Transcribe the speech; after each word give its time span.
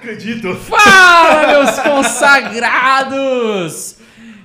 Acredito. 0.00 0.54
Fala, 0.54 1.46
meus 1.46 1.78
consagrados! 1.78 3.96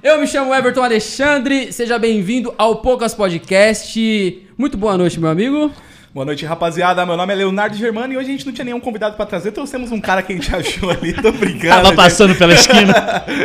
Eu 0.04 0.20
me 0.20 0.28
chamo 0.28 0.54
Everton 0.54 0.84
Alexandre, 0.84 1.72
seja 1.72 1.98
bem-vindo 1.98 2.54
ao 2.58 2.82
Poucas 2.82 3.14
Podcast. 3.14 4.46
Muito 4.58 4.78
boa 4.78 4.98
noite, 4.98 5.18
meu 5.18 5.30
amigo. 5.30 5.72
Boa 6.16 6.24
noite, 6.24 6.46
rapaziada. 6.46 7.06
Meu 7.06 7.18
nome 7.18 7.34
é 7.34 7.36
Leonardo 7.36 7.76
Germano 7.76 8.14
e 8.14 8.18
hoje 8.18 8.30
a 8.30 8.32
gente 8.32 8.46
não 8.46 8.54
tinha 8.54 8.64
nenhum 8.64 8.80
convidado 8.80 9.18
pra 9.18 9.26
trazer. 9.26 9.52
Trouxemos 9.52 9.92
um 9.92 10.00
cara 10.00 10.22
que 10.22 10.32
a 10.32 10.36
gente 10.38 10.56
achou 10.56 10.90
ali. 10.90 11.12
Tô 11.12 11.30
brincando. 11.34 11.68
Tava 11.76 11.88
gente. 11.88 11.96
passando 11.98 12.36
pela 12.36 12.54
esquina. 12.54 12.94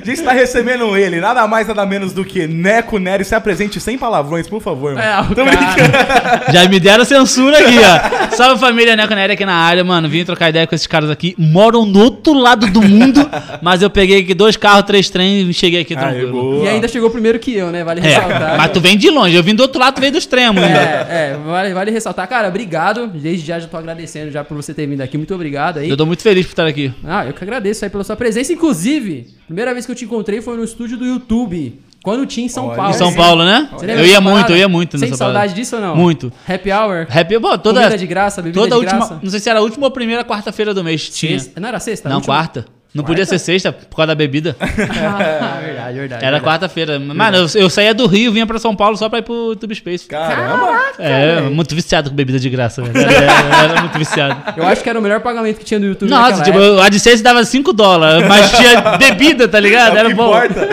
A 0.00 0.10
gente 0.10 0.22
tá 0.22 0.32
recebendo 0.32 0.96
ele, 0.96 1.20
nada 1.20 1.46
mais, 1.46 1.68
nada 1.68 1.84
menos 1.84 2.14
do 2.14 2.24
que 2.24 2.46
Neco 2.46 2.98
Nery. 2.98 3.24
Se 3.26 3.34
apresente 3.34 3.78
sem 3.78 3.98
palavrões, 3.98 4.48
por 4.48 4.62
favor. 4.62 4.94
Mano. 4.94 5.06
É, 5.06 5.20
o 5.20 5.34
Tô 5.34 5.44
brincando. 5.44 5.92
Já 6.50 6.66
me 6.66 6.80
deram 6.80 7.04
censura 7.04 7.58
aqui, 7.58 7.76
ó. 7.78 8.34
Salve 8.34 8.58
família 8.58 8.96
Neco 8.96 9.14
Nery 9.14 9.34
aqui 9.34 9.44
na 9.44 9.54
área, 9.54 9.84
mano. 9.84 10.08
Vim 10.08 10.24
trocar 10.24 10.48
ideia 10.48 10.66
com 10.66 10.74
esses 10.74 10.86
caras 10.86 11.10
aqui. 11.10 11.34
Moram 11.36 11.84
no 11.84 12.00
outro 12.00 12.32
lado 12.32 12.66
do 12.68 12.80
mundo, 12.80 13.28
mas 13.60 13.82
eu 13.82 13.90
peguei 13.90 14.20
aqui 14.22 14.32
dois 14.32 14.56
carros, 14.56 14.84
três 14.84 15.10
trens 15.10 15.46
e 15.50 15.52
cheguei 15.52 15.82
aqui 15.82 15.94
tranquilo. 15.94 16.64
E 16.64 16.68
ainda 16.68 16.88
chegou 16.88 17.10
primeiro 17.10 17.38
que 17.38 17.54
eu, 17.54 17.70
né? 17.70 17.84
Vale 17.84 18.00
É, 18.00 18.04
ressaltar. 18.04 18.56
mas 18.56 18.72
tu 18.72 18.80
vem 18.80 18.96
de 18.96 19.10
longe. 19.10 19.36
Eu 19.36 19.42
vim 19.42 19.54
do 19.54 19.60
outro 19.60 19.78
lado, 19.78 19.96
tu 19.96 20.00
veio 20.00 20.12
dos 20.12 20.24
tremos 20.24 20.62
ainda. 20.62 20.78
É, 20.80 21.06
é, 21.10 21.36
vale, 21.44 21.74
vale 21.74 21.90
ressaltar. 21.90 22.07
Cara, 22.14 22.48
obrigado. 22.48 23.06
Desde 23.08 23.46
já 23.46 23.58
já 23.58 23.66
tô 23.68 23.76
agradecendo 23.76 24.30
já 24.30 24.42
por 24.44 24.54
você 24.56 24.72
ter 24.74 24.86
vindo 24.86 25.00
aqui. 25.00 25.16
Muito 25.16 25.34
obrigado 25.34 25.78
aí. 25.78 25.88
Eu 25.90 25.96
tô 25.96 26.06
muito 26.06 26.22
feliz 26.22 26.44
por 26.46 26.52
estar 26.52 26.66
aqui. 26.66 26.92
Ah, 27.04 27.26
eu 27.26 27.32
que 27.32 27.42
agradeço 27.42 27.84
aí 27.84 27.90
pela 27.90 28.04
sua 28.04 28.16
presença. 28.16 28.52
Inclusive, 28.52 29.28
primeira 29.46 29.72
vez 29.72 29.86
que 29.86 29.92
eu 29.92 29.96
te 29.96 30.04
encontrei 30.04 30.40
foi 30.40 30.56
no 30.56 30.64
estúdio 30.64 30.96
do 30.96 31.04
YouTube. 31.06 31.80
Quando 32.02 32.24
tinha 32.26 32.46
em 32.46 32.48
São 32.48 32.66
Olha 32.68 32.76
Paulo. 32.76 32.90
Em 32.90 32.94
São. 32.94 33.12
Paulo, 33.12 33.44
né? 33.44 33.68
Eu 33.82 34.06
ia 34.06 34.20
muito, 34.20 34.34
parada? 34.36 34.52
eu 34.52 34.56
ia 34.56 34.68
muito 34.68 34.96
nessa 34.96 35.16
saudade 35.16 35.38
parada. 35.48 35.54
disso 35.54 35.76
ou 35.76 35.82
não? 35.82 35.96
Muito. 35.96 36.32
Happy 36.48 36.70
Hour. 36.72 37.06
Happy, 37.10 37.40
pô, 37.40 37.58
toda, 37.58 37.80
Comida 37.80 37.98
de 37.98 38.06
graça, 38.06 38.40
bebida 38.40 38.60
toda 38.60 38.70
de 38.76 38.80
última, 38.80 38.98
graça. 39.06 39.20
não 39.22 39.30
sei 39.30 39.40
se 39.40 39.50
era 39.50 39.58
a 39.58 39.62
última 39.62 39.84
ou 39.84 39.88
a 39.88 39.90
primeira 39.92 40.24
quarta-feira 40.24 40.72
do 40.72 40.84
mês 40.84 41.08
tinha. 41.10 41.38
Sexta- 41.38 41.60
Não 41.60 41.68
era 41.68 41.80
sexta? 41.80 42.08
Não, 42.08 42.16
Última- 42.18 42.34
quarta. 42.36 42.66
Não 42.94 43.04
podia 43.04 43.24
ser 43.26 43.38
sexta 43.38 43.70
por 43.70 43.96
causa 43.96 44.08
da 44.08 44.14
bebida. 44.14 44.56
Ah, 45.00 45.58
verdade, 45.62 45.98
verdade. 45.98 46.24
Era 46.24 46.40
quarta-feira. 46.40 46.98
Mano, 46.98 47.36
eu, 47.36 47.46
eu 47.62 47.70
saía 47.70 47.92
do 47.94 48.06
Rio, 48.06 48.32
vinha 48.32 48.46
pra 48.46 48.58
São 48.58 48.74
Paulo 48.74 48.96
só 48.96 49.08
pra 49.08 49.18
ir 49.20 49.22
pro 49.22 49.54
Tube 49.56 49.74
Space. 49.74 50.06
Caramba. 50.06 50.80
É, 50.98 51.40
muito 51.42 51.74
viciado 51.74 52.10
com 52.10 52.16
bebida 52.16 52.38
de 52.38 52.48
graça, 52.50 52.82
velho. 52.82 52.98
Era, 52.98 53.12
era- 53.12 53.56
era 53.72 53.80
muito 53.82 53.98
viciado. 53.98 54.42
Eu 54.56 54.66
acho 54.66 54.82
que 54.82 54.88
era 54.88 54.98
o 54.98 55.02
melhor 55.02 55.20
pagamento 55.20 55.58
que 55.58 55.64
tinha 55.64 55.78
no 55.80 55.86
YouTube 55.86 56.08
Nossa, 56.10 56.42
tipo, 56.42 56.58
época. 56.58 56.74
o 56.74 56.80
AdSense 56.82 57.22
dava 57.22 57.44
5 57.44 57.72
dólares, 57.72 58.26
mas 58.26 58.50
tinha 58.52 58.80
bebida, 58.98 59.46
tá 59.48 59.60
ligado? 59.60 59.90
É 59.90 59.94
o 59.94 59.98
Era 59.98 60.08
que 60.08 60.14
bom. 60.14 60.28
importa. 60.28 60.68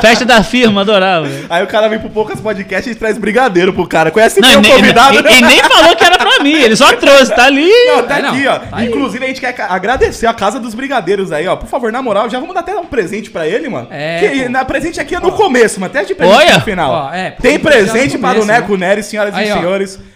Festa 0.00 0.24
da 0.24 0.42
firma, 0.42 0.80
adorava. 0.80 1.28
Aí 1.48 1.62
o 1.62 1.66
cara 1.66 1.88
vem 1.88 1.98
pro 1.98 2.10
Poucas 2.10 2.40
Podcast 2.40 2.90
e 2.90 2.94
traz 2.94 3.18
brigadeiro 3.18 3.72
pro 3.72 3.86
cara. 3.86 4.10
Conhece 4.10 4.40
Não, 4.40 4.60
nem, 4.60 4.72
convidado, 4.72 5.18
e- 5.18 5.22
né? 5.22 5.30
e 5.38 5.42
nem 5.42 5.62
falou 5.62 5.94
que 5.96 6.04
era 6.04 6.18
pra 6.18 6.40
mim, 6.42 6.52
ele 6.54 6.76
só 6.76 6.92
trouxe, 6.94 7.34
tá 7.34 7.44
ali. 7.44 7.68
Não, 7.86 8.02
tá 8.02 8.18
É, 8.18 8.22
não, 8.22 8.30
aqui, 8.30 8.46
ó. 8.46 8.58
tá 8.58 8.66
aí. 8.72 8.88
Inclusive, 8.88 9.24
a 9.24 9.28
gente 9.28 9.40
quer 9.40 9.54
agradecer 9.68 10.26
a 10.26 10.32
Casa 10.34 10.58
dos 10.58 10.74
Brigadeiros 10.74 11.30
aí, 11.32 11.46
ó. 11.46 11.49
Por 11.56 11.68
favor, 11.68 11.92
na 11.92 12.02
moral, 12.02 12.28
já 12.28 12.38
vamos 12.38 12.54
dar 12.54 12.60
até 12.60 12.74
um 12.76 12.86
presente 12.86 13.30
pra 13.30 13.46
ele, 13.46 13.68
mano. 13.68 13.88
É, 13.90 14.20
Que, 14.20 14.48
na 14.48 14.64
presente 14.64 15.00
aqui 15.00 15.14
é 15.14 15.20
no 15.20 15.32
começo, 15.32 15.80
mas 15.80 15.90
até 15.90 16.04
de 16.04 16.14
presente 16.14 16.36
Olha. 16.36 16.54
no 16.54 16.60
final. 16.60 16.92
Ó, 16.92 17.14
é, 17.14 17.30
Tem 17.32 17.58
presente 17.58 18.18
para 18.18 18.40
o 18.40 18.44
Neco 18.44 18.76
Nery, 18.76 19.02
senhoras 19.02 19.34
Aí, 19.34 19.48
e 19.48 19.52
ó. 19.52 19.56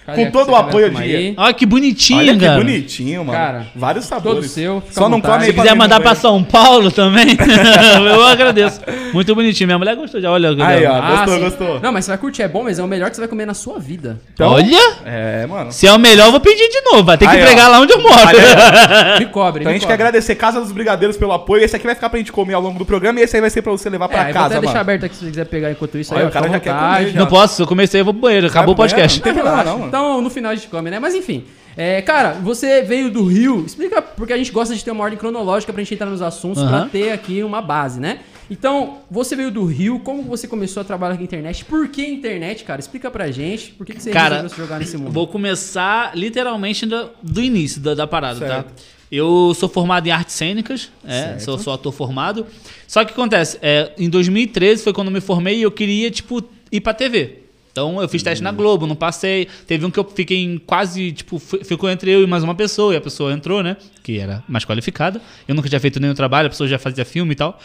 Cadê 0.07 0.27
Com 0.27 0.31
todo 0.31 0.51
o 0.53 0.57
apoio 0.57 0.91
de. 0.91 1.35
Olha 1.37 1.55
que 1.55 1.65
bonitinho, 1.65 2.19
Olha 2.19 2.35
que 2.35 2.41
cara. 2.45 2.59
bonitinho, 2.59 3.25
mano. 3.25 3.39
Cara, 3.39 3.67
Vários 3.75 4.05
sabores. 4.05 4.51
seu, 4.51 4.81
fica 4.83 4.93
Só 4.95 5.09
não 5.09 5.21
come 5.21 5.45
Se 5.47 5.53
quiser 5.53 5.65
pra 5.69 5.75
mandar 5.75 6.01
pra. 6.01 6.15
São 6.15 6.43
Paulo 6.45 6.91
também, 6.91 7.27
eu 8.07 8.23
agradeço. 8.27 8.81
Muito 9.13 9.35
bonitinho. 9.35 9.67
Minha 9.69 9.79
mulher 9.79 9.97
gostou 9.97 10.21
já, 10.21 10.31
olha. 10.31 10.51
Aí, 10.65 10.85
ó. 10.87 10.93
Ah, 10.95 11.11
Gostou, 11.17 11.35
sim. 11.35 11.41
gostou. 11.45 11.81
Não, 11.81 11.93
mas 11.93 12.05
você 12.05 12.11
vai 12.11 12.19
curtir, 12.19 12.43
é 12.43 12.49
bom, 12.49 12.63
mas 12.65 12.79
é 12.79 12.83
o 12.83 12.87
melhor 12.87 13.09
que 13.11 13.17
você 13.17 13.23
vai 13.23 13.29
comer 13.29 13.47
na 13.47 13.55
sua 13.55 13.79
vida. 13.79 14.21
Então- 14.35 14.51
Olha, 14.53 14.77
É, 15.07 15.47
mano. 15.47 15.73
se 15.73 15.87
é 15.87 15.93
o 15.93 15.99
melhor, 15.99 16.27
eu 16.27 16.31
vou 16.33 16.41
pedir 16.41 16.69
de 16.69 16.81
novo. 16.83 17.03
Vai 17.05 17.17
ter 17.19 17.27
que 17.29 17.37
pregar 17.39 17.71
lá 17.71 17.81
onde 17.81 17.93
eu 17.93 18.01
moro. 18.03 18.15
Aí. 18.29 19.21
Me 19.21 19.27
cobre, 19.27 19.61
Então 19.63 19.71
a 19.71 19.75
me 19.75 19.79
gente 19.79 19.87
quer 19.87 19.95
cobre. 19.95 20.03
agradecer 20.03 20.35
Casa 20.35 20.61
dos 20.61 20.71
Brigadeiros 20.73 21.17
pelo 21.17 21.33
apoio. 21.33 21.65
Esse 21.65 21.77
aqui 21.77 21.87
vai 21.87 21.95
ficar 21.95 22.09
pra 22.11 22.19
gente 22.19 22.31
comer 22.33 22.55
ao 22.55 22.61
longo 22.63 22.79
do 22.79 22.85
programa 22.85 23.21
e 23.21 23.23
esse 23.23 23.37
aí 23.37 23.41
vai 23.41 23.51
ser 23.51 23.63
pra 23.63 23.73
você 23.73 23.89
levar 23.89 24.05
É, 24.07 24.09
pra 24.09 24.25
vou 24.25 24.33
casa, 24.33 24.47
até 24.47 24.61
deixar 24.61 24.81
aberto 24.81 25.05
aqui 25.07 25.15
se 25.15 25.21
você 25.25 25.31
quiser 25.31 25.47
pegar 25.47 25.71
enquanto 25.71 25.97
isso. 25.99 26.13
Olha, 26.15 26.23
aí, 26.25 26.29
o 26.29 26.31
cara 26.33 26.49
já 26.49 26.61
quer 26.61 26.75
comer, 26.75 27.09
já. 27.13 27.19
Não 27.21 27.27
posso, 27.27 27.63
eu 27.63 27.67
comecei, 27.67 28.01
eu 28.01 28.05
vou 28.05 28.13
pro 28.15 28.23
banheiro. 28.23 28.47
Acabou 28.47 28.75
o 28.75 28.77
podcast. 28.77 29.21
banheiro, 29.21 29.43
Não 29.43 29.43
tem 29.45 29.53
problema, 29.63 29.71
não, 29.71 29.79
mano. 29.81 29.93
Então, 29.95 30.21
no 30.21 30.29
final 30.29 30.51
a 30.51 30.55
gente 30.57 30.67
come, 30.67 30.91
né? 30.91 30.99
Mas 30.99 31.15
enfim. 31.15 31.45
É, 31.77 32.03
cara, 32.03 32.33
você 32.33 32.83
veio 32.83 33.11
do 33.13 33.25
Rio. 33.25 33.65
Explica, 33.65 34.03
porque 34.03 34.33
a 34.33 34.37
gente 34.37 34.51
gosta 34.51 34.75
de 34.75 34.85
ter 34.85 34.91
uma 34.91 35.05
ordem 35.05 35.17
cronológica 35.17 35.73
pra 35.73 35.81
gente 35.83 35.95
entrar 35.95 36.11
nos 36.11 36.21
assuntos, 36.21 36.61
pra 36.65 36.79
Aham. 36.79 36.89
ter 36.89 37.13
aqui 37.13 37.45
uma 37.45 37.63
base, 37.63 38.01
né? 38.01 38.19
Então, 38.51 38.99
você 39.09 39.37
veio 39.37 39.53
do 39.53 39.65
Rio, 39.65 40.01
como 40.01 40.23
você 40.25 40.49
começou 40.49 40.81
a 40.81 40.85
trabalhar 40.85 41.15
com 41.15 41.21
a 41.21 41.25
internet? 41.25 41.65
Por 41.65 41.87
que 41.89 42.05
internet, 42.05 42.65
cara? 42.65 42.81
Explica 42.81 43.09
pra 43.09 43.31
gente. 43.31 43.71
Por 43.73 43.87
que, 43.87 43.95
que 43.95 44.03
você 44.03 44.11
Cara, 44.11 44.37
resolveu 44.43 44.51
se 44.51 44.57
jogar 44.57 44.79
nesse 44.81 44.97
mundo? 44.97 45.13
Vou 45.13 45.29
começar 45.29 46.17
literalmente 46.17 46.87
do, 46.87 47.11
do 47.23 47.41
início 47.41 47.81
da, 47.81 47.95
da 47.95 48.07
parada, 48.07 48.41
Certo. 48.41 48.65
tá? 48.67 48.73
Eu 49.13 49.55
sou 49.55 49.69
formado 49.69 50.07
em 50.09 50.11
artes 50.11 50.35
cênicas, 50.35 50.91
é, 51.05 51.39
sou, 51.39 51.57
sou 51.57 51.73
ator 51.73 51.93
formado. 51.93 52.47
Só 52.89 53.05
que 53.05 53.13
o 53.13 53.15
que 53.15 53.21
acontece, 53.21 53.59
é, 53.63 53.93
em 53.97 54.11
2013 54.11 54.83
foi 54.83 54.93
quando 54.93 55.07
eu 55.09 55.13
me 55.15 55.21
formei 55.21 55.59
e 55.59 55.63
eu 55.63 55.71
queria, 55.71 56.11
tipo, 56.11 56.43
ir 56.73 56.81
pra 56.81 56.93
TV. 56.93 57.44
Então 57.75 58.01
eu 58.01 58.09
fiz 58.09 58.23
teste 58.23 58.41
na 58.41 58.53
Globo, 58.53 58.87
não 58.87 58.95
passei. 58.95 59.49
Teve 59.67 59.85
um 59.85 59.91
que 59.91 59.99
eu 59.99 60.05
fiquei 60.05 60.39
em 60.39 60.59
quase, 60.59 61.11
tipo, 61.11 61.41
fi- 61.41 61.65
ficou 61.65 61.91
entre 61.91 62.09
eu 62.09 62.23
e 62.23 62.27
mais 62.27 62.45
uma 62.45 62.55
pessoa, 62.55 62.95
e 62.95 62.97
a 62.97 63.01
pessoa 63.01 63.33
entrou, 63.33 63.65
né? 63.65 63.77
Que 64.01 64.21
era 64.21 64.45
mais 64.49 64.65
qualificada. 64.65 65.21
Eu 65.49 65.57
nunca 65.57 65.69
tinha 65.69 65.81
feito 65.81 65.99
nenhum 65.99 66.15
trabalho, 66.15 66.47
a 66.47 66.51
pessoa 66.51 66.69
já 66.69 66.79
fazia 66.79 67.05
filme 67.05 67.33
e 67.33 67.35
tal. 67.35 67.59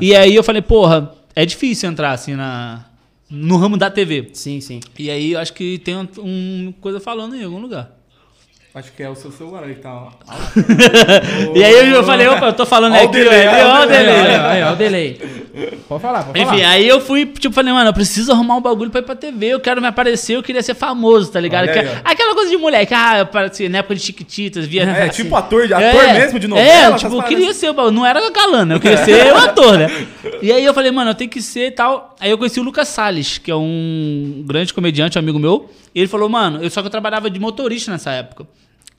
E 0.00 0.16
aí 0.16 0.34
eu 0.34 0.42
falei, 0.42 0.60
porra, 0.62 1.12
é 1.36 1.46
difícil 1.46 1.88
entrar 1.88 2.10
assim 2.10 2.34
na, 2.34 2.84
no 3.30 3.56
ramo 3.56 3.76
da 3.76 3.88
TV. 3.88 4.30
Sim, 4.32 4.60
sim. 4.60 4.80
E 4.98 5.08
aí 5.08 5.30
eu 5.32 5.38
acho 5.38 5.52
que 5.52 5.78
tem 5.78 5.96
um, 5.96 6.08
um 6.18 6.74
coisa 6.80 6.98
falando 6.98 7.36
em 7.36 7.44
algum 7.44 7.60
lugar. 7.60 7.88
Acho 8.74 8.90
que 8.92 9.02
é 9.02 9.08
o 9.10 9.14
seu 9.14 9.30
celular 9.30 9.64
aí, 9.64 9.74
tá? 9.74 9.92
ó. 9.92 10.08
E 11.54 11.62
aí 11.62 11.90
eu 11.90 12.02
falei, 12.04 12.26
opa, 12.26 12.46
eu 12.46 12.52
tô 12.54 12.64
falando 12.64 12.94
aqui, 12.94 13.08
delay, 13.08 13.42
velho. 13.42 13.66
ó 13.68 13.82
o 13.82 13.86
delay. 13.86 14.36
Aí, 14.36 14.62
ó, 14.62 14.72
o 14.72 14.76
delay. 14.76 15.20
Pode 15.86 16.00
falar, 16.00 16.22
pode 16.24 16.38
Enfim, 16.40 16.56
falar. 16.60 16.68
aí 16.70 16.88
eu 16.88 16.98
fui, 16.98 17.26
tipo, 17.26 17.54
falei, 17.54 17.70
mano, 17.70 17.90
eu 17.90 17.92
preciso 17.92 18.32
arrumar 18.32 18.56
um 18.56 18.62
bagulho 18.62 18.90
pra 18.90 19.00
ir 19.00 19.04
pra 19.04 19.14
TV, 19.14 19.48
eu 19.48 19.60
quero 19.60 19.82
me 19.82 19.86
aparecer, 19.88 20.36
eu 20.36 20.42
queria 20.42 20.62
ser 20.62 20.72
famoso, 20.74 21.30
tá 21.30 21.38
ligado? 21.38 21.70
Que- 21.70 21.80
aí, 21.80 21.88
aquela 22.02 22.32
coisa 22.34 22.50
de 22.50 22.56
moleque, 22.56 22.94
ah, 22.94 23.18
eu 23.18 23.22
apareci 23.24 23.68
na 23.68 23.78
época 23.78 23.94
de 23.94 24.00
Chiquititas, 24.00 24.64
via... 24.64 24.84
É, 24.84 25.08
tipo 25.10 25.36
ator, 25.36 25.66
de 25.66 25.74
ator 25.74 25.84
É, 26.04 26.14
mesmo 26.14 26.38
de 26.38 26.48
novela. 26.48 26.94
É, 26.94 26.98
tipo, 26.98 27.14
eu 27.14 27.22
queria 27.24 27.52
ser, 27.52 27.74
não 27.74 28.06
era 28.06 28.30
galã, 28.30 28.64
né? 28.64 28.74
Eu 28.76 28.80
queria 28.80 29.04
ser 29.04 29.34
o 29.34 29.36
ator, 29.36 29.76
né? 29.76 30.06
E 30.40 30.50
aí 30.50 30.64
eu 30.64 30.72
falei, 30.72 30.90
mano, 30.90 31.10
eu 31.10 31.14
tenho 31.14 31.28
que 31.28 31.42
ser 31.42 31.66
e 31.66 31.70
tal. 31.72 32.16
Aí 32.18 32.30
eu 32.30 32.38
conheci 32.38 32.58
o 32.58 32.62
Lucas 32.62 32.88
Salles, 32.88 33.36
que 33.36 33.50
é 33.50 33.54
um 33.54 34.42
grande 34.46 34.72
comediante, 34.72 35.18
um 35.18 35.20
amigo 35.20 35.38
meu. 35.38 35.70
E 35.94 36.00
ele 36.00 36.08
falou, 36.08 36.26
mano, 36.30 36.62
eu 36.62 36.70
só 36.70 36.80
que 36.80 36.86
eu 36.86 36.90
trabalhava 36.90 37.28
de 37.28 37.38
motorista 37.38 37.90
nessa 37.92 38.12
época. 38.12 38.46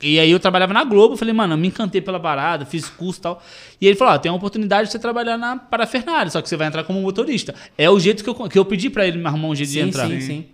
E 0.02 0.18
aí 0.18 0.30
eu 0.30 0.40
trabalhava 0.40 0.72
na 0.72 0.84
Globo, 0.84 1.14
eu 1.14 1.18
falei, 1.18 1.32
mano, 1.32 1.54
eu 1.54 1.58
me 1.58 1.68
encantei 1.68 2.00
pela 2.00 2.18
parada, 2.20 2.66
fiz 2.66 2.88
curso 2.88 3.20
e 3.20 3.22
tal. 3.22 3.42
E 3.80 3.86
ele 3.86 3.96
falou, 3.96 4.14
ó, 4.14 4.18
tem 4.18 4.30
a 4.30 4.34
oportunidade 4.34 4.86
de 4.88 4.92
você 4.92 4.98
trabalhar 4.98 5.38
na 5.38 5.56
parafernália, 5.56 6.30
só 6.30 6.42
que 6.42 6.48
você 6.48 6.56
vai 6.56 6.66
entrar 6.66 6.84
como 6.84 7.00
motorista. 7.00 7.54
É 7.78 7.88
o 7.88 7.98
jeito 7.98 8.22
que 8.22 8.28
eu, 8.30 8.34
que 8.48 8.58
eu 8.58 8.64
pedi 8.64 8.90
pra 8.90 9.06
ele 9.06 9.18
me 9.18 9.26
arrumar 9.26 9.48
um 9.48 9.54
jeito 9.54 9.70
de 9.70 9.80
Sim, 9.80 9.88
entrar. 9.88 10.06
sim, 10.08 10.20
sim. 10.20 10.44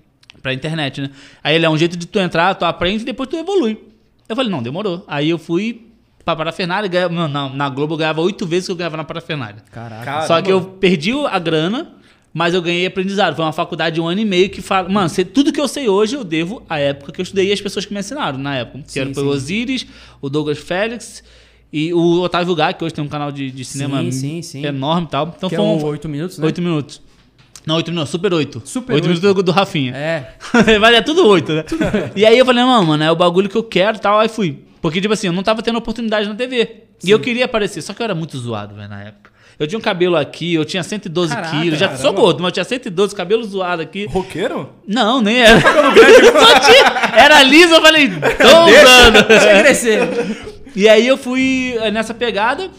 Pra 0.42 0.52
internet, 0.54 1.00
né? 1.00 1.10
Aí 1.42 1.54
ele 1.56 1.66
é 1.66 1.70
um 1.70 1.76
jeito 1.76 1.96
de 1.96 2.06
tu 2.06 2.18
entrar, 2.18 2.54
tu 2.54 2.64
aprende 2.64 3.02
e 3.02 3.06
depois 3.06 3.28
tu 3.28 3.36
evolui. 3.36 3.78
Eu 4.28 4.36
falei, 4.36 4.50
não, 4.50 4.62
demorou. 4.62 5.04
Aí 5.08 5.28
eu 5.28 5.38
fui 5.38 5.86
pra 6.24 6.36
parafernália, 6.36 6.88
ganhava, 6.88 7.12
não, 7.12 7.26
na, 7.28 7.48
na 7.48 7.68
Globo 7.68 7.94
eu 7.94 7.98
ganhava 7.98 8.20
oito 8.20 8.46
vezes 8.46 8.66
que 8.66 8.72
eu 8.72 8.76
ganhava 8.76 8.96
na 8.96 9.04
parafernália. 9.04 9.62
Caraca. 9.72 10.26
Só 10.26 10.40
que 10.40 10.50
eu 10.52 10.62
perdi 10.62 11.12
a 11.26 11.38
grana, 11.38 11.94
mas 12.32 12.54
eu 12.54 12.62
ganhei 12.62 12.86
aprendizado. 12.86 13.34
Foi 13.34 13.44
uma 13.44 13.52
faculdade 13.52 13.94
de 13.94 14.00
um 14.00 14.06
ano 14.06 14.20
e 14.20 14.24
meio 14.24 14.48
que 14.48 14.62
fala. 14.62 14.88
Mano, 14.88 15.10
tudo 15.32 15.52
que 15.52 15.60
eu 15.60 15.68
sei 15.68 15.88
hoje 15.88 16.16
eu 16.16 16.24
devo 16.24 16.62
à 16.68 16.78
época 16.78 17.12
que 17.12 17.20
eu 17.20 17.22
estudei 17.22 17.48
e 17.48 17.52
às 17.52 17.60
pessoas 17.60 17.84
que 17.84 17.92
me 17.92 18.00
ensinaram 18.00 18.38
na 18.38 18.56
época. 18.56 18.84
Que 18.84 18.92
Sim, 18.92 19.00
era 19.00 19.14
foi 19.14 19.24
o 19.24 19.28
Osiris, 19.28 19.86
o 20.20 20.28
Douglas 20.28 20.58
Félix 20.58 21.22
e 21.72 21.92
o 21.92 22.20
Otávio 22.20 22.54
Gá, 22.54 22.72
que 22.72 22.84
hoje 22.84 22.94
tem 22.94 23.04
um 23.04 23.08
canal 23.08 23.30
de, 23.30 23.50
de 23.50 23.64
cinema 23.64 23.98
Sim, 24.10 24.42
sim, 24.42 24.64
enorme 24.64 25.06
e 25.06 25.10
tal. 25.10 25.34
Então 25.36 25.48
que 25.48 25.56
foi 25.56 25.64
é 25.64 25.68
um. 25.68 25.78
o 25.78 25.84
8 25.84 26.08
minutos, 26.08 26.38
né? 26.38 26.46
Oito 26.46 26.62
minutos. 26.62 27.02
Não, 27.66 27.76
oito 27.76 27.90
minutos, 27.90 28.10
super 28.10 28.32
oito. 28.32 28.62
Super 28.64 28.94
oito 28.94 29.06
oito. 29.06 29.20
minutos 29.20 29.34
do, 29.34 29.42
do 29.42 29.52
Rafinha. 29.52 29.94
É. 29.94 30.34
Mas 30.80 30.94
é 30.94 31.02
tudo 31.02 31.26
oito, 31.26 31.52
né? 31.52 31.64
E 32.16 32.24
aí 32.24 32.38
eu 32.38 32.46
falei, 32.46 32.64
não, 32.64 32.84
mano, 32.84 33.04
é 33.04 33.10
o 33.10 33.16
bagulho 33.16 33.50
que 33.50 33.56
eu 33.56 33.62
quero 33.62 33.98
e 33.98 34.00
tal. 34.00 34.18
Aí 34.18 34.28
fui. 34.28 34.60
Porque, 34.80 34.98
tipo 34.98 35.12
assim, 35.12 35.26
eu 35.26 35.32
não 35.32 35.42
tava 35.42 35.62
tendo 35.62 35.76
oportunidade 35.76 36.26
na 36.26 36.34
TV. 36.34 36.84
E 37.04 37.10
eu 37.10 37.20
queria 37.20 37.44
aparecer. 37.44 37.82
Só 37.82 37.92
que 37.92 38.00
eu 38.00 38.04
era 38.04 38.14
muito 38.14 38.36
zoado, 38.38 38.74
velho, 38.74 38.88
na 38.88 39.02
época. 39.02 39.30
Eu 39.60 39.66
tinha 39.66 39.78
um 39.78 39.82
cabelo 39.82 40.16
aqui, 40.16 40.54
eu 40.54 40.64
tinha 40.64 40.82
112 40.82 41.34
Caraca, 41.34 41.60
quilos. 41.60 41.78
Já 41.78 41.88
sou 41.90 41.98
caramba. 42.06 42.20
gordo, 42.22 42.42
mas 42.42 42.48
eu 42.48 42.52
tinha 42.54 42.64
112, 42.64 43.14
cabelo 43.14 43.44
zoado 43.44 43.82
aqui. 43.82 44.06
Roqueiro? 44.06 44.70
Não, 44.88 45.20
nem 45.20 45.36
era. 45.44 45.60
Só 45.60 46.60
tinha. 46.60 47.14
Era 47.14 47.42
liso, 47.42 47.74
eu 47.74 47.82
falei, 47.82 48.08
tô 48.40 48.64
usando. 48.64 49.28
Deixa 49.28 49.52
eu 49.52 49.60
crescer. 49.60 50.00
E 50.74 50.88
aí 50.88 51.06
eu 51.06 51.18
fui 51.18 51.76
eh, 51.78 51.90
nessa 51.90 52.14
pegada. 52.14 52.70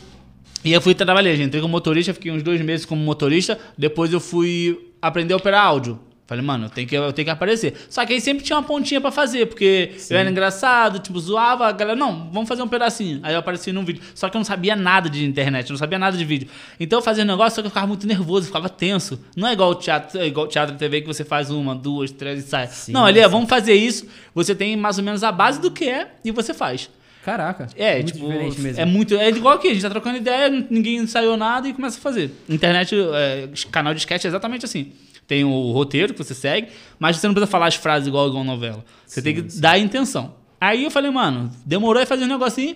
E 0.66 0.74
eu 0.74 0.82
fui 0.82 0.96
trabalhar, 0.96 1.36
gente. 1.36 1.48
Entrei 1.48 1.62
como 1.62 1.72
motorista, 1.72 2.16
fiquei 2.16 2.32
uns 2.32 2.42
dois 2.42 2.60
meses 2.62 2.84
como 2.84 3.00
motorista. 3.04 3.60
Depois 3.78 4.12
eu 4.12 4.20
fui 4.20 4.80
aprender 5.00 5.36
a 5.36 5.38
operar 5.38 5.64
áudio. 5.64 6.00
Falei, 6.32 6.46
mano, 6.46 6.68
eu 6.68 6.70
tenho 6.70 6.88
que, 6.88 6.96
eu 6.96 7.12
tenho 7.12 7.26
que 7.26 7.30
aparecer. 7.30 7.74
Só 7.90 8.06
que 8.06 8.14
aí 8.14 8.22
sempre 8.22 8.42
tinha 8.42 8.58
uma 8.58 8.64
pontinha 8.64 9.02
pra 9.02 9.12
fazer, 9.12 9.48
porque 9.48 9.92
eu 10.10 10.16
era 10.16 10.32
engraçado, 10.32 11.00
tipo, 11.00 11.20
zoava, 11.20 11.68
a 11.68 11.74
galera, 11.74 12.00
não, 12.00 12.30
vamos 12.32 12.48
fazer 12.48 12.62
um 12.62 12.70
pedacinho. 12.70 13.20
Aí 13.22 13.34
eu 13.34 13.40
apareci 13.40 13.74
num 13.74 13.84
vídeo. 13.84 14.02
Só 14.16 14.30
que 14.30 14.38
eu 14.38 14.40
não 14.40 14.46
sabia 14.46 14.74
nada 14.74 15.10
de 15.10 15.26
internet, 15.26 15.70
não 15.70 15.76
sabia 15.76 16.00
nada 16.00 16.16
de 16.16 16.24
vídeo. 16.24 16.48
Então 16.80 17.00
eu 17.00 17.04
fazia 17.04 17.26
um 17.26 17.28
negócio, 17.28 17.58
só 17.58 17.62
que 17.62 17.66
eu 17.68 17.70
ficava 17.70 17.86
muito 17.86 18.08
nervoso, 18.08 18.48
ficava 18.48 18.70
tenso. 18.70 19.20
Não 19.36 19.46
é 19.46 19.52
igual 19.52 19.72
o 19.72 19.76
teatro, 19.76 20.18
é 20.18 20.26
igual 20.26 20.48
teatro 20.48 20.78
TV 20.78 21.02
que 21.02 21.08
você 21.08 21.26
faz 21.26 21.52
uma, 21.52 21.76
duas, 21.76 22.12
três 22.12 22.46
e 22.46 22.48
sai. 22.48 22.68
Sim, 22.68 22.94
não, 22.94 23.06
ali 23.06 23.20
é, 23.20 23.26
sim. 23.26 23.30
vamos 23.30 23.50
fazer 23.50 23.74
isso. 23.74 24.08
Você 24.34 24.56
tem 24.56 24.78
mais 24.78 24.98
ou 24.98 25.04
menos 25.04 25.26
a 25.26 25.34
base 25.34 25.60
do 25.60 25.70
que 25.70 25.84
é 25.84 26.14
e 26.24 26.32
você 26.32 26.54
faz. 26.54 26.90
Caraca. 27.26 27.68
É, 27.76 27.96
muito 27.96 28.14
tipo, 28.14 28.26
diferente 28.26 28.62
mesmo. 28.62 28.82
é 28.82 28.86
muito. 28.86 29.16
É 29.16 29.28
igual 29.28 29.56
aqui, 29.56 29.68
a 29.68 29.74
gente 29.74 29.84
tá 29.84 29.90
trocando 29.90 30.16
ideia, 30.16 30.50
ninguém 30.70 30.96
ensaiou 30.96 31.36
nada 31.36 31.68
e 31.68 31.74
começa 31.74 31.98
a 31.98 32.02
fazer. 32.02 32.32
Internet, 32.48 32.96
é, 32.96 33.50
canal 33.70 33.94
de 33.94 34.00
sketch 34.00 34.24
é 34.24 34.30
exatamente 34.30 34.64
assim. 34.64 34.94
Tem 35.32 35.46
o 35.46 35.72
roteiro 35.72 36.14
que 36.14 36.22
você 36.22 36.34
segue, 36.34 36.68
mas 37.00 37.16
você 37.16 37.26
não 37.26 37.34
precisa 37.34 37.50
falar 37.50 37.68
as 37.68 37.76
frases 37.76 38.06
igual, 38.06 38.28
igual 38.28 38.44
novela. 38.44 38.84
Você 39.06 39.22
tem 39.22 39.34
que 39.34 39.42
dar 39.62 39.72
a 39.72 39.80
intenção. 39.80 40.36
Aí 40.60 40.84
eu 40.84 40.92
falei, 40.92 41.10
mano, 41.10 41.50
demorou 41.66 42.04
a 42.04 42.06
fazer 42.06 42.26
um 42.26 42.28
negocinho. 42.28 42.76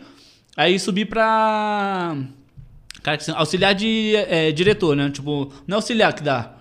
Aí 0.56 0.80
subi 0.80 1.04
pra. 1.04 2.16
Cara, 3.04 3.20
auxiliar 3.36 3.76
de 3.76 4.14
é, 4.16 4.54
diretor, 4.54 4.96
né? 4.96 5.10
Tipo, 5.10 5.52
não 5.68 5.76
é 5.76 5.80
auxiliar 5.80 6.14
que 6.14 6.24
dá. 6.24 6.54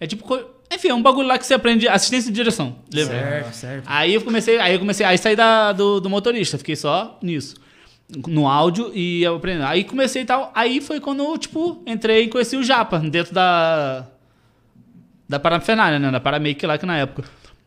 É 0.00 0.06
tipo. 0.06 0.24
co- 0.24 0.40
Enfim, 0.72 0.88
é 0.88 0.94
um 0.94 1.02
bagulho 1.02 1.28
lá 1.28 1.36
que 1.36 1.44
você 1.44 1.52
aprende 1.52 1.86
assistência 1.86 2.30
de 2.30 2.34
direção. 2.34 2.76
Lembra? 2.90 3.14
Certo, 3.18 3.52
certo. 3.54 3.84
Aí 3.86 4.14
eu 4.14 4.22
comecei, 4.22 4.58
aí 4.58 4.72
eu 4.72 4.78
comecei, 4.78 5.04
aí 5.04 5.18
saí 5.18 5.36
da, 5.36 5.72
do, 5.72 6.00
do 6.00 6.08
motorista, 6.08 6.56
fiquei 6.56 6.76
só 6.76 7.18
nisso. 7.22 7.56
No 8.26 8.48
áudio 8.48 8.90
e 8.94 9.22
eu 9.22 9.36
aprendendo. 9.36 9.66
Aí 9.66 9.84
comecei 9.84 10.22
e 10.22 10.24
tal. 10.24 10.50
Aí 10.54 10.80
foi 10.80 10.98
quando 10.98 11.22
eu, 11.22 11.36
tipo, 11.36 11.82
entrei 11.86 12.22
e 12.24 12.28
conheci 12.28 12.56
o 12.56 12.64
Japa 12.64 12.98
dentro 12.98 13.34
da. 13.34 14.06
Da 15.32 15.40
Parafernália, 15.40 15.98
né? 15.98 16.10
Da 16.10 16.20
Paramake 16.20 16.66
lá 16.66 16.76
que 16.76 16.84
na 16.84 16.98
época. 16.98 17.24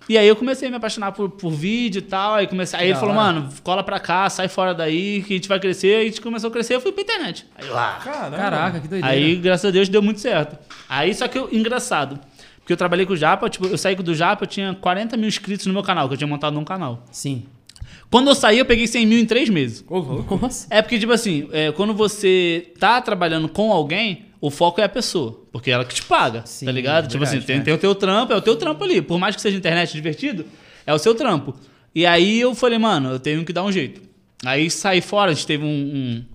E 0.07 0.19
aí 0.19 0.27
eu 0.27 0.35
comecei 0.35 0.67
a 0.67 0.71
me 0.71 0.77
apaixonar 0.77 1.11
por, 1.13 1.31
por 1.31 1.49
vídeo 1.49 1.97
e 1.97 2.01
tal. 2.03 2.35
Aí, 2.35 2.45
comecei, 2.45 2.79
aí 2.79 2.89
ele 2.89 2.99
falou, 2.99 3.15
mano, 3.15 3.49
cola 3.63 3.83
pra 3.83 3.99
cá, 3.99 4.29
sai 4.29 4.47
fora 4.47 4.71
daí, 4.71 5.23
que 5.23 5.33
a 5.33 5.37
gente 5.37 5.49
vai 5.49 5.59
crescer. 5.59 5.95
Aí 5.95 6.01
a 6.03 6.09
gente 6.09 6.21
começou 6.21 6.49
a 6.49 6.53
crescer, 6.53 6.75
eu 6.75 6.81
fui 6.81 6.91
pra 6.91 7.01
internet. 7.01 7.47
Aí 7.57 7.67
eu, 7.67 7.73
Caramba. 7.73 8.37
Caraca, 8.37 8.79
que 8.79 8.87
doideira. 8.87 9.15
Aí, 9.15 9.35
graças 9.35 9.65
a 9.65 9.71
Deus, 9.71 9.89
deu 9.89 10.03
muito 10.03 10.19
certo. 10.19 10.55
Aí, 10.87 11.11
só 11.15 11.27
que 11.27 11.39
eu, 11.39 11.49
engraçado. 11.51 12.19
Porque 12.59 12.71
eu 12.71 12.77
trabalhei 12.77 13.03
com 13.03 13.13
o 13.13 13.17
Japa, 13.17 13.49
tipo, 13.49 13.65
eu 13.65 13.79
saí 13.79 13.95
do 13.95 14.13
Japa, 14.13 14.43
eu 14.43 14.47
tinha 14.47 14.75
40 14.75 15.17
mil 15.17 15.27
inscritos 15.27 15.65
no 15.65 15.73
meu 15.73 15.81
canal, 15.81 16.07
que 16.07 16.13
eu 16.13 16.17
tinha 16.19 16.27
montado 16.27 16.53
num 16.53 16.63
canal. 16.63 17.03
Sim. 17.11 17.45
Quando 18.11 18.27
eu 18.27 18.35
saí, 18.35 18.59
eu 18.59 18.65
peguei 18.65 18.85
100 18.85 19.07
mil 19.07 19.19
em 19.19 19.25
três 19.25 19.49
meses. 19.49 19.83
Nossa. 20.39 20.67
É 20.69 20.83
porque, 20.83 20.99
tipo 20.99 21.11
assim, 21.11 21.49
é, 21.51 21.71
quando 21.71 21.95
você 21.95 22.71
tá 22.79 23.01
trabalhando 23.01 23.49
com 23.49 23.71
alguém, 23.71 24.24
o 24.45 24.51
foco 24.51 24.79
é 24.79 24.83
a 24.83 24.89
pessoa. 24.89 25.41
Porque 25.51 25.71
é 25.71 25.73
ela 25.73 25.83
que 25.83 25.95
te 25.95 26.03
paga, 26.03 26.43
Sim, 26.45 26.67
tá 26.67 26.71
ligado? 26.71 27.05
é 27.05 27.07
tipo 27.07 27.23
assim, 27.23 27.39
verdade, 27.39 27.47
tem, 27.47 27.57
né? 27.57 27.63
tem 27.63 27.73
o 27.73 27.77
teu 27.79 27.95
trampo, 27.95 28.31
é 28.31 28.35
o 28.35 28.41
teu 28.41 28.55
trampo 28.55 28.83
ali. 28.83 29.01
Por 29.01 29.17
mais 29.17 29.35
que 29.35 29.41
seja 29.41 29.57
internet 29.57 29.91
divertido, 29.91 30.45
é 30.85 30.93
o 30.93 30.99
seu 30.99 31.15
trampo. 31.15 31.55
E 31.95 32.05
aí 32.05 32.41
eu 32.41 32.53
falei, 32.53 32.77
mano, 32.77 33.09
eu 33.09 33.19
tenho 33.19 33.43
que 33.43 33.51
dar 33.51 33.63
um 33.63 33.71
jeito. 33.71 34.01
Aí 34.45 34.69
saí 34.69 35.01
fora, 35.01 35.31
a 35.31 35.33
gente 35.33 35.47
teve 35.47 35.63
um, 35.63 35.67
um, 35.67 36.25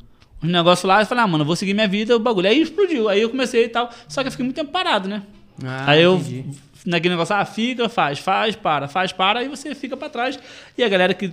um 0.42 0.50
negócio 0.50 0.88
lá, 0.88 1.02
eu 1.02 1.06
falei, 1.06 1.22
ah, 1.22 1.26
mano, 1.28 1.42
eu 1.42 1.46
vou 1.46 1.54
seguir 1.54 1.72
minha 1.72 1.86
vida, 1.86 2.16
o 2.16 2.18
bagulho. 2.18 2.48
Aí 2.48 2.60
explodiu. 2.60 3.08
Aí 3.08 3.22
eu 3.22 3.30
comecei 3.30 3.66
e 3.66 3.68
tal. 3.68 3.88
Só 4.08 4.22
que 4.22 4.26
eu 4.26 4.32
fiquei 4.32 4.44
muito 4.44 4.56
tempo 4.56 4.72
parado, 4.72 5.08
né? 5.08 5.22
Ah, 5.64 5.92
aí 5.92 6.02
eu, 6.02 6.16
entendi. 6.16 6.46
naquele 6.84 7.14
negócio, 7.14 7.36
ah, 7.36 7.44
fica, 7.44 7.88
faz, 7.88 8.18
faz, 8.18 8.56
para, 8.56 8.88
faz, 8.88 9.12
para, 9.12 9.38
aí 9.38 9.48
você 9.48 9.72
fica 9.72 9.96
pra 9.96 10.08
trás. 10.08 10.36
E 10.76 10.82
a 10.82 10.88
galera 10.88 11.14
que 11.14 11.32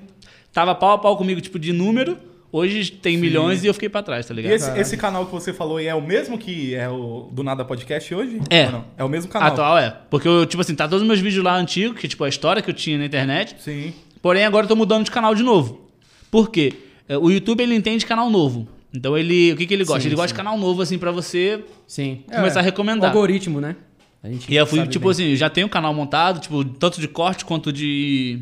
tava 0.53 0.75
pau 0.75 0.91
a 0.91 1.00
pau 1.00 1.18
comigo, 1.18 1.41
tipo, 1.41 1.57
de 1.57 1.74
número, 1.74 2.19
hoje 2.52 2.92
tem 2.92 3.18
milhões 3.18 3.64
e 3.64 3.68
eu 3.68 3.74
fiquei 3.74 3.90
pra 3.90 4.02
trás, 4.04 4.26
tá 4.26 4.34
E 4.34 4.38
ligado? 4.38 4.54
esse, 4.54 4.80
esse 4.80 4.98
canal 4.98 5.26
que 5.26 5.32
você 5.32 5.52
falou 5.54 5.78
aí 5.78 5.88
é 5.88 5.96
o 5.96 6.02
mesmo 6.02 6.38
que 6.38 6.74
é 6.76 6.90
o 6.90 7.30
do 7.32 7.44
Nada 7.44 7.64
Podcast 7.66 8.14
hoje? 8.14 8.40
É. 8.50 8.70
É 8.98 9.04
o 9.04 9.10
mesmo 9.10 9.30
canal. 9.32 9.50
Atual 9.52 9.78
é. 9.78 9.96
Porque 10.10 10.28
eu, 10.28 10.46
tipo 10.46 10.62
assim, 10.62 10.76
tá 10.76 10.88
todos 10.88 11.02
os 11.02 11.08
meus 11.08 11.20
vídeos 11.20 11.44
lá 11.44 11.56
antigos, 11.56 12.00
que 12.00 12.08
tipo, 12.08 12.24
a 12.24 12.30
história 12.30 12.62
que 12.62 12.70
eu 12.70 12.74
tinha 12.74 12.98
na 12.98 13.06
internet. 13.06 13.56
Sim. 13.60 13.94
Porém, 14.22 14.46
agora 14.46 14.66
eu 14.66 14.70
tô 14.70 14.76
mudando 14.76 15.06
de 15.06 15.12
canal 15.12 15.34
de 15.36 15.44
novo. 15.44 15.90
Por 16.32 16.50
quê? 16.50 16.74
É, 17.08 17.18
O 17.18 17.30
YouTube, 17.30 17.62
ele 17.62 17.76
entende 17.76 18.06
canal 18.06 18.30
novo. 18.30 18.68
Então, 18.94 19.18
ele, 19.18 19.52
o 19.54 19.58
que, 19.58 19.66
que 19.68 19.74
ele 19.74 19.84
gosta? 19.84 20.02
Sim, 20.02 20.08
ele 20.08 20.16
gosta 20.16 20.30
sim. 20.30 20.34
de 20.34 20.38
canal 20.38 20.58
novo, 20.58 20.82
assim, 20.82 20.98
pra 20.98 21.12
você 21.12 21.64
Sim. 21.86 22.24
Começar 22.34 22.60
a 22.62 22.64
recomendar. 22.64 23.04
O 23.14 23.14
algoritmo, 23.14 23.62
né? 23.62 23.76
A 24.24 24.30
gente 24.30 24.52
E 24.52 24.56
eu 24.56 24.66
fui, 24.66 24.86
tipo 24.88 25.06
bem. 25.06 25.12
assim, 25.12 25.36
já 25.36 25.50
tenho 25.50 25.68
um 25.68 25.70
canal 25.70 25.94
montado, 25.94 26.40
tipo, 26.40 26.64
tanto 26.66 27.00
de 27.00 27.08
corte 27.08 27.46
quanto 27.46 27.72
de. 27.72 28.40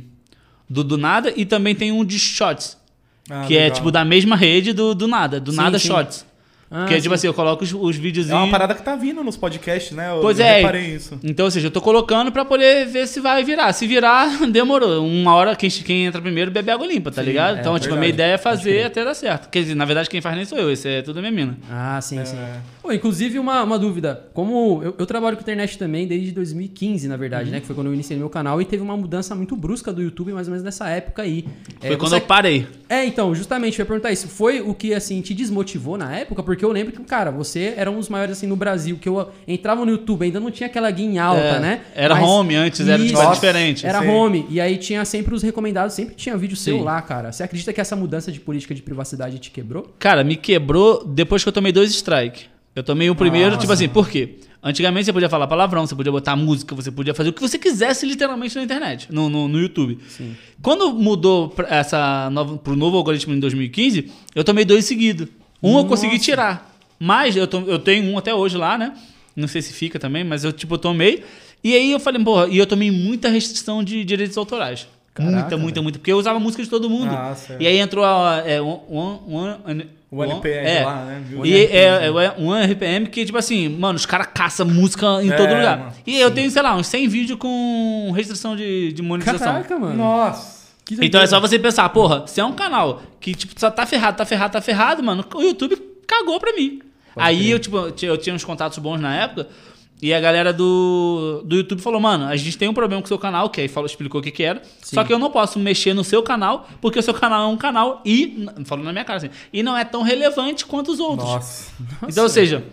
Do, 0.70 0.84
do 0.84 0.98
nada, 0.98 1.32
e 1.36 1.46
também 1.46 1.76
tem 1.76 1.92
um 1.92 2.04
de 2.06 2.18
shots. 2.18 2.78
Ah, 3.30 3.46
que 3.48 3.56
é, 3.58 3.64
legal. 3.64 3.76
tipo, 3.78 3.92
da 3.92 4.06
mesma 4.06 4.36
rede 4.36 4.72
do, 4.74 4.94
do 4.94 5.08
nada. 5.08 5.40
Do 5.40 5.52
Sim, 5.52 5.58
nada 5.58 5.80
sim. 5.80 5.88
shots. 5.88 6.26
Ah, 6.70 6.86
que 6.88 6.94
é, 6.96 6.98
tipo 6.98 7.10
sim. 7.10 7.16
assim, 7.16 7.28
eu 7.28 7.34
coloco 7.34 7.64
os, 7.64 7.72
os 7.74 7.96
videozinhos. 7.96 8.40
É 8.40 8.44
uma 8.44 8.50
parada 8.52 8.74
que 8.74 8.82
tá 8.82 8.96
vindo 8.96 9.24
nos 9.24 9.38
podcasts, 9.38 9.96
né? 9.96 10.12
Eu, 10.12 10.20
Pois 10.20 10.40
eu 10.40 10.46
é. 10.46 10.58
reparei 10.58 10.96
isso. 10.96 11.18
Então, 11.24 11.46
ou 11.46 11.52
seja, 11.52 11.68
eu 11.68 11.72
tô 11.72 11.80
colocando 11.80 12.32
pra 12.32 12.44
poder 12.44 12.88
ver 12.88 13.08
se 13.08 13.20
vai 13.20 13.44
virar. 13.44 13.72
Se 13.72 13.86
virar, 13.86 14.28
demorou. 14.50 15.06
Uma 15.06 15.36
hora 15.36 15.56
quem, 15.56 15.70
quem 15.70 16.06
entra 16.06 16.22
primeiro 16.22 16.50
bebe 16.52 16.72
água 16.72 16.86
limpa, 16.88 17.12
tá 17.12 17.22
Sim, 17.22 17.28
ligado? 17.30 17.58
é, 17.58 17.60
então, 17.60 17.74
tipo, 17.80 17.94
a 17.94 17.98
verdade. 17.98 18.00
minha 18.00 18.10
ideia 18.10 18.34
é 18.34 18.38
fazer 18.38 18.84
até 18.86 19.06
dar 19.06 19.14
certo. 19.14 19.50
Quer 19.50 19.62
dizer, 19.62 19.76
na 19.76 19.86
verdade, 19.86 20.10
quem 20.10 20.22
faz 20.22 20.36
nem 20.36 20.44
sou 20.46 20.58
eu, 20.58 20.72
esse 20.72 20.90
é 20.90 21.02
tudo 21.02 21.20
a 21.20 21.22
minha 21.22 21.32
mina. 21.32 21.58
Ah, 21.72 22.00
sim, 22.02 22.24
sim. 22.26 22.36
Pô, 22.86 22.92
inclusive, 22.94 23.40
uma, 23.40 23.64
uma 23.64 23.80
dúvida. 23.80 24.28
Como 24.32 24.80
eu, 24.84 24.94
eu 25.00 25.06
trabalho 25.08 25.36
com 25.36 25.42
internet 25.42 25.76
também 25.76 26.06
desde 26.06 26.32
2015, 26.32 27.08
na 27.08 27.18
verdade, 27.18 27.50
né? 27.50 27.60
Que 27.60 27.66
foi 27.66 27.74
quando 27.76 27.88
eu 27.88 27.94
iniciei 27.96 28.16
meu 28.16 28.30
canal 28.30 28.62
e 28.62 28.66
teve 28.66 28.84
uma 28.84 28.96
mudança 28.96 29.34
muito 29.34 29.56
brusca 29.56 29.92
do 29.92 30.04
YouTube, 30.04 30.32
mais 30.34 30.46
ou 30.48 30.52
menos 30.52 30.64
nessa 30.64 30.88
época 30.90 31.24
aí. 31.24 31.46
Foi 31.80 31.90
É, 31.90 31.96
quando 31.96 32.10
você- 32.12 32.18
eu 32.18 32.22
parei. 32.22 32.68
É, 32.88 33.04
então, 33.04 33.34
justamente, 33.34 33.80
eu 33.80 33.84
ia 33.84 33.88
perguntar 33.88 34.12
isso. 34.12 34.28
Foi 34.28 34.62
o 34.62 34.76
que, 34.76 34.94
assim, 34.94 35.20
te 35.22 35.34
desmotivou 35.34 35.98
na 35.98 36.16
época? 36.16 36.44
Porque 36.44 36.64
eu 36.64 36.72
lembro 36.72 36.94
que, 36.94 37.02
cara, 37.04 37.32
você 37.32 37.74
era 37.76 37.90
um 37.90 37.98
dos 37.98 38.08
maiores, 38.08 38.38
assim, 38.38 38.46
no 38.46 38.56
Brasil, 38.56 39.00
que 39.02 39.10
eu 39.10 39.32
entrava 39.48 39.84
no 39.84 39.90
YouTube, 39.90 40.24
ainda 40.24 40.40
não 40.40 40.52
tinha 40.52 40.68
aquela 40.68 40.92
guia 40.92 41.08
em 41.08 41.18
alta, 41.18 41.42
É, 41.42 41.60
né? 41.60 41.82
Era 41.96 42.14
Mas- 42.14 42.24
home 42.24 42.54
antes, 42.56 42.88
era 42.88 43.04
tipo, 43.04 43.18
era 43.20 43.32
diferente. 43.34 43.84
Era 43.88 44.02
Sim. 44.04 44.10
home. 44.10 44.46
E 44.48 44.62
aí 44.62 44.78
tinha 44.78 45.04
sempre 45.06 45.34
os 45.34 45.42
recomendados, 45.42 45.96
sempre 45.96 46.14
tinha 46.14 46.38
vídeo 46.38 46.56
seu 46.56 46.78
Sim. 46.78 46.84
lá, 46.84 47.02
cara. 47.02 47.32
Você 47.32 47.42
acredita 47.42 47.74
que 47.74 47.82
essa 47.82 47.96
mudança 47.96 48.32
de 48.32 48.40
política 48.40 48.76
de 48.76 48.84
privacidade 48.84 49.40
te 49.40 49.50
quebrou? 49.50 49.92
Cara, 49.98 50.24
me 50.24 50.36
quebrou 50.36 51.04
depois 51.04 51.42
que 51.42 51.50
eu 51.50 51.54
tomei 51.54 51.72
dois 51.72 51.90
strike. 51.90 52.54
Eu 52.76 52.84
tomei 52.84 53.10
o 53.10 53.16
primeiro, 53.16 53.50
Nossa. 53.52 53.62
tipo 53.62 53.72
assim, 53.74 53.88
por 53.88 54.10
quê? 54.10 54.36
Antigamente 54.62 55.06
você 55.06 55.14
podia 55.14 55.30
falar 55.30 55.48
palavrão, 55.48 55.86
você 55.86 55.96
podia 55.96 56.12
botar 56.12 56.36
música, 56.36 56.74
você 56.76 56.92
podia 56.92 57.14
fazer 57.14 57.30
o 57.30 57.34
que 57.34 57.42
você 57.42 57.58
quisesse 57.58 58.06
literalmente 58.06 58.56
na 58.56 58.64
internet, 58.64 59.08
no, 59.12 59.30
no, 59.30 59.48
no 59.48 59.60
YouTube. 59.60 60.00
Sim. 60.10 60.36
Quando 60.62 60.92
mudou 60.92 61.50
pra 61.50 61.68
essa 61.74 62.30
nova, 62.32 62.58
pro 62.58 62.76
novo 62.76 62.98
algoritmo 62.98 63.34
em 63.34 63.40
2015, 63.40 64.12
eu 64.34 64.44
tomei 64.44 64.66
dois 64.66 64.86
seguidos. 64.86 65.28
Um 65.62 65.78
eu 65.78 65.86
consegui 65.86 66.20
tirar. 66.20 66.76
Mas 67.00 67.36
eu, 67.36 67.46
to- 67.48 67.66
eu 67.68 67.78
tenho 67.80 68.12
um 68.12 68.18
até 68.18 68.34
hoje 68.34 68.58
lá, 68.58 68.78
né? 68.78 68.94
Não 69.36 69.48
sei 69.48 69.62
se 69.62 69.72
fica 69.74 70.00
também, 70.00 70.24
mas 70.24 70.44
eu, 70.44 70.52
tipo, 70.52 70.78
tomei. 70.78 71.24
E 71.64 71.74
aí 71.76 71.92
eu 71.92 72.00
falei, 72.00 72.24
porra, 72.24 72.48
e 72.48 72.58
eu 72.58 72.66
tomei 72.66 72.90
muita 72.90 73.30
restrição 73.30 73.84
de 73.84 74.04
direitos 74.04 74.38
autorais. 74.38 74.88
Caraca, 75.14 75.32
muita, 75.40 75.58
muita, 75.58 75.82
muita. 75.82 76.00
Porque 76.00 76.12
eu 76.12 76.18
usava 76.18 76.40
música 76.40 76.62
de 76.64 76.70
todo 76.70 76.90
mundo. 76.90 77.12
Ah, 77.14 77.34
certo. 77.36 77.62
e 77.62 77.68
aí 77.68 77.78
entrou 77.78 78.04
a. 78.04 78.44
É, 78.46 78.62
one, 78.62 78.80
one, 79.28 79.56
one, 79.66 79.88
O 80.12 80.24
NPR 80.24 80.68
é. 80.68 80.86
lá, 80.86 81.04
né? 81.06 81.24
E 81.44 81.54
é, 81.56 82.06
é 82.08 82.36
um 82.38 82.54
RPM 82.54 83.08
que, 83.08 83.26
tipo 83.26 83.38
assim, 83.38 83.68
mano, 83.68 83.96
os 83.98 84.06
caras 84.06 84.28
caçam 84.34 84.66
música 84.66 85.06
em 85.22 85.32
É, 85.32 85.36
todo 85.36 85.50
lugar. 85.50 85.78
mano. 85.80 85.92
E 86.06 86.20
eu 86.20 86.32
tenho, 86.32 86.50
sei 86.50 86.62
lá, 86.62 86.76
uns 86.76 86.88
100 86.88 87.08
vídeos 87.08 87.40
com 87.40 88.12
restrição 88.16 88.56
de, 88.56 88.94
de 88.94 89.02
monetização. 89.02 89.54
Caraca, 89.54 89.78
mano. 89.78 89.96
Nossa. 89.96 90.66
Que 90.86 90.96
Então 91.04 91.20
é 91.20 91.26
só 91.28 91.40
você 91.40 91.58
pensar, 91.58 91.90
porra, 91.90 92.28
se 92.28 92.40
é 92.40 92.46
um 92.46 92.54
canal 92.54 93.02
que, 93.20 93.34
tipo, 93.34 93.60
só 93.60 93.72
tá 93.72 93.86
ferrado, 93.86 94.18
tá 94.18 94.26
ferrado, 94.26 94.54
tá 94.54 94.62
ferrado, 94.62 95.04
mano, 95.04 95.26
o 95.34 95.42
YouTube 95.42 95.76
cagou 96.08 96.40
pra 96.40 96.54
mim. 96.54 96.80
Aí 97.16 97.50
eu, 97.50 97.58
tipo, 97.60 97.76
eu 98.02 98.18
tinha 98.18 98.36
uns 98.36 98.44
contatos 98.44 98.78
bons 98.78 99.00
na 99.02 99.16
época, 99.16 99.48
e 100.02 100.14
a 100.14 100.20
galera 100.20 100.52
do, 100.52 101.42
do 101.46 101.56
YouTube 101.56 101.82
falou, 101.82 102.00
mano, 102.00 102.26
a 102.26 102.36
gente 102.36 102.58
tem 102.58 102.68
um 102.68 102.74
problema 102.74 103.02
com 103.02 103.06
o 103.06 103.08
seu 103.08 103.18
canal, 103.18 103.50
que 103.50 103.62
aí 103.62 103.68
falou, 103.68 103.86
explicou 103.88 104.20
o 104.20 104.24
que 104.24 104.30
que 104.32 104.44
era, 104.44 104.62
só 104.82 105.04
que 105.04 105.12
eu 105.14 105.18
não 105.18 105.32
posso 105.32 105.58
mexer 105.58 105.94
no 105.94 106.04
seu 106.04 106.22
canal, 106.22 106.68
porque 106.82 107.00
o 107.00 107.02
seu 107.04 107.14
canal 107.14 107.44
é 107.44 107.48
um 107.54 107.58
canal 107.58 108.02
e, 108.06 108.46
falou 108.66 108.84
na 108.84 108.92
minha 108.92 109.06
cara 109.06 109.18
assim, 109.18 109.30
e 109.54 109.64
não 109.64 109.76
é 109.78 109.84
tão 109.86 110.02
relevante 110.04 110.66
quanto 110.66 110.92
os 110.92 111.00
outros. 111.00 111.28
Nossa. 111.30 111.72
Então, 112.08 112.24
ou 112.24 112.30
seja, 112.30 112.64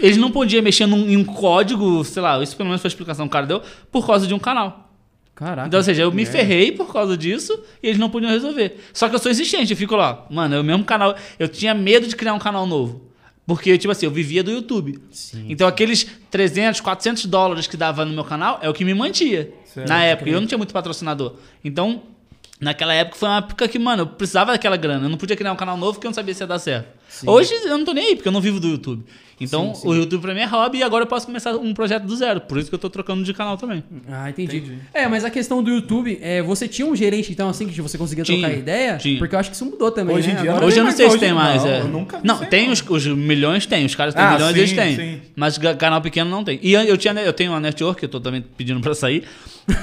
eles 0.00 0.16
não 0.16 0.30
podiam 0.30 0.62
mexer 0.62 0.86
num, 0.86 1.08
em 1.08 1.16
um 1.16 1.24
código, 1.24 2.04
sei 2.04 2.22
lá, 2.22 2.42
isso 2.42 2.56
pelo 2.56 2.68
menos 2.68 2.82
foi 2.82 2.88
a 2.88 2.90
explicação 2.90 3.26
que 3.26 3.30
o 3.30 3.32
cara 3.32 3.46
deu, 3.46 3.62
por 3.90 4.06
causa 4.06 4.26
de 4.26 4.34
um 4.34 4.38
canal. 4.38 4.84
Caraca. 5.34 5.68
Então, 5.68 5.78
ou 5.78 5.84
seja, 5.84 6.02
eu 6.02 6.10
me 6.12 6.22
É. 6.22 6.26
ferrei 6.26 6.72
por 6.72 6.90
causa 6.90 7.14
disso 7.14 7.52
e 7.82 7.88
eles 7.88 7.98
não 7.98 8.08
podiam 8.08 8.30
resolver. 8.30 8.80
Só 8.94 9.06
que 9.06 9.14
eu 9.14 9.18
sou 9.18 9.30
existente, 9.30 9.70
eu 9.70 9.76
fico 9.76 9.94
lá. 9.94 10.24
Mano, 10.30 10.54
é 10.54 10.60
o 10.60 10.64
mesmo 10.64 10.82
canal. 10.82 11.14
Eu 11.38 11.46
tinha 11.46 11.74
medo 11.74 12.06
de 12.06 12.16
criar 12.16 12.32
um 12.32 12.38
canal 12.38 12.66
novo. 12.66 13.02
Porque, 13.46 13.78
tipo 13.78 13.92
assim, 13.92 14.06
eu 14.06 14.10
vivia 14.10 14.42
do 14.42 14.50
YouTube. 14.50 14.98
Sim. 15.10 15.46
Então, 15.48 15.68
aqueles 15.68 16.04
300, 16.30 16.80
400 16.80 17.26
dólares 17.26 17.66
que 17.68 17.76
dava 17.76 18.04
no 18.04 18.12
meu 18.12 18.24
canal 18.24 18.58
é 18.60 18.68
o 18.68 18.74
que 18.74 18.84
me 18.84 18.92
mantia. 18.92 19.54
Certo, 19.64 19.88
na 19.88 20.02
época. 20.02 20.28
E 20.28 20.32
eu 20.32 20.40
não 20.40 20.48
tinha 20.48 20.58
muito 20.58 20.74
patrocinador. 20.74 21.34
Então, 21.62 22.02
naquela 22.60 22.92
época 22.92 23.16
foi 23.16 23.28
uma 23.28 23.38
época 23.38 23.68
que, 23.68 23.78
mano, 23.78 24.02
eu 24.02 24.06
precisava 24.08 24.50
daquela 24.50 24.76
grana. 24.76 25.06
Eu 25.06 25.08
não 25.08 25.16
podia 25.16 25.36
criar 25.36 25.52
um 25.52 25.56
canal 25.56 25.76
novo 25.76 25.94
porque 25.94 26.06
eu 26.06 26.10
não 26.10 26.14
sabia 26.14 26.34
se 26.34 26.42
ia 26.42 26.46
dar 26.46 26.58
certo. 26.58 26.88
Hoje 27.26 27.52
eu 27.64 27.78
não 27.78 27.84
tô 27.84 27.92
nem 27.92 28.06
aí, 28.08 28.16
porque 28.16 28.28
eu 28.28 28.32
não 28.32 28.40
vivo 28.40 28.60
do 28.60 28.68
YouTube. 28.68 29.04
Então, 29.38 29.74
Sim, 29.74 29.82
sim. 29.82 29.88
o 29.88 29.94
YouTube 29.94 30.22
pra 30.22 30.32
mim 30.34 30.40
é 30.40 30.46
hobby 30.46 30.78
e 30.78 30.82
agora 30.82 31.02
eu 31.04 31.06
posso 31.06 31.26
começar 31.26 31.54
um 31.56 31.74
projeto 31.74 32.04
do 32.04 32.16
zero. 32.16 32.40
Por 32.40 32.56
isso 32.56 32.70
que 32.70 32.74
eu 32.74 32.78
tô 32.78 32.88
trocando 32.88 33.22
de 33.22 33.34
canal 33.34 33.58
também. 33.58 33.84
Ah, 34.08 34.30
entendi. 34.30 34.56
Entendi. 34.56 34.78
É, 34.94 35.06
mas 35.06 35.26
a 35.26 35.30
questão 35.30 35.62
do 35.62 35.70
YouTube, 35.70 36.18
é, 36.22 36.40
você 36.40 36.66
tinha 36.66 36.86
um 36.86 36.96
gerente, 36.96 37.30
então, 37.32 37.46
assim, 37.50 37.66
que 37.68 37.82
você 37.82 37.98
conseguia 37.98 38.24
Tinha, 38.24 38.38
trocar 38.38 38.56
ideia? 38.56 38.96
tinha. 38.96 39.18
Porque 39.18 39.34
eu 39.34 39.38
acho 39.38 39.50
que 39.50 39.54
isso 39.56 39.66
mudou 39.66 39.90
também, 39.90 40.16
Hoje 40.16 40.30
em 40.30 40.34
né? 40.34 40.40
dia 40.40 40.50
Agora- 40.52 40.64
Hoje 40.66 40.78
eu 40.80 40.84
não 40.84 40.90
sei 40.90 41.10
se 41.10 41.18
tem 41.18 41.34
mais. 41.34 41.62
não, 41.62 41.70
é. 41.70 41.80
eu 41.80 41.88
nunca 41.88 42.18
não, 42.24 42.38
sei, 42.38 42.46
tem 42.46 42.64
não. 42.66 42.72
os, 42.72 42.82
os 42.88 43.06
milhões, 43.08 43.66
tem. 43.66 43.84
Os 43.84 43.94
caras 43.94 44.14
têm 44.14 44.24
Ah, 44.24 44.32
milhões, 44.32 44.52
sim, 44.54 44.58
eles 44.58 44.72
têm. 44.72 44.96
sim. 44.96 45.20
Mas 45.36 45.58
canal 45.58 46.00
pequeno 46.00 46.30
não 46.30 46.42
tem. 46.42 46.58
E 46.62 46.72
eu, 46.72 46.80
eu 46.84 46.96
tinha, 46.96 47.12
eu 47.12 47.32
tenho 47.34 47.52
uma 47.52 47.60
network, 47.60 48.02
eu 48.02 48.08
tô 48.08 48.18
também 48.18 48.42
pedindo 48.56 48.80
pra 48.80 48.94
sair. 48.94 49.22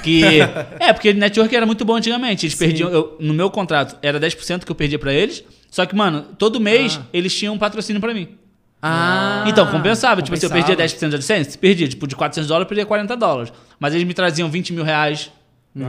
Que. 0.02 0.24
é, 0.80 0.92
porque 0.94 1.14
network 1.14 1.56
era 1.56 1.66
muito 1.68 1.86
bom 1.86 1.96
antigamente. 1.96 2.48
Eles 2.48 2.56
perdiam. 2.56 2.90
eu- 2.90 3.18
no 3.20 3.36
meu 3.36 3.52
contrato 3.52 3.98
era 4.02 4.20
10% 4.20 4.66
que 4.66 4.72
eu 4.72 4.76
perdia 4.76 4.98
pra 4.98 5.14
eles. 5.14 5.44
Só 5.74 5.88
que, 5.88 5.96
mano, 5.96 6.22
todo 6.38 6.60
mês 6.60 7.00
Ah. 7.02 7.06
eles 7.12 7.36
tinham 7.36 7.56
um 7.56 7.58
patrocínio 7.58 8.00
pra 8.00 8.14
mim. 8.14 8.38
Ah, 8.80 9.44
então, 9.48 9.66
compensava. 9.72 10.22
Tipo, 10.22 10.38
se 10.38 10.46
eu 10.46 10.50
perdia 10.52 10.76
compensava. 10.76 11.00
10% 11.00 11.10
da 11.10 11.18
licença, 11.18 11.58
perdia. 11.58 11.88
Tipo, 11.88 12.06
de 12.06 12.16
400 12.16 12.48
dólares, 12.48 12.66
eu 12.66 12.70
perdia 12.70 12.86
40 12.86 13.18
dólares. 13.18 13.52
Mas 13.80 13.96
eles 13.96 14.06
me 14.06 14.14
traziam 14.14 14.48
20 14.52 14.72
mil 14.72 14.84
reais, 14.84 15.32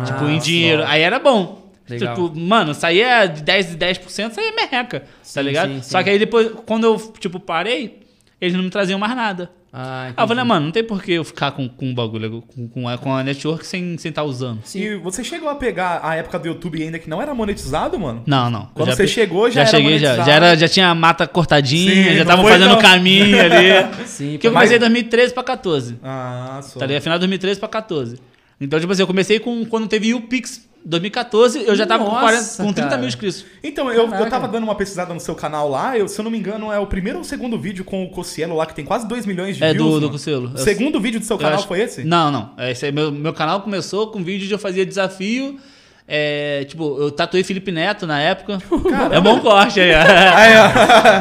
tipo, 0.06 0.24
em 0.24 0.38
dinheiro. 0.38 0.84
Aí 0.86 1.02
era 1.02 1.18
bom. 1.18 1.70
Legal. 1.86 2.14
Tipo, 2.14 2.34
mano, 2.34 2.72
saía 2.72 3.26
de 3.26 3.42
10 3.42 3.72
de 3.72 3.76
10%, 3.76 4.32
saía 4.32 4.54
merreca, 4.54 5.04
Sim, 5.22 5.34
tá 5.34 5.42
ligado? 5.42 5.68
sim, 5.74 5.82
Só 5.82 5.98
sim. 5.98 6.04
que 6.04 6.10
aí 6.10 6.18
depois, 6.18 6.50
quando 6.64 6.84
eu, 6.84 7.12
tipo, 7.20 7.38
parei, 7.38 8.00
eles 8.40 8.56
não 8.56 8.62
me 8.64 8.70
traziam 8.70 8.98
mais 8.98 9.14
nada. 9.14 9.50
Ah, 9.76 10.12
Aí 10.16 10.22
eu 10.22 10.28
falei, 10.28 10.44
mano, 10.44 10.66
não 10.66 10.70
tem 10.72 10.84
por 10.84 11.02
que 11.02 11.10
eu 11.14 11.24
ficar 11.24 11.50
com, 11.50 11.68
com 11.68 11.90
o 11.90 11.94
bagulho, 11.94 12.42
com, 12.42 12.68
com, 12.68 12.88
a, 12.88 12.96
com 12.96 13.12
a 13.12 13.24
network 13.24 13.66
sem 13.66 13.94
estar 13.96 14.12
tá 14.12 14.22
usando. 14.22 14.60
E 14.72 14.94
você 14.94 15.24
chegou 15.24 15.48
a 15.48 15.56
pegar 15.56 15.98
a 16.04 16.14
época 16.14 16.38
do 16.38 16.46
YouTube 16.46 16.80
ainda 16.80 16.96
que 16.96 17.10
não 17.10 17.20
era 17.20 17.34
monetizado, 17.34 17.98
mano? 17.98 18.22
Não, 18.24 18.48
não. 18.48 18.66
Quando 18.72 18.90
Eu 18.90 18.94
você 18.96 19.02
pe- 19.02 19.08
chegou, 19.08 19.50
já 19.50 19.54
já 19.54 19.60
era 19.62 19.70
cheguei, 19.70 19.98
já, 19.98 20.06
monetizado. 20.10 20.30
já, 20.30 20.32
era, 20.36 20.56
já 20.56 20.68
tinha 20.68 20.88
a 20.90 20.94
mata 20.94 21.26
cortadinha, 21.26 22.10
Sim, 22.12 22.16
já 22.24 22.36
foi 22.36 22.52
fazendo 22.52 22.70
não. 22.70 22.78
o 22.78 22.80
caminho 22.80 23.36
ali. 23.40 23.66
Sim, 24.06 24.32
Porque 24.34 24.46
eu 24.46 24.52
comecei 24.52 24.76
em 24.76 24.80
2013 24.80 25.34
pra 25.34 25.42
14. 25.42 25.96
Ah, 26.04 26.60
só. 26.62 26.78
Tá 26.78 26.86
ligado? 26.86 27.02
Final 27.02 27.18
de 27.18 27.22
2013 27.22 27.58
pra 27.58 27.68
14. 27.68 28.20
Então, 28.60 28.78
tipo 28.78 28.92
assim, 28.92 29.02
eu 29.02 29.06
comecei 29.08 29.40
com 29.40 29.64
quando 29.64 29.88
teve 29.88 30.14
o 30.14 30.20
Pix 30.20 30.68
2014, 30.84 31.64
eu 31.66 31.74
já 31.74 31.86
tava 31.86 32.04
com, 32.04 32.10
Nossa, 32.10 32.22
40, 32.22 32.56
com 32.58 32.72
30 32.72 32.82
cara. 32.88 32.96
mil 32.98 33.08
inscritos. 33.08 33.44
Então, 33.62 33.90
eu, 33.92 34.08
eu 34.12 34.28
tava 34.28 34.46
dando 34.46 34.64
uma 34.64 34.74
pesquisada 34.74 35.14
no 35.14 35.20
seu 35.20 35.34
canal 35.34 35.68
lá, 35.68 35.96
eu, 35.98 36.06
se 36.06 36.18
eu 36.20 36.22
não 36.22 36.30
me 36.30 36.38
engano, 36.38 36.70
é 36.70 36.78
o 36.78 36.86
primeiro 36.86 37.18
ou 37.18 37.24
segundo 37.24 37.58
vídeo 37.58 37.84
com 37.84 38.04
o 38.04 38.10
Cossielo 38.10 38.54
lá, 38.56 38.66
que 38.66 38.74
tem 38.74 38.84
quase 38.84 39.06
2 39.08 39.24
milhões 39.24 39.56
de 39.56 39.64
É, 39.64 39.72
views. 39.72 39.82
do- 39.84 39.90
do 39.94 40.00
mano. 40.02 40.10
Cossielo. 40.12 40.48
O 40.54 40.58
Eu- 40.58 40.64
segundo 40.64 41.00
vídeo 41.00 41.18
do 41.18 41.24
seu 41.26 41.34
Eu 41.36 41.40
canal 41.40 41.58
acho- 41.58 41.66
foi 41.66 41.80
esse? 41.80 42.04
Não, 42.04 42.30
não. 42.30 42.50
Esse 42.58 42.86
aí, 42.86 42.92
meu, 42.92 43.10
meu 43.10 43.32
canal 43.32 43.62
começou 43.62 44.08
com 44.08 44.22
vídeo 44.22 44.46
de 44.46 44.52
eu 44.52 44.58
fazia 44.58 44.84
desafio. 44.84 45.58
É, 46.06 46.64
tipo, 46.68 46.98
eu 47.00 47.10
tatuei 47.10 47.42
Felipe 47.42 47.72
Neto 47.72 48.06
na 48.06 48.20
época. 48.20 48.58
É 49.10 49.18
bom 49.20 49.40
corte 49.40 49.80
aí. 49.80 49.90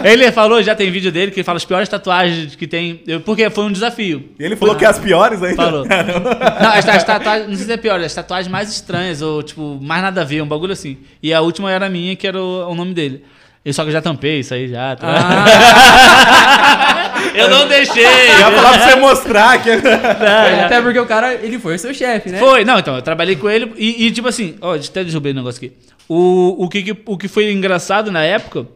ele 0.04 0.30
falou, 0.32 0.62
já 0.62 0.76
tem 0.76 0.92
vídeo 0.92 1.10
dele, 1.10 1.32
que 1.32 1.40
ele 1.40 1.44
fala 1.46 1.56
as 1.56 1.64
piores 1.64 1.88
tatuagens 1.88 2.56
que 2.56 2.68
tem. 2.68 3.02
Eu- 3.08 3.22
porque 3.22 3.50
foi 3.50 3.64
um 3.64 3.72
desafio. 3.72 4.30
E 4.38 4.44
ele 4.44 4.58
falou 4.58 4.76
que 4.76 4.84
é 4.84 4.90
as 4.90 5.00
piores 5.00 5.42
ainda. 5.42 5.56
Falou. 5.56 5.86
Não, 5.86 6.70
as, 6.74 6.88
as 6.90 7.04
tatuagens, 7.04 7.48
não 7.48 7.56
sei 7.56 7.66
se 7.66 7.72
é 7.72 7.78
pior, 7.78 7.98
as 8.02 8.14
tatuagens 8.14 8.52
mais 8.52 8.70
estranhas, 8.70 9.22
ou 9.22 9.42
tipo, 9.42 9.80
mais 9.82 10.02
nada 10.02 10.20
a 10.22 10.26
ver, 10.26 10.42
um 10.44 10.48
bagulho 10.48 10.74
assim. 10.74 10.98
E 11.22 11.34
a 11.34 11.40
última 11.40 11.72
era 11.72 11.86
a 11.86 11.90
minha, 11.90 12.14
que 12.18 12.28
era 12.28 12.38
o, 12.42 12.70
o 12.70 12.76
nome 12.76 12.94
dele. 12.94 13.24
E 13.66 13.72
só 13.72 13.84
que 13.84 13.88
eu 13.88 13.94
já 13.94 14.02
tampei 14.02 14.40
isso 14.42 14.54
aí 14.54 14.68
já. 14.68 14.98
tá? 14.98 15.08
eu 17.36 17.50
não 17.50 17.68
deixei. 17.68 18.04
Já 18.38 18.52
falar 18.52 18.74
pra 18.78 18.90
você 18.90 18.96
mostrar 18.96 19.62
que. 19.62 19.70
É. 19.70 20.66
Até 20.66 20.82
porque 20.82 21.00
o 21.00 21.06
cara, 21.06 21.34
ele 21.36 21.60
foi 21.60 21.76
o 21.76 21.80
seu 21.80 21.94
chefe, 21.94 22.30
né? 22.30 22.40
Foi, 22.40 22.64
não, 22.66 22.80
então, 22.80 22.96
eu 22.96 23.02
trabalhei 23.02 23.36
com 23.36 23.50
ele 23.50 23.72
e, 23.78 24.08
e, 24.08 24.12
tipo 24.12 24.28
assim, 24.28 24.56
ó, 24.62 24.76
até 24.76 25.04
derrubei 25.04 25.32
o 25.32 25.36
negócio 25.36 25.58
aqui. 25.64 25.76
O, 26.10 26.66
o, 26.66 26.70
que, 26.70 26.82
que- 26.84 27.02
o 27.06 27.18
que 27.18 27.28
foi 27.28 27.52
engraçado 27.52 28.12
na 28.12 28.24
época 28.24 28.68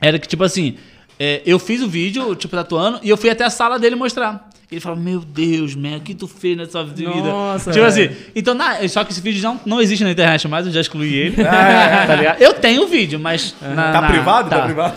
era 0.00 0.18
que, 0.18 0.28
tipo 0.28 0.44
assim, 0.44 0.76
é, 1.18 1.42
eu 1.46 1.58
fiz 1.58 1.82
o 1.82 1.88
vídeo, 1.88 2.34
tipo, 2.34 2.54
tatuando, 2.56 3.00
e 3.02 3.08
eu 3.10 3.16
fui 3.16 3.30
até 3.30 3.44
a 3.44 3.50
sala 3.50 3.78
dele 3.78 3.96
mostrar. 3.96 4.49
Ele 4.70 4.80
falou, 4.80 4.96
meu 4.96 5.18
Deus, 5.18 5.74
man, 5.74 5.96
o 5.96 6.00
que 6.00 6.14
tu 6.14 6.28
fez 6.28 6.56
na 6.56 6.64
sua 6.64 6.84
vida? 6.84 7.10
Nossa, 7.10 7.72
Tipo 7.72 7.84
assim, 7.86 8.02
velho. 8.02 8.16
então, 8.36 8.54
na- 8.54 8.86
só 8.88 9.02
que 9.02 9.10
esse 9.10 9.20
vídeo 9.20 9.42
não, 9.42 9.58
não 9.66 9.80
existe 9.80 10.04
na 10.04 10.12
internet 10.12 10.46
mais, 10.46 10.64
eu 10.64 10.70
já 10.72 10.80
excluí 10.80 11.12
ele. 11.12 11.36
Ah, 11.42 12.02
é. 12.02 12.06
tá 12.06 12.14
ligado? 12.14 12.40
Eu 12.40 12.52
tenho 12.54 12.84
o 12.84 12.86
vídeo, 12.86 13.18
mas. 13.18 13.52
na- 13.60 13.90
Tá 13.92 14.00
na- 14.00 14.08
privado? 14.08 14.48
Tá. 14.48 14.60
privado? 14.60 14.94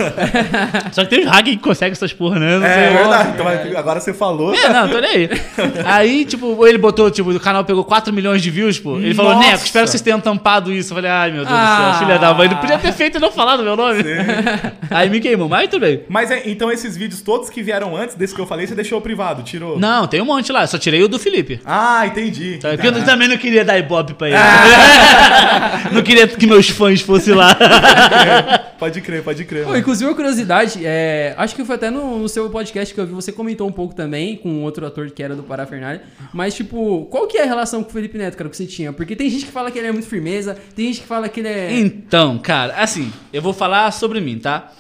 Só 0.92 1.04
que 1.04 1.10
tem 1.10 1.22
os 1.22 1.26
hackers 1.26 1.56
que 1.58 1.62
conseguem 1.64 1.92
essas 1.94 2.14
porra, 2.14 2.38
né? 2.40 2.60
Não 2.60 2.66
É, 2.68 2.74
sei. 2.88 2.98
verdade. 2.98 3.30
Então, 3.34 3.80
agora 3.80 4.00
você 4.00 4.14
falou. 4.14 4.54
É, 4.54 4.70
não, 4.70 4.88
tô 4.88 5.00
nem 5.00 5.10
aí. 5.10 5.30
Aí, 5.86 6.26
tipo, 6.26 6.68
ele 6.68 6.78
botou, 6.78 7.10
tipo, 7.10 7.32
o 7.32 7.40
canal 7.40 7.66
pegou 7.66 7.84
4 7.84 8.14
milhões 8.14 8.44
de 8.44 8.52
views, 8.52 8.78
pô. 8.78 8.98
Ele 9.00 9.16
falou, 9.16 9.34
Nossa. 9.34 9.48
Neco, 9.54 9.66
espero 9.66 9.86
que 9.86 9.90
vocês 9.92 10.02
tenham 10.02 10.20
tampado 10.20 10.72
isso. 10.72 10.92
Eu 10.92 10.98
falei, 10.98 11.10
ai, 11.10 11.32
meu 11.32 11.46
Deus 11.46 11.50
do 11.50 11.56
Ah. 11.56 11.96
céu, 11.98 12.08
filha 12.08 12.20
da 12.20 12.32
mãe. 12.32 12.48
Não 12.48 12.58
podia 12.58 12.78
ter 12.78 12.92
feito 12.94 13.18
e 13.18 13.20
não 13.20 13.32
falado 13.32 13.64
meu 13.64 13.76
nome. 13.76 14.04
Aí 14.92 15.10
me 15.10 15.20
queimou, 15.20 15.50
mas 15.50 15.68
tudo 15.68 15.82
bem. 15.82 16.02
Mas 16.08 16.30
é, 16.30 16.44
então 16.46 16.72
esses 16.72 16.96
vídeos 16.96 17.22
todos 17.24 17.50
que 17.50 17.64
vieram 17.64 17.98
antes 17.98 18.16
desse 18.16 18.36
que 18.36 18.40
eu 18.40 18.46
falei, 18.46 18.68
você 18.68 18.76
deixou 18.76 19.02
privado, 19.02 19.42
tirou? 19.42 19.63
Não, 19.80 20.08
tem 20.08 20.22
um 20.22 20.26
monte 20.26 20.52
lá, 20.52 20.66
só 20.68 20.78
tirei 20.78 21.02
o 21.04 21.08
do 21.08 21.18
Felipe. 21.20 21.60
Ah, 21.66 22.06
entendi. 22.06 22.58
Tá? 22.62 22.70
Porque 22.70 22.88
eu 22.88 22.96
Ah. 22.96 23.02
também 23.04 23.28
não 23.28 23.38
queria 23.38 23.64
dar 23.66 23.78
ibope 23.78 24.14
pra 24.14 24.28
ele. 24.30 24.38
não 25.92 26.02
queria 26.02 26.28
que 26.28 26.46
meus 26.48 26.70
fãs 26.70 27.02
fossem 27.02 27.34
lá. 27.34 27.56
Pode 28.78 29.02
crer, 29.02 29.24
pode 29.24 29.46
crer. 29.46 29.66
Pô, 29.66 29.76
inclusive, 29.76 30.10
uma 30.10 30.16
curiosidade, 30.16 30.80
é, 30.84 31.34
acho 31.38 31.56
que 31.56 31.64
foi 31.64 31.76
até 31.76 31.90
no, 31.90 32.20
no 32.20 32.28
seu 32.30 32.50
podcast 32.50 32.94
que 32.94 33.00
eu 33.00 33.06
vi, 33.08 33.14
você 33.14 33.32
comentou 33.32 33.68
um 33.68 33.72
pouco 33.72 33.96
também 33.96 34.36
com 34.36 34.62
outro 34.64 34.86
ator 34.86 35.10
que 35.12 35.24
era 35.24 35.36
do 35.36 35.44
Parafernália. 35.44 36.02
Mas, 36.34 36.54
tipo, 36.54 37.06
qual 37.10 37.28
que 37.28 37.38
é 37.38 37.44
a 37.44 37.46
relação 37.46 37.82
com 37.84 37.90
o 37.90 37.94
Felipe 37.94 38.18
Neto, 38.18 38.36
cara, 38.38 38.50
que 38.50 38.58
você 38.58 38.66
tinha? 38.66 38.92
Porque 38.92 39.16
tem 39.16 39.30
gente 39.30 39.46
que 39.46 39.52
fala 39.52 39.72
que 39.72 39.80
ele 39.80 39.88
é 39.88 39.92
muito 39.92 40.08
firmeza, 40.08 40.58
tem 40.76 40.88
gente 40.88 41.02
que 41.02 41.08
fala 41.08 41.30
que 41.30 41.40
ele 41.40 41.50
é. 41.50 41.72
Então, 41.80 42.38
cara, 42.38 42.74
assim, 42.78 43.12
eu 43.32 43.42
vou 43.42 43.54
falar 43.54 43.90
sobre 43.92 44.20
mim, 44.20 44.38
tá? 44.38 44.72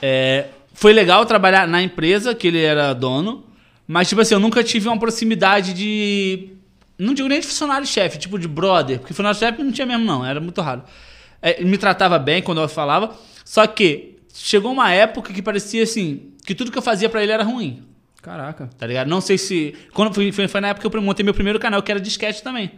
É, 0.00 0.46
foi 0.74 0.92
legal 0.92 1.24
trabalhar 1.26 1.68
na 1.68 1.80
empresa 1.82 2.34
que 2.34 2.48
ele 2.48 2.60
era 2.62 2.92
dono, 2.92 3.44
mas, 3.86 4.08
tipo 4.08 4.20
assim, 4.20 4.34
eu 4.34 4.40
nunca 4.40 4.62
tive 4.62 4.88
uma 4.88 4.98
proximidade 4.98 5.72
de. 5.74 6.50
Não 6.98 7.14
digo 7.14 7.28
nem 7.28 7.40
de 7.40 7.46
funcionário-chefe, 7.46 8.18
tipo 8.18 8.38
de 8.38 8.46
brother, 8.46 8.98
porque 8.98 9.12
funcionário-chefe 9.12 9.62
não 9.62 9.72
tinha 9.72 9.86
mesmo, 9.86 10.04
não, 10.04 10.24
era 10.24 10.40
muito 10.40 10.60
raro. 10.60 10.82
É, 11.40 11.60
ele 11.60 11.68
me 11.68 11.78
tratava 11.78 12.18
bem 12.18 12.42
quando 12.42 12.60
eu 12.60 12.68
falava, 12.68 13.16
só 13.44 13.66
que 13.66 14.16
chegou 14.32 14.72
uma 14.72 14.92
época 14.92 15.32
que 15.32 15.42
parecia 15.42 15.82
assim, 15.82 16.30
que 16.46 16.54
tudo 16.54 16.70
que 16.70 16.78
eu 16.78 16.82
fazia 16.82 17.08
pra 17.08 17.22
ele 17.22 17.32
era 17.32 17.42
ruim. 17.42 17.82
Caraca. 18.22 18.70
Tá 18.78 18.86
ligado? 18.86 19.08
Não 19.08 19.20
sei 19.20 19.36
se. 19.36 19.74
Quando 19.92 20.14
foi, 20.14 20.30
foi, 20.30 20.46
foi 20.46 20.60
na 20.60 20.68
época 20.68 20.88
que 20.88 20.96
eu 20.96 21.02
montei 21.02 21.24
meu 21.24 21.34
primeiro 21.34 21.58
canal, 21.58 21.82
que 21.82 21.90
era 21.90 22.00
de 22.00 22.08
sketch 22.08 22.40
também. 22.40 22.70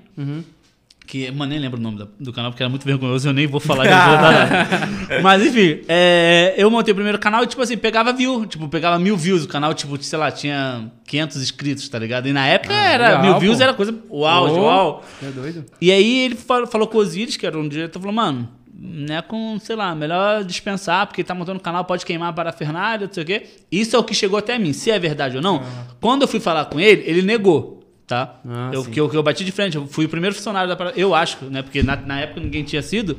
Que, 1.06 1.30
mano, 1.30 1.50
nem 1.50 1.58
lembro 1.58 1.78
o 1.78 1.82
nome 1.82 2.08
do 2.18 2.32
canal, 2.32 2.50
porque 2.50 2.62
era 2.62 2.70
muito 2.70 2.84
vergonhoso, 2.84 3.28
eu 3.28 3.32
nem 3.32 3.46
vou 3.46 3.60
falar. 3.60 3.84
vou. 3.84 5.20
Mas 5.22 5.44
enfim, 5.44 5.82
é, 5.86 6.54
eu 6.56 6.70
montei 6.70 6.92
o 6.92 6.94
primeiro 6.94 7.18
canal 7.18 7.44
e, 7.44 7.46
tipo 7.46 7.60
assim, 7.60 7.76
pegava 7.76 8.12
view. 8.12 8.46
Tipo, 8.46 8.68
pegava 8.68 8.98
mil 8.98 9.16
views. 9.16 9.44
O 9.44 9.48
canal, 9.48 9.74
tipo, 9.74 10.02
sei 10.02 10.18
lá, 10.18 10.30
tinha 10.30 10.90
500 11.06 11.42
inscritos, 11.42 11.88
tá 11.88 11.98
ligado? 11.98 12.26
E 12.26 12.32
na 12.32 12.46
época 12.46 12.74
era. 12.74 13.08
legal, 13.08 13.22
mil 13.22 13.38
views 13.38 13.58
pô. 13.58 13.62
era 13.62 13.74
coisa. 13.74 13.94
Uau, 14.10 14.48
Ô, 14.48 14.62
uau. 14.62 15.04
É 15.22 15.26
doido? 15.30 15.64
E 15.80 15.92
aí 15.92 16.24
ele 16.24 16.36
falou, 16.36 16.66
falou 16.66 16.88
com 16.88 16.96
o 16.96 17.00
Osiris, 17.00 17.36
que 17.36 17.46
era 17.46 17.58
um 17.58 17.68
diretor, 17.68 18.00
falou, 18.00 18.14
mano, 18.14 18.48
né, 18.76 19.22
com, 19.22 19.58
sei 19.60 19.76
lá, 19.76 19.94
melhor 19.94 20.42
dispensar, 20.42 21.06
porque 21.06 21.22
tá 21.22 21.34
montando 21.34 21.58
o 21.58 21.62
canal, 21.62 21.84
pode 21.84 22.04
queimar 22.04 22.34
a 22.38 22.52
Fernanda, 22.52 23.06
não 23.06 23.12
sei 23.12 23.22
o 23.22 23.26
quê. 23.26 23.46
Isso 23.70 23.94
é 23.94 23.98
o 23.98 24.04
que 24.04 24.14
chegou 24.14 24.38
até 24.38 24.58
mim, 24.58 24.72
se 24.72 24.90
é 24.90 24.98
verdade 24.98 25.36
ou 25.36 25.42
não. 25.42 25.62
Quando 26.00 26.22
eu 26.22 26.28
fui 26.28 26.40
falar 26.40 26.64
com 26.66 26.80
ele, 26.80 27.02
ele 27.06 27.22
negou, 27.22 27.83
tá? 28.06 28.36
Ah, 28.46 28.70
eu, 28.72 28.84
sim. 28.84 28.90
que, 28.90 29.00
eu, 29.00 29.08
que 29.08 29.16
eu 29.16 29.22
bati 29.22 29.44
de 29.44 29.52
frente, 29.52 29.76
eu 29.76 29.86
fui 29.86 30.04
o 30.04 30.08
primeiro 30.08 30.34
funcionário 30.34 30.68
da 30.68 30.76
Para- 30.76 30.92
eu 30.96 31.14
acho, 31.14 31.44
né, 31.46 31.62
porque 31.62 31.82
na, 31.82 31.96
na 31.96 32.20
época 32.20 32.40
ninguém 32.40 32.62
tinha 32.64 32.82
sido, 32.82 33.18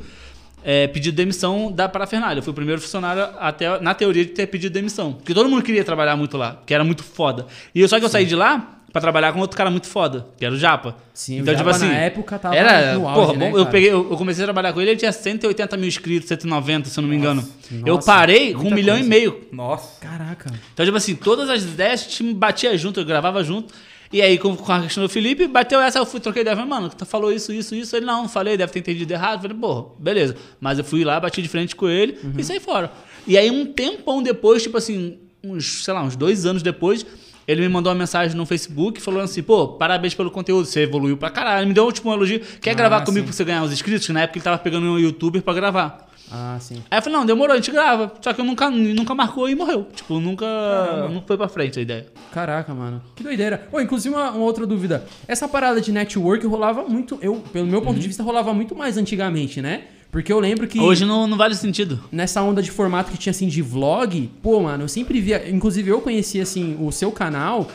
é, 0.64 0.88
pedido 0.88 1.16
demissão 1.16 1.72
da 1.72 1.88
Parafernália. 1.88 2.40
Eu 2.40 2.44
fui 2.44 2.52
o 2.52 2.56
primeiro 2.56 2.82
funcionário 2.82 3.24
até, 3.40 3.80
na 3.80 3.94
teoria, 3.94 4.26
de 4.26 4.32
ter 4.32 4.48
pedido 4.48 4.74
demissão. 4.74 5.14
Porque 5.14 5.34
todo 5.34 5.48
mundo 5.50 5.62
queria 5.64 5.84
trabalhar 5.84 6.16
muito 6.16 6.38
lá, 6.38 6.60
que 6.66 6.74
era 6.74 6.84
muito 6.84 7.04
foda. 7.04 7.46
E 7.74 7.82
eu, 7.82 7.88
só 7.88 8.00
que 8.00 8.06
eu 8.06 8.10
saí 8.10 8.26
de 8.26 8.36
lá 8.36 8.72
pra 8.92 9.02
trabalhar 9.02 9.34
com 9.34 9.40
outro 9.42 9.58
cara 9.58 9.70
muito 9.70 9.88
foda, 9.88 10.26
que 10.38 10.46
era 10.46 10.56
o 10.56 10.58
Japa. 10.58 10.96
Sim, 11.14 11.40
o 11.40 11.42
então, 11.42 11.54
tipo 11.54 11.66
Japa 11.70 11.76
assim, 11.76 11.88
na 11.90 11.98
época 11.98 12.40
tava 12.40 12.56
era, 12.56 12.94
no 12.98 13.08
auge, 13.08 13.20
porra, 13.20 13.34
né, 13.38 13.40
bom, 13.52 13.58
eu 13.58 13.64
cara? 13.66 13.72
peguei, 13.72 13.92
eu, 13.92 14.10
eu 14.10 14.18
comecei 14.18 14.44
a 14.44 14.48
trabalhar 14.48 14.72
com 14.72 14.80
ele, 14.82 14.92
ele 14.92 14.98
tinha 14.98 15.12
180 15.12 15.76
mil 15.78 15.88
inscritos, 15.88 16.30
190, 16.30 16.88
se 16.90 16.98
eu 16.98 17.02
não 17.02 17.10
me 17.10 17.16
engano. 17.18 17.46
eu 17.86 17.96
nossa, 17.96 18.06
parei 18.10 18.54
com 18.54 18.70
um 18.70 18.72
milhão 18.74 18.96
coisa. 18.96 19.06
e 19.06 19.10
meio. 19.10 19.48
Nossa. 19.52 20.00
Caraca. 20.00 20.50
Então, 20.74 20.86
tipo 20.86 20.98
assim, 20.98 21.14
todas 21.14 21.50
as 21.50 21.64
ideias 21.64 22.02
a 22.02 22.04
gente 22.10 22.34
batia 22.34 22.76
junto, 22.78 23.00
eu 23.02 23.06
gravava 23.06 23.44
junto. 23.44 23.74
E 24.16 24.22
aí, 24.22 24.38
com, 24.38 24.56
com 24.56 24.72
a 24.72 24.82
questão 24.82 25.04
do 25.04 25.10
Felipe, 25.10 25.46
bateu 25.46 25.82
essa, 25.82 26.00
eu 26.00 26.06
fui, 26.06 26.22
troquei 26.22 26.42
ideia. 26.42 26.56
Falei, 26.56 26.70
mano, 26.70 26.88
tu 26.88 27.06
falou 27.06 27.34
isso, 27.34 27.52
isso, 27.52 27.76
isso. 27.76 27.94
Ele, 27.98 28.06
não, 28.06 28.22
não 28.22 28.30
falei, 28.30 28.56
deve 28.56 28.72
ter 28.72 28.80
entendido 28.80 29.12
errado. 29.12 29.42
Falei, 29.42 29.58
porra, 29.58 29.88
beleza. 30.00 30.38
Mas 30.58 30.78
eu 30.80 30.86
fui 30.86 31.04
lá, 31.04 31.20
bati 31.20 31.42
de 31.42 31.50
frente 31.50 31.76
com 31.76 31.90
ele 31.90 32.18
e 32.38 32.42
saí 32.42 32.62
fora. 32.62 32.94
E 33.28 33.38
aí, 33.38 33.52
um 33.52 33.66
tempão 33.66 34.24
depois, 34.24 34.64
tipo 34.64 34.78
assim, 34.78 35.18
uns, 35.44 35.84
sei 35.84 35.94
lá, 35.94 36.02
uns 36.02 36.16
dois 36.16 36.46
anos 36.46 36.64
depois, 36.64 37.06
ele 37.46 37.60
me 37.62 37.68
mandou 37.68 37.92
uma 37.92 38.00
mensagem 38.00 38.38
no 38.38 38.46
Facebook 38.46 39.02
falando 39.02 39.26
assim, 39.26 39.44
pô, 39.44 39.68
parabéns 39.68 40.14
pelo 40.16 40.32
conteúdo, 40.32 40.66
você 40.66 40.84
evoluiu 40.84 41.18
pra 41.18 41.30
caralho. 41.30 41.60
Ele 41.60 41.68
me 41.68 41.74
deu 41.74 41.92
tipo, 41.92 42.10
um 42.10 42.14
elogio. 42.14 42.40
Quer 42.62 42.72
Ah, 42.72 42.74
gravar 42.74 43.02
comigo 43.04 43.26
sim. 43.26 43.28
pra 43.28 43.34
você 43.36 43.44
ganhar 43.44 43.64
os 43.64 43.74
inscritos? 43.74 44.08
Na 44.10 44.22
época 44.22 44.38
ele 44.38 44.44
tava 44.46 44.58
pegando 44.60 44.86
um 44.86 44.98
youtuber 44.98 45.42
pra 45.42 45.54
gravar. 45.54 46.05
Ah, 46.32 46.58
sim. 46.60 46.82
Aí 46.90 46.98
eu 46.98 47.02
falei, 47.02 47.18
não, 47.18 47.26
demorou, 47.26 47.54
a 47.54 47.58
gente 47.58 47.72
grava. 47.72 48.14
Só 48.22 48.34
que 48.34 48.42
eu 48.42 48.46
nunca, 48.46 48.70
nunca 48.70 49.14
marcou 49.14 49.50
e 49.50 49.56
morreu. 49.56 49.88
Tipo, 49.94 50.20
nunca. 50.20 50.46
Não 51.12 51.24
foi 51.26 51.38
pra 51.38 51.48
frente 51.48 51.80
a 51.80 51.82
ideia. 51.82 52.08
Caraca, 52.32 52.74
mano. 52.74 53.02
Que 53.16 53.24
doideira. 53.24 53.68
Ô, 53.72 53.80
inclusive, 53.80 54.14
uma, 54.14 54.32
uma 54.32 54.44
outra 54.44 54.66
dúvida. 54.66 55.06
Essa 55.28 55.48
parada 55.48 55.80
de 55.80 55.92
network 55.92 56.46
rolava 56.48 56.84
muito. 56.84 57.18
Eu, 57.22 57.44
pelo 57.54 57.68
meu 57.68 57.82
ponto 57.82 58.00
de 58.00 58.08
vista, 58.08 58.24
rolava 58.24 58.54
muito 58.54 58.76
mais 58.76 58.98
antigamente, 58.98 59.62
né? 59.62 59.84
Porque 60.12 60.32
eu 60.32 60.40
lembro 60.40 60.68
que. 60.68 60.80
Hoje 60.80 61.04
não, 61.06 61.28
não 61.28 61.38
vale 61.38 61.56
sentido. 61.56 62.00
Nessa 62.12 62.42
onda 62.42 62.62
de 62.62 62.72
formato 62.72 63.12
que 63.12 63.18
tinha 63.18 63.32
assim 63.32 63.48
de 63.48 63.62
vlog, 63.62 64.30
pô, 64.42 64.62
mano, 64.62 64.86
eu 64.86 64.88
sempre 64.88 65.20
via. 65.20 65.50
Inclusive, 65.50 65.90
eu 65.90 66.02
conheci 66.02 66.40
assim 66.40 66.78
o 66.80 66.92
seu 66.92 67.12
canal. 67.12 67.68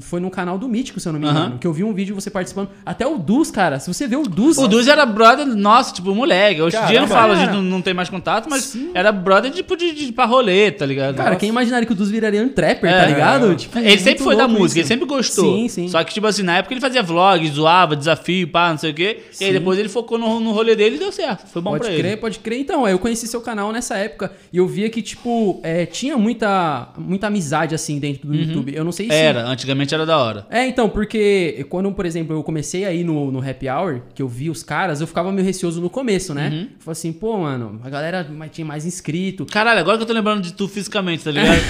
Foi 0.00 0.18
no 0.20 0.30
canal 0.30 0.58
do 0.58 0.68
Mítico, 0.68 0.98
se 0.98 1.08
eu 1.08 1.12
não 1.12 1.20
me 1.20 1.28
engano. 1.28 1.58
Que 1.58 1.66
eu 1.66 1.72
vi 1.72 1.84
um 1.84 1.92
vídeo 1.92 2.14
você 2.14 2.30
participando. 2.30 2.68
Até 2.86 3.06
o 3.06 3.18
Dus, 3.18 3.50
cara. 3.50 3.78
Se 3.78 3.92
você 3.92 4.06
vê 4.06 4.16
o 4.16 4.22
Dus. 4.22 4.56
O 4.58 4.66
Duz 4.66 4.88
era 4.88 5.04
brother 5.04 5.46
nosso, 5.46 5.94
tipo, 5.94 6.14
moleque. 6.14 6.62
Hoje 6.62 6.76
em 6.76 6.86
dia 6.86 6.96
eu 6.96 7.00
não 7.02 7.08
falo, 7.08 7.32
a 7.32 7.36
gente 7.36 7.52
não, 7.52 7.62
não 7.62 7.82
tem 7.82 7.92
mais 7.94 8.08
contato, 8.08 8.48
mas 8.48 8.64
Sim. 8.64 8.90
era 8.94 9.12
brother 9.12 9.50
tipo 9.50 9.76
de, 9.76 9.92
de, 9.92 10.12
pra 10.12 10.24
rolê, 10.24 10.70
tá 10.70 10.86
ligado? 10.86 11.14
Cara, 11.16 11.30
Nossa. 11.30 11.40
quem 11.40 11.48
imaginaria 11.48 11.86
que 11.86 11.92
o 11.92 11.96
Dus 11.96 12.10
viraria 12.10 12.42
um 12.42 12.48
trapper, 12.48 12.90
É. 12.90 13.00
tá 13.00 13.06
ligado? 13.06 13.54
Tipo, 13.56 13.78
Ele 13.78 13.98
sempre 13.98 14.24
foi 14.24 14.36
da 14.36 14.48
música, 14.48 14.66
isso. 14.66 14.78
ele 14.80 14.86
sempre 15.00 15.06
gostou. 15.06 15.44
Sim, 15.56 15.68
sim. 15.68 15.88
Só 15.88 16.02
que, 16.02 16.14
tipo 16.14 16.26
assim, 16.26 16.42
na 16.42 16.56
época 16.58 16.72
ele 16.74 16.80
fazia 16.80 17.02
vlog, 17.02 17.46
zoava, 17.50 17.94
desafio, 17.96 18.48
pá, 18.48 18.70
não 18.70 18.78
sei 18.78 18.90
o 18.90 18.94
quê. 18.94 19.18
E 19.40 19.44
aí 19.44 19.50
Sim. 19.50 19.52
depois 19.52 19.78
ele 19.78 19.88
focou 19.88 20.16
no, 20.18 20.40
no 20.40 20.52
rolê 20.52 20.74
dele 20.74 20.96
e 20.96 20.98
deu 20.98 21.12
certo. 21.12 21.46
Foi 21.46 21.60
bom 21.60 21.70
Pode 21.72 21.84
pra 21.84 21.92
crer, 21.94 22.06
ele. 22.12 22.16
pode 22.16 22.38
crer. 22.38 22.60
Então, 22.60 22.86
eu 22.88 22.98
conheci 22.98 23.26
seu 23.26 23.40
canal 23.40 23.70
nessa 23.72 23.96
época 23.96 24.32
e 24.52 24.56
eu 24.58 24.66
via 24.66 24.88
que, 24.88 25.02
tipo, 25.02 25.60
é, 25.62 25.84
tinha 25.86 26.16
muita, 26.16 26.88
muita 26.96 27.26
amizade, 27.26 27.74
assim, 27.74 27.98
dentro 27.98 28.26
do 28.28 28.34
YouTube. 28.34 28.74
Eu 28.74 28.84
não 28.84 28.92
sei 28.92 29.06
se... 29.06 29.12
Uhum. 29.12 29.18
Era, 29.18 29.48
Antigamente 29.58 29.92
era 29.92 30.06
da 30.06 30.16
hora. 30.18 30.46
É, 30.50 30.64
então, 30.68 30.88
porque 30.88 31.66
quando, 31.68 31.90
por 31.90 32.06
exemplo, 32.06 32.36
eu 32.36 32.44
comecei 32.44 32.84
aí 32.84 33.02
no, 33.02 33.32
no 33.32 33.40
Happy 33.40 33.68
Hour, 33.68 34.02
que 34.14 34.22
eu 34.22 34.28
vi 34.28 34.48
os 34.48 34.62
caras, 34.62 35.00
eu 35.00 35.06
ficava 35.06 35.32
meio 35.32 35.44
receoso 35.44 35.80
no 35.80 35.90
começo, 35.90 36.32
né? 36.32 36.48
Uhum. 36.48 36.60
Eu 36.60 36.68
falei 36.78 36.92
assim, 36.92 37.12
pô, 37.12 37.38
mano, 37.38 37.80
a 37.82 37.90
galera 37.90 38.24
tinha 38.52 38.64
mais 38.64 38.86
inscrito. 38.86 39.44
Caralho, 39.46 39.80
agora 39.80 39.96
que 39.96 40.04
eu 40.04 40.06
tô 40.06 40.12
lembrando 40.12 40.42
de 40.42 40.52
tu 40.52 40.68
fisicamente, 40.68 41.24
tá 41.24 41.32
ligado? 41.32 41.58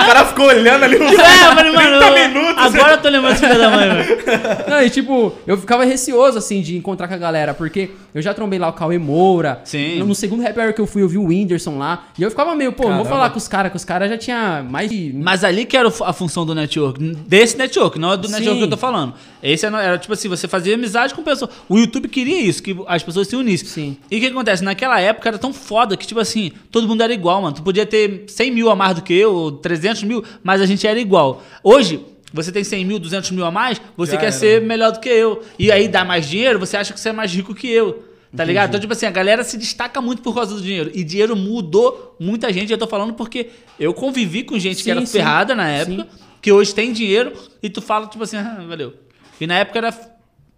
O 0.00 0.06
cara 0.12 0.24
ficou 0.26 0.46
olhando 0.46 0.84
ali 0.84 0.98
no 0.98 1.04
é, 1.04 1.54
mano, 1.54 1.72
30 1.72 2.04
eu- 2.06 2.28
minutos. 2.28 2.64
agora 2.64 2.92
eu 2.94 2.98
tô 3.02 3.08
lembrando 3.08 3.32
desse 3.34 3.46
filho 3.46 3.58
da 3.58 3.70
mãe, 3.70 3.88
velho. 3.88 4.18
Não, 4.70 4.82
e 4.82 4.90
tipo, 4.90 5.32
eu 5.46 5.56
ficava 5.56 5.84
receoso, 5.84 6.38
assim, 6.38 6.60
de 6.60 6.76
encontrar 6.76 7.08
com 7.08 7.14
a 7.14 7.18
galera, 7.18 7.52
porque 7.54 7.90
eu 8.14 8.22
já 8.22 8.32
trombei 8.34 8.58
lá 8.58 8.68
o 8.68 8.72
Cauê 8.72 8.98
Moura. 8.98 9.60
Sim. 9.64 9.98
No, 9.98 10.06
no 10.06 10.14
segundo 10.14 10.46
Happy 10.46 10.60
Hour 10.60 10.72
que 10.72 10.80
eu 10.80 10.86
fui, 10.86 11.02
eu 11.02 11.08
vi 11.08 11.18
o 11.18 11.24
Whindersson 11.26 11.78
lá. 11.78 12.04
E 12.18 12.22
eu 12.22 12.30
ficava 12.30 12.54
meio, 12.54 12.72
pô, 12.72 12.84
não 12.84 12.96
vou 12.96 13.04
Caramba. 13.04 13.16
falar 13.16 13.30
com 13.30 13.38
os 13.38 13.48
caras, 13.48 13.70
que 13.70 13.76
os 13.76 13.84
caras 13.84 14.08
já 14.10 14.18
tinha 14.18 14.64
mais 14.68 14.90
de... 14.90 15.12
Mas 15.14 15.42
ali 15.44 15.64
que 15.64 15.76
era 15.76 15.88
a 15.88 16.12
função 16.12 16.44
do 16.46 16.54
network. 16.60 17.00
Desse 17.26 17.56
network, 17.56 17.98
não 17.98 18.12
é 18.12 18.16
do 18.16 18.26
Sim. 18.26 18.34
network 18.34 18.58
que 18.58 18.64
eu 18.64 18.70
tô 18.70 18.76
falando. 18.76 19.14
Esse 19.42 19.66
era, 19.66 19.82
era, 19.82 19.98
tipo 19.98 20.12
assim, 20.12 20.28
você 20.28 20.46
fazia 20.46 20.74
amizade 20.74 21.14
com 21.14 21.22
pessoas. 21.22 21.50
O 21.68 21.78
YouTube 21.78 22.08
queria 22.08 22.40
isso, 22.40 22.62
que 22.62 22.76
as 22.86 23.02
pessoas 23.02 23.26
se 23.28 23.36
unissem. 23.36 23.66
Sim. 23.68 23.96
E 24.10 24.16
o 24.16 24.20
que 24.20 24.26
acontece? 24.26 24.62
Naquela 24.62 25.00
época 25.00 25.28
era 25.28 25.38
tão 25.38 25.52
foda 25.52 25.96
que, 25.96 26.06
tipo 26.06 26.20
assim, 26.20 26.52
todo 26.70 26.86
mundo 26.86 27.02
era 27.02 27.12
igual, 27.12 27.42
mano. 27.42 27.56
Tu 27.56 27.62
podia 27.62 27.84
ter 27.86 28.24
100 28.28 28.50
mil 28.50 28.70
a 28.70 28.76
mais 28.76 28.94
do 28.94 29.02
que 29.02 29.14
eu, 29.14 29.34
ou 29.34 29.52
300 29.52 30.02
mil, 30.04 30.24
mas 30.42 30.60
a 30.60 30.66
gente 30.66 30.86
era 30.86 30.98
igual. 31.00 31.42
Hoje, 31.62 32.00
você 32.32 32.52
tem 32.52 32.62
100 32.62 32.84
mil, 32.84 32.98
200 32.98 33.30
mil 33.32 33.44
a 33.44 33.50
mais, 33.50 33.80
você 33.96 34.12
Já 34.12 34.18
quer 34.18 34.26
era. 34.26 34.32
ser 34.32 34.60
melhor 34.62 34.92
do 34.92 35.00
que 35.00 35.08
eu. 35.08 35.42
E 35.58 35.72
aí 35.72 35.88
dá 35.88 36.04
mais 36.04 36.28
dinheiro, 36.28 36.58
você 36.58 36.76
acha 36.76 36.92
que 36.92 37.00
você 37.00 37.08
é 37.08 37.12
mais 37.12 37.32
rico 37.32 37.54
que 37.54 37.68
eu. 37.68 38.04
Tá 38.36 38.44
ligado? 38.44 38.68
Então, 38.68 38.78
tipo 38.78 38.92
assim, 38.92 39.06
a 39.06 39.10
galera 39.10 39.42
se 39.42 39.58
destaca 39.58 40.00
muito 40.00 40.22
por 40.22 40.32
causa 40.32 40.54
do 40.54 40.60
dinheiro. 40.60 40.90
E 40.94 41.02
dinheiro 41.02 41.34
mudou 41.34 42.14
muita 42.20 42.52
gente. 42.52 42.70
Eu 42.70 42.78
tô 42.78 42.86
falando 42.86 43.14
porque 43.14 43.48
eu 43.78 43.92
convivi 43.92 44.44
com 44.44 44.56
gente 44.56 44.76
que 44.76 44.84
Sim, 44.84 44.90
era 44.92 45.00
sim. 45.00 45.06
ferrada 45.06 45.52
na 45.52 45.68
época, 45.68 46.04
Sim. 46.04 46.08
Que 46.40 46.50
hoje 46.52 46.74
tem 46.74 46.92
dinheiro, 46.92 47.32
e 47.62 47.68
tu 47.68 47.80
fala, 47.82 48.06
tipo 48.06 48.22
assim, 48.24 48.36
ah, 48.36 48.64
valeu. 48.68 48.94
E 49.40 49.46
na 49.46 49.54
época 49.58 49.78
era, 49.78 49.94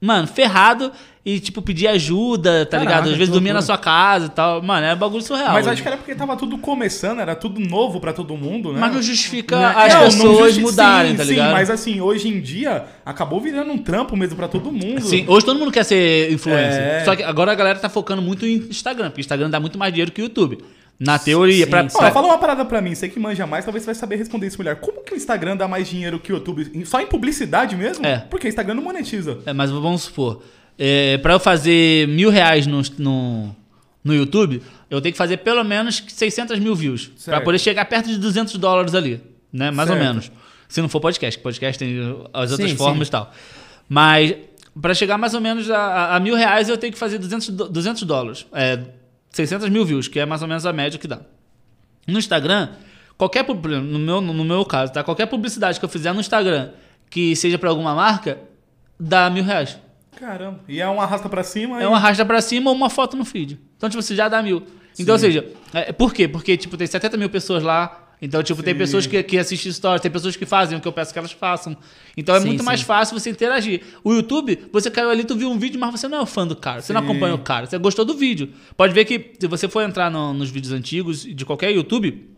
mano, 0.00 0.26
ferrado 0.26 0.90
e, 1.24 1.38
tipo, 1.38 1.62
pedir 1.62 1.86
ajuda, 1.86 2.66
tá 2.66 2.78
Caraca, 2.78 2.90
ligado? 2.96 3.10
Às 3.12 3.16
vezes 3.16 3.32
dormia 3.32 3.54
na 3.54 3.62
sua 3.62 3.78
casa 3.78 4.26
e 4.26 4.28
tal. 4.30 4.60
Mano, 4.60 4.84
era 4.84 4.96
bagulho 4.96 5.22
surreal. 5.22 5.52
Mas 5.52 5.68
acho 5.68 5.80
que 5.80 5.86
era 5.86 5.96
porque 5.96 6.16
tava 6.16 6.36
tudo 6.36 6.58
começando, 6.58 7.20
era 7.20 7.36
tudo 7.36 7.60
novo 7.60 8.00
pra 8.00 8.12
todo 8.12 8.36
mundo, 8.36 8.72
né? 8.72 8.80
Mas 8.80 8.92
não 8.92 9.00
justifica 9.00 9.56
Não, 9.56 9.64
as 9.78 9.94
Não, 9.94 10.00
não 10.00 10.06
pessoas 10.06 10.54
justi- 10.54 10.60
mudarem, 10.62 11.12
sim, 11.12 11.16
tá 11.18 11.22
sim, 11.24 11.30
ligado? 11.30 11.52
mas 11.52 11.70
assim, 11.70 12.00
hoje 12.00 12.26
em 12.28 12.40
dia, 12.40 12.86
acabou 13.06 13.40
virando 13.40 13.70
um 13.70 13.78
trampo 13.78 14.16
mesmo 14.16 14.34
pra 14.34 14.48
todo 14.48 14.72
mundo. 14.72 15.00
Sim, 15.02 15.24
hoje 15.28 15.46
todo 15.46 15.60
mundo 15.60 15.70
quer 15.70 15.84
ser 15.84 16.32
influencer. 16.32 16.82
É. 16.82 17.04
Só 17.04 17.14
que 17.14 17.22
agora 17.22 17.52
a 17.52 17.54
galera 17.54 17.78
tá 17.78 17.88
focando 17.88 18.20
muito 18.20 18.44
em 18.44 18.56
Instagram, 18.56 19.10
porque 19.10 19.20
Instagram 19.20 19.48
dá 19.48 19.60
muito 19.60 19.78
mais 19.78 19.92
dinheiro 19.92 20.10
que 20.10 20.20
o 20.20 20.24
YouTube. 20.24 20.58
Na 21.04 21.18
teoria, 21.18 21.64
sim, 21.64 21.70
pra. 21.70 21.84
Ó, 21.94 21.98
pra- 21.98 22.10
fala 22.12 22.26
uma 22.28 22.38
parada 22.38 22.64
pra 22.64 22.80
mim, 22.80 22.94
você 22.94 23.08
que 23.08 23.18
manja 23.18 23.46
mais, 23.46 23.64
talvez 23.64 23.82
você 23.82 23.86
vai 23.86 23.94
saber 23.94 24.16
responder 24.16 24.46
isso 24.46 24.58
melhor. 24.58 24.76
Como 24.76 25.02
que 25.02 25.14
o 25.14 25.16
Instagram 25.16 25.56
dá 25.56 25.66
mais 25.66 25.88
dinheiro 25.88 26.18
que 26.20 26.32
o 26.32 26.36
YouTube? 26.36 26.84
Só 26.86 27.00
em 27.00 27.06
publicidade 27.06 27.74
mesmo? 27.74 28.06
É. 28.06 28.18
Porque 28.18 28.46
o 28.46 28.48
Instagram 28.48 28.74
não 28.74 28.82
monetiza. 28.82 29.38
É, 29.44 29.52
mas 29.52 29.70
vamos 29.70 30.02
supor, 30.02 30.42
é, 30.78 31.18
para 31.18 31.32
eu 31.34 31.40
fazer 31.40 32.06
mil 32.08 32.30
reais 32.30 32.66
no, 32.66 32.80
no, 32.98 33.56
no 34.04 34.14
YouTube, 34.14 34.62
eu 34.90 35.00
tenho 35.00 35.12
que 35.12 35.18
fazer 35.18 35.38
pelo 35.38 35.64
menos 35.64 36.04
600 36.06 36.58
mil 36.58 36.74
views. 36.74 37.06
Pra 37.06 37.16
Certo. 37.18 37.44
poder 37.44 37.58
chegar 37.58 37.84
perto 37.86 38.06
de 38.08 38.18
200 38.18 38.56
dólares 38.58 38.94
ali, 38.94 39.20
né? 39.52 39.70
Mais 39.70 39.88
ou 39.90 39.96
Certo. 39.96 40.06
menos. 40.08 40.30
Se 40.68 40.80
não 40.80 40.88
for 40.88 41.00
podcast, 41.00 41.36
que 41.38 41.42
podcast 41.42 41.78
tem 41.78 41.98
as 42.32 42.50
outras 42.52 42.70
Sim, 42.70 42.76
formas 42.76 43.08
sim. 43.08 43.10
e 43.10 43.12
tal. 43.12 43.30
Mas 43.88 44.34
para 44.80 44.94
chegar 44.94 45.18
mais 45.18 45.34
ou 45.34 45.40
menos 45.40 45.70
a, 45.70 45.76
a- 45.78 46.16
a 46.16 46.20
mil 46.20 46.34
reais, 46.34 46.68
eu 46.68 46.78
tenho 46.78 46.92
que 46.92 46.98
fazer 46.98 47.18
200, 47.18 47.48
do- 47.50 47.68
200 47.68 48.02
dólares. 48.04 48.46
É, 48.52 48.78
600 49.32 49.68
mil 49.68 49.84
views, 49.84 50.08
que 50.08 50.20
é 50.20 50.26
mais 50.26 50.42
ou 50.42 50.48
menos 50.48 50.64
a 50.66 50.72
média 50.72 50.98
que 50.98 51.08
dá. 51.08 51.20
No 52.06 52.18
Instagram, 52.18 52.70
qualquer 53.16 53.46
no 53.46 53.98
meu, 53.98 54.20
no 54.20 54.44
meu 54.44 54.64
caso, 54.64 54.92
tá? 54.92 55.02
Qualquer 55.02 55.26
publicidade 55.26 55.78
que 55.78 55.84
eu 55.84 55.88
fizer 55.88 56.12
no 56.12 56.20
Instagram 56.20 56.70
que 57.12 57.36
seja 57.36 57.58
pra 57.58 57.68
alguma 57.68 57.94
marca, 57.94 58.38
dá 58.98 59.28
mil 59.28 59.44
reais. 59.44 59.78
Caramba. 60.18 60.60
E 60.66 60.80
é 60.80 60.88
um 60.88 60.98
arrasta 60.98 61.28
pra 61.28 61.42
cima 61.42 61.78
É 61.78 61.84
e... 61.84 61.86
uma 61.86 61.98
arrasta 61.98 62.24
pra 62.24 62.40
cima 62.40 62.70
ou 62.70 62.76
uma 62.76 62.88
foto 62.88 63.18
no 63.18 63.24
feed. 63.24 63.60
Então, 63.76 63.90
tipo, 63.90 64.02
você 64.02 64.16
já 64.16 64.28
dá 64.28 64.42
mil. 64.42 64.62
Então, 64.98 65.14
ou 65.14 65.18
seja, 65.18 65.46
é, 65.74 65.92
por 65.92 66.14
quê? 66.14 66.26
Porque, 66.26 66.56
tipo, 66.56 66.74
tem 66.76 66.86
70 66.86 67.18
mil 67.18 67.28
pessoas 67.28 67.62
lá. 67.62 68.01
Então, 68.24 68.40
tipo, 68.40 68.62
tem 68.62 68.72
Sim. 68.72 68.78
pessoas 68.78 69.06
que, 69.06 69.20
que 69.24 69.36
assistem 69.36 69.72
stories, 69.72 70.00
tem 70.00 70.10
pessoas 70.10 70.36
que 70.36 70.46
fazem 70.46 70.78
o 70.78 70.80
que 70.80 70.86
eu 70.86 70.92
peço 70.92 71.12
que 71.12 71.18
elas 71.18 71.32
façam. 71.32 71.76
Então 72.16 72.36
é 72.36 72.40
Sim, 72.40 72.46
muito 72.46 72.62
mais 72.62 72.78
sim. 72.78 72.86
fácil 72.86 73.18
você 73.18 73.28
interagir. 73.28 73.82
O 74.04 74.12
YouTube, 74.12 74.58
você 74.72 74.88
caiu 74.92 75.10
ali, 75.10 75.24
tu 75.24 75.34
viu 75.34 75.50
um 75.50 75.58
vídeo, 75.58 75.80
mas 75.80 75.90
você 76.00 76.06
não 76.06 76.22
é 76.22 76.26
fã 76.26 76.46
do 76.46 76.54
cara. 76.54 76.80
Você 76.80 76.92
não 76.92 77.00
acompanha 77.00 77.34
o 77.34 77.38
cara, 77.38 77.66
você 77.66 77.76
gostou 77.78 78.04
do 78.04 78.14
vídeo. 78.14 78.50
Pode 78.76 78.94
ver 78.94 79.04
que 79.04 79.32
se 79.40 79.46
você 79.48 79.66
for 79.68 79.82
entrar 79.82 80.08
no- 80.08 80.32
nos 80.32 80.50
vídeos 80.50 80.72
antigos 80.72 81.24
de 81.24 81.44
qualquer 81.44 81.72
YouTube, 81.74 82.30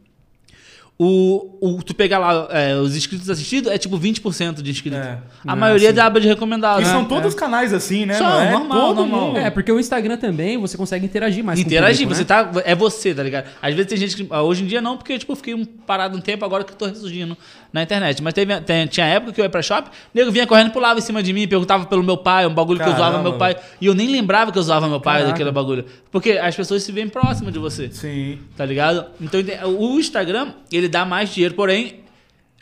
o, 0.97 1.59
o, 1.61 1.83
tu 1.83 1.93
pegar 1.93 2.19
lá 2.19 2.47
é, 2.51 2.77
os 2.77 2.95
inscritos 2.97 3.29
assistidos, 3.29 3.71
é 3.73 3.77
tipo 3.77 3.99
20% 3.99 4.63
de 4.63 4.71
inscritos. 4.71 5.01
É. 5.01 5.19
A 5.45 5.53
Ah, 5.53 5.57
maioria 5.57 5.89
é 5.89 5.91
sim. 5.91 5.97
da 5.97 6.07
aba 6.07 6.21
de 6.21 6.29
recomendado. 6.29 6.81
E 6.81 6.85
né? 6.85 6.91
são 6.91 7.05
todos 7.05 7.35
canais 7.35 7.73
assim, 7.73 8.07
né? 8.07 8.15
São, 8.15 8.29
não 8.31 8.41
é 8.41 8.51
normal, 8.53 8.81
todo 8.81 8.97
normal. 8.99 9.27
mundo. 9.29 9.39
É, 9.39 9.51
porque 9.51 9.73
o 9.73 9.81
Instagram 9.81 10.17
também 10.17 10.57
você 10.57 10.77
consegue 10.77 11.05
interagir 11.05 11.43
mais 11.43 11.59
Interagir, 11.59 12.07
com 12.07 12.13
o 12.13 12.17
você 12.17 12.25
público, 12.25 12.55
né? 12.57 12.63
tá. 12.63 12.71
É 12.71 12.75
você, 12.77 13.13
tá 13.13 13.23
ligado? 13.25 13.47
Às 13.61 13.75
vezes 13.75 13.89
tem 13.89 13.99
gente 13.99 14.15
que. 14.17 14.27
ah, 14.31 14.43
Hoje 14.43 14.63
em 14.63 14.67
dia 14.67 14.81
não, 14.81 14.97
porque 14.97 15.19
tipo, 15.19 15.33
eu 15.33 15.37
fiquei 15.37 15.55
um- 15.55 15.65
parado 15.65 16.17
um 16.17 16.21
tempo 16.21 16.45
agora 16.45 16.63
que 16.63 16.73
eu 16.73 16.77
tô 16.77 16.87
ressurgindo 16.87 17.37
na 17.73 17.83
internet. 17.83 18.23
Mas 18.23 18.33
teve, 18.33 18.61
tem- 18.61 18.87
tinha 18.87 19.05
época 19.07 19.33
que 19.33 19.41
eu 19.41 19.45
ia 19.45 19.51
pra 19.51 19.63
shopping, 19.63 19.89
o 19.91 19.93
nego 20.15 20.31
vinha 20.31 20.47
correndo, 20.47 20.71
pulava 20.71 21.01
em 21.01 21.03
cima 21.03 21.21
de 21.25 21.33
mim, 21.33 21.49
perguntava 21.49 21.87
pelo 21.87 22.05
meu 22.05 22.17
pai, 22.17 22.47
um 22.47 22.55
bagulho 22.55 22.79
que 22.79 22.85
eu 22.89 22.93
usava 22.93 23.11
Caramba, 23.15 23.31
meu 23.31 23.39
pai. 23.39 23.57
E 23.81 23.87
eu 23.87 23.95
nem 23.95 24.09
lembrava 24.09 24.53
que 24.53 24.59
eu 24.59 24.63
usava 24.63 24.87
meu 24.89 25.01
pai 25.01 25.15
Caraca. 25.23 25.33
daquele 25.33 25.51
bagulho. 25.51 25.85
Porque 26.13 26.33
as 26.33 26.55
pessoas 26.55 26.85
se 26.85 26.93
veem 26.93 27.09
próximas 27.09 27.53
de 27.53 27.59
você. 27.59 27.91
Sim. 27.91 28.39
Tá 28.57 28.65
ligado? 28.65 29.07
Então 29.21 29.41
o 29.77 29.99
Instagram, 29.99 30.53
ele 30.71 30.84
dá 30.89 31.05
mais 31.05 31.33
dinheiro, 31.33 31.55
porém. 31.55 32.04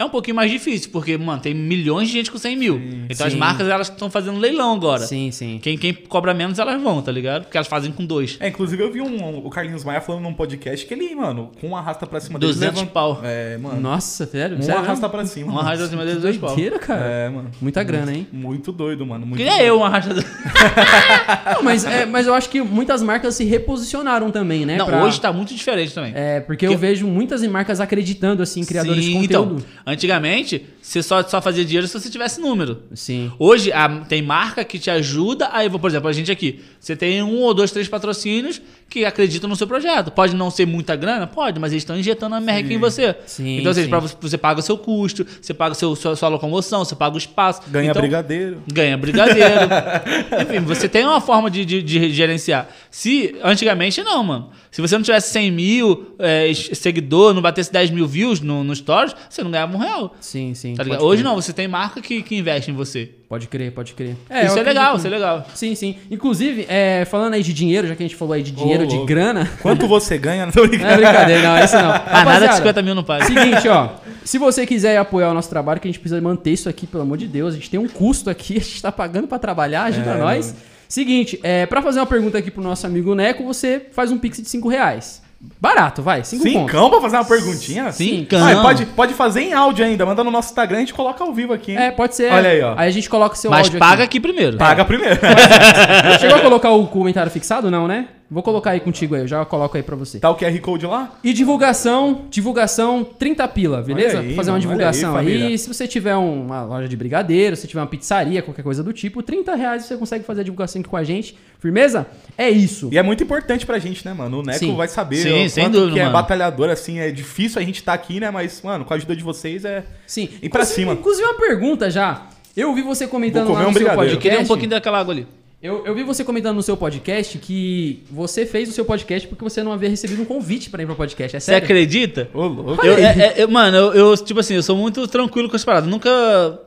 É 0.03 0.05
um 0.05 0.09
pouquinho 0.11 0.35
mais 0.35 0.51
difícil, 0.51 0.91
porque, 0.91 1.17
mano, 1.17 1.41
tem 1.41 1.55
milhões 1.55 2.09
de 2.09 2.15
gente 2.15 2.29
com 2.31 2.37
100 2.37 2.57
mil. 2.57 2.83
então 3.09 3.25
as 3.25 3.33
sim. 3.35 3.39
marcas, 3.39 3.69
elas 3.69 3.89
estão 3.89 4.11
fazendo 4.11 4.37
leilão 4.39 4.75
agora. 4.75 5.07
Sim, 5.07 5.31
sim. 5.31 5.61
Quem, 5.63 5.79
quem 5.79 5.95
cobra 5.95 6.35
menos, 6.35 6.59
elas 6.59 6.83
vão, 6.83 7.01
tá 7.01 7.13
ligado? 7.13 7.45
Porque 7.45 7.57
elas 7.57 7.69
fazem 7.69 7.93
com 7.93 8.05
dois. 8.05 8.37
É, 8.41 8.49
inclusive 8.49 8.83
eu 8.83 8.93
vi 8.93 9.01
um, 9.01 9.39
o 9.39 9.49
Carlinhos 9.49 9.85
Maia 9.85 10.01
falando 10.01 10.25
num 10.25 10.35
podcast 10.35 10.85
que 10.85 10.93
ele, 10.93 11.15
mano, 11.15 11.53
com 11.61 11.69
um 11.69 11.77
arrasta 11.77 12.05
pra 12.05 12.19
cima 12.19 12.37
200 12.37 12.75
levanta- 12.81 12.93
pau. 12.93 13.21
É, 13.23 13.57
mano. 13.59 13.81
Nossa, 13.81 14.27
sério? 14.27 14.59
Um 14.59 14.63
sério 14.63 14.81
arrasta 14.81 15.09
pra 15.09 15.25
cima. 15.25 15.53
Um 15.53 15.59
arrasta 15.59 15.85
acima 15.85 16.05
deles, 16.05 16.21
dois 16.21 16.37
pau. 16.37 16.57
Cara. 16.81 17.05
É, 17.05 17.29
mano. 17.29 17.51
Muita 17.61 17.85
grana, 17.85 18.13
hein? 18.13 18.27
Muito 18.33 18.73
doido, 18.73 19.07
mano. 19.07 19.25
Muito 19.25 19.39
Queria 19.39 19.53
doido. 19.53 19.67
eu 19.69 19.79
um 19.79 19.85
arrasta. 19.85 20.13
Não, 21.55 21.63
mas, 21.63 21.85
é, 21.85 22.07
mas 22.07 22.27
eu 22.27 22.35
acho 22.35 22.49
que 22.49 22.61
muitas 22.61 23.03
marcas 23.03 23.35
se 23.37 23.45
reposicionaram 23.45 24.31
também, 24.31 24.67
né? 24.67 24.77
Não, 24.77 24.87
pra- 24.87 25.05
hoje 25.05 25.21
tá 25.21 25.33
muito 25.33 25.55
diferente 25.55 25.95
também. 25.95 26.13
É, 26.15 26.41
porque 26.41 26.67
eu 26.67 26.77
vejo 26.77 27.07
muitas 27.07 27.43
marcas 27.47 27.81
acreditando, 27.81 28.43
assim, 28.43 28.61
em 28.61 28.65
criadores 28.65 29.05
Sim, 29.05 29.13
de 29.13 29.29
conteúdo. 29.29 29.65
Então, 29.83 29.92
antigamente, 29.93 30.67
você 30.81 31.03
só, 31.03 31.23
só 31.23 31.41
fazia 31.41 31.65
dinheiro 31.65 31.87
se 31.87 31.99
você 31.99 32.11
tivesse 32.11 32.41
número. 32.41 32.83
Sim. 32.95 33.31
Hoje, 33.39 33.73
a- 33.73 33.89
tem 34.09 34.21
marca 34.23 34.65
que 34.65 34.79
te 34.79 34.91
ajuda. 34.91 35.49
Aí, 35.53 35.71
por 35.71 35.89
exemplo, 35.89 36.09
a 36.09 36.13
gente 36.13 36.31
aqui. 36.31 36.61
Você 36.81 36.97
tem 36.97 37.23
um 37.23 37.39
ou 37.41 37.55
dois, 37.55 37.71
três 37.71 37.89
patrocínios 37.89 38.61
que 38.89 39.05
acreditam 39.05 39.49
no 39.49 39.57
seu 39.57 39.67
projeto. 39.67 40.11
Pode 40.11 40.35
não 40.35 40.51
ser 40.51 40.67
muita 40.67 40.95
grana? 40.97 41.27
Pode, 41.27 41.59
mas 41.59 41.73
eles 41.73 41.83
estão 41.83 41.97
injetando 41.97 42.35
a 42.35 42.41
merreca 42.41 42.73
em 42.75 42.79
você. 42.79 43.17
Sim, 43.25 43.59
então, 43.59 43.71
ou 43.71 43.75
seja, 43.75 43.85
sim. 43.87 43.91
pra 43.91 43.99
você, 44.01 44.17
você 44.21 44.37
paga 44.37 44.61
o 44.61 44.63
seu 44.63 44.77
custo, 44.77 45.27
você 45.41 45.55
paga 45.55 45.73
o 45.73 45.75
seu, 45.75 45.97
sua, 45.97 46.15
sua 46.15 46.29
locomoção, 46.29 46.85
você 46.85 46.95
paga 46.95 47.15
o 47.15 47.19
espaço. 47.19 47.63
Ganha 47.69 47.91
então, 47.91 48.03
brigadeiro. 48.03 48.63
Ganha 48.71 48.97
brigadeiro. 48.99 49.49
Enfim, 50.43 50.61
você 50.61 50.89
tem 50.89 51.07
uma 51.07 51.21
forma 51.21 51.51
de, 51.51 51.65
de, 51.65 51.83
de 51.83 52.13
gerenciar. 52.13 52.69
Se 52.91 53.35
antigamente 53.43 54.03
não, 54.03 54.23
mano. 54.23 54.51
Se 54.71 54.81
você 54.81 54.95
não 54.97 55.03
tivesse 55.03 55.31
100 55.33 55.51
mil 55.51 56.15
é, 56.19 56.51
seguidor, 56.55 57.35
não 57.35 57.43
batesse 57.43 57.71
10 57.73 57.91
mil 57.91 58.07
views 58.07 58.41
no, 58.41 58.65
no 58.65 58.75
Stories, 58.75 59.15
você 59.29 59.43
não 59.43 59.51
ganhava 59.51 59.75
um 59.75 59.79
real. 59.83 60.15
Sim, 60.21 60.55
sim. 60.55 60.75
Tá 60.75 60.83
Hoje 61.01 61.23
não, 61.23 61.35
você 61.35 61.53
tem 61.53 61.69
marca 61.69 62.01
que, 62.01 62.23
que 62.23 62.35
investe 62.37 62.71
em 62.71 62.75
você. 62.75 63.11
Pode 63.29 63.49
crer, 63.49 63.73
pode 63.73 63.95
crer. 63.95 64.17
isso 64.45 64.57
eu 64.57 64.59
é 64.59 64.63
legal, 64.63 64.97
isso 64.97 65.07
é 65.07 65.11
legal. 65.11 65.47
Sim, 65.55 65.75
sim. 65.75 65.97
Inclusive, 66.11 66.67
é, 66.69 67.05
falando 67.07 67.35
aí 67.35 67.43
de 67.43 67.53
dinheiro, 67.53 67.89
já 67.89 67.95
que 67.97 68.03
a 68.03 68.07
gente 68.07 68.17
falou 68.17 68.35
aí 68.35 68.43
de 68.43 68.51
dinheiro, 68.53 68.85
Ô, 68.85 68.87
de 68.87 68.95
louco. 68.95 69.07
grana. 69.07 69.51
Quanto 69.63 69.87
você 69.89 70.19
ganha? 70.19 70.45
Não 70.47 70.53
tô 70.53 70.61
Não 70.61 70.67
é 70.67 70.69
brincando. 70.69 70.97
brincadeira, 70.97 71.43
não, 71.43 71.65
isso 71.65 71.77
não. 71.77 71.91
Ah, 71.93 71.99
nada 71.99 72.07
de 72.07 72.25
Rapaziada, 72.47 72.57
50 72.57 72.83
mil 72.83 72.95
no 72.95 73.05
pai. 73.05 73.23
Seguinte, 73.25 73.69
ó. 73.69 73.89
Se 74.25 74.39
você 74.39 74.67
quiser 74.67 74.99
apoiar 74.99 75.31
o 75.31 75.35
nosso 75.35 75.49
trabalho, 75.49 75.81
que 75.81 75.89
a 75.89 75.91
gente 75.91 75.99
precisa 76.01 76.21
manter 76.21 76.53
isso 76.53 76.69
aqui, 76.69 76.87
pelo 76.87 77.03
amor 77.03 77.17
de 77.17 77.27
Deus. 77.27 77.55
A 77.55 77.57
gente 77.57 77.71
tem 77.71 77.81
um 77.81 77.89
custo 77.89 78.29
aqui, 78.29 78.57
a 78.59 78.61
gente 78.61 78.83
tá 78.83 78.93
pagando 78.93 79.27
pra 79.27 79.39
trabalhar, 79.39 79.85
ajuda 79.85 80.11
É, 80.11 80.19
nós. 80.19 80.55
Seguinte, 80.89 81.41
é, 81.43 81.65
pra 81.65 81.81
fazer 81.81 82.01
uma 82.01 82.07
pergunta 82.07 82.37
aqui 82.37 82.51
pro 82.51 82.63
nosso 82.63 82.87
amigo 82.87 83.15
Neco, 83.15 83.43
você 83.45 83.87
faz 83.93 84.13
um 84.13 84.19
pix 84.19 84.43
de 84.43 84.49
5 84.51 84.69
reais. 84.69 85.22
Barato, 85.61 86.03
vai, 86.03 86.23
5 86.23 86.43
pontos. 86.43 86.61
Cincão 86.61 86.91
pra 86.91 87.01
fazer 87.01 87.17
uma 87.17 87.25
perguntinha? 87.25 87.91
Cincão. 87.91 88.47
Ah, 88.47 88.63
pode, 88.63 88.87
pode 88.87 89.15
fazer 89.15 89.41
em 89.43 89.53
áudio 89.53 89.85
ainda. 89.85 90.07
Manda 90.07 90.23
no 90.23 90.31
nosso 90.31 90.51
Instagram, 90.51 90.77
a 90.77 90.81
gente 90.81 90.95
coloca 90.95 91.23
ao 91.25 91.33
vivo 91.33 91.53
aqui, 91.53 91.73
hein? 91.73 91.79
É, 91.79 91.91
pode 91.91 92.15
ser. 92.15 92.33
Olha 92.33 92.51
aí, 92.51 92.63
ó. 92.63 92.75
Aí 92.77 92.89
a 92.89 92.93
gente 92.93 93.11
coloca 93.11 93.35
o 93.35 93.39
seu 93.39 93.51
Mas 93.51 93.67
áudio 93.67 93.79
paga 93.81 93.95
aqui. 94.05 94.19
aqui 94.19 94.21
primeiro. 94.21 94.57
Paga 94.57 94.85
primeiro. 94.85 95.19
Chegou 96.21 96.37
a 96.37 96.41
colocar 96.41 96.71
o 96.71 96.87
comentário 96.87 97.31
fixado? 97.31 97.71
Não, 97.71 97.89
né? 97.89 98.07
Vou 98.33 98.43
colocar 98.43 98.71
aí 98.71 98.81
contigo 98.81 99.15
aí, 99.15 99.21
eu 99.21 99.29
já 99.29 99.45
coloco 99.45 99.77
aí 99.77 99.83
pra 99.83 99.95
você. 99.95 100.19
Tá 100.19 100.31
o 100.31 100.37
QR 100.37 100.59
Code 100.61 100.87
lá? 100.87 101.13
E 101.23 101.33
divulgação, 101.35 102.23
divulgação 102.31 103.05
30 103.05 103.47
pila, 103.49 103.83
beleza? 103.83 104.21
Aí, 104.21 104.35
Fazer 104.35 104.51
uma 104.51 104.55
mano, 104.55 104.61
divulgação 104.63 105.17
aí, 105.17 105.43
aí. 105.49 105.59
Se 105.59 105.69
você 105.69 105.87
tiver 105.87 106.17
um- 106.17 106.47
uma 106.47 106.63
loja 106.65 106.89
de 106.89 106.97
brigadeiro, 106.97 107.55
se 107.57 107.67
tiver 107.69 107.81
uma 107.81 107.87
pizzaria, 107.87 108.41
qualquer 108.43 108.63
coisa 108.63 108.83
do 108.83 108.93
tipo, 108.93 109.23
30 109.23 109.55
reais 109.55 109.85
você 109.85 109.97
consegue 109.97 110.25
fazer 110.25 110.41
a 110.41 110.45
divulgação 110.45 110.81
aqui 110.81 110.89
com 110.89 110.97
a 110.97 111.05
gente. 111.05 111.37
Firmeza? 111.59 112.07
É 112.37 112.49
isso. 112.51 112.89
E 112.91 112.99
é 112.99 113.03
muito 113.03 113.23
importante 113.23 113.65
pra 113.67 113.79
gente, 113.79 114.05
né, 114.05 114.13
mano? 114.15 114.41
O 114.41 114.43
Neco 114.43 114.59
Sim. 114.59 114.75
vai 114.77 114.89
saber 114.89 115.17
Sim, 115.17 115.49
sem 115.49 115.69
dúvida, 115.71 115.93
que 115.93 115.99
é 116.01 116.05
mano. 116.05 116.15
batalhador, 116.15 116.71
assim, 116.71 116.99
é 116.99 117.11
difícil 117.11 117.61
a 117.61 117.65
gente 117.65 117.83
tá 117.83 117.93
aqui, 117.93 118.19
né? 118.19 118.31
Mas, 118.31 118.61
mano, 118.63 118.85
com 118.85 118.93
a 118.93 118.97
ajuda 118.97 119.15
de 119.15 119.23
vocês 119.23 119.65
é... 119.65 119.85
Sim. 120.07 120.25
E 120.43 120.49
pra 120.49 120.63
Inclusive- 120.63 120.75
cima. 120.75 120.93
Inclusive 120.95 121.25
uma 121.29 121.35
pergunta 121.39 121.91
já. 121.91 122.23
Eu 122.57 122.69
ouvi 122.71 122.83
você 122.83 123.07
comentando 123.07 123.47
Vou 123.47 123.53
comer 123.55 123.59
lá 123.59 123.65
no 123.65 123.71
um 123.71 123.73
seu 123.73 123.81
brigadeiro. 123.83 124.11
podcast. 124.11 124.17
Eu 124.17 124.21
queria 124.33 124.45
um 124.45 124.49
pouquinho 124.49 124.71
daquela 124.71 124.99
água 125.01 125.15
ali. 125.15 125.27
Eu, 125.63 125.87
eu 125.87 125.95
vi 125.95 126.03
você 126.03 126.25
comentando 126.25 126.57
no 126.57 126.63
seu 126.63 126.77
podcast 126.77 127.39
que 127.39 128.03
você 128.11 128.45
fez 128.45 128.69
o 128.69 128.73
seu 128.73 128.85
podcast 128.85 129.29
porque 129.29 129.45
você 129.45 129.63
não 129.63 129.71
havia 129.73 129.89
recebido 129.89 130.21
um 130.21 130.25
convite 130.25 130.69
pra 130.69 130.83
ir 130.83 130.87
pro 130.87 130.97
podcast. 130.97 131.37
É 131.37 131.41
Você 131.41 131.47
sério? 131.53 131.65
acredita? 131.65 132.29
Ô, 132.35 132.47
louco. 132.49 132.85
Eu, 132.85 132.95
é- 132.95 133.03
é- 133.03 133.41
é- 133.43 133.47
mano, 133.47 133.77
eu, 133.77 133.95
eu, 133.95 134.17
tipo 134.17 134.41
assim, 134.41 134.55
eu 134.55 134.63
sou 134.63 134.77
muito 134.77 135.07
tranquilo 135.07 135.49
com 135.49 135.55
as 135.55 135.65
paradas. 135.65 135.89
Nunca 135.89 136.59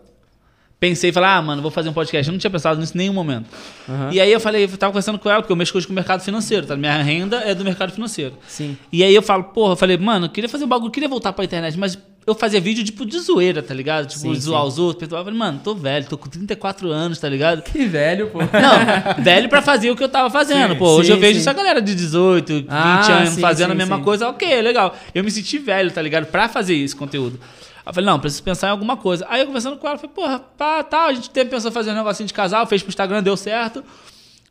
pensei 0.79 1.10
em 1.10 1.13
falar, 1.13 1.36
ah, 1.36 1.41
mano, 1.41 1.62
vou 1.62 1.69
fazer 1.71 1.89
um 1.89 1.93
podcast. 1.93 2.29
Eu 2.29 2.31
não 2.31 2.39
tinha 2.39 2.49
pensado 2.49 2.79
nisso 2.79 2.93
em 2.95 2.99
nenhum 2.99 3.12
momento. 3.13 3.47
Aham. 3.89 4.12
E 4.13 4.21
aí 4.21 4.31
eu 4.31 4.39
falei, 4.39 4.63
eu 4.63 4.77
tava 4.77 4.93
conversando 4.93 5.19
com 5.19 5.29
ela, 5.29 5.41
porque 5.41 5.51
eu 5.51 5.58
mexo 5.58 5.77
hoje 5.77 5.86
com 5.86 5.91
o 5.91 5.95
mercado 5.95 6.21
financeiro, 6.21 6.65
tá? 6.65 6.77
Minha 6.77 7.01
renda 7.03 7.38
é 7.41 7.53
do 7.53 7.65
mercado 7.65 7.91
financeiro. 7.91 8.38
Sim. 8.47 8.77
E 8.93 9.03
aí 9.03 9.13
eu 9.13 9.21
falo, 9.21 9.43
porra, 9.43 9.73
eu 9.73 9.77
falei, 9.77 9.97
mano, 9.97 10.27
eu 10.27 10.29
queria 10.29 10.47
fazer 10.49 10.63
um 10.63 10.67
bagulho, 10.69 10.88
eu 10.88 10.93
queria 10.93 11.10
voltar 11.10 11.34
pra 11.34 11.43
internet, 11.43 11.77
mas 11.77 11.97
eu 12.27 12.33
fazia 12.33 12.59
vídeo 12.59 12.83
tipo 12.83 13.05
de 13.05 13.19
zoeira, 13.19 13.61
tá 13.61 13.73
ligado? 13.73 14.07
Tipo, 14.07 14.21
Sim, 14.21 14.35
zoar 14.39 14.61
sim. 14.63 14.67
os 14.67 14.79
outros. 14.79 15.11
Eu 15.11 15.17
falei, 15.23 15.38
mano, 15.38 15.61
tô 15.63 15.75
velho, 15.75 16.05
tô 16.07 16.17
com 16.17 16.27
34 16.27 16.89
anos, 16.91 17.19
tá 17.19 17.29
ligado? 17.29 17.61
Que 17.61 17.85
velho, 17.85 18.29
pô. 18.31 18.39
Não, 18.39 19.23
velho 19.23 19.47
pra 19.47 19.61
fazer 19.61 19.91
o 19.91 19.95
que 19.95 20.03
eu 20.03 20.09
tava 20.09 20.29
fazendo. 20.29 20.73
Sim, 20.73 20.79
Pô, 20.79 20.95
hoje 20.95 21.11
eu 21.11 21.19
vejo 21.19 21.39
essa 21.39 21.53
galera 21.53 21.81
de 21.81 21.93
18, 21.93 22.53
20 22.53 22.65
Ah, 22.69 23.17
anos 23.19 23.39
fazendo 23.39 23.71
a 23.71 23.75
mesma 23.75 24.01
coisa. 24.01 24.27
Ok, 24.29 24.61
legal. 24.61 24.95
Eu 25.13 25.23
me 25.23 25.29
senti 25.29 25.57
velho, 25.59 25.91
tá 25.91 26.01
ligado? 26.01 26.25
Pra 26.25 26.49
fazer 26.49 26.75
esse 26.75 26.95
conteúdo. 26.95 27.39
Aí 27.85 27.91
eu 27.91 27.93
falei, 27.93 28.09
não, 28.09 28.19
preciso 28.19 28.41
pensar 28.41 28.67
em 28.67 28.71
alguma 28.71 28.97
coisa. 28.97 29.25
Aí 29.29 29.41
eu 29.41 29.45
conversando 29.45 29.77
com 29.77 29.88
ela, 29.88 29.95
falei, 29.97 30.11
porra, 30.15 30.39
tá, 30.57 30.81
tá, 30.83 31.05
a 31.05 31.13
gente 31.13 31.29
teve 31.29 31.49
pensou 31.51 31.69
em 31.69 31.73
fazer 31.73 31.91
um 31.91 31.95
negocinho 31.95 32.25
de 32.25 32.33
casal, 32.33 32.65
fez 32.65 32.81
pro 32.81 32.89
Instagram, 32.89 33.21
deu 33.21 33.38
certo. 33.38 33.83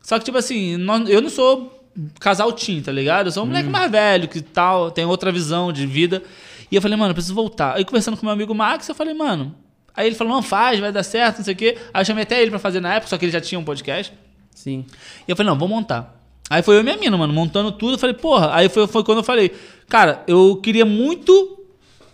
Só 0.01 0.17
que, 0.17 0.23
tipo 0.23 0.37
assim, 0.37 0.77
eu 1.09 1.21
não 1.21 1.29
sou 1.29 1.77
casal 2.19 2.53
teen, 2.53 2.81
tá 2.81 2.91
ligado? 2.93 3.27
Eu 3.27 3.31
sou 3.33 3.43
um 3.43 3.45
Hum. 3.47 3.49
moleque 3.49 3.67
mais 3.69 3.91
velho, 3.91 4.27
que 4.29 4.39
tal, 4.41 4.91
tem 4.91 5.03
outra 5.03 5.31
visão 5.31 5.73
de 5.73 5.85
vida. 5.85 6.23
E 6.71 6.75
eu 6.75 6.81
falei, 6.81 6.97
mano, 6.97 7.11
eu 7.11 7.15
preciso 7.15 7.35
voltar. 7.35 7.75
Aí 7.75 7.85
conversando 7.85 8.17
com 8.17 8.25
meu 8.25 8.33
amigo 8.33 8.53
Max, 8.53 8.87
eu 8.89 8.95
falei, 8.95 9.13
mano. 9.13 9.55
Aí 9.95 10.07
ele 10.07 10.15
falou, 10.15 10.33
não, 10.33 10.41
faz, 10.41 10.79
vai 10.79 10.91
dar 10.91 11.03
certo, 11.03 11.37
não 11.37 11.45
sei 11.45 11.53
o 11.53 11.57
quê. 11.57 11.77
Aí 11.93 12.01
eu 12.01 12.05
chamei 12.05 12.23
até 12.23 12.41
ele 12.41 12.49
pra 12.49 12.59
fazer 12.59 12.79
na 12.79 12.95
época, 12.95 13.09
só 13.09 13.17
que 13.17 13.25
ele 13.25 13.31
já 13.31 13.39
tinha 13.39 13.57
um 13.59 13.63
podcast. 13.63 14.13
Sim. 14.53 14.85
E 15.27 15.31
eu 15.31 15.35
falei, 15.35 15.49
não, 15.49 15.57
vou 15.57 15.67
montar. 15.67 16.19
Aí 16.49 16.61
foi 16.61 16.75
eu 16.75 16.81
e 16.81 16.83
minha 16.83 16.97
mina, 16.97 17.17
mano, 17.17 17.33
montando 17.33 17.71
tudo. 17.71 17.93
Eu 17.93 17.97
falei, 17.97 18.15
porra. 18.15 18.53
Aí 18.53 18.69
foi, 18.69 18.87
foi 18.87 19.03
quando 19.03 19.19
eu 19.19 19.23
falei, 19.23 19.51
cara, 19.87 20.23
eu 20.27 20.57
queria 20.61 20.85
muito 20.85 21.63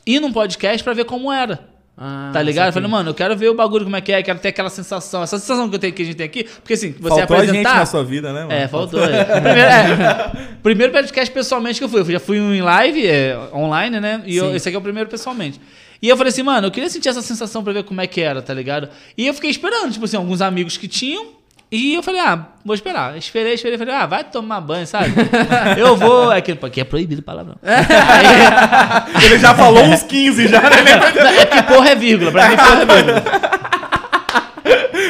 ir 0.06 0.20
num 0.20 0.32
podcast 0.32 0.84
pra 0.84 0.94
ver 0.94 1.06
como 1.06 1.32
era. 1.32 1.71
Ah, 2.04 2.32
tá 2.34 2.42
ligado? 2.42 2.68
Eu 2.70 2.74
falei, 2.74 2.90
mano, 2.90 3.12
eu 3.12 3.14
quero 3.14 3.38
ver 3.38 3.50
o 3.50 3.54
bagulho 3.54 3.84
como 3.84 3.96
é 3.96 4.02
que 4.02 4.12
é, 4.12 4.24
quero 4.24 4.40
ter 4.40 4.48
aquela 4.48 4.72
sensação. 4.72 5.22
Essa 5.22 5.38
sensação 5.38 5.70
que, 5.70 5.76
eu 5.76 5.80
tenho, 5.80 5.94
que 5.94 6.02
a 6.02 6.06
gente 6.06 6.16
tem 6.16 6.26
aqui. 6.26 6.46
Porque 6.46 6.74
assim, 6.74 6.96
você 7.00 7.10
Faltou 7.10 7.38
a 7.38 7.40
gente 7.42 7.50
apresentar. 7.50 7.76
na 7.76 7.86
sua 7.86 8.04
vida, 8.04 8.34
né, 8.34 8.40
mano? 8.40 8.52
É, 8.52 8.68
faltou. 8.68 9.04
é. 9.04 9.24
Primeiro, 9.24 9.60
é, 9.60 10.32
primeiro 10.64 10.92
podcast 10.94 11.32
pessoalmente 11.32 11.78
que 11.78 11.86
eu 11.86 11.90
fui. 11.90 12.00
Eu 12.02 12.06
já 12.06 12.20
fui 12.20 12.40
um 12.40 12.52
em 12.56 12.62
live, 12.64 13.06
é, 13.06 13.38
online, 13.54 14.00
né? 14.00 14.24
E 14.26 14.36
eu- 14.36 14.56
esse 14.56 14.68
aqui 14.68 14.76
é 14.76 14.80
o 14.80 14.82
primeiro 14.82 15.08
pessoalmente. 15.10 15.62
E 16.02 16.10
eu 16.10 16.18
falei 16.18 16.30
assim, 16.30 16.42
mano, 16.42 16.66
eu 16.66 16.72
queria 16.72 16.90
sentir 16.90 17.10
essa 17.10 17.22
sensação 17.22 17.64
pra 17.64 17.72
ver 17.72 17.84
como 17.84 18.02
é 18.02 18.08
que 18.08 18.20
era, 18.20 18.42
tá 18.42 18.54
ligado? 18.56 18.90
E 19.16 19.28
eu 19.28 19.34
fiquei 19.36 19.52
esperando, 19.52 19.92
tipo 19.92 20.06
assim, 20.06 20.18
alguns 20.18 20.42
amigos 20.42 20.78
que 20.78 20.88
tinham. 20.88 21.40
E 21.72 21.94
eu 21.94 22.04
falei, 22.04 22.20
ah, 22.20 22.48
vou 22.66 22.76
esperar. 22.76 23.18
Esperei, 23.18 23.54
esperei, 23.54 23.78
falei, 23.78 23.94
ah, 23.94 24.06
vai 24.06 24.26
tomar 24.26 24.60
banho, 24.60 24.86
sabe? 24.86 25.14
eu 25.80 25.96
vou. 25.96 26.30
Aqui, 26.30 26.52
aqui 26.62 26.82
é 26.82 26.84
proibido 26.84 27.22
palavrão. 27.24 27.56
Aí, 27.64 29.26
Ele 29.26 29.40
já 29.40 29.56
falou 29.56 29.84
uns 29.86 30.04
15 30.04 30.50
já, 30.50 30.62
né? 30.62 30.70
é 31.40 31.46
que 31.46 31.64
porra 31.64 31.90
é 31.92 31.96
vírgula, 31.96 32.30
pra 32.32 32.50
mim 32.50 32.58
porra 32.58 32.82
é 32.82 32.86
vírgula. 32.86 33.24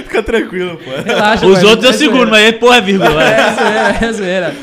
Fica 0.03 0.23
tranquilo, 0.23 0.77
pô. 0.77 0.91
Relaxa, 1.03 1.45
Os 1.47 1.63
outros 1.63 1.85
eu 1.85 1.89
é 1.89 1.93
seguro, 1.93 2.29
mas 2.29 2.45
aí 2.45 2.53
porra 2.53 2.77
é 2.77 2.81
vírgula. 2.81 3.09
vai. 3.09 3.33
É 3.33 3.53
zoeira, 3.53 3.97
é 4.01 4.13
zoeira. 4.13 4.55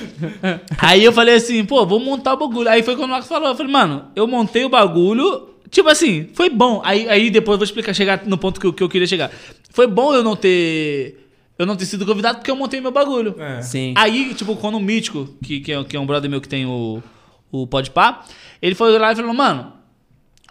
Aí 0.78 1.04
eu 1.04 1.12
falei 1.12 1.34
assim, 1.34 1.64
pô, 1.64 1.84
vou 1.84 1.98
montar 1.98 2.34
o 2.34 2.36
bagulho. 2.36 2.68
Aí 2.68 2.82
foi 2.82 2.94
quando 2.94 3.08
o 3.08 3.10
Marcos 3.12 3.28
falou, 3.28 3.48
eu 3.48 3.56
falei, 3.56 3.72
mano, 3.72 4.04
eu 4.14 4.26
montei 4.28 4.64
o 4.64 4.68
bagulho, 4.68 5.48
tipo 5.68 5.88
assim, 5.88 6.28
foi 6.34 6.48
bom. 6.48 6.80
Aí, 6.84 7.08
aí 7.08 7.30
depois 7.30 7.54
eu 7.54 7.58
vou 7.58 7.64
explicar, 7.64 7.92
chegar 7.92 8.22
no 8.24 8.38
ponto 8.38 8.60
que 8.60 8.66
eu, 8.66 8.72
que 8.72 8.82
eu 8.82 8.88
queria 8.88 9.06
chegar. 9.06 9.30
Foi 9.70 9.88
bom 9.88 10.14
eu 10.14 10.22
não 10.22 10.36
ter. 10.36 11.27
Eu 11.58 11.66
não 11.66 11.76
ter 11.76 11.86
sido 11.86 12.06
convidado 12.06 12.38
porque 12.38 12.50
eu 12.50 12.56
montei 12.56 12.80
meu 12.80 12.92
bagulho. 12.92 13.34
É. 13.38 13.60
Sim. 13.62 13.92
Aí, 13.96 14.32
tipo, 14.34 14.54
quando 14.56 14.76
o 14.76 14.80
Mítico, 14.80 15.28
que, 15.42 15.60
que, 15.60 15.72
é, 15.72 15.84
que 15.84 15.96
é 15.96 16.00
um 16.00 16.06
brother 16.06 16.30
meu 16.30 16.40
que 16.40 16.48
tem 16.48 16.64
o, 16.64 17.02
o 17.50 17.66
Podpah, 17.66 18.24
ele 18.62 18.76
foi 18.76 18.96
lá 18.96 19.12
e 19.12 19.16
falou, 19.16 19.34
mano, 19.34 19.72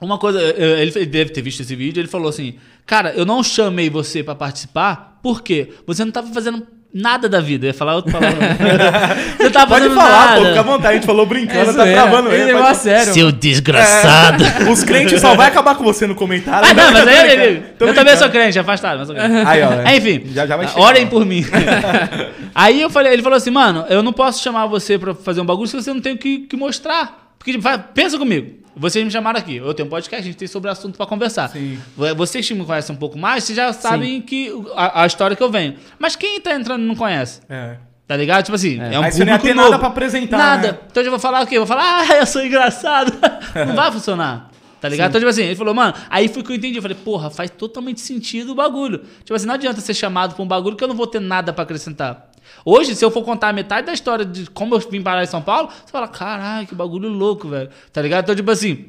uma 0.02 0.17
coisa, 0.17 0.39
eh, 0.41 0.82
ele 0.82 1.06
deve 1.06 1.32
ter 1.32 1.41
visto 1.41 1.62
esse 1.62 1.76
vídeo, 1.76 2.02
ele 2.02 2.08
falou 2.08 2.28
assim, 2.28 2.56
cara, 2.86 3.13
eu 3.13 3.26
não 3.26 3.41
chamei 3.41 3.89
você 3.89 4.22
pra 4.22 4.36
participar, 4.36 5.20
por 5.24 5.41
quê? 5.41 5.74
Você 5.88 6.06
não 6.06 6.12
tava 6.12 6.32
fazendo 6.34 6.67
nada 6.93 7.28
da 7.30 7.39
vida. 7.39 7.65
Eu 7.65 7.69
ia 7.69 7.73
falar 7.73 7.95
outra 7.95 8.12
palavra. 8.12 8.38
você 9.38 9.50
tava 9.50 9.67
Pode 9.80 9.89
falar, 9.93 10.28
pô, 10.36 10.41
nada. 10.41 10.47
fica 10.50 10.60
à 10.60 10.63
vontade. 10.63 10.88
A 10.88 10.93
gente 10.93 11.06
falou 11.06 11.26
brincando, 11.26 11.69
É 11.71 11.73
tá 11.73 11.84
travando 11.86 12.32
Ele 12.32 12.52
ele. 12.52 12.58
pode- 12.60 12.78
sério. 12.78 13.13
Seu 13.13 13.32
desgraçado. 13.32 14.43
Os 14.71 14.84
crentes 14.84 15.21
só 15.21 15.36
vai 15.36 15.47
acabar 15.47 15.76
com 15.76 15.84
você 15.84 16.08
no 16.08 16.15
comentário. 16.15 16.67
Ah, 16.69 16.73
não, 16.73 16.91
mas 16.91 17.08
aí, 17.08 17.63
tô 17.78 17.86
eu 17.88 17.93
também 17.93 18.15
sou 18.17 18.30
crente, 18.30 18.58
afastado, 18.58 18.97
mas 19.00 19.08
sou 19.08 19.15
crente. 19.15 19.47
Aí, 19.47 19.62
ó. 19.62 19.71
é. 19.88 19.97
Enfim, 19.97 20.23
Já, 20.34 20.45
já 20.47 20.58
vai 20.58 20.67
chegar. 20.67 20.82
orem 20.82 21.08
por 21.08 21.26
mim. 21.26 21.45
Aí 22.56 22.82
eu 22.82 22.89
falei, 22.89 23.13
ele 23.13 23.21
falou 23.21 23.38
assim, 23.38 23.52
mano, 23.52 23.86
eu 23.89 24.02
não 24.02 24.12
posso 24.12 24.41
chamar 24.41 24.65
você 24.65 24.97
pra 24.97 25.13
fazer 25.13 25.41
um 25.41 25.45
bagulho 25.45 25.67
se 25.67 25.76
você 25.76 25.93
não 25.93 26.02
tem 26.02 26.13
o 26.13 26.17
que, 26.17 26.39
que 26.39 26.56
mostrar. 26.56 27.32
Porque, 27.38 27.52
tipo, 27.52 27.63
vai- 27.63 27.78
pensa 27.93 28.17
comigo. 28.17 28.52
Vocês 28.78 29.04
me 29.04 29.12
chamaram 29.12 29.40
aqui. 29.40 29.58
Eu 29.58 29.74
tenho 29.74 29.88
um 29.88 29.90
podcast, 29.90 30.22
a 30.24 30.26
gente 30.26 30.38
tem 30.38 30.48
sobre 30.48 30.70
assunto 30.70 30.96
pra 30.98 31.06
conversar. 31.06 31.50
Sim. 31.50 31.80
Vocês 32.16 32.48
que 32.48 32.54
me 32.54 32.63
conhecem 32.66 32.96
um 32.96 33.00
pouco 33.00 33.18
mais, 33.18 33.44
vocês 33.44 33.56
já 33.56 33.74
sabem 33.74 34.22
que 34.22 34.52
a, 34.76 35.04
a 35.04 35.08
história 35.08 35.36
que 35.36 35.44
eu 35.44 35.50
venho. 35.52 35.76
Mas 35.98 36.16
quem 36.16 36.40
tá 36.40 36.54
entrando 36.54 36.84
não 36.84 36.96
conhece. 36.96 37.42
É. 37.50 37.78
Tá 38.08 38.16
ligado? 38.16 38.46
Tipo 38.46 38.56
assim, 38.56 38.80
é, 38.80 38.98
um 38.98 39.04
Aí 39.04 39.12
você 39.12 39.26
não 39.26 39.34
ia 39.34 39.38
público 39.40 39.48
ter 39.48 39.54
novo. 39.54 39.70
nada 39.72 39.80
pra 39.80 39.88
apresentar, 39.90 40.38
Nada. 40.38 40.72
né? 40.72 40.78
Então 40.90 41.04
eu 41.04 41.10
vou 41.10 41.20
falar 41.20 41.44
o 41.44 41.48
quê? 41.48 41.58
Eu 41.58 41.66
vou 41.66 41.68
falar, 41.68 42.02
ah, 42.10 42.16
eu 42.16 42.26
sou 42.26 42.42
engraçado. 42.46 43.12
não 43.68 43.76
vai 43.76 43.92
funcionar. 43.92 44.50
Tá 44.80 44.88
ligado? 44.88 45.10
Então, 45.10 45.20
tipo 45.20 45.30
assim, 45.30 45.42
ele 45.44 45.56
falou, 45.56 45.74
mano, 45.74 45.94
aí 46.10 46.28
foi 46.28 46.44
que 46.44 46.52
eu 46.52 46.56
entendi. 46.56 46.78
Eu 46.78 46.82
falei, 46.82 46.96
porra, 46.96 47.30
faz 47.30 47.50
totalmente 47.50 48.00
sentido 48.00 48.52
o 48.52 48.56
bagulho. 48.56 49.00
Tipo 49.26 49.34
assim, 49.34 49.48
não 49.48 49.56
adianta 49.56 49.82
ser 49.82 49.94
chamado 49.94 50.36
pra 50.36 50.44
um 50.44 50.48
bagulho 50.48 50.78
que 50.78 50.84
eu 50.84 50.88
não 50.88 50.96
vou 50.96 51.08
ter 51.08 51.20
nada 51.20 51.52
pra 51.52 51.63
acrescentar. 51.63 52.30
Hoje, 52.66 52.96
se 52.96 53.04
eu 53.04 53.12
for 53.12 53.24
contar 53.24 53.54
metade 53.54 53.88
da 53.88 53.94
história 53.94 54.26
de 54.26 54.50
como 54.50 54.76
eu 54.76 54.80
vim 54.80 55.02
parar 55.02 55.24
em 55.24 55.28
São 55.28 55.42
Paulo, 55.42 55.70
você 55.86 55.92
fala, 55.92 56.08
caralho, 56.08 56.68
que 56.68 56.76
bagulho 56.76 57.10
louco, 57.10 57.48
velho. 57.48 57.70
Tá 57.94 58.02
ligado? 58.02 58.24
Então, 58.24 58.36
tipo 58.36 58.50
assim, 58.52 58.86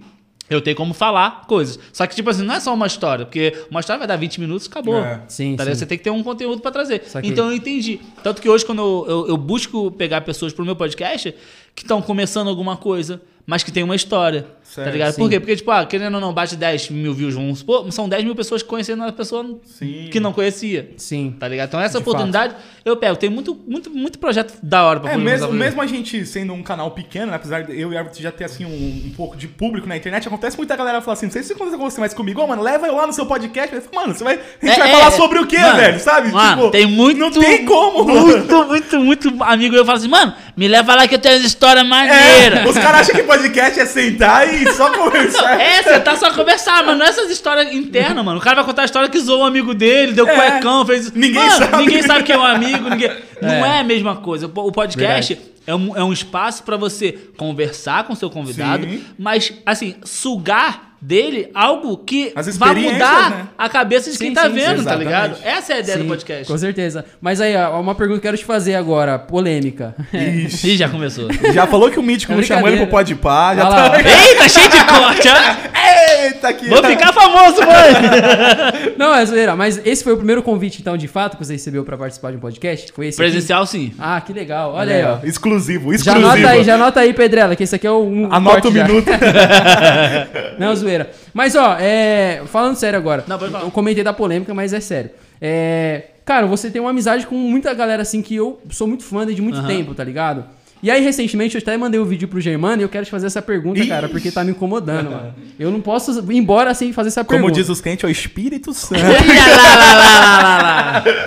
eu 0.51 0.61
tenho 0.61 0.77
como 0.77 0.95
falar 0.95 1.47
coisas. 1.47 1.79
Só 1.93 2.07
que, 2.07 2.15
tipo 2.17 2.31
assim, 2.31 2.43
não 2.43 2.55
é 2.55 2.61
só 2.61 2.73
uma 2.73 2.87
história, 2.87 3.27
porque 3.27 3.67
uma 3.71 3.81
história 3.81 3.99
vai 3.99 4.09
dar 4.09 4.17
20 4.17 4.41
minutos 4.41 4.67
e 4.67 4.71
acabou. 4.71 4.97
É. 4.99 5.23
Sim, 5.29 5.57
Tá 5.57 5.65
sim. 5.65 5.75
Você 5.75 5.87
tem 5.87 5.99
que 5.99 6.05
ter 6.05 6.11
um 6.11 6.23
conteúdo 6.23 6.61
pra 6.63 6.71
trazer. 6.71 7.03
Então 7.23 7.47
eu 7.51 7.57
entendi. 7.57 8.01
Tanto 8.23 8.41
que 8.41 8.49
hoje, 8.49 8.65
quando 8.65 8.81
eu, 8.81 9.07
eu, 9.09 9.29
eu 9.29 9.37
busco 9.37 9.91
pegar 9.93 10.23
pessoas 10.23 10.53
pro 10.53 10.65
meu 10.65 10.75
podcast 10.75 11.35
que 11.75 11.83
estão 11.83 12.01
começando 12.01 12.49
alguma 12.49 12.77
coisa, 12.77 13.21
mas 13.49 13.63
que 13.63 13.73
tem 13.73 13.83
uma 13.83 13.97
história. 13.97 14.47
Certo, 14.63 14.85
tá 14.87 14.93
ligado? 14.93 15.13
sim. 15.15 15.23
Por 15.23 15.31
quê? 15.31 15.41
Porque, 15.41 15.57
tipo, 15.57 15.71
ah, 15.71 15.87
querendo 15.87 16.17
ou 16.17 16.21
não, 16.21 16.31
bate 16.31 16.55
10 16.55 16.91
mil 16.91 17.15
views, 17.15 17.33
vamos 17.35 17.61
supor, 17.61 17.91
são 17.91 18.07
10 18.07 18.23
mil 18.23 18.35
pessoas 18.37 18.63
conhecendo 18.63 19.03
uma 19.03 19.11
pessoa 19.11 19.59
Sim. 19.65 20.11
que 20.13 20.21
não 20.21 20.31
conhecia. 20.31 20.91
Sim. 20.99 21.35
Tá 21.41 21.49
ligado? 21.49 21.69
Então 21.69 21.81
essa 21.81 21.97
De 21.97 22.03
oportunidade 22.03 22.55
eu 22.85 22.95
pego. 22.95 23.17
Tem 23.17 23.31
muito, 23.31 23.59
muito, 23.67 23.89
muito 23.89 24.19
projeto 24.19 24.59
da 24.63 24.85
hora 24.85 25.01
pra 25.01 25.13
É, 25.13 25.17
mesmo, 25.17 25.51
mesmo 25.55 25.81
a 25.81 25.87
gente 25.87 26.27
sendo 26.27 26.53
um 26.53 26.63
canal 26.63 26.91
pequeno, 26.91 27.29
né, 27.31 27.37
apesar 27.37 27.63
de 27.63 27.81
eu 27.81 27.91
e 27.95 27.97
a 27.97 28.01
Everton 28.01 28.21
já 28.21 28.31
ter 28.31 28.45
assim 28.45 28.67
um, 28.67 29.07
um 29.07 29.11
pouco 29.17 29.39
de 29.39 29.49
público 29.49 29.89
na 29.89 29.97
internet, 29.97 30.29
acontece 30.29 30.59
muita 30.59 30.77
galera 30.77 31.01
falar 31.01 31.15
assim, 31.15 31.25
não 31.27 31.33
sei 31.33 31.43
se 31.43 31.55
acontece 31.55 31.79
com 31.79 31.91
você, 31.91 31.99
mas 31.99 32.13
comigo, 32.13 32.43
ô, 32.43 32.47
mano, 32.47 32.63
leva 32.63 32.87
eu 32.87 32.95
lá 32.95 33.07
no 33.07 33.13
seu 33.15 33.25
podcast. 33.25 33.75
Mano, 33.95 34.15
você 34.15 34.23
vai, 34.23 34.35
a 34.35 34.67
gente 34.67 34.77
É, 34.77 34.79
vai 34.81 34.89
é, 34.91 34.93
falar 34.93 35.07
é. 35.07 35.11
sobre 35.13 35.39
o 35.39 35.47
quê, 35.47 35.59
Mano, 35.59 35.77
velho? 35.79 35.99
Sabe? 35.99 36.31
Mano, 36.31 36.57
Tipo, 36.57 36.71
tem 36.73 36.85
muito. 36.87 37.19
Não 37.19 37.31
tem 37.31 37.65
como, 37.65 38.05
mano. 38.05 38.27
Muito, 38.27 38.65
muito, 38.67 39.01
muito 39.01 39.43
amigo. 39.45 39.75
Eu 39.75 39.87
falo 39.87 39.97
assim, 39.97 40.09
mano, 40.09 40.35
me 40.55 40.69
leva 40.69 40.95
lá 40.95 41.09
que 41.09 41.15
eu 41.15 41.19
tenho 41.19 41.37
umas 41.37 41.45
histórias 41.47 41.83
É, 41.87 41.89
maneiras. 41.89 42.69
os 42.69 42.77
caras 42.77 43.01
acham 43.01 43.15
que 43.15 43.23
podcast 43.39 43.81
é 43.81 43.87
sentar 43.87 44.53
e 44.53 44.73
só 44.73 44.91
conversar. 44.97 45.61
É, 45.61 45.83
você 45.83 46.01
tá 46.01 46.17
só 46.17 46.33
conversar, 46.33 46.85
mano. 46.85 46.99
Não 46.99 47.07
é 47.07 47.09
essas 47.09 47.31
histórias 47.31 47.73
internas, 47.73 48.25
mano. 48.25 48.39
O 48.39 48.43
cara 48.43 48.57
vai 48.57 48.65
contar 48.65 48.83
a 48.83 48.85
história 48.85 49.09
que 49.09 49.19
zoou 49.19 49.43
um 49.43 49.47
amigo 49.47 49.75
dele, 49.75 50.13
deu 50.13 50.29
É. 50.29 50.35
cuecão, 50.35 50.85
fez. 50.85 51.13
Ninguém 51.13 51.35
Mano, 51.35 51.51
sabe. 51.53 51.77
Ninguém 51.79 52.03
sabe 52.03 52.23
quem 52.25 52.35
é 52.35 52.39
um 52.39 52.45
amigo, 52.45 52.89
ninguém. 52.91 53.11
Não 53.41 53.51
é 53.67 53.81
a 53.81 53.85
mesma 53.85 54.17
coisa. 54.17 54.47
O 54.53 54.73
podcast 54.73 55.39
é 55.67 55.75
um, 55.75 55.97
é 55.97 56.03
um 56.03 56.13
espaço 56.13 56.63
pra 56.65 56.77
você 56.77 57.13
conversar 57.37 58.05
com 58.05 58.15
seu 58.15 58.29
convidado, 58.31 58.85
Sim. 58.85 59.05
mas, 59.19 59.53
assim, 59.65 59.95
sugar 60.05 60.88
dele 61.01 61.49
algo 61.55 61.97
que 61.99 62.33
vai 62.59 62.75
mudar 62.75 63.31
né? 63.31 63.49
a 63.57 63.69
cabeça 63.69 64.11
de 64.11 64.17
Sim, 64.17 64.25
quem 64.27 64.35
tá 64.35 64.45
sim, 64.45 64.55
vendo, 64.55 64.67
tá 64.67 64.73
exatamente. 64.75 65.05
ligado? 65.05 65.37
Essa 65.45 65.73
é 65.73 65.77
a 65.77 65.81
ideia 65.81 65.99
Sim, 65.99 66.03
do 66.05 66.09
podcast. 66.09 66.45
Com 66.47 66.59
certeza. 66.59 67.05
Mas 67.21 67.41
aí, 67.41 67.57
ó, 67.57 67.81
uma 67.81 67.95
pergunta 67.95 68.21
que 68.21 68.27
eu 68.27 68.31
quero 68.31 68.39
te 68.39 68.45
fazer 68.45 68.75
agora, 68.75 69.19
polêmica. 69.19 69.95
Ixi, 70.13 70.71
Ih, 70.71 70.77
já 70.77 70.89
começou. 70.89 71.29
já 71.53 71.67
falou 71.67 71.91
que 71.91 71.99
o 71.99 72.03
Mítico 72.03 72.33
É 72.33 72.37
não 72.37 72.43
chamou 72.43 72.69
ele 72.69 72.79
pro. 72.79 72.87
Pode 72.89 73.15
Pá, 73.15 73.55
já 73.55 73.69
lá, 73.69 73.91
tá... 73.91 73.99
Eita, 73.99 74.49
cheio 74.49 74.69
de 74.69 74.85
corte, 74.85 75.29
ó. 75.29 76.25
Eita, 76.25 76.49
aqui. 76.49 76.69
Vou 76.69 76.83
ficar 76.83 77.13
famoso, 77.13 77.61
mãe! 77.61 78.95
Não, 78.99 79.15
é 79.15 79.25
zoeira. 79.25 79.55
Mas 79.55 79.81
esse 79.85 80.03
foi 80.03 80.13
o 80.15 80.17
primeiro 80.17 80.43
convite, 80.43 80.81
então, 80.81 80.97
de 80.97 81.07
fato, 81.07 81.37
que 81.37 81.45
você 81.45 81.53
recebeu 81.53 81.85
pra 81.85 81.97
participar 81.97 82.31
de 82.33 82.37
um 82.37 82.41
podcast? 82.41 82.93
Foi 82.93 83.07
esse 83.07 83.21
aqui? 83.21 83.31
Presencial, 83.31 83.65
sim. 83.67 83.93
Ah, 83.99 84.21
que 84.21 84.33
legal. 84.33 84.73
Olha 84.75 84.95
aí, 84.95 85.05
ó. 85.05 85.19
Exclusivo, 85.27 85.91
Já 85.91 85.97
exclusivo. 85.97 86.27
anota 86.33 86.49
aí, 86.51 86.65
já 86.65 86.75
anota 86.75 87.01
aí, 87.01 87.13
Pedrela, 87.15 87.55
que 87.55 87.63
esse 87.63 87.75
aqui 87.75 87.87
é 87.87 87.91
o 87.91 88.03
um 88.03 88.33
Anota 88.33 88.69
o 88.69 88.73
já. 88.73 88.85
minuto. 88.85 89.07
Não, 90.59 90.75
zoeira. 90.75 90.88
Mas, 91.33 91.55
ó, 91.55 91.77
é... 91.79 92.43
falando 92.47 92.77
sério 92.77 92.99
agora. 92.99 93.25
Não, 93.27 93.39
pode 93.39 93.53
falar. 93.53 93.65
Eu 93.65 93.71
comentei 93.71 94.03
da 94.05 94.13
polêmica, 94.13 94.55
mas 94.55 94.73
é 94.73 94.81
sério. 94.81 95.11
É... 95.41 96.05
Cara, 96.25 96.47
você 96.47 96.71
tem 96.71 96.81
uma 96.81 96.91
amizade 96.91 97.27
com 97.27 97.35
muita 97.35 97.73
galera, 97.73 98.03
assim, 98.03 98.21
que 98.21 98.37
eu 98.37 98.61
sou 98.71 98.87
muito 98.87 99.05
fã 99.05 99.25
desde 99.25 99.41
muito 99.41 99.59
Aham. 99.59 99.67
tempo, 99.67 99.95
tá 99.95 100.05
ligado? 100.05 100.45
E 100.83 100.91
aí, 100.91 101.03
recentemente, 101.03 101.57
eu 101.57 101.61
até 101.61 101.77
mandei 101.77 101.99
um 101.99 102.05
vídeo 102.05 102.29
pro 102.29 102.41
Germano 102.41 102.81
e 102.81 102.85
eu 102.85 102.89
quero 102.89 103.05
te 103.05 103.11
fazer 103.11 103.27
essa 103.27 103.43
pergunta, 103.43 103.81
Ih. 103.81 103.89
cara, 103.89 104.09
porque 104.09 104.31
tá 104.31 104.45
me 104.45 104.53
incomodando, 104.53 105.11
mano. 105.11 105.35
Eu 105.59 105.73
não 105.73 105.81
posso 105.81 106.13
ir 106.33 106.37
embora 106.37 106.73
sem 106.73 106.93
fazer 106.93 107.09
essa 107.09 107.25
Como 107.25 107.37
pergunta. 107.41 107.55
diz 107.61 107.69
os 107.69 107.81
quentes, 107.81 108.05
é 108.05 108.07
o 108.07 108.11
Espírito 108.11 108.73
Santo. 108.73 109.01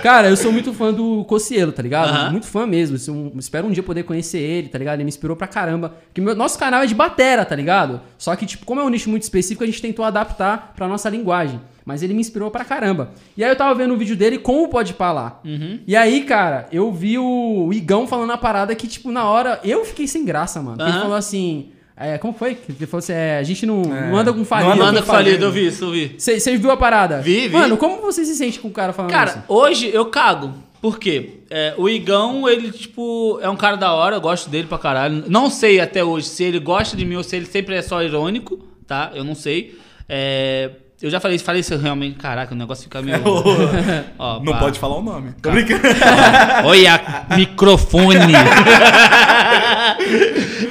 Cara, 0.01 0.29
eu 0.29 0.37
sou 0.37 0.51
muito 0.51 0.73
fã 0.73 0.93
do 0.93 1.23
Cocielo, 1.25 1.71
tá 1.71 1.81
ligado? 1.81 2.09
Aham. 2.09 2.31
Muito 2.31 2.47
fã 2.47 2.65
mesmo. 2.65 2.97
Um- 3.13 3.33
espero 3.37 3.67
um 3.67 3.71
dia 3.71 3.83
poder 3.83 4.03
conhecer 4.03 4.39
ele, 4.39 4.69
tá 4.69 4.77
ligado? 4.77 4.95
Ele 4.95 5.03
me 5.03 5.09
inspirou 5.09 5.35
pra 5.35 5.47
caramba. 5.47 5.95
Porque 6.07 6.21
meu, 6.21 6.35
nosso 6.35 6.57
canal 6.57 6.81
é 6.83 6.85
de 6.85 6.95
batera, 6.95 7.43
tá 7.45 7.55
ligado? 7.55 7.99
Só 8.17 8.35
que, 8.35 8.45
tipo, 8.45 8.65
como 8.65 8.79
é 8.79 8.83
um 8.83 8.89
nicho 8.89 9.09
muito 9.09 9.23
específico, 9.23 9.63
a 9.63 9.67
gente 9.67 9.81
tentou 9.81 10.05
adaptar 10.05 10.73
pra 10.75 10.87
nossa 10.87 11.09
linguagem. 11.09 11.59
Mas 11.91 12.01
ele 12.01 12.13
me 12.13 12.21
inspirou 12.21 12.49
pra 12.49 12.63
caramba. 12.63 13.11
E 13.35 13.43
aí 13.43 13.49
eu 13.51 13.55
tava 13.55 13.75
vendo 13.75 13.93
o 13.93 13.97
vídeo 13.97 14.15
dele 14.15 14.37
com 14.37 14.63
o 14.63 14.69
Podpah 14.69 15.11
lá. 15.11 15.41
Uhum. 15.43 15.79
E 15.85 15.93
aí, 15.93 16.21
cara, 16.23 16.69
eu 16.71 16.89
vi 16.91 17.17
o 17.19 17.69
Igão 17.73 18.07
falando 18.07 18.31
a 18.31 18.37
parada 18.37 18.73
que, 18.73 18.87
tipo, 18.87 19.11
na 19.11 19.25
hora 19.25 19.59
eu 19.63 19.83
fiquei 19.83 20.07
sem 20.07 20.23
graça, 20.23 20.61
mano. 20.61 20.81
Ele 20.81 20.89
Aham. 20.91 21.01
falou 21.01 21.15
assim. 21.17 21.69
É, 21.97 22.17
como 22.17 22.33
foi? 22.33 22.55
Que 22.55 22.71
Ele 22.71 22.87
falou 22.87 22.99
assim: 22.99 23.11
é, 23.13 23.37
a 23.37 23.43
gente 23.43 23.65
não, 23.65 23.81
É, 23.83 24.09
não 24.09 24.17
anda 24.17 24.31
com 24.33 24.43
farinha. 24.45 24.69
não 24.73 24.81
anda 24.81 24.85
Manda 24.85 25.01
com 25.01 25.07
falido, 25.07 25.29
falido. 25.31 25.45
eu 25.45 25.51
vi 25.51 25.67
isso, 25.67 25.83
eu 25.85 25.91
vi. 25.91 26.15
Você 26.17 26.57
viu 26.57 26.71
a 26.71 26.77
parada? 26.77 27.19
Vi, 27.21 27.47
vi. 27.47 27.53
Mano, 27.53 27.75
como 27.77 28.01
você 28.01 28.23
se 28.25 28.33
sente 28.35 28.59
com 28.59 28.69
o 28.69 28.71
cara 28.71 28.93
falando 28.93 29.11
isso? 29.11 29.19
Cara, 29.19 29.43
hoje 29.47 29.89
eu 29.93 30.05
cago. 30.05 30.53
Por 30.81 30.97
quê? 30.97 31.41
É, 31.47 31.75
o 31.77 31.87
Igão, 31.87 32.49
ele, 32.49 32.71
tipo, 32.71 33.37
é 33.43 33.47
um 33.49 33.55
cara 33.55 33.75
da 33.75 33.93
hora, 33.93 34.15
eu 34.15 34.21
gosto 34.21 34.49
dele 34.49 34.65
pra 34.67 34.79
caralho. 34.79 35.25
Não 35.27 35.47
sei 35.51 35.79
até 35.79 36.03
hoje 36.03 36.25
se 36.27 36.43
ele 36.43 36.57
gosta 36.57 36.97
de 36.97 37.05
mim 37.05 37.17
ou 37.17 37.23
se 37.23 37.35
ele 37.35 37.45
sempre 37.45 37.75
é 37.75 37.83
só 37.83 38.01
irônico, 38.01 38.57
tá? 38.87 39.11
Eu 39.13 39.23
não 39.23 39.35
sei. 39.35 39.77
É, 40.09 40.71
eu 41.01 41.09
já 41.09 41.19
falei, 41.19 41.39
falei 41.39 41.61
isso 41.61 41.75
realmente. 41.77 42.17
Caraca, 42.17 42.53
o 42.53 42.57
negócio 42.57 42.83
fica 42.83 43.01
meio. 43.01 43.21
Ó, 44.19 44.39
Não 44.39 44.53
pá. 44.53 44.59
pode 44.59 44.79
falar 44.79 44.97
o 44.97 45.01
nome. 45.01 45.33
Tô 45.41 45.49
brincando. 45.49 45.81
Olha, 46.65 47.25
microfone. 47.35 48.19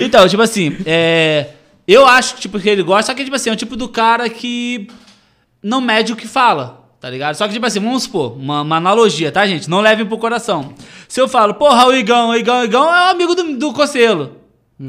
então, 0.00 0.28
tipo 0.28 0.42
assim, 0.42 0.76
é, 0.86 1.48
eu 1.86 2.06
acho 2.06 2.36
que, 2.36 2.42
tipo, 2.42 2.60
que 2.60 2.68
ele 2.68 2.82
gosta, 2.82 3.10
só 3.10 3.14
que, 3.14 3.24
tipo 3.24 3.34
assim, 3.34 3.50
é 3.50 3.52
o 3.52 3.56
tipo 3.56 3.76
do 3.76 3.88
cara 3.88 4.28
que 4.28 4.88
não 5.62 5.80
mede 5.80 6.12
o 6.12 6.16
que 6.16 6.28
fala, 6.28 6.88
tá 7.00 7.10
ligado? 7.10 7.34
Só 7.34 7.46
que, 7.46 7.54
tipo 7.54 7.66
assim, 7.66 7.80
vamos 7.80 8.04
supor, 8.04 8.36
uma, 8.36 8.62
uma 8.62 8.76
analogia, 8.76 9.32
tá, 9.32 9.46
gente? 9.46 9.68
Não 9.68 9.80
levem 9.80 10.06
pro 10.06 10.16
coração. 10.16 10.72
Se 11.08 11.20
eu 11.20 11.28
falo, 11.28 11.54
porra, 11.54 11.86
o 11.86 11.94
Igão, 11.94 12.30
o 12.30 12.36
Igão, 12.36 12.60
o 12.60 12.64
Igão 12.64 12.84
é 12.84 13.06
um 13.06 13.10
amigo 13.10 13.34
do, 13.34 13.58
do 13.58 13.72
Cocelo. 13.72 14.36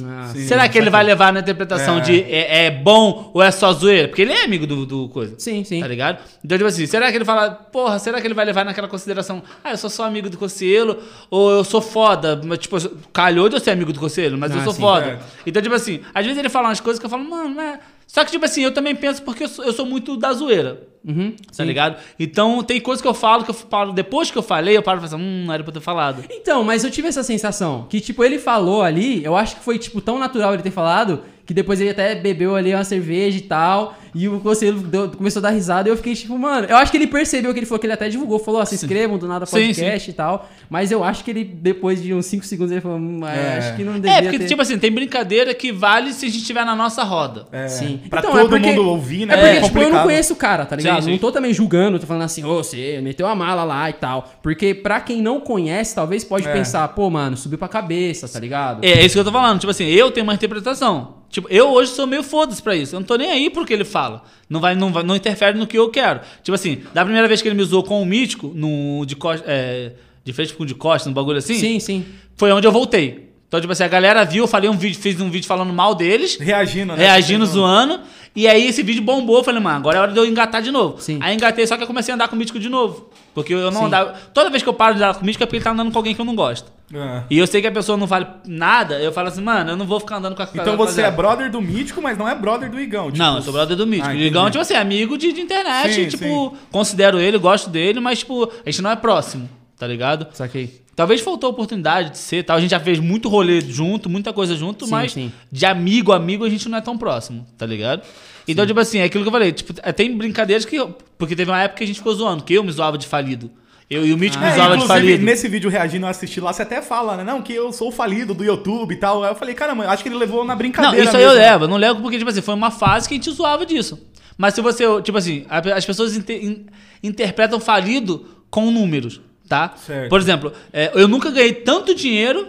Ah, 0.06 0.30
Sim. 0.32 0.48
Será 0.48 0.70
que 0.70 0.78
ele 0.78 0.90
vai 0.90 1.04
levar 1.04 1.34
na 1.34 1.42
interpretação 1.42 1.98
É. 1.98 2.02
de 2.02 2.22
é, 2.24 2.66
é 2.68 2.72
bom 2.72 3.30
ou 3.34 3.42
é 3.44 3.52
só 3.52 3.74
zoeira? 3.74 4.08
Porque 4.08 4.22
ele 4.22 4.32
é 4.32 4.46
amigo 4.46 4.66
do, 4.66 4.86
do 4.86 5.10
coisa. 5.10 5.36
Sim, 5.38 5.66
sim. 5.66 5.82
Tá 5.82 5.88
ligado? 5.88 6.20
Então, 6.44 6.58
tipo 6.58 6.68
assim, 6.68 6.86
será 6.86 7.12
que 7.12 7.18
ele 7.18 7.26
fala, 7.26 7.52
porra, 7.52 8.00
será 8.00 8.22
que 8.22 8.28
ele 8.28 8.34
vai 8.34 8.46
levar 8.46 8.64
naquela 8.64 8.88
consideração, 8.88 9.44
ah, 9.64 9.72
eu 9.72 9.78
sou 9.78 9.90
só 9.90 10.06
amigo 10.06 10.30
do 10.30 10.38
Conselho, 10.38 10.98
ou 11.30 11.52
eu 11.52 11.64
sou 11.66 11.82
foda, 11.82 12.40
mas, 12.44 12.60
tipo, 12.60 12.78
calhou 13.12 13.50
de 13.50 13.56
eu 13.56 13.60
ser 13.60 13.72
amigo 13.72 13.92
do 13.92 14.00
Conselho, 14.00 14.38
mas 14.38 14.52
eu 14.54 14.62
Ah, 14.62 14.64
sou 14.64 14.74
sim, 14.74 14.80
foda. 14.80 15.06
é. 15.08 15.20
Então, 15.46 15.62
tipo 15.62 15.76
assim, 15.76 16.00
às 16.14 16.24
vezes 16.26 16.40
ele 16.40 16.48
fala 16.50 16.70
umas 16.70 16.80
coisas 16.80 16.98
que 17.00 17.06
eu 17.06 17.10
falo, 17.10 17.24
mano, 17.30 17.50
não 17.56 17.62
é. 17.62 17.80
Só 18.08 18.24
que, 18.24 18.32
tipo 18.32 18.46
assim, 18.46 18.62
eu 18.64 18.74
também 18.74 18.96
penso 18.96 19.22
porque 19.24 19.44
eu 19.44 19.50
sou, 19.50 19.66
eu 19.66 19.74
sou 19.74 19.86
muito 19.86 20.16
da 20.16 20.32
zoeira. 20.32 20.82
Uhum, 21.04 21.32
Tá 21.32 21.38
sim. 21.54 21.64
ligado? 21.64 21.98
Então 22.20 22.62
tem 22.64 22.80
coisas 22.80 23.02
que 23.02 23.08
eu 23.08 23.14
falo 23.14 23.44
que 23.44 23.50
eu 23.50 23.56
falo, 23.56 23.92
depois 23.92 24.30
que 24.30 24.38
eu 24.38 24.44
falei, 24.44 24.78
eu 24.78 24.84
paro 24.84 25.00
e 25.00 25.02
falo 25.08 25.16
assim, 25.16 25.24
hum, 25.24 25.44
não 25.46 25.54
era 25.54 25.64
pra 25.64 25.70
eu 25.72 25.74
ter 25.74 25.80
falado. 25.84 26.24
Então, 26.30 26.64
mas 26.64 26.84
eu 26.84 26.92
tive 26.92 27.08
essa 27.08 27.24
sensação 27.24 27.88
que, 27.90 28.00
tipo, 28.00 28.24
ele 28.24 28.38
falou 28.38 28.84
ali, 28.84 29.24
eu 29.24 29.36
acho 29.36 29.56
que 29.56 29.64
foi, 29.64 29.80
tipo, 29.80 30.00
tão 30.02 30.20
natural 30.20 30.54
ele 30.54 30.62
ter 30.64 30.72
falado, 30.72 31.24
que 31.46 31.54
depois 31.56 31.82
ele 31.82 31.90
até 31.90 32.14
bebeu 32.16 32.56
ali 32.56 32.74
uma 32.74 32.84
cerveja 32.84 33.38
e 33.38 33.42
tal, 33.42 33.98
e 34.14 34.28
o 34.30 34.40
conselho 34.40 34.80
deu- 34.80 35.10
começou 35.10 35.40
a 35.40 35.44
dar 35.44 35.50
risada, 35.50 35.90
e 35.90 35.92
eu 35.92 35.98
fiquei, 35.98 36.14
tipo, 36.14 36.38
mano, 36.38 36.68
eu 36.70 36.78
acho 36.78 36.92
que 36.92 36.98
ele 36.98 37.08
percebeu 37.08 37.52
que 37.52 37.60
ele 37.60 37.66
falou, 37.66 37.80
que 37.80 37.86
ele 37.88 37.94
até 37.94 38.08
divulgou, 38.08 38.38
falou, 38.40 38.62
ó, 38.62 38.66
se 38.66 38.76
inscrevam 38.76 39.18
do 39.18 39.28
Nada 39.28 39.46
Sim, 39.46 39.54
Podcast 39.68 40.10
e 40.10 40.14
tal, 40.14 40.50
mas 40.70 40.92
eu 40.92 41.04
acho 41.04 41.24
que 41.24 41.32
ele, 41.32 41.44
depois 41.44 42.02
de 42.02 42.14
uns 42.14 42.26
5 42.28 42.46
segundos, 42.46 42.72
ele 42.72 42.80
falou, 42.80 42.98
hum, 42.98 43.26
É. 43.26 43.58
acho 43.58 43.76
que 43.76 43.84
não 43.84 43.94
devia 43.94 44.12
É, 44.18 44.22
porque, 44.22 44.40
ter... 44.40 44.48
tipo 44.48 44.62
assim, 44.62 44.78
tem 44.78 44.92
brincadeira 44.92 45.54
que 45.54 45.72
vale 45.74 46.14
se 46.14 46.26
a 46.26 46.30
gente 46.30 46.42
estiver 46.42 46.64
na 46.66 46.76
nossa 46.76 47.04
roda. 47.04 47.48
É, 47.52 47.68
Sim. 47.68 48.00
Pra 48.10 48.20
Então, 48.20 48.32
é 48.38 48.42
todo 48.42 48.50
porque- 48.50 48.70
mundo 48.70 48.88
ouvir, 48.88 49.26
né? 49.26 49.34
É 49.34 49.38
porque, 49.56 49.62
tipo, 49.68 49.80
eu 49.80 49.90
não 49.90 50.04
conheço 50.04 50.34
o 50.34 50.36
cara, 50.38 50.66
tá 50.66 50.76
ligado? 50.76 50.91
Sim, 50.98 51.02
sim. 51.02 51.12
Não 51.12 51.18
tô 51.18 51.32
também 51.32 51.54
julgando, 51.54 52.00
tô 52.00 52.08
falando 52.08 52.24
assim, 52.24 52.44
ô, 52.44 52.64
você 52.64 53.00
meteu 53.02 53.28
a 53.28 53.36
mala 53.36 53.64
lá 53.64 53.90
e 53.90 53.94
tal. 53.94 54.32
Porque 54.42 54.74
pra 54.74 55.00
quem 55.02 55.22
não 55.22 55.40
conhece, 55.40 55.96
talvez 55.96 56.24
pode 56.24 56.48
É. 56.48 56.52
pensar, 56.54 56.88
pô, 56.90 57.10
mano, 57.10 57.38
subiu 57.38 57.58
pra 57.58 57.68
cabeça, 57.68 58.28
tá 58.28 58.40
ligado? 58.40 58.84
É, 58.84 58.92
é 58.92 59.06
isso 59.06 59.14
que 59.16 59.20
eu 59.20 59.24
tô 59.26 59.32
falando. 59.32 59.60
Tipo 59.60 59.72
assim, 59.72 59.86
eu 59.86 60.12
tenho 60.12 60.24
uma 60.26 60.34
interpretação. 60.34 61.22
Tipo, 61.30 61.48
eu 61.50 61.70
hoje 61.70 61.92
sou 61.92 62.06
meio 62.06 62.24
foda-se 62.24 62.62
pra 62.62 62.76
isso. 62.76 62.94
Eu 62.96 63.00
não 63.00 63.08
tô 63.08 63.16
nem 63.16 63.32
aí 63.32 63.50
pro 63.50 63.66
que 63.66 63.72
ele 63.74 63.86
fala. 63.86 64.24
Não 64.50 64.60
vai, 64.60 64.76
não 64.76 64.92
vai, 64.92 65.02
não 65.04 65.16
interfere 65.16 65.58
no 65.58 65.66
que 65.66 65.78
eu 65.78 65.90
quero. 65.90 66.20
Tipo 66.44 66.56
assim, 66.56 66.82
da 66.94 67.04
primeira 67.04 67.28
vez 67.28 67.42
que 67.42 67.48
ele 67.48 67.56
me 67.56 67.62
usou 67.62 67.84
com 67.84 68.02
o 68.02 68.06
mítico, 68.06 68.52
no, 68.54 69.06
de, 69.06 69.16
é, 69.46 69.94
de 70.26 70.34
frente 70.34 70.54
com 70.54 70.64
o 70.64 70.66
de 70.66 70.76
costa, 70.76 71.08
no 71.08 71.16
bagulho 71.16 71.38
assim, 71.38 71.56
sim. 71.56 71.80
sim. 71.80 72.06
foi 72.36 72.52
onde 72.52 72.68
eu 72.68 72.72
voltei. 72.72 73.31
Então, 73.52 73.60
tipo 73.60 73.74
assim, 73.74 73.84
a 73.84 73.88
galera 73.90 74.24
viu, 74.24 74.46
eu 74.46 74.48
falei 74.48 74.70
um 74.70 74.78
vídeo, 74.78 74.98
fiz 74.98 75.20
um 75.20 75.30
vídeo 75.30 75.46
falando 75.46 75.74
mal 75.74 75.94
deles, 75.94 76.38
Reagindo, 76.40 76.96
né? 76.96 77.04
reagindo, 77.04 77.46
zoando. 77.46 78.00
E 78.34 78.48
aí 78.48 78.66
esse 78.66 78.82
vídeo 78.82 79.04
bombou, 79.04 79.40
eu 79.40 79.44
falei, 79.44 79.60
mano, 79.60 79.76
agora 79.76 79.98
é 79.98 80.02
hora 80.02 80.12
de 80.14 80.18
eu 80.18 80.26
engatar 80.26 80.62
de 80.62 80.72
novo. 80.72 81.02
Sim. 81.02 81.20
Aí 81.22 81.36
engatei, 81.36 81.68
só 81.68 81.76
que 81.76 81.84
eu 81.84 81.88
comecei 81.88 82.14
a 82.14 82.16
andar 82.16 82.30
com 82.30 82.36
o 82.38 82.40
mítico 82.40 82.58
de 82.58 82.70
novo. 82.70 83.10
Porque 83.34 83.54
eu 83.54 83.70
não 83.70 83.82
Sim. 83.82 83.88
andava. 83.88 84.14
Toda 84.34 84.50
vez 84.50 84.64
que 84.64 84.70
eu 84.70 84.74
paro 84.74 84.96
de 84.96 85.04
andar 85.04 85.16
com 85.16 85.24
o 85.24 85.26
mítico 85.26 85.44
é 85.44 85.46
porque 85.46 85.58
ele 85.58 85.66
tá 85.66 85.72
andando 85.72 85.92
com 85.92 85.98
alguém 86.00 86.16
que 86.16 86.22
eu 86.22 86.24
não 86.24 86.34
gosto. 86.34 86.72
É. 86.94 87.24
E 87.30 87.38
eu 87.38 87.46
sei 87.46 87.60
que 87.60 87.68
a 87.68 87.72
pessoa 87.74 87.98
não 87.98 88.08
vale 88.08 88.26
nada, 88.48 88.98
eu 89.02 89.12
falo 89.12 89.28
assim, 89.28 89.42
mano, 89.42 89.72
eu 89.72 89.76
não 89.76 89.86
vou 89.86 90.00
ficar 90.00 90.16
andando 90.16 90.34
com 90.34 90.44
a 90.44 90.48
Então 90.54 90.78
você 90.78 91.02
é 91.02 91.12
brother 91.12 91.52
do 91.52 91.62
Mítico, 91.62 92.02
mas 92.02 92.18
não 92.18 92.30
é 92.30 92.34
brother 92.34 92.72
do 92.72 92.80
Igão. 92.80 93.08
tipo- 93.08 93.18
Não, 93.18 93.36
eu 93.36 93.42
sou 93.42 93.52
brother 93.52 93.76
do 93.76 93.86
Mítico. 93.86 94.08
Ah, 94.12 94.14
o 94.14 94.18
Igão, 94.18 94.46
tipo 94.50 94.62
assim, 94.62 94.76
é 94.76 94.80
amigo 94.80 95.18
de, 95.18 95.34
de 95.34 95.42
internet, 95.42 95.94
Sim, 95.94 96.08
tipo, 96.08 96.56
considero 96.72 97.20
ele, 97.20 97.38
gosto 97.38 97.70
dele, 97.70 98.00
mas, 98.00 98.20
tipo, 98.20 98.50
a 98.66 98.70
gente 98.70 98.82
não 98.82 98.92
é 98.92 98.96
próximo, 98.96 99.50
tá 99.78 99.86
ligado? 99.86 100.26
Saquei. 100.32 100.81
Talvez 100.96 101.22
faltou 101.22 101.48
a 101.48 101.52
oportunidade 101.52 102.12
de 102.12 102.18
ser, 102.18 102.44
tal. 102.44 102.58
A 102.58 102.62
gente 102.62 102.72
já 102.72 102.80
fez 102.80 103.00
muito 103.00 103.30
rolê 103.30 103.62
junto, 103.62 104.10
muita 104.10 104.34
coisa 104.34 104.56
junto, 104.56 104.86
Sim, 104.86 104.92
mas 104.92 105.12
sim. 105.14 105.32
de 105.52 105.66
amigo 105.66 106.12
a 106.12 106.18
amigo 106.18 106.44
a 106.44 106.50
gente 106.50 106.68
não 106.70 106.78
é 106.78 106.82
tão 106.82 106.98
próximo, 106.98 107.46
tá 107.58 107.66
ligado? 107.66 108.02
Então, 108.48 108.66
tipo 108.66 108.80
assim, 108.80 109.00
é 109.00 109.04
aquilo 109.06 109.24
que 109.24 109.28
eu 109.30 109.32
falei, 109.32 109.52
tipo, 109.52 109.74
é, 109.82 109.92
tem 109.92 110.16
brincadeiras 110.16 110.66
que. 110.66 110.76
eu- 110.76 110.96
Porque 111.18 111.36
teve 111.36 111.50
uma 111.50 111.62
época 111.62 111.78
que 111.78 111.84
a 111.84 111.88
gente 111.88 111.98
ficou 111.98 112.14
zoando, 112.14 112.44
que 112.44 112.54
eu 112.54 112.64
me 112.64 112.72
zoava 112.72 112.98
de 112.98 113.08
falido. 113.08 113.50
Eu 113.90 114.06
e 114.06 114.14
o 114.14 114.18
Mítico 114.18 114.44
É, 114.44 114.50
me 114.50 114.56
zoava 114.56 114.78
de 114.78 114.88
falido. 114.88 115.24
nesse 115.24 115.48
vídeo 115.50 115.70
reagindo 115.70 116.06
eu 116.06 116.10
assisti 116.10 116.40
lá, 116.40 116.52
você 116.54 116.62
até 116.62 116.82
fala, 116.82 117.18
né? 117.18 117.24
Não, 117.26 117.42
que 117.42 117.54
eu 117.54 117.72
sou 117.74 117.90
o 117.90 117.92
falido 117.92 118.34
do 118.34 118.44
YouTube 118.44 118.94
e 118.94 118.96
tal. 118.98 119.24
Aí 119.24 119.32
eu 119.32 119.36
falei, 119.36 119.54
caramba, 119.54 119.86
acho 119.90 120.02
que 120.02 120.08
ele 120.10 120.16
levou 120.18 120.44
na 120.46 120.54
Não, 120.54 120.58
brincadeira. 120.58 121.06
isso 121.06 121.16
aí 121.16 121.24
eu 121.24 121.30
mesmo. 121.30 121.42
levo. 121.44 121.68
Não 121.68 121.78
levo 121.78 122.02
porque, 122.02 122.18
tipo 122.18 122.30
assim, 122.30 122.42
foi 122.42 122.54
uma 122.56 122.72
fase 122.72 123.08
que 123.08 123.14
a 123.14 123.18
gente 123.18 123.30
zoava 123.32 123.66
disso. 123.66 124.00
Mas 124.38 124.54
se 124.54 124.62
você, 124.62 124.86
tipo 125.02 125.18
assim, 125.18 125.46
as 125.50 125.86
pessoas 125.86 126.16
inte- 126.16 126.34
in- 126.34 126.66
interpretam 127.04 127.60
falido 127.60 128.26
com 128.50 128.72
números, 128.72 129.20
tá? 129.52 129.74
Certo. 129.76 130.10
Por 130.10 130.20
exemplo, 130.20 130.54
é, 130.72 130.92
eu 130.96 131.08
nunca 131.08 131.30
ganhei 131.30 131.52
tanto 131.54 131.94
dinheiro 131.94 132.48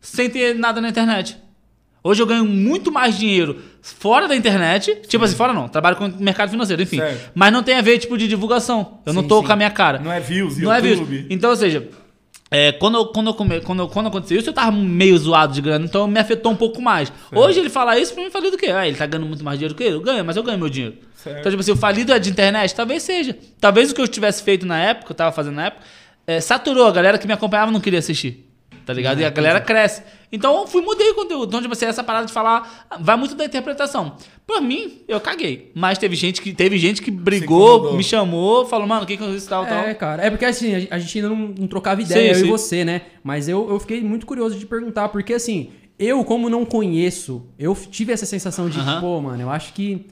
sem 0.00 0.30
ter 0.30 0.54
nada 0.54 0.80
na 0.80 0.88
internet. 0.88 1.36
Hoje 2.02 2.22
eu 2.22 2.26
ganho 2.26 2.44
muito 2.44 2.92
mais 2.92 3.18
dinheiro 3.18 3.60
fora 3.82 4.28
da 4.28 4.36
internet. 4.36 4.94
Tipo 5.08 5.24
assim, 5.24 5.34
fora 5.34 5.52
não. 5.52 5.68
Trabalho 5.68 5.96
com 5.96 6.06
mercado 6.06 6.50
financeiro, 6.50 6.82
enfim. 6.82 6.98
Certo. 6.98 7.30
Mas 7.34 7.52
não 7.52 7.62
tem 7.62 7.74
a 7.76 7.80
ver, 7.80 7.98
tipo, 7.98 8.16
de 8.18 8.28
divulgação. 8.28 9.00
Eu 9.06 9.12
não 9.14 9.22
Sim, 9.22 9.28
tô 9.28 9.40
sim. 9.40 9.46
com 9.46 9.52
a 9.52 9.56
minha 9.56 9.70
cara. 9.70 9.98
Não 9.98 10.12
é 10.12 10.20
views, 10.20 10.58
Não 10.58 10.72
é 10.72 10.80
YouTube. 10.86 11.06
views. 11.08 11.26
Então, 11.30 11.48
ou 11.50 11.56
seja, 11.56 11.88
é, 12.50 12.72
quando, 12.72 12.98
eu, 12.98 13.06
quando, 13.06 13.28
eu 13.28 13.34
come- 13.34 13.60
quando, 13.62 13.78
eu- 13.80 13.88
quando 13.88 14.06
aconteceu 14.08 14.38
isso, 14.38 14.50
eu 14.50 14.52
tava 14.52 14.70
meio 14.70 15.16
zoado 15.16 15.54
de 15.54 15.62
grana, 15.62 15.84
então 15.86 16.06
me 16.06 16.20
afetou 16.20 16.52
um 16.52 16.56
pouco 16.56 16.80
mais. 16.82 17.10
Hoje 17.32 17.58
ele 17.58 17.70
fala 17.70 17.98
isso 17.98 18.12
pra 18.14 18.22
mim, 18.22 18.30
falei 18.30 18.50
do 18.50 18.58
quê? 18.58 18.66
Ah, 18.70 18.86
ele 18.86 18.96
tá 18.98 19.06
ganhando 19.06 19.26
muito 19.26 19.42
mais 19.42 19.58
dinheiro 19.58 19.74
que 19.74 19.82
ele? 19.82 19.96
Eu 19.96 20.02
ganho, 20.02 20.22
mas 20.24 20.36
eu 20.36 20.42
ganho 20.42 20.58
meu 20.58 20.68
dinheiro. 20.68 20.96
Certo. 21.16 21.38
Então, 21.40 21.50
tipo 21.50 21.60
assim, 21.62 21.72
o 21.72 21.76
falido 21.76 22.12
é 22.12 22.18
de 22.18 22.28
internet? 22.30 22.74
Talvez 22.74 23.02
seja. 23.02 23.34
Talvez 23.58 23.90
o 23.90 23.94
que 23.94 24.00
eu 24.02 24.06
tivesse 24.06 24.42
feito 24.42 24.66
na 24.66 24.78
época, 24.78 25.10
eu 25.12 25.16
tava 25.16 25.32
fazendo 25.32 25.54
na 25.54 25.66
época, 25.68 25.82
é, 26.26 26.40
saturou. 26.40 26.86
A 26.86 26.92
galera 26.92 27.18
que 27.18 27.26
me 27.26 27.32
acompanhava 27.32 27.70
não 27.70 27.80
queria 27.80 27.98
assistir. 27.98 28.50
Tá 28.86 28.92
ligado? 28.92 29.18
e 29.18 29.24
a 29.24 29.30
galera 29.30 29.62
cresce. 29.62 30.02
Então 30.30 30.60
eu 30.60 30.66
fui 30.66 30.82
mudei 30.82 31.08
o 31.10 31.14
conteúdo. 31.14 31.48
Então, 31.48 31.62
tipo 31.62 31.72
assim, 31.72 31.86
essa 31.86 32.04
parada 32.04 32.26
de 32.26 32.32
falar 32.34 32.86
vai 33.00 33.16
muito 33.16 33.34
da 33.34 33.46
interpretação. 33.46 34.16
Por 34.46 34.60
mim, 34.60 35.00
eu 35.08 35.18
caguei. 35.20 35.72
Mas 35.74 35.96
teve 35.96 36.14
gente 36.14 36.42
que, 36.42 36.52
teve 36.52 36.76
gente 36.76 37.00
que 37.00 37.10
brigou, 37.10 37.94
me 37.94 38.04
chamou, 38.04 38.66
falou, 38.66 38.86
mano, 38.86 39.04
o 39.04 39.06
que 39.06 39.16
que 39.16 39.22
eu 39.22 39.32
disse 39.32 39.48
tal, 39.48 39.64
tal. 39.64 39.84
É, 39.84 39.94
cara. 39.94 40.22
É 40.22 40.28
porque 40.28 40.44
assim, 40.44 40.74
a 40.90 40.98
gente- 40.98 41.16
ainda 41.18 41.30
não, 41.30 41.54
não 41.58 41.66
trocava 41.66 42.02
ideia, 42.02 42.34
Sim, 42.34 42.40
eu 42.40 42.44
sim. 42.44 42.46
e 42.46 42.50
você, 42.50 42.84
né? 42.84 43.00
Mas 43.22 43.48
eu, 43.48 43.66
eu 43.70 43.80
fiquei 43.80 44.02
muito 44.02 44.26
curioso 44.26 44.58
de 44.58 44.66
perguntar, 44.66 45.08
porque 45.08 45.32
assim, 45.32 45.70
eu, 45.98 46.22
como 46.22 46.50
não 46.50 46.66
conheço, 46.66 47.46
eu 47.58 47.74
tive 47.90 48.12
essa 48.12 48.26
sensação 48.26 48.68
de, 48.68 48.78
Aham. 48.80 49.00
pô, 49.00 49.18
mano, 49.18 49.40
eu 49.40 49.48
acho 49.50 49.72
que 49.72 50.06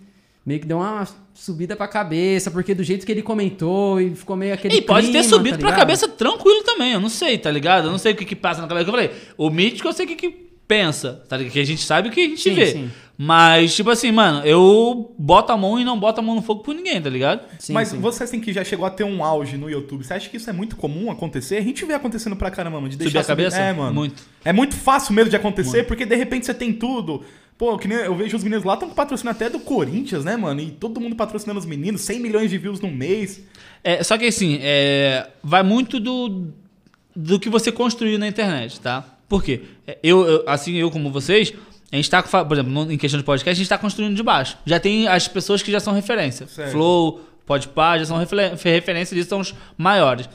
meio 0.46 0.60
que 0.60 0.66
deu 0.66 0.78
uma 0.78 1.06
subida 1.42 1.74
pra 1.74 1.88
cabeça, 1.88 2.52
porque 2.52 2.72
do 2.72 2.84
jeito 2.84 3.04
que 3.04 3.10
ele 3.10 3.20
comentou 3.20 4.00
e 4.00 4.14
ficou 4.14 4.36
meio 4.36 4.54
aquele. 4.54 4.76
E 4.76 4.80
pode 4.80 5.10
ter 5.10 5.24
subido 5.24 5.58
tá 5.58 5.66
pra 5.66 5.76
cabeça 5.76 6.06
tranquilo 6.06 6.62
também. 6.62 6.92
Eu 6.92 7.00
não 7.00 7.08
sei, 7.08 7.36
tá 7.36 7.50
ligado? 7.50 7.86
Eu 7.86 7.90
não 7.90 7.98
sei 7.98 8.12
o 8.12 8.16
que 8.16 8.24
que 8.24 8.36
passa 8.36 8.62
na 8.62 8.68
cabeça. 8.68 8.86
Eu 8.88 8.92
falei, 8.92 9.10
o 9.36 9.50
mítico 9.50 9.88
eu 9.88 9.92
sei 9.92 10.06
o 10.06 10.08
que, 10.08 10.14
que 10.14 10.30
pensa, 10.68 11.24
tá 11.28 11.36
ligado? 11.36 11.52
Que 11.52 11.58
a 11.58 11.64
gente 11.64 11.82
sabe 11.82 12.08
o 12.08 12.12
que 12.12 12.20
a 12.20 12.28
gente 12.28 12.40
Sim, 12.42 12.54
vê. 12.54 12.66
sim. 12.66 12.90
Mas, 13.18 13.74
tipo 13.74 13.90
assim, 13.90 14.10
mano, 14.10 14.44
eu 14.46 15.14
boto 15.18 15.52
a 15.52 15.56
mão 15.56 15.78
e 15.78 15.84
não 15.84 15.98
boto 15.98 16.20
a 16.20 16.22
mão 16.22 16.34
no 16.34 16.42
fogo 16.42 16.62
por 16.62 16.74
ninguém, 16.74 17.00
tá 17.00 17.10
ligado? 17.10 17.42
Sim, 17.58 17.72
Mas 17.72 17.88
sim. 17.88 18.00
você 18.00 18.24
assim 18.24 18.40
que 18.40 18.52
já 18.52 18.64
chegou 18.64 18.86
a 18.86 18.90
ter 18.90 19.04
um 19.04 19.22
auge 19.22 19.56
no 19.56 19.68
YouTube, 19.68 20.04
você 20.04 20.14
acha 20.14 20.30
que 20.30 20.36
isso 20.36 20.48
é 20.48 20.52
muito 20.52 20.76
comum 20.76 21.10
acontecer? 21.10 21.56
A 21.56 21.60
gente 21.60 21.84
vê 21.84 21.94
acontecendo 21.94 22.36
pra 22.36 22.50
caramba, 22.50 22.76
mano. 22.76 22.88
De 22.88 22.94
Subir 22.94 23.04
deixar 23.04 23.20
a 23.20 23.24
cabeça? 23.24 23.58
É, 23.58 23.72
mano. 23.72 23.92
Muito. 23.92 24.22
É 24.44 24.52
muito 24.52 24.74
fácil 24.74 25.12
mesmo 25.12 25.30
de 25.30 25.36
acontecer, 25.36 25.84
porque 25.84 26.06
de 26.06 26.16
repente 26.16 26.46
você 26.46 26.54
tem 26.54 26.72
tudo. 26.72 27.22
Pô, 27.62 27.78
que 27.78 27.86
nem 27.86 27.96
eu 27.98 28.12
vejo 28.16 28.36
os 28.36 28.42
meninos 28.42 28.64
lá 28.64 28.74
estão 28.74 28.90
patrocinando 28.90 29.36
até 29.36 29.48
do 29.48 29.60
Corinthians, 29.60 30.24
né, 30.24 30.36
mano? 30.36 30.60
E 30.60 30.72
todo 30.72 31.00
mundo 31.00 31.14
patrocinando 31.14 31.60
os 31.60 31.64
meninos, 31.64 32.00
100 32.00 32.18
milhões 32.18 32.50
de 32.50 32.58
views 32.58 32.80
no 32.80 32.90
mês. 32.90 33.40
É, 33.84 34.02
só 34.02 34.18
que 34.18 34.24
assim, 34.26 34.58
é, 34.60 35.28
vai 35.44 35.62
muito 35.62 36.00
do, 36.00 36.48
do 37.14 37.38
que 37.38 37.48
você 37.48 37.70
construiu 37.70 38.18
na 38.18 38.26
internet, 38.26 38.80
tá? 38.80 39.04
Por 39.28 39.44
quê? 39.44 39.60
É, 39.86 39.96
Eu, 40.02 40.26
eu- 40.26 40.44
assim, 40.48 40.74
eu 40.74 40.90
como 40.90 41.08
vocês, 41.12 41.54
a 41.92 41.94
gente 41.94 42.10
tá, 42.10 42.20
com 42.20 42.28
por 42.44 42.54
exemplo, 42.58 42.90
em 42.92 42.98
questão 42.98 43.20
de 43.20 43.24
podcast, 43.24 43.56
a 43.56 43.62
gente 43.62 43.68
tá 43.68 43.78
construindo 43.78 44.16
de 44.16 44.24
baixo. 44.24 44.58
Já 44.66 44.80
tem 44.80 45.06
as 45.06 45.28
pessoas 45.28 45.62
que 45.62 45.70
já 45.70 45.78
são 45.78 45.92
referência. 45.92 46.48
Certo. 46.48 46.72
Flow, 46.72 47.20
Podpah, 47.46 47.96
já 47.96 48.06
são 48.06 48.18
referência 48.18 49.14
disso, 49.14 49.28
são 49.28 49.38
os 49.38 49.54
maiores. 49.78 50.28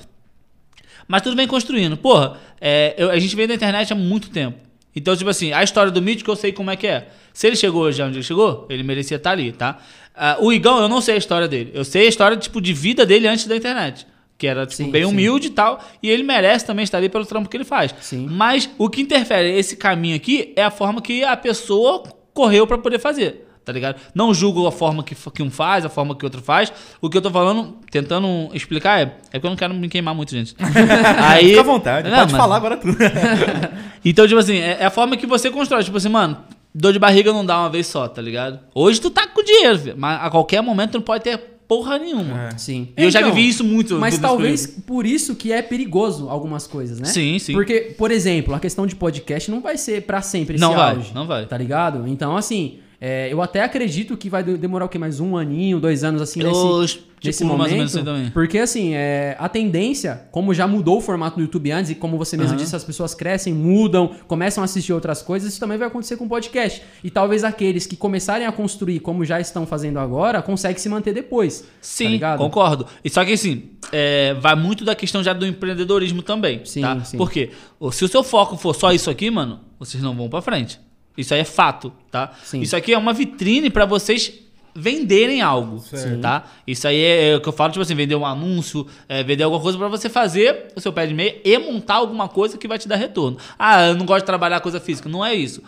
Mas 1.06 1.22
tudo 1.24 1.36
vem 1.36 1.46
construindo. 1.46 1.98
Porra, 1.98 2.38
é, 2.62 2.96
eu- 2.98 3.12
a 3.12 3.20
gente 3.20 3.36
vem 3.36 3.48
da 3.48 3.54
internet 3.54 3.92
há 3.92 3.98
muito 3.98 4.30
tempo. 4.30 4.66
Então, 4.96 5.16
tipo 5.16 5.30
assim, 5.30 5.54
a 5.54 5.64
história 5.64 5.92
do 5.92 6.02
Mítico 6.02 6.32
eu 6.32 6.36
sei 6.36 6.52
como 6.52 6.72
é 6.72 6.76
que 6.76 6.88
é. 6.88 7.08
Se 7.34 7.46
ele 7.46 7.56
chegou 7.56 7.84
hoje 7.84 8.02
onde 8.02 8.18
ele 8.18 8.24
chegou, 8.24 8.66
ele 8.70 8.82
merecia 8.82 9.18
estar 9.18 9.32
ali, 9.32 9.52
tá? 9.52 9.78
Ah, 10.16 10.38
o 10.40 10.52
Igão, 10.52 10.80
eu 10.80 10.90
não 10.90 11.00
sei 11.02 11.16
a 11.16 11.18
história 11.18 11.48
dele. 11.48 11.72
Eu 11.74 11.86
sei 11.86 12.06
a 12.08 12.10
história, 12.10 12.36
tipo, 12.36 12.60
de 12.60 12.74
vida 12.74 13.06
dele 13.06 13.28
antes 13.28 13.46
da 13.46 13.56
internet. 13.56 14.08
Que 14.40 14.48
era, 14.48 14.66
tipo, 14.66 14.78
Sim, 14.84 14.90
bem 14.92 15.04
sim. 15.04 15.10
humilde 15.10 15.48
e 15.48 15.52
tal. 15.52 15.80
E 16.02 16.10
ele 16.10 16.24
merece 16.24 16.66
também 16.66 16.84
estar 16.84 16.98
ali 16.98 17.10
pelo 17.10 17.26
trampo 17.26 17.48
que 17.50 17.56
ele 17.58 17.64
faz. 17.64 17.94
Sim. 18.02 18.28
Mas 18.30 18.68
o 18.78 18.90
que 18.90 19.02
interfere 19.02 19.50
esse 19.52 19.76
caminho 19.78 20.16
aqui 20.16 20.54
é 20.56 20.64
a 20.64 20.72
forma 20.72 21.02
que 21.02 21.24
a 21.24 21.38
pessoa 21.38 22.04
correu 22.34 22.66
pra 22.66 22.78
poder 22.80 22.98
fazer. 23.00 23.44
Tá 23.66 23.74
ligado? 23.74 24.00
Não 24.16 24.34
julgo 24.34 24.66
a 24.66 24.72
forma 24.72 25.04
que, 25.04 25.14
que 25.14 25.44
um 25.44 25.52
faz, 25.52 25.84
a 25.84 25.90
forma 25.90 26.16
que 26.16 26.24
outro 26.24 26.42
faz. 26.42 26.72
O 27.02 27.10
que 27.10 27.18
eu 27.18 27.22
tô 27.22 27.30
falando, 27.30 27.78
tentando 27.92 28.50
explicar 28.54 29.00
é. 29.02 29.04
É 29.04 29.10
porque 29.34 29.46
eu 29.48 29.50
não 29.50 29.58
quero 29.58 29.74
me 29.74 29.90
queimar 29.90 30.16
muito, 30.16 30.32
gente. 30.32 30.56
Aí, 31.22 31.50
Fica 31.50 31.60
à 31.60 31.64
vontade, 31.64 32.10
Não, 32.10 32.18
pode 32.18 32.32
mas- 32.32 32.42
falar 32.42 32.56
agora 32.56 32.78
tudo. 32.78 32.96
Então, 34.10 34.28
tipo 34.28 34.40
assim, 34.40 34.58
é, 34.58 34.78
é 34.82 34.86
a 34.86 34.90
forma 34.92 35.18
que 35.18 35.26
você 35.26 35.50
constrói. 35.52 35.84
Tipo 35.84 35.98
assim, 35.98 36.10
mano, 36.10 36.38
dor 36.74 36.94
de 36.94 37.00
barriga 37.00 37.32
não 37.34 37.46
dá 37.46 37.60
uma 37.60 37.70
vez 37.70 37.88
só, 37.88 38.08
tá 38.08 38.22
ligado? 38.22 38.60
Hoje 38.74 39.00
tu 39.02 39.10
tá 39.10 39.28
com 39.28 39.44
dinheiro, 39.44 39.78
filho, 39.80 39.96
mas 39.98 40.20
a 40.24 40.30
qualquer 40.30 40.62
momento 40.62 40.92
tu 40.92 40.96
não 40.96 41.02
pode 41.02 41.24
ter 41.24 41.38
porra 41.68 41.98
nenhuma. 42.00 42.44
É. 42.54 42.58
Sim. 42.58 42.90
E 42.98 43.04
eu 43.04 43.12
já 43.12 43.20
Então, 43.20 43.34
vivi 43.34 43.50
isso 43.50 43.64
muito. 43.64 43.96
Mas 44.00 44.18
talvez 44.18 44.66
por 44.66 45.06
isso 45.06 45.36
que 45.36 45.52
é 45.52 45.62
perigoso 45.62 46.30
algumas 46.30 46.66
coisas, 46.66 47.00
né? 47.00 47.06
Sim, 47.08 47.38
sim. 47.40 47.52
Porque, 47.54 47.94
por 47.98 48.10
exemplo, 48.10 48.54
a 48.56 48.60
questão 48.60 48.88
de 48.88 48.96
podcast 48.96 49.52
não 49.52 49.60
vai 49.60 49.78
ser 49.78 50.04
pra 50.04 50.22
sempre 50.22 50.56
esse 50.56 50.62
Não 50.62 50.74
vai, 50.74 50.96
auge. 50.96 51.12
não 51.14 51.28
vai. 51.28 51.46
Tá 51.46 51.58
ligado? 51.58 52.08
Então, 52.08 52.38
assim, 52.38 52.80
é, 53.02 53.28
eu 53.32 53.42
até 53.42 53.64
acredito 53.64 54.16
que 54.16 54.30
vai 54.30 54.44
de- 54.44 54.58
demorar 54.58 54.86
o 54.86 54.90
quê? 54.90 54.98
Mais 54.98 55.20
um 55.20 55.36
aninho, 55.36 55.78
dois 55.80 56.06
anos, 56.06 56.22
assim, 56.22 56.42
Eu 56.42 56.82
nesse, 56.82 57.00
nesse 57.18 57.30
estipulo 57.44 57.58
momento. 57.58 57.60
mais 57.60 57.72
ou 57.72 57.78
menos 57.78 57.96
assim 57.96 58.06
também. 58.06 58.32
Porque, 58.32 58.60
assim, 58.60 58.94
é, 58.94 59.36
a 59.40 59.50
tendência, 59.50 60.28
como 60.32 60.54
já 60.54 60.68
mudou 60.68 60.98
o 60.98 61.02
formato 61.02 61.36
do 61.38 61.42
YouTube 61.42 61.72
antes, 61.72 61.92
e 61.92 61.96
como 61.96 62.18
você 62.18 62.38
mesmo 62.38 62.54
Aham. 62.54 62.58
disse, 62.64 62.76
as 62.76 62.84
pessoas 62.84 63.14
crescem, 63.14 63.54
mudam, 63.54 64.12
começam 64.28 64.62
a 64.62 64.66
assistir 64.66 64.94
outras 64.94 65.22
coisas, 65.22 65.52
isso 65.52 65.60
também 65.60 65.78
vai 65.78 65.88
acontecer 65.88 66.18
com 66.18 66.26
o 66.26 66.30
podcast. 66.30 66.82
E 67.04 67.10
talvez 67.10 67.44
aqueles 67.44 67.86
que 67.88 67.96
começarem 67.96 68.46
a 68.46 68.52
construir 68.52 69.00
como 69.00 69.26
já 69.26 69.40
estão 69.40 69.66
fazendo 69.66 70.00
agora, 70.00 70.42
conseguem 70.42 70.78
se 70.78 70.90
manter 70.90 71.14
depois. 71.14 71.62
tá 71.62 71.68
Sim, 71.82 72.08
ligado? 72.10 72.38
concordo. 72.38 72.86
E 73.04 73.10
só 73.10 73.26
que 73.26 73.34
assim, 73.34 73.70
é, 73.92 74.34
vai 74.36 74.56
muito 74.56 74.86
da 74.86 74.96
questão 74.96 75.24
já 75.24 75.34
do 75.34 75.46
empreendedorismo 75.46 76.22
também. 76.22 76.62
Sim, 76.66 76.82
tá? 76.82 77.04
sim. 77.04 77.18
Porque 77.18 77.52
se 77.92 78.06
o 78.06 78.08
seu 78.08 78.24
foco 78.24 78.58
for 78.58 78.74
só 78.76 78.92
isso 78.92 79.10
aqui, 79.10 79.30
mano, 79.32 79.60
vocês 79.80 80.02
não 80.02 80.16
vão 80.16 80.30
pra 80.30 80.42
frente. 80.42 80.80
Isso 81.18 81.34
aí 81.34 81.40
é 81.40 81.44
fato, 81.44 81.92
tá? 82.12 82.32
Sim. 82.44 82.62
Isso 82.62 82.76
aqui 82.76 82.94
é 82.94 82.98
uma 82.98 83.12
vitrine 83.12 83.72
pra 83.72 83.86
vocês 83.86 84.32
venderem 84.80 85.42
algo, 85.42 85.80
Certo. 85.80 86.22
tá? 86.22 86.44
Isso 86.68 86.88
aí 86.88 87.00
é, 87.02 87.30
é 87.32 87.36
o 87.36 87.42
que 87.42 87.50
eu 87.50 87.54
falo, 87.54 87.72
tipo 87.72 87.82
assim, 87.82 87.96
vender 87.96 88.16
um 88.16 88.26
anúncio, 88.26 88.86
é, 89.10 89.24
vender 89.24 89.44
alguma 89.44 89.62
coisa 89.62 89.76
pra 89.78 89.88
você 89.88 90.08
fazer 90.08 90.68
o 90.76 90.80
seu 90.80 90.94
pé 90.94 91.08
de 91.08 91.16
meia 91.16 91.42
e 91.44 91.58
montar 91.58 91.96
alguma 91.96 92.30
coisa 92.30 92.58
que 92.58 92.68
vai 92.68 92.78
te 92.78 92.88
dar 92.88 92.96
retorno. 92.96 93.38
Ah, 93.58 93.88
eu 93.88 93.96
não 93.96 94.06
gosto 94.06 94.20
de 94.22 94.26
trabalhar 94.28 94.60
coisa 94.60 94.80
física. 94.80 95.10
Não 95.10 95.26
é 95.26 95.34
isso. 95.34 95.64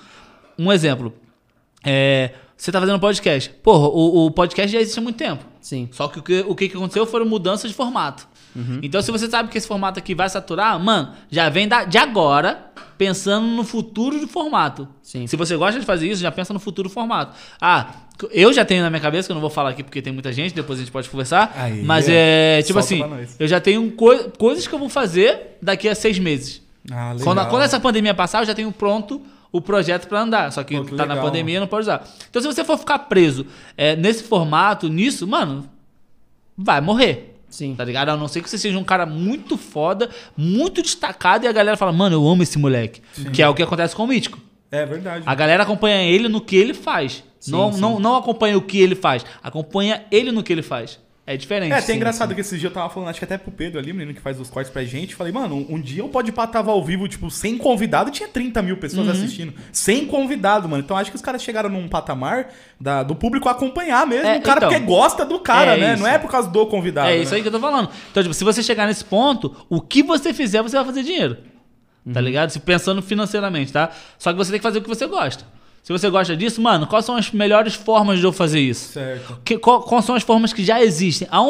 Um 0.57 0.71
exemplo. 0.71 1.11
É, 1.83 2.31
você 2.55 2.71
tá 2.71 2.79
fazendo 2.79 2.97
um 2.97 2.99
podcast. 2.99 3.49
Porra, 3.63 3.87
o, 3.87 4.25
o 4.27 4.31
podcast 4.31 4.71
já 4.71 4.79
existe 4.79 4.99
há 4.99 5.01
muito 5.01 5.17
tempo. 5.17 5.43
Sim. 5.59 5.89
Só 5.91 6.07
que 6.07 6.19
o 6.19 6.21
que, 6.23 6.45
o 6.47 6.55
que 6.55 6.65
aconteceu 6.65 7.05
foram 7.05 7.25
mudanças 7.25 7.71
de 7.71 7.75
formato. 7.75 8.27
Então, 8.83 9.01
se 9.01 9.11
você 9.11 9.29
sabe 9.29 9.49
que 9.49 9.57
esse 9.57 9.67
formato 9.67 9.99
aqui 9.99 10.13
vai 10.15 10.27
saturar, 10.29 10.77
mano, 10.79 11.13
já 11.29 11.49
vem 11.49 11.67
da- 11.67 11.85
de 11.85 11.97
agora 11.97 12.65
pensando 12.97 13.45
no 13.47 13.63
futuro 13.63 14.19
do 14.19 14.27
formato. 14.27 14.87
Sim. 15.01 15.25
Se 15.27 15.35
você 15.37 15.55
gosta 15.55 15.79
de 15.79 15.85
fazer 15.85 16.09
isso, 16.09 16.21
já 16.21 16.31
pensa 16.31 16.51
no 16.53 16.59
futuro 16.59 16.89
formato. 16.89 17.35
Ah, 17.61 17.87
eu 18.31 18.51
já 18.51 18.65
tenho 18.65 18.81
na 18.83 18.89
minha 18.89 18.99
cabeça, 19.01 19.27
que 19.27 19.31
eu 19.31 19.35
não 19.35 19.41
vou 19.41 19.49
falar 19.49 19.69
aqui 19.69 19.83
porque 19.83 20.01
tem 20.01 20.11
muita 20.11 20.33
gente, 20.33 20.53
depois 20.53 20.77
a 20.79 20.81
gente 20.81 20.91
pode 20.91 21.07
conversar. 21.09 21.53
Aí, 21.55 21.83
mas 21.83 22.09
é. 22.09 22.59
é, 22.59 22.61
tipo 22.63 22.79
assim, 22.79 22.99
eu 23.39 23.47
já 23.47 23.61
tenho 23.61 23.89
coi- 23.91 24.29
coisas 24.37 24.67
que 24.67 24.73
eu 24.75 24.79
vou 24.79 24.89
fazer 24.89 25.57
daqui 25.61 25.87
a 25.87 25.95
seis 25.95 26.19
meses. 26.19 26.61
Ah, 26.91 27.13
legal. 27.13 27.23
Quando, 27.23 27.49
quando 27.49 27.61
essa 27.63 27.79
pandemia 27.79 28.13
passar, 28.13 28.41
eu 28.41 28.45
já 28.45 28.53
tenho 28.55 28.71
pronto 28.73 29.21
o 29.51 29.61
projeto 29.61 30.07
pra 30.07 30.21
andar. 30.21 30.51
Só 30.51 30.63
que, 30.63 30.75
Pô, 30.75 30.83
que 30.83 30.91
tá 30.95 31.05
na 31.05 31.13
legal, 31.13 31.25
pandemia, 31.25 31.59
não 31.61 31.67
pode 31.67 31.83
usar. 31.83 32.05
Então, 32.29 32.41
se 32.41 32.47
você 32.47 32.63
for 32.65 32.77
ficar 32.77 32.99
preso 32.99 33.45
é, 33.77 33.95
nesse 33.95 34.23
formato, 34.23 34.89
nisso, 34.89 35.25
mano, 35.25 35.69
vai 36.57 36.81
morrer. 36.81 37.38
Sim. 37.49 37.75
Tá 37.75 37.83
ligado? 37.83 38.09
A 38.09 38.17
não 38.17 38.27
ser 38.27 38.41
que 38.41 38.49
você 38.49 38.57
seja 38.57 38.77
um 38.77 38.83
cara 38.83 39.05
muito 39.05 39.57
foda, 39.57 40.09
muito 40.37 40.81
destacado, 40.81 41.45
e 41.45 41.47
a 41.47 41.51
galera 41.51 41.75
fala, 41.75 41.91
mano, 41.91 42.15
eu 42.15 42.27
amo 42.27 42.43
esse 42.43 42.57
moleque. 42.57 43.01
Que 43.33 43.41
é 43.41 43.49
o 43.49 43.53
que 43.53 43.63
acontece 43.63 43.95
com 43.95 44.03
o 44.03 44.07
Mítico. 44.07 44.39
É 44.71 44.85
verdade. 44.85 45.23
A 45.25 45.33
galera 45.33 45.63
acompanha 45.63 46.03
ele 46.03 46.27
no 46.29 46.41
que 46.41 46.55
ele 46.55 46.73
faz. 46.73 47.23
Sim, 47.39 47.51
não, 47.51 47.71
sim. 47.73 47.81
Não, 47.81 47.99
não 47.99 48.15
acompanha 48.15 48.57
o 48.57 48.61
que 48.61 48.79
ele 48.79 48.95
faz. 48.95 49.25
Acompanha 49.41 50.05
ele 50.11 50.31
no 50.31 50.43
que 50.43 50.53
ele 50.53 50.61
faz. 50.61 50.99
É 51.31 51.37
diferente. 51.37 51.71
É, 51.71 51.75
até 51.75 51.85
sim. 51.85 51.93
engraçado 51.93 52.33
que 52.33 52.41
esses 52.41 52.59
dias 52.59 52.71
eu 52.71 52.73
tava 52.73 52.89
falando, 52.91 53.09
acho 53.09 53.19
que 53.19 53.23
até 53.25 53.37
pro 53.37 53.51
Pedro 53.51 53.77
ali, 53.79 53.91
o 53.91 53.93
menino 53.93 54.15
que 54.15 54.19
faz 54.19 54.39
os 54.39 54.49
cortes 54.49 54.71
pra 54.73 54.83
gente. 54.83 55.13
Falei, 55.13 55.31
mano, 55.31 55.63
um, 55.69 55.79
dia 55.79 56.03
o 56.03 56.09
Pode 56.09 56.31
tava 56.31 56.71
ao 56.71 56.83
vivo, 56.83 57.07
tipo, 57.07 57.29
sem 57.29 57.55
convidado, 57.55 58.09
tinha 58.09 58.27
30 58.27 58.63
mil 58.63 58.77
pessoas 58.77 59.05
Uhum. 59.05 59.13
assistindo. 59.13 59.53
Sem 59.71 60.07
convidado, 60.07 60.67
mano. 60.67 60.81
Então 60.83 60.97
acho 60.97 61.11
que 61.11 61.15
os 61.15 61.21
caras 61.21 61.43
chegaram 61.43 61.69
num 61.69 61.87
patamar 61.87 62.49
da- 62.81 63.03
do 63.03 63.13
público 63.15 63.47
acompanhar 63.47 64.07
mesmo. 64.07 64.25
É, 64.27 64.37
o 64.37 64.41
cara 64.41 64.57
então. 64.57 64.69
porque 64.71 64.83
gosta 64.85 65.23
do 65.23 65.39
cara, 65.39 65.75
É 65.75 65.79
né? 65.79 65.93
isso. 65.93 66.01
Não 66.01 66.09
é 66.09 66.17
por 66.17 66.31
causa 66.31 66.49
do 66.49 66.65
convidado. 66.65 67.09
É 67.09 67.17
né? 67.17 67.21
isso 67.21 67.35
aí 67.35 67.43
que 67.43 67.47
eu 67.47 67.51
tô 67.51 67.59
falando. 67.59 67.89
Então, 68.09 68.23
tipo, 68.23 68.33
se 68.33 68.43
você 68.43 68.63
chegar 68.63 68.87
nesse 68.87 69.05
ponto, 69.05 69.55
o 69.69 69.79
que 69.79 70.01
você 70.01 70.33
fizer, 70.33 70.63
você 70.63 70.77
vai 70.77 70.85
fazer 70.85 71.03
dinheiro. 71.03 71.37
Uhum. 72.05 72.11
Tá 72.13 72.21
ligado? 72.21 72.49
Se 72.49 72.59
pensando 72.59 73.03
financeiramente, 73.03 73.71
tá? 73.71 73.91
Só 74.17 74.31
que 74.31 74.37
você 74.37 74.49
tem 74.49 74.59
que 74.59 74.63
fazer 74.63 74.79
o 74.79 74.81
que 74.81 74.87
você 74.89 75.05
gosta. 75.05 75.45
Se 75.83 75.91
você 75.91 76.09
gosta 76.09 76.35
disso, 76.35 76.61
mano, 76.61 76.85
quais 76.85 77.05
são 77.05 77.15
as 77.15 77.31
melhores 77.31 77.73
formas 77.73 78.19
de 78.19 78.25
eu 78.25 78.31
fazer 78.31 78.59
isso? 78.59 78.93
Certo. 78.93 79.39
Que, 79.43 79.57
qual- 79.57 79.81
quais 79.81 80.05
são 80.05 80.15
as 80.15 80.23
formas 80.23 80.53
que 80.53 80.63
já 80.63 80.81
existem? 80.83 81.27
Aon- 81.31 81.47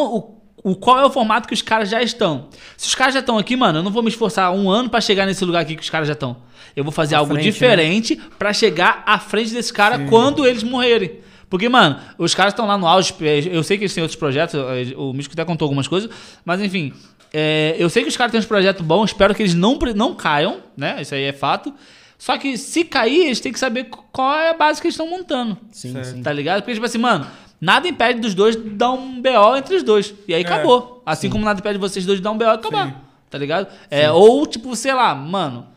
o, 0.63 0.71
o- 0.71 0.75
qual 0.75 0.97
é 0.99 1.05
o 1.05 1.09
formato 1.09 1.47
que 1.47 1.53
os 1.53 1.61
caras 1.61 1.89
já 1.89 2.01
estão? 2.01 2.47
Se 2.77 2.87
os 2.87 2.95
caras 2.95 3.13
já 3.13 3.19
estão 3.19 3.37
aqui, 3.37 3.55
mano, 3.55 3.79
eu 3.79 3.83
não 3.83 3.91
vou 3.91 4.01
me 4.01 4.09
esforçar 4.09 4.51
um 4.53 4.69
ano 4.69 4.89
pra 4.89 5.01
chegar 5.01 5.25
nesse 5.25 5.43
lugar 5.43 5.61
aqui 5.61 5.75
que 5.75 5.81
os 5.83 5.89
caras 5.89 6.07
já 6.07 6.13
estão. 6.13 6.37
Eu 6.75 6.83
vou 6.83 6.91
fazer 6.93 7.15
À 7.15 7.19
algo 7.19 7.33
frente, 7.33 7.45
né? 7.45 7.51
diferente 7.51 8.15
pra 8.37 8.53
chegar 8.53 9.03
à 9.05 9.19
frente 9.19 9.51
desse 9.53 9.73
cara 9.73 9.99
quando 10.07 10.45
eles 10.45 10.63
morrerem. 10.63 11.19
Porque, 11.49 11.67
mano, 11.67 11.97
os 12.17 12.33
caras 12.35 12.53
estão 12.53 12.67
lá 12.67 12.77
no 12.77 12.85
auge. 12.87 13.13
Eu 13.51 13.63
sei 13.63 13.77
que 13.77 13.83
eles 13.83 13.93
têm 13.93 14.03
outros 14.03 14.17
projetos, 14.19 14.53
o 14.95 15.11
Místico 15.11 15.33
até 15.33 15.43
contou 15.43 15.65
algumas 15.65 15.87
coisas, 15.87 16.09
mas 16.45 16.61
enfim. 16.61 16.93
é, 17.33 17.75
eu 17.79 17.89
sei 17.89 18.03
que 18.03 18.09
os 18.09 18.15
caras 18.15 18.31
têm 18.31 18.39
uns 18.39 18.45
projetos 18.45 18.85
bons, 18.85 19.05
espero 19.09 19.33
que 19.33 19.41
eles 19.41 19.55
não, 19.55 19.77
não 19.95 20.13
caiam, 20.13 20.59
né? 20.77 20.97
Isso 21.01 21.15
aí 21.15 21.23
é 21.23 21.33
fato. 21.33 21.73
Só 22.19 22.37
que 22.37 22.55
se 22.57 22.83
cair, 22.83 23.25
eles 23.27 23.39
têm 23.39 23.51
que 23.51 23.57
saber 23.59 23.85
qual 24.11 24.37
é 24.37 24.49
a 24.49 24.53
base 24.53 24.79
que 24.81 24.87
eles 24.87 24.93
estão 24.93 25.09
montando. 25.09 25.57
Sim, 25.71 25.93
Certo. 25.93 26.15
sim. 26.17 26.21
Tá 26.21 26.31
ligado? 26.33 26.61
Porque, 26.61 26.73
tipo 26.73 26.85
assim, 26.85 26.97
mano, 26.97 27.25
nada 27.61 27.87
impede 27.87 28.19
dos 28.19 28.35
dois 28.35 28.55
de 28.55 28.69
dar 28.71 28.91
um 28.91 29.21
BO 29.21 29.55
entre 29.57 29.75
os 29.77 29.83
dois. 29.83 30.13
E 30.27 30.33
aí 30.35 30.43
É. 30.43 30.45
acabou. 30.45 31.01
Assim 31.05 31.29
como 31.29 31.45
nada 31.45 31.59
impede 31.59 31.79
vocês 31.79 32.05
dois 32.05 32.19
de 32.19 32.23
dar 32.23 32.31
um 32.31 32.37
BO 32.37 32.43
e 32.43 32.47
acabar. 32.49 32.87
Sim. 32.89 32.93
Tá 33.29 33.37
ligado? 33.37 33.67
É, 33.89 34.11
ou, 34.11 34.45
tipo, 34.45 34.75
sei 34.75 34.93
lá, 34.93 35.15
mano, 35.15 35.67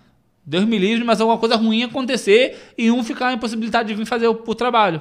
Deus 0.44 0.64
me 0.64 0.78
livre, 0.78 1.04
mas 1.04 1.20
alguma 1.20 1.38
coisa 1.38 1.54
ruim 1.54 1.84
acontecer 1.84 2.72
e 2.76 2.90
um 2.90 3.04
ficar 3.04 3.32
impossibilitado 3.32 3.86
de 3.86 3.94
vir 3.94 4.04
fazer 4.04 4.26
o, 4.26 4.42
o 4.44 4.54
trabalho. 4.54 5.00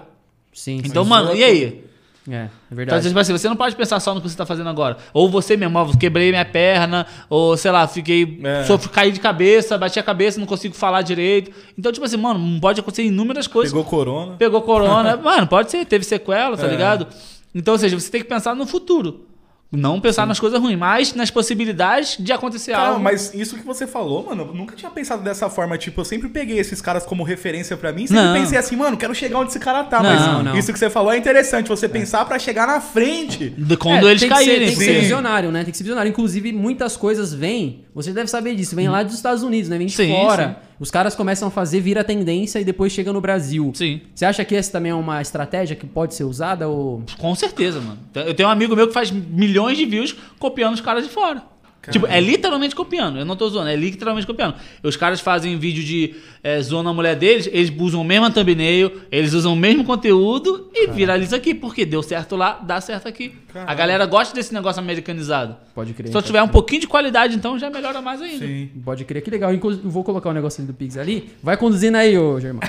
Sim, 0.54 0.80
Então, 0.86 1.04
sim. 1.04 1.10
mano, 1.10 1.34
e 1.36 1.44
aí? 1.44 1.84
É, 2.30 2.34
é 2.34 2.44
Então, 2.46 2.50
verdade. 2.78 3.08
tipo 3.08 3.20
assim, 3.20 3.32
você 3.32 3.50
não 3.50 3.56
pode 3.56 3.76
pensar 3.76 4.00
só 4.00 4.14
no 4.14 4.22
que 4.22 4.30
você 4.30 4.38
tá 4.38 4.46
fazendo 4.46 4.70
agora. 4.70 4.98
Ou 5.14 5.28
você 5.30 5.58
mesmo, 5.58 5.80
ó, 5.80 5.86
quebrei 5.98 6.30
minha 6.30 6.46
perna, 6.46 7.08
ou 7.30 7.58
sei 7.58 7.72
lá, 7.72 7.88
fiquei. 7.88 8.40
É. 8.44 8.64
Sofri, 8.66 8.90
caí 8.90 9.12
de 9.12 9.20
cabeça, 9.20 9.76
bati 9.78 10.00
a 10.00 10.04
cabeça, 10.04 10.40
não 10.40 10.46
consigo 10.46 10.76
falar 10.76 11.02
direito. 11.02 11.52
Então, 11.78 11.92
tipo 11.92 12.06
assim, 12.06 12.18
mano, 12.18 12.60
pode 12.62 12.80
acontecer 12.80 13.04
inúmeras 13.04 13.48
coisas. 13.48 13.72
Pegou 13.74 13.84
corona. 13.86 14.36
Pegou 14.38 14.62
corona. 14.62 15.18
Mano, 15.24 15.48
pode 15.48 15.72
ser, 15.72 15.84
teve 15.86 16.06
sequela, 16.06 16.56
tá 16.56 16.68
É. 16.68 16.70
ligado? 16.70 17.08
Então, 17.56 17.74
ou 17.74 17.78
seja, 17.80 18.00
você 18.00 18.10
tem 18.12 18.22
que 18.22 18.28
pensar 18.28 18.56
no 18.56 18.66
futuro. 18.68 19.26
Não 19.72 20.02
pensar 20.02 20.28
nas 20.28 20.38
coisas 20.38 20.60
ruins, 20.60 20.78
mas 20.78 21.14
nas 21.14 21.32
possibilidades 21.32 22.18
de 22.20 22.34
acontecer 22.34 22.74
Cara, 22.74 22.90
algo. 22.90 23.00
mas 23.00 23.34
isso 23.34 23.56
que 23.56 23.64
você 23.66 23.88
falou, 23.88 24.26
mano, 24.26 24.44
eu 24.50 24.54
nunca 24.54 24.76
tinha 24.76 24.92
pensado 24.92 25.24
dessa 25.24 25.50
forma. 25.50 25.78
Tipo, 25.78 26.02
eu 26.02 26.06
sempre 26.06 26.28
peguei 26.28 26.60
esses 26.60 26.82
caras 26.82 27.06
como 27.06 27.24
referência 27.24 27.78
pra 27.78 27.94
mim. 27.94 28.06
Sempre 28.06 28.22
Não. 28.24 28.34
pensei 28.34 28.58
assim, 28.58 28.76
mano, 28.76 28.98
quero 28.98 29.16
chegar 29.16 29.40
onde 29.40 29.52
esse 29.52 29.60
cara 29.60 29.86
tá. 29.86 30.04
Não, 30.04 30.10
mas 30.10 30.44
não. 30.46 30.58
isso 30.58 30.74
que 30.74 30.80
você 30.80 30.90
falou 30.90 31.12
é 31.14 31.18
interessante, 31.18 31.70
você 31.70 31.88
pensar 31.88 32.26
pra 32.26 32.38
chegar 32.38 32.68
na 32.68 32.82
frente. 32.82 33.50
De 33.50 33.78
quando 33.78 34.08
É, 34.08 34.12
eles 34.12 34.22
tem 34.22 34.30
que 34.30 34.38
ser- 34.38 34.46
caírem. 34.46 34.68
tem 34.68 34.78
que 34.78 34.84
ser 34.84 35.00
visionário, 35.00 35.52
né? 35.52 35.64
Tem 35.64 35.72
que 35.72 35.78
ser 35.78 35.84
visionário. 35.84 36.10
Inclusive, 36.10 36.52
muitas 36.52 36.98
coisas 36.98 37.34
vêm, 37.34 37.86
você 37.96 38.12
deve 38.12 38.30
saber 38.30 38.56
disso, 38.56 38.76
vem 38.76 38.90
lá 38.90 39.04
dos 39.04 39.14
Estados 39.16 39.42
Unidos, 39.42 39.70
né? 39.70 39.78
Vem 39.78 39.88
de 39.88 39.94
Sim, 39.94 40.10
fora. 40.12 40.62
Os 40.82 40.90
caras 40.90 41.14
começam 41.14 41.48
a 41.48 41.52
fazer, 41.52 41.80
vira 41.80 42.04
tendência 42.04 42.60
e 42.60 42.64
depois 42.64 42.92
chega 42.92 43.14
no 43.14 43.22
Brasil. 43.22 43.72
Sim. 43.76 44.02
Você 44.16 44.26
acha 44.26 44.44
que 44.44 44.56
essa 44.56 44.72
também 44.72 44.92
é 44.92 44.96
uma 44.96 45.22
estratégia 45.22 45.76
que 45.76 45.86
pode 45.86 46.16
ser 46.16 46.24
usada 46.24 46.68
ou... 46.68 47.04
Com 47.20 47.36
certeza, 47.36 47.80
mano. 47.80 48.00
Eu 48.16 48.34
tenho 48.34 48.50
um 48.50 48.52
amigo 48.52 48.76
meu 48.76 48.88
que 48.88 48.94
faz 48.94 49.12
milhões 49.12 49.78
de 49.78 49.86
views 49.86 50.16
copiando 50.40 50.74
os 50.74 50.82
caras 50.82 51.04
de 51.04 51.12
fora. 51.12 51.44
Tipo, 51.90 52.06
é 52.06 52.20
literalmente 52.22 52.76
copiando. 52.76 53.18
Eu 53.18 53.26
não 53.26 53.36
tô 53.36 53.50
zoando, 53.50 53.70
é 53.70 53.76
literalmente 53.76 54.28
copiando. 54.28 54.56
Os 54.84 54.96
caras 54.96 55.20
fazem 55.20 55.58
vídeo 55.58 55.84
de 55.84 56.16
é, 56.44 56.62
zoando 56.62 56.90
a 56.90 56.94
mulher 56.94 57.16
deles, 57.16 57.50
eles 57.52 57.72
usam 57.80 58.02
o 58.02 58.04
mesmo 58.04 58.30
thumbnail, 58.30 58.92
eles 59.12 59.34
usam 59.34 59.54
o 59.54 59.56
mesmo 59.56 59.84
conteúdo 59.84 60.70
e 60.74 60.88
viraliza 60.88 61.38
aqui. 61.38 61.56
Porque 61.56 61.86
deu 61.86 62.04
certo 62.04 62.36
lá, 62.36 62.60
dá 62.62 62.80
certo 62.80 63.08
aqui. 63.08 63.34
A 63.50 63.54
Caralho. 63.54 63.78
galera 63.78 64.06
gosta 64.06 64.36
desse 64.36 64.54
negócio 64.54 64.82
americanizado. 64.82 65.56
Pode 65.74 65.94
crer. 65.94 66.10
Se 66.10 66.16
eu 66.18 66.22
tiver 66.22 66.42
um 66.44 66.48
pouquinho 66.48 66.82
de 66.82 66.88
qualidade, 66.88 67.36
então 67.36 67.58
já 67.58 67.70
melhora 67.70 68.02
mais 68.02 68.22
ainda. 68.22 68.46
Sim. 68.46 68.70
Pode 68.84 69.04
crer, 69.04 69.22
que 69.22 69.32
legal. 69.32 69.54
Inclusive, 69.54 69.86
eu 69.86 69.92
vou 69.92 70.04
colocar 70.04 70.30
o 70.30 70.34
negócio 70.34 70.64
do 70.64 70.74
Pix 70.74 70.98
ali. 70.98 71.32
Vai 71.42 71.58
conduzindo 71.58 71.98
aí, 71.98 72.18
ô 72.18 72.40
Germão. 72.40 72.62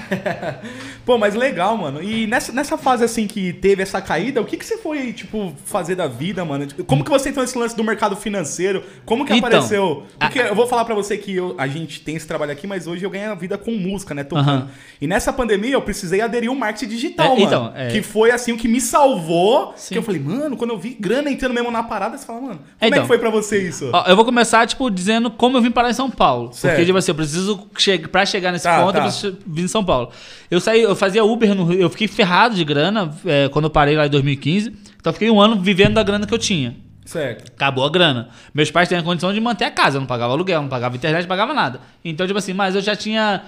Pô, 1.04 1.18
mas 1.18 1.34
legal, 1.34 1.76
mano. 1.76 2.02
E 2.02 2.26
nessa, 2.26 2.52
nessa 2.52 2.78
fase, 2.78 3.04
assim, 3.04 3.26
que 3.26 3.52
teve 3.52 3.82
essa 3.82 4.00
caída, 4.00 4.40
o 4.40 4.44
que, 4.44 4.56
que 4.56 4.64
você 4.64 4.78
foi, 4.78 5.12
tipo, 5.12 5.52
fazer 5.64 5.94
da 5.94 6.06
vida, 6.06 6.44
mano? 6.44 6.66
Tipo, 6.66 6.84
Como 6.84 7.04
que 7.04 7.10
você 7.10 7.28
entrou 7.28 7.44
nesse 7.44 7.58
lance 7.58 7.76
do 7.76 7.84
mercado 7.84 8.16
financeiro? 8.16 8.82
Como 9.04 9.24
que 9.26 9.32
Então, 9.34 9.48
apareceu? 9.48 10.04
Porque 10.18 10.38
a- 10.40 10.46
eu 10.48 10.54
vou 10.54 10.66
falar 10.66 10.84
pra 10.84 10.94
você 10.94 11.18
que 11.18 11.34
eu- 11.34 11.54
a 11.58 11.66
gente 11.66 12.00
tem 12.00 12.14
esse 12.16 12.26
trabalho 12.26 12.52
aqui, 12.52 12.66
mas 12.66 12.86
hoje 12.86 13.04
eu 13.04 13.10
ganho 13.10 13.32
a 13.32 13.34
vida 13.34 13.58
com 13.58 13.72
música, 13.72 14.14
né? 14.14 14.22
Tocando. 14.24 14.48
Aham. 14.48 14.68
E 15.00 15.06
nessa 15.06 15.32
pandemia 15.32 15.72
eu 15.74 15.82
precisei 15.82 16.20
aderir 16.20 16.48
ao 16.48 16.54
marketing 16.54 16.88
digital, 16.88 17.26
É, 17.26 17.28
mano. 17.30 17.42
então, 17.44 17.72
é. 17.74 17.88
Que 17.88 18.00
foi, 18.02 18.30
assim, 18.30 18.52
o 18.52 18.56
que 18.56 18.68
me 18.68 18.80
salvou. 18.80 19.72
Sim. 19.76 19.94
Que 19.94 19.98
eu 19.98 20.02
falei, 20.02 20.20
mano, 20.20 20.56
quando 20.56 20.70
eu 20.70 20.78
vi 20.78 20.96
grana 20.98 21.30
entrando 21.30 21.52
mesmo 21.52 21.70
na 21.70 21.82
parada, 21.82 22.16
você 22.16 22.24
fala, 22.24 22.40
mano, 22.40 22.54
como 22.58 22.66
é, 22.80 22.86
Então. 22.88 23.02
que 23.02 23.08
foi 23.08 23.18
pra 23.18 23.30
você 23.30 23.58
isso? 23.68 23.90
Ó, 23.92 24.04
eu 24.06 24.14
vou 24.16 24.24
começar, 24.24 24.66
tipo, 24.66 24.88
dizendo 24.90 25.30
como 25.30 25.56
eu 25.56 25.62
vim 25.62 25.70
parar 25.70 25.90
em 25.90 25.94
São 25.94 26.10
Paulo. 26.10 26.52
Certo. 26.52 26.74
Porque, 26.74 26.86
tipo 26.86 26.98
assim, 26.98 27.10
eu 27.10 27.14
preciso 27.16 27.68
chegar. 27.76 28.08
Pra 28.08 28.24
chegar 28.24 28.52
nesse 28.52 28.64
Tá, 28.64 28.80
ponto, 28.80 28.92
tá. 28.92 28.98
eu 29.00 29.02
preciso 29.04 29.38
vir 29.46 29.64
em 29.64 29.68
São 29.68 29.84
Paulo. 29.84 30.10
Eu 30.50 30.60
saí, 30.60 30.82
eu 30.82 30.94
fazia 30.94 31.24
Uber 31.24 31.54
no 31.54 31.64
Rio, 31.64 31.80
eu 31.80 31.90
fiquei 31.90 32.06
ferrado 32.06 32.54
de 32.54 32.64
grana 32.64 33.12
é, 33.26 33.48
quando 33.48 33.64
eu 33.64 33.70
parei 33.70 33.96
lá 33.96 34.06
em 34.06 34.10
2015. 34.10 34.68
Então 35.00 35.10
eu 35.10 35.14
fiquei 35.14 35.30
um 35.30 35.40
ano 35.40 35.60
vivendo 35.60 35.94
da 35.94 36.02
grana 36.02 36.26
que 36.26 36.32
eu 36.34 36.38
tinha. 36.38 36.76
Certo. 37.12 37.52
Acabou 37.52 37.84
a 37.84 37.90
grana. 37.90 38.30
Meus 38.54 38.70
pais 38.70 38.88
têm 38.88 38.96
a 38.96 39.02
condição 39.02 39.34
de 39.34 39.40
manter 39.40 39.66
a 39.66 39.70
casa. 39.70 39.98
Eu 39.98 40.00
não 40.00 40.06
pagava 40.06 40.32
aluguel, 40.32 40.62
não 40.62 40.68
pagava 40.68 40.96
internet, 40.96 41.22
não 41.22 41.28
pagava 41.28 41.52
nada. 41.52 41.80
Então, 42.02 42.26
tipo 42.26 42.38
assim, 42.38 42.54
mas 42.54 42.74
eu 42.74 42.80
já 42.80 42.96
tinha. 42.96 43.42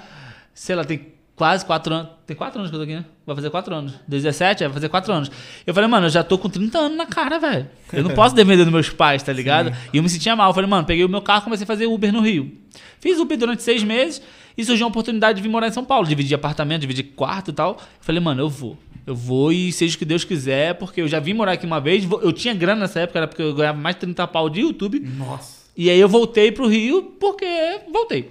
Sei 0.53 0.77
lá, 0.77 0.85
tem 0.85 1.15
quase 1.35 1.65
quatro 1.65 1.95
anos. 1.95 2.11
Tem 2.27 2.37
quatro 2.37 2.59
anos 2.59 2.71
que 2.71 2.77
eu 2.77 2.81
tô 2.81 2.85
aqui, 2.85 2.95
né? 2.95 3.05
Vai 3.27 3.35
fazer 3.35 3.49
quatro 3.49 3.75
anos. 3.75 3.95
17, 4.07 4.65
é, 4.65 4.69
vai 4.69 4.75
fazer 4.75 4.89
quatro 4.91 5.13
anos. 5.15 5.31
Eu 5.67 5.73
falei, 5.73 5.89
mano, 5.89 6.07
eu 6.07 6.11
já 6.11 6.23
tô 6.23 6.37
com 6.37 6.51
30 6.51 6.79
anos 6.79 6.99
na 6.99 7.07
cara, 7.07 7.39
velho. 7.39 7.67
Eu 7.91 8.03
não 8.03 8.11
posso 8.15 8.35
depender 8.35 8.65
dos 8.65 8.73
meus 8.73 8.91
pais, 8.91 9.23
tá 9.23 9.33
ligado? 9.33 9.75
E 9.93 9.97
eu 9.97 10.03
me 10.03 10.11
sentia 10.11 10.37
mal. 10.37 10.51
Eu 10.51 10.55
falei, 10.55 10.69
mano, 10.69 10.87
peguei 10.87 11.05
o 11.05 11.09
meu 11.09 11.23
carro 11.23 11.41
e 11.41 11.45
comecei 11.45 11.65
a 11.65 11.67
fazer 11.67 11.87
Uber 11.87 12.13
no 12.13 12.21
Rio. 12.21 12.53
Fiz 13.01 13.19
Uber 13.19 13.39
durante 13.39 13.63
seis 13.63 13.83
meses 13.83 14.21
e 14.59 14.65
surgiu 14.65 14.87
a 14.87 14.89
oportunidade 14.91 15.37
de 15.37 15.43
vir 15.43 15.49
morar 15.49 15.69
em 15.69 15.73
São 15.73 15.85
Paulo. 15.85 16.07
Dividir 16.07 16.35
apartamento, 16.35 16.83
dividir 16.83 17.05
quarto 17.17 17.51
e 17.51 17.55
tal. 17.55 17.73
Eu 17.73 17.79
falei, 18.01 18.21
mano, 18.21 18.43
eu 18.43 18.49
vou. 18.49 18.79
Eu 19.07 19.15
vou 19.15 19.53
e 19.53 19.71
seja 19.73 19.97
o 19.97 19.99
que 19.99 20.05
Deus 20.05 20.25
quiser, 20.25 20.75
porque 20.77 21.01
eu 21.03 21.09
já 21.09 21.21
vim 21.21 21.35
morar 21.35 21.53
aqui 21.53 21.67
uma 21.67 21.81
vez. 21.81 22.07
Eu 22.23 22.33
tinha 22.33 22.55
grana 22.55 22.83
nessa 22.83 23.01
época, 23.01 23.19
era 23.19 23.27
porque 23.29 23.43
eu 23.43 23.55
ganhava 23.55 23.79
mais 23.79 23.97
de 23.97 24.01
30 24.01 24.27
pau 24.29 24.49
de 24.49 24.61
YouTube. 24.61 25.01
Nossa. 25.19 25.65
E 25.77 25.91
aí 25.91 25.99
eu 26.01 26.09
voltei 26.09 26.51
pro 26.53 26.67
Rio 26.67 27.03
porque 27.21 27.45
voltei. 27.93 28.31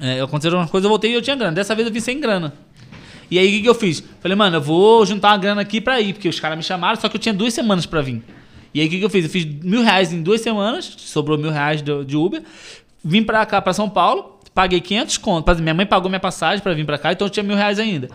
É, 0.00 0.20
aconteceram 0.20 0.58
umas 0.58 0.70
coisas, 0.70 0.84
eu 0.84 0.88
voltei 0.90 1.10
e 1.10 1.14
eu 1.14 1.22
tinha 1.22 1.34
grana. 1.36 1.52
Dessa 1.52 1.74
vez 1.74 1.86
eu 1.86 1.92
vim 1.92 2.00
sem 2.00 2.20
grana. 2.20 2.52
E 3.30 3.38
aí 3.38 3.46
o 3.48 3.50
que, 3.50 3.62
que 3.62 3.68
eu 3.68 3.74
fiz? 3.74 4.04
Falei, 4.20 4.36
mano, 4.36 4.56
eu 4.56 4.60
vou 4.60 5.04
juntar 5.06 5.30
uma 5.30 5.38
grana 5.38 5.62
aqui 5.62 5.80
pra 5.80 6.00
ir, 6.00 6.12
porque 6.12 6.28
os 6.28 6.38
caras 6.38 6.56
me 6.56 6.62
chamaram, 6.62 7.00
só 7.00 7.08
que 7.08 7.16
eu 7.16 7.20
tinha 7.20 7.32
duas 7.34 7.52
semanas 7.54 7.86
pra 7.86 8.00
vir. 8.02 8.22
E 8.74 8.80
aí 8.80 8.86
o 8.86 8.90
que, 8.90 8.98
que 8.98 9.04
eu 9.04 9.10
fiz? 9.10 9.24
Eu 9.24 9.30
fiz 9.30 9.44
mil 9.44 9.82
reais 9.82 10.12
em 10.12 10.22
duas 10.22 10.40
semanas, 10.42 10.84
sobrou 10.98 11.36
mil 11.38 11.50
reais 11.50 11.80
do- 11.82 12.04
de 12.04 12.16
Uber. 12.16 12.42
Vim 13.04 13.22
pra 13.22 13.44
cá, 13.46 13.60
pra 13.60 13.72
São 13.72 13.88
Paulo, 13.88 14.38
paguei 14.54 14.80
500 14.80 15.16
conto. 15.18 15.54
Minha 15.56 15.74
mãe 15.74 15.86
pagou 15.86 16.08
minha 16.08 16.20
passagem 16.20 16.62
pra 16.62 16.72
vir 16.74 16.84
pra 16.86 16.98
cá, 16.98 17.12
então 17.12 17.26
eu 17.26 17.30
tinha 17.30 17.42
mil 17.42 17.56
reais 17.56 17.78
ainda. 17.78 18.08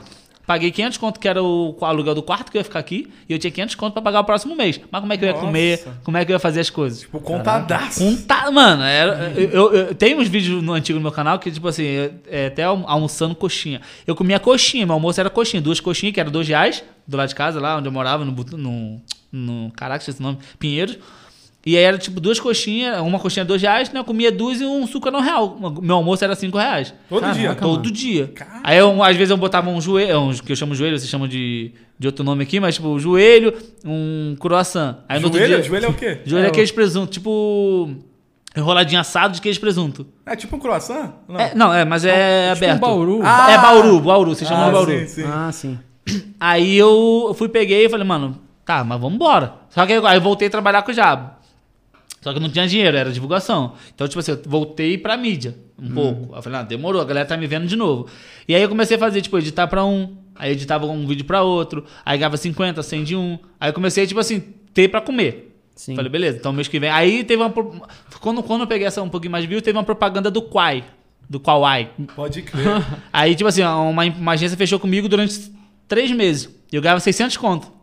Paguei 0.47 0.71
500 0.71 0.97
conto, 0.97 1.19
que 1.19 1.27
era 1.27 1.43
o 1.43 1.77
aluguel 1.81 2.15
do 2.15 2.23
quarto 2.23 2.49
que 2.49 2.57
eu 2.57 2.61
ia 2.61 2.63
ficar 2.63 2.79
aqui, 2.79 3.09
e 3.27 3.33
eu 3.33 3.37
tinha 3.37 3.51
500 3.51 3.75
conto 3.75 3.93
pra 3.93 4.01
pagar 4.01 4.21
o 4.21 4.23
próximo 4.23 4.55
mês. 4.55 4.79
Mas 4.89 5.01
como 5.01 5.11
é 5.11 5.17
que 5.17 5.25
eu 5.25 5.27
ia 5.27 5.33
Nossa. 5.33 5.45
comer? 5.45 5.85
Como 6.05 6.15
é 6.17 6.23
que 6.23 6.31
eu 6.31 6.35
ia 6.35 6.39
fazer 6.39 6.61
as 6.61 6.69
coisas? 6.69 7.01
Tipo, 7.01 7.19
contadaço. 7.19 8.23
Tá, 8.25 8.49
mano, 8.49 8.81
era, 8.81 9.33
eu, 9.35 9.49
eu, 9.49 9.73
eu- 9.73 9.95
tem 9.95 10.15
uns 10.15 10.29
vídeos 10.29 10.63
no 10.63 10.71
antigo 10.71 10.97
no 10.97 11.03
meu 11.03 11.11
canal 11.11 11.37
que, 11.37 11.51
tipo 11.51 11.67
assim, 11.67 11.83
eu- 11.83 12.13
é, 12.29 12.47
até 12.47 12.63
alm- 12.63 12.85
almoçando 12.87 13.35
coxinha. 13.35 13.81
Eu 14.07 14.15
comia 14.15 14.39
coxinha, 14.39 14.85
meu 14.85 14.93
almoço 14.93 15.19
era 15.19 15.29
coxinha, 15.29 15.61
duas 15.61 15.81
coxinhas, 15.81 16.13
que 16.13 16.19
era 16.21 16.29
dois 16.31 16.47
reais, 16.47 16.81
do 17.05 17.17
lado 17.17 17.27
de 17.27 17.35
casa, 17.35 17.59
lá 17.59 17.75
onde 17.77 17.89
eu 17.89 17.91
morava, 17.91 18.23
no, 18.23 18.31
no, 18.31 19.01
no 19.31 19.71
caraca, 19.75 20.03
o 20.09 20.23
nome, 20.23 20.37
Pinheiros. 20.57 20.97
E 21.70 21.76
aí 21.76 21.84
era 21.84 21.97
tipo 21.97 22.22
duas 22.22 22.39
coxinhas, 22.39 22.97
uma 23.01 23.20
coxinha 23.20 23.43
dois 23.43 23.61
reais, 23.61 23.91
né? 23.91 23.99
Eu 23.99 24.05
comia 24.05 24.32
duas 24.32 24.61
e 24.61 24.65
um 24.65 24.88
suco 24.88 25.05
era 25.09 25.18
um 25.18 25.22
real. 25.22 25.57
Meu 25.82 25.97
almoço 25.97 26.24
era 26.24 26.34
cinco 26.34 26.57
reais. 26.57 26.93
Todo 27.09 27.20
Caraca, 27.20 27.38
dia. 27.39 27.49
mano. 27.49 27.59
Todo 27.59 27.91
dia. 27.91 28.28
Caraca. 28.34 28.61
Aí 28.63 28.78
eu, 28.78 29.03
às 29.03 29.18
vezes 29.18 29.32
eu 29.32 29.36
botava 29.38 29.70
um 29.70 29.82
joelho, 29.82 30.18
um, 30.22 30.32
que 30.34 30.49
eu 30.53 30.55
chamo 30.55 30.74
joelho, 30.74 30.97
vocês 30.97 31.09
chamam 31.09 31.28
de, 31.28 31.74
de 31.99 32.07
outro 32.07 32.24
nome 32.24 32.43
aqui, 32.43 32.57
mas 32.61 32.76
tipo, 32.76 32.97
joelho, 32.97 33.53
um 33.84 34.34
croissant. 34.39 34.99
Aí 35.09 35.20
no 35.20 35.26
outro 35.26 35.39
Joelho? 35.39 35.55
dia, 35.57 35.63
Joelho 35.65 35.86
é 35.88 35.89
o 35.89 35.93
quê? 35.93 36.20
Joelho 36.26 36.45
é 36.45 36.47
É, 36.47 36.51
queijo 36.51 36.74
presunto, 36.74 37.11
tipo. 37.11 37.89
Enroladinho 38.55 39.01
assado 39.01 39.34
de 39.36 39.41
queijo 39.41 39.57
e 39.59 39.61
presunto. 39.61 40.07
É 40.26 40.36
tipo 40.38 40.55
um 40.55 40.59
croissant? 40.59 41.11
Não. 41.28 41.39
É, 41.39 41.53
não, 41.53 41.74
é, 41.74 41.84
mas 41.84 42.05
é 42.05 42.53
Tipo 42.53 42.65
um 42.65 42.68
aberto. 42.70 42.80
Bauru. 42.80 43.20
Ah! 43.24 43.51
É 43.51 43.57
Bauru, 43.57 43.99
Bauru, 43.99 44.34
se 44.36 44.45
chama 44.45 44.63
Ah, 44.63 44.65
de 44.68 44.72
Bauru. 44.72 44.91
sim, 44.99 45.07
sim. 45.07 45.24
Ah, 45.28 45.51
sim. 45.51 45.78
Aí 46.39 46.78
eu 46.78 47.36
fui, 47.38 47.49
peguei 47.49 47.86
e 47.86 47.89
falei, 47.89 48.07
mano, 48.07 48.39
tá, 48.65 48.84
mas 48.84 48.99
vamos 48.99 49.15
embora. 49.15 49.53
Só 49.70 49.86
que 49.86 49.93
aí 49.93 50.18
eu 50.18 50.22
voltei 50.22 50.47
a 50.47 50.51
trabalhar 50.51 50.82
com 50.82 50.91
o 50.91 50.93
Jabo. 50.93 51.36
Só 52.22 52.32
que 52.32 52.38
eu 52.38 52.41
não 52.41 52.49
tinha 52.49 52.68
dinheiro, 52.68 52.97
era 52.97 53.11
divulgação. 53.11 53.74
Então, 53.93 54.07
tipo 54.07 54.20
assim, 54.20 54.32
eu 54.32 54.41
voltei 54.45 54.97
pra 54.97 55.15
mídia 55.15 55.55
um 55.80 55.93
pouco. 55.93 56.34
Aí 56.34 56.39
eu 56.39 56.43
falei, 56.43 56.59
ah, 56.59 56.63
demorou, 56.63 57.01
a 57.01 57.05
galera 57.05 57.28
tá 57.28 57.38
me 57.38 57.47
vendo 57.47 57.68
de 57.68 57.76
novo. 57.76 58.07
E 58.47 58.55
aí 58.55 58.61
eu 58.61 58.70
comecei 58.70 58.97
a 58.97 58.99
fazer, 58.99 59.22
tipo, 59.22 59.38
editar 59.38 59.68
pra 59.68 59.86
um, 59.86 60.18
aí 60.36 60.51
editava 60.51 60.86
um 60.86 61.05
vídeo 61.05 61.26
pra 61.26 61.43
outro, 61.43 61.86
aí 62.03 62.18
ganhava 62.18 62.38
50, 62.38 62.82
100 62.82 63.03
de 63.03 63.15
um. 63.15 63.38
Aí 63.59 63.70
eu 63.70 63.74
comecei, 63.74 64.05
tipo 64.07 64.20
assim, 64.20 64.39
ter 64.74 64.88
pra 64.89 64.99
comer. 64.99 65.55
Sim. 65.76 65.95
Falei, 65.95 66.09
beleza, 66.09 66.38
então 66.38 66.51
mês 66.51 66.68
que 66.68 66.80
vem. 66.80 66.89
Aí 66.89 67.24
teve 67.24 67.41
uma. 67.41 67.53
Quando, 68.20 68.41
quando 68.41 68.61
eu 68.61 68.68
peguei 68.68 68.88
essa 68.88 69.01
um 69.03 69.09
pouquinho 69.09 69.32
mais 69.32 69.43
de 69.43 69.47
view, 69.47 69.61
teve 69.61 69.78
uma 69.78 69.84
propaganda 69.84 70.32
do 70.32 70.41
Quai. 70.41 70.84
Do 71.30 71.39
Quai. 71.39 71.91
Pode 72.15 72.41
crer. 72.41 72.65
Aí, 73.13 73.36
tipo 73.36 73.47
assim, 73.47 73.61
uma, 73.61 74.03
uma 74.03 74.32
agência 74.32 74.57
fechou 74.57 74.80
comigo 74.80 75.07
durante 75.07 75.51
três 75.88 76.11
meses. 76.11 76.49
E 76.72 76.76
eu 76.76 76.82
ganhava 76.82 76.99
600 76.99 77.38
conto. 77.38 77.76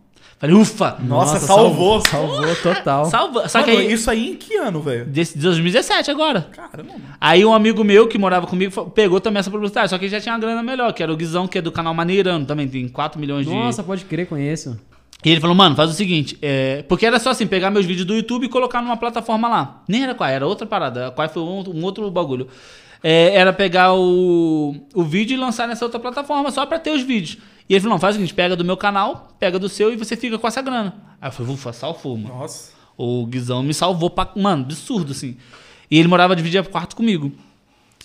Falei, 0.44 0.56
ufa! 0.56 0.98
Nossa, 1.00 1.38
salvou. 1.40 2.02
Salvou 2.02 2.54
total. 2.56 3.06
Salva. 3.06 3.48
Só 3.48 3.60
Mano, 3.60 3.72
que 3.72 3.78
aí. 3.78 3.92
isso 3.92 4.10
aí 4.10 4.32
em 4.32 4.36
que 4.36 4.56
ano, 4.58 4.82
velho? 4.82 5.06
Desse, 5.06 5.38
de 5.38 5.42
2017 5.42 6.10
agora. 6.10 6.46
Caramba. 6.52 6.92
Aí 7.18 7.42
um 7.46 7.54
amigo 7.54 7.82
meu 7.82 8.06
que 8.06 8.18
morava 8.18 8.46
comigo 8.46 8.90
pegou 8.90 9.20
também 9.20 9.40
essa 9.40 9.50
publicidade, 9.50 9.88
só 9.88 9.96
que 9.96 10.04
ele 10.04 10.10
já 10.10 10.20
tinha 10.20 10.34
uma 10.34 10.40
grana 10.40 10.62
melhor, 10.62 10.92
que 10.92 11.02
era 11.02 11.10
o 11.10 11.16
Guizão, 11.16 11.48
que 11.48 11.56
é 11.56 11.62
do 11.62 11.72
canal 11.72 11.94
Maneirando 11.94 12.44
também, 12.44 12.68
tem 12.68 12.86
4 12.86 13.18
milhões 13.18 13.46
de. 13.46 13.54
Nossa, 13.54 13.82
pode 13.82 14.04
crer, 14.04 14.26
conheço. 14.26 14.78
E 15.24 15.30
ele 15.30 15.40
falou, 15.40 15.56
mano, 15.56 15.74
faz 15.74 15.88
o 15.88 15.94
seguinte, 15.94 16.36
é... 16.42 16.84
porque 16.86 17.06
era 17.06 17.18
só 17.18 17.30
assim, 17.30 17.46
pegar 17.46 17.70
meus 17.70 17.86
vídeos 17.86 18.06
do 18.06 18.14
YouTube 18.14 18.44
e 18.44 18.48
colocar 18.50 18.82
numa 18.82 18.98
plataforma 18.98 19.48
lá. 19.48 19.82
Nem 19.88 20.02
era 20.02 20.14
qual, 20.14 20.28
era 20.28 20.46
outra 20.46 20.66
parada. 20.66 21.10
Qual 21.12 21.26
foi 21.26 21.42
um, 21.42 21.64
um 21.74 21.82
outro 21.84 22.10
bagulho. 22.10 22.48
É, 23.02 23.34
era 23.34 23.50
pegar 23.50 23.94
o, 23.94 24.74
o 24.94 25.02
vídeo 25.02 25.34
e 25.34 25.38
lançar 25.38 25.66
nessa 25.66 25.86
outra 25.86 25.98
plataforma 25.98 26.50
só 26.50 26.66
pra 26.66 26.78
ter 26.78 26.90
os 26.90 27.00
vídeos. 27.00 27.38
E 27.68 27.74
ele 27.74 27.80
falou, 27.80 27.94
não, 27.94 28.00
faz 28.00 28.14
o 28.14 28.18
seguinte, 28.18 28.34
pega 28.34 28.54
do 28.54 28.64
meu 28.64 28.76
canal, 28.76 29.34
pega 29.38 29.58
do 29.58 29.68
seu 29.68 29.92
e 29.92 29.96
você 29.96 30.16
fica 30.16 30.38
com 30.38 30.46
essa 30.46 30.60
grana. 30.60 30.94
Aí 31.20 31.28
eu 31.28 31.32
falei, 31.32 31.52
ufa, 31.52 31.72
salvou, 31.72 32.16
mano. 32.16 32.34
Nossa. 32.34 32.72
O 32.96 33.26
Guizão 33.26 33.62
me 33.62 33.74
salvou 33.74 34.10
pra. 34.10 34.28
Mano, 34.36 34.64
absurdo, 34.64 35.12
assim. 35.12 35.36
E 35.90 35.98
ele 35.98 36.08
morava 36.08 36.36
dividir 36.36 36.62
quarto 36.68 36.94
comigo. 36.94 37.32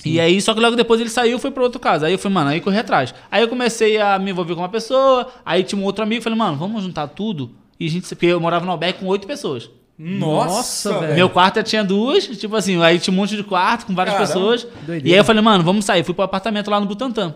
E 0.06 0.20
aí, 0.20 0.42
só 0.42 0.54
que 0.54 0.62
logo 0.62 0.78
depois 0.78 1.02
ele 1.02 1.10
saiu 1.10 1.38
e 1.38 1.40
foi 1.42 1.52
pra 1.52 1.62
outro 1.62 1.80
caso. 1.80 2.06
Aí 2.06 2.14
eu 2.14 2.20
fui, 2.20 2.32
mano, 2.32 2.50
aí 2.50 2.62
corri 2.62 2.78
atrás. 2.78 3.14
Aí 3.30 3.42
eu 3.42 3.50
comecei 3.50 4.00
a 4.00 4.18
me 4.18 4.32
envolver 4.32 4.56
com 4.56 4.62
uma 4.62 4.70
pessoa, 4.70 5.28
aí 5.46 5.62
tinha 5.64 5.80
um 5.80 5.84
outro 5.84 6.04
amigo, 6.04 6.24
falei, 6.24 6.40
mano, 6.40 6.58
vamos 6.58 6.84
juntar 6.84 7.08
tudo. 7.08 7.52
E 7.78 7.86
a 7.86 7.90
gente. 7.90 8.08
Porque 8.08 8.28
eu 8.28 8.40
morava 8.40 8.66
no 8.66 8.72
Albergue 8.72 9.00
com 9.00 9.08
oito 9.08 9.28
pessoas. 9.28 9.70
Nossa, 9.98 10.90
Nossa, 10.90 11.00
velho. 11.02 11.16
Meu 11.16 11.30
quarto 11.30 11.58
já 11.58 11.64
tinha 11.64 11.84
duas, 11.84 12.26
tipo 12.26 12.56
assim, 12.56 12.82
aí 12.82 12.98
tinha 13.00 13.14
um 13.14 13.18
monte 13.18 13.36
de 13.36 13.44
quarto 13.44 13.86
com 13.86 13.94
várias 13.94 14.16
Caramba, 14.16 14.34
pessoas. 14.34 14.64
doideira. 14.86 15.10
E 15.10 15.12
aí 15.12 15.18
eu 15.20 15.26
falei, 15.26 15.42
mano, 15.42 15.62
vamos 15.62 15.84
sair. 15.84 16.06
Fui 16.06 16.14
pro 16.14 16.24
apartamento 16.24 16.72
lá 16.72 16.80
no 16.80 16.86
Butantã. 16.86 17.36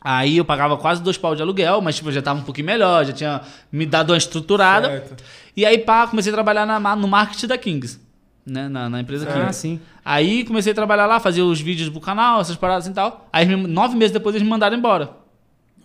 Aí 0.00 0.38
eu 0.38 0.44
pagava 0.44 0.76
quase 0.78 1.02
dois 1.02 1.18
pau 1.18 1.34
de 1.36 1.42
aluguel, 1.42 1.80
mas 1.82 1.96
tipo, 1.96 2.08
eu 2.08 2.12
já 2.12 2.22
tava 2.22 2.40
um 2.40 2.42
pouquinho 2.42 2.66
melhor, 2.66 3.04
já 3.04 3.12
tinha 3.12 3.40
me 3.70 3.84
dado 3.84 4.10
uma 4.12 4.16
estruturada. 4.16 4.88
Certo. 4.88 5.22
E 5.56 5.66
aí, 5.66 5.76
pá, 5.78 6.06
comecei 6.06 6.32
a 6.32 6.34
trabalhar 6.34 6.64
na- 6.64 6.96
no 6.96 7.06
marketing 7.06 7.46
da 7.48 7.58
Kings, 7.58 8.00
né? 8.46 8.68
Na, 8.68 8.88
na 8.88 9.00
empresa 9.00 9.28
Ah, 9.28 9.32
Kings. 9.32 9.56
sim. 9.58 9.80
Aí 10.02 10.44
comecei 10.44 10.72
a 10.72 10.74
trabalhar 10.74 11.04
lá, 11.06 11.20
fazer 11.20 11.42
os 11.42 11.60
vídeos 11.60 11.90
pro 11.90 12.00
canal, 12.00 12.40
essas 12.40 12.56
paradas 12.56 12.86
e 12.86 12.92
tal. 12.92 13.28
Aí 13.32 13.44
me- 13.44 13.66
nove 13.66 13.94
meses 13.96 14.12
depois 14.12 14.34
eles 14.34 14.42
me 14.44 14.50
mandaram 14.50 14.74
embora. 14.76 15.10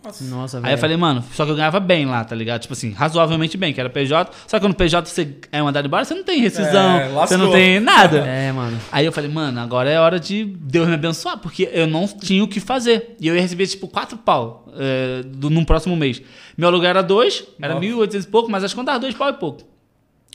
Nossa. 0.04 0.24
Nossa, 0.24 0.56
velho. 0.60 0.68
Aí 0.68 0.74
eu 0.74 0.78
falei, 0.78 0.96
mano, 0.96 1.24
só 1.32 1.44
que 1.44 1.50
eu 1.50 1.56
ganhava 1.56 1.80
bem 1.80 2.06
lá, 2.06 2.24
tá 2.24 2.34
ligado? 2.36 2.60
Tipo 2.60 2.74
assim, 2.74 2.92
razoavelmente 2.92 3.56
bem, 3.56 3.72
que 3.72 3.80
era 3.80 3.90
PJ. 3.90 4.30
Só 4.46 4.60
que 4.60 4.68
no 4.68 4.74
PJ 4.74 5.08
você 5.08 5.36
é 5.50 5.60
mandado 5.60 5.84
embora, 5.86 6.04
você 6.04 6.14
não 6.14 6.22
tem 6.22 6.40
rescisão, 6.40 6.96
É, 6.98 7.08
você 7.08 7.36
não 7.36 7.50
tem 7.50 7.80
nada. 7.80 8.18
É, 8.18 8.52
mano. 8.52 8.78
Aí 8.92 9.04
eu 9.04 9.10
falei, 9.10 9.28
mano, 9.30 9.58
agora 9.60 9.90
é 9.90 9.98
hora 9.98 10.20
de 10.20 10.44
Deus 10.44 10.86
me 10.86 10.94
abençoar, 10.94 11.38
porque 11.38 11.68
eu 11.72 11.86
não 11.88 12.06
tinha 12.06 12.44
o 12.44 12.46
que 12.48 12.60
fazer. 12.60 13.16
E 13.20 13.26
eu 13.26 13.34
ia 13.34 13.42
receber, 13.42 13.66
tipo, 13.66 13.88
quatro 13.88 14.16
pau 14.16 14.68
é, 14.76 15.22
do, 15.24 15.50
num 15.50 15.64
próximo 15.64 15.96
mês. 15.96 16.22
Meu 16.56 16.68
aluguel 16.68 16.90
era 16.90 17.02
dois, 17.02 17.44
era 17.60 17.74
Nossa. 17.74 17.86
1.800 17.86 18.22
e 18.22 18.26
pouco, 18.28 18.50
mas 18.50 18.62
acho 18.62 18.76
que 18.76 18.82
dava 18.84 19.00
dois 19.00 19.14
pau 19.14 19.28
e 19.28 19.32
pouco. 19.32 19.62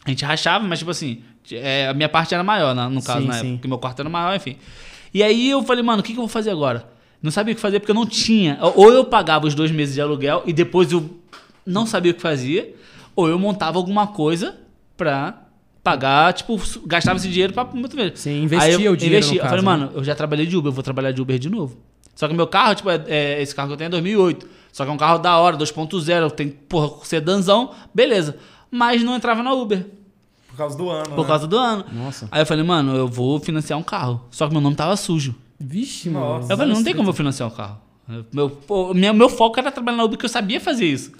A 0.03 0.09
gente 0.09 0.25
rachava, 0.25 0.65
mas, 0.67 0.79
tipo 0.79 0.91
assim, 0.91 1.21
é, 1.51 1.87
a 1.87 1.93
minha 1.93 2.09
parte 2.09 2.33
era 2.33 2.43
maior, 2.43 2.75
na- 2.75 2.89
no 2.89 3.01
caso, 3.01 3.21
Sim, 3.21 3.27
na 3.27 3.33
sim. 3.35 3.39
época, 3.39 3.51
porque 3.53 3.67
meu 3.69 3.77
quarto 3.77 3.99
era 4.01 4.09
maior, 4.09 4.35
enfim. 4.35 4.57
E 5.13 5.21
aí 5.23 5.49
eu 5.49 5.63
falei, 5.63 5.83
mano, 5.83 6.01
o 6.01 6.03
que, 6.03 6.11
que 6.11 6.17
eu 6.19 6.23
vou 6.23 6.27
fazer 6.27 6.49
agora? 6.51 6.85
Não 7.21 7.29
sabia 7.31 7.51
o 7.53 7.55
que 7.55 7.61
fazer 7.61 7.79
porque 7.79 7.91
eu 7.91 7.95
não 7.95 8.05
tinha. 8.05 8.57
Ou 8.75 8.91
eu 8.91 9.05
pagava 9.05 9.45
os 9.47 9.53
dois 9.55 9.71
meses 9.71 9.93
de 9.95 10.01
aluguel 10.01 10.43
e 10.45 10.53
depois 10.53 10.91
eu 10.91 11.09
não 11.65 11.85
sabia 11.85 12.11
o 12.11 12.15
que 12.15 12.21
fazia, 12.21 12.73
ou 13.15 13.27
eu 13.29 13.37
montava 13.37 13.77
alguma 13.77 14.07
coisa 14.07 14.55
pra 14.97 15.43
pagar, 15.83 16.33
tipo, 16.33 16.59
gastava 16.85 17.17
esse 17.17 17.27
dinheiro 17.29 17.53
pra 17.53 17.63
muito 17.63 17.95
ver. 17.95 18.13
Sim, 18.15 18.43
investia 18.43 18.77
Aí 18.77 18.83
eu 18.83 18.91
o 18.93 18.97
dinheiro, 18.97 19.17
investi. 19.25 19.35
no 19.35 19.41
Eu 19.45 19.49
falei, 19.49 19.63
caso, 19.65 19.77
né? 19.79 19.85
mano, 19.85 19.91
eu 19.97 20.03
já 20.03 20.15
trabalhei 20.15 20.45
de 20.45 20.55
Uber, 20.57 20.69
eu 20.69 20.73
vou 20.73 20.83
trabalhar 20.83 21.11
de 21.11 21.21
Uber 21.21 21.37
de 21.39 21.49
novo. 21.49 21.77
Só 22.15 22.27
que 22.27 22.33
meu 22.33 22.45
carro, 22.47 22.75
tipo, 22.75 22.89
é, 22.89 23.03
é- 23.07 23.41
esse 23.41 23.53
carro 23.55 23.69
que 23.69 23.73
eu 23.73 23.77
tenho 23.77 23.87
é 23.87 23.89
2008. 23.89 24.47
Só 24.71 24.83
que 24.85 24.89
é 24.91 24.93
um 24.93 24.97
carro 24.97 25.17
da 25.19 25.37
hora, 25.37 25.57
2.0, 25.57 26.29
tem, 26.31 26.49
porra, 26.49 27.03
sedanzão, 27.03 27.71
beleza. 27.93 28.37
Mas 28.69 29.03
não 29.03 29.15
entrava 29.15 29.41
na 29.43 29.53
Uber, 29.53 29.85
Por 30.47 30.55
causa 30.57 30.77
do 30.77 30.89
ano. 30.89 31.09
por 31.15 31.21
né? 31.23 31.27
causa 31.27 31.47
do 31.47 31.57
ano. 31.57 31.85
Nossa. 31.91 32.27
Aí 32.31 32.41
eu 32.41 32.45
falei, 32.45 32.63
mano, 32.63 32.95
eu 32.95 33.07
vou 33.07 33.39
financiar 33.39 33.77
um 33.77 33.83
carro. 33.83 34.23
Só 34.31 34.47
que 34.47 34.53
meu 34.53 34.61
nome 34.61 34.75
tava 34.75 34.95
sujo. 34.95 35.35
Vixe, 35.61 36.09
Nossa. 36.09 36.33
mano. 36.41 36.51
Eu 36.51 36.57
falei, 36.57 36.73
não 36.73 36.83
tem 36.83 36.95
como 36.95 37.09
eu 37.09 37.13
financiar 37.13 37.47
um 37.49 37.51
carro. 37.51 37.79
Meu, 38.33 38.49
pô, 38.49 38.93
meu, 38.93 39.13
meu 39.13 39.29
foco 39.29 39.59
era 39.59 39.71
trabalhar 39.71 39.97
na 39.97 40.03
Uber, 40.03 40.17
porque 40.17 40.25
eu 40.25 40.29
sabia 40.29 40.59
fazer 40.59 40.85
isso. 40.85 41.11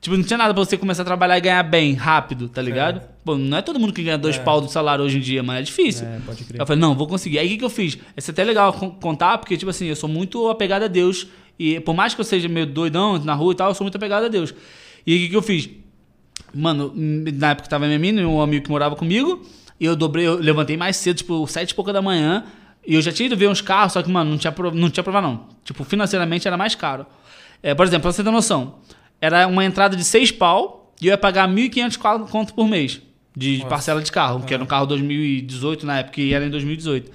Tipo, 0.00 0.16
não 0.16 0.24
tinha 0.24 0.38
nada 0.38 0.54
pra 0.54 0.64
você 0.64 0.78
começar 0.78 1.02
a 1.02 1.04
trabalhar 1.04 1.36
e 1.36 1.40
ganhar 1.42 1.62
bem, 1.62 1.92
rápido, 1.92 2.48
tá 2.48 2.62
ligado? 2.62 3.02
Pô, 3.22 3.36
não 3.36 3.58
é 3.58 3.62
todo 3.62 3.78
mundo 3.78 3.92
que 3.92 4.02
ganha 4.02 4.16
dois 4.16 4.38
pau 4.38 4.60
do 4.60 4.68
salário 4.68 5.04
hoje 5.04 5.18
em 5.18 5.20
dia, 5.20 5.42
mano. 5.42 5.58
É 5.58 5.62
difícil. 5.62 6.06
É, 6.06 6.18
pode 6.24 6.42
crer. 6.44 6.58
Eu 6.60 6.66
falei, 6.66 6.80
não, 6.80 6.94
vou 6.94 7.06
conseguir. 7.06 7.38
Aí 7.38 7.46
o 7.46 7.50
que, 7.50 7.58
que 7.58 7.64
eu 7.64 7.70
fiz? 7.70 7.98
Isso 8.16 8.30
é 8.30 8.32
até 8.32 8.42
legal 8.42 8.72
con- 8.72 8.90
contar, 8.92 9.36
porque, 9.36 9.56
tipo 9.58 9.70
assim, 9.70 9.86
eu 9.86 9.94
sou 9.96 10.08
muito 10.08 10.48
apegado 10.48 10.84
a 10.84 10.88
Deus. 10.88 11.26
E 11.58 11.78
por 11.80 11.94
mais 11.94 12.14
que 12.14 12.20
eu 12.22 12.24
seja 12.24 12.48
meio 12.48 12.66
doidão 12.66 13.18
na 13.22 13.34
rua 13.34 13.52
e 13.52 13.56
tal, 13.56 13.68
eu 13.68 13.74
sou 13.74 13.84
muito 13.84 13.96
apegado 13.96 14.24
a 14.24 14.28
Deus. 14.28 14.54
E 15.06 15.14
o 15.14 15.18
que, 15.18 15.28
que 15.28 15.36
eu 15.36 15.42
fiz? 15.42 15.68
Mano, 16.54 16.92
na 16.96 17.50
época 17.50 17.68
tava 17.68 17.86
minha 17.86 17.98
mina 17.98 18.22
e 18.22 18.24
um 18.24 18.40
amigo 18.40 18.64
que 18.64 18.70
morava 18.70 18.96
comigo. 18.96 19.42
E 19.78 19.84
eu 19.84 19.94
dobrei, 19.94 20.26
eu 20.26 20.36
levantei 20.36 20.76
mais 20.78 20.96
cedo, 20.96 21.18
tipo, 21.18 21.46
sete 21.46 21.70
e 21.70 21.74
pouca 21.74 21.92
da 21.92 22.00
manhã. 22.02 22.44
E 22.86 22.94
eu 22.94 23.02
já 23.02 23.12
tinha 23.12 23.26
ido 23.26 23.36
ver 23.36 23.48
uns 23.48 23.60
carros, 23.60 23.92
só 23.92 24.02
que, 24.02 24.10
mano, 24.10 24.30
não 24.30 24.38
tinha, 24.38 24.54
não 24.74 24.90
tinha 24.90 25.02
provar, 25.04 25.20
não. 25.22 25.46
Tipo, 25.64 25.84
financeiramente 25.84 26.46
era 26.48 26.56
mais 26.56 26.74
caro. 26.74 27.06
É, 27.62 27.74
por 27.74 27.84
exemplo, 27.86 28.02
pra 28.02 28.12
você 28.12 28.24
ter 28.24 28.30
noção, 28.30 28.76
era 29.20 29.46
uma 29.46 29.64
entrada 29.64 29.94
de 29.96 30.02
seis 30.04 30.32
pau 30.32 30.92
e 31.00 31.06
eu 31.06 31.10
ia 31.10 31.18
pagar 31.18 31.48
1.500 31.48 32.28
conto 32.28 32.54
por 32.54 32.66
mês 32.66 33.00
de 33.36 33.58
Nossa. 33.58 33.68
parcela 33.68 34.02
de 34.02 34.10
carro, 34.10 34.42
que 34.44 34.52
era 34.52 34.62
um 34.62 34.66
carro 34.66 34.86
2018 34.86 35.86
na 35.86 35.98
época, 36.00 36.20
e 36.20 36.32
era 36.32 36.44
em 36.44 36.50
2018. 36.50 37.10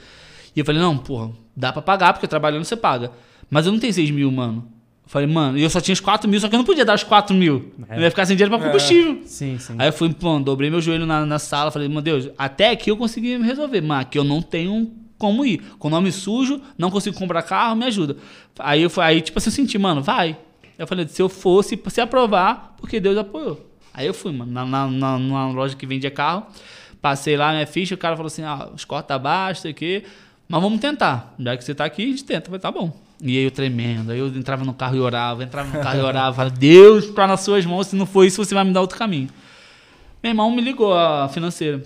E 0.56 0.60
eu 0.60 0.66
falei, 0.66 0.80
não, 0.82 0.98
porra, 0.98 1.32
dá 1.56 1.74
pra 1.74 1.82
pagar, 1.82 2.14
porque 2.14 2.28
trabalhando 2.28 2.64
você 2.64 2.76
paga. 2.78 3.12
Mas 3.50 3.66
eu 3.66 3.72
não 3.72 3.80
tenho 3.80 3.94
6 3.94 4.12
mil, 4.12 4.32
mano. 4.32 4.68
Eu 5.04 5.10
falei, 5.10 5.28
mano, 5.28 5.58
e 5.58 5.62
eu 5.64 5.70
só 5.70 5.82
tinha 5.82 5.94
os 5.94 6.00
4 6.00 6.30
mil, 6.30 6.40
só 6.40 6.48
que 6.48 6.56
eu 6.56 6.58
não 6.58 6.64
podia 6.66 6.86
dar 6.86 6.96
os 6.96 7.04
4 7.04 7.36
mil. 7.36 7.74
É. 7.90 7.98
Eu 7.98 8.02
ia 8.02 8.10
ficar 8.10 8.26
sem 8.26 8.36
dinheiro 8.36 8.56
pra 8.56 8.64
É. 8.66 8.68
combustível. 8.72 9.22
Sim, 9.26 9.58
sim. 9.60 9.76
Aí 9.78 9.88
eu 9.90 9.94
fui, 9.94 10.12
pô, 10.14 10.40
dobrei 10.40 10.70
meu 10.70 10.80
joelho 10.82 11.06
na, 11.06 11.26
na 11.26 11.38
sala, 11.38 11.70
falei, 11.70 11.88
meu 11.90 12.02
Deus, 12.02 12.30
até 12.38 12.70
aqui 12.72 12.90
eu 12.90 12.98
consegui 12.98 13.38
me 13.38 13.46
resolver, 13.46 13.82
mas 13.82 14.02
aqui 14.02 14.18
eu 14.18 14.24
não 14.24 14.42
tenho 14.42 14.92
como 15.18 15.46
ir. 15.46 15.62
Com 15.80 15.90
nome 15.90 16.12
sujo, 16.12 16.62
não 16.78 16.92
consigo 16.92 17.18
comprar 17.18 17.42
carro, 17.44 17.76
me 17.76 17.86
ajuda. 17.86 18.18
Aí 18.60 18.82
eu 18.82 18.92
aí, 18.98 19.22
tipo 19.22 19.38
assim, 19.38 19.50
eu 19.50 19.54
senti, 19.54 19.78
mano, 19.78 20.02
vai. 20.02 20.38
Eu 20.78 20.86
falei, 20.86 21.08
se 21.08 21.22
eu 21.22 21.30
fosse, 21.30 21.82
se 21.88 22.02
aprovar, 22.02 22.76
porque 22.78 23.00
Deus 23.00 23.18
apoiou. 23.18 23.66
Aí 23.94 24.06
eu 24.06 24.14
fui, 24.14 24.34
mano, 24.34 24.52
na, 24.52 24.66
na, 24.66 25.18
numa 25.18 25.48
loja 25.48 25.76
que 25.76 25.86
vendia 25.86 26.12
carro, 26.12 26.46
passei 27.02 27.38
lá 27.38 27.54
minha 27.54 27.66
ficha, 27.66 27.96
o 27.96 27.98
cara 27.98 28.16
falou 28.18 28.28
assim, 28.28 28.44
ah, 28.44 28.70
os 28.76 28.84
cortes 28.84 29.08
tá 29.08 29.18
baixo, 29.18 29.62
sei 29.62 29.72
o 29.72 29.74
quê, 29.74 30.04
mas 30.50 30.62
vamos 30.62 30.82
tentar. 30.82 31.34
Já 31.40 31.56
que 31.56 31.64
você 31.64 31.74
tá 31.74 31.86
aqui, 31.86 32.04
a 32.04 32.08
gente 32.08 32.26
tenta. 32.26 32.42
Eu 32.42 32.46
falei, 32.46 32.60
tá 32.60 32.72
bom. 32.72 32.92
E 33.22 33.38
aí 33.38 33.44
eu 33.46 33.52
tremendo, 33.52 34.12
aí 34.12 34.20
eu 34.20 34.28
entrava 34.28 34.66
no 34.66 34.74
carro 34.74 34.98
e 34.98 35.00
orava, 35.00 35.44
entrava 35.44 35.78
no 35.78 35.82
carro 35.82 36.00
e 36.00 36.04
orava, 36.04 36.50
Deus, 36.52 37.10
tá 37.12 37.26
nas 37.26 37.40
suas 37.40 37.66
mãos, 37.66 37.88
se 37.88 37.96
não 37.96 38.06
for 38.06 38.26
isso, 38.26 38.44
você 38.44 38.54
vai 38.54 38.66
me 38.66 38.74
dar 38.74 38.82
outro 38.82 38.98
caminho. 38.98 39.30
Meu 40.22 40.32
irmão 40.32 40.52
me 40.52 40.62
ligou, 40.62 40.94
a 40.94 41.30
financeira. 41.30 41.82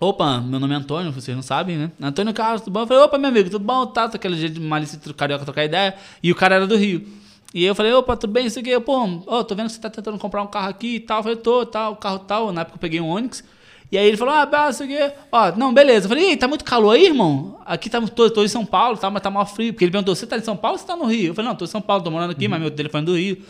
Opa, 0.00 0.40
meu 0.40 0.60
nome 0.60 0.74
é 0.74 0.76
Antônio, 0.76 1.10
vocês 1.10 1.36
não 1.36 1.42
sabem, 1.42 1.76
né? 1.76 1.90
Antônio 2.00 2.32
Carlos, 2.32 2.60
tudo 2.60 2.72
bom? 2.72 2.82
Eu 2.82 2.86
falei, 2.86 3.02
opa, 3.02 3.18
meu 3.18 3.30
amigo, 3.30 3.50
tudo 3.50 3.64
bom? 3.64 3.84
Tá, 3.84 4.08
tô 4.08 4.16
aquele 4.16 4.36
jeito 4.36 4.54
de 4.54 4.60
malícia 4.60 4.96
carioca 5.16 5.44
trocar 5.44 5.64
ideia. 5.64 5.96
E 6.22 6.30
o 6.30 6.36
cara 6.36 6.54
era 6.54 6.68
do 6.68 6.76
Rio. 6.76 7.04
E 7.52 7.64
eu 7.64 7.74
falei, 7.74 7.92
opa, 7.92 8.16
tudo 8.16 8.32
bem, 8.32 8.46
isso 8.46 8.60
aqui. 8.60 8.70
Eu, 8.70 8.80
Pô, 8.80 9.24
ó, 9.26 9.42
tô 9.42 9.56
vendo 9.56 9.66
que 9.66 9.72
você 9.72 9.80
tá 9.80 9.90
tentando 9.90 10.16
comprar 10.16 10.40
um 10.42 10.46
carro 10.46 10.68
aqui 10.68 10.96
e 10.96 11.00
tal. 11.00 11.18
Eu 11.18 11.22
falei, 11.24 11.38
tô, 11.38 11.66
tal, 11.66 11.96
carro 11.96 12.20
tal. 12.20 12.52
Na 12.52 12.60
época 12.60 12.76
eu 12.76 12.80
peguei 12.80 13.00
um 13.00 13.08
Onix. 13.08 13.42
E 13.90 13.98
aí 13.98 14.06
ele 14.06 14.16
falou, 14.16 14.34
ah, 14.34 14.46
bah, 14.46 14.70
isso 14.70 14.84
aqui. 14.84 14.96
Ó, 15.32 15.56
não, 15.56 15.74
beleza. 15.74 16.04
Eu 16.04 16.10
falei, 16.10 16.26
ei, 16.26 16.36
tá 16.36 16.46
muito 16.46 16.64
calor 16.64 16.92
aí, 16.92 17.06
irmão? 17.06 17.58
Aqui 17.66 17.90
tá, 17.90 18.00
tô, 18.00 18.30
tô 18.30 18.44
em 18.44 18.48
São 18.48 18.64
Paulo, 18.64 18.96
tá, 18.96 19.10
mas 19.10 19.20
tá 19.20 19.30
mal 19.30 19.46
frio. 19.46 19.72
Porque 19.72 19.84
ele 19.84 19.90
perguntou, 19.90 20.14
você 20.14 20.28
tá 20.28 20.36
em 20.36 20.42
São 20.42 20.56
Paulo 20.56 20.76
ou 20.76 20.78
você 20.78 20.86
tá 20.86 20.94
no 20.94 21.06
Rio? 21.06 21.30
Eu 21.30 21.34
falei, 21.34 21.48
não, 21.48 21.56
tô 21.56 21.64
em 21.64 21.68
São 21.68 21.80
Paulo, 21.80 22.04
tô 22.04 22.10
morando 22.12 22.30
aqui, 22.30 22.46
mas 22.46 22.60
meu 22.60 22.70
telefone 22.70 23.02
é 23.02 23.06
do 23.06 23.16
Rio. 23.16 23.42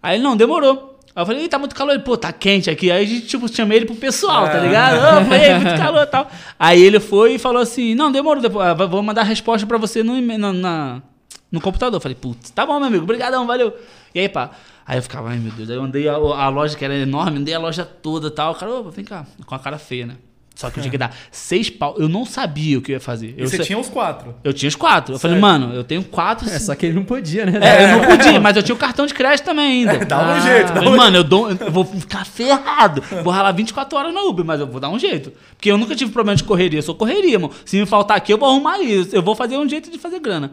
Aí 0.00 0.16
ele, 0.16 0.22
não, 0.22 0.36
demorou. 0.36 0.97
Aí 1.18 1.22
eu 1.22 1.26
falei, 1.26 1.44
Ih, 1.46 1.48
tá 1.48 1.58
muito 1.58 1.74
calor. 1.74 1.94
Ele, 1.94 2.02
pô, 2.04 2.16
tá 2.16 2.32
quente 2.32 2.70
aqui. 2.70 2.92
Aí 2.92 3.02
a 3.02 3.06
gente, 3.08 3.26
tipo, 3.26 3.48
chamei 3.52 3.78
ele 3.78 3.86
pro 3.86 3.96
pessoal, 3.96 4.44
tá 4.46 4.58
É. 4.58 4.60
ligado? 4.60 4.96
Ô, 4.98 5.24
falei, 5.26 5.42
"Ei, 5.48 5.54
muito 5.58 5.76
calor 5.76 6.02
e 6.02 6.06
tal. 6.06 6.30
Aí 6.56 6.80
ele 6.80 7.00
foi 7.00 7.34
e 7.34 7.38
falou 7.40 7.60
assim, 7.60 7.92
não, 7.96 8.12
demorou, 8.12 8.40
depois, 8.40 8.64
ah, 8.68 8.74
vou 8.86 9.02
mandar 9.02 9.22
a 9.22 9.24
resposta 9.24 9.66
pra 9.66 9.76
você 9.78 10.04
no, 10.04 10.20
na, 10.20 10.52
na- 10.52 11.02
no 11.50 11.60
computador. 11.60 11.96
Eu 11.96 12.00
falei, 12.00 12.14
putz, 12.14 12.50
tá 12.50 12.64
bom, 12.64 12.78
meu 12.78 12.86
amigo, 12.86 13.04
brigadão, 13.04 13.48
valeu. 13.48 13.74
E 14.14 14.20
aí, 14.20 14.28
pá. 14.28 14.50
Aí 14.86 14.96
eu 14.98 15.02
ficava, 15.02 15.28
ai 15.30 15.38
meu 15.38 15.50
Deus. 15.50 15.68
Aí 15.68 15.74
eu 15.76 15.82
andei 15.82 16.08
a, 16.08 16.14
a 16.14 16.48
loja 16.48 16.76
que 16.76 16.84
era 16.84 16.94
enorme, 16.94 17.38
andei 17.40 17.52
a 17.52 17.58
loja 17.58 17.84
toda 17.84 18.28
e 18.28 18.30
tal. 18.30 18.52
O 18.52 18.54
cara, 18.54 18.72
ô, 18.72 18.84
vem 18.90 19.04
cá, 19.04 19.26
com 19.44 19.54
a 19.56 19.58
cara 19.58 19.76
feia, 19.76 20.06
né? 20.06 20.14
Só 20.58 20.68
que 20.70 20.80
eu 20.80 20.82
tinha 20.82 20.90
que 20.90 20.98
dar 20.98 21.14
seis 21.30 21.70
pau. 21.70 21.94
Eu 21.98 22.08
não 22.08 22.24
sabia 22.26 22.76
o 22.78 22.82
que 22.82 22.90
eu 22.90 22.94
ia 22.94 23.00
fazer. 23.00 23.32
E 23.38 23.42
Eu, 23.42 23.48
você 23.48 23.58
sa- 23.58 23.62
tinha 23.62 23.78
os 23.78 23.88
quatro. 23.88 24.34
eu 24.42 24.52
tinha 24.52 24.68
os 24.68 24.74
quatro. 24.74 25.14
Eu 25.14 25.18
falei, 25.20 25.38
mano, 25.38 25.72
eu 25.72 25.84
tenho 25.84 26.02
quatro. 26.02 26.48
É, 26.50 26.58
só 26.58 26.74
que 26.74 26.84
ele 26.86 26.96
não 26.96 27.04
podia, 27.04 27.46
né? 27.46 27.60
É, 27.62 27.84
eu 27.84 27.98
não 27.98 28.00
podia, 28.10 28.40
mas 28.40 28.56
eu 28.56 28.62
tinha 28.64 28.74
o 28.74 28.78
cartão 28.78 29.06
de 29.06 29.14
crédito 29.14 29.44
também 29.44 29.86
ainda. 29.88 30.02
Dá 30.04 30.18
um 30.18 30.20
Ah. 30.32 30.40
jeito, 30.40 30.66
dá 30.68 30.74
falei, 30.74 30.88
um 30.88 30.96
mano, 30.96 31.16
eu, 31.18 31.22
dou, 31.22 31.48
eu 31.48 31.70
vou 31.70 31.84
ficar 31.84 32.26
ferrado. 32.26 33.00
Vou 33.22 33.32
ralar 33.32 33.52
24 33.52 33.96
horas 33.96 34.12
na 34.12 34.20
Uber, 34.22 34.44
mas 34.44 34.58
eu 34.58 34.66
vou 34.66 34.80
dar 34.80 34.88
um 34.88 34.98
jeito. 34.98 35.32
Porque 35.56 35.70
eu 35.70 35.78
nunca 35.78 35.94
tive 35.94 36.10
problema 36.10 36.34
de 36.34 36.42
correria, 36.42 36.80
eu 36.80 36.82
sou 36.82 36.96
correria, 36.96 37.38
mano. 37.38 37.52
Se 37.64 37.78
me 37.78 37.86
faltar 37.86 38.16
aqui, 38.16 38.32
eu 38.32 38.38
vou 38.38 38.48
arrumar 38.50 38.80
isso. 38.80 39.14
Eu 39.14 39.22
vou 39.22 39.36
fazer 39.36 39.56
um 39.56 39.68
jeito 39.68 39.92
de 39.92 39.98
fazer 39.98 40.18
grana. 40.18 40.50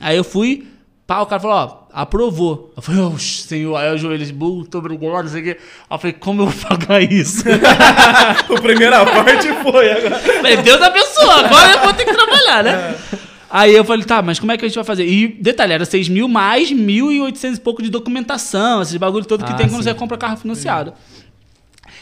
Aí 0.00 0.16
eu 0.16 0.24
fui, 0.24 0.66
pá, 1.06 1.20
o 1.20 1.26
cara 1.26 1.40
falou, 1.40 1.56
ó, 1.56 2.00
aprovou. 2.00 2.72
Eu 2.76 2.82
falei, 2.82 3.00
oh, 3.00 3.18
senhor, 3.18 3.76
aí 3.76 3.88
eu 3.88 3.98
joelho, 3.98 4.34
muito 4.34 4.76
obrigado, 4.78 5.22
não 5.24 5.28
sei 5.30 5.40
o 5.40 5.44
quê. 5.44 5.56
Aí 5.60 5.94
eu 5.94 5.98
falei, 5.98 6.12
como 6.14 6.42
eu 6.42 6.46
vou 6.48 6.68
pagar 6.76 7.00
isso? 7.02 7.44
A 7.48 8.60
primeira 8.60 9.04
parte 9.04 9.52
foi 9.62 9.90
agora. 9.92 10.18
Falei, 10.18 10.56
Deus 10.58 10.82
abençoe, 10.82 11.30
agora 11.44 11.72
eu 11.72 11.80
vou 11.80 11.94
ter 11.94 12.04
que 12.04 12.12
trabalhar, 12.14 12.64
né? 12.64 12.94
Aí 13.48 13.74
eu 13.74 13.84
falei, 13.84 14.04
tá, 14.04 14.20
mas 14.20 14.40
como 14.40 14.50
é 14.52 14.56
que 14.56 14.64
a 14.64 14.68
gente 14.68 14.74
vai 14.74 14.84
fazer? 14.84 15.06
E 15.06 15.28
detalhe, 15.28 15.72
era 15.72 15.84
6 15.84 16.08
mil 16.08 16.26
mais 16.28 16.70
1.800 16.72 17.56
e 17.56 17.60
pouco 17.60 17.80
de 17.82 17.88
documentação, 17.90 18.82
esses 18.82 18.96
bagulho 18.96 19.24
todo 19.24 19.44
que 19.44 19.52
Ah, 19.52 19.54
tem 19.54 19.68
quando 19.68 19.82
sim. 19.82 19.88
você 19.90 19.94
compra 19.94 20.18
carro 20.18 20.36
financiado. 20.36 20.92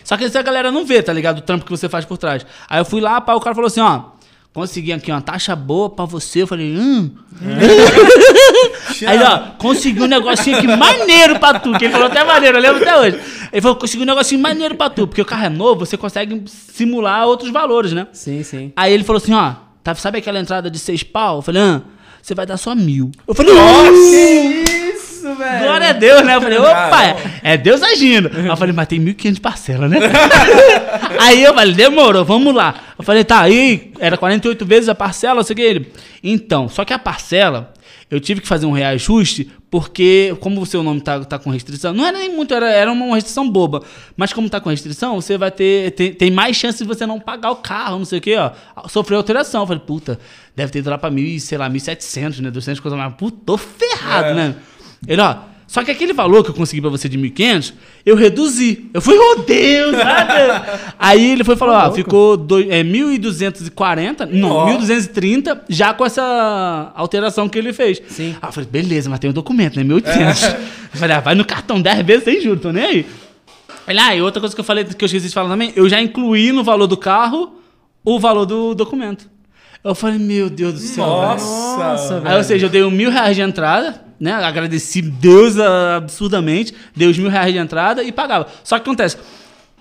Só 0.03 0.17
que 0.17 0.25
isso 0.25 0.39
a 0.39 0.43
galera 0.43 0.71
não 0.73 0.85
vê, 0.85 1.03
tá 1.03 1.13
ligado? 1.13 1.39
O 1.39 1.43
trampo 1.43 1.65
que 1.65 1.71
você 1.71 1.89
faz 1.89 2.05
por 2.05 2.19
trás. 2.19 2.45
Aí 2.69 2.79
eu 2.81 2.85
fui 2.85 3.01
lá, 3.01 3.21
pá, 3.21 3.35
o 3.35 3.41
cara 3.41 3.55
falou 3.55 3.69
assim, 3.69 3.81
ó, 3.81 4.03
consegui 4.55 4.93
aqui 4.93 5.11
uma 5.11 5.21
taxa 5.21 5.55
boa 5.55 5.91
pra 5.91 6.05
você. 6.07 6.43
Eu 6.43 6.47
falei, 6.47 6.75
hum. 6.75 7.11
Aí, 9.07 9.19
ó, 9.21 9.39
consegui 9.59 10.01
um 10.01 10.07
negocinho 10.07 10.57
aqui 10.57 10.67
maneiro 10.69 11.39
pra 11.41 11.59
tu. 11.59 11.77
Que 11.77 11.87
ele 11.87 11.93
falou 11.93 12.07
até 12.07 12.25
maneiro, 12.25 12.57
eu 12.57 12.63
lembro 12.63 12.81
até 12.81 12.97
hoje. 12.97 13.21
Ele 13.53 13.61
falou, 13.61 13.77
consegui 13.77 14.05
um 14.05 14.07
negocinho 14.07 14.41
maneiro 14.41 14.77
pra 14.77 14.89
tu. 14.89 15.07
Porque 15.09 15.21
o 15.21 15.25
carro 15.25 15.47
é 15.47 15.51
novo, 15.51 15.85
você 15.85 15.97
consegue 15.97 16.45
simular 16.47 17.27
outros 17.27 17.51
valores, 17.51 17.93
né? 17.93 18.07
Sim, 18.13 18.43
sim. 18.45 18.73
Aí 18.77 18.93
ele 18.93 19.03
falou 19.03 19.21
assim, 19.21 19.35
ó, 19.35 19.55
tá, 19.83 19.95
sabe 19.97 20.19
aquela 20.19 20.39
entrada 20.39 20.71
de 20.71 20.79
seis 20.79 21.03
pau? 21.03 21.39
Eu 21.39 21.43
falei, 21.43 21.61
ah, 21.61 21.83
você 22.23 22.35
vai 22.35 22.47
dar 22.47 22.57
só 22.57 22.75
mil. 22.77 23.11
Eu 23.27 23.35
falei, 23.35 23.53
nossa! 23.53 24.84
Isso, 25.25 25.35
velho? 25.37 25.65
Glória 25.65 25.89
a 25.91 25.93
Deus, 25.93 26.23
né? 26.25 26.37
Eu 26.37 26.41
falei, 26.41 26.59
opa, 26.59 26.71
Caramba. 26.91 27.21
é 27.43 27.57
Deus 27.57 27.83
agindo. 27.83 28.31
Aí 28.35 28.47
eu 28.47 28.57
falei, 28.57 28.75
mas 28.75 28.89
tem 28.89 29.01
1.500 29.01 29.33
de 29.33 29.41
parcela, 29.41 29.89
né? 29.89 29.99
aí 31.19 31.43
eu 31.43 31.55
falei, 31.55 31.75
demorou, 31.75 32.25
vamos 32.25 32.55
lá. 32.55 32.75
Eu 32.99 33.05
falei, 33.05 33.25
tá, 33.25 33.41
aí 33.41 33.93
era 33.99 34.17
48 34.17 34.65
vezes 34.67 34.89
a 34.89 34.95
parcela, 34.95 35.37
não 35.37 35.43
sei 35.43 35.55
o 35.55 35.57
que. 35.57 35.63
Ele, 35.63 35.93
então, 36.23 36.69
só 36.69 36.85
que 36.85 36.93
a 36.93 36.99
parcela, 36.99 37.73
eu 38.11 38.21
tive 38.21 38.41
que 38.41 38.47
fazer 38.49 38.67
um 38.67 38.73
reajuste, 38.73 39.51
porque 39.71 40.37
como 40.41 40.61
o 40.61 40.67
seu 40.67 40.83
nome 40.83 41.01
tá, 41.01 41.25
tá 41.25 41.39
com 41.39 41.51
restrição, 41.51 41.93
não 41.93 42.07
era 42.07 42.17
nem 42.19 42.31
muito, 42.35 42.55
era, 42.55 42.71
era 42.71 42.93
uma 42.93 43.15
restrição 43.17 43.49
boba. 43.51 43.83
Mas 44.17 44.33
como 44.33 44.49
tá 44.49 44.61
com 44.61 44.71
restrição, 44.71 45.21
você 45.21 45.37
vai 45.37 45.51
ter, 45.51 45.91
tem, 45.93 46.13
tem 46.13 46.31
mais 46.31 46.57
chance 46.57 46.79
de 46.79 46.85
você 46.85 47.05
não 47.07 47.19
pagar 47.19 47.51
o 47.51 47.57
carro, 47.57 47.99
não 47.99 48.05
sei 48.05 48.19
o 48.21 48.23
que, 48.23 48.37
ó. 48.37 48.53
Sofreu 48.89 49.19
alteração. 49.19 49.63
Eu 49.63 49.67
falei, 49.67 49.83
puta, 49.85 50.19
deve 50.55 50.71
ter 50.71 50.79
ido 50.79 50.91
lá 50.91 50.97
pra 50.99 51.11
mil, 51.11 51.39
sei 51.41 51.59
lá, 51.59 51.69
1.700, 51.69 52.41
né? 52.41 52.51
200 52.51 52.79
coisas 52.81 52.97
mais. 52.99 53.13
Puta, 53.15 53.37
tô 53.45 53.57
ferrado, 53.59 54.29
É. 54.29 54.35
né? 54.35 54.55
Ele, 55.07 55.21
ó, 55.21 55.37
só 55.67 55.83
que 55.83 55.91
aquele 55.91 56.13
valor 56.13 56.45
que 56.45 56.51
eu 56.51 56.55
consegui 56.55 56.81
pra 56.81 56.91
você 56.91 57.09
de 57.09 57.19
1.500, 57.19 57.73
eu 58.07 58.15
reduzi. 58.15 58.91
Eu 58.95 59.01
fui, 59.01 59.17
oh 59.19 59.37
Deus, 59.43 59.93
nada. 59.93 60.81
Aí 60.99 61.33
ele 61.33 61.43
foi 61.43 61.55
e 61.55 61.59
falou, 61.59 61.75
ó, 61.75 61.81
louco. 61.83 61.97
ficou 61.97 62.37
doi- 62.37 62.69
é, 62.71 62.83
1.240, 62.85 64.27
não, 64.31 64.51
Ó. 64.51 64.67
1.230, 64.79 65.61
já 65.69 65.93
com 65.95 66.05
essa 66.05 66.93
alteração 66.95 67.49
que 67.49 67.59
ele 67.59 67.73
fez. 67.73 68.01
Sim. 68.09 68.37
Aí 68.41 68.49
eu 68.49 68.53
falei, 68.53 68.69
beleza, 68.71 69.09
mas 69.11 69.19
tem 69.19 69.31
o 69.31 69.33
documento, 69.33 69.77
né, 69.77 69.85
1.800. 69.85 70.57
Eu 70.95 70.99
falei, 71.01 71.17
ah, 71.17 71.21
vai 71.21 71.35
no 71.35 71.45
cartão 71.45 71.81
10 71.81 72.07
vezes 72.07 72.25
sem 72.25 72.41
juros, 72.41 72.63
tô 72.63 72.71
nem 72.73 72.85
aí. 72.85 73.07
Ele, 73.89 73.99
ah, 73.99 74.15
e 74.17 74.23
outra 74.23 74.41
coisa 74.41 74.55
que 74.55 74.61
eu 74.61 74.65
falei, 74.65 74.85
que 74.85 75.03
eu 75.05 75.07
esqueci 75.07 75.29
de 75.29 75.35
falar 75.35 75.49
também, 75.49 75.73
eu 75.77 75.89
já 75.89 76.01
incluí 76.01 76.53
no 76.53 76.63
valor 76.63 76.87
do 76.87 76.97
carro 76.97 77.55
o 78.05 78.19
valor 78.21 78.45
do 78.47 78.75
documento. 78.75 79.29
Eu 79.83 79.95
falei, 79.95 80.19
meu 80.19 80.49
Deus 80.49 80.75
do 80.75 80.79
céu. 80.81 81.05
Nossa. 81.05 81.77
Nossa, 81.77 82.23
Aí, 82.25 82.37
ou 82.37 82.45
seja, 82.45 82.67
eu 82.67 82.71
dei 82.71 82.83
um 82.83 82.91
mil 82.91 83.11
reais 83.11 83.37
de 83.37 83.43
entrada, 83.43 84.01
né? 84.19 84.33
Agradeci 84.33 85.03
Deus 85.03 85.59
ah, 85.59 85.97
absurdamente, 85.97 86.75
dei 86.95 87.09
os 87.09 87.19
mil 87.19 87.29
reais 87.31 87.53
de 87.53 87.59
entrada 87.59 88.03
e 88.03 88.13
pagava. 88.13 88.47
Só 88.63 88.79
que 88.79 88.83
acontece, 88.83 89.17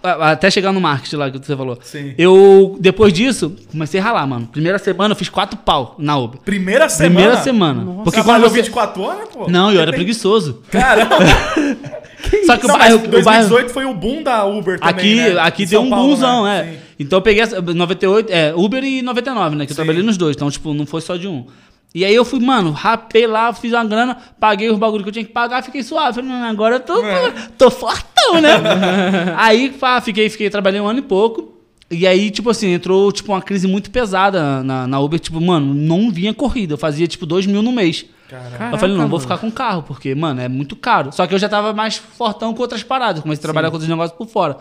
até 0.04 0.52
chegar 0.52 0.74
no 0.74 0.82
marketing 0.82 1.16
lá 1.16 1.32
que 1.32 1.38
você 1.38 1.56
falou. 1.56 1.80
Sim. 1.82 2.14
Eu, 2.18 2.78
depois 2.80 3.14
disso, 3.14 3.56
comecei 3.72 4.00
a 4.02 4.04
ralar, 4.04 4.28
mano. 4.28 4.48
Primeira 4.48 4.78
semana 4.78 5.14
eu 5.14 5.16
fiz 5.16 5.30
quatro 5.30 5.58
pau 5.58 5.96
na 5.98 6.18
Uber. 6.18 6.42
Primeira 6.42 6.90
semana? 6.90 7.16
Primeira 7.16 7.42
semana. 7.42 7.82
Porque 7.84 8.04
Porque 8.04 8.24
quando 8.24 8.42
você... 8.42 8.62
24 8.62 9.02
horas, 9.02 9.30
pô? 9.30 9.50
Não, 9.50 9.72
eu 9.72 9.80
era 9.80 9.92
Tem- 9.92 10.00
preguiçoso. 10.00 10.62
Caramba. 10.70 11.18
Só 12.46 12.58
que 12.58 12.66
o 12.66 12.68
Não, 12.68 12.78
bairro, 12.78 13.00
mas 13.00 13.22
o 13.22 13.24
bairro 13.24 13.50
2018 13.50 13.70
foi 13.74 13.86
o 13.86 13.94
boom 13.94 14.24
da 14.24 14.46
Uber 14.46 14.80
também, 14.80 14.96
aqui, 14.96 15.16
né? 15.16 15.40
aqui 15.40 15.66
deu 15.66 15.82
um 15.82 15.90
Paulo, 15.90 16.08
boomzão, 16.08 16.46
né? 16.46 16.60
é. 16.60 16.72
Sim. 16.74 16.80
Então 17.00 17.18
eu 17.18 17.22
peguei 17.22 17.44
essa, 17.44 17.62
98, 17.62 18.32
é, 18.32 18.54
Uber 18.56 18.84
e 18.84 19.02
99, 19.02 19.56
né? 19.56 19.66
Que 19.66 19.72
eu 19.72 19.76
Sim. 19.76 19.82
trabalhei 19.82 20.04
nos 20.04 20.16
dois, 20.18 20.36
então 20.36 20.50
tipo, 20.50 20.74
não 20.74 20.86
foi 20.86 21.02
só 21.02 21.18
de 21.18 21.28
um. 21.28 21.46
E 21.94 22.04
aí 22.04 22.14
eu 22.16 22.26
fui, 22.26 22.40
mano, 22.40 22.72
rapei 22.72 23.28
lá, 23.28 23.54
fiz 23.54 23.72
uma 23.72 23.86
grana, 23.86 24.18
paguei 24.40 24.70
os 24.70 24.80
bagulho 24.80 25.04
que 25.04 25.10
eu 25.10 25.14
tinha 25.14 25.26
que 25.26 25.32
pagar, 25.32 25.62
fiquei 25.62 25.84
suave. 25.84 26.16
Falei, 26.16 26.30
"Não, 26.30 26.44
agora 26.44 26.76
eu 26.76 26.80
tô, 26.80 27.00
É. 27.04 27.32
tô 27.58 27.70
fortão, 27.70 28.42
né? 28.42 28.50
aí, 29.38 29.70
pá, 29.70 30.02
fiquei, 30.02 30.28
fiquei, 30.30 30.50
trabalhei 30.50 30.82
um 30.82 30.88
ano 30.88 31.00
e 31.00 31.04
pouco. 31.04 31.54
E 31.92 32.08
aí, 32.08 32.32
tipo 32.32 32.50
assim, 32.50 32.74
entrou, 32.74 33.12
tipo, 33.12 33.32
uma 33.32 33.42
crise 33.42 33.68
muito 33.68 33.92
pesada 33.92 34.64
na, 34.64 34.88
na 34.88 35.00
Uber. 35.00 35.20
Tipo, 35.20 35.40
mano, 35.40 35.76
não 35.76 36.10
vinha 36.10 36.34
corrida. 36.34 36.74
Eu 36.74 36.78
fazia, 36.80 37.06
tipo, 37.06 37.24
2 37.28 37.46
mil 37.46 37.62
no 37.62 37.72
mês. 37.72 38.06
Caramba. 38.28 38.76
eu 38.76 38.80
falei, 38.80 38.96
não, 38.96 39.02
vou 39.04 39.10
mano. 39.20 39.22
ficar 39.22 39.38
com 39.38 39.52
carro, 39.52 39.84
porque, 39.84 40.16
mano, 40.16 40.42
é 40.42 40.48
muito 40.48 40.76
caro. 40.76 41.12
Só 41.12 41.28
que 41.28 41.36
eu 41.36 41.38
já 41.38 41.48
tava 41.48 41.72
mais 41.74 41.98
fortão 41.98 42.52
com 42.56 42.62
outras 42.64 42.82
paradas. 42.82 43.22
Comecei 43.22 43.42
a 43.42 43.44
trabalhar 43.44 43.70
com 43.70 43.76
outros 43.76 43.88
negócios 43.90 44.18
por 44.18 44.28
fora. 44.28 44.58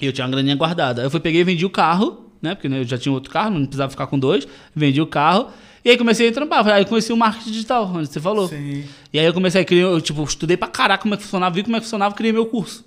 E 0.00 0.06
eu 0.06 0.12
tinha 0.12 0.24
uma 0.26 0.32
graninha 0.32 0.56
guardada. 0.56 1.00
Aí 1.02 1.06
eu 1.06 1.10
fui, 1.10 1.20
peguei 1.20 1.42
e 1.42 1.44
vendi 1.44 1.64
o 1.64 1.70
carro, 1.70 2.24
né? 2.42 2.56
Porque 2.56 2.68
né, 2.68 2.80
eu 2.80 2.84
já 2.84 2.98
tinha 2.98 3.12
outro 3.12 3.30
carro, 3.30 3.50
não 3.50 3.60
precisava 3.66 3.90
ficar 3.90 4.08
com 4.08 4.18
dois. 4.18 4.48
Vendi 4.74 5.00
o 5.00 5.06
carro. 5.06 5.48
E 5.84 5.90
aí 5.90 5.98
comecei 5.98 6.28
a 6.28 6.32
trampar. 6.32 6.66
Aí 6.68 6.82
eu 6.82 6.86
conheci 6.86 7.12
o 7.12 7.16
marketing 7.16 7.50
digital, 7.50 7.90
onde 7.94 8.08
você 8.08 8.20
falou. 8.20 8.48
Sim. 8.48 8.84
E 9.12 9.18
aí 9.18 9.24
eu 9.26 9.34
comecei 9.34 9.60
a 9.60 9.64
criar, 9.64 9.82
eu, 9.82 10.00
tipo, 10.00 10.22
estudei 10.24 10.56
pra 10.56 10.68
caraca 10.68 11.02
como 11.02 11.14
é 11.14 11.16
que 11.16 11.22
funcionava, 11.24 11.54
vi 11.54 11.62
como 11.62 11.76
é 11.76 11.78
que 11.80 11.84
funcionava, 11.84 12.14
criei 12.14 12.32
meu 12.32 12.46
curso. 12.46 12.84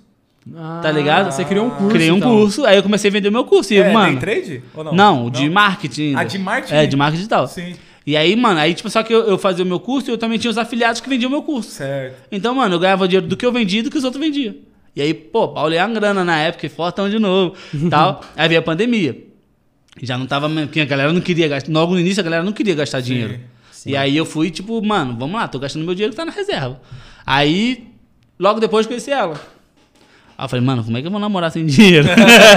Ah, 0.56 0.80
Tá 0.82 0.90
ligado? 0.90 1.30
Você 1.30 1.44
criou 1.44 1.66
um 1.66 1.70
curso. 1.70 1.88
criei 1.90 2.10
um 2.10 2.16
então. 2.16 2.30
curso, 2.30 2.64
aí 2.64 2.76
eu 2.76 2.82
comecei 2.82 3.08
a 3.10 3.12
vender 3.12 3.28
o 3.28 3.32
meu 3.32 3.44
curso. 3.44 3.72
E, 3.72 3.76
É, 3.78 3.92
mano. 3.92 4.18
trade? 4.18 4.62
Ou 4.74 4.82
não? 4.84 4.92
Não, 4.94 5.26
o 5.26 5.30
de 5.30 5.48
marketing. 5.48 6.08
ainda. 6.08 6.20
Ah, 6.20 6.24
de 6.24 6.38
marketing? 6.38 6.74
É, 6.74 6.86
de 6.86 6.96
marketing 6.96 7.16
digital. 7.18 7.46
Sim. 7.46 7.76
E 8.06 8.16
aí, 8.16 8.34
mano, 8.34 8.58
aí, 8.58 8.72
tipo, 8.74 8.88
só 8.88 9.02
que 9.02 9.12
eu, 9.14 9.26
eu 9.26 9.36
fazia 9.38 9.62
o 9.64 9.68
meu 9.68 9.78
curso 9.78 10.10
e 10.10 10.12
eu 10.12 10.16
também 10.18 10.38
tinha 10.38 10.50
os 10.50 10.56
afiliados 10.58 11.00
que 11.00 11.08
vendiam 11.08 11.28
o 11.28 11.32
meu 11.32 11.42
curso. 11.42 11.70
Certo. 11.70 12.16
Então, 12.32 12.54
mano, 12.54 12.74
eu 12.74 12.78
ganhava 12.80 13.06
dinheiro 13.06 13.26
do 13.28 13.36
que 13.36 13.44
eu 13.44 13.52
vendia 13.52 13.80
e 13.80 13.82
do 13.82 13.90
que 13.90 13.98
os 13.98 14.04
outros 14.04 14.20
vendiam. 14.20 14.54
E 14.96 15.02
aí, 15.02 15.12
pô, 15.12 15.48
paulei 15.48 15.78
a 15.78 15.86
grana 15.86 16.24
na 16.24 16.38
época, 16.38 16.64
e 16.66 16.68
fortão 16.70 17.08
de 17.10 17.18
novo, 17.18 17.54
tal. 17.90 18.22
Aí 18.34 18.48
veio 18.48 18.60
a 18.60 18.62
pandemia. 18.64 19.27
Já 20.02 20.16
não 20.18 20.26
tava, 20.26 20.48
porque 20.48 20.80
a 20.80 20.84
galera 20.84 21.12
não 21.12 21.20
queria 21.20 21.48
gastar, 21.48 21.72
logo 21.72 21.94
no 21.94 22.00
início 22.00 22.20
a 22.20 22.24
galera 22.24 22.42
não 22.42 22.52
queria 22.52 22.74
gastar 22.74 23.00
dinheiro. 23.00 23.38
Sim. 23.72 23.90
E 23.90 23.96
aí 23.96 24.16
eu 24.16 24.24
fui, 24.26 24.50
tipo, 24.50 24.84
mano, 24.84 25.16
vamos 25.18 25.38
lá, 25.40 25.46
tô 25.48 25.58
gastando 25.58 25.84
meu 25.84 25.94
dinheiro 25.94 26.12
que 26.12 26.16
tá 26.16 26.24
na 26.24 26.32
reserva. 26.32 26.80
Aí, 27.26 27.84
logo 28.38 28.58
depois 28.60 28.86
conheci 28.86 29.10
ela. 29.10 29.34
Aí 30.36 30.44
eu 30.44 30.48
falei, 30.48 30.64
mano, 30.64 30.84
como 30.84 30.96
é 30.96 31.00
que 31.00 31.06
eu 31.06 31.10
vou 31.10 31.18
namorar 31.20 31.50
sem 31.50 31.66
dinheiro? 31.66 32.06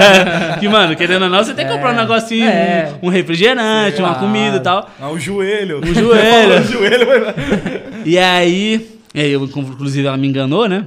que, 0.60 0.68
mano, 0.68 0.94
querendo 0.96 1.22
ou 1.24 1.28
não, 1.28 1.42
você 1.44 1.52
tem 1.54 1.64
que 1.66 1.70
É. 1.72 1.74
comprar 1.74 1.92
um 1.92 1.96
negocinho, 1.96 2.48
É. 2.48 2.94
um, 3.02 3.06
um 3.06 3.10
refrigerante, 3.10 3.98
uma 3.98 4.10
Claro. 4.14 4.20
comida 4.26 4.56
e 4.56 4.60
tal. 4.60 4.88
Ah, 5.00 5.10
o 5.10 5.18
joelho. 5.18 5.80
O 5.80 5.94
joelho. 5.94 6.60
o 6.62 6.64
joelho. 6.64 7.06
E 8.06 8.18
e 9.14 9.20
aí 9.20 9.32
eu, 9.32 9.44
inclusive, 9.44 10.06
ela 10.06 10.16
me 10.16 10.26
enganou, 10.28 10.68
né? 10.68 10.86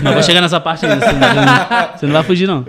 Mas 0.00 0.14
vou 0.14 0.22
chegar 0.22 0.40
nessa 0.40 0.60
parte 0.60 0.86
ainda, 0.86 1.04
você 1.04 1.12
não, 1.12 1.98
você 1.98 2.06
não 2.06 2.12
vai 2.12 2.22
fugir, 2.22 2.46
não. 2.46 2.64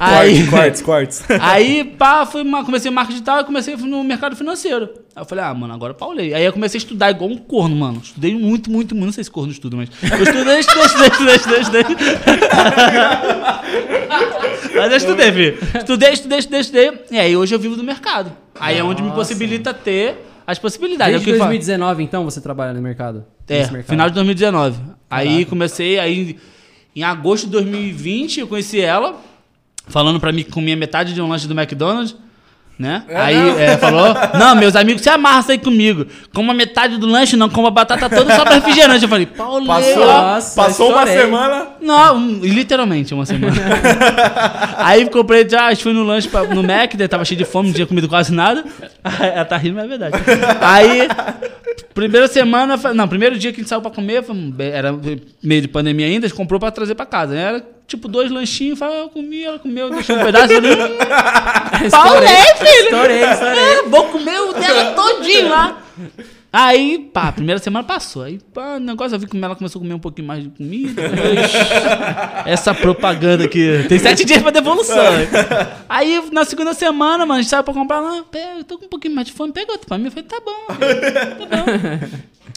Aí, 0.00 0.44
Quartz, 0.48 0.82
quartz. 0.82 1.24
aí 1.40 1.84
pá, 1.84 2.26
fui, 2.26 2.42
comecei 2.64 2.90
marketing 2.90 3.14
digital 3.14 3.40
e 3.40 3.44
comecei 3.44 3.76
no 3.76 4.02
mercado 4.02 4.34
financeiro. 4.34 4.90
Aí 5.14 5.22
eu 5.22 5.24
falei, 5.24 5.44
ah, 5.44 5.54
mano, 5.54 5.72
agora 5.72 5.92
eu 5.92 5.94
paulei. 5.94 6.34
Aí 6.34 6.44
eu 6.44 6.52
comecei 6.52 6.78
a 6.78 6.82
estudar 6.82 7.10
igual 7.10 7.30
um 7.30 7.38
corno, 7.38 7.76
mano. 7.76 8.00
Estudei 8.02 8.34
muito, 8.34 8.68
muito, 8.68 8.96
muito. 8.96 9.06
Não 9.06 9.12
sei 9.12 9.22
se 9.22 9.30
corno 9.30 9.52
estuda, 9.52 9.76
mas. 9.76 9.88
Eu 10.02 10.22
estudei, 10.22 10.58
estudei, 10.58 10.84
estudei, 10.84 11.06
estudei, 11.06 11.36
estudei, 11.36 11.60
estudei. 11.60 11.86
mas 14.74 14.90
eu 14.90 14.96
estudei, 14.96 15.32
filho. 15.32 15.58
Estudei, 15.78 16.12
estudei, 16.12 16.38
estudei, 16.38 16.60
estudei. 16.60 16.92
E 17.12 17.18
aí 17.18 17.36
hoje 17.36 17.54
eu 17.54 17.60
vivo 17.60 17.76
do 17.76 17.84
mercado. 17.84 18.32
Aí 18.58 18.76
é 18.76 18.82
onde 18.82 19.02
me 19.02 19.12
possibilita 19.12 19.72
ter 19.72 20.16
as 20.44 20.58
possibilidades. 20.58 21.14
É 21.14 21.16
o 21.16 21.20
Desde 21.20 21.38
falo. 21.38 21.50
2019, 21.50 22.02
então, 22.02 22.24
você 22.24 22.40
trabalha 22.40 22.74
no 22.74 22.82
mercado? 22.82 23.24
É, 23.48 23.60
mercado. 23.60 23.84
final 23.84 24.08
de 24.08 24.14
2019. 24.14 24.80
Aí 25.08 25.28
Caraca. 25.28 25.48
comecei, 25.48 25.98
aí 25.98 26.36
em 26.96 27.02
agosto 27.02 27.44
de 27.44 27.52
2020 27.52 28.40
eu 28.40 28.48
conheci 28.48 28.80
ela, 28.80 29.22
falando 29.86 30.18
pra 30.18 30.32
mim 30.32 30.42
que 30.42 30.50
comia 30.50 30.74
metade 30.74 31.12
de 31.12 31.20
um 31.20 31.28
lanche 31.28 31.46
do 31.46 31.52
McDonald's, 31.52 32.16
né? 32.78 33.04
aí 33.14 33.34
não? 33.34 33.58
é, 33.58 33.76
falou, 33.78 34.14
não, 34.38 34.54
meus 34.54 34.76
amigos 34.76 35.00
se 35.02 35.08
amarram 35.08 35.44
aí 35.48 35.58
comigo. 35.58 36.06
Coma 36.34 36.52
metade 36.52 36.98
do 36.98 37.06
lanche 37.06 37.36
não, 37.36 37.48
coma 37.48 37.70
batata 37.70 38.08
toda 38.10 38.34
só 38.36 38.44
pra 38.44 38.54
refrigerante. 38.56 39.02
Eu 39.02 39.08
falei, 39.08 39.26
Paulo, 39.26 39.66
Passou, 39.66 40.06
Nossa, 40.06 40.54
passou 40.62 40.90
uma 40.92 41.06
semana. 41.06 41.68
não, 41.80 42.16
um- 42.16 42.40
literalmente 42.42 43.14
uma 43.14 43.24
semana. 43.24 43.54
aí 44.78 45.08
comprei 45.08 45.48
já, 45.48 45.74
fui 45.76 45.92
no 45.92 46.02
lanche 46.02 46.28
pra- 46.28 46.44
no 46.44 46.62
Mac, 46.62 46.94
daí 46.94 47.08
tava 47.08 47.24
cheio 47.24 47.38
de 47.38 47.44
fome, 47.44 47.68
não 47.68 47.74
tinha 47.74 47.86
comido 47.86 48.08
quase 48.08 48.32
nada. 48.32 48.64
Ela 49.20 49.44
tá 49.44 49.56
rindo, 49.56 49.74
mas 49.76 49.84
é 49.84 49.88
verdade. 49.88 50.16
Aí, 50.60 51.08
primeira 51.94 52.28
semana, 52.28 52.76
não, 52.94 53.08
primeiro 53.08 53.38
dia 53.38 53.52
que 53.52 53.60
a 53.60 53.62
gente 53.62 53.68
saiu 53.68 53.80
pra 53.80 53.90
comer, 53.90 54.24
era 54.72 54.94
meio 55.42 55.62
de 55.62 55.68
pandemia 55.68 56.06
ainda, 56.06 56.26
a 56.26 56.28
gente 56.28 56.36
comprou 56.36 56.60
pra 56.60 56.70
trazer 56.70 56.94
pra 56.94 57.06
casa. 57.06 57.34
Era 57.36 57.62
tipo 57.86 58.08
dois 58.08 58.30
lanchinhos, 58.30 58.78
falei, 58.78 59.00
eu 59.00 59.08
comi, 59.08 59.44
ela 59.44 59.58
comeu, 59.58 59.90
deixou 59.90 60.16
um 60.16 60.24
pedaço. 60.24 60.52
Eu 60.52 61.90
Paulei, 61.90 62.28
filho! 62.58 62.84
Estourei, 62.84 63.22
estourei. 63.22 63.58
É, 63.58 63.82
vou 63.82 64.04
comer 64.08 64.40
o 64.40 64.52
dela 64.52 64.92
todinho 64.92 65.48
lá. 65.48 65.82
Aí, 66.58 67.10
pá, 67.12 67.28
a 67.28 67.32
primeira 67.32 67.60
semana 67.60 67.84
passou. 67.84 68.22
Aí, 68.22 68.38
pá, 68.54 68.76
o 68.76 68.80
negócio, 68.80 69.14
eu 69.14 69.18
vi 69.18 69.26
que 69.26 69.36
ela 69.36 69.54
começou 69.54 69.78
a 69.78 69.82
comer 69.82 69.92
um 69.92 69.98
pouquinho 69.98 70.26
mais 70.26 70.42
de 70.42 70.48
comida. 70.48 71.02
Essa 72.46 72.74
propaganda 72.74 73.44
aqui. 73.44 73.84
Tem 73.86 73.98
sete 73.98 74.24
dias 74.24 74.40
pra 74.40 74.50
devolução. 74.50 74.96
Aí, 75.86 76.30
na 76.32 76.46
segunda 76.46 76.72
semana, 76.72 77.26
mano, 77.26 77.34
a 77.34 77.42
gente 77.42 77.50
saiu 77.50 77.62
pra 77.62 77.74
comprar. 77.74 78.00
Pega, 78.30 78.60
eu 78.60 78.64
tô 78.64 78.78
com 78.78 78.86
um 78.86 78.88
pouquinho 78.88 79.14
mais 79.14 79.26
de 79.26 79.34
fome. 79.34 79.52
Pega 79.52 79.70
outro 79.70 79.86
pra 79.86 79.98
mim. 79.98 80.06
Eu 80.06 80.10
falei, 80.12 80.24
tá 80.24 80.40
bom, 80.42 80.66
tá 80.66 81.56
bom. 81.56 82.08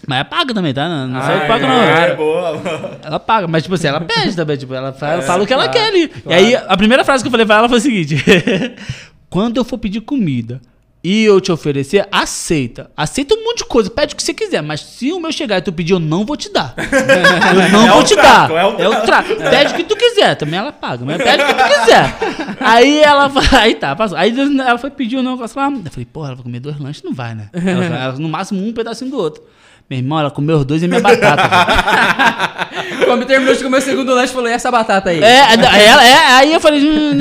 Mas 0.07 0.19
é 0.19 0.23
paga 0.23 0.53
também, 0.53 0.73
tá? 0.73 0.87
Não, 0.87 1.07
não 1.09 1.21
sai 1.21 1.43
Ah, 1.43 1.47
paga, 1.47 1.65
é, 1.65 1.67
não. 1.67 1.83
É, 1.83 2.15
boa. 2.15 2.99
Ela 3.03 3.19
paga, 3.19 3.47
mas 3.49 3.63
tipo 3.63 3.75
assim, 3.75 3.87
ela 3.87 3.99
pede 3.99 4.33
também, 4.33 4.55
tipo, 4.55 4.73
ela 4.73 4.93
fala, 4.93 5.15
É, 5.15 5.21
fala 5.23 5.43
o 5.43 5.45
que 5.45 5.51
ela 5.51 5.67
claro, 5.67 5.77
quer 5.77 5.87
ali. 5.89 6.11
E 6.25 6.33
aí, 6.33 6.55
a 6.55 6.77
primeira 6.77 7.03
frase 7.03 7.21
que 7.21 7.27
eu 7.27 7.31
falei 7.31 7.45
pra 7.45 7.57
ela 7.57 7.67
foi 7.67 7.79
o 7.79 7.81
seguinte: 7.81 8.15
Quando 9.29 9.57
eu 9.57 9.65
for 9.65 9.77
pedir 9.77 9.99
comida 9.99 10.61
e 11.03 11.23
eu 11.23 11.39
te 11.39 11.51
oferecer, 11.51 12.07
aceita. 12.11 12.91
Aceita 12.95 13.33
um 13.33 13.43
monte 13.43 13.59
de 13.59 13.65
coisa, 13.65 13.89
pede 13.89 14.13
o 14.13 14.17
que 14.17 14.23
você 14.23 14.33
quiser, 14.33 14.61
mas 14.61 14.81
se 14.81 15.11
o 15.13 15.19
meu 15.19 15.31
chegar 15.31 15.57
e 15.57 15.61
tu 15.61 15.71
pedir, 15.71 15.93
eu 15.93 15.99
não 15.99 16.25
vou 16.25 16.35
te 16.35 16.51
dar. 16.51 16.73
Eu 16.77 17.69
não 17.71 17.87
É 17.87 17.91
vou 17.91 18.03
te 18.03 18.15
trato, 18.15 18.53
dar. 18.53 18.59
é 18.61 18.65
o 18.65 18.79
É 18.81 18.89
o 18.89 19.01
trato. 19.03 19.35
Pede 19.35 19.73
o 19.73 19.77
que 19.77 19.83
tu 19.85 19.95
quiser, 19.95 20.35
também 20.35 20.59
ela 20.59 20.71
paga, 20.73 21.05
mas 21.05 21.17
pede 21.17 21.43
o 21.43 21.47
que 21.47 21.53
tu 21.53 21.79
quiser. 21.79 22.17
Aí 22.59 22.99
ela 22.99 23.31
aí 23.57 23.75
tá, 23.75 23.95
passou. 23.95 24.17
Aí 24.17 24.37
ela 24.37 24.77
foi 24.77 24.89
pedir 24.91 25.15
o 25.17 25.23
negócio 25.23 25.57
lá. 25.59 25.71
Eu 25.71 25.91
falei, 25.91 26.05
porra, 26.05 26.27
ela 26.27 26.35
vai 26.35 26.43
comer 26.43 26.59
dois 26.59 26.77
lanches? 26.77 27.01
Não 27.03 27.13
vai, 27.13 27.33
né? 27.33 27.49
Ela, 27.53 27.85
ela, 27.85 28.13
no 28.13 28.27
máximo 28.27 28.61
um 28.65 28.73
pedacinho 28.73 29.09
do 29.09 29.17
outro. 29.17 29.41
Meu 29.89 29.97
irmão, 29.99 30.19
ela 30.19 30.29
comeu 30.29 30.57
os 30.57 30.65
dois 30.65 30.83
e 30.83 30.87
minha 30.87 30.99
batata. 31.01 31.49
Quando 33.05 33.25
terminou 33.25 33.55
de 33.55 33.63
comer 33.63 33.77
o 33.77 33.81
segundo 33.81 34.13
lanche, 34.13 34.31
falou, 34.31 34.47
e 34.47 34.53
essa 34.53 34.69
batata 34.69 35.09
aí? 35.09 35.19
É, 35.21 35.41
aí 35.41 35.85
ela, 35.85 36.05
é, 36.07 36.15
aí 36.35 36.53
eu 36.53 36.59
falei. 36.59 36.79
"Hum, 36.81 37.17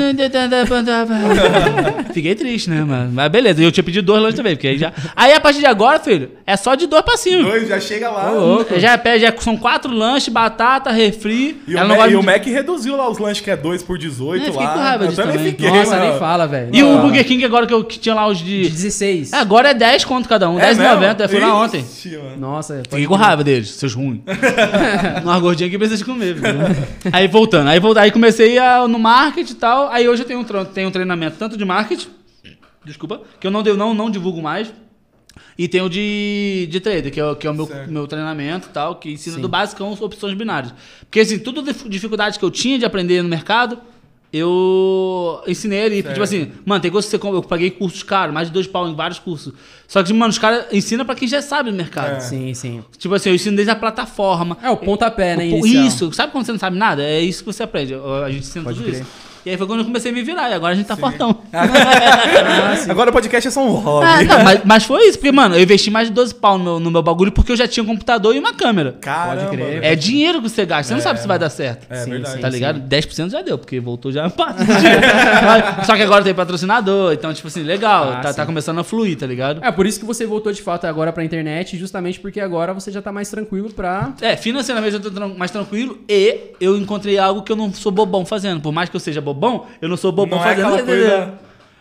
Fiquei 2.13 2.35
triste, 2.35 2.69
né, 2.69 2.83
mano? 2.85 3.11
Mas 3.13 3.31
beleza, 3.31 3.63
eu 3.63 3.73
tinha 3.73 3.83
pedido 3.85 4.05
dois 4.05 4.21
lanches 4.21 4.37
também, 4.37 4.55
porque 4.55 4.69
aí 4.69 4.79
já. 4.79 4.93
Aí 5.17 5.33
a 5.33 5.41
partir 5.41 5.61
de 5.61 5.67
agora, 5.67 5.99
filho, 5.99 6.31
é 6.47 6.57
só 6.57 6.75
de 6.75 6.87
dois 6.87 7.03
pra 7.03 7.17
cima. 7.17 7.43
Dois, 7.43 7.67
já 7.69 7.81
chega 7.81 8.11
lá. 8.11 8.31
Já 8.77 8.99
pede, 8.99 9.21
já 9.23 9.33
são 9.39 9.57
quatro 9.57 9.91
lanches, 9.93 10.29
batata, 10.29 10.91
refri. 10.91 11.61
E, 11.67 11.75
o, 11.75 11.79
e 12.11 12.17
o 12.17 12.21
de- 12.21 12.27
Mac 12.27 12.45
reduziu 12.45 12.97
lá 12.97 13.09
os 13.09 13.19
lanches 13.19 13.43
que 13.43 13.51
é 13.51 13.57
2 13.57 13.83
por 13.83 13.97
18 13.99 14.43
É, 14.43 14.47
fiquei 14.53 14.67
lá. 14.67 14.73
com 14.75 14.79
raiva 14.79 15.05
eu 15.05 15.09
disso 15.09 15.23
também 15.23 15.39
fiquei, 15.39 15.71
Nossa, 15.71 15.97
mano. 15.97 16.11
nem 16.11 16.19
fala, 16.19 16.47
velho. 16.47 16.69
E 16.73 16.83
o. 16.83 16.99
Burger 16.99 17.25
King 17.27 17.45
agora 17.45 17.67
que, 17.67 17.73
eu, 17.73 17.83
que 17.85 17.99
tinha 17.99 18.15
lá 18.15 18.27
os 18.27 18.39
de. 18.39 18.63
De 18.65 18.69
16. 18.71 19.33
É, 19.33 19.37
agora 19.37 19.71
é 19.71 19.75
10 19.75 20.05
conto 20.05 20.29
cada 20.29 20.51
um, 20.51 20.59
É 20.59 20.75
10,90. 20.75 20.99
mesmo? 20.99 21.23
Eu 21.23 21.29
fui 21.29 21.41
lá 21.41 21.55
ontem. 21.63 21.85
Mano. 22.39 22.58
Nossa, 22.59 22.83
Fiquei 22.83 23.07
com 23.07 23.15
raiva 23.15 23.45
deles, 23.45 23.71
seus 23.71 23.95
ruins. 23.95 24.21
Nós 25.25 25.41
gordinhos 25.41 25.71
que 25.71 25.79
precisa 25.79 25.99
de 25.99 26.05
comer. 26.05 26.37
aí 27.13 27.29
voltando, 27.29 27.69
aí, 27.69 27.79
voltando, 27.79 28.03
aí 28.03 28.11
comecei 28.11 28.59
a, 28.59 28.87
no 28.89 28.99
marketing 28.99 29.53
e 29.53 29.57
tal. 29.57 29.89
Aí 29.91 30.09
hoje 30.09 30.23
eu 30.23 30.27
tenho 30.27 30.41
um, 30.41 30.65
tenho 30.65 30.89
um 30.89 30.91
treinamento 30.91 31.37
tanto 31.39 31.57
de 31.57 31.65
marketing, 31.65 32.09
desculpa, 32.85 33.23
que 33.41 33.47
eu 33.47 33.51
não, 33.51 33.63
deu, 33.63 33.77
não, 33.77 33.95
não 33.95 34.11
divulgo 34.11 34.43
mais. 34.43 34.73
E 35.57 35.69
tem 35.69 35.81
o 35.81 35.89
de, 35.89 36.69
de 36.71 36.81
trader, 36.81 37.13
que 37.13 37.19
é, 37.21 37.25
o- 37.25 37.37
que 37.37 37.47
é 37.47 37.51
o 37.51 37.55
meu, 37.55 37.67
Certo. 37.67 37.91
meu 37.91 38.07
treinamento 38.07 38.69
e 38.69 38.73
tal, 38.73 38.97
que 38.97 39.13
ensina 39.13 39.37
Sim. 39.37 39.43
do 39.43 39.49
básico 39.49 39.85
as 39.85 40.01
opções 40.01 40.35
binárias. 40.35 40.73
Porque 41.01 41.21
assim, 41.21 41.39
tudo 41.39 41.63
dif- 41.63 41.89
dificuldade 41.89 42.39
que 42.39 42.45
eu 42.45 42.51
tinha 42.51 42.79
de 42.79 42.85
aprender 42.85 43.23
no 43.23 43.29
mercado, 43.29 43.79
eu 44.33 45.43
ensinei 45.47 45.85
ali. 45.85 46.03
Tipo 46.03 46.23
assim, 46.23 46.53
mano, 46.65 46.81
tem 46.81 46.91
coisa 46.91 47.07
que 47.07 47.11
você 47.11 47.19
compra, 47.19 47.39
eu 47.39 47.43
paguei 47.43 47.71
cursos 47.71 48.03
caros, 48.03 48.35
mais 48.35 48.49
de 48.49 48.55
dois 48.55 48.67
pau 48.67 48.89
em 48.89 48.95
vários 48.95 49.19
cursos. 49.19 49.53
Só 49.87 50.03
que, 50.03 50.13
mano, 50.13 50.31
os 50.31 50.39
caras 50.39 50.67
ensinam 50.73 51.05
pra 51.07 51.15
quem 51.15 51.27
já 51.27 51.41
sabe 51.41 51.71
do 51.71 51.77
mercado. 51.77 52.17
É. 52.17 52.21
Sim, 52.21 52.53
sim. 52.55 52.85
Tipo 52.99 53.15
assim, 53.15 53.31
eu 53.31 53.35
ensino 53.35 53.57
desde 53.57 53.71
a 53.71 53.77
plataforma. 53.77 54.59
É 54.63 54.71
o 54.71 54.77
pontapé, 54.77 55.37
né, 55.37 55.49
Pô, 55.51 55.57
inicial. 55.57 55.85
Isso, 55.85 56.13
sabe 56.13 56.33
quando 56.33 56.45
você 56.45 56.53
não 56.53 56.59
sabe 56.59 56.77
nada? 56.77 57.03
É 57.03 57.21
isso 57.21 57.43
que 57.43 57.53
você 57.53 57.63
aprende. 57.63 57.95
A 57.95 58.31
gente 58.31 58.41
ensina 58.41 58.65
Pode 58.65 58.79
tudo 58.79 58.89
crer. 58.91 59.01
isso. 59.03 59.28
E 59.47 59.51
aí 59.51 59.57
foi 59.57 59.67
quando 59.67 59.81
eu 59.81 59.85
comecei 59.87 60.11
a 60.11 60.15
me 60.15 60.23
virar. 60.23 60.51
E 60.51 60.55
agora 60.55 60.73
a 60.73 60.77
gente 60.77 60.87
tá 60.87 60.97
fortão. 60.97 61.39
Agora 62.89 63.11
o 63.11 63.13
podcast 63.13 63.49
é 63.49 63.51
só 63.51 63.61
um 63.65 63.71
hobby. 63.73 64.07
Ah, 64.07 64.23
não, 64.25 64.45
mas, 64.45 64.61
mas 64.65 64.85
foi 64.85 65.03
isso, 65.09 65.19
porque, 65.19 65.33
mano, 65.33 65.55
eu 65.55 65.63
investi 65.63 65.91
mais 65.91 66.09
de 66.09 66.15
12 66.15 66.35
pau 66.35 66.59
no, 66.59 66.79
no 66.81 66.91
meu 66.91 67.03
bagulho 67.03 67.31
porque 67.33 67.53
eu 67.53 67.57
já 67.57 67.67
tinha 67.69 67.83
um 67.83 67.87
computador 67.87 68.35
e 68.35 68.39
uma 68.39 68.53
câmera. 68.55 68.97
Caramba. 69.01 69.45
Pode 69.47 69.57
crer. 69.57 69.85
É 69.85 69.95
dinheiro 69.95 70.41
que 70.43 70.49
você 70.49 70.65
gasta, 70.67 70.89
você 70.89 70.95
não 70.95 71.01
sabe 71.01 71.21
se 71.21 71.27
vai 71.29 71.39
dar 71.39 71.51
certo. 71.51 71.87
É 71.91 72.05
Sim, 72.05 72.11
verdade. 72.11 72.35
sim. 72.37 72.41
Tá 72.41 72.49
ligado? 72.49 72.81
10% 72.81 73.31
já 73.31 73.43
deu, 73.43 73.59
porque 73.59 73.79
voltou 73.81 74.11
já 74.13 74.29
parte 74.31 74.63
Só 75.85 75.97
que 75.97 76.03
agora 76.03 76.25
tem 76.25 76.35
patrocinador, 76.35 77.13
então, 77.13 77.33
tipo 77.33 77.49
assim, 77.49 77.63
legal, 77.63 78.11
Ah, 78.13 78.17
tá, 78.21 78.33
tá 78.35 78.43
sim. 78.43 78.47
começando 78.47 78.79
a 78.79 78.85
fluir, 78.85 79.17
tá 79.17 79.27
ligado? 79.27 79.61
É 79.65 79.71
por 79.71 79.87
isso 79.87 79.99
que 80.01 80.07
você 80.07 80.27
voltou 80.27 80.53
de 80.53 80.63
fato 80.63 80.87
agora 80.87 81.13
pra 81.13 81.25
internet, 81.25 81.77
justamente 81.77 82.21
porque 82.21 82.41
agora 82.41 82.73
você 82.73 82.91
já 82.91 83.01
tá 83.03 83.13
mais 83.13 83.31
tranquilo 83.31 83.71
pra. 83.73 84.13
É, 84.21 84.37
financeiramente 84.37 84.95
eu 84.95 85.01
tô 85.11 85.29
mais 85.29 85.51
tranquilo 85.51 85.99
e 86.09 86.53
eu 86.61 86.77
encontrei 86.77 87.19
algo 87.19 87.43
que 87.43 87.53
eu 87.53 87.57
não 87.57 87.73
sou 87.73 87.93
bobão 87.93 88.25
fazendo. 88.25 88.61
Por 88.61 88.73
mais 88.73 88.89
que 88.89 88.97
eu 88.97 89.01
seja 89.01 89.21
bobão, 89.35 89.67
eu 89.81 89.89
não 89.89 89.97
sou 89.97 90.11
bobão 90.13 90.39
Não 90.39 90.47
é 90.47 90.55
fazendo. 90.55 90.75
entendeu? 90.75 91.09
coisa- 91.09 91.35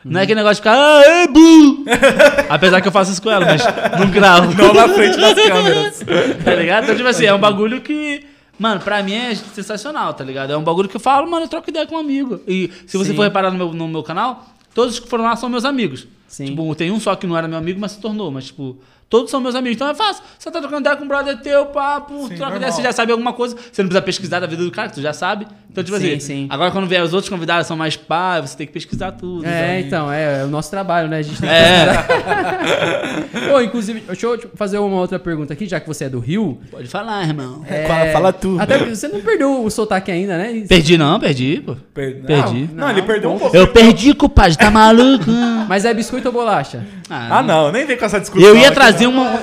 Não 0.05 0.19
é 0.19 0.23
aquele 0.23 0.35
negócio 0.39 0.55
de 0.55 0.69
ficar, 0.69 0.75
ah, 0.77 1.01
é 1.05 1.27
bu! 1.27 1.85
Apesar 2.49 2.81
que 2.81 2.87
eu 2.87 2.91
faço 2.91 3.11
isso 3.11 3.21
com 3.21 3.29
ela, 3.29 3.45
mas 3.45 3.63
não 3.99 4.09
gravo. 4.09 4.53
Não 4.55 4.73
na 4.73 4.87
frente 4.89 5.17
das 5.17 5.33
câmeras. 5.47 6.03
tá 6.43 6.55
ligado? 6.55 6.83
Então, 6.85 6.95
tipo 6.95 7.07
assim, 7.09 7.25
é 7.25 7.33
um 7.33 7.39
bagulho 7.39 7.81
que. 7.81 8.25
Mano, 8.59 8.81
pra 8.81 9.03
mim 9.03 9.13
é 9.13 9.35
sensacional, 9.35 10.13
tá 10.15 10.23
ligado? 10.23 10.51
É 10.51 10.57
um 10.57 10.63
bagulho 10.63 10.89
que 10.89 10.95
eu 10.95 10.99
falo, 10.99 11.29
mano, 11.29 11.45
eu 11.45 11.49
troco 11.49 11.69
ideia 11.69 11.85
com 11.85 11.95
um 11.95 11.99
amigo. 11.99 12.39
E 12.47 12.71
se 12.87 12.97
você 12.97 13.11
Sim. 13.11 13.15
for 13.15 13.23
reparar 13.23 13.51
no 13.51 13.57
meu, 13.57 13.71
no 13.73 13.87
meu 13.87 14.01
canal, 14.01 14.45
todos 14.73 14.99
que 14.99 15.07
foram 15.07 15.25
lá 15.25 15.35
são 15.35 15.47
meus 15.47 15.63
amigos. 15.63 16.07
Sim. 16.27 16.45
Tipo, 16.45 16.73
tem 16.73 16.89
um 16.89 16.99
só 16.99 17.15
que 17.15 17.27
não 17.27 17.37
era 17.37 17.47
meu 17.47 17.57
amigo, 17.57 17.79
mas 17.79 17.91
se 17.91 17.99
tornou. 18.01 18.31
Mas, 18.31 18.45
tipo, 18.45 18.75
todos 19.09 19.29
são 19.31 19.39
meus 19.41 19.55
amigos. 19.55 19.75
Então 19.75 19.89
é 19.89 19.93
fácil. 19.95 20.23
Você 20.37 20.49
tá 20.51 20.59
trocando 20.59 20.81
ideia 20.81 20.95
com 20.95 21.05
um 21.05 21.07
brother 21.07 21.37
teu, 21.41 21.65
papo, 21.67 22.29
troca 22.35 22.57
ideia, 22.57 22.71
você 22.71 22.81
já 22.81 22.91
sabe 22.91 23.11
alguma 23.11 23.33
coisa. 23.33 23.55
Você 23.55 23.81
não 23.81 23.89
precisa 23.89 24.01
pesquisar 24.01 24.39
da 24.39 24.47
vida 24.47 24.63
do 24.63 24.71
cara, 24.71 24.89
que 24.89 24.95
tu 24.95 25.01
já 25.01 25.13
sabe. 25.13 25.47
Então, 25.69 25.83
tipo 25.83 25.97
Sim, 25.99 26.07
assim, 26.07 26.19
sim. 26.19 26.47
agora 26.49 26.71
quando 26.71 26.87
vier 26.87 27.03
os 27.03 27.13
outros 27.13 27.29
convidados 27.29 27.67
são 27.67 27.77
mais 27.77 27.95
pá, 27.95 28.41
você 28.41 28.57
tem 28.57 28.65
que 28.65 28.73
pesquisar 28.73 29.11
tudo. 29.11 29.45
É, 29.45 29.79
então, 29.81 30.11
é, 30.11 30.41
é 30.41 30.43
o 30.43 30.47
nosso 30.47 30.71
trabalho, 30.71 31.07
né? 31.07 31.17
A 31.19 31.21
gente 31.21 31.39
tem 31.39 31.47
que 31.47 31.55
É, 31.55 33.49
Pô, 33.51 33.61
inclusive, 33.61 33.99
deixa 34.01 34.25
eu 34.25 34.37
te 34.37 34.47
fazer 34.55 34.77
uma 34.79 34.97
outra 34.99 35.19
pergunta 35.19 35.53
aqui, 35.53 35.67
já 35.67 35.79
que 35.79 35.87
você 35.87 36.05
é 36.05 36.09
do 36.09 36.19
Rio. 36.19 36.59
pode 36.71 36.87
falar, 36.87 37.23
irmão. 37.27 37.63
É, 37.67 37.85
Fala- 37.87 38.11
fala 38.11 38.33
tu. 38.33 38.57
Até 38.59 38.77
porque 38.77 38.95
você 38.95 39.07
não 39.07 39.21
perdeu 39.21 39.63
o 39.63 39.69
sotaque 39.69 40.11
ainda, 40.11 40.37
né? 40.37 40.63
Perdi 40.67 40.97
não, 40.97 41.19
perdi, 41.19 41.61
pô. 41.65 41.75
Per- 41.93 42.23
Perdi. 42.25 42.69
Não, 42.73 42.89
ele 42.89 43.01
perdeu 43.03 43.31
um 43.31 43.37
pouco. 43.39 43.55
Eu 43.55 43.67
perdi, 43.67 44.13
compadre, 44.13 44.57
tá 44.57 44.71
maluco? 44.71 45.25
Mas 45.69 45.85
é 45.85 45.93
biscoito 45.93 46.27
ou 46.27 46.33
bolacha? 46.33 46.83
Ah, 47.09 47.41
não, 47.43 47.71
nem 47.71 47.85
vem 47.85 47.97
com 47.97 48.05
essa 48.05 48.19
discussão. 48.19 48.47
Eu 48.47 48.55
ia 48.55 48.67
aqui, 48.67 48.75
trazer 48.97 49.07
uma. 49.07 49.39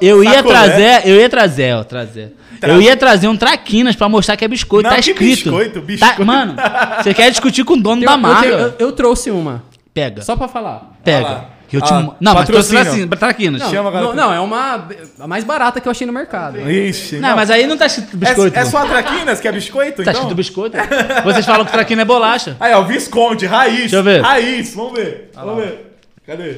Eu 0.00 0.22
ia 0.24 0.42
trazer. 0.42 1.02
Eu 1.08 1.16
ia 1.16 1.28
trazer, 1.28 1.74
ó, 1.76 1.84
trazer. 1.84 2.36
Eu 2.62 2.80
ia 2.80 2.96
trazer 2.96 3.28
um 3.28 3.36
traquinas 3.36 3.94
pra 3.94 4.08
mostrar 4.08 4.36
que 4.36 4.44
é 4.44 4.48
biscoito. 4.48 4.88
Não, 4.88 4.96
tá 4.96 5.02
que 5.02 5.10
escrito. 5.10 5.50
biscoito, 5.50 5.80
Tá- 5.80 5.86
biscoito. 5.86 6.24
mano, 6.24 6.56
você 7.02 7.12
quer 7.12 7.30
discutir 7.30 7.62
com 7.64 7.74
o 7.74 7.80
dono 7.80 8.02
Eu, 8.02 8.08
da 8.08 8.16
marca? 8.16 8.46
eu- 8.46 8.74
eu 8.78 8.92
trouxe 8.92 9.30
uma, 9.30 9.62
Pega. 9.92 10.22
só 10.22 10.34
pra 10.34 10.48
falar. 10.48 10.92
Pega. 11.04 11.52
Eu 11.72 11.80
te... 11.80 11.92
Ah, 11.92 12.08
não, 12.20 12.34
mas 12.34 12.46
trouxe 12.46 12.72
patrocínio. 12.72 12.82
assim, 13.00 13.08
pra 13.08 13.18
traquinas. 13.18 13.60
Não, 13.60 13.68
Chama 13.70 13.90
não, 13.90 14.14
não, 14.14 14.32
é 14.32 14.38
uma 14.38 14.86
a 15.18 15.26
mais 15.26 15.42
barata 15.42 15.80
que 15.80 15.88
eu 15.88 15.90
achei 15.90 16.06
no 16.06 16.12
mercado. 16.12 16.60
Ixi. 16.70 17.16
Não, 17.16 17.34
mas 17.34 17.50
aí 17.50 17.66
não 17.66 17.76
tá 17.76 17.86
escrito 17.86 18.16
biscoito. 18.16 18.56
É, 18.56 18.62
é 18.62 18.64
só 18.64 18.78
a 18.78 18.86
Traquinas 18.86 19.40
que 19.40 19.48
é 19.48 19.52
biscoito, 19.52 19.96
Tá 19.96 20.02
então? 20.02 20.12
escrito 20.12 20.34
biscoito? 20.36 20.76
Vocês 21.24 21.44
falam 21.44 21.64
que 21.66 21.72
traquina 21.72 22.02
é 22.02 22.04
bolacha. 22.04 22.56
Aí, 22.60 22.72
ó, 22.72 22.82
Visconde, 22.82 23.44
raiz. 23.46 23.76
Deixa 23.80 23.96
eu 23.96 24.02
ver. 24.04 24.22
Raiz, 24.22 24.72
vamos 24.72 24.92
ver. 24.92 25.30
Vamos 25.34 25.64
ver. 25.64 25.96
Cadê? 26.24 26.56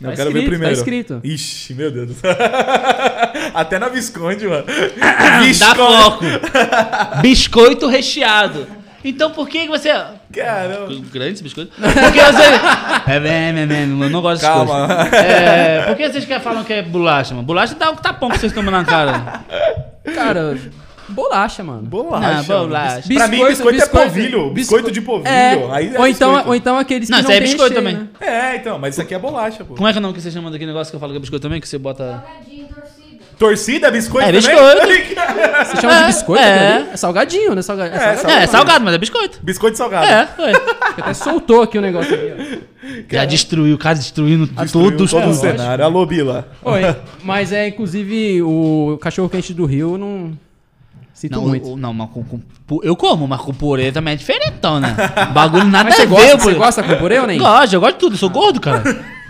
Não, 0.00 0.10
Tá 0.10 0.16
quero 0.16 0.30
ver 0.32 0.38
escrito, 0.38 0.48
primeiro. 0.50 0.74
tá 0.74 0.78
escrito. 0.80 1.20
Ixi, 1.24 1.74
meu 1.74 1.90
Deus. 1.90 2.10
Até 3.54 3.78
na 3.78 3.88
Visconde, 3.88 4.46
mano. 4.46 4.64
Dá 4.98 5.38
Visconde. 5.40 5.76
foco. 5.76 6.24
biscoito 7.22 7.86
recheado. 7.88 8.66
Então 9.04 9.30
por 9.30 9.48
que 9.48 9.66
você. 9.68 9.90
Caramba. 10.32 10.88
Grande 11.12 11.32
esse 11.34 11.42
biscoito? 11.42 11.72
Porque 11.80 12.20
você. 12.20 12.42
É, 13.10 13.18
bem, 13.20 13.54
bem, 13.54 13.66
bem, 13.66 13.80
eu 14.02 14.10
não 14.10 14.20
gosto 14.20 14.42
dessas 14.42 14.54
Calma. 14.54 14.86
coisas. 14.86 15.12
É, 15.14 15.82
por 15.86 15.96
que 15.96 16.08
vocês 16.10 16.24
querem 16.26 16.42
falar 16.42 16.62
que 16.64 16.72
é 16.74 16.82
bolacha, 16.82 17.32
mano? 17.34 17.46
Bolacha 17.46 17.74
dá 17.74 17.90
um 17.90 17.96
tapão 17.96 18.28
que 18.28 18.38
vocês 18.38 18.52
tomam 18.52 18.70
na 18.70 18.84
cara. 18.84 19.40
Cara, 20.14 20.58
bolacha, 21.08 21.62
mano. 21.64 21.82
Bolacha. 21.82 22.52
Não, 22.52 22.66
bolacha. 22.66 23.08
Pra 23.14 23.28
mim, 23.28 23.44
biscoito 23.46 23.82
é 23.82 23.86
polvilho, 23.86 24.50
biscoito 24.50 24.90
de 24.90 25.00
polvilho. 25.00 25.28
É, 25.28 25.68
Aí 25.72 25.94
é 25.94 25.98
ou, 25.98 26.06
então, 26.06 26.28
biscoito. 26.30 26.48
ou 26.48 26.54
então 26.54 26.78
aqueles 26.78 27.08
Não, 27.08 27.18
que 27.18 27.22
isso 27.22 27.28
não 27.28 27.34
aí 27.34 27.36
é 27.36 27.40
biscoito 27.40 27.74
recheio, 27.80 27.98
também. 27.98 28.08
né? 28.20 28.52
É, 28.52 28.56
então, 28.56 28.78
mas 28.78 28.94
isso 28.94 29.02
aqui 29.02 29.14
é 29.14 29.18
bolacha, 29.18 29.64
pô. 29.64 29.74
Como 29.74 29.88
é 29.88 29.92
que 29.92 29.98
é 29.98 30.00
o 30.00 30.02
nome 30.02 30.14
que 30.14 30.20
você 30.20 30.30
chama 30.30 30.50
daquele 30.50 30.70
negócio 30.70 30.90
que 30.90 30.96
eu 30.96 31.00
falo 31.00 31.12
que 31.12 31.18
é 31.18 31.20
biscoito 31.20 31.42
também? 31.42 31.60
Que 31.60 31.68
você 31.68 31.78
bota. 31.78 32.22
Salgadinho 32.24 32.68
torcida. 32.68 33.08
Torcida, 33.38 33.90
biscoito 33.92 34.28
É, 34.28 34.32
também? 34.80 34.98
Você 35.64 35.80
chama 35.80 35.94
É, 35.94 36.00
de 36.00 36.06
biscoito? 36.06 36.42
é. 36.42 36.86
É 36.92 36.96
salgadinho, 36.96 37.54
né? 37.54 37.62
Salga... 37.62 37.84
É, 37.84 37.86
É, 37.86 37.98
salgadinho. 38.16 38.30
É, 38.30 38.42
é 38.42 38.46
salgado, 38.48 38.84
mas 38.84 38.94
é 38.94 38.98
biscoito. 38.98 39.38
Biscoito 39.42 39.76
salgado. 39.78 40.06
É, 40.06 40.28
ué. 40.42 40.52
Até 40.98 41.14
soltou 41.14 41.62
aqui 41.62 41.78
o 41.78 41.80
negócio 41.80 42.16
ó. 42.16 42.58
Já 43.08 43.24
destruiu, 43.24 43.76
o 43.76 43.78
cara 43.78 43.94
destruindo 43.94 44.50
a 44.56 44.62
Destruiu 44.64 44.90
todos. 44.90 45.10
todo 45.12 45.26
o 45.28 45.30
É, 45.30 45.34
cenário. 45.34 45.84
Alô, 45.84 46.04
Bila. 46.04 46.48
Oi, 46.64 46.80
mas 47.22 47.52
é, 47.52 47.68
inclusive, 47.68 48.42
o 48.42 48.98
cachorro 49.00 49.28
quente 49.28 49.54
do 49.54 49.66
Rio, 49.66 49.96
não 49.96 50.32
sinto 51.18 51.32
Não, 51.40 51.48
muito. 51.48 51.72
o- 51.72 51.76
não, 51.76 51.92
mas 51.92 52.08
com, 52.10 52.22
com 52.22 52.40
eu 52.80 52.94
como, 52.94 53.26
mas 53.26 53.40
com 53.40 53.52
purê 53.52 53.90
também 53.90 54.14
é 54.14 54.16
diferentão, 54.16 54.78
né? 54.78 54.94
Bagulho 55.34 55.64
nada 55.64 55.90
Mas 55.90 55.98
a 55.98 56.04
gosta, 56.04 56.38
você 56.38 56.54
gosta 56.54 56.82
com 56.82 56.94
purê 56.94 57.18
ou 57.18 57.26
nem? 57.26 57.38
Gosto, 57.40 57.72
eu 57.72 57.80
gosto 57.80 57.94
de 57.94 57.98
tudo, 57.98 58.12
eu 58.14 58.18
sou 58.18 58.30
gordo, 58.30 58.60
cara. 58.60 58.82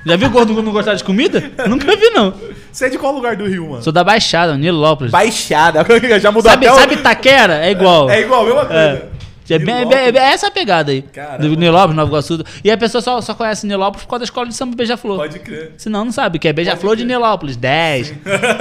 Já 0.04 0.16
viu 0.16 0.28
gordo 0.28 0.62
não 0.62 0.70
gostar 0.70 0.94
de 0.94 1.02
comida? 1.02 1.50
Nunca 1.66 1.96
vi, 1.96 2.10
não. 2.10 2.34
Você 2.70 2.86
é 2.86 2.88
de 2.90 2.98
qual 2.98 3.12
lugar 3.14 3.36
do 3.36 3.46
Rio, 3.46 3.70
mano? 3.70 3.82
Sou 3.82 3.92
da 3.92 4.04
Baixada, 4.04 4.54
Nilópolis. 4.56 5.10
Baixada. 5.10 5.82
Já 6.20 6.30
mudou 6.30 6.50
Sabe, 6.50 6.66
até 6.66 6.74
o... 6.76 6.78
sabe 6.78 6.96
Taquera? 6.98 7.64
É 7.66 7.70
igual. 7.70 8.10
É 8.10 8.20
igual, 8.20 8.42
a 8.42 8.44
mesma 8.44 8.66
coisa. 8.66 8.80
É, 8.82 9.06
é 9.54 9.58
bem- 9.58 9.74
é 9.74 10.08
é 10.08 10.16
essa 10.32 10.48
a 10.48 10.50
pegada 10.50 10.90
aí. 10.92 11.02
Caramba. 11.02 11.38
Do 11.48 11.56
Nilópolis, 11.56 11.96
Nova 11.96 12.10
Iguaçu. 12.10 12.44
E 12.64 12.70
a 12.70 12.76
pessoa 12.76 13.00
só, 13.02 13.20
só 13.20 13.34
conhece 13.34 13.66
Nilópolis 13.66 14.04
por 14.04 14.10
causa 14.10 14.20
da 14.20 14.24
escola 14.24 14.46
de 14.48 14.54
samba 14.54 14.76
Beija-Flor. 14.76 15.16
Pode 15.18 15.38
crer. 15.38 15.72
Senão 15.76 16.04
não 16.04 16.12
sabe, 16.12 16.38
que 16.38 16.48
é 16.48 16.52
Beija-Flor 16.52 16.96
de 16.96 17.04
Nilópolis, 17.04 17.56
10. 17.56 18.14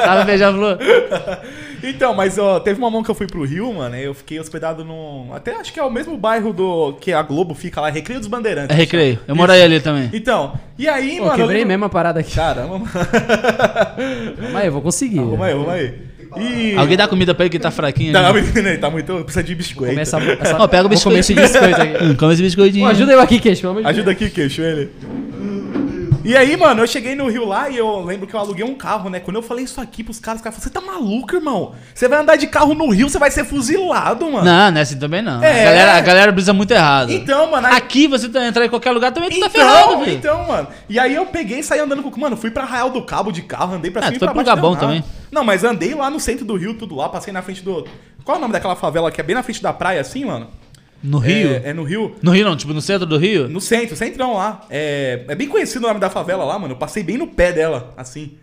Sabe 0.03 0.25
Beija-Flor? 0.25 0.77
Então, 1.83 2.11
mas 2.15 2.39
ó, 2.39 2.59
teve 2.59 2.79
uma 2.79 2.89
mão 2.89 3.03
que 3.03 3.11
eu 3.11 3.13
fui 3.13 3.27
pro 3.27 3.45
Rio, 3.45 3.71
mano, 3.71 3.95
e 3.95 4.03
eu 4.03 4.13
fiquei 4.15 4.39
hospedado 4.39 4.83
num. 4.83 5.29
Até 5.31 5.53
acho 5.55 5.71
que 5.71 5.79
é 5.79 5.83
o 5.83 5.91
mesmo 5.91 6.17
bairro 6.17 6.51
do 6.51 6.93
que 6.99 7.13
a 7.13 7.21
Globo 7.21 7.53
fica 7.53 7.79
lá, 7.79 7.87
Recreio 7.91 8.19
dos 8.19 8.27
Bandeirantes. 8.27 8.75
É 8.75 8.79
recreio. 8.79 9.19
Eu 9.27 9.35
morei 9.35 9.61
ali 9.61 9.79
também. 9.79 10.09
Então, 10.11 10.59
e 10.75 10.87
aí, 10.89 11.17
Pô, 11.19 11.25
mano. 11.25 11.33
eu 11.33 11.35
quebrei 11.37 11.57
lembro- 11.59 11.67
mesmo 11.69 11.85
a 11.85 11.89
parada 11.89 12.19
aqui. 12.19 12.33
Caramba, 12.33 12.79
mano. 12.79 12.89
Calma 14.41 14.59
aí, 14.59 14.65
eu 14.67 14.71
vou 14.71 14.81
conseguir. 14.81 15.17
Vamos 15.19 15.39
aí, 15.41 15.53
vamos 15.53 15.69
aí. 15.69 15.93
E. 16.35 16.75
Alguém 16.75 16.97
dá 16.97 17.07
comida 17.07 17.33
pra 17.33 17.45
ele 17.45 17.49
que 17.51 17.59
tá 17.59 17.71
fraquinho? 17.71 18.11
Tá, 18.13 18.29
ali? 18.29 18.41
menino 18.41 18.67
aí, 18.67 18.77
tá 18.77 18.89
muito. 18.89 19.23
Precisa 19.23 19.43
de 19.43 19.55
biscoito. 19.55 19.93
Começa, 19.93 20.17
essa... 20.17 20.57
Ó, 20.61 20.67
pega 20.67 20.85
o 20.85 20.89
Vou 20.89 21.01
comer 21.01 21.19
esse 21.19 21.33
biscoito 21.33 21.81
aqui. 21.81 22.03
Hum, 22.03 22.15
Come 22.15 22.33
esse 22.33 22.41
biscoitinho. 22.41 22.85
Pô, 22.85 22.91
ajuda 22.91 23.13
eu 23.13 23.19
aqui, 23.21 23.39
queixo, 23.39 23.67
Ajuda 23.83 24.11
aqui, 24.11 24.29
queixo, 24.29 24.61
ele. 24.61 24.89
E 26.27 26.35
aí, 26.35 26.57
mano, 26.57 26.81
eu 26.83 26.87
cheguei 26.87 27.15
no 27.15 27.29
Rio 27.29 27.45
lá 27.45 27.69
e 27.69 27.77
eu 27.77 28.03
lembro 28.03 28.27
que 28.27 28.33
eu 28.33 28.39
aluguei 28.41 28.65
um 28.65 28.75
carro, 28.75 29.09
né? 29.09 29.17
Quando 29.21 29.37
eu 29.37 29.41
falei 29.41 29.63
isso 29.63 29.79
aqui 29.79 30.03
pros 30.03 30.19
caras, 30.19 30.41
os 30.41 30.43
caras 30.43 30.59
falaram: 30.59 30.61
Você 30.61 30.69
tá 30.69 30.81
maluco, 30.81 31.33
irmão? 31.33 31.73
Você 31.95 32.05
vai 32.09 32.19
andar 32.19 32.35
de 32.35 32.47
carro 32.47 32.73
no 32.73 32.89
Rio, 32.89 33.07
você 33.09 33.17
vai 33.17 33.31
ser 33.31 33.45
fuzilado, 33.45 34.29
mano. 34.29 34.43
Não, 34.43 34.69
não 34.71 34.77
é 34.77 34.81
assim 34.81 34.99
também 34.99 35.21
não. 35.21 35.41
É. 35.41 35.61
A, 35.61 35.65
galera, 35.71 35.93
a 35.93 36.01
galera 36.01 36.31
brisa 36.33 36.51
muito 36.51 36.71
errado. 36.71 37.13
Então, 37.13 37.49
mano. 37.49 37.67
Aí... 37.67 37.77
Aqui 37.77 38.07
você 38.07 38.27
tá, 38.27 38.45
entrar 38.45 38.65
em 38.65 38.69
qualquer 38.69 38.91
lugar 38.91 39.13
também 39.13 39.29
tu 39.29 39.39
tá 39.39 39.45
Então, 39.47 39.49
ferrado, 39.49 40.03
filho. 40.03 40.17
então, 40.17 40.45
mano. 40.47 40.67
E 40.89 40.99
aí 40.99 41.15
eu 41.15 41.25
peguei 41.27 41.59
e 41.59 41.63
saí 41.63 41.79
andando 41.79 42.03
com. 42.03 42.19
Mano, 42.19 42.35
fui 42.35 42.51
pra 42.51 42.63
Arraial 42.63 42.89
do 42.89 43.01
Cabo 43.03 43.31
de 43.31 43.43
carro, 43.43 43.75
andei 43.75 43.89
pra 43.89 44.01
Ah, 44.01 44.05
cima 44.07 44.17
e 44.17 44.19
pra 44.19 44.33
baixo. 44.33 44.45
Gabão 44.45 44.75
também. 44.75 45.01
Não, 45.31 45.45
mas 45.45 45.63
andei 45.63 45.93
lá 45.95 46.09
no 46.09 46.19
centro 46.19 46.43
do 46.43 46.57
Rio, 46.57 46.73
tudo 46.73 46.93
lá, 46.95 47.07
passei 47.07 47.31
na 47.31 47.41
frente 47.41 47.61
do. 47.63 47.87
Qual 48.25 48.35
é 48.35 48.37
o 48.37 48.41
nome 48.41 48.51
daquela 48.51 48.75
favela 48.75 49.09
que 49.09 49.21
é 49.21 49.23
bem 49.23 49.33
na 49.33 49.43
frente 49.43 49.63
da 49.63 49.71
praia, 49.71 50.01
assim, 50.01 50.25
mano? 50.25 50.49
No 51.03 51.19
Rio? 51.19 51.61
É, 51.63 51.69
é 51.69 51.73
no 51.73 51.83
Rio. 51.83 52.15
No 52.21 52.31
Rio 52.31 52.45
não, 52.45 52.55
tipo 52.55 52.73
no 52.73 52.81
centro 52.81 53.05
do 53.05 53.17
Rio? 53.17 53.47
No 53.47 53.61
centro, 53.61 53.95
centrão 53.95 54.33
lá. 54.35 54.61
É, 54.69 55.23
é 55.27 55.35
bem 55.35 55.47
conhecido 55.47 55.85
o 55.85 55.87
nome 55.87 55.99
da 55.99 56.09
favela 56.09 56.43
lá, 56.43 56.57
mano. 56.57 56.73
Eu 56.73 56.77
passei 56.77 57.03
bem 57.03 57.17
no 57.17 57.27
pé 57.27 57.51
dela, 57.53 57.93
assim. 57.95 58.33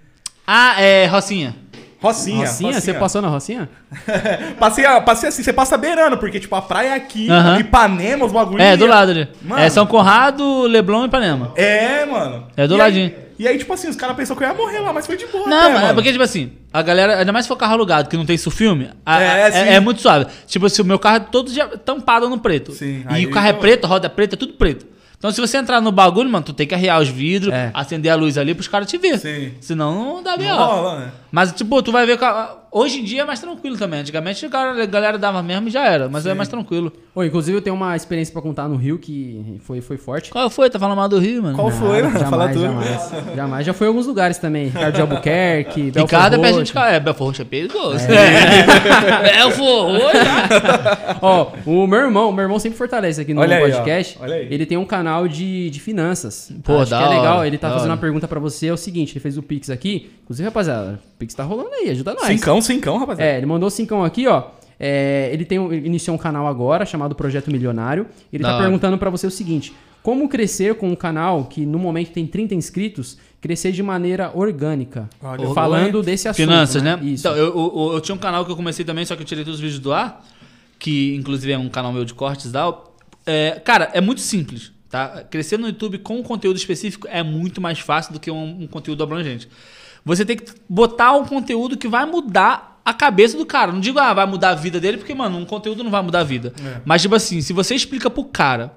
Ah, 0.46 0.80
é 0.80 1.06
Rocinha. 1.06 1.56
Rocinha. 2.00 2.46
Rocinha? 2.46 2.80
Você 2.80 2.92
passou 2.94 3.22
na 3.22 3.28
Rocinha? 3.28 3.68
Passei, 4.60 4.84
a- 4.84 5.00
passei 5.00 5.30
assim, 5.30 5.42
você 5.42 5.54
passa 5.54 5.76
beirando, 5.78 6.18
porque, 6.18 6.38
tipo, 6.38 6.54
a 6.54 6.60
praia 6.60 6.88
é 6.90 6.92
aqui, 6.94 7.30
Aham. 7.30 7.60
Ipanema, 7.60 8.26
os 8.26 8.32
bagulhos. 8.32 8.60
É, 8.62 8.76
do 8.76 8.84
lado 8.86 9.10
ali. 9.10 9.26
Mano. 9.42 9.62
É 9.62 9.70
São 9.70 9.86
Conrado, 9.86 10.62
Leblon 10.66 11.04
e 11.04 11.06
Ipanema. 11.06 11.52
É, 11.56 12.04
mano. 12.04 12.46
É 12.56 12.66
do 12.68 12.74
E 12.74 12.78
ladinho. 12.78 13.06
Aí, 13.06 13.23
e 13.38 13.46
aí, 13.48 13.58
tipo 13.58 13.72
assim, 13.72 13.88
os 13.88 13.96
caras 13.96 14.16
pensaram 14.16 14.38
que 14.38 14.44
eu 14.44 14.48
ia 14.48 14.54
morrer 14.54 14.78
lá, 14.80 14.92
mas 14.92 15.06
foi 15.06 15.16
de 15.16 15.26
boa. 15.26 15.48
Não, 15.48 15.56
até, 15.58 15.68
mas 15.68 15.78
é 15.78 15.82
mano. 15.82 15.94
porque, 15.94 16.12
tipo 16.12 16.22
assim, 16.24 16.52
a 16.72 16.82
galera, 16.82 17.18
ainda 17.18 17.32
mais 17.32 17.44
se 17.44 17.48
for 17.48 17.56
carro 17.56 17.72
alugado, 17.74 18.08
que 18.08 18.16
não 18.16 18.24
tem 18.26 18.34
isso 18.36 18.50
filme, 18.50 18.90
a- 19.04 19.22
É, 19.22 19.40
é, 19.40 19.50
sim. 19.50 19.58
é 19.58 19.80
muito 19.80 20.00
suave. 20.00 20.26
Tipo, 20.46 20.68
se 20.68 20.80
o 20.80 20.84
meu 20.84 20.98
carro 20.98 21.16
é 21.16 21.20
todo 21.20 21.50
já 21.52 21.66
tampado 21.68 22.28
no 22.28 22.38
preto. 22.38 22.72
Sim, 22.72 23.04
E 23.18 23.26
o 23.26 23.30
carro 23.30 23.46
é 23.46 23.50
eu- 23.50 23.56
preto, 23.58 23.84
a 23.84 23.88
roda 23.88 24.06
é 24.06 24.10
preta, 24.10 24.34
é 24.34 24.38
tudo 24.38 24.54
preto. 24.54 24.86
Então, 25.16 25.32
se 25.32 25.40
você 25.40 25.56
entrar 25.56 25.80
no 25.80 25.90
bagulho, 25.90 26.28
mano, 26.28 26.44
tu 26.44 26.52
tem 26.52 26.66
que 26.66 26.74
arriar 26.74 27.00
os 27.00 27.08
vidros, 27.08 27.50
É. 27.54 27.70
acender 27.72 28.12
a 28.12 28.14
luz 28.14 28.36
ali 28.36 28.54
pros 28.54 28.68
caras 28.68 28.86
te 28.90 28.98
ver. 28.98 29.18
Sim. 29.18 29.52
Senão 29.58 30.16
não 30.16 30.22
dá 30.22 30.34
rola, 30.36 30.98
né? 31.00 31.12
Mas, 31.32 31.50
tipo, 31.52 31.82
tu 31.82 31.90
vai 31.90 32.04
ver. 32.04 32.18
Hoje 32.76 32.98
em 33.00 33.04
dia 33.04 33.22
é 33.22 33.24
mais 33.24 33.38
tranquilo 33.38 33.76
também. 33.78 34.00
Antigamente 34.00 34.44
a 34.44 34.48
galera, 34.48 34.82
a 34.82 34.86
galera 34.86 35.16
dava 35.16 35.40
mesmo 35.44 35.68
e 35.68 35.70
já 35.70 35.86
era, 35.86 36.08
mas 36.08 36.26
é 36.26 36.34
mais 36.34 36.48
tranquilo. 36.48 36.92
Ô, 37.14 37.22
inclusive 37.22 37.56
eu 37.56 37.62
tenho 37.62 37.76
uma 37.76 37.94
experiência 37.94 38.32
pra 38.32 38.42
contar 38.42 38.66
no 38.66 38.74
Rio 38.74 38.98
que 38.98 39.60
foi, 39.60 39.80
foi 39.80 39.96
forte. 39.96 40.30
Qual 40.30 40.50
foi? 40.50 40.68
Tá 40.68 40.76
falando 40.76 40.96
mal 40.96 41.08
do 41.08 41.20
Rio, 41.20 41.40
mano? 41.40 41.54
Qual 41.56 41.70
foi, 41.70 42.02
Nada, 42.02 42.14
mano? 42.18 42.30
Fala 42.30 42.52
jamais, 42.52 42.56
tudo. 42.56 43.14
jamais, 43.14 43.36
jamais. 43.36 43.66
Já 43.66 43.72
foi 43.72 43.86
em 43.86 43.88
alguns 43.90 44.06
lugares 44.08 44.38
também. 44.38 44.66
Ricardo 44.66 44.94
de 44.96 45.00
Albuquerque, 45.00 45.82
Belfort 45.94 46.10
Ricardo 46.10 46.34
é 46.34 46.50
Roxo. 46.50 46.64
de 46.64 46.72
cá. 46.72 46.90
É, 46.90 46.98
Belfort 46.98 47.26
Roxo 47.28 47.42
é 47.42 47.44
perigoso. 47.44 48.04
É. 48.10 49.22
Belfort 49.36 50.02
Roxo. 50.02 51.18
Ó, 51.22 51.52
o 51.66 51.86
meu 51.86 52.00
irmão, 52.00 52.32
meu 52.32 52.42
irmão 52.42 52.58
sempre 52.58 52.76
fortalece 52.76 53.20
aqui 53.20 53.32
no 53.32 53.40
Olha 53.40 53.56
aí, 53.58 53.70
podcast. 53.72 54.18
ó. 54.20 54.24
Olha 54.24 54.34
aí. 54.34 54.48
Ele 54.50 54.66
tem 54.66 54.76
um 54.76 54.84
canal 54.84 55.28
de, 55.28 55.70
de 55.70 55.80
finanças. 55.80 56.52
Pô, 56.64 56.80
Acho 56.80 56.90
da 56.90 56.98
que 56.98 57.04
é 57.04 57.08
legal. 57.18 57.38
hora, 57.38 57.46
Ele 57.46 57.56
tá 57.58 57.68
fazendo 57.68 57.82
hora. 57.84 57.92
uma 57.92 57.98
pergunta 57.98 58.26
pra 58.26 58.40
você. 58.40 58.66
É 58.66 58.72
o 58.72 58.76
seguinte, 58.76 59.12
ele 59.12 59.20
fez 59.20 59.38
o 59.38 59.42
Pix 59.44 59.70
aqui. 59.70 60.10
Inclusive, 60.24 60.46
rapaziada, 60.48 60.98
o 61.14 61.18
Pix 61.18 61.34
tá 61.34 61.44
rolando 61.44 61.70
aí, 61.74 61.90
ajuda 61.90 62.14
nós. 62.14 62.26
Cincão, 62.26 62.60
cincão, 62.64 62.98
rapaziada. 62.98 63.30
É, 63.30 63.36
ele 63.36 63.46
mandou 63.46 63.70
cincão 63.70 64.02
aqui, 64.04 64.26
ó. 64.26 64.44
É, 64.80 65.30
ele 65.32 65.44
tem, 65.44 65.58
um- 65.58 65.72
ele 65.72 65.86
iniciou 65.86 66.16
um 66.16 66.18
canal 66.18 66.46
agora 66.48 66.84
chamado 66.84 67.14
Projeto 67.14 67.50
Milionário. 67.50 68.06
Ele 68.32 68.42
Da 68.42 68.48
tá 68.50 68.54
hora. 68.56 68.64
perguntando 68.64 68.98
pra 68.98 69.08
você 69.10 69.26
o 69.26 69.30
seguinte: 69.30 69.72
como 70.02 70.28
crescer 70.28 70.74
com 70.74 70.88
um 70.88 70.96
canal 70.96 71.44
que 71.44 71.64
no 71.64 71.78
momento 71.78 72.10
tem 72.10 72.26
30 72.26 72.54
inscritos, 72.56 73.16
crescer 73.40 73.70
de 73.72 73.82
maneira 73.82 74.32
orgânica? 74.34 75.08
Olha, 75.22 75.46
Falando 75.54 76.02
desse 76.02 76.26
assunto. 76.28 76.44
Finanças, 76.44 76.82
né? 76.82 76.98
Isso. 77.02 77.26
Então, 77.26 77.36
eu, 77.36 77.46
eu, 77.56 77.90
eu 77.94 78.00
tinha 78.00 78.14
um 78.14 78.18
canal 78.18 78.44
que 78.44 78.50
eu 78.50 78.56
comecei 78.56 78.84
também, 78.84 79.04
só 79.04 79.14
que 79.14 79.22
eu 79.22 79.26
tirei 79.26 79.44
todos 79.44 79.58
os 79.58 79.62
vídeos 79.62 79.78
do 79.80 79.92
ar, 79.92 80.24
que 80.78 81.14
inclusive 81.14 81.52
é 81.52 81.58
um 81.58 81.68
canal 81.68 81.92
meu 81.92 82.04
de 82.04 82.12
cortes 82.12 82.46
e 82.46 82.52
tal. 82.52 82.96
É, 83.24 83.60
cara, 83.64 83.90
é 83.94 84.00
muito 84.00 84.20
simples, 84.20 84.72
tá? 84.90 85.24
Crescer 85.30 85.56
no 85.56 85.68
YouTube 85.68 85.98
com 85.98 86.18
um 86.18 86.22
conteúdo 86.22 86.56
específico 86.56 87.06
é 87.10 87.22
muito 87.22 87.60
mais 87.60 87.78
fácil 87.78 88.12
do 88.12 88.20
que 88.20 88.30
um, 88.30 88.62
um 88.62 88.66
conteúdo 88.66 89.02
abrangente. 89.02 89.48
Você 90.04 90.24
tem 90.24 90.36
que 90.36 90.52
botar 90.68 91.12
um 91.12 91.24
conteúdo 91.24 91.76
que 91.76 91.88
vai 91.88 92.04
mudar 92.04 92.80
a 92.84 92.92
cabeça 92.92 93.36
do 93.36 93.46
cara. 93.46 93.72
Não 93.72 93.80
digo, 93.80 93.98
ah, 93.98 94.12
vai 94.12 94.26
mudar 94.26 94.50
a 94.50 94.54
vida 94.54 94.78
dele, 94.78 94.98
porque, 94.98 95.14
mano, 95.14 95.38
um 95.38 95.44
conteúdo 95.44 95.82
não 95.82 95.90
vai 95.90 96.02
mudar 96.02 96.20
a 96.20 96.24
vida. 96.24 96.52
É. 96.62 96.80
Mas, 96.84 97.00
tipo 97.02 97.14
assim, 97.14 97.40
se 97.40 97.52
você 97.52 97.74
explica 97.74 98.10
pro 98.10 98.24
cara 98.24 98.74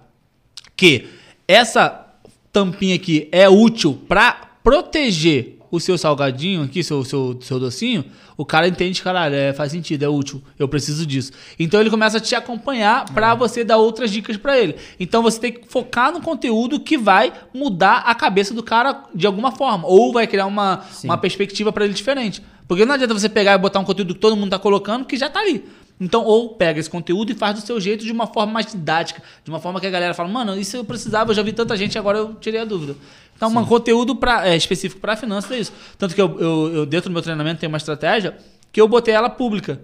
que 0.75 1.09
essa 1.47 2.07
tampinha 2.51 2.95
aqui 2.95 3.27
é 3.31 3.49
útil 3.49 4.01
pra 4.07 4.51
proteger 4.63 5.56
o 5.69 5.79
seu 5.79 5.97
salgadinho 5.97 6.63
aqui, 6.63 6.83
seu, 6.83 7.03
seu, 7.03 7.37
seu 7.41 7.59
docinho, 7.59 8.05
o 8.35 8.45
cara 8.45 8.67
entende, 8.67 9.01
caralho, 9.01 9.35
é, 9.35 9.53
faz 9.53 9.71
sentido, 9.71 10.03
é 10.03 10.09
útil, 10.09 10.41
eu 10.57 10.67
preciso 10.67 11.05
disso. 11.05 11.31
Então 11.59 11.79
ele 11.79 11.89
começa 11.89 12.17
a 12.17 12.19
te 12.19 12.35
acompanhar 12.35 13.05
pra 13.13 13.35
você 13.35 13.63
dar 13.63 13.77
outras 13.77 14.11
dicas 14.11 14.37
pra 14.37 14.57
ele. 14.57 14.75
Então 14.99 15.21
você 15.21 15.39
tem 15.39 15.51
que 15.51 15.67
focar 15.67 16.11
no 16.11 16.21
conteúdo 16.21 16.79
que 16.79 16.97
vai 16.97 17.33
mudar 17.53 18.03
a 18.05 18.15
cabeça 18.15 18.53
do 18.53 18.63
cara 18.63 19.05
de 19.13 19.25
alguma 19.25 19.51
forma, 19.51 19.87
ou 19.87 20.13
vai 20.13 20.27
criar 20.27 20.45
uma, 20.45 20.85
Sim. 20.91 21.07
uma 21.07 21.17
perspectiva 21.17 21.71
pra 21.71 21.85
ele 21.85 21.93
diferente. 21.93 22.41
Porque 22.67 22.85
não 22.85 22.95
adianta 22.95 23.13
você 23.13 23.29
pegar 23.29 23.53
e 23.53 23.57
botar 23.57 23.79
um 23.79 23.85
conteúdo 23.85 24.13
que 24.13 24.19
todo 24.19 24.35
mundo 24.35 24.49
tá 24.49 24.59
colocando 24.59 25.05
que 25.05 25.17
já 25.17 25.29
tá 25.29 25.39
ali. 25.39 25.63
Então, 25.99 26.23
ou 26.23 26.49
pega 26.49 26.79
esse 26.79 26.89
conteúdo 26.89 27.31
e 27.31 27.35
faz 27.35 27.55
do 27.55 27.65
seu 27.65 27.79
jeito 27.81 28.05
de 28.05 28.11
uma 28.11 28.27
forma 28.27 28.53
mais 28.53 28.67
didática, 28.67 29.23
de 29.43 29.49
uma 29.49 29.59
forma 29.59 29.79
que 29.79 29.87
a 29.87 29.89
galera 29.89 30.13
fala, 30.13 30.29
mano, 30.29 30.57
isso 30.57 30.77
eu 30.77 30.83
precisava, 30.83 31.31
eu 31.31 31.35
já 31.35 31.41
vi 31.41 31.53
tanta 31.53 31.75
gente, 31.75 31.97
agora 31.97 32.19
eu 32.19 32.35
tirei 32.35 32.59
a 32.59 32.65
dúvida. 32.65 32.95
Então, 33.37 33.49
um 33.49 33.65
conteúdo 33.65 34.15
pra, 34.15 34.49
é, 34.49 34.57
específico 34.57 34.99
para 34.99 35.15
finanças 35.15 35.51
é 35.51 35.59
isso. 35.59 35.73
Tanto 35.97 36.13
que 36.13 36.21
eu, 36.21 36.37
eu, 36.39 36.75
eu, 36.75 36.85
dentro 36.85 37.09
do 37.09 37.13
meu 37.13 37.21
treinamento, 37.21 37.59
tem 37.59 37.69
uma 37.69 37.77
estratégia 37.77 38.35
que 38.71 38.81
eu 38.81 38.87
botei 38.87 39.13
ela 39.13 39.29
pública. 39.29 39.79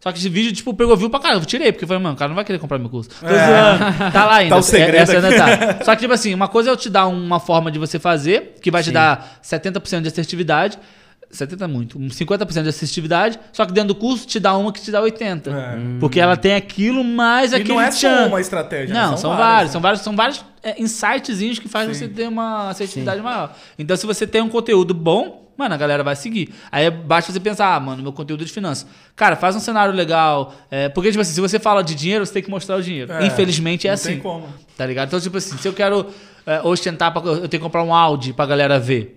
Só 0.00 0.12
que 0.12 0.18
esse 0.18 0.28
vídeo, 0.28 0.52
tipo, 0.52 0.72
pegou 0.74 0.96
view 0.96 1.10
pra 1.10 1.18
caramba. 1.18 1.42
Eu 1.42 1.46
tirei, 1.46 1.72
porque 1.72 1.84
eu 1.84 1.88
falei, 1.88 2.02
mano, 2.02 2.14
o 2.14 2.18
cara 2.18 2.28
não 2.28 2.36
vai 2.36 2.44
querer 2.44 2.58
comprar 2.58 2.78
meu 2.78 2.88
curso. 2.88 3.10
Tô 3.10 3.26
zoando. 3.26 4.12
Tá 4.12 4.24
lá 4.26 4.36
ainda. 4.36 4.54
Tá 4.54 4.60
o 4.60 4.62
segredo 4.62 4.96
Essa 4.96 5.16
ainda 5.16 5.36
tá. 5.36 5.84
Só 5.84 5.94
que, 5.96 6.02
tipo 6.02 6.12
assim, 6.12 6.32
uma 6.34 6.46
coisa 6.46 6.70
é 6.70 6.72
eu 6.72 6.76
te 6.76 6.88
dar 6.88 7.08
uma 7.08 7.40
forma 7.40 7.70
de 7.70 7.78
você 7.78 7.98
fazer, 7.98 8.56
que 8.62 8.70
vai 8.70 8.82
te 8.82 8.86
Sim. 8.86 8.92
dar 8.92 9.40
70% 9.42 10.02
de 10.02 10.08
assertividade. 10.08 10.78
70 11.30 11.64
é 11.64 11.68
muito. 11.68 11.98
50% 11.98 12.62
de 12.62 12.68
assertividade. 12.68 13.38
Só 13.52 13.66
que 13.66 13.72
dentro 13.72 13.88
do 13.88 13.94
curso 13.94 14.26
te 14.26 14.40
dá 14.40 14.56
uma 14.56 14.72
que 14.72 14.80
te 14.80 14.90
dá 14.90 15.00
80. 15.02 15.50
É. 15.50 15.98
Porque 16.00 16.18
ela 16.18 16.36
tem 16.36 16.54
aquilo 16.54 17.04
mais 17.04 17.52
E 17.52 17.56
aquele 17.56 17.70
não 17.74 17.80
é 17.80 17.90
só 17.90 17.98
tchan. 17.98 18.26
uma 18.28 18.40
estratégia, 18.40 18.94
né? 18.94 19.00
Não, 19.00 19.16
são, 19.16 19.36
vários, 19.36 19.68
né? 19.68 19.72
são 19.72 19.80
vários, 19.80 20.02
são 20.02 20.16
vários 20.16 20.44
é, 20.62 20.80
insightzinhos 20.80 21.58
que 21.58 21.68
fazem 21.68 21.92
Sim. 21.92 22.00
você 22.00 22.08
ter 22.08 22.28
uma 22.28 22.70
assertividade 22.70 23.20
maior. 23.20 23.54
Então, 23.78 23.96
se 23.96 24.06
você 24.06 24.26
tem 24.26 24.40
um 24.40 24.48
conteúdo 24.48 24.94
bom, 24.94 25.52
mano, 25.56 25.74
a 25.74 25.76
galera 25.76 26.02
vai 26.02 26.16
seguir. 26.16 26.54
Aí 26.72 26.90
basta 26.90 27.30
você 27.30 27.40
pensar, 27.40 27.74
ah, 27.74 27.80
mano, 27.80 28.02
meu 28.02 28.12
conteúdo 28.12 28.42
é 28.42 28.46
de 28.46 28.52
finanças. 28.52 28.86
Cara, 29.14 29.36
faz 29.36 29.54
um 29.54 29.60
cenário 29.60 29.92
legal. 29.92 30.54
é, 30.70 30.88
porque, 30.88 31.10
tipo 31.10 31.20
assim, 31.20 31.34
se 31.34 31.40
você 31.40 31.58
fala 31.58 31.82
de 31.82 31.94
dinheiro, 31.94 32.24
você 32.24 32.32
tem 32.32 32.42
que 32.42 32.50
mostrar 32.50 32.76
o 32.76 32.82
dinheiro. 32.82 33.12
É, 33.12 33.26
Infelizmente 33.26 33.86
é 33.86 33.90
não 33.90 33.94
assim. 33.94 34.12
tem 34.12 34.18
como. 34.20 34.46
Tá 34.76 34.86
ligado? 34.86 35.08
Então, 35.08 35.20
tipo 35.20 35.36
assim, 35.36 35.58
se 35.58 35.68
eu 35.68 35.72
quero 35.72 36.06
é, 36.46 36.62
ostentar, 36.62 37.12
pra, 37.12 37.20
eu 37.22 37.48
tenho 37.48 37.48
que 37.48 37.58
comprar 37.58 37.82
um 37.82 37.92
Audi 37.92 38.32
pra 38.32 38.46
galera 38.46 38.78
ver 38.78 39.16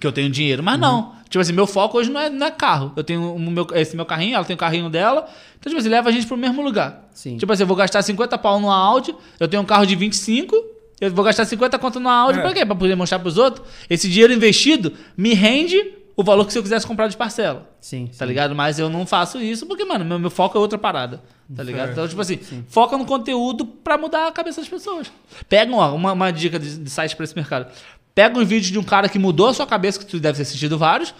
que 0.00 0.06
eu 0.06 0.12
tenho 0.12 0.30
dinheiro. 0.30 0.62
Mas 0.62 0.78
não. 0.78 1.12
Tipo 1.32 1.40
assim, 1.40 1.52
meu 1.54 1.66
foco 1.66 1.96
hoje 1.96 2.10
não 2.10 2.20
é, 2.20 2.28
não 2.28 2.46
é 2.46 2.50
carro. 2.50 2.92
Eu 2.94 3.02
tenho 3.02 3.34
o 3.34 3.38
meu, 3.38 3.66
esse 3.74 3.96
meu 3.96 4.04
carrinho, 4.04 4.34
ela 4.34 4.44
tem 4.44 4.52
o 4.54 4.58
carrinho 4.58 4.90
dela. 4.90 5.26
Então, 5.58 5.70
tipo 5.70 5.80
assim, 5.80 5.88
leva 5.88 6.10
a 6.10 6.12
gente 6.12 6.26
pro 6.26 6.36
mesmo 6.36 6.60
lugar. 6.62 7.08
Sim. 7.14 7.38
Tipo 7.38 7.50
assim, 7.50 7.62
eu 7.62 7.66
vou 7.66 7.74
gastar 7.76 8.02
50 8.02 8.36
pau 8.36 8.60
numa 8.60 8.76
Audi, 8.76 9.14
eu 9.40 9.48
tenho 9.48 9.62
um 9.62 9.64
carro 9.66 9.86
de 9.86 9.96
25, 9.96 10.54
eu 11.00 11.10
vou 11.10 11.24
gastar 11.24 11.46
50 11.46 11.78
conto 11.78 11.98
numa 11.98 12.12
Audi 12.14 12.38
É. 12.38 12.42
pra 12.42 12.52
quê? 12.52 12.66
Pra 12.66 12.74
poder 12.74 12.94
mostrar 12.94 13.18
pros 13.18 13.38
outros. 13.38 13.66
Esse 13.88 14.10
dinheiro 14.10 14.30
investido 14.32 14.92
me 15.16 15.32
rende 15.32 15.94
o 16.14 16.22
valor 16.22 16.44
que 16.44 16.52
se 16.52 16.58
eu 16.58 16.62
quisesse 16.62 16.86
comprar 16.86 17.08
de 17.08 17.16
parcela. 17.16 17.66
Sim, 17.80 18.06
Tá 18.08 18.12
sim. 18.12 18.24
ligado? 18.26 18.54
Mas 18.54 18.78
eu 18.78 18.90
não 18.90 19.06
faço 19.06 19.40
isso 19.40 19.64
porque, 19.66 19.86
mano, 19.86 20.04
meu, 20.04 20.18
meu 20.18 20.30
foco 20.30 20.58
é 20.58 20.60
outra 20.60 20.76
parada. 20.78 21.22
Tá 21.56 21.62
ligado? 21.62 21.88
É. 21.88 21.92
Então, 21.92 22.06
tipo 22.06 22.20
assim, 22.20 22.38
foca 22.68 22.98
no 22.98 23.06
conteúdo 23.06 23.64
pra 23.64 23.96
mudar 23.96 24.26
a 24.28 24.32
cabeça 24.32 24.60
das 24.60 24.68
pessoas. 24.68 25.10
Pega 25.48 25.74
ó, 25.74 25.94
uma, 25.94 26.12
uma 26.12 26.30
dica 26.30 26.58
de, 26.58 26.76
de 26.78 26.90
site 26.90 27.16
pra 27.16 27.24
esse 27.24 27.34
mercado. 27.34 27.72
Pega 28.14 28.38
um 28.38 28.44
vídeo 28.44 28.70
de 28.72 28.78
um 28.78 28.82
cara 28.82 29.08
que 29.08 29.18
mudou 29.18 29.46
a 29.48 29.54
sua 29.54 29.66
cabeça, 29.66 29.98
que 29.98 30.06
tu 30.06 30.20
deve 30.20 30.36
ter 30.36 30.42
assistido 30.42 30.76
vários. 30.78 31.14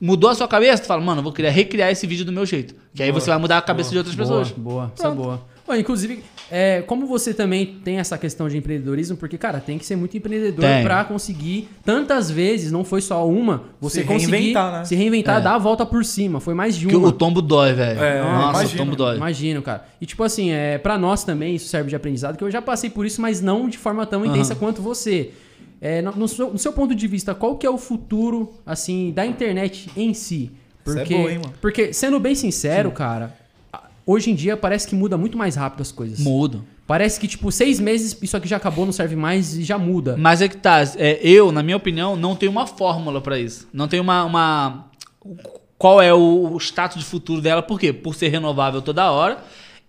Mudou 0.00 0.28
a 0.30 0.34
sua 0.34 0.46
cabeça, 0.46 0.82
tu 0.82 0.86
fala, 0.86 1.00
mano, 1.00 1.20
eu 1.20 1.22
vou 1.24 1.32
querer 1.32 1.50
recriar 1.50 1.90
esse 1.90 2.06
vídeo 2.06 2.24
do 2.24 2.30
meu 2.32 2.44
jeito. 2.44 2.74
Que 2.94 3.02
aí 3.02 3.10
Boa. 3.10 3.20
você 3.20 3.30
vai 3.30 3.38
mudar 3.38 3.58
a 3.58 3.62
cabeça 3.62 3.90
de 3.90 3.98
outras 3.98 4.14
Boa, 4.14 4.26
pessoas. 4.28 4.50
Boa, 4.52 4.92
essa 4.96 5.08
é 5.08 5.10
boa. 5.10 5.42
Ó, 5.68 5.74
inclusive, 5.74 6.22
é, 6.48 6.82
como 6.82 7.06
você 7.08 7.34
também 7.34 7.66
tem 7.82 7.98
essa 7.98 8.16
questão 8.16 8.48
de 8.48 8.56
empreendedorismo, 8.56 9.16
porque, 9.16 9.36
cara, 9.36 9.58
tem 9.58 9.78
que 9.78 9.84
ser 9.86 9.96
muito 9.96 10.16
empreendedor 10.16 10.64
pra 10.84 11.02
conseguir 11.02 11.68
tantas 11.84 12.30
vezes, 12.30 12.70
não 12.70 12.84
foi 12.84 13.00
só 13.00 13.26
uma, 13.26 13.64
você 13.80 14.02
Se 14.02 14.06
conseguir 14.06 14.30
reinventar, 14.32 14.72
né? 14.72 14.84
se 14.84 14.94
reinventar, 14.94 15.38
É. 15.38 15.40
dar 15.40 15.54
a 15.54 15.58
volta 15.58 15.84
por 15.84 16.04
cima. 16.04 16.38
Foi 16.38 16.54
mais 16.54 16.76
de 16.76 16.84
Porque 16.84 16.96
uma. 16.96 17.08
o 17.08 17.12
tombo 17.12 17.42
dói, 17.42 17.72
velho. 17.72 17.98
É, 18.00 18.22
Nossa, 18.22 18.60
imagino. 18.60 18.74
o 18.74 18.84
tombo 18.84 18.96
dói. 18.96 19.16
Imagino, 19.16 19.62
cara. 19.62 19.84
E 20.00 20.06
tipo 20.06 20.22
assim, 20.22 20.50
é, 20.52 20.78
para 20.78 20.96
nós 20.96 21.24
também 21.24 21.56
isso 21.56 21.66
serve 21.68 21.88
de 21.88 21.96
aprendizado, 21.96 22.36
que 22.36 22.44
eu 22.44 22.50
já 22.50 22.62
passei 22.62 22.88
por 22.90 23.04
isso, 23.04 23.20
mas 23.20 23.40
não 23.40 23.68
de 23.68 23.78
forma 23.78 24.06
tão 24.06 24.24
intensa 24.24 24.54
quanto 24.54 24.80
você. 24.80 25.30
É, 25.80 26.00
no, 26.02 26.26
seu, 26.26 26.52
no 26.52 26.58
seu 26.58 26.72
ponto 26.72 26.94
de 26.94 27.06
vista, 27.06 27.34
qual 27.34 27.56
que 27.56 27.66
é 27.66 27.70
o 27.70 27.76
futuro, 27.78 28.54
assim, 28.64 29.12
da 29.12 29.26
internet 29.26 29.90
em 29.96 30.14
si? 30.14 30.50
Isso 30.86 30.96
é 30.98 31.00
Porque, 31.00 31.16
boa, 31.16 31.30
hein, 31.32 31.38
mano? 31.38 31.52
porque 31.60 31.92
sendo 31.92 32.18
bem 32.18 32.34
sincero, 32.34 32.90
cara, 32.92 33.36
a- 33.72 33.84
hoje 34.06 34.30
em 34.30 34.34
dia 34.34 34.56
parece 34.56 34.86
que 34.88 34.94
muda 34.94 35.18
muito 35.18 35.36
mais 35.36 35.54
rápido 35.56 35.82
as 35.82 35.92
coisas. 35.92 36.20
Mudo. 36.20 36.64
Parece 36.86 37.18
que, 37.18 37.26
tipo, 37.26 37.50
seis 37.50 37.80
meses, 37.80 38.16
isso 38.22 38.36
aqui 38.36 38.46
já 38.48 38.56
acabou, 38.56 38.86
não 38.86 38.92
serve 38.92 39.16
mais 39.16 39.56
e 39.56 39.64
já 39.64 39.76
muda. 39.76 40.16
Mas 40.16 40.40
é 40.40 40.48
que 40.48 40.56
tá, 40.56 40.80
é, 40.96 41.18
eu, 41.22 41.50
na 41.50 41.62
minha 41.62 41.76
opinião, 41.76 42.14
não 42.16 42.36
tenho 42.36 42.52
uma 42.52 42.66
fórmula 42.66 43.20
pra 43.20 43.38
isso. 43.38 43.68
Não 43.72 43.88
tenho 43.88 44.02
uma, 44.04 44.24
uma- 44.24 44.86
Qual 45.76 46.00
é 46.00 46.14
o, 46.14 46.52
o 46.52 46.56
status 46.58 46.98
de 46.98 47.04
futuro 47.04 47.40
dela, 47.42 47.60
por 47.62 47.78
quê? 47.78 47.92
Por 47.92 48.14
ser 48.14 48.28
renovável 48.28 48.80
toda 48.80 49.10
hora. 49.10 49.44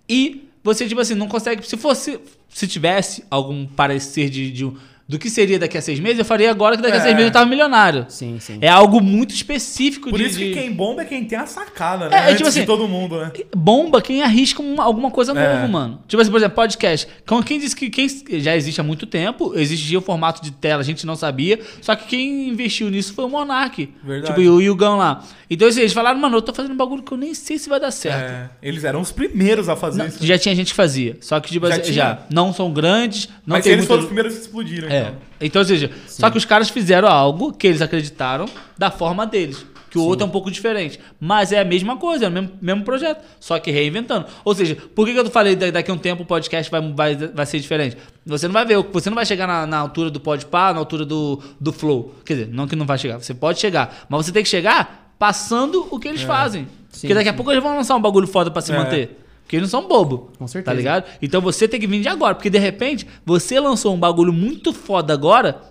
E 0.10 0.50
você, 0.64 0.88
tipo 0.88 1.00
assim, 1.00 1.14
não 1.16 1.28
consegue. 1.28 1.66
Se 1.68 1.78
fosse. 1.78 2.20
Se 2.50 2.68
tivesse 2.68 3.24
algum 3.30 3.66
parecer 3.68 4.30
de, 4.30 4.50
de 4.52 4.72
do 5.08 5.18
que 5.18 5.30
seria 5.30 5.58
daqui 5.58 5.78
a 5.78 5.82
seis 5.82 6.00
meses, 6.00 6.20
eu 6.20 6.26
faria 6.26 6.52
agora 6.52 6.76
que 6.76 6.82
daqui 6.82 6.96
a 6.98 7.00
É. 7.00 7.02
seis 7.04 7.14
meses 7.14 7.28
eu 7.28 7.34
tava 7.34 7.46
milionário. 7.46 8.06
Sim, 8.10 8.38
sim. 8.40 8.58
É 8.62 8.68
algo 8.68 9.00
muito 9.02 9.34
específico 9.34 10.10
Por 10.10 10.20
de. 10.20 10.26
isso 10.26 10.38
que 10.38 10.50
de- 10.50 10.54
quem 10.54 10.72
bomba 10.74 11.02
é 11.04 11.06
quem 11.06 11.24
tem 11.24 11.38
a 11.38 11.46
sacada, 11.46 12.06
É, 12.06 12.10
né? 12.10 12.18
é, 12.18 12.22
Antes 12.24 12.38
tipo 12.38 12.50
assim, 12.50 12.60
de 12.62 12.66
todo 12.66 12.88
mundo, 12.88 13.18
né? 13.20 13.32
bomba 13.56 14.02
quem 14.02 14.22
arrisca 14.22 14.62
uma- 14.62 14.84
alguma 14.84 15.10
coisa 15.10 15.32
É. 15.32 15.36
nova, 15.56 15.68
mano. 15.68 16.02
Tipo 16.08 16.22
assim, 16.22 16.30
por 16.32 16.38
exemplo, 16.38 16.56
podcast. 16.56 17.08
Quem 17.46 17.60
disse 17.60 17.76
que 17.76 17.90
quem 17.90 18.08
já 18.40 18.56
existe 18.56 18.82
há 18.82 18.84
muito 18.84 19.06
tempo, 19.06 19.54
existia 19.56 19.98
o 19.98 20.02
formato 20.02 20.42
de 20.44 20.52
tela, 20.52 20.82
a 20.82 20.86
gente 20.86 21.06
não 21.06 21.16
sabia. 21.16 21.60
Só 21.82 21.96
que 21.96 22.06
quem 22.08 22.50
investiu 22.50 22.90
nisso 22.90 23.14
foi 23.14 23.24
o 23.26 23.30
Monark. 23.30 23.90
Verdade. 24.04 24.28
Tipo, 24.34 24.42
e 24.42 24.50
o 24.50 24.60
Yugão 24.62 24.98
lá. 24.98 25.24
Então, 25.50 25.68
assim, 25.70 25.80
eles 25.80 25.94
falaram, 25.94 26.20
mano, 26.20 26.38
eu 26.38 26.42
tô 26.42 26.54
fazendo 26.54 26.74
um 26.74 26.78
bagulho 26.78 27.02
que 27.02 27.12
eu 27.14 27.18
nem 27.18 27.34
sei 27.34 27.58
se 27.58 27.70
vai 27.70 27.80
dar 27.80 27.92
certo. 27.92 28.18
É, 28.30 28.50
eles 28.62 28.84
eram 28.84 29.00
os 29.00 29.12
primeiros 29.14 29.70
a 29.70 29.76
fazer 29.78 30.00
Não, 30.00 30.08
isso. 30.08 30.26
já 30.26 30.38
tinha 30.38 30.54
gente 30.54 30.68
que 30.72 30.76
fazia. 30.76 31.16
Só 31.22 31.40
que, 31.40 31.50
tipo, 31.50 31.66
Já 31.70 31.76
assim, 31.78 31.94
já, 31.94 32.20
não 32.30 32.52
são 32.52 32.74
grandes, 32.74 33.28
não 33.46 33.56
Mas 33.56 33.64
tem 33.64 33.72
eles 33.74 33.84
muito... 33.84 33.88
foram 33.88 34.02
os 34.02 34.06
primeiros 34.08 34.34
que 34.34 34.42
explodiram, 34.42 34.90
É. 34.90 34.97
então. 35.00 35.16
Então, 35.40 35.62
ou 35.62 35.66
seja, 35.68 35.92
só 36.08 36.30
que 36.30 36.38
os 36.38 36.46
caras 36.46 36.70
fizeram 36.70 37.08
algo 37.08 37.54
que 37.54 37.68
eles 37.68 37.82
acreditaram 37.82 38.46
da 38.78 38.90
forma 38.92 39.26
deles. 39.26 39.66
Que 39.90 39.98
o 39.98 40.04
outro 40.04 40.26
é 40.26 40.28
um 40.28 40.32
pouco 40.32 40.52
diferente. 40.52 41.00
Mas 41.18 41.54
é 41.54 41.62
a 41.62 41.64
mesma 41.66 41.96
coisa, 41.96 42.26
é 42.26 42.28
o 42.28 42.32
mesmo, 42.32 42.52
mesmo 42.62 42.84
projeto. 42.84 43.24
Só 43.40 43.58
que 43.58 43.72
reinventando. 43.72 44.26
Ou 44.44 44.54
seja, 44.54 44.76
por 44.94 45.06
que, 45.08 45.14
que 45.14 45.20
eu 45.20 45.30
falei 45.32 45.56
da- 45.56 45.72
daqui 45.72 45.90
a 45.90 45.94
um 45.94 45.98
tempo 45.98 46.24
o 46.24 46.26
podcast 46.26 46.70
vai, 46.70 46.82
vai, 46.92 47.16
vai 47.16 47.46
ser 47.46 47.58
diferente? 47.60 47.96
Você 48.26 48.48
não 48.48 48.54
vai 48.54 48.66
ver, 48.66 48.78
você 48.92 49.10
não 49.10 49.16
vai 49.16 49.26
chegar 49.26 49.48
na, 49.48 49.66
na 49.66 49.78
altura 49.78 50.10
do 50.10 50.20
Podpah, 50.20 50.74
na 50.74 50.80
altura 50.80 51.06
do, 51.06 51.42
do 51.60 51.72
Flow. 51.72 52.14
Quer 52.26 52.34
dizer, 52.34 52.50
não 52.52 52.68
que 52.68 52.76
não 52.76 52.86
vai 52.86 52.98
chegar, 52.98 53.18
você 53.18 53.34
pode 53.34 53.60
chegar. 53.60 54.06
Mas 54.10 54.26
você 54.26 54.32
tem 54.34 54.44
que 54.44 54.50
chegar 54.50 55.14
passando 55.18 55.88
o 55.90 55.98
que 55.98 56.08
eles 56.10 56.22
fazem. 56.22 56.68
Sim, 56.92 57.02
Porque 57.02 57.14
daqui 57.14 57.30
a 57.30 57.32
sim. 57.32 57.38
pouco 57.38 57.52
eles 57.52 57.64
vão 57.64 57.76
lançar 57.78 57.96
um 57.96 58.02
bagulho 58.02 58.28
foda 58.28 58.52
pra 58.52 58.62
se 58.62 58.74
É. 58.74 58.78
manter. 58.78 59.24
Porque 59.48 59.56
eles 59.56 59.72
não 59.72 59.80
são 59.80 59.88
bobo. 59.88 60.30
Com 60.38 60.46
certeza. 60.46 60.66
Tá 60.66 60.78
ligado? 60.78 61.06
Então 61.22 61.40
você 61.40 61.70
tem 61.70 61.80
que 61.80 61.88
vir 61.88 62.02
de 62.02 62.10
agora. 62.10 62.36
Porque 62.36 62.50
de 62.50 62.60
repente, 62.60 63.08
você 63.26 63.58
lançou 63.58 63.96
um 63.96 64.00
bagulho 64.00 64.34
muito 64.34 64.74
foda 64.74 65.14
agora 65.14 65.62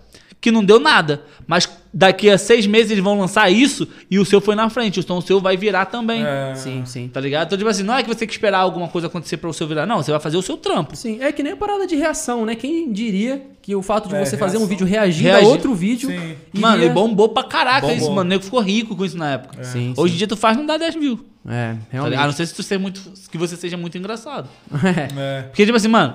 que 0.41 0.51
não 0.51 0.64
deu 0.64 0.78
nada. 0.78 1.22
Mas 1.47 1.68
daqui 1.93 2.28
a 2.28 2.37
seis 2.37 2.66
meses 2.66 2.91
eles 2.93 3.03
vão 3.03 3.18
lançar 3.18 3.51
isso 3.51 3.89
e 4.11 4.18
o 4.18 4.24
seu 4.24 4.41
foi 4.41 4.55
na 4.55 4.68
frente. 4.68 5.01
Então 5.01 5.18
o 5.18 5.22
seu 5.22 5.41
vai 5.41 5.57
virar 5.57 5.87
também. 5.87 6.24
É. 6.24 6.55
Sim, 6.55 6.84
sim. 6.84 7.09
Tá 7.09 7.20
ligado? 7.20 7.47
Então, 7.47 7.59
tipo 7.59 7.70
assim, 7.70 7.82
não 7.82 7.95
é 7.97 8.03
que 8.03 8.09
você 8.09 8.20
tem 8.20 8.28
que 8.28 8.34
esperar 8.34 8.59
alguma 8.59 8.89
coisa 8.89 9.07
acontecer 9.07 9.37
pra 9.39 9.49
o 9.49 9.53
seu 9.53 9.66
virar. 9.66 9.87
Não, 9.87 9.97
você 10.03 10.11
vai 10.11 10.20
fazer 10.20 10.37
o 10.37 10.43
seu 10.43 10.57
trampo. 10.57 10.95
Sim, 10.97 11.18
é 11.22 11.32
que 11.32 11.43
nem 11.43 11.53
a 11.53 11.57
parada 11.57 11.87
de 11.87 11.97
reação, 11.97 12.45
né? 12.45 12.55
Quem 12.55 12.93
diria 12.93 13.43
que 13.62 13.74
o 13.74 13.82
fato 13.82 14.09
de 14.09 14.14
É, 14.14 14.24
você 14.24 14.37
fazer 14.37 14.57
um 14.57 14.61
reação. 14.61 14.68
vídeo 14.68 14.87
reagindo 14.87 15.28
Reagir. 15.28 15.47
a 15.47 15.49
outro 15.51 15.74
vídeo. 15.74 16.09
Sim. 16.11 16.37
Mano, 16.53 16.76
iria- 16.78 16.91
e 16.91 16.93
bombou 16.93 17.28
pra 17.30 17.45
caraca 17.45 17.80
Bombou. 17.82 17.97
isso, 17.97 18.09
mano. 18.11 18.20
O 18.20 18.24
nego 18.24 18.45
ficou 18.45 18.61
rico 18.61 18.95
com 18.95 19.05
isso 19.05 19.16
na 19.16 19.32
época. 19.32 19.64
Sim, 19.64 19.95
Hoje 19.97 20.14
em 20.14 20.16
dia 20.18 20.26
tu 20.28 20.37
faz 20.37 20.57
não 20.57 20.66
dá 20.66 20.76
10 20.76 20.95
mil. 20.97 21.24
É, 21.49 21.72
Tá 21.74 21.78
realmente. 21.91 22.18
A 22.18 22.24
não 22.26 22.32
ser 22.32 22.45
se 22.47 22.55
tu 22.55 22.62
ser 22.62 22.76
muito. 22.78 23.01
que 23.30 23.39
você 23.39 23.57
seja 23.57 23.76
muito 23.76 23.97
engraçado. 23.97 24.49
É. 24.84 25.09
É. 25.39 25.43
Porque, 25.43 25.64
tipo 25.64 25.76
assim, 25.76 25.89
mano. 25.89 26.14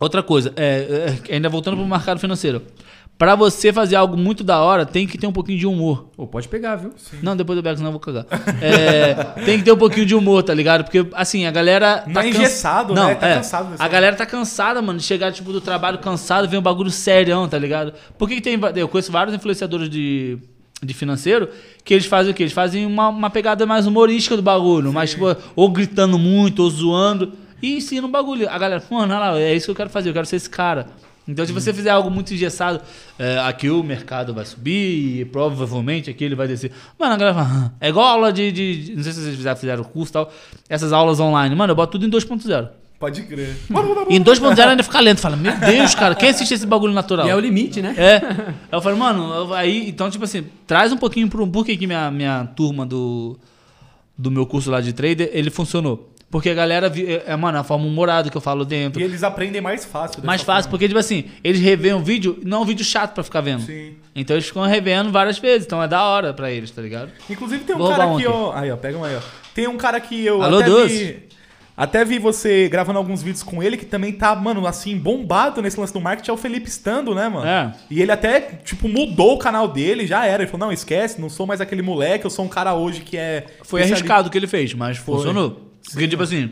Outra 0.00 0.20
coisa, 0.20 0.52
é, 0.56 1.16
é, 1.30 1.34
ainda 1.34 1.48
voltando 1.48 1.76
pro 1.76 1.86
mercado 1.86 2.18
financeiro. 2.18 2.60
Pra 3.18 3.36
você 3.36 3.72
fazer 3.72 3.94
algo 3.94 4.16
muito 4.16 4.42
da 4.42 4.60
hora, 4.60 4.84
tem 4.84 5.06
que 5.06 5.16
ter 5.16 5.28
um 5.28 5.32
pouquinho 5.32 5.56
de 5.56 5.64
humor. 5.66 6.08
Pô, 6.16 6.26
pode 6.26 6.48
pegar, 6.48 6.74
viu? 6.74 6.92
Não, 7.22 7.36
depois 7.36 7.56
do 7.56 7.62
Beco, 7.62 7.76
senão 7.76 7.90
eu 7.90 7.92
vou 7.92 8.00
cagar. 8.00 8.26
É, 8.60 9.14
tem 9.44 9.58
que 9.58 9.64
ter 9.64 9.70
um 9.70 9.76
pouquinho 9.76 10.04
de 10.04 10.14
humor, 10.14 10.42
tá 10.42 10.52
ligado? 10.52 10.82
Porque, 10.82 11.06
assim, 11.14 11.46
a 11.46 11.50
galera. 11.52 12.02
Não 12.08 12.20
é 12.20 12.24
cansa- 12.24 12.38
engessado, 12.40 12.94
Não, 12.94 13.06
né? 13.08 13.14
Tá 13.14 13.28
é. 13.28 13.34
cansado 13.36 13.70
desse 13.70 13.82
A 13.82 13.86
galera 13.86 14.16
tá 14.16 14.26
cansada, 14.26 14.82
mano, 14.82 14.98
de 14.98 15.04
chegar, 15.04 15.30
tipo, 15.30 15.52
do 15.52 15.60
trabalho 15.60 15.98
cansado, 15.98 16.48
ver 16.48 16.56
um 16.56 16.62
bagulho 16.62 16.90
serião, 16.90 17.46
tá 17.48 17.58
ligado? 17.58 17.92
Por 18.18 18.28
que, 18.28 18.36
que 18.36 18.40
tem. 18.40 18.58
Eu 18.74 18.88
conheço 18.88 19.12
vários 19.12 19.36
influenciadores 19.36 19.88
de, 19.88 20.38
de 20.82 20.92
financeiro 20.92 21.48
que 21.84 21.94
eles 21.94 22.06
fazem 22.06 22.32
o 22.32 22.34
quê? 22.34 22.42
Eles 22.42 22.52
fazem 22.52 22.84
uma, 22.84 23.08
uma 23.08 23.30
pegada 23.30 23.64
mais 23.64 23.86
humorística 23.86 24.34
do 24.34 24.42
bagulho, 24.42 24.92
mas, 24.92 25.10
tipo, 25.10 25.36
ou 25.54 25.70
gritando 25.70 26.18
muito, 26.18 26.60
ou 26.60 26.68
zoando, 26.70 27.34
e 27.62 27.76
ensinam 27.76 28.08
o 28.08 28.10
bagulho. 28.10 28.48
A 28.50 28.58
galera, 28.58 28.82
mano, 28.90 29.14
lá, 29.14 29.38
é 29.38 29.54
isso 29.54 29.66
que 29.66 29.70
eu 29.70 29.76
quero 29.76 29.90
fazer, 29.90 30.08
eu 30.08 30.12
quero 30.14 30.26
ser 30.26 30.34
esse 30.36 30.50
cara. 30.50 30.88
Então, 31.28 31.46
se 31.46 31.52
você 31.52 31.72
fizer 31.72 31.90
algo 31.90 32.10
muito 32.10 32.34
engessado, 32.34 32.80
é, 33.18 33.38
aqui 33.40 33.70
o 33.70 33.82
mercado 33.82 34.34
vai 34.34 34.44
subir 34.44 35.20
e 35.20 35.24
provavelmente 35.24 36.10
aqui 36.10 36.24
ele 36.24 36.34
vai 36.34 36.48
descer. 36.48 36.72
Mano, 36.98 37.14
a 37.14 37.16
galera 37.16 37.36
fala, 37.36 37.48
"Ah." 37.66 37.70
é 37.80 37.88
igual 37.90 38.06
aula 38.06 38.32
de, 38.32 38.50
de- 38.50 38.84
de- 38.86 38.96
Não 38.96 39.02
sei 39.04 39.12
se 39.12 39.20
vocês 39.22 39.36
já 39.38 39.54
fizeram 39.54 39.82
o 39.82 39.86
curso 39.86 40.10
e 40.10 40.14
tal. 40.14 40.32
Essas 40.68 40.92
aulas 40.92 41.20
online. 41.20 41.54
Mano, 41.54 41.70
eu 41.70 41.76
boto 41.76 41.92
tudo 41.92 42.06
em 42.06 42.10
2.0. 42.10 42.68
Pode 42.98 43.22
crer. 43.22 43.56
E 44.10 44.14
em 44.16 44.22
2.0 44.22 44.58
ainda 44.68 44.82
fica 44.82 45.00
lento. 45.00 45.20
Fala, 45.20 45.36
meu 45.36 45.56
Deus, 45.58 45.94
cara, 45.94 46.14
quem 46.14 46.28
assiste 46.28 46.54
esse 46.54 46.66
bagulho 46.66 46.92
natural? 46.92 47.26
E 47.26 47.30
é 47.30 47.36
o 47.36 47.40
limite, 47.40 47.80
né? 47.82 47.94
É. 47.96 48.16
Aí 48.46 48.54
eu 48.72 48.80
falei, 48.82 48.98
mano, 48.98 49.32
eu- 49.32 49.54
aí, 49.54 49.88
então, 49.88 50.10
tipo 50.10 50.24
assim, 50.24 50.44
traz 50.66 50.92
um 50.92 50.96
pouquinho 50.96 51.28
pro. 51.28 51.46
Por 51.46 51.64
que, 51.64 51.76
que 51.76 51.86
minha, 51.86 52.10
minha 52.10 52.44
turma 52.56 52.84
do, 52.86 53.36
do 54.16 54.30
meu 54.30 54.46
curso 54.46 54.70
lá 54.70 54.80
de 54.80 54.92
trader, 54.92 55.30
ele 55.32 55.50
funcionou? 55.50 56.11
Porque 56.32 56.48
a 56.48 56.54
galera, 56.54 56.90
é, 56.96 57.24
é, 57.26 57.36
mano, 57.36 57.58
a 57.58 57.62
forma 57.62 57.84
humorada 57.84 58.30
que 58.30 58.36
eu 58.36 58.40
falo 58.40 58.64
dentro. 58.64 58.98
E 58.98 59.04
eles 59.04 59.22
aprendem 59.22 59.60
mais 59.60 59.84
fácil. 59.84 60.24
Mais 60.24 60.40
fácil, 60.40 60.62
forma. 60.62 60.70
porque, 60.70 60.88
tipo 60.88 60.98
assim, 60.98 61.26
eles 61.44 61.60
revêem 61.60 61.92
um 61.92 62.02
vídeo, 62.02 62.38
não 62.42 62.56
é 62.56 62.60
um 62.62 62.64
vídeo 62.64 62.82
chato 62.82 63.12
pra 63.12 63.22
ficar 63.22 63.42
vendo. 63.42 63.60
Sim. 63.64 63.96
Então 64.16 64.34
eles 64.34 64.46
ficam 64.46 64.62
revendo 64.62 65.12
várias 65.12 65.38
vezes, 65.38 65.66
então 65.66 65.82
é 65.82 65.86
da 65.86 66.02
hora 66.02 66.32
pra 66.32 66.50
eles, 66.50 66.70
tá 66.70 66.80
ligado? 66.80 67.10
Inclusive 67.28 67.64
tem 67.64 67.76
um 67.76 67.80
Vou 67.80 67.90
cara 67.90 68.16
que 68.16 68.22
eu. 68.22 68.50
Aí, 68.54 68.70
ó, 68.70 68.76
pega 68.78 68.96
um 68.96 69.04
aí, 69.04 69.14
ó. 69.14 69.20
Tem 69.54 69.68
um 69.68 69.76
cara 69.76 70.00
que 70.00 70.24
eu 70.24 70.42
Alô, 70.42 70.60
até 70.60 70.70
Doce? 70.70 70.96
vi. 70.96 71.22
Até 71.76 72.02
vi 72.02 72.18
você 72.18 72.66
gravando 72.66 72.98
alguns 72.98 73.22
vídeos 73.22 73.42
com 73.42 73.62
ele 73.62 73.76
que 73.76 73.84
também 73.84 74.12
tá, 74.12 74.34
mano, 74.34 74.66
assim, 74.66 74.96
bombado 74.96 75.60
nesse 75.60 75.78
lance 75.78 75.92
do 75.92 76.00
marketing, 76.00 76.30
é 76.30 76.32
o 76.32 76.38
Felipe 76.38 76.68
Stando, 76.70 77.14
né, 77.14 77.28
mano? 77.28 77.46
É. 77.46 77.74
E 77.90 78.00
ele 78.00 78.10
até, 78.10 78.40
tipo, 78.40 78.88
mudou 78.88 79.34
o 79.34 79.38
canal 79.38 79.68
dele, 79.68 80.06
já 80.06 80.24
era. 80.24 80.42
Ele 80.42 80.50
falou, 80.50 80.66
não, 80.66 80.72
esquece, 80.72 81.20
não 81.20 81.28
sou 81.28 81.46
mais 81.46 81.60
aquele 81.60 81.82
moleque, 81.82 82.24
eu 82.24 82.30
sou 82.30 82.42
um 82.42 82.48
cara 82.48 82.72
hoje 82.72 83.02
que 83.02 83.18
é. 83.18 83.44
Foi 83.64 83.80
especialista." 83.80 83.94
arriscado 83.96 84.28
o 84.28 84.30
que 84.30 84.38
ele 84.38 84.46
fez, 84.46 84.72
mas 84.72 84.96
funcionou. 84.96 85.71
Porque, 85.90 86.06
tipo 86.08 86.22
assim, 86.22 86.50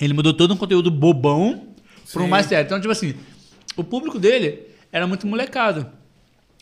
ele 0.00 0.12
mudou 0.12 0.32
todo 0.34 0.52
um 0.54 0.56
conteúdo 0.56 0.90
bobão 0.90 1.68
para 2.12 2.22
um 2.22 2.24
Sim. 2.24 2.30
mais 2.30 2.46
sério. 2.46 2.66
Então, 2.66 2.80
tipo 2.80 2.92
assim, 2.92 3.14
o 3.76 3.84
público 3.84 4.18
dele 4.18 4.60
era 4.92 5.06
muito 5.06 5.26
molecada. 5.26 5.92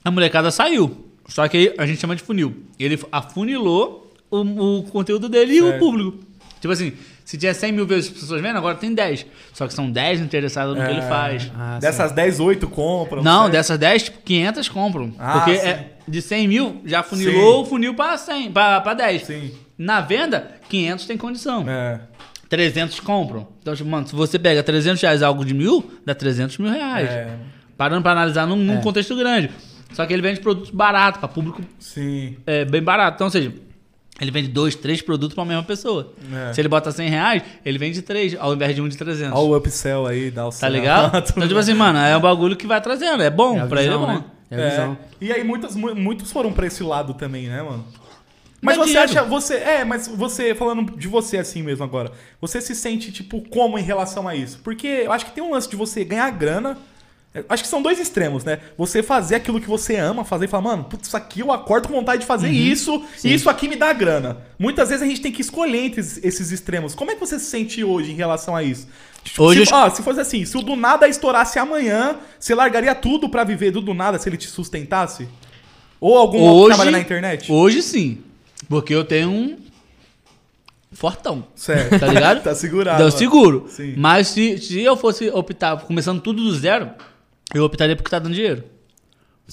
A 0.05 0.11
molecada 0.11 0.51
saiu. 0.51 1.09
Só 1.29 1.47
que 1.49 1.57
aí 1.57 1.75
a 1.79 1.87
gente 1.87 2.01
chama 2.01 2.17
de 2.17 2.23
funil. 2.23 2.65
Ele 2.79 2.99
afunilou 3.11 4.13
o, 4.31 4.79
o 4.79 4.83
conteúdo 4.85 5.29
dele 5.29 5.55
e 5.55 5.61
o 5.63 5.67
Certo. 5.69 5.79
público. 5.79 6.19
Tipo 6.61 6.73
assim, 6.73 6.93
se 7.25 7.37
tinha 7.39 7.53
100 7.55 7.73
mil 7.73 7.87
vezes 7.87 8.11
pessoas 8.11 8.41
vendo, 8.41 8.57
agora 8.57 8.77
tem 8.77 8.93
10. 8.95 9.27
Só 9.53 9.67
que 9.67 9.75
são 9.75 9.91
10 9.91 10.21
interessados 10.21 10.77
no 10.77 10.85
que 10.85 10.91
ele 10.91 11.01
É. 11.01 11.09
faz. 11.09 11.51
Ah, 11.57 11.75
sim. 11.75 11.81
Dessas 11.87 12.13
10, 12.13 12.39
8 12.41 12.69
compram. 12.69 13.23
Não, 13.23 13.43
certo? 13.43 13.53
dessas 13.53 13.79
10, 13.79 14.03
tipo, 14.05 14.19
500 14.25 14.69
compram. 14.69 15.15
Ah, 15.19 15.33
porque 15.41 15.59
sim. 15.59 15.67
é, 15.67 15.91
de 16.07 16.23
100 16.23 16.49
mil, 16.49 16.83
já 16.85 17.03
funilou 17.03 17.63
o 17.63 17.65
funil 17.65 17.95
pra, 17.95 18.17
100, 18.19 18.53
pra, 18.53 18.81
pra 18.81 18.95
10. 18.95 19.23
Sim. 19.23 19.53
Na 19.79 20.01
venda, 20.01 20.53
500 20.73 21.07
tem 21.07 21.17
condição. 21.19 21.65
É. 21.69 22.01
300 22.49 23.01
compram. 23.01 23.47
Então, 23.61 23.75
tipo, 23.75 23.89
mano, 23.89 24.07
se 24.07 24.15
você 24.15 24.39
pega 24.39 24.63
300 24.63 25.01
reais 25.01 25.23
algo 25.23 25.45
de 25.45 25.55
mil, 25.55 25.91
dá 26.05 26.15
300 26.15 26.59
mil 26.59 26.71
reais. 26.71 27.09
É. 27.09 27.29
Parando 27.77 28.03
pra 28.03 28.13
analisar 28.13 28.47
num, 28.47 28.57
num 28.57 28.79
É. 28.79 28.83
contexto 28.83 29.15
grande. 29.17 29.51
Só 29.93 30.05
que 30.07 30.13
ele 30.13 30.23
vende 30.23 30.41
produtos 30.41 30.71
baratos, 30.71 31.19
pra 31.21 31.29
público 31.29 31.61
Sim. 31.79 32.37
é, 32.47 32.65
bem 32.65 32.83
barato. 32.83 33.17
Então, 33.17 33.27
ou 33.27 33.31
seja, 33.31 33.53
ele 34.21 34.31
vende 34.31 34.49
dois, 34.49 34.75
três 34.75 35.03
produtos 35.03 35.35
pra 35.35 35.45
mesma 35.45 35.63
pessoa. 35.63 36.13
É. 36.49 36.53
Se 36.55 36.61
ele 36.61 36.69
bota 36.69 36.91
100 36.91 37.09
reais, 37.11 37.43
ele 37.65 37.77
vende 37.79 38.01
três, 38.03 38.35
ao 38.39 38.55
invés 38.55 38.75
de 38.75 38.81
um 38.83 38.89
de 38.89 38.97
300. 38.97 39.39
Olha 39.39 39.49
o 39.51 39.57
upsell 39.57 40.07
aí, 40.07 40.31
dá 40.31 40.47
o 40.47 40.51
Tá 40.51 40.69
ligado? 40.69 41.17
então, 41.19 41.47
tipo 41.47 41.59
assim, 41.59 41.75
mano, 41.75 41.99
é 41.99 42.17
um 42.17 42.21
bagulho 42.21 42.57
que 42.57 42.67
vai 42.67 42.81
trazendo. 42.81 43.23
É 43.23 43.31
bom, 43.31 43.57
É 43.59 43.61
a 43.61 43.67
pra 43.67 43.83
ele 43.83 43.93
é 43.95 43.97
bom. 43.99 44.07
né? 44.07 44.25
É 44.51 44.57
a 44.57 44.61
É. 44.61 44.71
visão. 44.71 44.99
E 45.21 45.33
aí 45.33 45.43
muitos, 45.45 45.75
mu- 45.77 45.95
muitos 45.95 46.31
foram 46.31 46.53
pra 46.53 46.67
esse 46.67 46.83
lado 46.83 47.15
também, 47.15 47.47
né, 47.49 47.63
mano? 47.63 47.85
Mas 48.63 48.77
é 48.77 48.79
você 48.79 48.87
dinheiro. 48.93 49.11
acha, 49.11 49.25
você, 49.25 49.55
é, 49.57 49.85
mas 49.85 50.07
você, 50.09 50.55
falando 50.55 50.97
de 50.97 51.09
você 51.09 51.37
assim 51.37 51.63
mesmo 51.63 51.83
agora, 51.85 52.13
você 52.41 52.61
se 52.61 52.75
sente, 52.77 53.11
tipo, 53.11 53.43
como 53.51 53.77
em 53.79 53.83
relação 53.83 54.29
a 54.29 54.37
isso? 54.37 54.61
Porque 54.63 54.87
eu 54.87 55.13
acho 55.13 55.27
que 55.27 55.33
tem 55.33 55.43
um 55.43 55.51
lance 55.51 55.69
de 55.69 55.75
você 55.75 56.05
ganhar 56.05 56.31
grana, 56.31 56.79
eu 57.35 57.45
acho 57.49 57.63
que 57.63 57.69
são 57.69 57.83
dois 57.83 57.99
extremos, 57.99 58.45
né? 58.45 58.61
Você 58.79 59.03
fazer 59.03 59.35
aquilo 59.37 59.61
que 59.61 59.67
você 59.67 59.97
ama, 59.97 60.25
fazer 60.25 60.45
e 60.45 60.49
falar, 60.49 60.63
mano, 60.63 60.85
putz, 60.85 61.09
isso 61.09 61.17
aqui 61.17 61.41
eu 61.41 61.51
acordo 61.51 61.89
com 61.89 61.95
vontade 61.95 62.21
de 62.21 62.27
fazer 62.27 62.47
Uhum. 62.49 62.53
isso, 62.53 63.05
e 63.25 63.35
isso 63.35 63.51
aqui 63.51 63.67
me 63.67 63.75
dá 63.75 63.93
grana. 63.93 64.37
Muitas 64.59 64.91
vezes 64.91 65.03
a 65.03 65.07
gente 65.07 65.21
tem 65.21 65.33
que 65.33 65.41
escolher 65.41 65.85
entre 65.87 66.01
esses- 66.01 66.53
extremos. 66.53 66.95
Como 66.95 67.11
é 67.11 67.15
que 67.15 67.21
você 67.21 67.39
se 67.41 67.47
sente 67.47 67.83
hoje 67.83 68.13
em 68.13 68.15
relação 68.15 68.55
a 68.55 68.63
isso? 68.63 68.87
Tipo, 69.25 69.43
Hoje 69.45 69.65
se, 69.67 69.73
eu- 69.73 69.77
ó, 69.79 69.91
se 69.91 70.03
fosse 70.03 70.21
assim, 70.21 70.45
se 70.45 70.57
o 70.57 70.63
do 70.63 70.77
nada 70.77 71.09
estourasse 71.09 71.59
amanhã, 71.59 72.17
você 72.39 72.55
largaria 72.55 72.95
tudo 72.95 73.29
pra 73.29 73.43
viver 73.45 73.71
do 73.73 73.81
do 73.81 73.95
nada 73.95 74.19
se 74.21 74.29
ele 74.29 74.37
te 74.37 74.47
sustentasse? 74.47 75.27
Ou 76.01 76.19
algum 76.19 76.41
Hoje, 76.43 76.69
trabalha 76.69 76.91
na 76.91 77.01
internet? 77.01 77.51
Hoje 77.51 77.81
sim. 77.83 78.19
Porque 78.73 78.95
eu 78.95 79.05
tenho 79.05 79.31
um 79.31 79.59
fortão. 80.93 81.45
Certo. 81.55 82.01
Tá 82.01 82.07
ligado? 82.07 82.41
tá 82.43 82.55
segurado. 82.55 82.97
Então 82.97 83.07
eu 83.07 83.11
seguro. 83.11 83.67
Sim. 83.69 83.93
Mas 83.99 84.29
se, 84.29 84.57
se 84.57 84.81
eu 84.81 84.97
fosse 84.97 85.29
optar, 85.29 85.77
começando 85.83 86.23
tudo 86.23 86.43
do 86.43 86.55
zero, 86.55 86.89
eu 87.55 87.65
optaria 87.65 87.95
porque 87.95 88.11
tá 88.11 88.19
dando 88.19 88.33
dinheiro. 88.33 88.65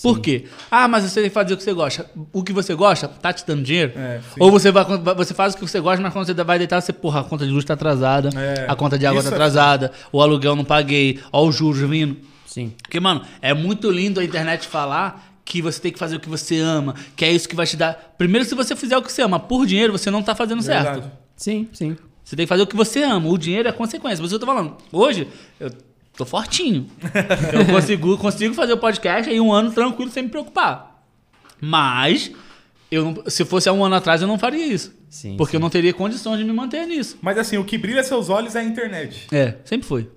Por 0.02 0.22
quê? 0.22 0.46
Ah, 0.72 0.88
mas 0.88 1.04
você 1.04 1.20
tem 1.20 1.30
que 1.30 1.34
fazer 1.34 1.54
o 1.54 1.58
que 1.58 1.64
você 1.64 1.74
gosta. 1.74 2.10
O 2.32 2.42
que 2.42 2.54
você 2.54 2.74
gosta 2.74 3.10
tá 3.10 3.34
te 3.34 3.46
dando 3.46 3.62
dinheiro? 3.62 3.92
É, 3.98 4.22
sim. 4.22 4.40
Ou 4.40 4.50
você, 4.50 4.72
vai, 4.72 4.86
você 4.86 5.34
faz 5.34 5.54
o 5.54 5.58
que 5.58 5.68
você 5.68 5.82
gosta, 5.82 6.02
mas 6.02 6.14
quando 6.14 6.26
você 6.26 6.34
vai 6.34 6.58
deitar, 6.58 6.80
você, 6.80 6.94
porra, 6.94 7.20
a 7.20 7.24
conta 7.26 7.46
de 7.46 7.52
luz 7.52 7.66
tá 7.66 7.74
atrasada, 7.74 8.30
É, 8.40 8.68
a 8.70 8.76
conta 8.78 8.98
de 8.98 9.06
água 9.06 9.22
tá 9.22 9.28
é 9.28 9.34
atrasada, 9.34 9.92
o 10.14 10.22
aluguel 10.22 10.56
não 10.56 10.64
paguei, 10.64 11.20
ó 11.30 11.46
os 11.46 11.58
juros 11.58 11.82
vindo. 11.82 12.16
Sim. 12.46 12.74
Porque, 12.82 13.02
mano, 13.02 13.22
é 13.42 13.54
muito 13.54 13.92
lindo 13.92 14.22
a 14.22 14.24
internet 14.24 14.66
falar 14.66 15.29
que 15.50 15.64
você 15.64 15.82
tem 15.82 15.92
que 15.92 15.98
fazer 15.98 16.16
o 16.16 16.20
que 16.20 16.30
você 16.30 16.60
ama, 16.60 16.94
que 17.16 17.26
é 17.26 17.32
isso 17.32 17.50
que 17.50 17.56
vai 17.56 17.66
te 17.66 17.76
dar. 17.76 18.14
Primeiro, 18.20 18.48
se 18.48 18.54
você 18.54 18.76
fizer 18.76 18.96
o 18.96 19.02
que 19.02 19.12
você 19.12 19.24
ama 19.24 19.40
por 19.40 19.66
dinheiro, 19.66 19.92
você 19.92 20.12
não 20.12 20.22
tá 20.22 20.36
fazendo 20.36 20.62
Verdade. 20.62 21.02
certo. 21.02 21.12
Sim, 21.36 21.68
sim. 21.74 21.98
Você 22.24 22.36
tem 22.36 22.46
que 22.46 22.50
fazer 22.50 22.62
o 22.62 22.68
que 22.68 22.76
você 22.76 23.02
ama. 23.02 23.28
O 23.28 23.36
dinheiro 23.36 23.68
é 23.68 23.72
consequência. 23.72 24.24
Que 24.26 24.32
eu 24.32 24.40
tô 24.40 24.46
falando. 24.46 24.78
Hoje, 24.92 25.28
eu 25.60 25.72
tô 26.16 26.24
fortinho. 26.24 26.86
eu 27.52 27.66
consigo, 27.66 28.16
consigo 28.20 28.54
fazer 28.54 28.74
o 28.74 28.78
podcast 28.78 29.28
aí 29.28 29.42
um 29.42 29.52
ano 29.52 29.72
tranquilo 29.72 30.12
sem 30.12 30.22
me 30.22 30.30
preocupar. 30.30 31.04
Mas, 31.60 32.32
eu 32.92 33.06
não- 33.06 33.24
se 33.26 33.44
fosse 33.44 33.68
há 33.68 33.74
um 33.74 33.84
ano 33.84 33.96
atrás, 33.96 34.22
eu 34.22 34.28
não 34.28 34.38
faria 34.38 34.68
isso. 34.68 34.94
Sim, 35.10 35.36
porque 35.36 35.52
sim. 35.52 35.58
eu 35.58 35.62
não 35.62 35.72
teria 35.72 35.92
condições 35.92 36.38
de 36.38 36.44
me 36.44 36.54
manter 36.54 36.86
nisso. 36.86 37.18
Mas 37.24 37.40
assim, 37.40 37.58
o 37.58 37.66
que 37.66 37.76
brilha 37.76 38.04
seus 38.04 38.30
olhos 38.30 38.56
é 38.56 38.60
a 38.60 38.64
internet. 38.64 39.26
É, 39.32 39.56
sempre 39.66 39.88
foi. 39.88 40.08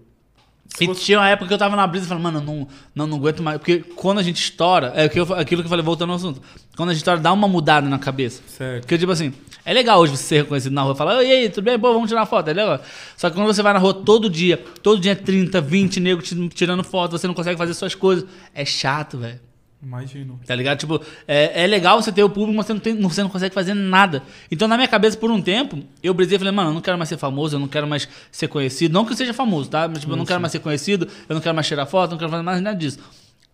E 0.81 0.87
você- 0.87 1.01
tinha 1.05 1.19
uma 1.19 1.29
época 1.29 1.49
que 1.49 1.55
eu 1.55 1.59
tava 1.59 1.77
na 1.77 1.87
brisa 1.87 2.07
e 2.07 2.09
falei, 2.09 2.23
mano, 2.23 2.39
eu 2.39 2.43
não, 2.43 2.69
não, 2.95 3.07
não 3.07 3.17
aguento 3.19 3.43
mais. 3.43 3.59
Porque 3.59 3.79
quando 3.95 4.19
a 4.19 4.23
gente 4.23 4.37
estoura, 4.43 4.93
é 4.97 5.05
aquilo 5.05 5.27
que 5.45 5.67
eu 5.67 5.69
falei, 5.69 5.85
voltando 5.85 6.11
ao 6.11 6.17
assunto. 6.17 6.41
Quando 6.77 6.89
a 6.91 6.93
gente 6.93 7.01
estoura, 7.01 7.21
dá 7.21 7.33
uma 7.33 7.47
mudada 7.47 7.89
na 7.89 7.99
cabeça. 7.99 8.43
Certo. 8.47 8.83
Porque, 8.83 8.97
tipo 8.97 9.13
assim, 9.13 9.33
é 9.65 9.73
legal 9.73 10.01
hoje 10.01 10.17
você 10.17 10.23
ser 10.25 10.37
reconhecido 10.43 10.73
na 10.73 10.83
rua 10.83 10.95
e 10.95 10.97
falar, 10.97 11.23
e 11.23 11.31
aí, 11.31 11.49
tudo 11.51 11.65
bem? 11.65 11.79
Pô, 11.79 11.93
vamos 11.93 12.09
tirar 12.09 12.21
uma 12.21 12.27
foto, 12.27 12.49
é 12.49 12.53
legal. 12.55 12.81
Só 13.17 13.29
que 13.29 13.37
quando 13.37 13.47
você 13.47 13.63
vai 13.63 13.73
na 13.75 13.79
rua 13.79 13.93
todo 13.95 14.31
dia, 14.31 14.57
todo 14.83 15.01
dia 15.01 15.13
é 15.13 15.15
30, 15.15 15.61
20 15.61 16.01
negros 16.01 16.33
tirando 16.55 16.83
foto, 16.83 17.13
você 17.13 17.27
não 17.27 17.35
consegue 17.35 17.59
fazer 17.59 17.75
suas 17.75 17.95
coisas. 17.95 18.25
É 18.55 18.65
chato, 18.65 19.19
velho. 19.19 19.39
Imagino. 19.83 20.39
Tá 20.47 20.55
ligado? 20.55 20.79
Tipo, 20.79 21.03
é, 21.27 21.65
é 21.65 21.67
legal 21.67 22.01
você 22.01 22.13
ter 22.13 22.23
o 22.23 22.31
público, 22.31 22.57
mas 22.57 22.67
você 22.67 22.73
não, 22.73 22.81
tem, 22.81 23.01
você 23.01 23.23
não 23.23 23.29
consegue 23.29 23.53
fazer 23.53 23.75
nada. 23.75 24.23
Então, 24.49 24.69
na 24.69 24.77
minha 24.77 24.87
cabeça, 24.87 25.17
por 25.17 25.29
um 25.29 25.43
tempo, 25.43 25.83
eu 26.01 26.15
brisei 26.15 26.37
e 26.37 26.39
falei, 26.39 26.53
mano, 26.53 26.71
eu 26.71 26.75
não 26.75 26.81
quero 26.81 26.97
mais 26.97 27.09
ser 27.09 27.17
famoso, 27.17 27.57
eu 27.57 27.61
não 27.61 27.67
quero 27.67 27.87
mais 27.87 28.09
ser 28.31 28.47
conhecido. 28.47 28.93
Não 28.93 29.05
que 29.05 29.13
eu 29.13 29.17
seja 29.17 29.35
famoso, 29.35 29.69
tá? 29.69 29.89
Mas, 29.89 30.01
tipo, 30.01 30.13
eu 30.13 30.17
não 30.17 30.25
quero 30.25 30.41
mais 30.41 30.53
ser 30.53 30.61
conhecido, 30.61 31.09
eu 31.29 31.35
não 31.35 31.43
quero 31.43 31.55
mais 31.55 31.67
tirar 31.67 31.85
foto, 31.87 32.11
eu 32.11 32.13
não 32.13 32.19
quero 32.19 32.31
fazer 32.31 32.45
mais 32.45 32.61
nada 32.61 32.77
disso. 32.77 33.01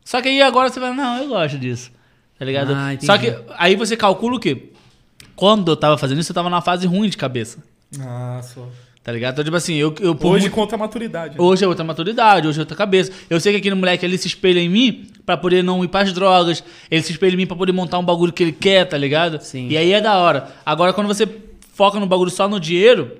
Só 0.04 0.20
que 0.20 0.28
aí 0.28 0.42
agora 0.42 0.68
você 0.68 0.78
vai, 0.78 0.92
não, 0.94 1.16
eu 1.22 1.28
gosto 1.28 1.58
disso. 1.58 1.90
Tá 2.38 2.44
ligado? 2.44 2.74
Ah. 2.74 2.90
Só 3.00 3.16
que 3.16 3.34
aí 3.56 3.74
você 3.74 3.96
calcula 3.96 4.36
o 4.36 4.40
quê? 4.40 4.70
Quando 5.34 5.72
eu 5.72 5.76
tava 5.76 5.96
fazendo 5.96 6.20
isso, 6.20 6.30
eu 6.30 6.34
tava 6.34 6.50
numa 6.50 6.60
fase 6.60 6.86
ruim 6.86 7.08
de 7.08 7.16
cabeça. 7.16 7.62
Ah, 8.00 8.40
só. 8.42 8.68
Tá 9.08 9.12
ligado? 9.12 9.32
Então, 9.32 9.44
tipo 9.44 9.56
assim, 9.56 9.74
eu, 9.76 9.94
eu 10.00 10.14
por 10.14 10.32
Hoje 10.32 10.42
muito- 10.42 10.54
contra 10.54 10.76
a 10.76 10.78
maturidade. 10.78 11.30
né? 11.38 11.42
Hoje 11.42 11.64
é 11.64 11.66
outra 11.66 11.82
maturidade, 11.82 12.46
hoje 12.46 12.58
é 12.58 12.60
outra 12.60 12.76
cabeça. 12.76 13.10
Eu 13.30 13.40
sei 13.40 13.52
que 13.54 13.58
aquele 13.58 13.74
moleque 13.74 14.04
ele 14.04 14.18
se 14.18 14.26
espelha 14.28 14.60
em 14.60 14.68
mim 14.68 15.06
pra 15.24 15.34
poder 15.34 15.64
não 15.64 15.82
ir 15.82 15.88
pras 15.88 16.12
drogas. 16.12 16.62
Ele 16.90 17.02
se 17.02 17.12
espelha 17.12 17.32
em 17.32 17.38
mim 17.38 17.46
pra 17.46 17.56
poder 17.56 17.72
montar 17.72 17.98
um 17.98 18.04
bagulho 18.04 18.34
que 18.34 18.42
ele 18.42 18.52
quer, 18.52 18.84
tá 18.84 18.98
ligado? 18.98 19.40
Sim. 19.42 19.66
E 19.70 19.78
aí 19.78 19.94
é 19.94 20.00
da 20.02 20.18
hora. 20.18 20.48
Agora, 20.66 20.92
quando 20.92 21.06
você 21.06 21.26
foca 21.72 21.98
no 21.98 22.04
bagulho 22.06 22.30
só 22.30 22.46
no 22.46 22.60
dinheiro, 22.60 23.16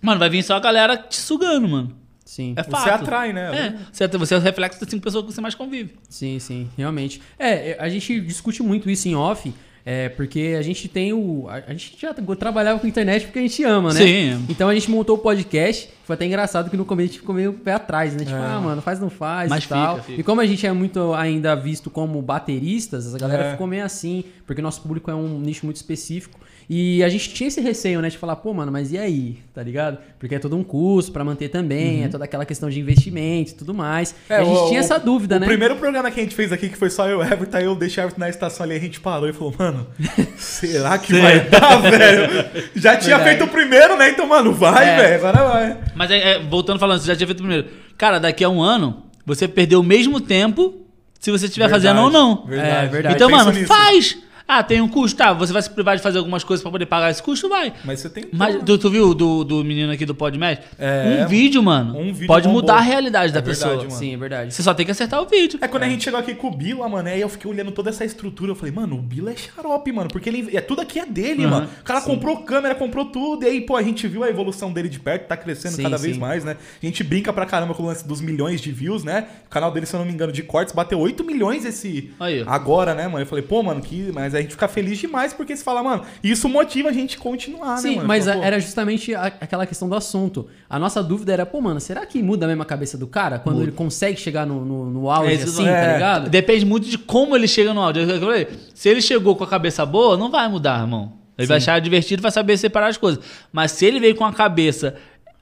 mano, 0.00 0.18
vai 0.18 0.30
vir 0.30 0.42
só 0.42 0.54
a 0.56 0.60
galera 0.60 0.96
te 0.96 1.16
sugando, 1.20 1.68
mano. 1.68 1.94
Sim. 2.24 2.54
É 2.56 2.62
Você 2.62 2.70
fato. 2.70 2.88
atrai, 3.02 3.34
né? 3.34 3.54
É, 3.54 3.74
você, 3.92 4.08
você 4.08 4.34
é 4.34 4.38
o 4.38 4.40
reflexo 4.40 4.80
das 4.80 4.88
cinco 4.88 5.02
pessoas 5.04 5.26
que 5.26 5.32
você 5.34 5.42
mais 5.42 5.54
convive. 5.54 5.94
Sim, 6.08 6.38
sim, 6.38 6.70
realmente. 6.74 7.20
É, 7.38 7.76
a 7.78 7.90
gente 7.90 8.18
discute 8.22 8.62
muito 8.62 8.88
isso 8.88 9.06
em 9.06 9.14
off, 9.14 9.52
é, 9.90 10.10
porque 10.10 10.54
a 10.58 10.60
gente 10.60 10.86
tem 10.86 11.14
o. 11.14 11.46
A, 11.48 11.72
gente 11.72 11.96
já 11.98 12.12
trabalhava 12.12 12.78
com 12.78 12.86
internet 12.86 13.24
porque 13.24 13.38
a 13.38 13.42
gente 13.42 13.64
ama, 13.64 13.94
né? 13.94 14.00
Sim. 14.00 14.44
Então 14.46 14.68
a 14.68 14.74
gente 14.74 14.90
montou 14.90 15.16
o 15.16 15.18
podcast. 15.18 15.88
Foi 16.04 16.12
até 16.12 16.26
engraçado 16.26 16.68
que 16.68 16.76
no 16.76 16.84
começo 16.84 17.04
a 17.04 17.12
gente 17.12 17.20
ficou 17.20 17.34
meio 17.34 17.54
pé 17.54 17.72
atrás, 17.72 18.12
né? 18.12 18.22
Tipo, 18.22 18.36
ah, 18.36 18.60
mano, 18.60 18.82
faz 18.82 19.00
não 19.00 19.08
faz 19.08 19.48
Mas 19.48 19.64
e 19.64 19.68
tal. 19.68 19.94
fica, 19.96 20.06
fica. 20.08 20.20
E 20.20 20.22
como 20.22 20.42
a 20.42 20.46
gente 20.46 20.66
é 20.66 20.72
muito 20.74 21.14
ainda 21.14 21.56
visto 21.56 21.88
como 21.88 22.20
bateristas, 22.20 23.14
a 23.14 23.18
galera 23.18 23.44
É. 23.44 23.50
ficou 23.52 23.66
meio 23.66 23.82
assim, 23.82 24.24
porque 24.46 24.60
nosso 24.60 24.82
público 24.82 25.10
é 25.10 25.14
um 25.14 25.40
nicho 25.40 25.64
muito 25.64 25.76
específico. 25.76 26.38
E 26.70 27.02
a 27.02 27.08
gente 27.08 27.32
tinha 27.32 27.48
esse 27.48 27.62
receio, 27.62 28.02
né? 28.02 28.10
De 28.10 28.18
falar, 28.18 28.36
pô, 28.36 28.52
mano, 28.52 28.70
mas 28.70 28.92
e 28.92 28.98
aí? 28.98 29.38
Tá 29.54 29.62
ligado? 29.62 29.96
Porque 30.18 30.34
é 30.34 30.38
todo 30.38 30.54
um 30.54 30.62
custo 30.62 31.10
pra 31.12 31.24
manter 31.24 31.48
também, 31.48 32.04
é 32.04 32.08
toda 32.08 32.24
aquela 32.26 32.44
questão 32.44 32.68
de 32.68 32.78
investimento 32.78 33.52
e 33.52 33.54
tudo 33.54 33.72
mais. 33.72 34.14
e 34.28 34.32
a 34.34 34.44
gente 34.44 34.48
Uhum. 34.50 34.56
É, 34.56 34.62
o- 34.64 34.68
tinha 34.68 34.80
essa 34.80 34.98
dúvida, 34.98 35.36
o 35.36 35.40
né? 35.40 35.46
primeiro 35.46 35.76
programa 35.76 36.10
que 36.10 36.20
a 36.20 36.22
gente 36.22 36.34
fez 36.34 36.52
aqui, 36.52 36.68
que 36.68 36.76
foi 36.76 36.90
só 36.90 37.08
eu 37.08 37.20
o 37.20 37.22
Everton, 37.24 37.56
aí 37.56 37.64
eu 37.64 37.74
deixei 37.74 38.02
o 38.02 38.04
Everton 38.04 38.20
na 38.20 38.28
estação 38.28 38.64
ali, 38.64 38.74
a 38.76 38.80
gente 38.80 39.00
parou 39.00 39.26
e 39.28 39.32
falou, 39.32 39.54
mano, 39.58 39.86
será 40.36 40.98
que 40.98 41.14
vai 41.14 41.40
dar, 41.48 41.76
velho? 41.90 42.28
Já 42.76 42.96
tinha 42.96 43.16
Verdade. 43.16 43.24
feito 43.38 43.44
o 43.44 43.48
primeiro, 43.48 43.96
né? 43.96 44.10
Então, 44.10 44.26
mano, 44.26 44.52
vai, 44.52 44.88
É. 44.90 44.96
velho, 44.96 45.14
agora 45.26 45.48
vai. 45.48 45.76
Mas 45.94 46.10
é, 46.10 46.32
é, 46.32 46.38
voltando 46.42 46.78
falando, 46.78 47.00
você 47.00 47.06
já 47.06 47.16
tinha 47.16 47.26
feito 47.26 47.38
primeiro. 47.38 47.66
Cara, 47.96 48.18
daqui 48.18 48.44
a 48.44 48.48
um 48.50 48.60
ano, 48.60 49.04
você 49.24 49.48
perdeu 49.48 49.80
o 49.80 49.82
mesmo 49.82 50.20
tempo 50.20 50.84
se 51.18 51.30
você 51.30 51.46
estiver 51.46 51.64
Verdade, 51.68 51.82
fazendo 51.82 52.02
ou 52.04 52.10
não. 52.10 52.44
É, 52.50 52.86
verdade. 52.86 53.14
Então, 53.16 53.28
Pensa 53.30 53.44
mano, 53.44 53.52
nisso. 53.58 53.66
faz! 53.66 54.18
Ah, 54.50 54.62
tem 54.62 54.80
um 54.80 54.88
custo, 54.88 55.18
tá? 55.18 55.30
Você 55.34 55.52
vai 55.52 55.60
se 55.60 55.68
privar 55.68 55.94
de 55.94 56.02
fazer 56.02 56.16
algumas 56.16 56.42
coisas 56.42 56.62
pra 56.62 56.72
poder 56.72 56.86
pagar 56.86 57.10
esse 57.10 57.22
custo? 57.22 57.50
Vai. 57.50 57.70
Mas 57.84 58.00
você 58.00 58.08
tem 58.08 58.24
Mas 58.32 58.48
como, 58.48 58.58
né? 58.60 58.64
tu, 58.64 58.78
tu 58.78 58.90
viu 58.90 59.12
do, 59.12 59.44
do 59.44 59.62
menino 59.62 59.92
aqui 59.92 60.06
do 60.06 60.14
Podmatch? 60.14 60.60
É, 60.78 61.22
um 61.22 61.28
vídeo, 61.28 61.62
mano, 61.62 61.98
um 61.98 62.12
vídeo 62.14 62.26
pode 62.28 62.46
bombou. 62.48 62.62
mudar 62.62 62.76
a 62.76 62.80
realidade 62.80 63.30
da 63.30 63.40
É 63.40 63.42
verdade, 63.42 63.60
pessoa. 63.70 63.76
mano. 63.84 63.90
Sim, 63.90 64.14
é 64.14 64.16
verdade. 64.16 64.54
Você 64.54 64.62
só 64.62 64.72
tem 64.72 64.86
que 64.86 64.92
acertar 64.92 65.20
o 65.22 65.26
vídeo. 65.26 65.58
É 65.60 65.68
quando 65.68 65.82
a 65.82 65.88
gente 65.88 66.02
chegou 66.02 66.18
aqui 66.18 66.34
com 66.34 66.48
o 66.48 66.50
Bila, 66.50 66.88
mano, 66.88 67.08
aí 67.10 67.20
eu 67.20 67.28
fiquei 67.28 67.50
olhando 67.50 67.70
toda 67.72 67.90
essa 67.90 68.06
estrutura, 68.06 68.50
eu 68.52 68.56
falei, 68.56 68.72
mano, 68.74 68.96
o 68.96 69.02
Bila 69.02 69.32
é 69.32 69.36
xarope, 69.36 69.92
mano, 69.92 70.08
porque 70.10 70.30
ele 70.30 70.56
é 70.56 70.62
tudo 70.62 70.80
aqui 70.80 70.98
é 70.98 71.04
dele, 71.04 71.44
Uhum, 71.44 71.50
mano. 71.50 71.68
O 71.80 71.84
cara 71.84 72.00
comprou 72.00 72.38
câmera, 72.38 72.74
comprou 72.74 73.04
tudo, 73.04 73.44
e 73.44 73.48
aí, 73.48 73.60
pô, 73.60 73.76
a 73.76 73.82
gente 73.82 74.08
viu 74.08 74.24
a 74.24 74.30
evolução 74.30 74.72
dele 74.72 74.88
de 74.88 74.98
perto, 74.98 75.26
tá 75.26 75.36
crescendo 75.36 75.76
Sim, 75.76 75.82
cada 75.82 75.98
vez 75.98 76.14
sim. 76.14 76.20
mais, 76.20 76.42
né? 76.42 76.56
A 76.82 76.86
gente 76.86 77.04
brinca 77.04 77.32
pra 77.34 77.44
caramba 77.44 77.74
com 77.74 77.82
o 77.82 77.86
lance 77.86 78.08
dos 78.08 78.22
milhões 78.22 78.62
de 78.62 78.72
views, 78.72 79.04
né? 79.04 79.26
O 79.46 79.50
canal 79.50 79.70
dele, 79.70 79.84
se 79.84 79.94
eu 79.94 79.98
não 80.00 80.06
me 80.06 80.12
engano, 80.12 80.32
de 80.32 80.42
cortes, 80.42 80.74
bateu 80.74 80.98
8 80.98 81.22
milhões 81.22 81.66
esse 81.66 82.10
Aí. 82.18 82.42
agora, 82.46 82.94
né, 82.94 83.06
mano? 83.06 83.20
Eu 83.20 83.26
falei, 83.26 83.44
pô, 83.44 83.62
mano, 83.62 83.82
que... 83.82 84.10
mas 84.14 84.37
a 84.38 84.42
gente 84.42 84.52
fica 84.52 84.68
feliz 84.68 84.98
demais 84.98 85.32
porque 85.32 85.56
você 85.56 85.62
fala, 85.64 85.82
mano, 85.82 86.02
isso 86.22 86.48
motiva 86.48 86.88
a 86.88 86.92
gente 86.92 87.16
a 87.16 87.20
continuar, 87.20 87.76
né, 87.76 87.82
Sim, 87.82 87.96
mano? 87.96 88.08
mas 88.08 88.24
Fala, 88.24 88.36
pô, 88.38 88.44
era 88.44 88.60
justamente 88.60 89.14
a- 89.14 89.26
aquela 89.40 89.66
questão 89.66 89.88
do 89.88 89.94
assunto. 89.94 90.48
A 90.68 90.78
nossa 90.78 91.02
dúvida 91.02 91.32
era, 91.32 91.44
pô, 91.46 91.60
mano, 91.60 91.80
será 91.80 92.06
que 92.06 92.22
muda 92.22 92.46
mesmo 92.46 92.62
a 92.62 92.66
cabeça 92.66 92.96
do 92.96 93.06
cara 93.06 93.38
quando 93.38 93.62
ele 93.62 93.72
consegue 93.72 94.18
chegar 94.18 94.46
no, 94.46 94.64
no, 94.64 94.90
no 94.90 95.10
auge 95.10 95.32
É, 95.32 95.42
assim, 95.42 95.64
tá 95.64 95.70
é. 95.70 95.92
ligado? 95.94 96.30
Depende 96.30 96.64
muito 96.64 96.88
de 96.88 96.98
como 96.98 97.34
ele 97.36 97.48
chega 97.48 97.74
no 97.74 97.80
falei. 97.82 98.48
Se 98.74 98.88
ele 98.88 99.02
chegou 99.02 99.34
com 99.36 99.44
a 99.44 99.48
cabeça 99.48 99.84
boa, 99.84 100.16
não 100.16 100.30
vai 100.30 100.48
mudar, 100.48 100.80
irmão. 100.80 101.12
Ele 101.36 101.46
vai 101.46 101.58
achar 101.58 101.80
divertido, 101.80 102.20
vai 102.20 102.32
saber 102.32 102.56
separar 102.56 102.88
as 102.88 102.96
coisas. 102.96 103.22
Mas 103.52 103.72
se 103.72 103.86
ele 103.86 104.00
veio 104.00 104.14
com 104.16 104.24
a 104.24 104.32
cabeça 104.32 104.96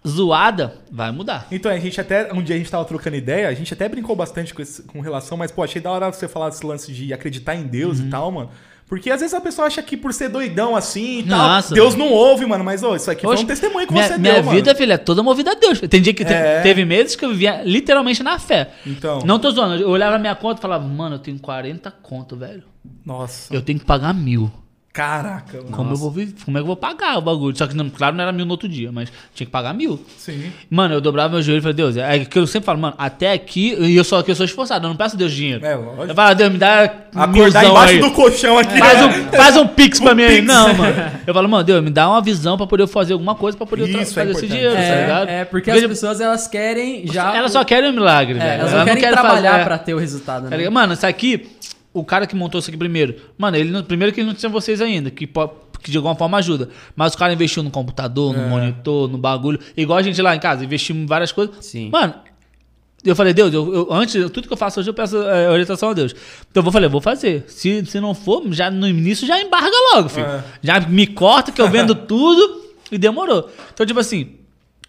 zoada, 0.06 0.74
vai 0.90 1.10
mudar. 1.10 1.46
Então, 1.50 1.70
a 1.70 1.78
gente 1.78 2.00
até. 2.00 2.32
Um 2.32 2.42
dia 2.42 2.54
a 2.54 2.58
gente 2.58 2.70
tava 2.70 2.84
trocando 2.84 3.16
ideia, 3.16 3.48
a 3.48 3.54
gente 3.54 3.72
até 3.72 3.88
brincou 3.88 4.14
bastante 4.14 4.54
com, 4.54 4.62
esse- 4.62 4.82
com 4.82 5.00
relação, 5.00 5.36
mas, 5.36 5.50
pô, 5.50 5.62
achei 5.62 5.80
da 5.82 5.90
hora 5.90 6.10
você 6.12 6.28
falar 6.28 6.50
desse 6.50 6.64
lance 6.64 6.92
de 6.92 7.12
acreditar 7.12 7.54
em 7.54 7.64
Deus 7.64 7.98
Uhum. 7.98 8.06
e 8.06 8.10
tal, 8.10 8.30
mano. 8.30 8.50
Porque 8.88 9.10
às 9.10 9.20
vezes 9.20 9.34
a 9.34 9.40
pessoa 9.40 9.66
acha 9.66 9.82
que 9.82 9.96
por 9.96 10.14
ser 10.14 10.28
doidão 10.28 10.76
assim 10.76 11.18
e 11.18 11.22
tal, 11.24 11.60
Deus 11.72 11.96
não 11.96 12.08
ouve, 12.12 12.46
mano. 12.46 12.62
Mas, 12.62 12.84
ô, 12.84 12.94
isso 12.94 13.10
aqui 13.10 13.22
foi 13.22 13.34
Oxe, 13.34 13.42
um 13.42 13.46
testemunho 13.46 13.84
que 13.86 13.92
minha, 13.92 14.06
você 14.06 14.16
minha 14.16 14.34
deu, 14.34 14.42
vida, 14.44 14.66
mano. 14.70 14.76
filha, 14.78 14.92
é 14.94 14.96
toda 14.98 15.24
movida 15.24 15.50
a 15.50 15.54
Deus. 15.54 15.80
Tem 15.90 16.00
dia 16.00 16.14
que 16.14 16.22
É. 16.22 16.60
teve 16.62 16.84
meses 16.84 17.16
que 17.16 17.24
eu 17.24 17.30
vivia 17.30 17.62
literalmente 17.64 18.22
na 18.22 18.38
fé. 18.38 18.70
Então. 18.86 19.18
Não 19.24 19.40
tô 19.40 19.50
zoando. 19.50 19.82
Eu 19.82 19.90
olhava 19.90 20.14
a 20.14 20.18
minha 20.20 20.36
conta 20.36 20.60
e 20.60 20.62
falava, 20.62 20.86
mano, 20.86 21.16
eu 21.16 21.18
tenho 21.18 21.36
40 21.40 21.90
conto, 21.90 22.36
velho. 22.36 22.62
Nossa. 23.04 23.52
Eu 23.52 23.60
tenho 23.60 23.78
que 23.80 23.84
pagar 23.84 24.14
mil. 24.14 24.50
Caraca, 24.96 25.58
mano. 25.58 25.70
Como 25.72 25.92
eu, 25.92 25.96
vou, 25.96 26.10
como 26.10 26.24
é 26.26 26.60
que 26.60 26.62
eu 26.62 26.66
vou 26.66 26.74
pagar 26.76 27.18
o 27.18 27.20
bagulho? 27.20 27.54
Só 27.56 27.66
que, 27.66 27.76
não, 27.76 27.90
claro, 27.90 28.16
não 28.16 28.22
era 28.22 28.32
mil 28.32 28.46
no 28.46 28.52
outro 28.52 28.66
dia, 28.66 28.90
mas 28.90 29.12
tinha 29.34 29.44
que 29.46 29.50
pagar 29.52 29.74
mil. 29.74 30.00
Sim. 30.16 30.50
Mano, 30.70 30.94
eu 30.94 31.00
dobrava 31.02 31.34
meu 31.34 31.42
joelho 31.42 31.58
e 31.58 31.60
falei, 31.60 31.74
Deus, 31.74 31.96
é 31.98 32.20
que 32.24 32.38
eu 32.38 32.46
sempre 32.46 32.64
falo, 32.64 32.78
mano, 32.78 32.94
até 32.96 33.32
aqui, 33.32 33.76
e 33.78 33.94
eu 33.94 34.02
sou, 34.04 34.22
que 34.24 34.30
eu 34.30 34.34
sou 34.34 34.46
esforçado, 34.46 34.86
eu 34.86 34.88
não 34.88 34.96
peço 34.96 35.14
Deus 35.14 35.32
dinheiro. 35.32 35.64
É, 35.66 35.74
lógico. 35.74 36.04
Eu 36.08 36.14
falo, 36.14 36.34
Deus, 36.34 36.50
me 36.52 36.58
dá 36.58 36.84
Acordar 36.84 37.26
milzão 37.28 37.62
embaixo 37.70 37.92
aí. 37.94 38.00
do 38.00 38.10
colchão 38.12 38.58
aqui. 38.58 38.78
Faz 38.78 38.98
né? 39.00 39.06
um, 39.32 39.36
faz 39.36 39.56
um 39.58 39.66
pix 39.66 40.00
pra 40.00 40.12
Um 40.12 40.14
mim 40.14 40.22
aí. 40.24 40.36
pix. 40.36 40.46
Não, 40.46 40.74
mano. 40.74 40.94
Eu 41.26 41.34
falo, 41.34 41.48
mano, 41.48 41.64
Deus, 41.64 41.82
me 41.84 41.90
dá 41.90 42.08
uma 42.08 42.22
visão 42.22 42.56
pra 42.56 42.66
poder 42.66 42.84
eu 42.84 42.88
fazer 42.88 43.12
alguma 43.12 43.34
coisa 43.34 43.56
pra 43.58 43.66
poder 43.66 43.88
Isso 43.88 43.98
é 43.98 44.04
fazer 44.04 44.30
esse 44.30 44.46
importante. 44.46 44.48
dinheiro, 44.48 44.74
tá 44.74 45.00
ligado? 45.00 45.28
É, 45.28 45.40
é, 45.40 45.44
porque 45.44 45.70
as 45.70 45.86
pessoas 45.86 46.20
elas 46.20 46.46
querem 46.48 47.06
já. 47.06 47.36
Elas 47.36 47.52
só 47.52 47.64
querem 47.64 47.90
um 47.90 47.92
milagre, 47.92 48.38
É, 48.38 48.42
velho. 48.42 48.60
elas 48.60 48.70
Ela 48.72 48.78
não 48.80 48.86
querem 48.86 49.02
quer 49.02 49.12
trabalhar 49.12 49.50
fazer- 49.52 49.64
pra 49.64 49.78
ter 49.78 49.94
o 49.94 49.98
resultado, 49.98 50.44
Tá 50.44 50.50
né? 50.50 50.56
ligado? 50.56 50.72
Mano, 50.72 50.92
isso 50.94 51.04
aqui, 51.06 51.48
o 51.98 52.04
cara 52.04 52.26
que 52.26 52.34
montou 52.36 52.58
isso 52.58 52.68
aqui 52.70 52.76
primeiro, 52.78 53.14
mano, 53.38 53.56
ele 53.56 53.70
não- 53.70 53.82
primeiro 53.82 54.12
que 54.12 54.20
ele 54.20 54.26
não 54.28 54.34
tinha 54.34 54.48
vocês 54.50 54.80
ainda, 54.80 55.10
que, 55.10 55.26
que 55.82 55.90
de 55.90 55.96
alguma 55.96 56.14
forma 56.14 56.38
ajuda. 56.38 56.68
Mas 56.94 57.14
o 57.14 57.18
cara 57.18 57.32
investiu 57.32 57.62
no 57.62 57.70
computador, 57.70 58.32
no 58.34 58.42
É. 58.42 58.48
monitor, 58.48 59.08
no 59.08 59.18
bagulho. 59.18 59.58
Igual 59.76 59.98
a 59.98 60.02
gente 60.02 60.20
lá 60.20 60.34
em 60.34 60.40
casa, 60.40 60.64
investimos 60.64 61.02
em 61.02 61.06
várias 61.06 61.32
coisas. 61.32 61.54
Sim. 61.64 61.90
Mano, 61.90 62.14
eu 63.04 63.14
falei, 63.14 63.32
Deus, 63.32 63.52
eu, 63.54 63.72
eu- 63.74 63.92
antes, 63.92 64.14
tudo 64.30 64.48
que 64.48 64.52
eu 64.52 64.56
faço 64.56 64.80
hoje 64.80 64.90
eu 64.90 64.94
peço 64.94 65.16
é, 65.22 65.48
orientação 65.50 65.90
a 65.90 65.92
Deus. 65.92 66.14
Então 66.50 66.64
eu 66.64 66.72
falei, 66.72 66.88
vou 66.88 67.00
fazer. 67.00 67.44
Se, 67.46 67.84
se 67.86 68.00
não 68.00 68.14
for, 68.14 68.42
já 68.52 68.70
no 68.70 68.88
início 68.88 69.26
já 69.26 69.40
embarga 69.40 69.70
logo, 69.94 70.08
filho. 70.08 70.26
É. 70.26 70.42
Já 70.62 70.80
me 70.80 71.06
corta 71.06 71.52
que 71.52 71.60
eu 71.60 71.68
vendo 71.70 71.94
tudo 72.06 72.62
e 72.90 72.98
demorou. 72.98 73.48
Então, 73.72 73.86
tipo 73.86 74.00
assim, 74.00 74.36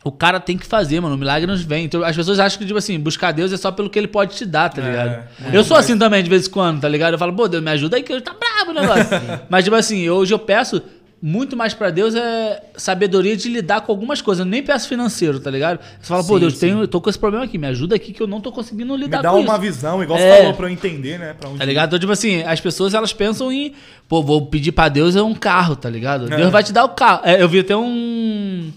o 0.08 0.12
cara 0.12 0.39
tem 0.39 0.58
que 0.58 0.66
fazer, 0.66 0.99
mano. 0.99 1.16
O 1.16 1.18
milagre 1.18 1.45
nos 1.47 1.62
vem. 1.62 1.86
Então, 1.86 2.03
as 2.03 2.16
pessoas 2.16 2.39
acham 2.39 2.58
que, 2.60 2.66
tipo 2.66 2.78
assim, 2.78 2.99
buscar 2.99 3.32
Deus 3.32 3.51
é 3.53 3.58
só 3.58 3.72
pelo 3.72 3.89
que 3.89 3.97
ele 3.99 4.08
pode 4.08 4.36
te 4.36 4.45
dar, 4.45 4.70
tá 4.70 4.82
É, 4.82 4.86
ligado? 4.86 5.10
é. 5.10 5.28
eu 5.58 5.64
sou 5.64 5.78
assim 5.78 5.97
também, 5.97 6.24
de 6.24 6.30
vez 6.30 6.47
em 6.47 6.51
quando, 6.51 6.82
tá 6.82 6.89
ligado? 6.89 7.14
Eu 7.14 7.20
falo, 7.20 7.34
pô, 7.34 7.47
Deus, 7.47 7.64
me 7.64 7.72
ajuda 7.72 7.97
aí 7.97 8.03
que 8.03 8.12
hoje 8.14 8.22
tá 8.24 8.34
brabo 8.34 8.72
o 8.72 8.82
negócio. 8.82 9.08
Mas, 9.49 9.64
tipo 9.64 9.76
assim, 9.76 10.10
hoje 10.10 10.34
eu 10.34 10.39
peço 10.39 10.82
muito 11.20 11.58
mais 11.58 11.74
pra 11.74 11.89
Deus 11.89 12.14
é 12.14 12.62
sabedoria 12.76 13.36
de 13.36 13.49
lidar 13.49 13.82
com 13.82 13.91
algumas 13.91 14.22
coisas. 14.22 14.45
Eu 14.45 14.49
nem 14.49 14.62
peço 14.62 14.88
financeiro, 14.88 15.39
tá 15.39 15.49
ligado? 15.49 15.80
Você 15.99 16.08
fala, 16.10 16.24
pô, 16.24 16.36
Sim, 16.36 16.39
Deus, 16.41 16.53
sim. 16.53 16.60
tenho, 16.60 16.82
eu 16.82 16.88
tô 16.88 17.01
com 17.01 17.10
esse 17.10 17.18
problema 17.18 17.43
aqui, 17.45 17.58
me 17.58 17.66
ajuda 17.66 17.95
aqui 17.95 18.14
que 18.14 18.22
eu 18.22 18.28
não 18.28 18.39
tô 18.39 18.51
conseguindo 18.51 18.95
lidar 18.95 19.18
Me 19.18 19.24
dá 19.24 19.32
com 19.32 19.39
uma 19.39 19.53
isso. 19.53 19.62
visão, 19.62 20.03
igual 20.03 20.20
É. 20.20 20.22
você 20.32 20.38
falou, 20.41 20.53
pra 20.53 20.68
eu 20.68 20.70
entender, 20.70 21.18
né? 21.18 21.34
Pra 21.34 21.49
onde 21.49 21.58
Tá 21.58 21.66
ligado? 21.66 21.88
Então, 21.88 21.97
tipo 21.97 22.12
assim, 22.12 22.43
as 22.43 22.62
pessoas 22.62 22.93
elas 22.93 23.14
pensam 23.14 23.51
em, 23.51 23.74
pô, 24.08 24.22
vou 24.22 24.45
pedir 24.45 24.72
pra 24.74 24.89
Deus 24.89 25.16
é 25.16 25.24
um 25.24 25.34
carro, 25.34 25.76
tá 25.76 25.89
ligado? 25.89 26.32
É. 26.32 26.38
Deus 26.38 26.51
vai 26.51 26.64
te 26.64 26.72
dar 26.72 26.86
o 26.86 26.89
carro. 26.89 27.22
É, 27.24 27.41
eu 27.41 27.49
vi 27.49 27.62
até 27.62 27.76
um 27.76 28.72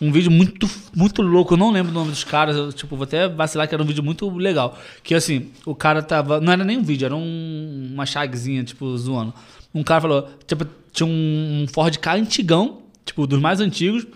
um 0.00 0.12
vídeo 0.12 0.30
muito 0.30 0.68
muito 0.94 1.22
louco, 1.22 1.54
eu 1.54 1.58
não 1.58 1.70
lembro 1.70 1.90
o 1.90 1.94
nome 1.94 2.10
dos 2.10 2.24
caras, 2.24 2.56
eu, 2.56 2.72
tipo, 2.72 2.96
vou 2.96 3.04
até 3.04 3.28
vacilar 3.28 3.68
que 3.68 3.74
era 3.74 3.82
um 3.82 3.86
vídeo 3.86 4.02
muito 4.02 4.28
legal, 4.36 4.78
que 5.02 5.14
assim, 5.14 5.50
o 5.64 5.74
cara 5.74 6.02
tava, 6.02 6.40
não 6.40 6.52
era 6.52 6.64
nem 6.64 6.78
um 6.78 6.82
vídeo, 6.82 7.06
era 7.06 7.14
um, 7.14 7.90
uma 7.92 8.06
chagzinha, 8.06 8.64
tipo, 8.64 8.96
zoando. 8.96 9.32
Um 9.74 9.82
cara 9.82 10.00
falou, 10.00 10.28
tipo, 10.46 10.66
tinha 10.92 11.06
um, 11.06 11.66
Ford 11.72 11.96
Ka 11.98 12.14
antigão, 12.14 12.78
tipo, 13.04 13.26
dos 13.26 13.40
mais 13.40 13.60
antigos, 13.60 14.06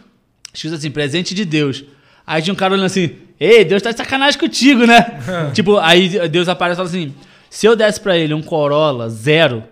escrito 0.53 0.75
assim, 0.75 0.91
presente 0.91 1.35
de 1.35 1.45
Deus. 1.45 1.85
Aí 2.27 2.41
tinha 2.43 2.53
um 2.53 2.57
cara 2.57 2.75
olhando 2.75 2.87
assim, 2.87 3.17
ei, 3.39 3.65
Deus 3.65 3.83
tá 3.83 3.91
de 3.91 3.99
sacanagem 3.99 4.39
contigo, 4.39 4.87
né? 4.87 5.21
tipo, 5.53 5.79
aí 5.79 6.29
Deus 6.29 6.49
aparece 6.49 6.75
e 6.75 6.77
fala 6.77 6.89
assim, 6.89 7.15
se 7.49 7.67
eu 7.67 7.75
desse 7.75 8.01
pra 8.01 8.17
ele 8.17 8.33
um 8.33 8.43
Corolla 8.43 9.09
zero, 9.09 9.65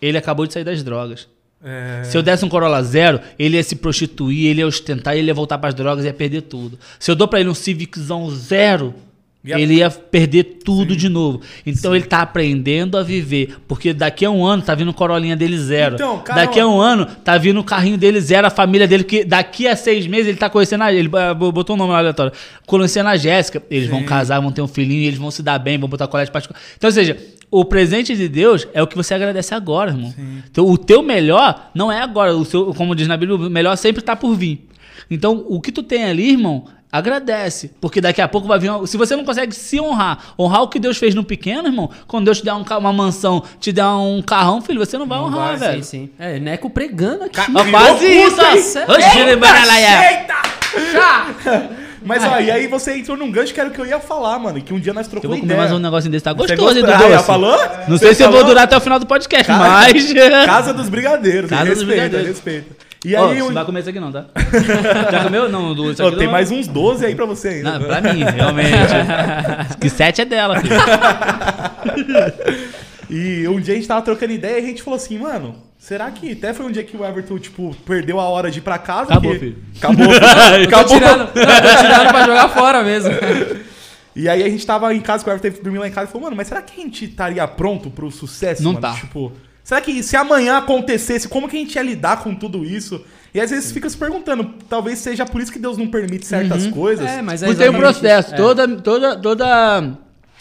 ele 0.00 0.16
acabou 0.16 0.46
de 0.46 0.52
sair 0.52 0.64
das 0.64 0.82
drogas. 0.82 1.28
É. 1.64 2.04
Se 2.04 2.16
eu 2.16 2.22
desse 2.22 2.44
um 2.44 2.48
Corolla 2.48 2.82
zero, 2.82 3.20
ele 3.38 3.56
ia 3.56 3.62
se 3.62 3.76
prostituir, 3.76 4.46
ele 4.46 4.60
ia 4.60 4.66
ostentar, 4.66 5.16
ele 5.16 5.26
ia 5.26 5.34
voltar 5.34 5.58
pras 5.58 5.74
drogas, 5.74 6.04
ia 6.04 6.12
perder 6.12 6.42
tudo. 6.42 6.78
Se 6.98 7.10
eu 7.10 7.16
dou 7.16 7.26
pra 7.26 7.40
ele 7.40 7.48
um 7.48 7.54
Civiczão 7.54 8.30
zero, 8.30 8.94
ele 9.44 9.74
ia 9.74 9.90
perder 9.90 10.44
tudo 10.64 10.96
de 10.96 11.08
novo. 11.08 11.40
Então 11.64 11.94
ele 11.94 12.04
tá 12.04 12.20
aprendendo 12.20 12.98
a 12.98 13.02
viver. 13.02 13.56
Porque 13.66 13.92
daqui 13.92 14.24
a 14.24 14.30
um 14.30 14.44
ano 14.44 14.62
tá 14.62 14.74
vindo 14.74 14.90
o 14.90 14.94
Corolinha 14.94 15.36
dele 15.36 15.56
zero. 15.58 15.94
Então, 15.94 16.18
cara, 16.18 16.44
daqui 16.44 16.60
a 16.60 16.66
um 16.66 16.80
ano 16.80 17.06
tá 17.06 17.38
vindo 17.38 17.58
o 17.60 17.64
carrinho 17.64 17.96
dele 17.96 18.20
zero, 18.20 18.46
a 18.46 18.50
família 18.50 18.86
dele, 18.86 19.04
que 19.04 19.24
daqui 19.24 19.66
a 19.66 19.76
seis 19.76 20.06
meses 20.06 20.28
ele 20.28 20.38
tá 20.38 20.50
conhecendo 20.50 20.84
a. 20.84 20.92
Ele 20.92 21.08
ah, 21.14 21.34
botou 21.34 21.76
um 21.76 21.78
nome 21.78 21.92
lá 21.92 21.98
aleatório. 21.98 22.32
Conhecendo 22.66 23.08
a 23.08 23.16
Jéssica. 23.16 23.62
Eles 23.70 23.88
vão 23.88 24.02
casar, 24.02 24.40
vão 24.40 24.52
ter 24.52 24.60
um 24.60 24.68
filhinho, 24.68 25.04
eles 25.04 25.18
vão 25.18 25.30
se 25.30 25.42
dar 25.42 25.58
bem, 25.58 25.78
vão 25.78 25.88
botar 25.88 26.06
colégio 26.08 26.32
particular. 26.32 26.60
Então, 26.76 26.88
ou 26.88 26.92
seja, 26.92 27.16
o 27.50 27.64
presente 27.64 28.14
de 28.16 28.28
Deus 28.28 28.66
é 28.74 28.82
o 28.82 28.86
que 28.86 28.96
você 28.96 29.14
agradece 29.14 29.54
agora, 29.54 29.90
irmão. 29.90 30.12
Então, 30.50 30.66
o 30.66 30.76
teu 30.76 31.02
melhor 31.02 31.70
não 31.74 31.90
é 31.90 32.00
agora. 32.00 32.34
O 32.36 32.44
seu, 32.44 32.74
como 32.74 32.94
diz 32.94 33.06
na 33.08 33.16
Bíblia, 33.16 33.36
o 33.38 33.50
melhor 33.50 33.76
sempre 33.76 34.02
tá 34.02 34.14
por 34.16 34.34
vir. 34.34 34.66
Então, 35.10 35.44
o 35.48 35.60
que 35.60 35.72
tu 35.72 35.82
tem 35.82 36.04
ali, 36.04 36.30
irmão, 36.32 36.64
agradece. 36.92 37.70
Porque 37.80 38.00
daqui 38.00 38.20
a 38.20 38.28
pouco 38.28 38.46
vai 38.46 38.58
vir. 38.58 38.70
uma- 38.70 38.86
Se 38.86 38.96
você 38.98 39.16
não 39.16 39.24
consegue 39.24 39.54
se 39.54 39.80
honrar, 39.80 40.34
honrar 40.38 40.62
o 40.62 40.68
que 40.68 40.78
Deus 40.78 40.98
fez 40.98 41.14
no 41.14 41.24
pequeno, 41.24 41.68
irmão, 41.68 41.88
quando 42.06 42.26
Deus 42.26 42.38
te 42.38 42.44
der 42.44 42.52
um 42.54 42.64
ca- 42.64 42.76
uma 42.78 42.92
mansão, 42.92 43.42
te 43.60 43.72
der 43.72 43.86
um 43.86 44.20
carrão, 44.20 44.60
filho, 44.60 44.78
você 44.84 44.98
não 44.98 45.06
vai 45.06 45.18
honrar, 45.18 45.48
vai, 45.48 45.56
velho. 45.56 45.84
Sim, 45.84 46.06
sim. 46.06 46.10
É, 46.18 46.38
Neco 46.38 46.68
pregando 46.68 47.24
aqui. 47.24 47.36
Ca- 47.36 47.48
quase 47.70 48.06
isso, 48.06 48.36
ó. 48.40 48.42
É. 48.96 49.10
Eita! 50.20 51.78
Mas 52.04 52.24
ó, 52.24 52.40
e 52.40 52.50
aí 52.50 52.66
você 52.66 52.96
entrou 52.96 53.16
num 53.16 53.30
gancho 53.30 53.52
que 53.52 53.60
era 53.60 53.68
o 53.68 53.72
que 53.72 53.80
eu 53.80 53.86
ia 53.86 53.98
falar, 54.00 54.38
mano. 54.38 54.60
Que 54.60 54.72
um 54.72 54.78
dia 54.80 54.92
nós 54.92 55.06
Eu 55.06 55.10
trocamos 55.12 55.36
vou 55.36 55.40
comer 55.42 55.54
ideia. 55.54 55.60
mais 55.68 55.72
um 55.78 55.82
negocinho 55.82 56.12
desse, 56.12 56.24
tá 56.24 56.32
Você 56.32 56.56
gostoso, 56.56 56.78
hein, 56.78 56.84
gostou? 56.84 56.98
do 56.98 57.04
Ah, 57.04 57.08
já 57.10 57.16
doce. 57.16 57.26
falou? 57.26 57.58
Não 57.88 57.98
sei 57.98 58.14
se 58.14 58.22
eu 58.22 58.30
vou 58.32 58.44
durar 58.44 58.64
até 58.64 58.76
o 58.76 58.80
final 58.80 58.98
do 58.98 59.06
podcast, 59.06 59.46
Ca- 59.46 59.56
mas... 59.58 60.12
Casa 60.46 60.72
dos 60.74 60.88
Brigadeiros. 60.88 61.50
Casa 61.50 61.64
dos 61.64 61.78
respeita, 61.78 61.94
Brigadeiros. 62.02 62.28
respeita. 62.28 62.88
E 63.04 63.14
Ó, 63.14 63.28
aí, 63.28 63.36
você 63.36 63.42
um- 63.42 63.46
não 63.46 63.54
vai 63.54 63.64
comer 63.64 63.80
isso 63.80 63.90
aqui 63.90 64.00
não, 64.00 64.10
tá? 64.10 64.24
Já 65.12 65.22
comeu? 65.24 65.48
Não, 65.48 65.72
do 65.74 65.92
isso 65.92 66.02
Ó, 66.02 66.08
aqui 66.08 66.16
tem 66.16 66.26
não. 66.26 66.32
mais 66.32 66.50
uns 66.50 66.66
12 66.66 67.06
aí 67.06 67.14
pra 67.14 67.26
você 67.26 67.48
ainda. 67.48 67.78
Não, 67.78 67.86
pra 67.86 68.00
mim, 68.00 68.24
realmente. 68.24 68.72
que 69.80 69.88
sete 69.88 70.20
é 70.22 70.24
dela, 70.24 70.60
filho. 70.60 70.74
E 73.10 73.48
um 73.48 73.58
dia 73.58 73.72
a 73.72 73.76
gente 73.76 73.88
tava 73.88 74.02
trocando 74.02 74.32
ideia 74.32 74.58
e 74.60 74.64
a 74.64 74.66
gente 74.66 74.82
falou 74.82 74.96
assim, 74.98 75.18
mano, 75.18 75.54
será 75.78 76.10
que 76.10 76.32
até 76.32 76.52
foi 76.52 76.66
um 76.66 76.70
dia 76.70 76.82
que 76.84 76.96
o 76.96 77.04
Everton, 77.04 77.38
tipo, 77.38 77.74
perdeu 77.86 78.18
a 78.20 78.28
hora 78.28 78.50
de 78.50 78.58
ir 78.58 78.62
pra 78.62 78.78
casa? 78.78 79.12
Acabou, 79.12 79.32
que- 79.32 79.38
filho. 79.38 79.56
Acabou, 79.78 80.04
filho. 80.10 80.20
Tô 80.70 80.76
Acabou. 80.76 80.98
tirando, 80.98 81.18
não, 81.20 81.26
tô 81.26 81.32
tirando 81.82 82.08
pra 82.08 82.26
jogar 82.26 82.48
fora 82.50 82.82
mesmo. 82.82 83.10
E 84.16 84.28
aí 84.28 84.42
a 84.42 84.48
gente 84.48 84.66
tava 84.66 84.92
em 84.92 85.00
casa, 85.00 85.22
que 85.22 85.30
o 85.30 85.32
Everton 85.32 85.42
teve 85.42 85.56
que 85.58 85.62
dormir 85.62 85.78
lá 85.78 85.86
em 85.88 85.92
casa 85.92 86.08
e 86.08 86.12
falou, 86.12 86.24
mano, 86.24 86.36
mas 86.36 86.48
será 86.48 86.60
que 86.60 86.80
a 86.80 86.84
gente 86.84 87.04
estaria 87.04 87.46
pronto 87.46 87.88
pro 87.90 88.10
sucesso, 88.10 88.62
Não 88.62 88.72
mano? 88.72 88.82
tá. 88.82 88.94
Tipo, 88.94 89.32
será 89.62 89.80
que 89.80 90.02
se 90.02 90.16
amanhã 90.16 90.58
acontecesse, 90.58 91.28
como 91.28 91.48
que 91.48 91.56
a 91.56 91.60
gente 91.60 91.74
ia 91.76 91.82
lidar 91.82 92.22
com 92.22 92.34
tudo 92.34 92.64
isso? 92.64 93.04
E 93.32 93.40
às 93.40 93.50
vezes 93.50 93.70
fica 93.70 93.88
se 93.88 93.96
perguntando, 93.96 94.54
talvez 94.68 94.98
seja 94.98 95.24
por 95.24 95.40
isso 95.40 95.52
que 95.52 95.58
Deus 95.58 95.76
não 95.78 95.86
permite 95.86 96.26
certas 96.26 96.66
coisas. 96.66 97.06
É, 97.06 97.22
mas 97.22 97.42
é 97.42 97.46
Porque 97.46 97.62
tem 97.62 97.70
um 97.70 97.78
processo. 97.78 98.28
isso. 98.28 98.34
É. 98.34 98.36
Toda, 98.38 98.66
toda, 98.80 99.16
toda 99.20 99.98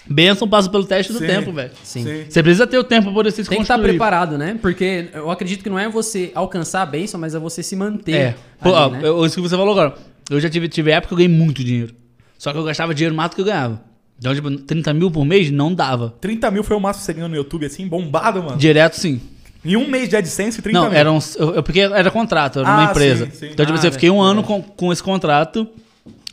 bênção 0.10 0.48
passa 0.48 0.70
pelo 0.70 0.86
teste 0.86 1.12
do 1.14 1.20
Sim. 1.20 1.28
tempo, 1.28 1.52
velho. 1.52 1.72
Sim. 1.84 2.26
Você 2.30 2.42
precisa 2.44 2.66
ter 2.68 2.78
o 2.78 2.84
tempo 2.84 3.06
pra 3.06 3.14
poder 3.14 3.32
se 3.32 3.38
Tem 3.44 3.58
que 3.58 3.62
estar 3.62 3.76
construir. 3.76 3.92
preparado, 3.94 4.38
né? 4.38 4.58
Porque 4.62 5.10
eu 5.14 5.30
acredito 5.32 5.64
que 5.64 5.70
não 5.70 5.78
é 5.80 5.88
você 5.90 6.32
alcançar 6.36 6.82
a 6.82 6.86
bênção, 6.86 7.20
mas 7.20 7.36
é 7.36 7.40
você 7.40 7.62
se 7.64 7.76
manter. 7.76 8.14
É. 8.16 8.36
Pô, 8.62 8.76
ali, 8.76 8.92
né? 8.94 9.00
eu- 9.08 9.26
isso 9.26 9.36
que 9.36 9.42
você 9.42 9.56
falou 9.56 9.72
agora. 9.72 9.96
Eu 10.30 10.40
já 10.40 10.50
tive, 10.50 10.68
tive 10.68 10.92
época 10.92 11.10
que 11.10 11.14
eu 11.14 11.18
ganhei 11.18 11.32
muito 11.32 11.64
dinheiro. 11.64 11.94
Só 12.38 12.52
que 12.52 12.58
eu 12.58 12.64
gastava 12.64 12.94
dinheiro 12.94 13.16
mais 13.16 13.30
do 13.30 13.36
que 13.36 13.42
eu 13.42 13.46
ganhava. 13.46 13.82
Então, 14.20 14.34
tipo, 14.34 14.50
30 14.52 14.94
mil 14.94 15.10
por 15.12 15.24
mês 15.26 15.52
não 15.52 15.74
dava. 15.74 16.14
30 16.20 16.50
mil 16.52 16.64
foi 16.64 16.76
o 16.76 16.80
máximo 16.80 17.02
que 17.02 17.06
você 17.06 17.14
ganhou 17.14 17.30
no 17.30 17.36
YouTube, 17.36 17.66
assim, 17.66 17.88
bombado, 17.88 18.42
mano. 18.44 18.58
Direto, 18.58 18.96
sim. 18.96 19.22
Em 19.64 19.76
um 19.76 19.88
mês 19.88 20.08
de 20.10 20.16
AdSense, 20.16 20.62
30 20.62 20.80
Não, 20.80 20.90
mil. 20.90 20.98
era 20.98 21.12
um, 21.12 21.20
eu, 21.38 21.56
eu- 21.56 21.64
porque 21.64 21.80
era 21.82 22.10
contrato, 22.10 22.60
era 22.60 22.68
uma 22.68 22.88
Ah, 22.88 22.92
empresa. 22.92 23.26
sim, 23.26 23.32
sim. 23.32 23.46
Então, 23.52 23.66
tipo 23.66 23.76
Ah, 23.76 23.80
assim, 23.80 23.88
eu 23.88 23.92
fiquei 23.92 24.10
um 24.10 24.24
é, 24.26 24.30
ano 24.32 24.44
com, 24.44 24.62
com 24.62 24.92
esse 24.94 25.04
contrato, 25.04 25.68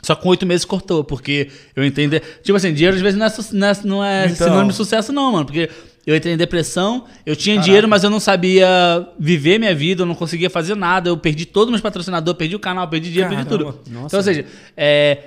só 0.04 0.14
com 0.14 0.28
oito 0.28 0.46
meses 0.46 0.64
cortou, 0.64 1.02
porque 1.02 1.48
eu 1.74 1.84
entendi. 1.84 2.20
Tipo 2.42 2.56
assim, 2.56 2.72
dinheiro 2.72 2.94
às 2.96 3.02
vezes 3.02 3.18
não 3.18 3.26
é, 3.26 3.32
não 3.52 3.66
é, 3.66 3.74
não 3.84 4.04
é 4.04 4.24
Então. 4.26 4.46
sinônimo 4.48 4.70
de 4.70 4.76
sucesso, 4.76 5.12
não, 5.12 5.32
mano. 5.32 5.46
Porque 5.46 5.68
eu 6.06 6.14
entrei 6.14 6.34
em 6.34 6.36
depressão, 6.36 7.04
eu 7.24 7.34
tinha 7.34 7.54
Caraca. 7.56 7.64
dinheiro, 7.64 7.88
mas 7.88 8.04
eu 8.04 8.10
não 8.10 8.20
sabia 8.20 8.68
viver 9.18 9.58
minha 9.58 9.74
vida, 9.74 10.02
eu 10.02 10.06
não 10.06 10.14
conseguia 10.14 10.50
fazer 10.50 10.74
nada. 10.76 11.08
Eu 11.08 11.16
perdi 11.16 11.46
todos 11.46 11.66
os 11.66 11.70
meus 11.72 11.80
patrocinadores, 11.80 12.38
perdi 12.38 12.54
o 12.54 12.60
canal, 12.60 12.86
perdi 12.88 13.08
dinheiro, 13.10 13.30
perdi 13.30 13.44
Caramba. 13.48 13.72
tudo. 13.72 13.90
Nossa. 13.90 14.06
Então, 14.06 14.18
ou 14.20 14.22
seja, 14.22 14.44
é, 14.76 15.18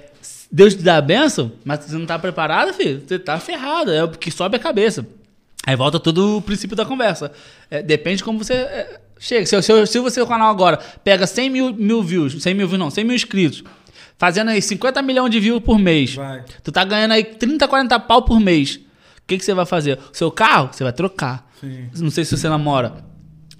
Deus 0.51 0.75
te 0.75 0.83
dá 0.83 0.97
a 0.97 1.01
benção, 1.01 1.51
mas 1.65 1.79
você 1.83 1.95
não 1.97 2.05
tá 2.05 2.17
preparado, 2.19 2.73
filho, 2.73 3.01
você 3.05 3.17
tá 3.19 3.39
ferrado. 3.39 3.91
É 3.91 4.03
o 4.03 4.09
que 4.09 4.29
sobe 4.31 4.55
a 4.55 4.59
cabeça. 4.59 5.05
Aí 5.65 5.75
volta 5.75 5.99
todo 5.99 6.37
o 6.37 6.41
princípio 6.41 6.77
da 6.77 6.85
conversa. 6.85 7.31
É, 7.69 7.81
depende 7.81 8.17
de 8.17 8.23
como 8.23 8.41
você 8.41 8.53
é, 8.53 8.99
chega. 9.19 9.45
Se, 9.45 9.61
se, 9.61 9.85
se 9.87 9.99
você, 9.99 10.21
o 10.21 10.27
canal 10.27 10.49
agora, 10.49 10.77
pega 11.03 11.27
100 11.27 11.49
mil, 11.49 11.73
mil 11.73 12.01
views, 12.01 12.41
100 12.41 12.53
mil 12.53 12.67
views 12.67 12.79
não, 12.79 12.89
100 12.89 13.03
mil 13.03 13.15
inscritos, 13.15 13.63
fazendo 14.17 14.49
aí 14.49 14.61
50 14.61 15.01
milhões 15.01 15.31
de 15.31 15.39
views 15.39 15.61
por 15.63 15.77
mês, 15.79 16.15
Vai. 16.15 16.43
tu 16.63 16.71
tá 16.71 16.83
ganhando 16.83 17.11
aí 17.13 17.23
30, 17.23 17.67
40 17.67 17.99
pau 17.99 18.21
por 18.21 18.39
mês. 18.39 18.75
O 18.75 19.27
que, 19.27 19.37
que 19.37 19.43
você 19.43 19.53
vai 19.53 19.65
fazer? 19.65 19.99
O 20.11 20.15
seu 20.17 20.31
carro, 20.31 20.69
você 20.71 20.83
vai 20.83 20.93
trocar. 20.93 21.45
Sim. 21.59 21.89
Não 21.99 22.09
sei 22.09 22.23
se 22.23 22.37
você 22.37 22.47
namora. 22.47 23.05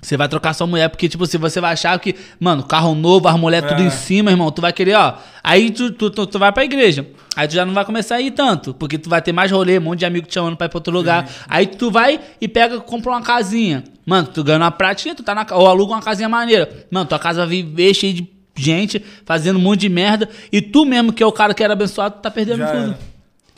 Você 0.02 0.16
vai 0.16 0.30
trocar 0.30 0.54
sua 0.54 0.68
mulher, 0.68 0.88
porque, 0.90 1.10
tipo, 1.10 1.26
se 1.26 1.38
você 1.38 1.60
vai 1.60 1.74
achar 1.74 2.00
que, 2.00 2.16
mano, 2.40 2.64
carro 2.64 2.94
novo, 2.96 3.28
as 3.28 3.36
mulheres 3.38 3.68
tudo 3.68 3.82
É. 3.82 3.86
em 3.88 3.90
cima, 3.90 4.30
irmão, 4.32 4.50
tu 4.52 4.62
vai 4.62 4.72
querer, 4.72 4.94
ó. 4.96 5.16
Aí 5.44 5.72
tu, 5.72 5.92
tu, 5.92 6.10
tu, 6.12 6.26
tu 6.28 6.40
vai 6.40 6.52
pra 6.52 6.64
igreja. 6.64 7.06
Aí 7.36 7.48
tu 7.48 7.56
já 7.56 7.66
não 7.66 7.74
vai 7.74 7.84
começar 7.84 8.16
a 8.16 8.22
ir 8.22 8.32
tanto, 8.32 8.74
porque 8.76 8.98
tu 8.98 9.10
vai 9.10 9.22
ter 9.22 9.34
mais 9.34 9.52
rolê, 9.52 9.80
um 9.80 9.82
monte 9.82 10.00
de 10.00 10.06
amigo 10.06 10.28
te 10.28 10.36
chamando 10.36 10.56
pra 10.56 10.68
ir 10.68 10.70
pra 10.70 10.78
outro 10.78 10.94
lugar. 10.94 11.28
Aí 11.50 11.66
tu 11.66 11.90
vai 11.92 12.22
e 12.40 12.48
pega, 12.48 12.80
compra 12.80 13.12
uma 13.12 13.22
casinha. 13.22 13.84
Mano, 14.06 14.28
tu 14.28 14.44
ganha 14.44 14.60
uma 14.60 14.72
pratinha, 14.72 15.16
tu 15.16 15.24
tá 15.24 15.34
na 15.36 15.46
ou 15.52 15.68
aluga 15.68 15.94
uma 15.94 16.02
casinha 16.02 16.30
maneira. 16.30 16.86
Mano, 16.92 17.06
tua 17.08 17.20
casa 17.20 17.40
vai 17.46 17.50
viver 17.64 17.94
cheia 17.94 18.14
de 18.14 18.22
gente, 18.58 19.02
fazendo 19.26 19.58
um 19.58 19.62
monte 19.62 19.82
de 19.82 19.90
merda. 19.90 20.30
E 20.52 20.62
tu 20.62 20.86
mesmo, 20.86 21.14
que 21.14 21.22
é 21.24 21.26
o 21.26 21.32
cara 21.32 21.54
que 21.54 21.64
era 21.64 21.74
abençoado, 21.74 22.16
tá 22.22 22.30
perdendo 22.32 22.58
Já 22.60 22.68
tudo. 22.68 22.84
era. 22.84 23.00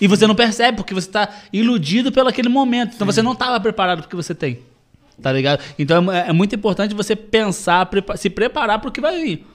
E 0.01 0.07
você 0.07 0.25
não 0.27 0.35
percebe, 0.35 0.77
porque 0.77 0.93
você 0.93 1.09
tá 1.09 1.27
iludido 1.51 2.11
pelo 2.11 2.29
aquele 2.29 2.47
momento. 2.49 2.93
Então 2.95 3.05
você 3.05 3.21
não 3.21 3.35
tava 3.35 3.59
preparado 3.59 3.99
pro 4.01 4.09
que 4.09 4.15
você 4.15 4.33
tem. 4.35 4.59
Tá 5.21 5.33
ligado? 5.33 5.61
Então 5.77 6.09
é, 6.11 6.29
é 6.29 6.33
muito 6.33 6.55
importante 6.55 6.95
você 6.95 7.13
pensar, 7.15 7.85
prepa- 7.87 8.15
se 8.15 8.29
preparar 8.29 8.79
pro 8.79 8.91
que 8.91 9.01
vai 9.01 9.21
vir. 9.21 9.45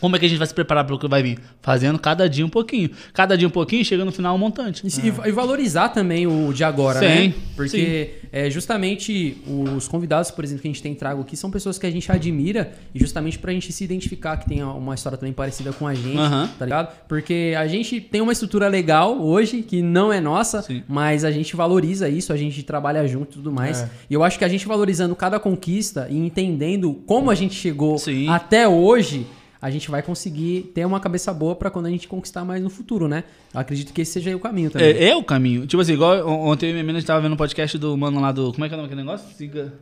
Como 0.00 0.16
é 0.16 0.18
que 0.18 0.26
a 0.26 0.28
gente 0.28 0.38
vai 0.38 0.46
se 0.46 0.54
preparar 0.54 0.84
pro 0.84 0.98
que 0.98 1.06
vai 1.06 1.22
vir? 1.22 1.38
Fazendo 1.60 1.98
cada 1.98 2.28
dia 2.28 2.44
um 2.44 2.48
pouquinho. 2.48 2.90
Cada 3.12 3.36
dia 3.36 3.46
um 3.46 3.50
pouquinho, 3.50 3.84
chega 3.84 4.04
no 4.04 4.10
final 4.10 4.34
um 4.34 4.38
montante. 4.38 4.82
E, 4.84 5.28
e 5.28 5.32
valorizar 5.32 5.90
também 5.90 6.26
o 6.26 6.52
de 6.52 6.64
agora, 6.64 6.98
Sim, 6.98 7.28
né? 7.28 7.34
Porque 7.54 8.14
é, 8.32 8.50
justamente 8.50 9.36
os 9.46 9.86
convidados, 9.86 10.30
por 10.30 10.42
exemplo, 10.44 10.62
que 10.62 10.68
a 10.68 10.72
gente 10.72 10.82
tem 10.82 10.94
trago 10.94 11.22
aqui, 11.22 11.36
são 11.36 11.50
pessoas 11.50 11.78
que 11.78 11.86
a 11.86 11.90
gente 11.90 12.10
admira 12.10 12.72
e 12.94 12.98
justamente 12.98 13.38
pra 13.38 13.52
gente 13.52 13.72
se 13.72 13.84
identificar 13.84 14.36
que 14.38 14.48
tem 14.48 14.62
uma 14.62 14.94
história 14.94 15.16
também 15.16 15.32
parecida 15.32 15.72
com 15.72 15.86
a 15.86 15.94
gente, 15.94 16.16
tá 16.58 16.64
ligado? 16.64 16.92
Porque 17.06 17.54
a 17.56 17.66
gente 17.68 18.00
tem 18.00 18.20
uma 18.20 18.32
estrutura 18.32 18.66
legal 18.68 19.20
hoje, 19.22 19.62
que 19.62 19.82
não 19.82 20.12
é 20.12 20.20
nossa, 20.20 20.62
Sim. 20.62 20.82
mas 20.88 21.24
a 21.24 21.30
gente 21.30 21.54
valoriza 21.54 22.08
isso, 22.08 22.32
a 22.32 22.36
gente 22.36 22.62
trabalha 22.62 23.06
junto 23.06 23.32
e 23.32 23.34
tudo 23.34 23.52
mais. 23.52 23.82
É. 23.82 23.90
E 24.10 24.14
eu 24.14 24.24
acho 24.24 24.38
que 24.38 24.44
a 24.44 24.48
gente 24.48 24.66
valorizando 24.66 25.14
cada 25.14 25.38
conquista 25.38 26.08
e 26.10 26.16
entendendo 26.16 26.94
como 27.06 27.30
a 27.30 27.34
gente 27.34 27.54
chegou 27.54 27.98
Sim. 27.98 28.28
até 28.28 28.66
hoje, 28.66 29.26
a 29.62 29.70
gente 29.70 29.88
vai 29.90 30.02
conseguir 30.02 30.72
ter 30.74 30.84
uma 30.84 30.98
cabeça 30.98 31.32
boa 31.32 31.54
pra 31.54 31.70
quando 31.70 31.86
a 31.86 31.90
gente 31.90 32.08
conquistar 32.08 32.44
mais 32.44 32.60
no 32.62 32.68
futuro, 32.68 33.06
né? 33.06 33.22
Eu 33.54 33.60
acredito 33.60 33.92
que 33.92 34.00
esse 34.02 34.10
seja 34.12 34.28
aí 34.30 34.34
o 34.34 34.40
caminho 34.40 34.70
também. 34.70 34.88
É, 34.88 35.10
é 35.10 35.16
o 35.16 35.22
caminho. 35.22 35.66
Tipo 35.68 35.80
assim, 35.80 35.92
igual 35.92 36.26
on- 36.28 36.48
ontem 36.50 36.72
minha 36.72 36.82
menina 36.82 36.98
estava 36.98 37.20
vendo 37.20 37.32
um 37.34 37.36
podcast 37.36 37.78
do 37.78 37.96
mano 37.96 38.20
lá 38.20 38.32
do. 38.32 38.52
Como 38.52 38.64
é 38.64 38.68
que 38.68 38.74
é 38.74 38.76
o 38.76 38.80
nome 38.80 38.88
daquele 38.90 39.06
negócio? 39.06 39.32
Siga. 39.36 39.72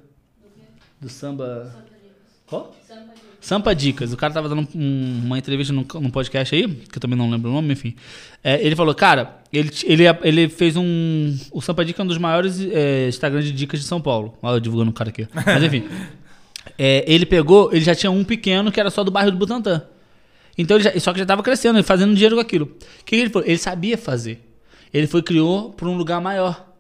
Do 1.01 1.09
samba. 1.09 1.75
Qual? 2.47 2.77
Sampa 3.41 3.75
Dicas. 3.75 4.13
O 4.13 4.19
cara 4.19 4.35
tava 4.35 4.51
dando 4.51 4.69
um- 4.75 5.23
uma 5.25 5.39
entrevista 5.39 5.73
num, 5.73 5.87
num 5.95 6.11
podcast 6.11 6.55
aí, 6.55 6.69
que 6.69 6.99
eu 6.99 7.01
também 7.01 7.17
não 7.17 7.31
lembro 7.31 7.51
o 7.51 7.55
nome, 7.55 7.73
enfim. 7.73 7.95
É, 8.45 8.63
ele 8.63 8.77
falou, 8.77 8.95
cara, 8.95 9.39
ele, 9.51 9.71
ele, 9.85 10.03
ele 10.23 10.49
fez 10.51 10.77
um. 10.77 11.35
O 11.51 11.63
Sampa 11.63 11.83
Dica 11.87 12.03
é 12.03 12.05
um 12.05 12.07
dos 12.07 12.19
maiores 12.19 12.61
é, 12.61 13.09
Instagram 13.09 13.41
de 13.41 13.51
dicas 13.53 13.81
de 13.81 13.87
São 13.87 13.99
Paulo. 13.99 14.37
Olha 14.43 14.57
eu 14.57 14.61
divulgando 14.61 14.91
o 14.91 14.95
cara 14.95 15.09
aqui. 15.09 15.27
Mas 15.33 15.63
enfim. 15.63 15.85
É, 16.83 17.05
ele 17.07 17.27
pegou, 17.27 17.71
ele 17.75 17.85
já 17.85 17.95
tinha 17.95 18.11
um 18.11 18.25
pequeno 18.25 18.73
que 18.73 18.81
era 18.81 18.89
só 18.89 19.05
do 19.05 19.11
bairro 19.11 19.31
do 19.31 19.37
Butantã. 19.37 19.83
Então 20.57 20.81
já, 20.81 20.99
só 20.99 21.13
que 21.13 21.19
já 21.19 21.27
tava 21.27 21.43
crescendo, 21.43 21.77
ele 21.77 21.83
fazendo 21.83 22.15
dinheiro 22.15 22.37
com 22.37 22.41
aquilo. 22.41 22.65
O 22.65 23.05
que, 23.05 23.17
que 23.17 23.17
ele 23.17 23.29
falou? 23.29 23.47
Ele 23.47 23.59
sabia 23.59 23.99
fazer. 23.99 24.41
Ele 24.91 25.07
foi 25.07 25.23
criou 25.23 25.75
para 25.75 25.87
um 25.87 25.95
lugar 25.95 26.23
maior, 26.23 26.73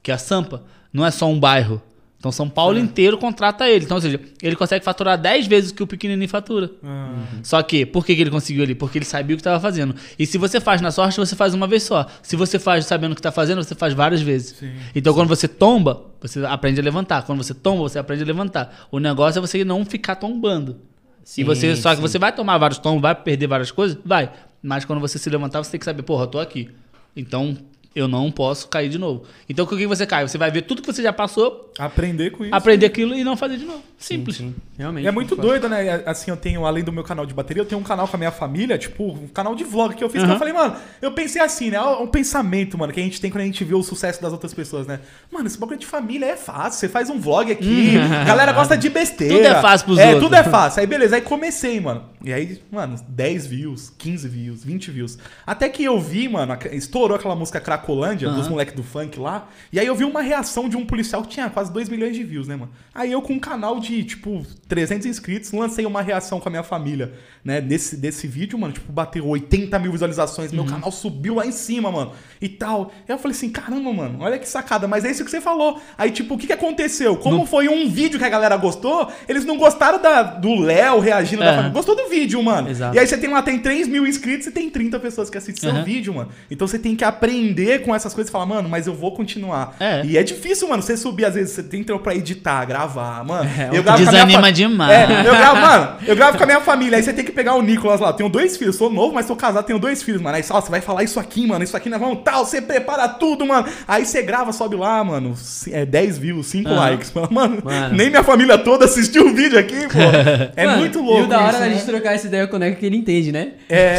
que 0.00 0.12
é 0.12 0.14
a 0.14 0.18
Sampa. 0.18 0.62
Não 0.92 1.04
é 1.04 1.10
só 1.10 1.26
um 1.26 1.40
bairro. 1.40 1.82
Então 2.18 2.32
São 2.32 2.48
Paulo 2.48 2.78
inteiro 2.78 3.16
contrata 3.16 3.68
ele. 3.68 3.84
Então, 3.84 3.96
ou 3.96 4.00
seja, 4.00 4.20
ele 4.42 4.56
consegue 4.56 4.84
faturar 4.84 5.16
10 5.16 5.46
vezes 5.46 5.70
o 5.70 5.74
que 5.74 5.82
o 5.84 5.86
pequenininho 5.86 6.28
fatura. 6.28 6.68
Ah, 6.82 7.14
Só 7.44 7.62
que, 7.62 7.86
por 7.86 8.04
que, 8.04 8.14
que 8.16 8.20
ele 8.20 8.30
conseguiu 8.30 8.64
ali? 8.64 8.74
Porque 8.74 8.98
ele 8.98 9.04
sabia 9.04 9.34
o 9.34 9.36
que 9.36 9.40
estava 9.40 9.60
fazendo. 9.60 9.94
E 10.18 10.26
se 10.26 10.36
você 10.36 10.60
faz 10.60 10.80
na 10.80 10.90
sorte, 10.90 11.16
você 11.16 11.36
faz 11.36 11.54
uma 11.54 11.68
vez 11.68 11.84
só. 11.84 12.06
Se 12.20 12.34
você 12.34 12.58
faz 12.58 12.86
sabendo 12.86 13.12
o 13.12 13.14
que 13.14 13.20
está 13.20 13.30
fazendo, 13.30 13.62
você 13.62 13.74
faz 13.74 13.94
várias 13.94 14.20
vezes. 14.20 14.56
Sim. 14.58 14.72
Então, 14.96 15.14
quando 15.14 15.28
você 15.28 15.46
tomba, 15.46 16.06
você 16.20 16.44
aprende 16.44 16.80
a 16.80 16.82
levantar. 16.82 17.22
Quando 17.22 17.42
você 17.42 17.54
tomba, 17.54 17.82
você 17.82 18.00
aprende 18.00 18.24
a 18.24 18.26
levantar. 18.26 18.88
O 18.90 18.98
negócio 18.98 19.38
é 19.38 19.40
você 19.40 19.64
não 19.64 19.84
ficar 19.84 20.16
tombando. 20.16 20.76
Sim, 21.22 21.42
e 21.42 21.44
você, 21.44 21.76
só 21.76 21.94
que 21.94 22.00
você 22.00 22.18
vai 22.18 22.32
tomar 22.32 22.58
vários 22.58 22.78
tombos, 22.78 23.02
vai 23.02 23.14
perder 23.14 23.46
várias 23.46 23.70
coisas? 23.70 23.96
Vai. 24.04 24.32
Mas 24.60 24.84
quando 24.84 24.98
você 24.98 25.18
se 25.18 25.30
levantar, 25.30 25.62
você 25.62 25.70
tem 25.70 25.78
que 25.78 25.84
saber, 25.84 26.02
porra, 26.02 26.24
eu 26.24 26.28
tô 26.28 26.40
aqui. 26.40 26.68
Então, 27.14 27.56
eu 27.94 28.06
não 28.06 28.30
posso 28.30 28.68
cair 28.68 28.88
de 28.88 28.98
novo. 28.98 29.24
Então, 29.48 29.66
com 29.66 29.74
o 29.74 29.78
que 29.78 29.86
você 29.86 30.06
cai? 30.06 30.26
Você 30.26 30.38
vai 30.38 30.50
ver 30.50 30.62
tudo 30.62 30.82
que 30.82 30.92
você 30.92 31.02
já 31.02 31.12
passou, 31.12 31.72
aprender 31.78 32.30
com 32.30 32.44
isso. 32.44 32.54
aprender 32.54 32.86
aquilo 32.86 33.14
e 33.14 33.24
não 33.24 33.36
fazer 33.36 33.56
de 33.56 33.64
novo. 33.64 33.82
Simples. 33.98 34.36
Sim, 34.36 34.50
sim. 34.50 34.54
Realmente. 34.78 35.08
É 35.08 35.10
muito 35.10 35.34
doido, 35.34 35.68
né? 35.68 36.04
Assim, 36.06 36.30
eu 36.30 36.36
tenho, 36.36 36.64
além 36.64 36.84
do 36.84 36.92
meu 36.92 37.02
canal 37.02 37.26
de 37.26 37.34
bateria, 37.34 37.62
eu 37.62 37.66
tenho 37.66 37.80
um 37.80 37.84
canal 37.84 38.06
com 38.06 38.14
a 38.14 38.18
minha 38.18 38.30
família, 38.30 38.78
tipo, 38.78 39.02
um 39.12 39.26
canal 39.26 39.56
de 39.56 39.64
vlog 39.64 39.92
que 39.96 40.04
eu 40.04 40.08
fiz. 40.08 40.22
Que 40.22 40.30
eu 40.30 40.38
falei, 40.38 40.54
mano, 40.54 40.76
eu 41.02 41.10
pensei 41.10 41.42
assim, 41.42 41.68
né? 41.70 41.80
Um 41.82 42.06
pensamento, 42.06 42.78
mano, 42.78 42.92
que 42.92 43.00
a 43.00 43.02
gente 43.02 43.20
tem 43.20 43.28
quando 43.28 43.42
a 43.42 43.46
gente 43.46 43.64
vê 43.64 43.74
o 43.74 43.82
sucesso 43.82 44.22
das 44.22 44.32
outras 44.32 44.54
pessoas, 44.54 44.86
né? 44.86 45.00
Mano, 45.32 45.48
esse 45.48 45.58
bagulho 45.58 45.80
de 45.80 45.86
família 45.86 46.26
é 46.26 46.36
fácil. 46.36 46.78
Você 46.78 46.88
faz 46.88 47.10
um 47.10 47.18
vlog 47.18 47.50
aqui, 47.50 47.96
a 47.98 48.22
galera 48.22 48.52
gosta 48.52 48.78
de 48.78 48.88
besteira. 48.88 49.34
Tudo 49.34 49.46
é 49.46 49.60
fácil 49.60 49.86
pros 49.86 49.98
É, 49.98 50.04
outros. 50.06 50.22
tudo 50.22 50.36
é 50.36 50.44
fácil. 50.44 50.80
Aí, 50.80 50.86
beleza, 50.86 51.16
aí 51.16 51.22
comecei, 51.22 51.80
mano. 51.80 52.04
E 52.24 52.32
aí, 52.32 52.62
mano, 52.70 52.94
10 53.08 53.46
views, 53.46 53.90
15 53.98 54.28
views, 54.28 54.62
20 54.62 54.92
views. 54.92 55.18
Até 55.44 55.68
que 55.68 55.82
eu 55.82 55.98
vi, 56.00 56.28
mano, 56.28 56.56
estourou 56.70 57.16
aquela 57.16 57.34
música 57.34 57.60
Cracolândia, 57.60 58.28
dos 58.28 58.42
Aham. 58.42 58.50
moleques 58.50 58.74
do 58.74 58.84
funk 58.84 59.18
lá. 59.18 59.48
E 59.72 59.80
aí 59.80 59.86
eu 59.86 59.94
vi 59.96 60.04
uma 60.04 60.22
reação 60.22 60.68
de 60.68 60.76
um 60.76 60.86
policial 60.86 61.22
que 61.22 61.28
tinha 61.30 61.50
quase 61.50 61.72
2 61.72 61.88
milhões 61.88 62.14
de 62.14 62.22
views, 62.22 62.46
né, 62.46 62.54
mano? 62.54 62.70
Aí 62.94 63.10
eu 63.10 63.20
com 63.20 63.32
um 63.32 63.38
canal 63.40 63.80
de 63.80 63.87
de, 63.88 64.04
tipo, 64.04 64.44
300 64.68 65.06
inscritos, 65.06 65.50
lancei 65.52 65.86
uma 65.86 66.02
reação 66.02 66.38
com 66.38 66.48
a 66.48 66.50
minha 66.50 66.62
família, 66.62 67.12
né? 67.44 67.60
Desse, 67.60 67.96
desse 67.96 68.26
vídeo, 68.26 68.58
mano, 68.58 68.72
tipo, 68.72 68.92
bateu 68.92 69.26
80 69.26 69.78
mil 69.78 69.90
visualizações, 69.92 70.52
meu 70.52 70.64
canal 70.64 70.92
subiu 70.92 71.36
lá 71.36 71.46
em 71.46 71.52
cima, 71.52 71.90
mano, 71.90 72.12
e 72.40 72.48
tal. 72.48 72.92
Aí 73.08 73.14
eu 73.14 73.18
falei 73.18 73.36
assim, 73.36 73.48
caramba, 73.50 73.92
mano, 73.92 74.18
olha 74.20 74.38
que 74.38 74.48
sacada, 74.48 74.86
mas 74.86 75.04
é 75.04 75.10
isso 75.10 75.24
que 75.24 75.30
você 75.30 75.40
falou. 75.40 75.80
Aí, 75.96 76.10
tipo, 76.10 76.34
o 76.34 76.38
que 76.38 76.46
que 76.46 76.52
aconteceu? 76.52 77.16
Como 77.16 77.46
foi 77.46 77.68
um 77.68 77.88
vídeo 77.88 78.18
que 78.18 78.24
a 78.24 78.28
galera 78.28 78.56
gostou, 78.56 79.10
eles 79.28 79.44
não 79.44 79.56
gostaram 79.56 80.00
da, 80.00 80.22
do 80.22 80.54
Léo 80.60 81.00
reagindo 81.00 81.42
da 81.42 81.50
É. 81.52 81.54
família. 81.54 81.72
Gostou 81.72 81.96
do 81.96 82.08
vídeo, 82.08 82.42
mano. 82.42 82.68
Exato. 82.68 82.94
E 82.94 82.98
aí 82.98 83.06
você 83.06 83.16
tem 83.16 83.30
lá, 83.30 83.40
tem 83.42 83.58
3 83.58 83.88
mil 83.88 84.06
inscritos 84.06 84.46
e 84.46 84.50
tem 84.50 84.68
30 84.68 84.98
pessoas 85.00 85.30
que 85.30 85.38
assistem 85.38 85.70
seu 85.70 85.78
Uhum. 85.78 85.84
vídeo, 85.84 86.12
mano. 86.14 86.28
Então 86.50 86.66
você 86.68 86.78
tem 86.78 86.94
que 86.94 87.04
aprender 87.04 87.82
com 87.82 87.94
essas 87.94 88.12
coisas 88.14 88.28
e 88.28 88.32
falar, 88.32 88.46
mano, 88.46 88.68
mas 88.68 88.86
eu 88.86 88.94
vou 88.94 89.12
continuar. 89.14 89.76
É. 89.80 90.04
E 90.04 90.16
é 90.18 90.22
difícil, 90.22 90.68
mano, 90.68 90.82
você 90.82 90.96
subir, 90.96 91.24
às 91.24 91.34
vezes, 91.34 91.52
você 91.54 91.62
tem 91.62 91.82
tempo 91.82 92.00
pra 92.00 92.14
editar, 92.14 92.64
gravar, 92.64 93.24
mano. 93.24 93.48
É, 93.48 93.70
eu 93.76 93.77
gravo 93.82 93.98
com 94.02 94.08
a 94.08 94.12
minha 94.12 94.24
Desanima 94.24 94.42
fa- 94.48 94.50
demais. 94.50 94.90
É, 94.92 95.20
eu 95.28 95.34
gravo, 95.36 95.56
mano, 95.60 95.88
eu 96.06 96.16
gravo 96.16 96.36
com 96.38 96.42
a 96.44 96.46
minha 96.46 96.60
família, 96.60 96.96
aí 96.96 97.02
você 97.02 97.12
tem 97.12 97.24
que 97.24 97.32
pegar 97.32 97.54
o 97.54 97.62
Nicolas 97.62 98.00
lá. 98.00 98.12
Tenho 98.12 98.28
dois 98.28 98.56
filhos, 98.56 98.76
sou 98.76 98.90
novo, 98.90 99.14
mas 99.14 99.26
sou 99.26 99.36
casado, 99.36 99.64
tenho 99.64 99.78
dois 99.78 100.02
filhos, 100.02 100.20
mano. 100.20 100.36
Aí 100.36 100.44
ó, 100.50 100.60
você 100.60 100.70
vai 100.70 100.80
falar 100.80 101.02
isso 101.02 101.18
aqui, 101.20 101.46
mano, 101.46 101.62
isso 101.64 101.76
aqui 101.76 101.88
nós 101.88 102.00
vamos 102.00 102.20
tal, 102.24 102.44
você 102.44 102.60
prepara 102.62 103.08
tudo, 103.08 103.44
mano. 103.46 103.66
Aí 103.86 104.04
você 104.06 104.22
grava, 104.22 104.52
sobe 104.52 104.76
lá, 104.76 105.02
mano, 105.04 105.34
é 105.70 105.84
10 105.86 106.18
views, 106.18 106.46
5 106.46 106.68
Aham. 106.68 106.76
likes. 106.78 107.12
Mano, 107.30 107.58
Mano. 107.64 107.96
nem 107.96 108.08
minha 108.10 108.22
família 108.24 108.56
toda 108.58 108.84
assistiu 108.84 109.26
o 109.26 109.34
vídeo 109.34 109.58
aqui, 109.58 109.86
pô. 109.88 109.98
É 110.56 110.66
Mano, 110.66 110.78
muito 110.78 111.00
louco. 111.00 111.22
E 111.22 111.24
o 111.24 111.26
da 111.28 111.38
hora 111.40 111.50
isso, 111.50 111.58
da 111.60 111.66
né? 111.66 111.74
gente 111.74 111.84
trocar 111.86 112.14
essa 112.14 112.26
ideia 112.26 112.46
com 112.46 112.56
o 112.56 112.58
Neco 112.58 112.78
que 112.78 112.86
ele 112.86 112.96
entende, 112.96 113.30
né? 113.32 113.52
É, 113.68 113.96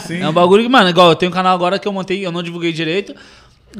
Sim. 0.00 0.08
sim. 0.16 0.22
É 0.22 0.28
um 0.28 0.32
bagulho 0.32 0.62
que, 0.62 0.68
mano, 0.68 0.88
igual 0.88 1.08
eu 1.10 1.14
tenho 1.16 1.30
um 1.30 1.34
canal 1.34 1.54
agora 1.54 1.78
que 1.78 1.86
eu 1.88 1.92
montei, 1.92 2.24
eu 2.24 2.32
não 2.32 2.42
divulguei 2.42 2.72
direito, 2.72 3.14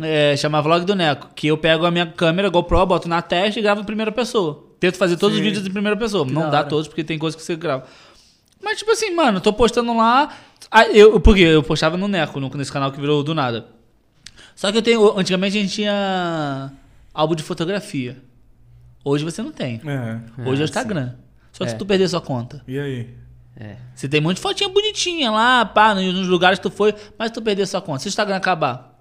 é, 0.02 0.34
chama 0.36 0.60
Vlog 0.62 0.84
do 0.84 0.94
Neco, 0.94 1.28
que 1.34 1.46
eu 1.48 1.56
pego 1.56 1.84
a 1.86 1.90
minha 1.90 2.06
câmera 2.06 2.48
GoPro, 2.48 2.84
boto 2.86 3.08
na 3.08 3.22
testa 3.22 3.58
e 3.58 3.62
gravo 3.62 3.80
em 3.80 3.84
primeira 3.84 4.12
pessoa. 4.12 4.64
Tento 4.78 4.96
fazer 4.96 5.16
todos 5.16 5.36
Sim. 5.36 5.42
os 5.42 5.46
vídeos 5.46 5.66
em 5.66 5.70
primeira 5.72 5.96
pessoa. 5.96 6.24
não 6.24 6.42
da 6.42 6.50
dá 6.50 6.58
hora. 6.60 6.68
todos, 6.68 6.86
porque 6.88 7.02
tem 7.04 7.18
coisas 7.18 7.34
que 7.38 7.42
você 7.44 7.56
grava. 7.56 7.84
Mas, 8.62 8.78
tipo 8.78 8.90
assim, 8.90 9.14
mano, 9.14 9.38
eu 9.38 9.40
tô 9.40 9.52
postando 9.52 9.96
lá. 9.96 10.34
ah, 10.70 10.84
Eu, 10.88 11.20
porque 11.20 11.40
eu 11.42 11.62
postava 11.62 11.96
no 11.96 12.08
Neco, 12.08 12.40
no- 12.40 12.50
nesse 12.54 12.72
canal 12.72 12.90
que 12.92 13.00
virou 13.00 13.22
do 13.22 13.34
nada. 13.34 13.66
Só 14.54 14.70
que 14.72 14.78
eu 14.78 14.82
tenho. 14.82 15.18
Antigamente 15.18 15.56
a 15.58 15.60
gente 15.60 15.72
tinha 15.74 16.72
álbum 17.14 17.34
de 17.34 17.42
fotografia. 17.42 18.16
Hoje 19.04 19.24
você 19.24 19.42
não 19.42 19.52
tem. 19.52 19.80
É. 19.84 20.20
Hoje 20.48 20.60
é 20.62 20.64
o 20.64 20.66
sim. 20.68 20.72
Instagram. 20.72 21.12
Só 21.52 21.64
que 21.64 21.70
É. 21.70 21.72
se 21.72 21.78
tu 21.78 21.86
perder 21.86 22.08
sua 22.08 22.20
conta. 22.20 22.62
E 22.66 22.78
aí? 22.78 23.14
É. 23.58 23.76
Você 23.94 24.08
tem 24.08 24.20
um 24.20 24.24
monte 24.24 24.36
de 24.36 24.42
fotinha 24.42 24.68
bonitinha 24.68 25.30
lá, 25.30 25.64
pá, 25.64 25.94
nos 25.94 26.12
nos 26.12 26.26
lugares 26.28 26.58
que 26.58 26.62
tu 26.64 26.70
foi, 26.70 26.94
mas 27.18 27.30
tu 27.30 27.40
perder 27.40 27.66
sua 27.66 27.80
conta. 27.80 28.00
Se 28.00 28.08
o 28.08 28.10
Instagram 28.10 28.36
acabar, 28.36 28.95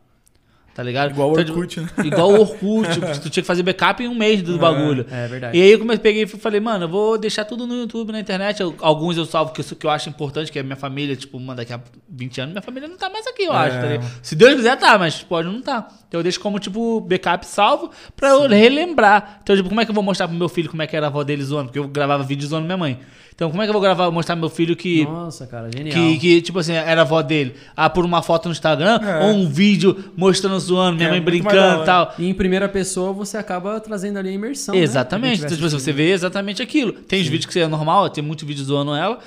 tá 0.75 0.83
ligado? 0.83 1.09
Igual 1.11 1.31
o 1.33 1.39
Então, 1.39 1.55
Orkut, 1.55 1.79
né? 1.81 1.87
Igual 2.05 2.29
o 2.33 2.41
Orkut, 2.41 2.99
porque 2.99 3.19
tu 3.19 3.29
tinha 3.31 3.41
que 3.41 3.47
fazer 3.47 3.63
backup 3.63 4.03
em 4.03 4.07
um 4.07 4.13
mês 4.13 4.41
do 4.43 4.59
bagulho. 4.59 5.05
É 5.09 5.25
verdade. 5.27 5.57
E 5.57 5.61
aí 5.61 5.71
eu 5.71 5.79
come- 5.79 5.97
peguei 5.97 6.23
e 6.23 6.27
falei, 6.27 6.59
mano, 6.59 6.83
eu 6.83 6.89
vou 6.89 7.17
deixar 7.17 7.45
tudo 7.45 7.65
no 7.65 7.73
YouTube, 7.73 8.11
na 8.11 8.19
internet. 8.19 8.59
Eu- 8.61 8.75
alguns 8.81 9.15
eu 9.17 9.25
salvo 9.25 9.53
que 9.53 9.61
eu, 9.61 9.65
que 9.77 9.85
eu 9.85 9.89
acho 9.89 10.09
importante, 10.09 10.51
que 10.51 10.59
é 10.59 10.63
minha 10.63 10.75
família, 10.75 11.15
tipo, 11.15 11.39
mano, 11.39 11.55
daqui 11.57 11.71
a 11.73 11.79
20 12.09 12.41
anos 12.41 12.51
minha 12.53 12.61
família 12.61 12.87
não 12.89 12.97
tá 12.97 13.09
mais 13.09 13.25
aqui, 13.25 13.43
eu 13.45 13.53
É. 13.53 13.57
acho. 13.57 13.77
tá 13.79 13.85
ligado? 13.87 14.11
Se 14.21 14.35
Deus 14.35 14.53
quiser, 14.55 14.77
tá, 14.77 14.97
mas 14.99 15.23
pode 15.23 15.47
não 15.47 15.61
tá. 15.61 15.87
Então 16.07 16.19
eu 16.19 16.23
deixo 16.23 16.39
como, 16.41 16.59
tipo, 16.59 16.99
backup 16.99 17.45
salvo 17.47 17.89
pra 18.15 18.29
eu 18.29 18.47
relembrar. 18.47 19.39
Então, 19.41 19.55
tipo, 19.55 19.69
como 19.69 19.79
é 19.81 19.85
que 19.85 19.91
eu 19.91 19.95
vou 19.95 20.03
mostrar 20.03 20.27
pro 20.27 20.37
meu 20.37 20.49
filho 20.49 20.69
como 20.69 20.81
é 20.81 20.87
que 20.87 20.95
era 20.95 21.05
a 21.07 21.09
avó 21.09 21.23
dele 21.23 21.43
zoando? 21.43 21.67
Porque 21.67 21.79
eu 21.79 21.87
gravava 21.87 22.23
vídeo 22.23 22.47
zoando 22.47 22.65
minha 22.65 22.77
mãe. 22.77 22.99
Então, 23.33 23.49
como 23.49 23.61
é 23.61 23.65
que 23.65 23.69
eu 23.69 23.73
vou 23.73 23.81
gravar, 23.81 24.09
mostrar 24.11 24.33
pro 24.35 24.41
meu 24.41 24.49
filho 24.49 24.77
que. 24.77 25.03
Nossa, 25.03 25.45
cara, 25.45 25.69
genial. 25.69 25.93
Que, 25.93 26.17
que, 26.19 26.41
tipo 26.41 26.57
assim, 26.57 26.71
era 26.71 27.01
a 27.01 27.03
avó 27.03 27.21
dele. 27.21 27.53
Ah, 27.75 27.89
por 27.89 28.05
uma 28.05 28.21
foto 28.21 28.45
no 28.45 28.53
Instagram, 28.53 28.97
É. 29.03 29.25
ou 29.25 29.31
um 29.33 29.49
vídeo 29.49 30.05
mostrando 30.15 30.57
zoando, 30.65 30.97
minha 30.97 31.07
É, 31.07 31.11
mãe 31.11 31.21
brincando 31.21 31.83
e 31.83 31.85
tal. 31.85 32.13
E 32.19 32.27
em 32.27 32.33
primeira 32.33 32.67
pessoa 32.67 33.13
você 33.13 33.37
acaba 33.37 33.79
trazendo 33.79 34.17
ali 34.19 34.29
a 34.29 34.33
imersão. 34.33 34.75
né? 34.75 34.81
Exatamente. 34.81 35.39
Pra 35.39 35.47
Então, 35.47 35.57
tipo, 35.57 35.69
você 35.69 35.91
vê 35.93 36.11
exatamente 36.11 36.61
aquilo. 36.61 36.91
Tem 36.93 37.21
os 37.21 37.27
vídeos 37.27 37.51
que 37.51 37.59
é 37.59 37.67
normal, 37.67 38.09
tem 38.09 38.23
muito 38.23 38.45
vídeo 38.45 38.63
zoando 38.63 38.93
ela. 38.95 39.19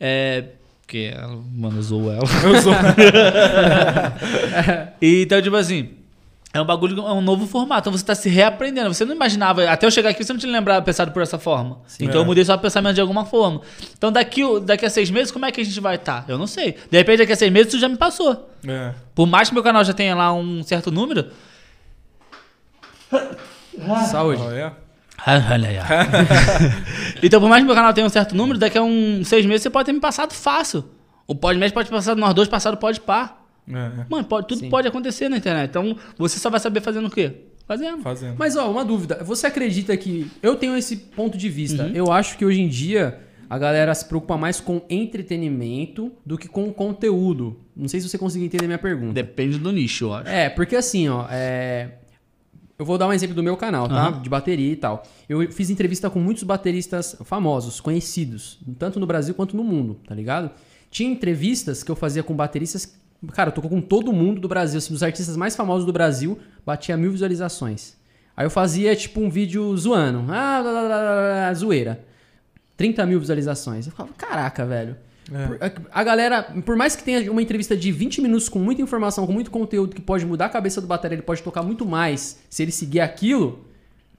É. 0.00 0.44
Porque 0.82 1.10
ela, 1.12 1.36
mano, 1.52 1.78
eu 1.78 1.82
zoo 1.82 2.10
ela. 2.10 2.22
Eu 2.44 2.62
sou. 2.62 2.72
E, 5.00 5.22
então, 5.22 5.40
tipo 5.42 5.56
assim. 5.56 5.90
É 6.56 6.60
um 6.60 6.64
bagulho, 6.64 6.98
é 7.06 7.12
um 7.12 7.20
novo 7.20 7.46
formato. 7.46 7.80
Então 7.88 7.92
você 7.98 8.04
tá 8.04 8.14
se 8.14 8.28
reaprendendo. 8.28 8.92
Você 8.92 9.04
não 9.04 9.14
imaginava, 9.14 9.68
até 9.70 9.86
eu 9.86 9.90
chegar 9.90 10.10
aqui, 10.10 10.24
você 10.24 10.32
não 10.32 10.40
tinha 10.40 10.50
lembrado 10.50 10.82
pensado 10.84 11.12
por 11.12 11.20
essa 11.22 11.38
forma. 11.38 11.80
Então 12.00 12.20
É. 12.20 12.22
eu 12.22 12.26
mudei 12.26 12.44
só 12.44 12.54
o 12.54 12.58
pensamento 12.58 12.94
de 12.94 13.00
alguma 13.00 13.24
forma. 13.26 13.60
Então 13.96 14.10
daqui, 14.10 14.42
daqui 14.62 14.86
a 14.86 14.90
seis 14.90 15.10
meses, 15.10 15.30
como 15.30 15.44
é 15.44 15.52
que 15.52 15.60
a 15.60 15.64
gente 15.64 15.78
vai 15.80 15.96
estar? 15.96 16.24
Eu 16.26 16.38
não 16.38 16.46
sei. 16.46 16.76
De 16.90 16.96
repente, 16.96 17.18
daqui 17.18 17.32
a 17.32 17.36
seis 17.36 17.52
meses, 17.52 17.68
isso 17.68 17.78
já 17.80 17.88
me 17.88 17.96
passou. 17.96 18.50
É. 18.66 18.92
Por 19.14 19.26
mais 19.26 19.48
que 19.48 19.54
meu 19.54 19.62
canal 19.62 19.84
já 19.84 19.92
tenha 19.92 20.14
lá 20.14 20.32
um 20.32 20.62
certo 20.62 20.90
número. 20.90 21.26
Saúde. 24.10 24.40
Olha. 24.42 24.72
então, 27.22 27.40
por 27.40 27.48
mais 27.48 27.62
que 27.62 27.66
meu 27.66 27.74
canal 27.74 27.92
tenha 27.92 28.06
um 28.06 28.10
certo 28.10 28.34
número, 28.34 28.58
daqui 28.58 28.78
a 28.78 28.82
uns 28.82 29.28
seis 29.28 29.44
meses 29.46 29.62
você 29.62 29.70
pode 29.70 29.86
ter 29.86 29.92
me 29.92 30.00
passado 30.00 30.32
fácil. 30.32 30.84
O 31.26 31.34
Podmatch 31.34 31.72
pode 31.72 31.88
ter 31.88 31.94
passado 31.94 32.18
nós 32.18 32.34
dois, 32.34 32.48
passado 32.48 32.76
pode 32.76 33.00
par. 33.00 33.45
É. 33.68 34.06
Mano, 34.08 34.24
pode, 34.24 34.46
tudo 34.48 34.60
Sim. 34.60 34.70
pode 34.70 34.86
acontecer 34.86 35.28
na 35.28 35.36
internet. 35.36 35.70
Então, 35.70 35.96
você 36.16 36.38
só 36.38 36.50
vai 36.50 36.60
saber 36.60 36.80
fazendo 36.80 37.06
o 37.08 37.10
quê? 37.10 37.32
Fazendo. 37.66 38.02
Fazendo. 38.02 38.36
Mas, 38.38 38.56
ó, 38.56 38.70
uma 38.70 38.84
dúvida. 38.84 39.22
Você 39.24 39.46
acredita 39.46 39.96
que. 39.96 40.30
Eu 40.42 40.56
tenho 40.56 40.76
esse 40.76 40.96
ponto 40.96 41.36
de 41.36 41.48
vista. 41.48 41.84
Uhum. 41.84 41.92
Eu 41.92 42.12
acho 42.12 42.38
que 42.38 42.44
hoje 42.44 42.60
em 42.60 42.68
dia 42.68 43.20
a 43.48 43.58
galera 43.58 43.94
se 43.94 44.04
preocupa 44.04 44.36
mais 44.36 44.60
com 44.60 44.82
entretenimento 44.88 46.12
do 46.24 46.36
que 46.36 46.48
com 46.48 46.72
conteúdo. 46.72 47.60
Não 47.76 47.88
sei 47.88 48.00
se 48.00 48.08
você 48.08 48.18
conseguiu 48.18 48.46
entender 48.46 48.66
minha 48.66 48.78
pergunta. 48.78 49.12
Depende 49.14 49.58
do 49.58 49.70
nicho, 49.72 50.06
eu 50.06 50.14
acho. 50.14 50.28
É, 50.28 50.48
porque 50.48 50.76
assim, 50.76 51.08
ó, 51.08 51.26
é... 51.30 51.98
eu 52.78 52.84
vou 52.84 52.98
dar 52.98 53.06
um 53.06 53.12
exemplo 53.12 53.34
do 53.34 53.42
meu 53.42 53.56
canal, 53.56 53.88
tá? 53.88 54.08
Aham. 54.08 54.22
De 54.22 54.28
bateria 54.28 54.72
e 54.72 54.76
tal. 54.76 55.02
Eu 55.28 55.50
fiz 55.52 55.70
entrevista 55.70 56.10
com 56.10 56.18
muitos 56.18 56.42
bateristas 56.42 57.16
famosos, 57.24 57.80
conhecidos, 57.80 58.58
tanto 58.78 58.98
no 58.98 59.06
Brasil 59.06 59.34
quanto 59.34 59.56
no 59.56 59.62
mundo, 59.62 60.00
tá 60.06 60.14
ligado? 60.14 60.50
Tinha 60.90 61.10
entrevistas 61.10 61.82
que 61.82 61.90
eu 61.90 61.96
fazia 61.96 62.22
com 62.22 62.34
bateristas, 62.34 62.98
cara, 63.32 63.50
eu 63.50 63.54
tocou 63.54 63.70
com 63.70 63.80
todo 63.80 64.12
mundo 64.12 64.40
do 64.40 64.48
Brasil, 64.48 64.78
assim, 64.78 64.92
os 64.94 65.02
artistas 65.02 65.36
mais 65.36 65.54
famosos 65.56 65.84
do 65.86 65.92
Brasil, 65.92 66.38
batia 66.64 66.96
mil 66.96 67.10
visualizações. 67.12 67.94
Aí 68.36 68.44
eu 68.46 68.50
fazia, 68.50 68.94
tipo, 68.94 69.20
um 69.20 69.30
vídeo 69.30 69.74
zoando, 69.76 70.18
ah, 70.30 70.60
lá, 70.60 70.70
lá, 70.70 70.80
lá, 70.82 70.88
lá, 70.88 71.10
lá, 71.48 71.54
zoeira. 71.54 72.00
30 72.76 73.06
mil 73.06 73.18
visualizações. 73.18 73.86
Eu 73.86 73.92
falava, 73.92 74.14
caraca, 74.16 74.66
velho. 74.66 74.96
É. 75.32 75.46
Por- 75.46 75.86
A, 75.90 76.04
galera, 76.04 76.42
por 76.64 76.76
mais 76.76 76.94
que 76.94 77.02
tenha 77.02 77.32
uma 77.32 77.40
entrevista 77.42 77.74
de 77.76 77.90
20 77.90 78.20
minutos 78.20 78.48
com 78.48 78.58
muita 78.58 78.82
informação, 78.82 79.26
com 79.26 79.32
muito 79.32 79.50
conteúdo 79.50 79.94
que 79.94 80.02
pode 80.02 80.24
mudar 80.26 80.46
a 80.46 80.48
cabeça 80.50 80.80
do 80.80 80.86
bateria, 80.86 81.14
ele 81.16 81.22
pode 81.22 81.42
tocar 81.42 81.62
muito 81.62 81.84
mais 81.86 82.38
se 82.50 82.62
ele 82.62 82.70
seguir 82.70 83.00
aquilo. 83.00 83.64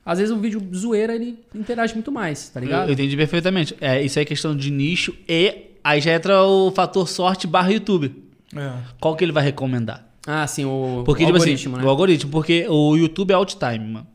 Às 0.04 0.20
vezes 0.20 0.34
o 0.34 0.40
vídeo 0.40 0.62
zoeira 0.76 1.14
ele 1.16 1.38
interage 1.54 1.94
muito 1.94 2.12
mais, 2.12 2.50
tá 2.50 2.60
Eu, 2.60 2.64
ligado? 2.66 2.88
eu 2.90 2.94
entendi 2.94 3.16
perfeitamente. 3.16 3.76
É, 3.80 4.02
isso 4.02 4.18
aí 4.18 4.24
é 4.24 4.26
questão 4.26 4.56
de 4.56 4.72
nicho 4.72 5.14
e 5.30 5.68
aí 5.84 6.02
já 6.02 6.14
entra 6.14 6.42
o 6.44 6.72
fator 6.72 7.08
sorte 7.08 7.46
barra 7.46 7.70
YouTube. 7.72 8.24
É. 8.60 8.74
Qual 9.00 9.16
que 9.16 9.24
ele 9.24 9.32
vai 9.32 9.44
recomendar? 9.44 10.06
Ah, 10.26 10.46
sim, 10.46 10.66
o, 10.66 11.04
Porque, 11.06 11.24
o 11.24 11.28
tipo 11.28 11.38
algoritmo, 11.38 11.76
assim, 11.76 11.82
né? 11.82 11.88
o 11.88 11.90
algoritmo, 11.90 12.32
porque 12.32 12.68
o 12.68 12.98
YouTube 12.98 13.32
é 13.32 13.38
outtime, 13.38 13.80
mano. 13.80 14.08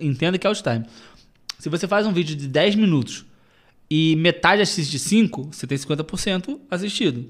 Entenda 0.00 0.36
que 0.36 0.46
é 0.46 0.50
outtime. 0.50 0.84
Se 1.58 1.68
você 1.68 1.86
faz 1.86 2.06
um 2.06 2.12
vídeo 2.12 2.34
de 2.36 2.48
10 2.48 2.74
minutos 2.74 3.24
e 3.90 4.16
metade 4.16 4.62
assiste 4.62 4.98
5, 4.98 5.50
você 5.52 5.66
tem 5.66 5.78
50% 5.78 6.58
assistido. 6.70 7.26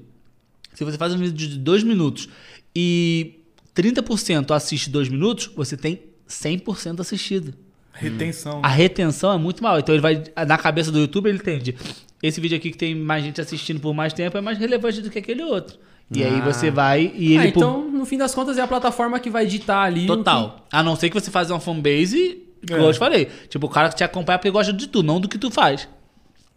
Se 0.73 0.83
você 0.83 0.97
faz 0.97 1.13
um 1.13 1.17
vídeo 1.17 1.33
de 1.33 1.57
2 1.57 1.83
minutos 1.83 2.29
e 2.75 3.39
30% 3.75 4.51
assiste 4.51 4.89
2 4.89 5.09
minutos, 5.09 5.49
você 5.55 5.77
tem 5.77 6.01
100% 6.27 6.99
assistido. 6.99 7.53
Retenção. 7.91 8.61
A 8.63 8.67
retenção 8.67 9.33
é 9.33 9.37
muito 9.37 9.61
mal. 9.61 9.79
Então 9.79 9.93
ele 9.93 10.01
vai. 10.01 10.23
Na 10.47 10.57
cabeça 10.57 10.91
do 10.91 10.99
YouTube, 10.99 11.27
ele 11.27 11.37
entende. 11.37 11.75
Esse 12.21 12.39
vídeo 12.39 12.57
aqui 12.57 12.71
que 12.71 12.77
tem 12.77 12.95
mais 12.95 13.23
gente 13.23 13.41
assistindo 13.41 13.79
por 13.79 13.93
mais 13.93 14.13
tempo 14.13 14.37
é 14.37 14.41
mais 14.41 14.57
relevante 14.57 15.01
do 15.01 15.09
que 15.09 15.19
aquele 15.19 15.43
outro. 15.43 15.77
E 16.11 16.23
aí 16.23 16.39
Ah. 16.39 16.41
você 16.45 16.71
vai 16.71 17.11
e 17.15 17.37
Ah, 17.37 17.43
ele. 17.43 17.51
por- 17.51 17.59
então, 17.59 17.91
no 17.91 18.05
fim 18.05 18.17
das 18.17 18.33
contas, 18.33 18.57
é 18.57 18.61
a 18.61 18.67
plataforma 18.67 19.19
que 19.19 19.29
vai 19.29 19.45
ditar 19.45 19.83
ali. 19.85 20.05
o 20.05 20.07
Total. 20.17 20.65
A 20.71 20.81
não 20.81 20.95
ser 20.95 21.09
que 21.09 21.19
você 21.19 21.29
faça 21.29 21.53
uma 21.53 21.59
fanbase, 21.59 22.41
como 22.67 22.81
É. 22.81 22.85
eu 22.87 22.93
te 22.93 22.99
falei. 22.99 23.27
Tipo, 23.47 23.67
o 23.67 23.69
cara 23.69 23.89
que 23.89 23.95
te 23.95 24.03
acompanha 24.03 24.39
porque 24.39 24.49
gosta 24.49 24.73
de 24.73 24.87
tu, 24.87 25.03
não 25.03 25.19
do 25.19 25.27
que 25.29 25.37
tu 25.37 25.51
faz. 25.51 25.87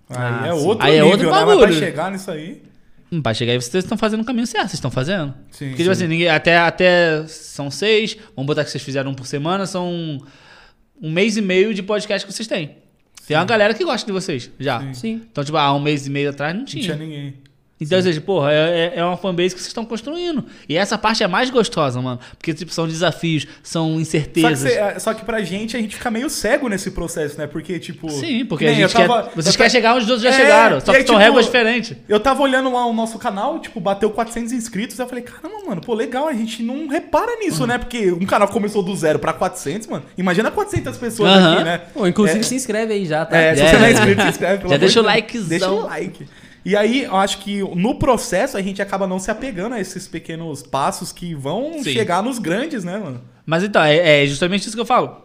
Aí 0.08 0.16
Ah, 0.18 0.46
é 0.48 0.52
sim. 0.56 0.66
outro 0.66 0.86
Aí 0.86 0.92
é 0.92 1.02
nível, 1.02 1.10
outro 1.10 1.26
né? 1.26 1.32
Mas 1.32 1.44
bagulho. 1.46 1.66
pra 1.68 1.76
chegar 1.86 2.10
nisso 2.10 2.30
aí. 2.30 2.62
Hum, 3.10 3.20
Pra 3.20 3.34
chegar 3.34 3.52
aí, 3.52 3.60
vocês 3.60 3.84
estão 3.84 3.98
fazendo 3.98 4.22
o 4.22 4.24
caminho 4.24 4.46
certo, 4.46 4.68
vocês 4.68 4.74
estão 4.74 4.90
fazendo. 4.90 5.34
Sim, 5.50 5.66
Porque, 5.68 5.82
tipo 5.82 5.84
sim. 5.84 5.90
assim, 5.90 6.06
ninguém, 6.06 6.28
até, 6.30 6.56
até 6.58 7.26
são 7.26 7.70
seis, 7.70 8.16
vamos 8.34 8.46
botar 8.46 8.64
que 8.64 8.70
vocês 8.70 8.82
fizeram 8.82 9.10
um 9.10 9.14
por 9.14 9.26
semana, 9.26 9.66
são 9.66 10.18
um 11.00 11.10
mês 11.12 11.36
e 11.36 11.42
meio 11.42 11.74
de 11.74 11.82
podcast 11.82 12.26
que 12.26 12.32
vocês 12.32 12.46
têm. 12.48 12.76
Tem 13.28 13.36
uma 13.36 13.44
galera 13.44 13.74
que 13.74 13.84
gosta 13.84 14.06
de 14.06 14.12
vocês, 14.12 14.50
já. 14.58 14.80
Sim. 14.94 15.20
Então, 15.30 15.44
tipo, 15.44 15.56
há 15.58 15.74
um 15.74 15.78
mês 15.80 16.06
e 16.06 16.10
meio 16.10 16.30
atrás 16.30 16.52
não 16.54 16.60
Não 16.60 16.66
tinha. 16.66 16.84
tinha 16.84 16.96
ninguém. 16.96 17.34
Então, 17.82 17.98
ou 17.98 18.02
seja, 18.02 18.20
porra, 18.20 18.52
é, 18.52 18.92
é- 18.94 19.00
é 19.00 19.04
uma 19.04 19.16
fanbase 19.16 19.50
que 19.54 19.60
vocês 19.60 19.66
estão 19.68 19.84
construindo. 19.84 20.44
E 20.68 20.76
essa 20.76 20.96
parte 20.96 21.22
é 21.22 21.26
mais 21.26 21.50
gostosa, 21.50 22.00
mano. 22.00 22.18
Porque, 22.38 22.54
tipo, 22.54 22.72
são 22.72 22.86
desafios, 22.86 23.46
são 23.62 23.88
Só 23.88 23.94
que, 23.96 24.00
incertezas. 24.02 24.59
cê- 24.60 24.78
é, 24.78 24.98
só 24.98 25.12
que 25.14 25.24
pra 25.24 25.42
gente, 25.42 25.76
a 25.76 25.80
gente 25.80 25.96
fica 25.96 26.10
meio 26.10 26.28
cego 26.30 26.68
nesse 26.68 26.90
processo, 26.90 27.36
né? 27.38 27.46
Porque, 27.46 27.78
tipo. 27.78 28.09
Sim, 28.10 28.44
porque 28.44 28.64
que 28.64 28.70
a 28.70 28.74
gente 28.74 28.92
tava- 28.92 29.24
quer. 29.24 29.34
Vocês 29.34 29.56
querem 29.56 29.70
ta- 29.70 29.76
chegar 29.76 29.94
onde 29.94 30.04
os 30.04 30.10
outros 30.10 30.22
já 30.22 30.30
É, 30.30 30.32
chegaram. 30.32 30.80
Só 30.80 30.92
que 30.92 30.98
aí, 30.98 31.06
são 31.06 31.14
tipo, 31.16 31.18
réguas 31.18 31.44
diferentes. 31.46 31.96
Eu 32.09 32.20
tava 32.20 32.42
olhando 32.42 32.72
lá 32.72 32.86
o 32.86 32.92
nosso 32.92 33.18
canal, 33.18 33.59
tipo, 33.59 33.80
bateu 33.80 34.10
400 34.10 34.52
inscritos. 34.52 34.98
Eu 34.98 35.06
falei, 35.06 35.24
caramba, 35.24 35.64
mano, 35.66 35.80
pô, 35.80 35.94
legal, 35.94 36.28
a 36.28 36.32
gente 36.32 36.62
não 36.62 36.86
repara 36.88 37.36
nisso, 37.38 37.66
né? 37.66 37.78
Porque 37.78 38.12
um 38.12 38.24
canal 38.26 38.48
começou 38.48 38.82
do 38.82 38.94
zero 38.94 39.18
pra 39.18 39.32
400, 39.32 39.86
mano. 39.88 40.04
Imagina 40.16 40.50
400 40.50 40.96
pessoas 40.96 41.30
Aham. 41.30 41.54
aqui, 41.54 41.64
né? 41.64 41.78
Pô, 41.92 42.06
inclusive 42.06 42.40
É. 42.40 42.42
se 42.42 42.54
inscreve 42.54 42.92
aí 42.94 43.06
já, 43.06 43.24
tá? 43.24 43.36
É, 43.36 43.54
se 43.54 43.62
É. 43.62 43.68
você 43.70 43.76
não 43.78 43.86
é 43.86 43.92
inscrito, 43.92 44.22
se 44.22 44.28
inscreve. 44.28 44.59
pelo 44.59 44.70
Já 44.70 44.76
deixa 44.76 44.92
de 44.94 44.98
o 45.00 45.02
likezão. 45.02 45.48
Deixa 45.48 45.70
o 45.70 45.80
like. 45.86 46.26
E 46.64 46.76
aí, 46.76 47.05
eu 47.05 47.16
acho 47.16 47.39
que 47.39 47.60
no 47.74 47.97
processo 47.97 48.56
a 48.56 48.62
gente 48.62 48.80
acaba 48.80 49.06
não 49.06 49.18
se 49.18 49.30
apegando 49.30 49.74
a 49.74 49.80
esses 49.80 50.06
pequenos 50.06 50.62
passos 50.62 51.12
que 51.12 51.34
vão 51.34 51.82
Sim. 51.82 51.93
chegar 51.93 52.22
nos 52.22 52.39
grandes, 52.39 52.84
né, 52.84 52.98
mano? 52.98 53.20
Mas 53.44 53.64
então, 53.64 53.82
é, 53.82 54.22
é 54.22 54.26
justamente 54.26 54.66
isso 54.66 54.76
que 54.76 54.80
eu 54.80 54.86
falo. 54.86 55.22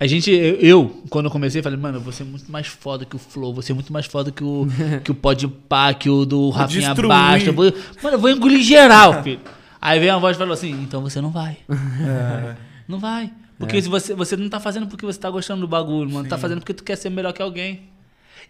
A 0.00 0.06
gente, 0.06 0.32
eu, 0.32 0.56
eu, 0.56 1.02
quando 1.10 1.26
eu 1.26 1.30
comecei, 1.30 1.62
falei, 1.62 1.78
mano, 1.78 1.98
eu 1.98 2.00
vou 2.00 2.12
ser 2.12 2.24
muito 2.24 2.50
mais 2.50 2.66
foda 2.66 3.04
que 3.04 3.14
o 3.14 3.18
Flow, 3.18 3.52
vou 3.52 3.62
ser 3.62 3.72
muito 3.72 3.92
mais 3.92 4.06
foda 4.06 4.32
que 4.32 4.42
o, 4.42 4.66
que 5.04 5.12
o 5.12 5.14
Podpah, 5.14 5.94
que 5.94 6.10
o 6.10 6.24
do 6.24 6.50
Rafinha 6.50 6.88
destruir. 6.88 7.08
Basta. 7.08 7.52
Vou, 7.52 7.72
mano, 8.02 8.16
eu 8.16 8.18
vou 8.18 8.30
engolir 8.30 8.62
geral, 8.62 9.22
filho. 9.22 9.40
Aí 9.80 10.00
veio 10.00 10.12
uma 10.12 10.20
voz 10.20 10.36
e 10.36 10.38
falou 10.38 10.54
assim, 10.54 10.72
então 10.82 11.02
você 11.02 11.20
não 11.20 11.30
vai. 11.30 11.58
É. 11.70 12.56
Não 12.88 12.98
vai. 12.98 13.30
Porque 13.58 13.80
se 13.80 13.88
você, 13.88 14.12
você 14.12 14.36
não 14.36 14.48
tá 14.48 14.58
fazendo 14.58 14.88
porque 14.88 15.06
você 15.06 15.20
tá 15.20 15.30
gostando 15.30 15.60
do 15.60 15.68
bagulho, 15.68 16.10
mano. 16.10 16.28
Tá 16.28 16.36
fazendo 16.36 16.58
porque 16.58 16.74
tu 16.74 16.82
quer 16.82 16.96
ser 16.96 17.10
melhor 17.10 17.32
que 17.32 17.40
alguém. 17.40 17.91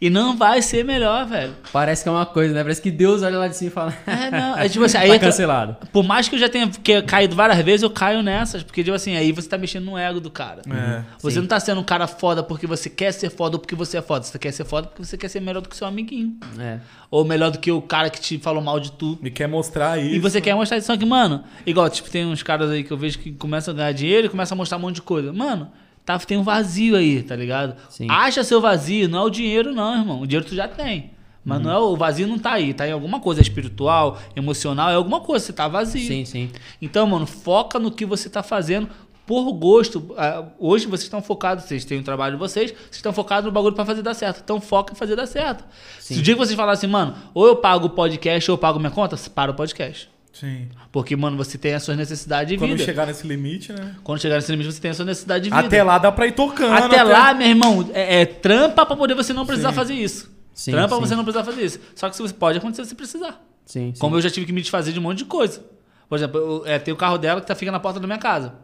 E 0.03 0.11
não 0.11 0.37
vai 0.37 0.61
ser 0.61 0.85
melhor, 0.85 1.25
velho. 1.27 1.55
Parece 1.73 2.03
que 2.03 2.09
é 2.09 2.13
uma 2.13 2.27
coisa, 2.27 2.53
né? 2.53 2.61
Parece 2.65 2.83
que 2.83 2.91
Deus 2.91 3.23
olha 3.23 3.39
lá 3.39 3.47
de 3.47 3.57
cima 3.57 3.69
e 3.71 3.73
fala. 3.73 3.95
É, 4.05 4.31
não. 4.33 4.59
É 4.59 4.69
tipo 4.69 4.85
assim, 4.85 4.99
aí 4.99 5.09
tá 5.11 5.19
cancelado. 5.21 5.77
Por 5.93 6.03
mais 6.03 6.29
que 6.29 6.35
eu 6.35 6.41
já 6.41 6.49
tenha 6.49 6.69
que- 6.69 7.03
caído 7.03 7.37
várias 7.37 7.57
vezes, 7.65 7.85
eu 7.85 7.91
caio 7.91 8.21
nessas. 8.21 8.65
Porque, 8.65 8.83
tipo 8.83 8.97
assim, 8.97 9.15
aí 9.15 9.31
você 9.31 9.49
tá 9.49 9.57
mexendo 9.57 9.85
no 9.85 9.97
ego 9.97 10.19
do 10.19 10.29
cara. 10.29 10.61
É. 10.69 11.05
Você 11.21 11.35
Sim. 11.37 11.43
não 11.43 11.47
tá 11.47 11.61
sendo 11.61 11.81
um 11.81 11.85
cara 11.85 12.09
foda 12.09 12.43
porque 12.43 12.67
você 12.67 12.91
quer 12.91 13.13
ser 13.13 13.31
foda 13.31 13.55
ou 13.55 13.61
porque 13.61 13.77
você 13.77 13.99
é 13.99 14.03
foda. 14.03 14.25
Você 14.25 14.41
quer 14.41 14.51
ser 14.51 14.65
foda 14.65 14.89
porque 14.89 15.05
você 15.05 15.17
quer 15.17 15.29
ser 15.29 15.39
melhor 15.39 15.61
do 15.61 15.69
que 15.69 15.77
seu 15.77 15.87
amiguinho. 15.87 16.37
É. 16.59 16.81
Ou 17.09 17.25
melhor 17.25 17.53
do 17.53 17.59
que 17.61 17.71
o 17.71 17.81
cara 17.81 18.11
que 18.11 18.21
te 18.21 18.39
falou 18.39 18.61
mal 18.61 18.81
de 18.81 18.91
tu. 18.91 19.17
E 19.23 19.31
quer 19.31 19.47
mostrar 19.47 20.01
isso. 20.01 20.17
E 20.17 20.19
você 20.19 20.41
quer 20.41 20.57
mostrar 20.57 20.79
isso. 20.79 20.89
Só 20.89 20.97
que, 20.97 21.07
mano, 21.07 21.45
igual, 21.65 21.89
tipo, 21.89 22.11
tem 22.11 22.27
uns 22.27 22.43
caras 22.43 22.71
aí 22.71 22.83
que 22.83 22.91
eu 22.91 22.97
vejo 22.97 23.21
que 23.21 23.31
começam 23.31 23.73
a 23.73 23.77
ganhar 23.77 23.93
dinheiro 23.93 24.27
e 24.27 24.31
começam 24.31 24.57
a 24.57 24.59
mostrar 24.59 24.79
um 24.79 24.81
monte 24.81 24.97
de 24.97 25.03
coisa. 25.03 25.33
Mano, 25.33 25.71
tá, 26.05 26.19
tem 26.19 26.37
um 26.39 26.43
vazio 26.43 26.97
aí, 26.97 27.23
tá 27.23 27.35
ligado? 27.37 27.77
Sim. 27.89 28.07
Acha 28.11 28.43
seu 28.45 28.61
vazio, 28.61 29.09
não 29.09 29.21
é 29.21 29.23
o 29.23 29.31
dinheiro, 29.31 29.73
não, 29.73 29.97
irmão. 29.99 30.21
O 30.21 30.27
dinheiro 30.27 30.47
tu 30.49 30.55
já 30.55 30.69
tem. 30.69 31.11
Mas 31.45 31.59
Uhum. 31.59 31.65
não 31.65 31.71
é, 31.73 31.79
o 31.79 31.97
vazio 31.97 32.27
não 32.29 32.39
tá 32.39 32.53
aí, 32.53 32.73
tá 32.73 32.87
em 32.87 32.93
alguma 32.93 33.19
coisa 33.19 33.41
espiritual, 33.41 34.17
emocional, 34.37 34.91
é 34.91 34.95
alguma 34.95 35.21
coisa, 35.21 35.45
você 35.45 35.53
tá 35.53 35.67
vazio. 35.67 36.07
Sim, 36.07 36.25
sim. 36.25 36.51
Então, 36.81 37.05
mano, 37.07 37.27
foca 37.27 37.79
no 37.81 37.91
que 37.91 38.07
você 38.07 38.31
tá 38.31 38.45
fazendo 38.45 38.89
por 39.27 39.53
gosto. 39.53 40.15
Ah, 40.17 40.45
Hoje 40.59 40.87
vocês 40.87 41.03
estão 41.05 41.21
focados, 41.21 41.65
vocês 41.65 41.85
têm 41.85 41.99
o 41.99 42.03
trabalho 42.05 42.35
de 42.37 42.39
vocês, 42.39 42.71
vocês 42.71 42.97
estão 42.97 43.13
focados 43.13 43.47
no 43.47 43.51
bagulho 43.53 43.75
pra 43.75 43.85
fazer 43.85 44.03
dar 44.03 44.15
certo. 44.15 44.41
Então 44.45 44.61
foca 44.61 44.93
em 44.93 44.97
fazer 44.97 45.17
dar 45.17 45.27
certo. 45.27 45.65
Se 45.99 46.19
o 46.19 46.23
dia 46.23 46.35
que 46.35 46.39
vocês 46.39 46.57
falassem, 46.57 46.89
mano, 46.89 47.15
ou 47.35 47.47
eu 47.49 47.57
pago 47.57 47.87
o 47.87 47.91
podcast 47.91 48.49
ou 48.51 48.55
eu 48.55 48.59
pago 48.59 48.79
minha 48.79 48.91
conta, 48.93 49.17
para 49.35 49.51
o 49.51 49.55
podcast. 49.55 50.12
Sim. 50.33 50.69
Porque, 50.91 51.15
mano, 51.15 51.37
você 51.37 51.59
tem 51.59 51.75
as 51.75 51.83
suas 51.83 51.97
necessidades 51.97 52.53
de 52.53 52.59
Quando 52.59 52.73
vida. 52.73 52.85
chegar 52.85 53.07
nesse 53.07 53.27
limite, 53.27 53.73
né? 53.73 53.95
Quando 54.03 54.21
chegar 54.21 54.37
nesse 54.37 54.51
limite, 54.51 54.73
você 54.73 54.81
tem 54.81 54.91
a 54.91 54.95
sua 54.95 55.05
necessidade 55.05 55.45
de 55.45 55.51
vida. 55.51 55.67
Até 55.67 55.83
lá 55.83 55.99
dá 55.99 56.11
pra 56.11 56.27
ir 56.27 56.33
tocando. 56.33 56.73
Até 56.73 57.03
lá, 57.03 57.35
meu 57.35 57.47
irmão, 57.47 57.91
é, 57.93 58.23
é 58.23 58.27
trampa 58.27 58.87
pra 58.87 58.97
poder 58.97 59.15
você 59.15 59.33
não 59.33 59.45
precisar 59.45 59.71
Sim. 59.71 59.75
fazer 59.75 59.95
isso. 59.95 60.33
Sim, 60.55 60.73
trampa 60.73 60.89
pra 60.89 60.97
sim. 60.99 61.09
você 61.09 61.17
não 61.17 61.25
precisar 61.25 61.45
fazer 61.45 61.63
isso. 61.63 61.81
Só 61.95 62.09
que 62.09 62.17
você 62.17 62.33
pode 62.33 62.59
acontecer 62.59 62.85
se 62.87 62.95
precisar. 62.95 63.43
Sim, 63.67 63.93
sim. 63.95 64.01
Como 64.01 64.17
eu 64.17 64.21
já 64.21 64.31
tive 64.31 64.47
que 64.47 64.53
me 64.53 64.61
desfazer 64.61 64.93
de 64.93 64.99
um 64.99 65.03
monte 65.03 65.19
de 65.19 65.25
coisa. 65.27 65.63
Por 66.09 66.17
exemplo, 66.17 66.39
eu, 66.39 66.63
é, 66.67 66.79
tem 66.79 66.93
o 66.93 66.97
carro 66.97 67.19
dela 67.19 67.41
que 67.41 67.47
tá, 67.47 67.55
fica 67.55 67.71
na 67.71 67.81
porta 67.81 68.01
da 68.01 68.07
minha 68.07 68.19
casa. 68.19 68.55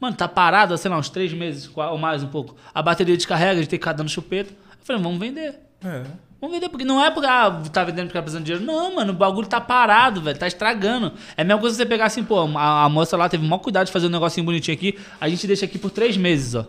Mano, 0.00 0.16
tá 0.16 0.28
parado, 0.28 0.74
há, 0.74 0.76
sei 0.76 0.90
lá, 0.90 0.96
uns 0.96 1.08
três 1.08 1.32
meses 1.32 1.68
ou 1.74 1.98
mais 1.98 2.22
um 2.22 2.28
pouco. 2.28 2.54
A 2.72 2.80
bateria 2.80 3.16
descarrega, 3.16 3.52
a 3.52 3.54
gente 3.56 3.68
tem 3.68 3.78
que 3.78 3.84
ficar 3.84 3.92
dando 3.92 4.08
chupeta. 4.08 4.52
Eu 4.52 4.84
falei, 4.84 5.02
vamos 5.02 5.18
vender. 5.18 5.58
É. 5.84 6.04
Vamos 6.40 6.54
vender, 6.54 6.68
porque 6.68 6.84
não 6.84 7.04
é 7.04 7.10
porque 7.10 7.26
ah, 7.28 7.60
tá 7.72 7.82
vendendo 7.82 8.06
porque 8.06 8.18
tá 8.18 8.22
precisando 8.22 8.44
de 8.44 8.52
dinheiro. 8.54 8.64
Não, 8.72 8.94
mano, 8.94 9.12
o 9.12 9.16
bagulho 9.16 9.48
tá 9.48 9.60
parado, 9.60 10.20
velho. 10.20 10.38
Tá 10.38 10.46
estragando. 10.46 11.12
É 11.36 11.42
a 11.42 11.44
mesma 11.44 11.60
coisa 11.60 11.74
você 11.76 11.84
pegar 11.84 12.06
assim, 12.06 12.22
pô, 12.22 12.38
a, 12.56 12.84
a 12.84 12.88
moça 12.88 13.16
lá 13.16 13.28
teve 13.28 13.44
o 13.44 13.48
maior 13.48 13.58
cuidado 13.60 13.86
de 13.86 13.92
fazer 13.92 14.06
um 14.06 14.10
negocinho 14.10 14.46
bonitinho 14.46 14.76
aqui. 14.76 14.96
A 15.20 15.28
gente 15.28 15.46
deixa 15.48 15.64
aqui 15.64 15.78
por 15.78 15.90
três 15.90 16.16
meses, 16.16 16.54
ó. 16.54 16.64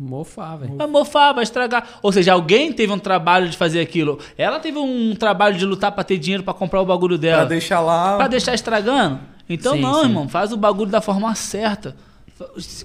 Mofar, 0.00 0.56
velho. 0.58 0.76
Vai 0.76 0.86
mofar, 0.86 1.32
vai 1.34 1.44
estragar. 1.44 1.86
Ou 2.02 2.10
seja, 2.10 2.32
alguém 2.32 2.72
teve 2.72 2.90
um 2.92 2.98
trabalho 2.98 3.48
de 3.48 3.56
fazer 3.56 3.80
aquilo. 3.80 4.18
Ela 4.36 4.58
teve 4.58 4.78
um 4.78 5.14
trabalho 5.14 5.56
de 5.58 5.66
lutar 5.66 5.92
pra 5.92 6.02
ter 6.02 6.16
dinheiro 6.18 6.42
pra 6.42 6.54
comprar 6.54 6.80
o 6.80 6.86
bagulho 6.86 7.18
Pra 7.18 7.28
dela. 7.28 7.44
deixar 7.46 7.80
lá. 7.80 8.16
Pra 8.16 8.26
deixar 8.28 8.54
estragando? 8.54 9.20
Então 9.48 9.74
Sim, 9.74 9.80
não, 9.82 9.94
sim. 10.00 10.06
irmão. 10.06 10.28
Faz 10.28 10.52
o 10.52 10.56
bagulho 10.56 10.90
da 10.90 11.00
forma 11.02 11.32
certa. 11.34 11.94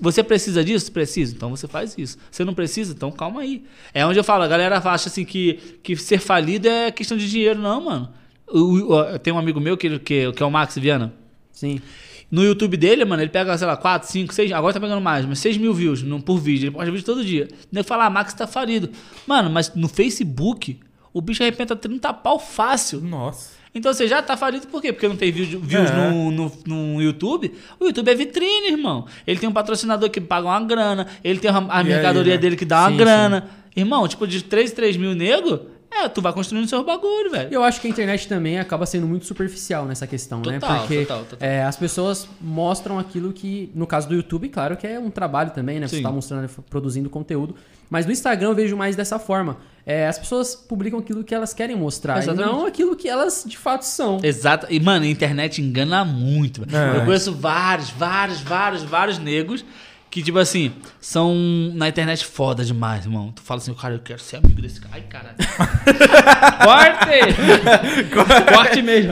Você 0.02 0.24
precisa 0.24 0.64
disso? 0.64 0.92
Precisa. 0.92 1.34
Então 1.36 1.50
você 1.50 1.68
faz 1.68 1.96
isso. 1.98 2.18
Você 2.30 2.44
não 2.46 2.54
precisa? 2.54 2.94
Então 2.94 3.12
calma 3.12 3.42
aí. 3.42 3.64
É 3.94 4.06
onde 4.06 4.20
eu 4.20 4.24
falo, 4.24 4.44
a 4.44 4.48
galera 4.48 4.78
acha 4.78 5.10
assim 5.10 5.26
que, 5.26 5.54
que 5.82 5.96
ser 5.96 6.20
falido 6.20 6.68
é 6.68 6.92
questão 6.92 7.18
de 7.18 7.30
dinheiro. 7.30 7.60
Não, 7.60 7.84
mano. 7.84 8.10
O- 8.48 8.94
o- 8.94 9.20
Tem 9.20 9.34
um 9.34 9.38
amigo 9.38 9.60
meu 9.60 9.76
que, 9.78 10.00
que, 10.00 10.32
que 10.32 10.44
é 10.44 10.46
o 10.46 10.52
Max 10.52 10.76
Viana. 10.78 11.14
Sim. 11.52 11.82
No 12.30 12.44
YouTube 12.44 12.76
dele, 12.76 13.06
mano, 13.06 13.22
ele 13.24 13.30
pega, 13.32 13.58
sei 13.58 13.66
lá, 13.66 13.78
4, 13.78 14.10
5, 14.10 14.34
6, 14.34 14.52
agora 14.52 14.74
tá 14.74 14.80
pegando 14.82 15.00
mais, 15.02 15.26
mas 15.26 15.40
6 15.40 15.56
mil 15.58 15.74
views 15.74 16.04
no- 16.04 16.22
por 16.22 16.38
vídeo. 16.38 16.66
Ele 16.68 16.72
posta 16.76 16.92
vídeo 16.92 17.06
todo 17.06 17.24
dia. 17.24 17.48
Daí 17.72 17.84
fala, 17.84 18.06
ah, 18.06 18.10
Max 18.10 18.34
tá 18.34 18.46
falido. 18.46 18.90
Mano, 19.26 19.50
mas 19.50 19.74
no 19.74 19.88
Facebook, 19.88 20.78
o 21.14 21.22
bicho 21.22 21.42
arrebenta 21.42 21.76
30 21.76 22.14
pau 22.14 22.38
fácil. 22.38 23.00
Nossa. 23.02 23.52
Então 23.78 23.94
você 23.94 24.08
já 24.08 24.22
tá 24.22 24.36
falido 24.36 24.68
por 24.68 24.82
quê? 24.82 24.92
Porque 24.92 25.08
não 25.08 25.16
tem 25.16 25.32
vídeo- 25.32 25.60
views 25.62 25.90
É. 25.90 25.94
no, 26.12 26.32
no, 26.32 26.52
no 26.66 27.02
YouTube. 27.02 27.54
O 27.80 27.86
YouTube 27.86 28.10
é 28.10 28.16
vitrine, 28.16 28.72
irmão. 28.72 29.06
Ele 29.26 29.40
tem 29.40 29.48
um 29.48 29.54
patrocinador 29.54 30.10
que 30.10 30.20
paga 30.20 30.48
uma 30.48 30.60
grana, 30.62 31.08
ele 31.24 31.40
tem 31.40 31.50
a, 31.52 31.58
a 31.58 31.62
E 31.62 31.70
aí, 31.72 31.84
mercadoria 31.86 32.34
né? 32.34 32.38
dele 32.40 32.56
que 32.56 32.66
dá 32.66 32.82
uma 32.82 32.92
Sim, 32.92 32.98
grana. 32.98 33.48
Irmão, 33.76 34.08
tipo, 34.08 34.26
de 34.26 34.44
3, 34.44 34.72
3 34.72 34.98
mil 34.98 35.14
nego, 35.14 35.60
é, 36.04 36.10
tu 36.10 36.22
vai 36.22 36.34
construindo 36.34 36.68
seus 36.68 36.86
bagulho, 36.86 37.32
velho. 37.32 37.50
Eu 37.52 37.64
acho 37.64 37.80
que 37.82 37.88
a 37.88 37.90
internet 37.90 38.28
também 38.28 38.60
acaba 38.60 38.86
sendo 38.86 39.08
muito 39.08 39.26
superficial 39.26 39.86
nessa 39.86 40.06
questão, 40.06 40.42
né? 40.42 40.60
Total, 40.60 40.80
Porque 40.80 41.00
total, 41.02 41.24
total. 41.26 41.48
é, 41.48 41.64
as 41.64 41.76
pessoas 41.76 42.28
mostram 42.40 43.00
aquilo 43.00 43.34
que, 43.34 43.72
no 43.74 43.88
caso 43.88 44.08
do 44.08 44.16
YouTube, 44.16 44.50
claro 44.50 44.78
que 44.78 44.86
é 44.86 45.00
um 45.00 45.10
trabalho 45.10 45.52
também, 45.52 45.80
né? 45.80 45.88
Você 45.88 45.98
Sim. 45.98 46.04
tá 46.04 46.12
mostrando, 46.12 46.50
produzindo 46.70 47.10
conteúdo. 47.10 47.56
Mas 47.90 48.06
no 48.06 48.12
Instagram 48.12 48.50
eu 48.50 48.56
vejo 48.56 48.76
mais 48.76 48.96
dessa 48.96 49.18
forma. 49.18 49.58
É, 49.86 50.08
as 50.08 50.20
pessoas 50.20 50.54
publicam 50.56 51.00
aquilo 51.00 51.24
que 51.24 51.34
elas 51.34 51.54
querem 51.54 51.76
mostrar, 51.76 52.18
Exatamente. 52.18 52.50
e 52.50 52.52
não 52.52 52.66
aquilo 52.66 52.96
que 52.96 53.08
elas 53.08 53.46
de 53.48 53.58
fato 53.58 53.84
são. 53.84 54.20
Exato. 54.22 54.68
E, 54.70 54.80
mano, 54.80 55.06
a 55.06 55.08
internet 55.08 55.62
engana 55.62 56.04
muito. 56.04 56.64
É. 56.64 56.98
Eu 56.98 57.06
conheço 57.06 57.34
vários, 57.34 57.90
vários, 57.90 58.42
vários, 58.42 58.84
vários 58.84 59.18
negros 59.18 59.64
que, 60.10 60.24
tipo 60.24 60.40
assim, 60.40 60.72
são 61.02 61.36
na 61.76 61.88
internet 61.90 62.26
foda 62.26 62.64
demais, 62.64 63.06
irmão. 63.06 63.32
Tu 63.36 63.42
fala 63.42 63.60
assim, 63.60 63.74
cara, 63.74 63.94
eu 63.96 64.00
quero 64.00 64.20
ser 64.20 64.38
amigo 64.38 64.62
desse 64.62 64.80
cara. 64.82 64.94
Ai, 64.96 65.02
caralho. 65.02 65.36
Corte! 66.64 68.54
Corte 68.54 68.82
mesmo. 68.82 69.12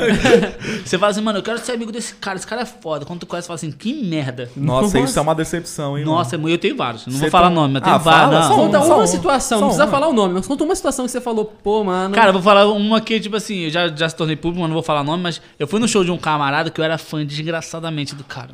Você 0.85 0.97
fala 0.97 1.11
assim, 1.11 1.21
mano, 1.21 1.39
eu 1.39 1.43
quero 1.43 1.57
ser 1.59 1.73
amigo 1.73 1.91
desse 1.91 2.15
cara. 2.15 2.37
Esse 2.37 2.47
cara 2.47 2.61
é 2.61 2.65
foda. 2.65 3.05
Quando 3.05 3.19
tu 3.21 3.25
conhece, 3.25 3.45
você 3.45 3.47
fala 3.47 3.55
assim, 3.55 3.71
que 3.71 3.93
merda. 4.03 4.49
Nossa, 4.55 4.81
Nossa. 4.83 4.99
isso 4.99 5.19
é 5.19 5.21
uma 5.21 5.35
decepção, 5.35 5.97
hein? 5.97 6.05
Nossa, 6.05 6.35
eu 6.35 6.57
tenho 6.57 6.75
vários. 6.75 7.05
Não 7.05 7.13
Você 7.13 7.21
vou 7.21 7.29
falar 7.31 7.47
tem- 7.47 7.55
nome, 7.55 7.73
mas 7.73 7.81
Ah, 7.83 7.85
tenho 7.85 7.99
fala, 7.99 8.27
vários. 8.29 8.47
Só 8.47 8.55
Conta 8.55 8.79
uma 8.79 8.95
uma. 8.95 9.07
situação, 9.07 9.59
não 9.59 9.67
precisa 9.67 9.85
uma. 9.85 9.91
falar 9.91 10.07
o 10.07 10.13
nome, 10.13 10.33
mas 10.35 10.47
conta 10.47 10.63
uma 10.63 10.75
situação 10.75 11.05
que 11.05 11.11
você 11.11 11.21
falou, 11.21 11.45
pô, 11.45 11.83
mano. 11.83 12.15
Cara, 12.15 12.29
eu 12.29 12.33
vou 12.33 12.41
falar 12.41 12.67
uma 12.67 13.01
que, 13.01 13.19
tipo 13.19 13.35
assim, 13.35 13.65
eu 13.65 13.69
já, 13.69 13.87
já 13.89 14.07
se 14.09 14.15
tornei 14.15 14.35
público, 14.35 14.61
mas 14.61 14.69
não 14.69 14.73
vou 14.75 14.83
falar 14.83 15.03
nome, 15.03 15.21
mas 15.23 15.41
eu 15.59 15.67
fui 15.67 15.79
no 15.79 15.87
show 15.87 16.03
de 16.03 16.11
um 16.11 16.17
camarada 16.17 16.69
que 16.69 16.79
eu 16.79 16.85
era 16.85 16.97
fã 16.97 17.25
desgraçadamente 17.25 18.15
do 18.15 18.23
cara. 18.23 18.51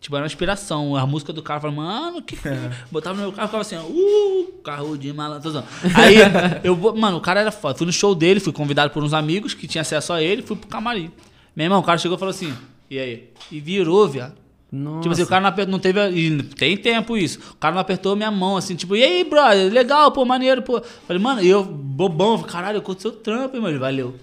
Tipo, 0.00 0.14
era 0.14 0.22
uma 0.22 0.26
inspiração. 0.26 0.94
A 0.94 1.06
música 1.06 1.32
do 1.32 1.42
cara, 1.42 1.60
falava, 1.60 1.80
mano, 1.80 2.22
que. 2.22 2.38
Botava 2.90 3.16
no 3.16 3.22
meu 3.22 3.32
carro 3.32 3.46
e 3.46 3.48
ficava 3.48 3.62
assim, 3.62 3.76
uh, 3.76 4.52
carro 4.62 4.96
de 4.96 5.12
malandro. 5.12 5.64
Aí, 5.94 6.16
eu, 6.62 6.76
mano, 6.94 7.16
o 7.16 7.20
cara 7.20 7.40
era 7.40 7.50
foda. 7.50 7.76
Fui 7.76 7.86
no 7.86 7.92
show 7.92 8.14
dele, 8.14 8.40
fui 8.40 8.52
convidado 8.52 8.92
por 8.92 9.02
uns 9.02 9.12
amigos 9.12 9.54
que 9.54 9.66
tinham 9.66 9.82
acesso 9.82 10.12
a 10.12 10.22
ele, 10.22 10.42
fui 10.42 10.56
pro 10.56 10.68
camarim. 10.68 11.10
Meu 11.54 11.64
irmão, 11.64 11.80
o 11.80 11.82
cara 11.82 11.98
chegou 11.98 12.16
e 12.16 12.18
falou 12.18 12.30
assim, 12.30 12.54
e 12.88 12.98
aí? 12.98 13.30
E 13.50 13.58
virou, 13.58 14.08
viado. 14.08 14.34
Nossa. 14.70 15.00
Tipo 15.00 15.12
assim, 15.14 15.22
o 15.22 15.26
cara 15.26 15.40
não, 15.40 15.48
apertou, 15.48 15.72
não 15.72 15.78
teve. 15.78 16.00
E 16.10 16.42
tem 16.42 16.76
tempo 16.76 17.16
isso. 17.16 17.40
O 17.52 17.56
cara 17.56 17.74
não 17.74 17.80
apertou 17.80 18.14
minha 18.14 18.30
mão, 18.30 18.56
assim, 18.56 18.76
tipo, 18.76 18.94
e 18.94 19.02
aí, 19.02 19.24
brother? 19.24 19.72
Legal, 19.72 20.12
pô, 20.12 20.24
maneiro, 20.24 20.62
pô. 20.62 20.80
Falei, 21.06 21.20
mano, 21.20 21.42
e 21.42 21.48
eu, 21.48 21.64
bobão, 21.64 22.40
caralho, 22.42 22.76
eu 22.76 22.82
curto 22.82 23.02
seu 23.02 23.12
trampo, 23.12 23.56
hein, 23.56 23.62
mano. 23.62 23.80
Valeu. 23.80 24.14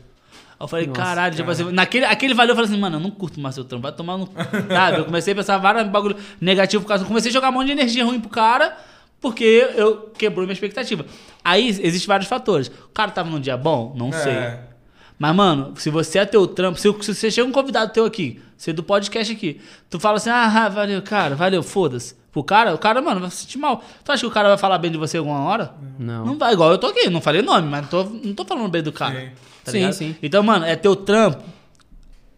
Aí 0.57 0.64
eu 0.64 0.68
falei, 0.68 0.88
Nossa, 0.88 1.02
caralho, 1.02 1.36
tipo 1.36 1.52
assim, 1.52 1.72
naquele 1.72 2.06
aquele 2.06 2.34
valeu, 2.34 2.52
eu 2.52 2.56
falei 2.56 2.72
assim, 2.72 2.80
mano, 2.80 2.95
eu 2.95 2.99
não 2.99 3.11
curto 3.11 3.40
mais 3.40 3.56
seu 3.56 3.65
trampo, 3.65 3.84
vai 3.84 3.91
tomar 3.91 4.18
no. 4.18 4.30
Sabe? 4.69 4.99
Eu 4.99 5.06
comecei 5.06 5.34
a 5.34 5.36
pensar 5.36 5.57
vários 5.57 5.88
bagulho 5.90 6.15
negativo 6.40 6.84
por 6.84 6.88
causa. 6.88 7.03
Comecei 7.06 7.30
a 7.30 7.34
jogar 7.34 7.49
um 7.49 7.53
monte 7.53 7.68
de 7.68 7.72
energia 7.73 8.06
ruim 8.06 8.19
pro 8.19 8.30
cara, 8.30 8.77
porque 9.19 9.69
eu 9.76 10.11
quebrou 10.18 10.45
minha 10.45 10.53
expectativa. 10.53 11.06
Aí 11.44 11.68
existem 11.68 12.07
vários 12.07 12.30
fatores. 12.30 12.68
O 12.68 12.94
cara 12.94 13.11
tava 13.11 13.30
num 13.30 13.40
dia 13.40 13.57
bom? 13.57 13.94
Não 13.98 14.11
sei. 14.11 14.32
É. 14.32 14.60
Mas, 15.18 15.34
mano, 15.36 15.73
se 15.77 15.90
você 15.90 16.19
é 16.19 16.26
teu 16.26 16.45
trampo, 16.45 16.77
se, 16.80 16.91
se 17.02 17.15
você 17.15 17.32
chega 17.32 17.48
um 17.48 17.52
convidado 17.52 17.91
teu 17.94 18.06
aqui, 18.06 18.41
você 18.57 18.72
é 18.72 18.73
do 18.73 18.84
podcast 18.84 19.32
aqui, 19.34 19.61
tu 19.90 19.99
fala 19.99 20.18
assim, 20.18 20.30
ah, 20.30 20.68
valeu, 20.69 21.02
cara, 21.02 21.36
valeu, 21.36 21.64
foda-se. 21.64 22.15
pro 22.34 22.44
cara, 22.44 22.73
o 22.73 22.77
cara, 22.77 23.02
mano, 23.02 23.22
vai 23.22 23.30
se 23.30 23.38
sentir 23.38 23.57
mal. 23.57 23.82
Tu 24.03 24.11
acha 24.11 24.22
que 24.22 24.27
o 24.27 24.32
cara 24.32 24.49
vai 24.49 24.57
falar 24.57 24.77
bem 24.77 24.91
de 24.91 24.98
você 24.98 25.18
alguma 25.18 25.40
hora? 25.40 25.73
Não. 25.98 26.26
Não 26.26 26.38
vai, 26.38 26.52
igual 26.53 26.69
eu 26.72 26.77
tô 26.77 26.88
aqui, 26.88 27.10
não 27.10 27.22
falei 27.22 27.41
nome, 27.41 27.68
mas 27.69 27.84
não 27.84 27.88
tô, 27.90 28.03
não 28.03 28.34
tô 28.34 28.44
falando 28.44 28.68
bem 28.69 28.84
do 28.84 28.91
cara. 28.91 29.19
Sim. 29.19 29.30
Tá 29.66 29.72
Sim, 29.72 29.78
ligado? 29.80 29.94
sim. 29.94 30.16
Então, 30.24 30.42
mano, 30.44 30.64
é 30.66 30.76
teu 30.76 30.96
trampo. 30.96 31.44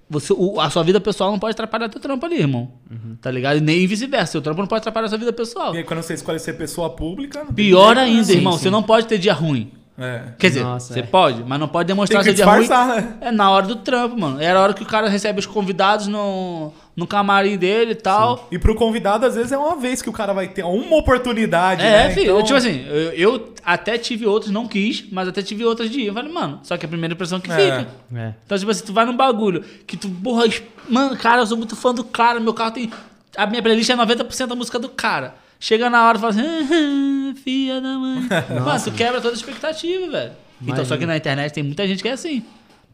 Você, 0.10 0.32
o- 0.32 0.60
a 0.62 0.70
sua 0.70 0.84
vida 0.84 1.02
pessoal 1.02 1.32
não 1.32 1.38
pode 1.40 1.52
atrapalhar 1.52 1.90
teu 1.90 2.00
trampo 2.00 2.26
ali, 2.26 2.38
irmão. 2.40 2.72
Uhum. 2.90 3.18
Tá 3.22 3.30
ligado? 3.30 3.58
E 3.58 3.62
nem 3.62 3.86
vice-versa. 3.86 4.32
Seu 4.34 4.42
trampo 4.42 4.62
não 4.62 4.68
pode 4.68 4.80
atrapalhar 4.80 5.08
a 5.08 5.10
sua 5.10 5.18
vida 5.18 5.34
pessoal. 5.34 5.76
E 5.76 5.80
aí, 5.80 5.84
quando 5.84 6.02
você 6.02 6.14
escolhe 6.14 6.40
ser 6.40 6.54
pessoa 6.54 6.90
pública. 6.90 7.46
Pior 7.54 7.88
jeito, 7.88 7.96
né? 7.98 8.04
ainda, 8.04 8.24
Sim, 8.24 8.34
irmão, 8.38 8.54
sim. 8.54 8.60
você 8.60 8.70
não 8.70 8.82
pode 8.82 9.06
ter 9.06 9.18
dia 9.18 9.34
ruim. 9.34 9.72
É. 10.00 10.22
Quer 10.38 10.48
dizer, 10.50 10.64
Nossa, 10.64 10.94
você 10.94 11.00
é. 11.00 11.04
pode, 11.04 11.44
mas 11.44 11.60
não 11.60 11.68
pode 11.68 11.88
demonstrar 11.88 12.24
Tem 12.24 12.32
que 12.32 12.38
seu 12.38 12.46
dia 12.46 12.54
ruim. 12.54 12.62
disfarçar, 12.66 13.02
né? 13.02 13.18
É 13.20 13.32
na 13.32 13.50
hora 13.52 13.66
do 13.68 13.78
trampo, 13.78 14.18
mano. 14.18 14.40
Era 14.40 14.60
a 14.60 14.62
hora 14.62 14.74
que 14.74 14.84
o 14.84 14.86
cara 14.86 15.10
recebe 15.10 15.40
os 15.40 15.46
convidados 15.48 16.08
no, 16.08 16.72
no 16.98 17.06
camarim 17.08 17.56
dele 17.58 17.92
e 17.92 17.96
tal. 17.96 18.48
E 18.52 18.58
pro 18.58 18.74
convidado, 18.74 19.24
às 19.26 19.36
vezes, 19.36 19.52
é 19.52 19.58
uma 19.58 19.76
vez 19.76 20.02
que 20.02 20.10
o 20.10 20.12
cara 20.12 20.34
vai 20.34 20.48
ter 20.48 20.64
uma 20.64 20.98
oportunidade. 20.98 21.82
É, 21.86 22.08
né? 22.08 22.10
filho. 22.10 22.32
Então, 22.32 22.44
Tipo 22.44 22.58
assim, 22.58 22.86
eu, 22.90 23.12
eu 23.14 23.54
até 23.64 24.00
tive 24.00 24.26
outros, 24.26 24.52
não 24.52 24.68
quis, 24.68 25.06
mas 25.12 25.28
até 25.28 25.44
tive 25.44 25.64
outras 25.64 25.92
de 25.92 26.02
ir. 26.02 26.08
Eu 26.08 26.14
falei, 26.16 26.32
mano, 26.34 26.60
só 26.64 26.76
que 26.76 26.86
a 26.86 26.90
primeira 26.90 27.14
impressão 27.14 27.40
que 27.40 27.52
É. 27.52 27.56
fica. 27.56 27.88
É. 28.16 28.34
Então, 28.44 28.58
tipo 28.58 28.72
assim, 28.72 28.84
tu 28.84 28.92
vai 28.94 29.06
num 29.06 29.16
bagulho 29.16 29.64
que 29.86 29.96
tu, 29.96 30.10
porra, 30.10 30.46
mano, 30.90 31.16
cara, 31.16 31.44
eu 31.44 31.48
sou 31.48 31.56
muito 31.56 31.76
fã 31.76 31.94
do 31.94 32.04
cara, 32.04 32.40
meu 32.40 32.54
carro 32.54 32.72
tem. 32.72 32.90
A 33.38 33.46
minha 33.46 33.62
playlist 33.62 33.90
é 33.92 33.96
90% 33.96 34.48
da 34.48 34.56
música 34.56 34.80
do 34.80 34.90
cara. 34.90 35.36
Chega 35.60 35.90
na 35.92 36.08
hora 36.08 36.18
e 36.18 36.22
fala 36.22 36.34
assim, 36.34 36.42
"Ah, 36.44 37.34
filha 37.44 37.80
da 37.80 37.90
mãe. 37.98 38.28
Mano, 38.66 38.84
tu 38.84 38.92
quebra 38.92 39.22
toda 39.22 39.34
a 39.34 39.38
expectativa, 39.38 40.08
velho. 40.12 40.32
Então, 40.66 40.84
só 40.84 40.98
que 40.98 41.06
na 41.06 41.16
internet 41.16 41.54
tem 41.54 41.64
muita 41.64 41.88
gente 41.88 42.02
que 42.02 42.10
é 42.10 42.14
assim. 42.14 42.44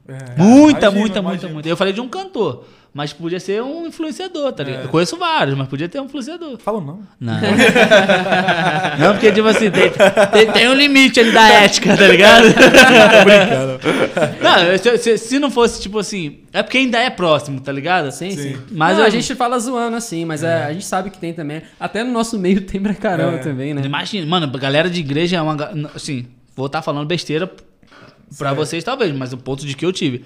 é, 0.08 0.14
Muita, 0.38 0.88
imagino, 0.88 0.92
muita, 0.92 0.92
muita, 0.92 1.22
imagino. 1.22 1.54
muita. 1.54 1.70
Eu 1.70 1.78
falei 1.78 1.94
de 1.94 2.02
um 2.02 2.10
cantor, 2.10 2.66
mas 2.94 3.12
podia 3.12 3.40
ser 3.40 3.62
um 3.64 3.88
influenciador, 3.88 4.52
tá 4.54 4.64
ligado? 4.64 4.84
Eu 4.84 4.90
conheço 4.90 5.18
vários, 5.18 5.58
mas 5.58 5.68
podia 5.68 5.90
ter 5.90 6.00
um 6.00 6.06
influenciador. 6.06 6.58
Fala 6.60 6.80
não. 6.80 7.00
Não. 7.20 7.34
não, 9.00 9.14
porque, 9.14 9.32
tipo 9.32 9.48
assim, 9.48 9.72
tem, 9.72 9.92
tem, 10.32 10.52
tem 10.52 10.70
um 10.70 10.74
limite 10.74 11.20
ali 11.20 11.32
da 11.32 11.50
ética, 11.50 11.98
tá 11.98 12.08
ligado? 12.08 12.46
Tô 12.54 13.24
brincando. 13.26 13.74
Não, 14.44 14.78
se, 14.78 14.98
se- 15.00 15.18
se 15.18 15.40
não 15.40 15.50
fosse, 15.50 15.82
tipo 15.82 15.98
assim. 15.98 16.40
É 16.54 16.62
porque 16.62 16.78
ainda 16.78 17.00
é 17.00 17.10
próximo, 17.10 17.60
tá 17.60 17.72
ligado? 17.72 18.12
Sim, 18.12 18.32
Sim. 18.32 18.38
sim. 18.38 18.54
Mas 18.72 18.94
Mas 18.94 19.00
eu- 19.00 19.06
a 19.06 19.10
gente 19.10 19.34
fala 19.36 19.58
zoando 19.58 19.96
assim, 19.98 20.26
mas 20.26 20.44
é, 20.44 20.66
a 20.66 20.72
gente 20.74 20.86
sabe 20.86 21.10
que 21.10 21.18
tem 21.18 21.34
também. 21.34 21.62
Até 21.80 22.04
no 22.04 22.12
nosso 22.12 22.38
meio 22.38 22.62
tem 22.62 22.80
pra 22.80 22.94
caramba 22.94 23.38
É. 23.38 23.40
também, 23.40 23.74
né? 23.74 23.82
Imagina, 23.84 24.26
mano, 24.28 24.52
a 24.54 24.60
galera 24.60 24.90
de 24.90 25.00
igreja 25.00 25.38
é 25.38 25.42
uma. 25.42 25.56
Assim, 25.96 26.28
vou 26.56 26.68
estar 26.68 26.82
falando 26.84 27.08
besteira 27.08 27.48
pra 27.48 28.50
Certo. 28.50 28.56
vocês 28.56 28.84
talvez, 28.84 29.12
mas 29.16 29.34
o 29.34 29.38
ponto 29.38 29.66
de 29.66 29.76
que 29.76 29.86
eu 29.86 29.92
tive. 29.92 30.24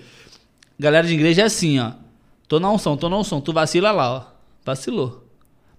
Galera 0.80 1.08
de 1.08 1.14
igreja 1.14 1.44
é 1.44 1.46
assim, 1.46 1.80
ó. 1.80 1.92
Tô 2.48 2.60
na 2.60 2.72
unção, 2.72 2.96
tô 2.96 3.10
na 3.10 3.18
unção. 3.18 3.42
Tu 3.42 3.52
vacila 3.54 3.92
lá, 3.92 4.12
ó. 4.12 4.24
Vacilou. 4.66 5.24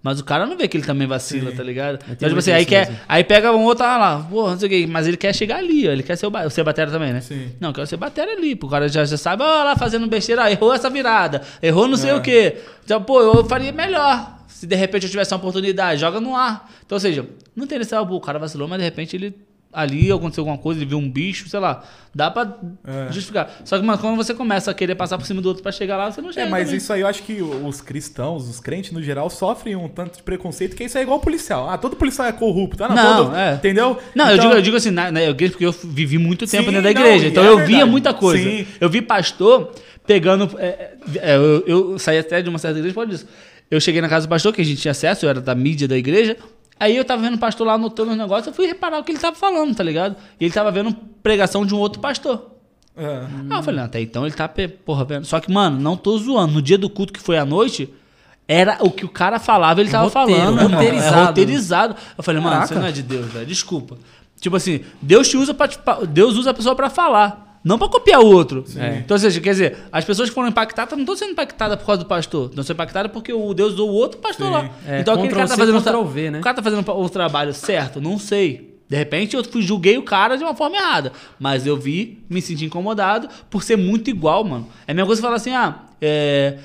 Mas 0.03 0.21
o 0.21 0.25
cara 0.25 0.47
não 0.47 0.57
vê 0.57 0.69
que 0.69 0.77
ele 0.77 0.87
também 0.87 1.09
vacila, 1.09 1.51
Sim. 1.51 1.57
tá 1.57 1.63
ligado? 1.63 1.99
tenho 1.99 2.13
Então, 2.13 2.29
tipo 2.29 2.39
assim, 2.39 2.53
aí, 2.53 2.65
quer, 2.65 2.87
mesmo. 2.89 3.03
aí 3.09 3.25
pega 3.25 3.51
um 3.53 3.65
outro 3.65 3.85
ah 3.85 3.99
lá, 3.99 4.27
porra, 4.31 4.53
não 4.53 4.59
sei 4.59 4.67
o 4.69 4.71
que, 4.71 4.87
mas 4.87 5.09
ele 5.09 5.17
quer 5.17 5.35
chegar 5.35 5.57
ali, 5.57 5.89
ó. 5.89 5.91
Ele 5.91 6.05
quer 6.05 6.15
ser 6.17 6.27
o, 6.29 6.51
ser 6.51 6.63
batera 6.63 6.89
também, 6.91 7.13
né? 7.13 7.21
Sim. 7.21 7.51
Não, 7.59 7.73
quero 7.73 7.85
ser 7.87 7.97
batera 7.97 8.31
ali. 8.31 8.55
Pô, 8.55 8.69
o 8.69 8.71
cara 8.71 8.89
já, 8.89 9.05
já 9.05 9.17
sabe, 9.17 9.43
ó, 9.43 9.65
lá 9.65 9.75
fazendo 9.77 10.07
besteira, 10.07 10.45
ah, 10.45 10.51
errou 10.53 10.73
essa 10.73 10.89
virada, 10.89 11.43
errou 11.61 11.89
não 11.89 11.97
sei 11.97 12.11
É. 12.11 12.15
o 12.15 12.23
quê. 12.23 12.59
Então, 12.85 13.03
pô, 13.03 13.21
eu 13.21 13.45
faria 13.47 13.73
melhor. 13.73 14.39
Se 14.47 14.67
de 14.69 14.77
repente 14.77 15.03
eu 15.05 15.11
tivesse 15.11 15.33
uma 15.35 15.39
oportunidade, 15.39 16.01
joga 16.01 16.21
no 16.21 16.35
ar. 16.37 16.71
Então, 16.87 16.95
ou 16.97 17.01
seja, 17.01 17.27
não 17.57 17.67
tem 17.67 17.81
esse, 17.81 17.93
ah, 17.95 18.05
pô, 18.07 18.15
o 18.15 18.21
cara 18.21 18.39
vacilou, 18.39 18.69
mas 18.69 18.79
de 18.79 18.85
repente 18.85 19.17
ele. 19.17 19.35
Ali 19.71 20.11
aconteceu 20.11 20.41
alguma 20.43 20.57
coisa, 20.57 20.81
ele 20.81 20.89
viu 20.89 20.97
um 20.99 21.11
bicho, 21.11 21.47
sei 21.49 21.61
lá. 21.61 21.85
Dá 22.15 22.31
pra 22.31 22.57
É. 22.87 23.13
justificar. 23.13 23.51
Só 23.67 23.79
que, 23.79 23.85
mano, 23.85 23.99
quando 23.99 24.17
você 24.17 24.33
começa 24.33 24.71
a 24.71 24.75
querer 24.75 24.95
passar 24.95 25.19
por 25.19 25.27
cima 25.27 25.43
do 25.43 25.49
outro 25.49 25.63
pra 25.63 25.71
chegar 25.71 25.97
lá, 25.99 26.11
você 26.11 26.23
não 26.23 26.33
chega. 26.33 26.47
É, 26.47 26.51
mas 26.51 26.65
também. 26.65 26.79
isso 26.79 26.91
aí 26.93 27.03
eu 27.03 27.07
acho 27.07 27.23
que 27.23 27.43
os 27.43 27.81
cristãos, 27.83 28.49
os 28.49 28.61
crentes 28.61 28.93
no 28.93 29.03
geral, 29.03 29.29
sofrem 29.29 29.77
um 29.77 29.87
tanto 29.87 30.17
de 30.17 30.23
preconceito 30.23 30.75
que 30.75 30.85
isso 30.85 30.97
é 30.97 31.03
igual 31.03 31.21
policial. 31.21 31.69
Ah, 31.69 31.77
todo 31.77 31.97
policial 31.97 32.27
é 32.27 32.33
corrupto. 32.33 32.83
Ah, 32.83 32.89
não, 32.89 32.95
Não, 32.97 33.25
todo, 33.27 33.37
é. 33.37 33.55
Entendeu? 33.55 33.99
Não, 34.15 34.29
eu, 34.31 34.35
Então- 34.37 34.47
digo, 34.49 34.59
eu 34.59 34.63
digo 34.63 34.77
assim, 34.79 34.91
na, 34.91 35.13
na 35.13 35.23
igreja, 35.23 35.53
porque 35.53 35.67
eu 35.67 35.73
vivi 35.73 36.17
muito 36.17 36.47
tempo 36.47 36.65
Sim, 36.65 36.71
dentro 36.73 36.83
da 36.83 36.95
não, 36.95 37.01
igreja. 37.07 37.27
e 37.27 37.29
então 37.29 37.45
é 37.45 37.49
eu 37.49 37.59
via 37.59 37.67
verdade. 37.67 37.91
muita 37.91 38.15
coisa. 38.15 38.43
Sim. 38.43 38.67
Eu 38.81 38.89
vi 38.89 39.03
pastor 39.03 39.73
pegando. 40.07 40.51
é, 40.59 40.93
é, 41.17 41.37
eu, 41.37 41.65
eu 41.67 41.99
saí 41.99 42.19
até 42.19 42.41
de 42.41 42.49
uma 42.49 42.59
certa 42.59 42.79
igreja 42.79 42.95
por 42.95 43.03
causa 43.07 43.19
disso. 43.19 43.29
Eu 43.71 43.79
cheguei 43.83 44.01
na 44.01 44.09
casa 44.09 44.27
do 44.27 44.31
pastor, 44.31 44.51
que 44.55 44.63
a 44.63 44.65
gente 44.65 44.81
tinha 44.81 44.93
acesso, 44.93 45.27
eu 45.27 45.31
era 45.31 45.43
da 45.43 45.55
mídia 45.55 45.87
da 45.87 45.97
igreja. 45.97 46.39
Aí 46.81 46.97
eu 46.97 47.05
tava 47.05 47.23
vendo 47.23 47.35
o 47.35 47.39
pastor 47.39 47.67
lá 47.67 47.75
anotando 47.75 48.13
os 48.13 48.17
negócios, 48.17 48.47
eu 48.47 48.53
fui 48.53 48.67
reparar 48.67 48.99
o 48.99 49.05
que 49.05 49.13
ele 49.13 49.19
tava 49.19 49.35
falando, 49.35 49.75
tá 49.75 49.83
ligado? 49.83 50.17
E 50.39 50.45
ele 50.45 50.55
tava 50.55 50.71
vendo 50.71 50.95
pregação 51.23 51.67
de 51.67 51.75
um 51.75 51.79
outro 51.79 52.01
pastor. 52.01 52.53
É. 52.97 53.27
Aí 53.51 53.59
eu 53.59 53.63
falei, 53.63 53.81
não, 53.81 53.87
até 53.87 54.01
então 54.01 54.27
ele 54.27 54.35
tá, 54.35 54.49
porra, 54.85 55.05
vendo. 55.05 55.25
Só 55.25 55.41
que, 55.41 55.51
mano, 55.51 55.79
não 55.79 55.97
tô 55.97 56.17
zoando. 56.19 56.55
No 56.55 56.63
dia 56.63 56.79
do 56.79 56.89
culto 56.91 57.13
que 57.13 57.21
foi 57.21 57.39
à 57.39 57.45
noite, 57.45 57.93
era 58.47 58.79
o 58.81 58.91
que 58.91 59.05
o 59.05 59.09
cara 59.09 59.39
falava, 59.39 59.81
ele 59.81 59.91
tava 59.91 60.09
Roteiro, 60.09 60.41
falando, 60.41 60.73
roteirizado. 60.73 61.17
É 61.17 61.25
roteirizado. 61.27 61.97
Eu 62.17 62.25
falei, 62.25 62.41
mano, 62.41 62.55
Caraca. 62.57 62.75
você 62.75 62.81
não 62.81 62.87
é 62.87 62.93
de 62.93 63.03
Deus, 63.03 63.27
velho. 63.27 63.47
Desculpa. 63.47 63.99
Tipo 64.41 64.57
assim, 64.57 64.81
Deus 65.03 65.29
te 65.29 65.37
usa 65.37 65.53
pra, 65.53 65.69
Deus 66.09 66.37
usa 66.37 66.51
a 66.51 66.55
pessoa 66.55 66.75
pra 66.75 66.89
falar. 66.89 67.48
Não 67.65 67.79
pra 67.79 67.89
copiar 67.89 68.21
o 68.21 68.27
outro. 68.27 68.65
É. 68.77 68.99
Então, 68.99 69.15
ou 69.15 69.19
seja, 69.19 69.41
quer 69.41 69.51
dizer, 69.51 69.77
as 69.91 70.05
pessoas 70.05 70.29
que 70.29 70.35
foram 70.35 70.49
impactadas 70.49 70.93
não 70.93 71.01
estão 71.01 71.17
sendo 71.17 71.33
impactadas 71.33 71.79
por 71.79 71.87
causa 71.87 72.03
do 72.03 72.07
pastor. 72.07 72.49
Estão 72.51 72.63
sendo 72.65 72.77
impactadas 72.77 73.13
porque 73.13 73.33
o 73.33 73.53
Deus 73.53 73.75
usou 73.75 73.91
o 73.91 73.93
outro 73.93 74.19
pastor 74.21 74.47
Sim. 74.47 74.53
lá. 74.53 74.71
É, 74.87 75.01
então 75.01 75.15
aquele 75.15 75.29
cara 75.35 75.49
tá 75.49 75.57
fazendo. 75.57 75.79
o 75.79 75.83
tra- 75.83 76.31
né? 76.31 76.39
O 76.39 76.43
cara 76.43 76.57
tá 76.57 76.63
fazendo 76.63 76.91
o 76.91 77.09
trabalho 77.09 77.53
certo? 77.53 78.01
Não 78.01 78.19
sei. 78.19 78.79
De 78.89 78.97
repente 78.97 79.37
eu 79.37 79.45
fui, 79.45 79.61
julguei 79.61 79.99
o 79.99 80.03
cara 80.03 80.37
de 80.37 80.43
uma 80.45 80.55
forma 80.55 80.77
errada. 80.77 81.13
Mas 81.39 81.67
eu 81.67 81.77
vi, 81.77 82.25
me 82.31 82.41
senti 82.41 82.65
incomodado 82.65 83.29
por 83.51 83.63
ser 83.63 83.77
muito 83.77 84.09
igual, 84.09 84.43
mano. 84.45 84.67
É 84.87 84.93
a 84.93 84.95
mesma 84.95 85.07
coisa 85.07 85.21
que 85.21 85.27
falar 85.27 85.37
assim, 85.37 85.53
ah, 85.53 85.75
é. 86.01 86.57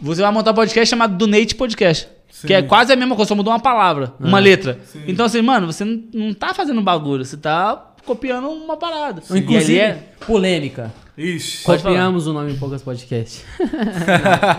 Você 0.00 0.22
vai 0.22 0.32
montar 0.32 0.50
um 0.50 0.54
podcast 0.54 0.90
chamado 0.90 1.16
do 1.16 1.26
Nate 1.26 1.54
Podcast. 1.54 2.08
Sim. 2.30 2.48
Que 2.48 2.54
é 2.54 2.62
quase 2.62 2.92
a 2.92 2.96
mesma 2.96 3.14
coisa, 3.14 3.28
só 3.28 3.34
mudou 3.36 3.52
uma 3.52 3.60
palavra, 3.60 4.12
uma 4.18 4.40
letra. 4.40 4.80
Sim. 4.86 5.04
Então, 5.06 5.24
assim, 5.26 5.40
mano, 5.40 5.68
você 5.72 5.84
não 5.84 6.34
tá 6.34 6.52
fazendo 6.52 6.82
bagulho, 6.82 7.24
você 7.24 7.36
tá 7.36 7.93
copiando 8.04 8.48
uma 8.48 8.76
parada. 8.76 9.22
E 9.30 9.38
Inclusive, 9.38 9.80
ali 9.80 9.92
é- 9.92 10.02
polêmica. 10.26 10.92
Ixi. 11.16 11.62
Copiamos 11.62 12.26
o 12.26 12.32
nome 12.32 12.52
em 12.52 12.56
poucas 12.56 12.82
podcasts. 12.82 13.44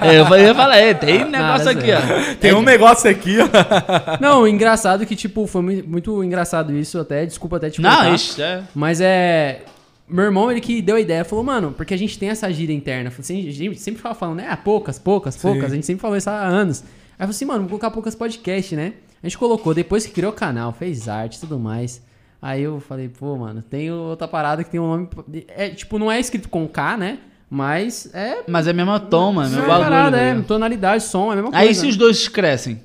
É, 0.02 0.18
eu 0.20 0.38
ia 0.48 0.56
falar, 0.56 0.78
é, 0.78 0.94
tem 0.94 1.26
negócio 1.26 1.66
Nada, 1.66 1.72
aqui, 1.72 1.92
ó. 1.92 2.36
Tem 2.36 2.54
um 2.54 2.62
negócio 2.62 3.10
aqui, 3.10 3.38
ó. 3.40 3.48
Não, 4.22 4.42
o 4.44 4.48
engraçado 4.48 5.04
é 5.04 5.06
que, 5.06 5.16
tipo, 5.16 5.46
foi 5.48 5.62
mui- 5.62 5.84
muito 5.86 6.24
engraçado 6.24 6.74
isso 6.78 7.00
até. 7.00 7.26
Desculpa 7.26 7.58
até 7.58 7.70
te. 7.70 7.82
Não, 7.82 8.14
isso, 8.14 8.42
é. 8.42 8.64
Mas 8.74 9.02
é. 9.02 9.64
Meu 10.08 10.24
irmão, 10.26 10.52
ele 10.52 10.62
que 10.62 10.82
deu 10.82 10.96
a 10.98 11.00
ideia, 11.02 11.26
falou, 11.26 11.44
mano, 11.44 11.74
porque 11.76 11.94
a 11.94 11.98
gente 11.98 12.18
tem 12.20 12.30
essa 12.30 12.52
gíria 12.54 12.74
interna. 12.74 13.12
Assim, 13.18 13.48
a 13.48 13.52
gente 13.52 13.80
sempre 13.80 14.02
fala 14.02 14.14
falando, 14.16 14.38
né? 14.38 14.48
Ah, 14.50 14.56
poucas, 14.58 15.00
poucas, 15.00 15.36
poucas. 15.36 15.64
Sim. 15.64 15.72
A 15.72 15.76
gente 15.76 15.86
sempre 15.86 16.02
falou 16.02 16.16
isso 16.16 16.30
há 16.30 16.44
anos. 16.46 16.82
Aí 16.82 17.20
falou 17.20 17.32
assim, 17.32 17.46
mano, 17.46 17.62
vou 17.62 17.70
colocar 17.70 17.90
poucas 17.92 18.14
podcast, 18.16 18.76
né? 18.76 18.94
A 19.24 19.28
gente 19.28 19.38
colocou, 19.38 19.74
depois 19.74 20.06
que 20.06 20.12
criou 20.12 20.32
o 20.32 20.36
canal, 20.36 20.72
fez 20.72 21.10
arte 21.10 21.38
e 21.38 21.40
tudo 21.40 21.58
mais. 21.58 22.02
Aí 22.46 22.62
eu 22.62 22.80
falei, 22.80 23.10
pô, 23.10 23.36
mano, 23.38 23.64
tem 23.64 23.92
outra 23.92 24.28
parada 24.28 24.64
que 24.64 24.70
tem 24.70 24.80
um 24.80 24.86
nome. 24.88 25.10
É, 25.48 25.70
tipo, 25.70 25.98
não 25.98 26.12
é 26.12 26.20
escrito 26.20 26.48
com 26.48 26.68
K, 26.68 26.96
né? 26.96 27.18
Mas 27.50 28.08
é. 28.14 28.44
Mas 28.48 28.68
é 28.68 28.70
a 28.70 28.74
mesma 28.74 29.00
toma, 29.00 29.46
é 29.46 29.46
o 29.46 29.48
é 29.48 29.50
mesmo 29.50 29.66
uma 29.66 29.80
parada, 29.80 30.18
bagulho. 30.18 30.42
é, 30.42 30.44
tonalidade, 30.44 31.04
som, 31.06 31.32
é 31.32 31.34
a 31.34 31.36
mesma 31.38 31.50
coisa. 31.50 31.66
Aí 31.66 31.74
se 31.74 31.88
os 31.88 31.98
dois 31.98 32.28
crescem. 32.28 32.80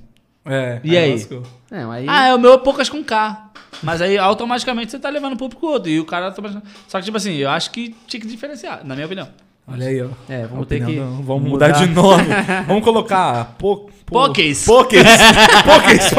É. 0.46 0.80
E 0.82 0.96
aí? 0.96 1.12
lascou. 1.12 1.42
É, 1.70 1.84
aí... 1.84 2.06
Ah, 2.08 2.28
é 2.28 2.34
o 2.34 2.38
meu 2.38 2.54
é 2.54 2.58
poucas 2.58 2.88
com 2.88 3.04
K. 3.04 3.50
Mas 3.82 4.00
aí 4.00 4.16
automaticamente 4.16 4.92
você 4.92 4.98
tá 4.98 5.10
levando 5.10 5.36
pro 5.36 5.50
pro 5.50 5.68
outro. 5.68 5.90
E 5.90 6.00
o 6.00 6.06
cara 6.06 6.28
automaticamente. 6.28 6.74
Só 6.88 6.98
que, 6.98 7.04
tipo 7.04 7.18
assim, 7.18 7.34
eu 7.34 7.50
acho 7.50 7.70
que 7.70 7.94
tinha 8.06 8.18
que 8.18 8.26
diferenciar, 8.26 8.80
na 8.82 8.94
minha 8.94 9.04
opinião. 9.06 9.28
Olha 9.68 9.86
aí, 9.86 10.02
ó. 10.02 10.08
É, 10.26 10.46
vamos 10.46 10.66
ter 10.66 10.84
que. 10.84 10.96
não- 10.96 11.22
Vamos 11.22 11.50
mudar, 11.50 11.70
de 11.72 11.86
nome. 11.86 12.24
vamos 12.66 12.82
colocar. 12.82 13.56
Po, 13.58 13.76
po, 13.76 13.92
Pokers. 14.10 14.64
Pokers. 14.64 15.06
Pokers. 15.64 16.10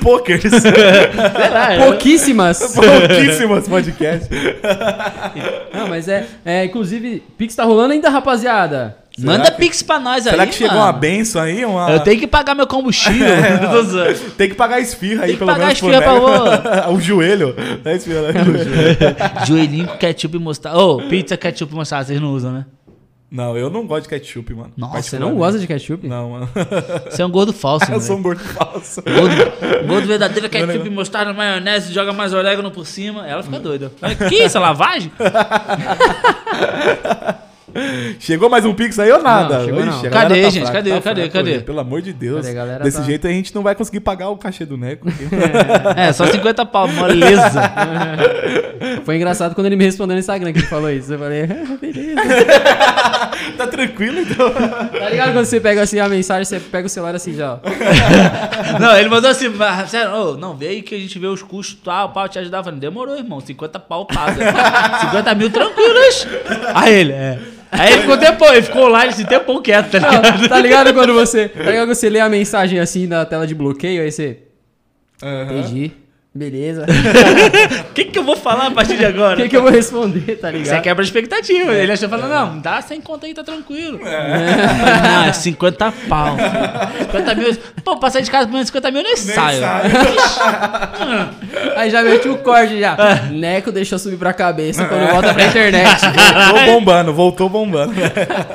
Pokers. 0.00 0.42
Será? 0.62 1.84
Pouquíssimas! 1.86 2.58
Pouquíssimas 2.76 3.66
podcasts. 3.68 4.28
Não, 5.72 5.88
mas 5.88 6.08
é, 6.08 6.26
é. 6.44 6.64
Inclusive, 6.66 7.22
Pix 7.38 7.54
tá 7.54 7.64
rolando 7.64 7.92
ainda, 7.94 8.10
rapaziada. 8.10 8.98
Manda 9.18 9.44
Será 9.44 9.56
que- 9.56 9.60
pix 9.60 9.82
pra 9.82 10.00
nós 10.00 10.26
aí. 10.26 10.30
Será 10.32 10.46
que 10.46 10.54
chegou 10.54 10.72
mano. 10.78 10.86
uma 10.86 10.92
benção 10.94 11.42
aí? 11.42 11.62
Uma... 11.66 11.90
Eu 11.90 12.00
tenho 12.00 12.18
que 12.18 12.26
pagar 12.26 12.54
meu 12.54 12.66
combustível. 12.66 13.26
Zoando. 13.84 14.30
Tem 14.38 14.48
que 14.48 14.54
pagar 14.54 14.76
a 14.76 14.80
esfirra 14.80 15.24
aí, 15.24 15.28
Tem 15.28 15.32
que 15.32 15.38
pelo 15.38 15.50
pagar 15.52 15.66
menos. 15.66 15.82
a 15.82 15.86
esfirra 15.86 16.02
por 16.02 16.20
pra 16.62 16.70
mega. 16.80 16.90
o 16.92 16.98
joelho. 17.00 17.54
Não 17.84 17.92
é 17.92 17.96
esfirra, 17.96 18.22
né? 18.22 18.32
Joelhinho 19.46 19.86
com 19.86 19.98
ketchup 19.98 20.34
e 20.34 20.40
mostarda. 20.40 20.78
Ô, 20.78 20.96
pizza, 21.08 21.36
ketchup 21.36 21.72
e 21.72 21.76
mostarda, 21.76 22.06
vocês 22.06 22.20
não 22.22 22.32
usam, 22.32 22.52
né? 22.52 22.64
Não, 23.32 23.56
eu 23.56 23.70
não 23.70 23.86
gosto 23.86 24.02
de 24.02 24.10
ketchup, 24.10 24.52
mano. 24.52 24.70
Nossa, 24.76 25.00
Você 25.02 25.18
não 25.18 25.34
gosta 25.34 25.58
de 25.58 25.66
ketchup? 25.66 26.06
Não, 26.06 26.30
mano. 26.32 26.48
Você 27.10 27.22
é 27.22 27.26
um 27.26 27.30
gordo 27.30 27.50
falso, 27.52 27.86
eu 27.88 27.92
mano. 27.92 28.02
sou 28.02 28.18
um 28.18 28.22
gordo 28.22 28.40
falso. 28.40 29.02
Gordo, 29.02 29.86
gordo 29.86 30.06
verdadeiro, 30.06 30.50
ketchup 30.50 30.86
e 30.86 30.90
mostarda, 30.90 31.32
maionese, 31.32 31.94
joga 31.94 32.12
mais 32.12 32.34
orégano 32.34 32.70
por 32.70 32.86
cima. 32.86 33.26
Ela 33.26 33.42
fica 33.42 33.58
doida. 33.58 33.90
Mas 34.02 34.18
Que 34.18 34.44
isso, 34.44 34.58
é 34.58 34.60
lavagem? 34.60 35.10
Chegou 38.18 38.48
mais 38.50 38.64
um 38.64 38.74
Pix 38.74 38.98
aí 38.98 39.10
ou 39.10 39.22
nada? 39.22 39.58
Não, 39.58 39.64
chegou 39.64 39.80
não. 39.84 40.02
galera 40.02 40.10
Cadê, 40.28 40.42
tá 40.42 40.50
gente? 40.50 40.62
fraca, 40.62 40.72
Cadê? 40.78 40.90
tá 40.90 41.00
Cadê? 41.00 41.20
fraca 41.22 41.38
Cadê? 41.38 41.50
hoje, 41.52 41.60
Pelo 41.64 41.80
amor 41.80 42.02
de 42.02 42.12
Deus. 42.12 42.46
Cadê? 42.46 42.84
Desse 42.84 42.98
tá- 42.98 43.02
jeito 43.04 43.26
a 43.26 43.30
gente 43.30 43.54
não 43.54 43.62
vai 43.62 43.74
conseguir 43.74 44.00
pagar 44.00 44.28
o 44.28 44.36
cachê 44.36 44.64
do 44.64 44.76
Neco. 44.76 45.08
É, 45.96 46.12
só 46.12 46.26
50 46.26 46.64
pau, 46.66 46.86
moleza. 46.88 47.72
Foi 49.04 49.16
engraçado 49.16 49.54
quando 49.54 49.66
ele 49.66 49.76
me 49.76 49.84
respondeu 49.84 50.14
no 50.14 50.20
Instagram 50.20 50.52
que 50.52 50.58
ele 50.60 50.66
falou 50.66 50.90
isso. 50.90 51.12
Eu 51.12 51.18
falei, 51.18 51.46
beleza. 51.80 52.20
tá 53.56 53.66
tranquilo, 53.66 54.20
então? 54.20 54.50
Tá 54.52 55.08
ligado 55.08 55.32
quando 55.32 55.44
você 55.44 55.60
pega 55.60 55.82
assim 55.82 55.98
a 55.98 56.08
mensagem, 56.08 56.44
você 56.44 56.58
pega 56.60 56.86
o 56.86 56.90
celular 56.90 57.14
assim 57.14 57.34
já, 57.34 57.54
ó. 57.54 57.58
Não, 58.80 58.96
ele 58.96 59.08
mandou 59.08 59.30
assim, 59.30 59.52
"Ah, 59.60 59.86
sério, 59.86 60.12
ô, 60.12 60.36
não, 60.36 60.56
vê 60.56 60.68
aí 60.68 60.82
que 60.82 60.94
a 60.94 60.98
gente 60.98 61.18
vê 61.18 61.26
os 61.26 61.42
custos, 61.42 61.78
tal, 61.84 62.10
pau, 62.10 62.28
te 62.28 62.38
ajudar. 62.38 62.58
Eu 62.58 62.64
falei, 62.64 62.78
demorou, 62.80 63.16
irmão, 63.16 63.40
50 63.40 63.78
pau 63.80 64.06
paga. 64.06 64.52
50 65.00 65.34
mil 65.34 65.50
tranquilos. 65.50 66.26
Aí 66.74 66.92
ele, 66.94 67.12
é. 67.12 67.38
Aí 67.72 67.92
ele 67.92 68.02
ficou 68.02 68.18
tempão, 68.18 68.52
ele 68.52 68.62
ficou 68.62 68.86
lá 68.86 69.06
esse 69.06 69.24
tempão 69.24 69.62
quieto, 69.62 69.90
tá 69.90 69.98
ligado? 69.98 70.40
Não, 70.40 70.48
tá 70.48 70.60
ligado 70.60 70.94
quando 70.94 71.14
você. 71.14 71.48
Tá 71.48 71.58
ligado 71.60 71.86
quando 71.86 71.94
você 71.94 72.10
lê 72.10 72.20
a 72.20 72.28
mensagem 72.28 72.78
assim 72.78 73.06
na 73.06 73.24
tela 73.24 73.46
de 73.46 73.54
bloqueio, 73.54 74.02
aí 74.02 74.12
você. 74.12 74.38
Entendi. 75.22 75.92
Beleza. 76.34 76.86
O 76.86 76.86
que, 77.92 78.06
que 78.06 78.18
eu 78.18 78.24
vou 78.24 78.36
falar 78.36 78.68
a 78.68 78.70
partir 78.70 78.96
de 78.96 79.04
O 79.04 79.08
agora? 79.08 79.36
que, 79.42 79.50
que 79.50 79.56
eu 79.56 79.60
vou 79.60 79.70
responder, 79.70 80.36
tá 80.36 80.50
Você 80.50 80.56
ligado? 80.58 80.82
quebra 80.82 81.02
a 81.02 81.04
expectativa. 81.04 81.74
Ele 81.74 81.92
achou 81.92 82.08
falando, 82.08 82.30
não, 82.30 82.58
dá 82.58 82.80
100 82.80 83.02
conto 83.02 83.26
aí, 83.26 83.34
tá 83.34 83.44
tranquilo. 83.44 84.00
Não, 84.02 85.24
é 85.24 85.32
50 85.32 85.92
pau. 86.08 86.36
50 87.12 87.34
mil. 87.34 87.54
Pô, 87.84 87.98
pra 87.98 88.08
sair 88.08 88.22
de 88.22 88.30
casa 88.30 88.46
por 88.46 88.52
menos 88.54 88.68
50 88.68 88.90
mil 88.90 89.00
eu 89.02 89.04
nem, 89.04 89.16
saio. 89.16 89.62
Aí 91.76 91.90
já 91.90 92.02
meti 92.02 92.28
o 92.28 92.38
corte 92.38 92.78
já. 92.78 92.96
Neco 93.30 93.72
deixou 93.72 93.98
subir 93.98 94.16
pra 94.16 94.32
cabeça 94.32 94.84
quando 94.86 95.08
volta 95.10 95.34
pra 95.34 95.46
internet. 95.46 96.00
Voltou 96.50 96.64
bombando, 96.66 97.12
voltou 97.12 97.48
bombando. 97.48 97.92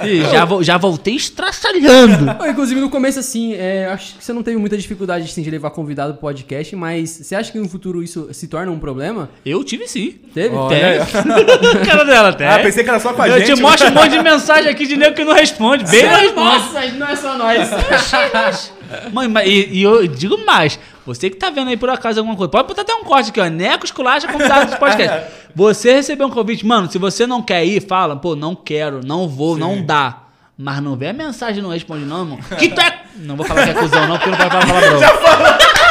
Ih, 0.04 0.22
já, 0.32 0.45
vo- 0.45 0.64
já 0.64 0.78
voltei 0.78 1.16
estraçalhando. 1.16 2.36
Inclusive, 2.48 2.80
no 2.82 2.90
começo, 2.90 3.20
assim, 3.20 3.54
é, 3.54 3.86
acho 3.88 4.16
que 4.16 4.24
você 4.24 4.34
não 4.34 4.44
teve 4.44 4.58
muita 4.58 4.78
dificuldade 4.78 5.26
assim, 5.26 5.41
de 5.41 5.49
levar 5.52 5.70
convidado 5.72 6.14
pro 6.14 6.22
podcast, 6.22 6.76
mas 6.76 7.10
você 7.10 7.36
acha 7.36 7.52
que 7.52 7.60
no 7.68 7.72
futuro 7.72 8.02
isso 8.02 8.30
se 8.34 8.48
torna 8.48 8.72
um 8.72 8.80
problema? 8.80 9.30
Eu 9.45 9.64
tive 9.64 9.88
sim. 9.88 10.15
Teve? 10.34 10.56
Olha 10.56 10.69
Tem. 10.76 10.84
aí. 10.84 10.99
cara 11.85 12.03
dela, 12.06 12.34
tem. 12.34 12.48
Ah, 12.48 12.60
pensei 12.60 12.84
que 12.84 12.89
era 12.89 12.99
só 12.99 13.14
com 13.14 13.22
a 13.22 13.27
eu 13.27 13.39
gente. 13.39 13.56
te 13.56 13.61
mostro 13.61 13.89
um 13.89 13.91
monte 13.91 14.10
de 14.10 14.19
mensagem 14.23 14.72
aqui 14.72 14.88
de 14.88 14.95
nego 14.95 15.15
que 15.15 15.23
não 15.23 15.34
responde. 15.34 15.84
Bem 15.85 16.03
não 16.03 16.15
responde. 16.15 16.35
Nossa, 16.35 16.85
não 16.91 17.07
é 17.07 17.15
só 17.15 17.38
nós. 17.38 18.73
Mãe, 19.11 19.27
mas- 19.27 19.48
e, 19.48 19.68
e 19.73 19.84
eu 19.84 20.07
digo 20.07 20.44
mais. 20.45 20.80
Você 21.06 21.30
que 21.30 21.35
tá 21.38 21.49
vendo 21.49 21.69
aí 21.69 21.77
por 21.77 21.89
acaso 21.89 22.19
alguma 22.19 22.35
coisa, 22.35 22.49
pode 22.49 22.68
botar 22.68 22.81
até 22.81 22.94
um 22.94 23.03
corte 23.03 23.30
aqui, 23.30 23.39
ó. 23.39 23.45
Neco 23.49 23.85
Esculacha 23.85 24.27
convidado 24.27 24.72
do 24.72 24.77
podcast. 24.77 25.27
Você 25.56 25.91
recebeu 25.94 26.27
um 26.27 26.30
convite, 26.30 26.65
mano, 26.65 26.91
se 26.91 26.99
você 26.99 27.26
não 27.26 27.41
quer 27.41 27.65
ir, 27.65 27.81
fala, 27.81 28.15
pô, 28.15 28.35
não 28.35 28.53
quero, 28.56 29.02
não 29.03 29.27
vou, 29.27 29.57
não 29.57 29.81
dá. 29.81 30.19
Mas 30.56 30.81
não 30.84 30.95
vê 30.95 31.07
a 31.07 31.14
mensagem 31.14 31.60
e 31.60 31.61
não 31.64 31.72
responde, 31.72 32.06
não, 32.06 32.19
irmão. 32.19 32.39
Que 32.60 32.69
tu 32.69 32.80
é. 32.80 33.02
Não 33.15 33.35
vou 33.35 33.44
falar 33.45 33.64
que 33.64 33.69
é 33.72 33.73
cuzão, 33.73 34.07
não, 34.07 34.18
porque 34.19 34.30
não 34.30 34.38
vai 34.38 34.49
falar 34.49 34.68
palavrão. 34.68 35.86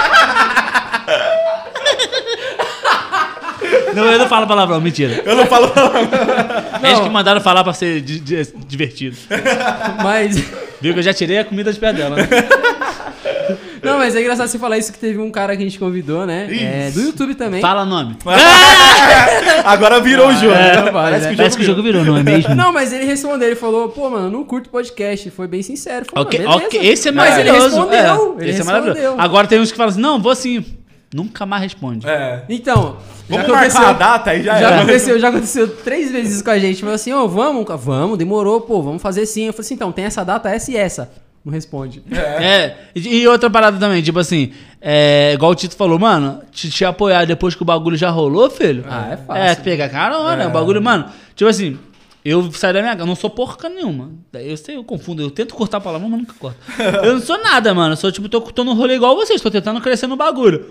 Não, 3.96 4.04
eu 4.12 4.18
não 4.18 4.28
falo 4.28 4.46
palavrão, 4.46 4.80
mentira. 4.80 5.22
Eu 5.24 5.34
não 5.36 5.46
falo. 5.46 5.72
Acho 6.82 7.02
que 7.02 7.08
mandaram 7.10 7.40
falar 7.40 7.64
pra 7.64 7.72
ser 7.72 8.00
di- 8.00 8.20
di- 8.20 8.54
divertido. 8.66 9.16
Mas. 10.02 10.36
Viu 10.80 10.92
que 10.92 10.98
eu 10.98 11.02
já 11.02 11.14
tirei 11.14 11.38
a 11.38 11.44
comida 11.44 11.72
de 11.72 11.78
pé 11.80 11.92
dela, 11.92 12.16
né? 12.16 12.28
Não, 13.82 13.98
mas 13.98 14.14
é 14.16 14.20
engraçado 14.20 14.48
você 14.48 14.58
falar 14.58 14.76
isso 14.78 14.92
que 14.92 14.98
teve 14.98 15.18
um 15.18 15.30
cara 15.30 15.56
que 15.56 15.62
a 15.62 15.64
gente 15.64 15.78
convidou, 15.78 16.26
né? 16.26 16.48
É, 16.50 16.90
do 16.90 17.00
YouTube 17.00 17.34
também. 17.34 17.60
Fala 17.60 17.84
nome. 17.84 18.16
Agora 19.64 20.00
virou 20.00 20.28
o 20.28 20.32
jogo. 20.34 20.52
É, 20.54 20.82
não 20.82 20.92
vale, 20.92 21.18
né? 21.18 21.34
Parece 21.36 21.56
que 21.56 21.62
o 21.62 21.66
jogo 21.66 21.82
virou, 21.82 22.04
não 22.04 22.16
é 22.16 22.22
mesmo? 22.22 22.54
Não, 22.54 22.72
mas 22.72 22.92
ele 22.92 23.04
respondeu, 23.04 23.48
ele 23.48 23.56
falou, 23.56 23.88
pô, 23.88 24.10
mano, 24.10 24.30
não 24.30 24.44
curto 24.44 24.68
podcast. 24.70 25.30
Foi 25.30 25.46
bem 25.46 25.62
sincero. 25.62 26.04
Falou, 26.10 26.26
Ok, 26.26 26.38
beleza. 26.40 26.56
ok, 26.66 26.80
esse 26.88 27.08
é 27.08 27.12
Mas 27.12 27.38
ele 27.38 27.50
maravilhoso. 27.50 27.76
respondeu. 27.76 28.36
é, 28.38 28.42
ele 28.42 28.50
esse 28.50 28.60
é 28.60 28.64
respondeu. 28.64 28.82
maravilhoso. 28.82 29.16
Agora 29.18 29.46
tem 29.46 29.60
uns 29.60 29.70
que 29.70 29.76
falam 29.76 29.90
assim, 29.92 30.00
não, 30.00 30.20
vou 30.20 30.34
sim. 30.34 30.64
Nunca 31.14 31.46
mais 31.46 31.62
responde. 31.62 32.06
É. 32.06 32.42
Então, 32.48 32.96
Vamos 33.28 33.46
marcar 33.48 33.88
a 33.88 33.92
data 33.92 34.30
aí 34.30 34.42
já, 34.42 34.58
já 34.58 34.66
era. 34.66 34.76
aconteceu, 34.78 35.18
já 35.18 35.28
aconteceu 35.28 35.68
três 35.76 36.10
vezes 36.10 36.34
isso 36.34 36.44
com 36.44 36.50
a 36.50 36.58
gente. 36.58 36.80
Falou 36.80 36.94
assim, 36.94 37.12
ô, 37.12 37.28
vamos, 37.28 37.64
cara? 37.64 37.76
vamos, 37.78 38.18
demorou, 38.18 38.60
pô, 38.60 38.82
vamos 38.82 39.00
fazer 39.00 39.24
sim. 39.26 39.44
Eu 39.46 39.52
falei 39.52 39.64
assim, 39.66 39.74
então, 39.74 39.92
tem 39.92 40.04
essa 40.04 40.24
data, 40.24 40.48
essa 40.50 40.70
e 40.70 40.76
essa. 40.76 41.10
Não 41.44 41.52
responde. 41.52 42.02
É, 42.10 42.74
e 42.94 43.18
e 43.20 43.28
outra 43.28 43.48
parada 43.48 43.78
também, 43.78 44.02
tipo 44.02 44.18
assim, 44.18 44.50
é, 44.80 45.30
igual 45.34 45.52
o 45.52 45.54
Tito 45.54 45.76
falou, 45.76 45.96
mano, 45.96 46.40
te, 46.50 46.68
te 46.68 46.84
apoiar 46.84 47.24
depois 47.24 47.54
que 47.54 47.62
o 47.62 47.64
bagulho 47.64 47.96
já 47.96 48.10
rolou, 48.10 48.50
filho. 48.50 48.84
Ah, 48.88 49.10
é 49.12 49.16
fácil. 49.16 49.42
É, 49.44 49.54
pegar 49.54 49.88
carona, 49.88 50.42
É. 50.42 50.46
o 50.48 50.50
bagulho, 50.50 50.82
mano. 50.82 51.06
Tipo 51.36 51.48
assim, 51.48 51.78
eu 52.24 52.50
saio 52.50 52.74
da 52.74 52.80
minha 52.80 52.92
casa, 52.94 53.04
eu 53.04 53.06
não 53.06 53.14
sou 53.14 53.30
porca 53.30 53.68
nenhuma. 53.68 54.10
Eu 54.34 54.56
sei, 54.56 54.74
eu 54.76 54.82
confundo, 54.82 55.22
eu 55.22 55.30
tento 55.30 55.54
cortar 55.54 55.76
a 55.76 55.80
palavra, 55.80 56.08
mas 56.08 56.18
nunca 56.18 56.34
corto. 56.36 56.58
eu 57.04 57.14
não 57.14 57.20
sou 57.20 57.40
nada, 57.40 57.72
mano. 57.72 57.92
Eu 57.92 57.96
sou 57.96 58.10
tipo, 58.10 58.28
tô, 58.28 58.40
tô 58.40 58.64
no 58.64 58.74
rolê 58.74 58.96
igual 58.96 59.14
vocês, 59.14 59.40
tô 59.40 59.48
tentando 59.48 59.80
crescer 59.80 60.08
no 60.08 60.16
bagulho. 60.16 60.66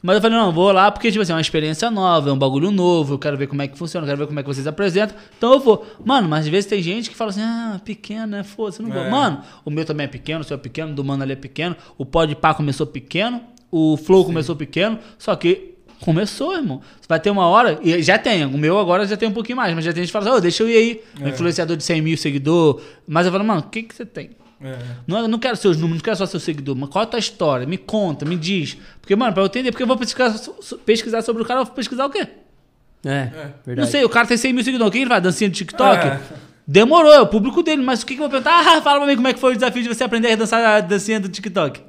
Mas 0.00 0.14
eu 0.16 0.22
falei, 0.22 0.38
não, 0.38 0.52
vou 0.52 0.70
lá 0.70 0.90
porque, 0.92 1.10
tipo 1.10 1.20
assim, 1.22 1.32
é 1.32 1.34
uma 1.34 1.40
experiência 1.40 1.90
nova, 1.90 2.30
é 2.30 2.32
um 2.32 2.38
bagulho 2.38 2.70
novo, 2.70 3.14
eu 3.14 3.18
quero 3.18 3.36
ver 3.36 3.48
como 3.48 3.62
é 3.62 3.66
que 3.68 3.76
funciona, 3.76 4.04
eu 4.04 4.08
quero 4.08 4.18
ver 4.18 4.26
como 4.28 4.38
é 4.38 4.42
que 4.44 4.48
vocês 4.48 4.66
apresentam. 4.66 5.16
Então 5.36 5.52
eu 5.54 5.58
vou. 5.58 5.84
Mano, 6.04 6.28
mas 6.28 6.44
às 6.44 6.48
vezes 6.48 6.70
tem 6.70 6.80
gente 6.80 7.10
que 7.10 7.16
fala 7.16 7.30
assim, 7.30 7.42
ah, 7.42 7.80
pequeno, 7.84 8.26
né? 8.28 8.42
Foda-se, 8.44 8.80
não 8.80 8.90
vou. 8.90 9.02
É. 9.02 9.10
Mano, 9.10 9.42
o 9.64 9.70
meu 9.70 9.84
também 9.84 10.04
é 10.04 10.08
pequeno, 10.08 10.40
o 10.40 10.44
seu 10.44 10.54
é 10.54 10.58
pequeno, 10.58 10.92
o 10.92 10.94
do 10.94 11.04
mano 11.04 11.22
ali 11.24 11.32
é 11.32 11.36
pequeno, 11.36 11.74
o 11.96 12.06
Pode 12.06 12.36
Pá 12.36 12.54
começou 12.54 12.86
pequeno, 12.86 13.40
o 13.72 13.96
Flow 13.96 14.24
começou 14.24 14.54
pequeno, 14.54 14.98
só 15.18 15.34
que 15.34 15.74
começou, 16.00 16.54
irmão. 16.54 16.80
Vai 17.08 17.18
ter 17.18 17.30
uma 17.30 17.46
hora, 17.48 17.80
e 17.82 18.00
já 18.00 18.16
tem, 18.18 18.44
o 18.44 18.56
meu 18.56 18.78
agora 18.78 19.04
já 19.04 19.16
tem 19.16 19.28
um 19.28 19.32
pouquinho 19.32 19.56
mais, 19.56 19.74
mas 19.74 19.84
já 19.84 19.92
tem 19.92 20.04
gente 20.04 20.10
que 20.10 20.12
fala 20.12 20.26
assim, 20.28 20.38
ô, 20.38 20.40
deixa 20.40 20.62
eu 20.62 20.70
ir 20.70 20.76
aí, 20.76 21.02
um 21.20 21.26
É. 21.26 21.30
influenciador 21.30 21.76
de 21.76 21.82
100 21.82 22.02
mil 22.02 22.16
seguidores. 22.16 22.84
Mas 23.06 23.26
eu 23.26 23.32
falo, 23.32 23.42
mano, 23.44 23.60
o 23.60 23.64
que, 23.64 23.82
que 23.82 23.94
você 23.94 24.06
tem? 24.06 24.30
É. 24.60 24.76
Não, 25.06 25.20
eu 25.20 25.28
não 25.28 25.38
quero 25.38 25.56
seus 25.56 25.76
números, 25.76 25.98
não 25.98 26.04
quero 26.04 26.16
só 26.16 26.26
seu 26.26 26.40
seguidor, 26.40 26.74
mas 26.74 26.88
qual 26.88 27.04
é 27.04 27.06
a 27.06 27.10
tua 27.10 27.18
história? 27.18 27.66
Me 27.66 27.78
conta, 27.78 28.24
me 28.24 28.36
diz. 28.36 28.76
Porque, 29.00 29.14
mano, 29.14 29.32
pra 29.32 29.42
eu 29.42 29.46
entender, 29.46 29.70
porque 29.70 29.82
eu 29.82 29.86
vou 29.86 29.96
pesquisar, 29.96 30.34
pesquisar 30.84 31.22
sobre 31.22 31.42
o 31.42 31.46
cara, 31.46 31.60
eu 31.60 31.64
vou 31.64 31.74
pesquisar 31.74 32.06
o 32.06 32.10
quê? 32.10 32.26
É, 33.04 33.30
verdade. 33.64 33.80
Não 33.80 33.86
sei, 33.86 34.04
o 34.04 34.08
cara 34.08 34.26
tem 34.26 34.36
100 34.36 34.52
mil 34.52 34.64
seguidores, 34.64 34.92
quem 34.92 35.02
ele 35.02 35.08
vai? 35.08 35.20
Dancinha 35.20 35.48
do 35.48 35.54
TikTok? 35.54 36.06
É. 36.06 36.20
Demorou, 36.66 37.12
é 37.12 37.20
o 37.20 37.26
público 37.26 37.62
dele, 37.62 37.82
mas 37.82 38.02
o 38.02 38.06
que, 38.06 38.14
que 38.14 38.20
eu 38.20 38.28
vou 38.28 38.30
perguntar? 38.30 38.76
Ah, 38.76 38.82
fala 38.82 38.98
pra 38.98 39.06
mim 39.06 39.16
como 39.16 39.28
é 39.28 39.32
que 39.32 39.40
foi 39.40 39.52
o 39.52 39.54
desafio 39.54 39.82
de 39.82 39.88
você 39.88 40.04
aprender 40.04 40.32
a 40.32 40.36
dançar 40.36 40.62
a 40.62 40.80
dancinha 40.80 41.18
do 41.18 41.28
TikTok. 41.28 41.80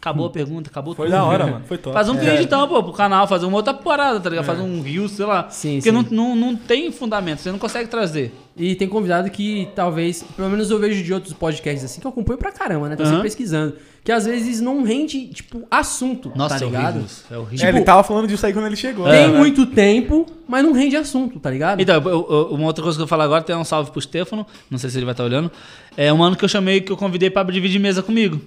Acabou 0.00 0.26
a 0.26 0.30
pergunta, 0.30 0.70
acabou 0.70 0.94
Foi 0.94 1.06
tudo. 1.06 1.16
da 1.16 1.24
hora, 1.24 1.44
mano. 1.46 1.64
Foi 1.66 1.76
top. 1.76 1.92
Faz 1.92 2.08
um 2.08 2.14
É. 2.14 2.20
vídeo 2.20 2.42
então, 2.42 2.68
pô, 2.68 2.82
pro 2.84 2.92
canal, 2.92 3.26
fazer 3.26 3.46
uma 3.46 3.56
outra 3.56 3.74
parada, 3.74 4.20
tá 4.20 4.30
ligado? 4.30 4.44
Fazer 4.44 4.62
um 4.62 4.80
rio, 4.80 5.08
sei 5.08 5.26
lá. 5.26 5.48
Sim, 5.50 5.80
Porque 5.82 5.90
sim. 5.90 5.94
Não, 6.14 6.34
não, 6.34 6.36
não 6.36 6.56
tem 6.56 6.92
fundamento, 6.92 7.40
você 7.40 7.50
não 7.50 7.58
consegue 7.58 7.88
trazer. 7.88 8.32
E 8.56 8.76
tem 8.76 8.88
convidado 8.88 9.28
que 9.30 9.68
talvez, 9.74 10.22
pelo 10.36 10.48
menos 10.50 10.70
eu 10.70 10.78
vejo 10.78 11.02
de 11.02 11.12
outros 11.12 11.32
podcasts 11.32 11.84
assim, 11.84 12.00
que 12.00 12.06
eu 12.06 12.10
acompanho 12.10 12.38
pra 12.38 12.52
caramba, 12.52 12.88
né? 12.88 12.94
Tô 12.96 13.02
sempre 13.02 13.16
Aham. 13.16 13.22
pesquisando. 13.24 13.74
Que 14.04 14.12
às 14.12 14.24
vezes 14.24 14.60
não 14.60 14.84
rende, 14.84 15.26
tipo, 15.28 15.64
assunto, 15.70 16.30
Nossa, 16.34 16.58
tá 16.60 16.64
é 16.64 16.66
ligado? 16.66 16.84
horrível. 16.86 17.02
isso, 17.06 17.24
É 17.30 17.36
horrível. 17.36 17.66
É, 17.66 17.68
ele 17.68 17.80
tava 17.82 18.02
falando 18.04 18.28
disso 18.28 18.46
aí 18.46 18.52
quando 18.52 18.66
ele 18.66 18.76
chegou. 18.76 19.04
Tem 19.08 19.28
né? 19.28 19.36
muito 19.36 19.66
tempo, 19.66 20.26
mas 20.46 20.64
não 20.64 20.72
rende 20.72 20.96
assunto, 20.96 21.38
tá 21.40 21.50
ligado? 21.50 21.80
Então, 21.82 21.96
eu- 21.96 22.04
eu- 22.30 22.48
uma 22.52 22.66
outra 22.66 22.82
coisa 22.84 22.96
que 22.96 23.02
eu 23.02 23.06
vou 23.06 23.08
falar 23.08 23.24
agora, 23.24 23.42
tem 23.42 23.54
um 23.56 23.64
salve 23.64 23.90
pro 23.90 24.00
Stefano, 24.00 24.46
não 24.70 24.78
sei 24.78 24.88
se 24.90 24.96
ele 24.96 25.04
vai 25.04 25.12
estar 25.12 25.24
olhando. 25.24 25.50
É 25.96 26.12
um 26.12 26.22
ano 26.22 26.36
que 26.36 26.44
eu 26.44 26.48
chamei, 26.48 26.80
que 26.80 26.90
eu 26.92 26.96
convidei 26.96 27.28
pra 27.30 27.42
dividir 27.42 27.80
mesa 27.80 28.00
comigo. 28.02 28.40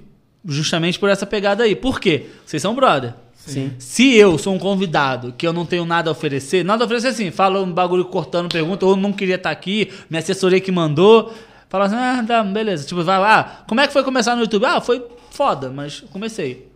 Justamente 0.46 0.98
por 1.00 1.10
essa 1.10 1.26
pegada 1.26 1.64
aí. 1.64 1.76
Por 1.76 2.00
quê? 2.00 2.28
Vocês 2.46 2.62
são 2.62 2.74
brother. 2.74 3.14
Sim. 3.36 3.74
Se 3.80 4.16
eu 4.16 4.38
sou 4.38 4.54
um 4.54 4.60
convidado 4.60 5.34
que 5.38 5.46
eu 5.48 5.54
não 5.54 5.66
tenho 5.66 5.84
nada 5.86 6.10
a 6.10 6.14
oferecer, 6.14 6.64
nada 6.64 6.84
a 6.84 6.86
oferecer 6.86 7.08
assim, 7.08 7.32
fala 7.32 7.60
um 7.62 7.72
bagulho 7.72 8.06
cortando 8.06 8.52
pergunta, 8.52 8.86
ou 8.86 8.96
não 8.96 9.12
queria 9.12 9.36
estar 9.36 9.50
aqui, 9.50 9.92
me 10.10 10.18
assessorei 10.18 10.60
que 10.62 10.72
mandou. 10.72 11.34
Fala 11.70 11.86
assim, 11.86 11.96
ah, 11.96 12.24
tá, 12.28 12.44
beleza. 12.44 12.86
Tipo, 12.86 13.04
vai 13.04 13.20
lá, 13.20 13.64
como 13.68 13.82
é 13.82 13.88
que 13.88 13.94
foi 13.94 14.04
começar 14.04 14.36
no 14.36 14.42
YouTube? 14.42 14.66
Ah, 14.66 14.80
foi 14.82 15.04
foda, 15.32 15.70
mas 15.70 16.02
comecei. 16.12 16.70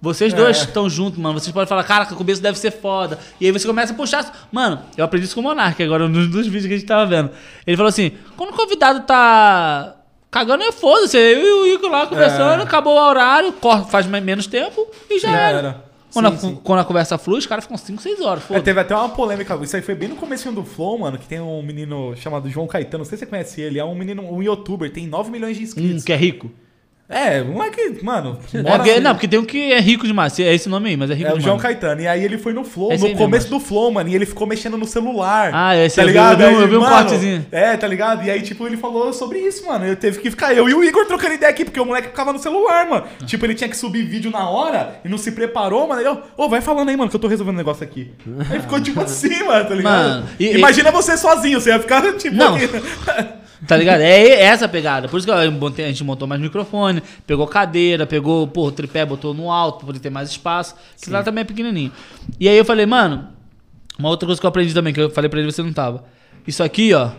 Vocês 0.00 0.32
dois 0.32 0.58
É. 0.58 0.60
estão 0.64 0.88
juntos, 0.88 1.18
mano. 1.18 1.38
Vocês 1.38 1.52
podem 1.52 1.68
falar, 1.68 1.84
cara, 1.84 2.06
que 2.06 2.14
o 2.14 2.16
começo 2.16 2.40
deve 2.40 2.58
ser 2.58 2.70
foda. 2.70 3.18
E 3.38 3.44
aí 3.44 3.52
você 3.52 3.66
começa 3.66 3.92
a 3.92 3.96
puxar. 3.96 4.48
Mano, 4.50 4.80
eu 4.96 5.04
aprendi 5.04 5.26
isso 5.26 5.34
com 5.34 5.42
o 5.42 5.44
Monark 5.44 5.82
agora, 5.82 6.08
nos 6.08 6.26
dos 6.30 6.46
vídeos 6.46 6.66
que 6.66 6.72
a 6.72 6.76
gente 6.78 6.86
tava 6.86 7.04
vendo. 7.04 7.30
Ele 7.66 7.76
falou 7.76 7.90
assim: 7.90 8.12
quando 8.34 8.50
o 8.50 8.56
convidado 8.56 9.00
tá 9.00 9.96
cagando, 10.30 10.62
é 10.62 10.72
foda-se. 10.72 11.16
Eu 11.16 11.40
e 11.40 11.52
o 11.52 11.74
Igor 11.74 11.90
lá 11.90 12.06
conversando, 12.06 12.60
É. 12.60 12.64
acabou 12.64 12.94
o 12.96 13.00
horário, 13.08 13.52
faz 13.90 14.06
mais, 14.06 14.22
menos 14.22 14.46
tempo 14.46 14.86
e 15.10 15.18
já, 15.18 15.30
Já 15.30 15.38
era. 15.40 15.58
era. 15.58 15.90
Quando, 16.12 16.26
a, 16.26 16.30
Sim, 16.32 16.38
sim. 16.48 16.60
quando 16.64 16.80
a 16.80 16.84
conversa 16.84 17.16
flui, 17.18 17.38
os 17.38 17.46
caras 17.46 17.62
ficam 17.64 17.76
5, 17.76 18.02
6 18.02 18.20
horas. 18.20 18.42
É, 18.50 18.60
teve 18.60 18.80
até 18.80 18.92
uma 18.96 19.10
polêmica. 19.10 19.56
Isso 19.62 19.76
aí 19.76 19.82
foi 19.82 19.94
bem 19.94 20.08
no 20.08 20.16
começo 20.16 20.50
do 20.50 20.64
Flow, 20.64 20.98
mano. 20.98 21.16
Que 21.16 21.26
tem 21.26 21.40
um 21.40 21.62
menino 21.62 22.16
chamado 22.16 22.48
João 22.50 22.66
Caetano. 22.66 23.04
Não 23.04 23.08
sei 23.08 23.16
se 23.16 23.24
você 23.24 23.30
conhece 23.30 23.60
ele. 23.60 23.78
É 23.78 23.84
um 23.84 23.94
menino, 23.94 24.22
um 24.22 24.42
youtuber. 24.42 24.90
Tem 24.92 25.06
9 25.06 25.30
milhões 25.30 25.56
de 25.56 25.62
inscritos. 25.62 26.02
que 26.02 26.12
é 26.12 26.16
rico. 26.16 26.50
É, 27.10 27.42
um 27.42 27.60
é 27.62 27.70
que, 27.70 28.04
mano. 28.04 28.38
É 28.54 28.62
mora- 28.62 28.76
porque- 28.78 29.00
não, 29.00 29.14
porque 29.14 29.26
tem 29.26 29.38
um 29.40 29.44
que 29.44 29.72
é 29.72 29.80
rico 29.80 30.06
demais. 30.06 30.38
É 30.38 30.54
esse 30.54 30.68
nome 30.68 30.90
aí, 30.90 30.96
mas 30.96 31.10
é 31.10 31.14
rico 31.14 31.26
É 31.26 31.32
o 31.32 31.38
demais. 31.38 31.44
João 31.44 31.58
Caetano. 31.58 32.00
E 32.00 32.06
aí 32.06 32.24
ele 32.24 32.38
foi 32.38 32.52
no 32.52 32.62
Flow, 32.62 32.92
Esse 32.92 33.08
no 33.08 33.16
começo 33.16 33.46
mesmo, 33.48 33.58
do 33.58 33.64
Flow, 33.64 33.90
mano. 33.90 34.08
E 34.08 34.14
ele 34.14 34.24
ficou 34.24 34.46
mexendo 34.46 34.78
no 34.78 34.86
celular. 34.86 35.50
Ah, 35.52 35.76
esse 35.76 35.96
tá 35.96 36.02
vi- 36.02 36.08
ligado? 36.08 36.40
eu 36.42 36.56
vi 36.56 36.62
eu 36.62 36.68
vi 36.68 36.76
um 36.76 36.80
mano, 36.80 36.94
cortezinho. 36.94 37.44
É, 37.50 37.76
tá 37.76 37.86
ligado? 37.88 38.24
E 38.24 38.30
aí, 38.30 38.40
tipo, 38.42 38.64
ele 38.66 38.76
falou 38.76 39.12
sobre 39.12 39.40
isso, 39.40 39.66
mano. 39.66 39.84
Eu 39.84 39.96
teve 39.96 40.20
que 40.20 40.30
ficar 40.30 40.54
eu 40.54 40.68
e 40.68 40.74
o 40.74 40.84
Igor 40.84 41.04
trocando 41.06 41.34
ideia 41.34 41.50
aqui, 41.50 41.64
porque 41.64 41.80
o 41.80 41.84
moleque 41.84 42.08
ficava 42.08 42.32
no 42.32 42.38
celular, 42.38 42.88
mano. 42.88 43.04
Tipo, 43.26 43.44
ele 43.44 43.54
tinha 43.54 43.68
que 43.68 43.76
subir 43.76 44.04
vídeo 44.04 44.30
na 44.30 44.48
hora 44.48 45.00
e 45.04 45.08
não 45.08 45.18
se 45.18 45.32
preparou, 45.32 45.88
mano. 45.88 46.00
Ele, 46.00 46.08
ô, 46.10 46.18
ô, 46.36 46.48
vai 46.48 46.60
falando 46.60 46.90
aí, 46.90 46.96
mano, 46.96 47.10
que 47.10 47.16
eu 47.16 47.20
tô 47.20 47.26
resolvendo 47.26 47.54
um 47.54 47.58
negócio 47.58 47.82
aqui. 47.82 48.12
Aí 48.48 48.60
ficou 48.60 48.80
tipo 48.80 49.00
assim, 49.02 49.42
mano, 49.44 49.68
tá 49.68 49.74
ligado? 49.74 50.08
Mano, 50.08 50.26
e- 50.38 50.56
Imagina 50.56 50.92
você 50.92 51.16
sozinho, 51.16 51.60
você 51.60 51.70
ia 51.70 51.80
ficar 51.80 52.02
tipo. 52.16 52.36
Não. 52.36 52.56
Tá 53.66 53.76
ligado? 53.76 54.00
É 54.00 54.42
essa 54.42 54.64
a 54.64 54.68
pegada. 54.68 55.08
Por 55.08 55.18
isso 55.18 55.26
que 55.26 55.32
eu 55.32 55.36
a 55.36 55.88
gente 55.88 56.04
montou 56.04 56.26
mais 56.26 56.40
microfone, 56.40 57.02
pegou 57.26 57.46
cadeira, 57.46 58.06
pegou, 58.06 58.46
pô, 58.46 58.66
o 58.66 58.72
tripé, 58.72 59.04
botou 59.04 59.34
no 59.34 59.50
alto 59.50 59.78
pra 59.78 59.86
poder 59.86 59.98
ter 59.98 60.10
mais 60.10 60.30
espaço. 60.30 60.74
Que 61.00 61.10
lá 61.10 61.22
também 61.22 61.42
é 61.42 61.44
pequenininho. 61.44 61.92
E 62.38 62.48
aí 62.48 62.56
eu 62.56 62.64
falei, 62.64 62.86
mano, 62.86 63.28
uma 63.98 64.08
outra 64.08 64.26
coisa 64.26 64.40
que 64.40 64.46
eu 64.46 64.48
aprendi 64.48 64.72
também, 64.72 64.94
que 64.94 65.00
eu 65.00 65.10
falei 65.10 65.28
pra 65.28 65.40
ele, 65.40 65.52
você 65.52 65.62
não 65.62 65.72
tava. 65.72 66.04
Isso 66.46 66.62
aqui, 66.62 66.94
ó, 66.94 67.10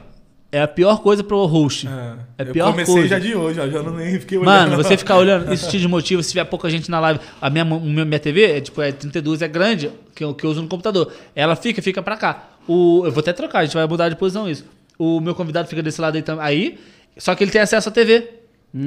é 0.52 0.62
a 0.62 0.68
pior 0.68 1.02
coisa 1.02 1.24
pro 1.24 1.46
host. 1.46 1.88
É 1.88 2.44
a 2.44 2.46
eu 2.46 2.52
pior 2.52 2.72
comecei 2.72 2.94
coisa. 2.94 3.08
já 3.08 3.20
de 3.20 3.36
hoje, 3.36 3.60
ó, 3.60 3.68
já 3.68 3.84
não 3.84 3.94
nem 3.94 4.20
fiquei 4.20 4.38
olhando. 4.38 4.52
Mano, 4.52 4.84
você 4.84 4.98
ficar 4.98 5.18
olhando, 5.18 5.52
isso 5.54 5.70
te 5.70 5.78
desmotiva. 5.78 6.24
Se 6.24 6.32
tiver 6.32 6.44
pouca 6.46 6.70
gente 6.70 6.90
na 6.90 7.00
live, 7.00 7.20
a 7.40 7.50
minha, 7.50 7.64
minha 7.64 8.20
TV 8.20 8.58
é 8.58 8.62
tipo 8.62 8.82
é 8.82 8.92
32, 8.92 9.44
é 9.44 9.48
grande, 9.48 9.92
que 10.16 10.24
eu, 10.24 10.34
que 10.34 10.44
eu 10.44 10.50
uso 10.50 10.62
no 10.62 10.68
computador. 10.68 11.14
Ela 11.36 11.56
fica, 11.56 11.82
fica 11.82 12.02
pra 12.02 12.18
cá. 12.18 12.50
O, 12.68 13.04
eu 13.06 13.12
vou 13.12 13.22
até 13.22 13.32
trocar, 13.32 13.60
a 13.60 13.66
gente 13.66 13.76
vai 13.76 13.86
mudar 13.88 14.10
de 14.10 14.16
posição 14.16 14.50
isso. 14.50 14.66
O 15.04 15.20
meu 15.20 15.34
convidado 15.34 15.68
fica 15.68 15.82
desse 15.82 16.00
lado 16.00 16.16
aí, 16.16 16.24
aí 16.40 16.80
só 17.18 17.34
que 17.34 17.44
ele 17.44 17.50
tem 17.50 17.60
acesso 17.60 17.90
à 17.90 17.92
TV. 17.92 18.34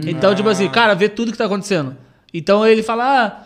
Então, 0.07 0.32
tipo 0.32 0.49
assim, 0.49 0.69
cara, 0.69 0.95
vê 0.95 1.09
tudo 1.09 1.32
que 1.32 1.36
tá 1.36 1.47
acontecendo. 1.47 1.97
Então 2.32 2.65
ele 2.65 2.85
fala, 2.85 3.27
ah, 3.27 3.45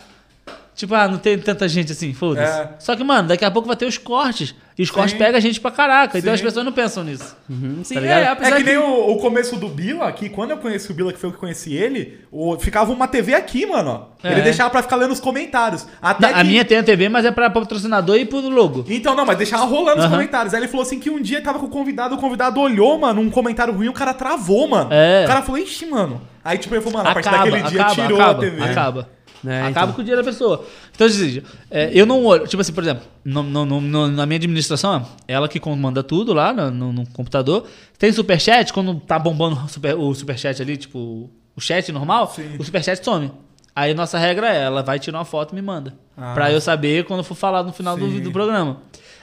tipo, 0.78 0.94
ah, 0.94 1.06
não 1.08 1.18
tem 1.18 1.36
tanta 1.38 1.68
gente 1.68 1.92
assim, 1.92 2.14
foda-se. 2.14 2.60
É. 2.60 2.70
Só 2.78 2.96
que, 2.96 3.04
mano, 3.04 3.28
daqui 3.28 3.44
a 3.44 3.50
pouco 3.50 3.66
vai 3.68 3.76
ter 3.76 3.84
os 3.86 3.98
cortes. 3.98 4.54
E 4.78 4.82
os 4.82 4.92
cortes 4.92 5.12
pegam 5.18 5.36
a 5.36 5.40
gente 5.40 5.60
pra 5.60 5.72
caraca. 5.72 6.16
Então 6.16 6.30
Sim. 6.30 6.34
as 6.36 6.40
pessoas 6.40 6.64
não 6.64 6.70
pensam 6.70 7.02
nisso. 7.02 7.36
Uhum, 7.50 7.80
Sim, 7.82 7.94
Tá 7.96 8.00
é, 8.00 8.06
É 8.22 8.28
apesar 8.28 8.56
que 8.58 8.62
que... 8.62 8.68
nem 8.70 8.78
o, 8.78 9.10
o 9.10 9.16
começo 9.18 9.56
do 9.56 9.66
Bila, 9.68 10.12
que 10.12 10.28
quando 10.28 10.52
eu 10.52 10.58
conheci 10.58 10.88
o 10.92 10.94
Bila, 10.94 11.12
que 11.12 11.18
foi 11.18 11.30
eu 11.30 11.32
que 11.32 11.38
conheci 11.40 11.74
ele, 11.74 12.20
o- 12.30 12.56
ficava 12.60 12.92
uma 12.92 13.08
TV 13.08 13.34
aqui, 13.34 13.66
mano. 13.66 13.90
ó. 14.22 14.26
É. 14.26 14.30
Ele 14.32 14.42
deixava 14.42 14.70
pra 14.70 14.80
ficar 14.80 14.94
lendo 14.94 15.10
os 15.10 15.18
comentários. 15.18 15.84
Até 16.00 16.28
Não, 16.30 16.34
A 16.38 16.42
que- 16.42 16.48
minha 16.48 16.64
tem 16.64 16.78
a 16.78 16.82
TV, 16.84 17.08
mas 17.08 17.24
é 17.24 17.32
pra 17.32 17.50
patrocinador 17.50 18.14
e 18.16 18.24
pro 18.24 18.38
logo. 18.48 18.84
Então, 18.88 19.16
não, 19.16 19.26
mas 19.26 19.36
deixava 19.36 19.64
rolando 19.64 19.98
os 19.98 20.04
Aham. 20.04 20.14
comentários. 20.14 20.54
Aí 20.54 20.60
ele 20.60 20.68
falou 20.68 20.82
assim 20.86 21.00
que 21.00 21.10
um 21.10 21.20
dia 21.20 21.40
tava 21.42 21.58
com 21.58 21.66
o 21.66 21.70
convidado, 21.70 22.14
o 22.14 22.18
convidado 22.18 22.60
olhou, 22.60 22.96
mano, 23.00 23.20
um 23.20 23.30
comentário 23.30 23.74
ruim, 23.74 23.88
o 23.88 23.92
cara 23.92 24.14
travou, 24.14 24.68
mano. 24.68 24.90
É. 24.92 25.24
O 25.24 25.26
cara 25.26 25.42
falou, 25.42 25.60
ixi, 25.60 25.86
mano. 25.86 26.20
Aí, 26.44 26.56
tipo, 26.56 26.72
ele 26.74 26.80
falou, 26.82 26.98
mano, 26.98 27.10
a 27.10 27.14
partir 27.14 27.28
acaba, 27.28 27.44
daquele 27.50 27.68
dia 27.68 27.80
acaba, 27.82 27.94
tirou 28.02 28.20
acaba, 28.20 28.38
a 28.38 28.40
TV. 28.50 28.62
Acaba. 28.62 29.10
É, 29.46 29.60
acaba 29.62 29.70
então. 29.70 29.92
com 29.92 30.00
o 30.00 30.04
dinheiro 30.04 30.22
da 30.22 30.30
pessoa. 30.30 30.64
Então, 30.94 31.08
seja, 31.08 31.42
é, 31.70 31.90
eu 31.92 32.04
não 32.06 32.24
olho. 32.24 32.46
Tipo 32.46 32.60
assim, 32.60 32.72
por 32.72 32.82
exemplo, 32.82 33.04
no- 33.24 33.42
no- 33.42 33.64
no- 33.64 33.80
no- 33.80 34.08
na 34.08 34.26
minha 34.26 34.36
administração, 34.36 35.06
ela 35.26 35.48
que 35.48 35.60
comanda 35.60 36.02
tudo 36.02 36.32
lá 36.32 36.52
no, 36.52 36.70
no- 36.70 36.92
no 36.92 37.06
computador. 37.10 37.66
Tem 37.98 38.10
superchat, 38.12 38.72
quando 38.72 38.94
tá 39.00 39.18
bombando 39.18 39.56
o, 39.64 39.68
super, 39.68 39.94
o 39.96 40.14
superchat 40.14 40.60
ali, 40.60 40.76
tipo, 40.76 41.30
o 41.56 41.60
chat 41.60 41.90
normal, 41.92 42.32
Sim. 42.34 42.56
o 42.58 42.64
superchat 42.64 43.04
some. 43.04 43.30
Aí 43.74 43.94
nossa 43.94 44.18
regra 44.18 44.48
é, 44.52 44.62
ela 44.64 44.82
vai 44.82 44.98
tirar 44.98 45.18
uma 45.18 45.24
foto 45.24 45.52
e 45.52 45.54
me 45.54 45.62
manda. 45.62 45.94
Ah. 46.16 46.34
Pra 46.34 46.50
eu 46.50 46.60
saber 46.60 47.04
quando 47.04 47.22
for 47.22 47.36
falar 47.36 47.62
no 47.62 47.72
final 47.72 47.96
do, 47.96 48.20
do 48.20 48.32
programa. 48.32 48.78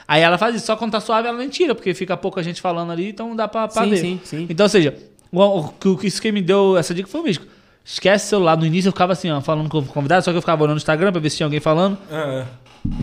Aí 0.08 0.22
ela 0.22 0.38
faz 0.38 0.54
isso, 0.54 0.64
só 0.66 0.76
quando 0.76 0.92
tá 0.92 1.00
suave 1.00 1.28
ela 1.28 1.36
nem 1.36 1.48
tira, 1.50 1.74
porque 1.74 1.92
fica 1.92 2.16
pouca 2.16 2.42
gente 2.42 2.60
falando 2.62 2.90
ali, 2.92 3.08
então 3.10 3.36
dá 3.36 3.46
pra, 3.48 3.68
pra 3.68 3.82
Sim, 3.84 3.90
ver. 3.90 3.96
sim, 3.98 4.20
sim. 4.24 4.46
Então, 4.48 4.64
ou 4.64 4.70
seja, 4.70 4.96
o, 5.30 5.40
o, 5.42 5.60
o 5.84 5.96
que- 5.98 6.06
isso 6.06 6.22
que 6.22 6.30
me 6.32 6.40
deu 6.40 6.76
essa 6.76 6.94
dica 6.94 7.08
foi 7.08 7.20
o 7.20 7.24
Místico. 7.24 7.46
Esquece 7.86 8.26
o 8.26 8.28
celular. 8.30 8.56
No 8.56 8.66
início 8.66 8.88
eu 8.88 8.92
ficava 8.92 9.12
assim, 9.12 9.30
ó, 9.30 9.40
falando 9.40 9.68
com 9.68 9.78
o 9.78 9.86
convidado, 9.86 10.24
só 10.24 10.32
que 10.32 10.36
eu 10.36 10.42
ficava 10.42 10.60
olhando 10.60 10.74
no 10.74 10.78
Instagram 10.78 11.12
pra 11.12 11.20
ver 11.20 11.30
se 11.30 11.36
tinha 11.36 11.46
alguém 11.46 11.60
falando. 11.60 11.96
É. 12.10 12.44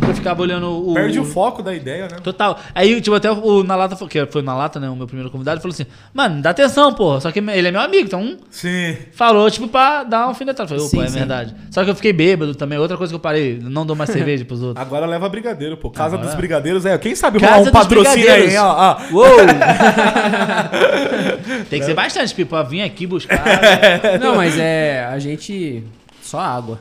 Eu 0.08 0.14
ficava 0.16 0.42
olhando 0.42 0.90
o. 0.90 0.94
Perde 0.94 1.20
o 1.20 1.26
foco 1.26 1.62
da 1.62 1.74
ideia, 1.74 2.04
né? 2.04 2.18
Total. 2.24 2.58
Aí, 2.74 3.00
tipo, 3.02 3.16
até 3.16 3.30
o 3.32 3.64
Na 3.64 3.76
Lata, 3.76 3.96
que 4.08 4.26
foi 4.28 4.42
na 4.42 4.56
Lata, 4.56 4.80
né? 4.80 4.90
O 4.90 4.96
meu 4.96 5.06
primeiro 5.08 5.30
convidado, 5.30 5.60
falou 5.62 5.74
assim: 5.74 5.86
Mano, 6.14 6.42
dá 6.42 6.52
atenção, 6.52 6.94
porra. 6.94 7.20
Só 7.20 7.32
que 7.32 7.40
ele 7.40 7.68
é 7.68 7.72
meu 7.72 7.82
amigo, 7.82 8.06
então 8.06 8.38
Sim. 8.50 8.96
falou, 9.14 9.50
tipo, 9.52 9.68
pra 9.68 10.04
dar 10.04 10.20
uma 10.20 10.28
alfinetada. 10.28 10.68
Falei, 10.70 10.84
Sim, 10.86 10.98
opa, 10.98 11.06
é 11.06 11.10
sim. 11.10 11.18
verdade. 11.20 11.56
Só 11.70 11.84
que 11.84 11.90
eu 11.90 11.96
fiquei 11.96 12.14
bêbado 12.14 12.56
também. 12.56 12.78
Outra 12.80 12.96
coisa 12.98 13.12
que 13.12 13.16
eu 13.16 13.20
parei, 13.20 13.60
não 13.62 13.86
dou 13.86 13.96
mais 13.96 14.10
cerveja 14.12 14.46
pros 14.46 14.62
outros. 14.62 14.86
Agora 14.86 15.06
leva 15.06 15.28
brigadeiro, 15.28 15.76
pô. 15.76 15.90
Casa 15.90 16.16
Agora- 16.16 16.30
dos 16.30 16.38
Brigadeiros 16.38 16.86
é. 16.86 16.98
Quem 16.98 17.16
sabe 17.16 17.40
rolar 17.40 17.60
um 17.60 17.72
patrocínio 17.72 18.32
aí, 18.32 18.56
ó. 18.58 18.74
ó. 18.74 18.98
Uou! 19.14 19.38
Tem 21.70 21.80
que 21.80 21.86
ser 21.86 21.94
bastante, 21.94 22.34
tipo, 22.34 22.50
pra 22.50 22.64
vir 22.64 22.82
aqui 22.82 23.06
buscar. 23.06 23.44
Não, 24.20 24.36
mas 24.36 24.58
é. 24.58 25.06
A 25.06 25.20
gente. 25.20 25.84
Só 26.22 26.40
água. 26.40 26.80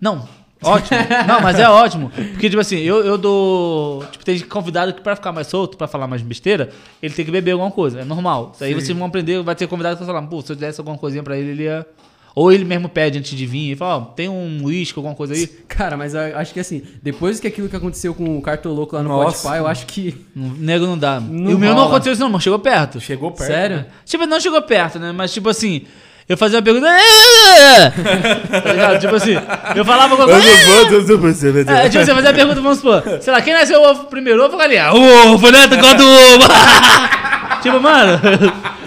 Não, 0.00 0.26
ótimo. 0.62 0.98
Não, 1.26 1.40
mas 1.40 1.58
é 1.58 1.68
ótimo. 1.68 2.10
Porque, 2.10 2.48
tipo 2.48 2.60
assim, 2.60 2.78
eu, 2.78 3.04
eu 3.04 3.16
dou. 3.16 4.04
Tipo, 4.12 4.24
tem 4.24 4.38
convidado 4.40 4.92
que 4.92 5.00
pra 5.00 5.16
ficar 5.16 5.32
mais 5.32 5.46
solto, 5.46 5.76
pra 5.76 5.86
falar 5.86 6.06
mais 6.06 6.22
besteira, 6.22 6.70
ele 7.02 7.14
tem 7.14 7.24
que 7.24 7.30
beber 7.30 7.52
alguma 7.52 7.70
coisa. 7.70 8.00
É 8.00 8.04
normal. 8.04 8.52
Isso 8.54 8.64
aí 8.64 8.74
Sim. 8.74 8.80
vocês 8.80 8.98
vão 8.98 9.06
aprender, 9.06 9.42
vai 9.42 9.54
ter 9.54 9.66
convidado 9.66 9.96
que 9.96 10.04
vai 10.04 10.14
falar, 10.14 10.26
pô, 10.26 10.40
se 10.42 10.52
eu 10.52 10.56
desse 10.56 10.80
alguma 10.80 10.98
coisinha 10.98 11.22
pra 11.22 11.36
ele, 11.36 11.50
ele 11.50 11.62
ia. 11.64 11.86
Ou 12.34 12.52
ele 12.52 12.64
mesmo 12.64 12.88
pede 12.88 13.18
antes 13.18 13.36
de 13.36 13.44
vir 13.44 13.72
e 13.72 13.76
fala, 13.76 13.96
ó, 13.96 14.00
tem 14.04 14.28
um 14.28 14.64
uísque, 14.64 14.96
alguma 14.96 15.16
coisa 15.16 15.34
aí. 15.34 15.46
Cara, 15.66 15.96
mas 15.96 16.14
eu 16.14 16.38
acho 16.38 16.54
que 16.54 16.60
assim, 16.60 16.82
depois 17.02 17.40
que 17.40 17.46
aquilo 17.48 17.68
que 17.68 17.74
aconteceu 17.74 18.14
com 18.14 18.38
o 18.38 18.40
Cartoloco 18.40 18.94
lá 18.94 19.02
no 19.02 19.08
Nossa. 19.08 19.38
Spotify, 19.38 19.58
eu 19.58 19.66
acho 19.66 19.86
que. 19.86 20.26
Nego 20.34 20.86
não 20.86 20.96
dá. 20.96 21.18
Não 21.18 21.50
e 21.50 21.54
o 21.54 21.58
meu 21.58 21.74
não 21.74 21.86
aconteceu 21.86 22.12
isso, 22.12 22.22
não, 22.22 22.30
mas 22.30 22.42
chegou 22.42 22.58
perto. 22.58 23.00
Chegou 23.00 23.32
perto. 23.32 23.48
Sério? 23.48 23.76
né? 23.78 23.86
Tipo, 24.04 24.26
não 24.26 24.40
chegou 24.40 24.62
perto, 24.62 24.98
né? 24.98 25.10
Mas, 25.10 25.32
tipo 25.32 25.48
assim, 25.48 25.86
eu 26.30 26.36
fazia 26.36 26.58
uma 26.58 26.62
pergunta. 26.62 26.86
tá 28.62 28.72
ligado? 28.72 29.00
Tipo 29.00 29.16
assim, 29.16 29.36
eu 29.74 29.84
falava 29.84 30.14
alguma 30.14 30.28
coisa. 30.28 30.48
É, 31.72 31.88
tipo, 31.88 32.04
você 32.04 32.14
fazia 32.14 32.30
a 32.30 32.32
pergunta, 32.34 32.60
vamos 32.60 32.78
supor, 32.78 33.02
sei 33.20 33.32
lá, 33.32 33.42
quem 33.42 33.52
nasceu 33.52 33.82
ovo 33.82 34.04
primeiro, 34.04 34.40
ovo 34.44 34.52
ou 34.52 34.58
galinha? 34.58 34.92
O 34.92 35.32
ovo, 35.32 35.50
né? 35.50 35.66
Tu 35.66 35.76
gosta 35.76 35.96
do 35.96 36.06
ovo. 36.08 36.48
tipo, 37.62 37.80
mano, 37.80 38.20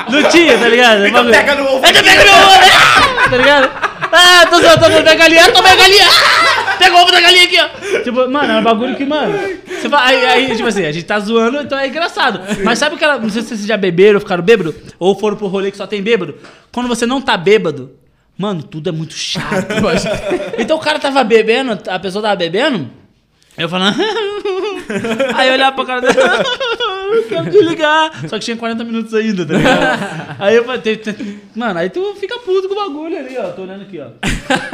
não 0.10 0.24
tinha, 0.30 0.58
tá 0.58 0.70
ligado? 0.70 1.06
Então 1.06 1.30
pega 1.30 1.56
no 1.56 1.64
ovo. 1.66 1.86
É, 1.86 1.90
então 1.90 2.04
pega 2.04 2.24
meu 2.24 2.34
ovo, 2.34 2.62
né? 2.62 3.30
tá 3.30 3.38
ligado? 3.38 3.70
Ah, 4.14 4.46
tô 4.50 4.62
soltando 4.62 4.94
ovo 4.96 5.04
da 5.04 5.16
galinha, 5.16 5.52
tomei 5.52 5.72
a 5.74 5.76
galinha. 5.76 6.08
Pega 6.84 6.98
o 6.98 7.02
ovo 7.02 7.12
da 7.14 7.22
galinha 7.22 7.46
aqui, 7.46 7.58
ó. 7.60 8.00
Tipo, 8.04 8.30
mano, 8.30 8.52
é 8.52 8.58
um 8.60 8.64
bagulho 8.64 8.96
que, 8.98 9.06
mano. 9.06 9.34
Você 9.66 9.88
fala, 9.88 10.06
aí, 10.06 10.26
aí, 10.26 10.56
tipo 10.56 10.68
assim, 10.68 10.86
a 10.86 10.92
gente 10.92 11.06
tá 11.06 11.18
zoando, 11.18 11.62
então 11.62 11.80
é 11.80 11.88
engraçado. 11.88 12.42
Mas 12.62 12.78
sabe 12.78 12.96
aquela. 12.96 13.18
Não 13.18 13.30
sei 13.30 13.42
se 13.42 13.50
vocês 13.50 13.66
já 13.66 13.78
beberam 13.78 14.16
ou 14.16 14.20
ficaram 14.20 14.44
bêbado, 14.44 14.76
ou 15.00 15.18
foram 15.18 15.38
pro 15.38 15.48
rolê 15.48 15.72
que 15.72 15.78
só 15.78 15.88
tem 15.88 16.04
bêbado. 16.04 16.36
Quando 16.74 16.90
você 16.90 17.06
não 17.06 17.22
tá 17.22 17.38
bêbado, 17.38 17.92
mano, 18.38 18.62
tudo 18.64 18.90
é 18.90 18.92
muito 18.92 19.14
chato. 19.14 19.66
então 20.60 20.76
o 20.76 20.80
cara 20.82 21.00
tava 21.00 21.24
bebendo, 21.24 21.80
a 21.88 22.00
pessoa 22.00 22.22
tava 22.22 22.36
bebendo, 22.36 22.90
eu 23.58 23.70
falando. 23.70 23.96
aí 25.36 25.48
eu 25.48 25.54
olhava 25.54 25.76
pra 25.76 25.86
cara 25.86 26.02
dele. 27.12 27.26
Quero 27.30 27.50
desligar. 27.50 28.12
Só 28.28 28.38
que 28.38 28.46
tinha 28.46 28.58
40 28.58 28.84
minutos 28.84 29.14
ainda, 29.14 29.46
tá 29.46 29.54
ligado? 29.54 30.36
Aí 30.40 30.56
eu 30.56 30.64
falei, 30.66 30.82
tem- 30.82 30.98
tem- 30.98 31.42
mano, 31.56 31.80
aí 31.80 31.90
tu 31.90 32.16
fica 32.20 32.38
puto 32.40 32.68
com 32.68 32.74
o 32.74 32.78
bagulho 32.88 33.18
ali, 33.18 33.38
ó. 33.38 33.50
Tô 33.50 33.62
olhando 33.62 33.84
aqui, 33.84 34.00
ó. 34.00 34.08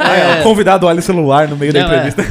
É, 0.02 0.40
o 0.40 0.42
convidado 0.42 0.86
olha 0.86 0.98
o 0.98 1.02
celular 1.02 1.48
no 1.48 1.56
meio 1.56 1.72
da 1.72 1.80
é. 1.80 1.82
entrevista. 1.82 2.22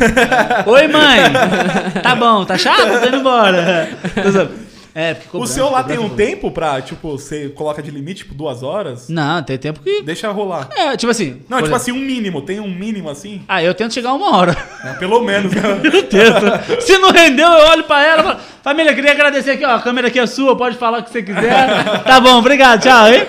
Oi, 0.66 0.88
mãe! 0.88 1.20
Tá 2.02 2.16
bom, 2.16 2.44
tá 2.46 2.58
chato? 2.58 3.00
Tô 3.02 3.08
indo 3.08 3.18
embora. 3.18 3.90
É, 5.00 5.14
porque 5.14 5.38
O 5.38 5.48
seu 5.48 5.72
lá 5.72 5.82
tem 5.82 5.98
um 5.98 6.10
tempo 6.10 6.52
pra, 6.52 6.82
tipo, 6.82 7.12
você 7.18 7.48
coloca 7.48 7.82
de 7.82 7.90
limite, 7.90 8.24
tipo, 8.24 8.34
duas 8.34 8.64
horas? 8.64 9.08
Não, 9.08 9.42
tem 9.42 9.58
tempo 9.58 9.80
que. 9.80 10.02
Deixa 10.02 10.30
rolar. 10.30 10.68
É, 10.76 10.98
tipo 10.98 11.10
assim. 11.10 11.42
Não, 11.48 11.60
por 11.60 11.64
tipo 11.64 11.76
exemplo, 11.76 11.76
assim, 11.76 11.92
um 11.94 12.00
mínimo. 12.00 12.42
Tem 12.42 12.60
um 12.60 12.68
mínimo 12.68 13.10
assim? 13.10 13.42
Ah, 13.48 13.64
eu 13.64 13.74
tento 13.74 13.94
chegar 13.94 14.12
uma 14.12 14.36
hora. 14.36 14.58
É, 14.84 14.94
pelo 14.96 15.22
menos, 15.22 15.54
né? 15.54 15.62
Eu 15.86 16.04
tento. 16.04 16.82
Se 16.82 16.98
não 16.98 17.12
rendeu, 17.12 17.48
eu 17.48 17.68
olho 17.70 17.84
pra 17.86 18.06
ela 18.06 18.22
e 18.22 18.24
falo, 18.26 18.40
família, 18.62 18.94
queria 18.94 19.12
agradecer 19.12 19.52
aqui, 19.52 19.64
ó. 19.64 19.76
A 19.76 19.80
câmera 19.80 20.10
aqui 20.10 20.20
é 20.20 20.26
sua, 20.28 20.56
pode 20.56 20.76
falar 20.78 21.00
o 21.00 21.04
que 21.04 21.12
você 21.12 21.24
quiser. 21.24 22.04
tá 22.04 22.20
bom, 22.20 22.38
obrigado, 22.38 22.82
tchau, 22.82 23.08
hein? 23.08 23.22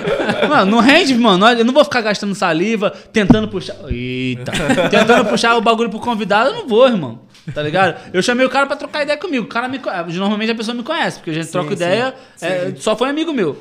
Mano, 0.48 0.70
não 0.72 0.80
rende, 0.80 1.14
mano. 1.14 1.46
Eu 1.48 1.64
não 1.64 1.72
vou 1.72 1.84
ficar 1.84 2.00
gastando 2.00 2.34
saliva, 2.34 2.92
tentando 3.12 3.46
puxar. 3.48 3.76
Eita! 3.88 4.52
Tentando 4.90 5.24
puxar 5.26 5.56
o 5.56 5.60
bagulho 5.60 5.90
pro 5.90 6.00
convidado, 6.00 6.50
eu 6.50 6.56
não 6.56 6.68
vou, 6.68 6.88
irmão. 6.88 7.20
Tá 7.54 7.62
ligado? 7.62 8.10
Eu 8.12 8.22
chamei 8.22 8.44
o 8.44 8.50
cara 8.50 8.66
pra 8.66 8.76
trocar 8.76 9.02
ideia 9.02 9.18
comigo. 9.18 9.44
O 9.44 9.48
cara 9.48 9.68
me 9.68 9.78
conhece. 9.78 10.16
Normalmente 10.18 10.50
a 10.50 10.54
pessoa 10.54 10.74
me 10.74 10.82
conhece, 10.82 11.18
porque 11.18 11.30
a 11.30 11.34
gente 11.34 11.48
troca 11.48 11.68
sim, 11.68 11.74
ideia. 11.74 12.14
é, 12.40 12.72
só 12.76 12.96
foi 12.96 13.08
amigo 13.08 13.32
meu. 13.32 13.56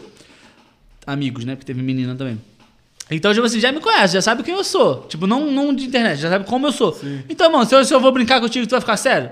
Amigos, 1.07 1.45
né? 1.45 1.55
Porque 1.55 1.65
teve 1.65 1.81
menina 1.81 2.15
também. 2.15 2.39
Então, 3.11 3.33
tipo 3.33 3.45
assim, 3.45 3.59
já 3.59 3.71
me 3.71 3.79
conhece, 3.79 4.13
já 4.13 4.21
sabe 4.21 4.43
quem 4.43 4.53
eu 4.53 4.63
sou. 4.63 5.07
Tipo, 5.07 5.25
não, 5.25 5.49
não 5.51 5.73
de 5.73 5.85
internet, 5.85 6.19
já 6.19 6.29
sabe 6.29 6.45
como 6.45 6.67
eu 6.67 6.71
sou. 6.71 6.99
Então, 7.27 7.51
mano, 7.51 7.65
se 7.65 7.73
eu, 7.73 7.83
se 7.83 7.93
eu 7.93 7.99
vou 7.99 8.11
brincar 8.11 8.39
contigo, 8.39 8.67
tu 8.67 8.71
vai 8.71 8.79
ficar 8.81 8.97
sério? 8.97 9.31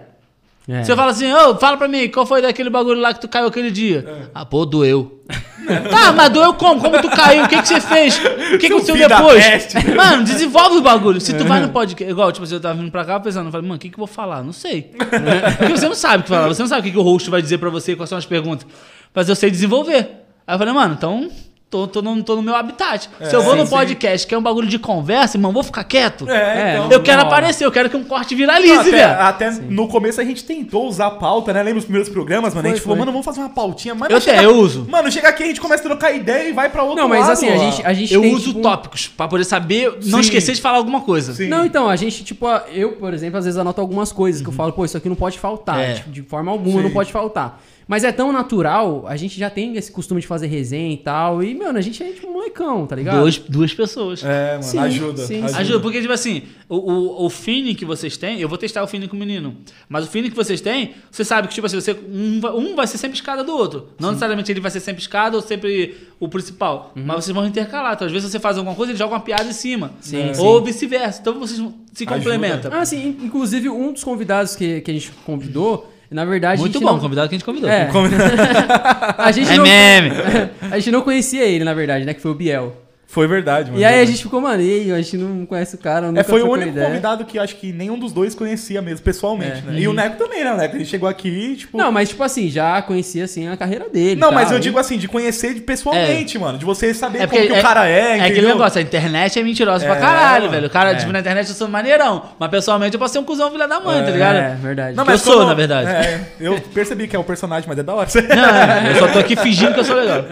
É. 0.67 0.83
Você 0.83 0.95
fala 0.95 1.11
assim, 1.11 1.31
ô, 1.31 1.55
fala 1.55 1.77
pra 1.77 1.87
mim, 1.87 2.09
qual 2.09 2.25
foi 2.25 2.41
daquele 2.41 2.69
bagulho 2.69 2.99
lá 2.99 3.13
que 3.13 3.21
tu 3.21 3.27
caiu 3.29 3.47
aquele 3.47 3.71
dia? 3.71 4.29
Ah, 4.35 4.45
pô, 4.45 4.65
doeu. 4.65 5.23
tá, 5.89 6.11
mas 6.11 6.29
doeu 6.29 6.53
como? 6.55 6.81
Como 6.81 7.01
tu 7.01 7.09
caiu? 7.09 7.45
O 7.45 7.47
que 7.47 7.61
que 7.61 7.67
você 7.67 7.79
fez? 7.79 8.17
O 8.17 8.57
que 8.57 8.57
que 8.59 8.65
aconteceu 8.67 8.97
depois? 8.97 9.73
Mano, 9.95 10.23
desenvolve 10.25 10.77
o 10.77 10.81
bagulho. 10.81 11.21
Se 11.21 11.33
tu 11.33 11.45
vai 11.45 11.61
no 11.61 11.69
podcast, 11.69 12.11
igual, 12.11 12.31
tipo 12.33 12.43
assim, 12.43 12.55
eu 12.55 12.59
tava 12.59 12.77
vindo 12.79 12.91
pra 12.91 13.05
cá 13.05 13.17
pensando, 13.17 13.45
eu 13.45 13.51
falei, 13.51 13.65
mano, 13.65 13.77
o 13.77 13.79
que 13.79 13.89
que 13.89 13.95
eu 13.95 13.99
vou 13.99 14.07
falar? 14.07 14.43
Não 14.43 14.51
sei. 14.51 14.91
Porque 15.57 15.77
você 15.77 15.87
não 15.87 15.95
sabe 15.95 16.19
o 16.19 16.23
que 16.23 16.29
falar, 16.29 16.47
você 16.49 16.61
não 16.61 16.69
sabe 16.69 16.81
o 16.81 16.83
que 16.83 16.91
que 16.91 16.97
o 16.97 17.01
host 17.01 17.29
vai 17.29 17.41
dizer 17.41 17.57
pra 17.59 17.69
você, 17.69 17.95
quais 17.95 18.09
são 18.09 18.17
as 18.17 18.25
perguntas. 18.25 18.67
Mas 19.13 19.29
eu 19.29 19.35
sei 19.35 19.49
desenvolver. 19.49 20.09
Aí 20.45 20.55
eu 20.55 20.57
falei, 20.57 20.73
mano, 20.73 20.95
então... 20.97 21.29
Tô, 21.69 21.85
tô, 21.85 22.01
no, 22.01 22.23
tô 22.23 22.37
no 22.37 22.41
meu 22.41 22.55
habitat. 22.55 23.09
Se 23.21 23.35
eu 23.35 23.41
vou 23.41 23.51
sim, 23.51 23.59
no 23.59 23.65
sim. 23.65 23.71
podcast, 23.75 24.25
que 24.25 24.33
é 24.33 24.37
um 24.37 24.41
bagulho 24.41 24.69
de 24.69 24.79
conversa, 24.79 25.35
irmão, 25.35 25.51
vou 25.51 25.61
ficar 25.63 25.83
quieto. 25.83 26.25
É, 26.29 26.75
então. 26.77 26.89
Eu 26.89 27.03
quero 27.03 27.17
não. 27.19 27.27
aparecer, 27.27 27.65
eu 27.65 27.71
quero 27.73 27.89
que 27.89 27.97
um 27.97 28.05
corte 28.05 28.33
viralize, 28.35 28.73
Não, 28.73 28.79
até, 28.81 28.91
velho. 28.91 29.21
até 29.21 29.51
no 29.51 29.85
começo 29.89 30.21
a 30.21 30.23
gente 30.23 30.45
tentou 30.45 30.87
usar 30.87 31.11
pauta, 31.11 31.51
né? 31.51 31.61
Lembra 31.61 31.79
os 31.79 31.83
primeiros 31.83 32.07
programas, 32.07 32.53
mano? 32.53 32.67
a 32.67 32.71
gente 32.71 32.79
Foi, 32.79 32.83
falou, 32.85 32.95
foi. 32.95 32.99
mano, 33.01 33.11
vamos 33.11 33.25
fazer 33.25 33.41
uma 33.41 33.49
pautinha. 33.49 33.93
Mas 33.93 34.09
Eu 34.09 34.21
tenho, 34.21 34.41
eu 34.43 34.55
uso. 34.55 34.87
Mano, 34.89 35.11
chega 35.11 35.27
aqui, 35.27 35.43
a 35.43 35.47
gente 35.47 35.59
começa 35.59 35.83
a 35.83 35.87
trocar 35.87 36.13
ideia 36.13 36.47
e 36.47 36.53
vai 36.53 36.69
pra 36.69 36.83
outro 36.83 37.01
Não, 37.01 37.09
mas 37.09 37.19
lado, 37.19 37.31
assim, 37.33 37.49
a 37.49 37.57
gente, 37.57 37.85
a 37.85 37.93
gente 37.93 38.13
Eu 38.13 38.21
tem, 38.21 38.33
uso 38.33 38.47
tipo, 38.47 38.61
tópicos 38.61 39.09
pra 39.09 39.27
poder 39.27 39.43
saber, 39.43 39.91
não 40.05 40.19
Sim. 40.19 40.19
esquecer 40.21 40.55
de 40.55 40.61
falar 40.61 40.77
alguma 40.77 41.01
coisa. 41.01 41.33
Sim. 41.33 41.49
Não, 41.49 41.65
então, 41.65 41.89
a 41.89 41.97
gente, 41.97 42.23
tipo, 42.23 42.47
eu, 42.73 42.93
por 42.93 43.13
exemplo, 43.13 43.39
às 43.39 43.43
vezes 43.43 43.59
anoto 43.59 43.81
algumas 43.81 44.13
coisas 44.13 44.41
que 44.41 44.47
eu 44.47 44.53
falo, 44.53 44.71
pô, 44.71 44.85
isso 44.85 44.95
aqui 44.95 45.09
não 45.09 45.17
pode 45.17 45.37
faltar. 45.37 45.81
É. 45.81 45.93
tipo, 45.95 46.11
de 46.11 46.21
forma 46.21 46.49
alguma 46.49 46.77
Sim. 46.77 46.83
não 46.83 46.91
pode 46.91 47.11
faltar. 47.11 47.61
Mas 47.87 48.03
é 48.03 48.11
tão 48.11 48.33
natural, 48.33 49.05
a 49.07 49.15
gente 49.15 49.39
já 49.39 49.49
tem 49.49 49.77
esse 49.77 49.89
costume 49.91 50.19
de 50.19 50.27
fazer 50.27 50.47
resenha 50.47 50.93
e 50.93 50.97
tal. 50.97 51.41
E, 51.41 51.55
mano, 51.55 51.77
a 51.77 51.81
gente 51.81 52.03
é 52.03 52.11
tipo 52.11 52.31
molecão, 52.31 52.85
tá 52.85 52.95
ligado? 52.95 53.19
Duas, 53.21 53.37
duas 53.37 53.73
pessoas. 53.73 54.21
É, 54.23 54.51
mano, 54.51 54.63
Sim, 54.63 54.77
ajuda, 54.79 55.25
sim, 55.25 55.43
ajuda. 55.43 55.57
Ajuda, 55.59 55.79
porque, 55.79 56.01
tipo 56.01 56.11
assim, 56.13 56.43
o, 56.67 56.75
o, 56.75 57.25
o 57.25 57.29
feeling 57.29 57.73
que 57.75 57.85
vocês 57.85 58.17
têm, 58.17 58.41
eu 58.41 58.49
vou 58.49 58.57
testar 58.57 58.83
o 58.83 58.87
feeling 58.87 59.07
com 59.07 59.15
o 59.15 59.19
menino, 59.19 59.55
mas 59.87 60.05
o 60.05 60.07
feeling 60.09 60.29
que 60.29 60.35
vocês 60.35 60.59
têm, 60.59 60.95
você 61.09 61.23
sabe 61.23 61.47
que, 61.47 61.53
tipo 61.53 61.65
assim, 61.65 61.79
você, 61.79 61.93
um, 62.11 62.39
vai- 62.41 62.51
um 62.51 62.75
vai 62.75 62.85
ser 62.87 62.97
sempre 62.97 63.15
escada 63.15 63.43
do 63.43 63.53
outro. 63.53 63.87
Não 63.99 64.09
necessariamente 64.09 64.51
ele 64.51 64.59
vai 64.59 64.69
ser 64.71 64.81
sempre 64.81 65.01
escada 65.01 65.37
ou 65.37 65.41
sempre 65.41 65.95
o 66.19 66.27
principal, 66.27 66.91
Uhum. 66.95 67.03
mas 67.05 67.23
vocês 67.23 67.33
vão 67.33 67.45
intercalar. 67.47 67.93
Então, 67.93 68.05
às 68.07 68.11
vezes 68.11 68.29
você 68.29 68.39
faz 68.39 68.57
alguma 68.57 68.75
coisa, 68.75 68.91
ele 68.91 68.99
joga 68.99 69.13
uma 69.13 69.21
piada 69.21 69.45
em 69.45 69.53
cima. 69.53 69.93
Sim, 70.01 70.31
ou 70.39 70.61
vice-versa. 70.61 71.21
Então, 71.21 71.39
vocês 71.39 71.57
se 71.93 72.03
Ajuda. 72.03 72.15
complementam. 72.17 72.71
Ah, 72.73 72.83
sim, 72.85 73.15
in- 73.21 73.25
inclusive 73.27 73.69
um 73.69 73.93
dos 73.93 74.03
convidados 74.03 74.55
que, 74.57 74.81
que 74.81 74.91
a 74.91 74.93
gente 74.93 75.09
convidou, 75.25 75.91
na 76.09 76.25
verdade. 76.25 76.59
Muito 76.61 76.77
a 76.77 76.79
gente 76.79 76.87
bom, 76.87 76.93
não- 76.93 76.99
convidado 76.99 77.29
que 77.29 77.35
a 77.35 77.37
gente 77.37 77.45
convidou. 77.45 77.69
É. 77.69 77.89
a 79.17 79.31
gente 79.31 79.51
É 79.51 79.57
não, 79.57 79.63
meme. 79.63 80.11
a 80.71 80.79
gente 80.79 80.91
não 80.91 81.01
conhecia 81.01 81.43
ele, 81.45 81.63
na 81.63 81.73
verdade, 81.73 82.05
né? 82.05 82.13
Que 82.13 82.21
foi 82.21 82.31
o 82.31 82.35
Biel. 82.35 82.75
Foi 83.09 83.25
verdade, 83.25 83.71
mano. 83.71 83.81
E 83.81 83.85
aí 83.85 84.01
a 84.01 84.05
gente 84.05 84.21
ficou, 84.21 84.41
mano, 84.41 84.61
e 84.61 84.69
aí, 84.69 84.91
a 84.91 84.97
gente 84.97 85.15
não 85.15 85.45
conhece 85.45 85.75
o 85.75 85.77
cara, 85.77 86.07
nunca 86.07 86.19
É, 86.19 86.23
foi 86.23 86.41
o 86.41 86.51
único 86.51 86.69
ideia. 86.71 86.87
convidado 86.87 87.23
que 87.23 87.39
acho 87.39 87.55
que 87.55 87.71
nenhum 87.71 87.97
dos 87.97 88.11
dois 88.11 88.35
conhecia 88.35 88.81
mesmo, 88.81 89.01
pessoalmente, 89.03 89.63
É. 89.65 89.71
né? 89.71 89.79
E 89.79 89.87
o 89.87 89.93
Neco 89.93 90.17
também, 90.17 90.43
né? 90.43 90.51
O 90.53 90.57
Neco, 90.57 90.75
ele 90.75 90.83
chegou 90.85 91.07
aqui 91.07 91.29
e, 91.29 91.55
tipo... 91.55 91.77
Não, 91.77 91.89
mas 91.89 92.09
tipo 92.09 92.21
assim, 92.21 92.49
já 92.49 92.81
conhecia 92.81 93.23
assim 93.23 93.47
a 93.47 93.55
carreira 93.55 93.87
dele. 93.89 94.19
Não, 94.19 94.29
e 94.31 94.35
mas 94.35 94.51
eu 94.51 94.59
digo 94.59 94.77
assim, 94.77 94.97
de 94.97 95.07
conhecer 95.07 95.53
de 95.53 95.61
pessoalmente, 95.61 96.37
mano. 96.37 96.57
De 96.57 96.65
você 96.65 96.93
saber 96.93 97.21
É 97.21 97.27
como 97.27 97.41
que 97.47 97.53
o 97.53 97.61
cara 97.61 97.87
é, 97.87 97.91
É 97.99 98.13
aquele 98.15 98.29
entendeu? 98.39 98.49
negócio, 98.49 98.77
a 98.77 98.81
internet 98.81 99.39
é 99.39 99.43
mentirosa 99.43 99.85
pra 99.85 99.95
É, 99.95 99.99
caralho, 99.99 100.41
mano. 100.45 100.51
velho. 100.55 100.67
O 100.67 100.69
cara, 100.69 100.91
É. 100.91 100.95
tipo, 100.95 101.11
na 101.13 101.19
internet 101.21 101.47
eu 101.47 101.55
sou 101.55 101.69
maneirão, 101.69 102.23
mas 102.37 102.49
pessoalmente 102.51 102.93
eu 102.93 102.99
posso 102.99 103.13
ser 103.13 103.19
um 103.19 103.23
cuzão 103.23 103.49
filha 103.49 103.69
da 103.69 103.79
mãe, 103.79 104.03
tá 104.03 104.11
ligado? 104.11 104.35
É, 104.35 104.55
verdade. 104.61 104.97
Não, 104.97 105.05
Eu 105.05 105.17
sou, 105.17 105.45
na 105.45 105.53
verdade. 105.53 105.89
É, 105.89 106.19
eu 106.41 106.59
percebi 106.73 107.07
que 107.07 107.15
é 107.15 107.19
o 107.19 107.23
personagem, 107.23 107.69
mas 107.69 107.77
é 107.79 107.83
da 107.83 107.93
hora. 107.95 108.09
Não, 108.13 108.89
eu 108.91 108.95
só 108.97 109.07
tô 109.07 109.19
aqui 109.19 109.35
fingindo 109.37 109.73
que 109.73 109.79
eu 109.79 109.85
sou 109.85 109.95
legal. 109.95 110.25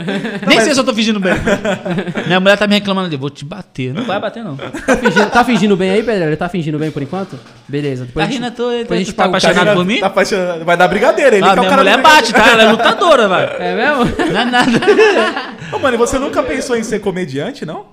Nem 0.46 0.60
sei 0.60 0.74
se 0.74 0.80
eu 0.80 0.84
tô 0.84 0.94
fingindo 0.94 1.22
bem. 1.22 1.34
Minha 2.28 2.40
mulher 2.42 2.58
tá 2.58 2.65
me 2.68 2.76
reclamando 2.76 3.08
ali, 3.08 3.18
vou 3.18 3.30
te 3.30 3.44
bater. 3.46 3.94
Não 3.94 4.04
vai 4.06 4.20
bater, 4.20 4.44
não. 4.44 4.56
Tá 4.58 4.98
fingindo, 4.98 5.30
tá 5.30 5.44
fingindo 5.46 5.78
bem 5.78 5.90
aí, 5.92 6.04
Pedro? 6.04 6.26
Ele 6.26 6.36
tá 6.36 6.48
fingindo 6.50 6.78
bem 6.80 6.92
por 6.92 7.02
enquanto? 7.02 7.40
Beleza. 7.68 8.06
Depois 8.06 8.40
Tá 8.40 8.48
a 8.48 8.52
tô, 8.52 8.70
depois 8.70 9.00
a 9.00 9.04
gente 9.04 9.14
tá 9.14 9.26
apaixonado 9.26 9.76
por 9.76 9.86
mim? 9.86 10.00
Tá 10.00 10.08
apaixonado. 10.08 10.66
Vai 10.66 10.78
dar 10.78 10.88
brigadeira. 10.88 11.36
Ele 11.36 11.46
Ah, 11.46 11.54
que 11.54 11.58
é 11.58 11.62
o 11.62 11.64
minha 11.64 11.70
cara 11.70 11.82
mulher 11.84 12.02
bate, 12.02 12.34
tá? 12.34 12.50
Ela 12.52 12.64
é 12.64 12.72
lutadora, 12.72 13.28
vai. 13.28 13.44
É 13.60 13.76
mesmo? 13.76 14.06
Não 14.34 14.40
é 14.42 14.46
nada. 14.46 14.72
Ô, 15.74 15.80
mano, 15.80 15.96
e 15.96 15.98
você 15.98 16.18
nunca 16.20 16.42
pensou 16.44 16.76
em 16.78 16.84
ser 16.84 17.00
comediante, 17.00 17.66
não? 17.66 17.88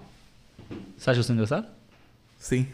Você 0.97 1.11
acha 1.11 1.15
que 1.15 1.19
eu 1.21 1.25
sou 1.25 1.35
engraçado? 1.35 1.67
Sim. 2.39 2.67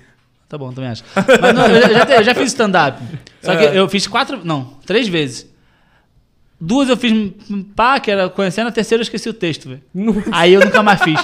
Tá 0.49 0.57
bom, 0.57 0.73
também 0.73 0.91
acho. 0.91 1.05
Mas 1.15 1.55
não, 1.55 1.67
eu, 1.67 1.83
já, 1.93 2.05
eu 2.17 2.23
já 2.25 2.35
fiz 2.35 2.47
stand-up. 2.49 3.03
Só 3.43 3.55
que 3.55 3.65
É. 3.67 3.79
eu 3.79 3.89
fiz 3.89 4.07
quatro. 4.07 4.41
Não, 4.45 4.75
três 4.87 5.07
vezes. 5.09 5.47
Duas 6.61 6.89
eu 6.89 6.97
fiz 6.97 7.13
pá, 7.77 8.01
que 8.01 8.11
era 8.11 8.29
conhecendo, 8.29 8.67
a 8.69 8.73
terceira 8.73 9.01
eu 9.01 9.05
esqueci 9.05 9.29
o 9.29 9.33
texto, 9.35 9.69
velho. 9.69 9.83
Aí 10.33 10.55
eu 10.55 10.61
nunca 10.61 10.83
mais 10.83 11.01
fiz. 11.03 11.21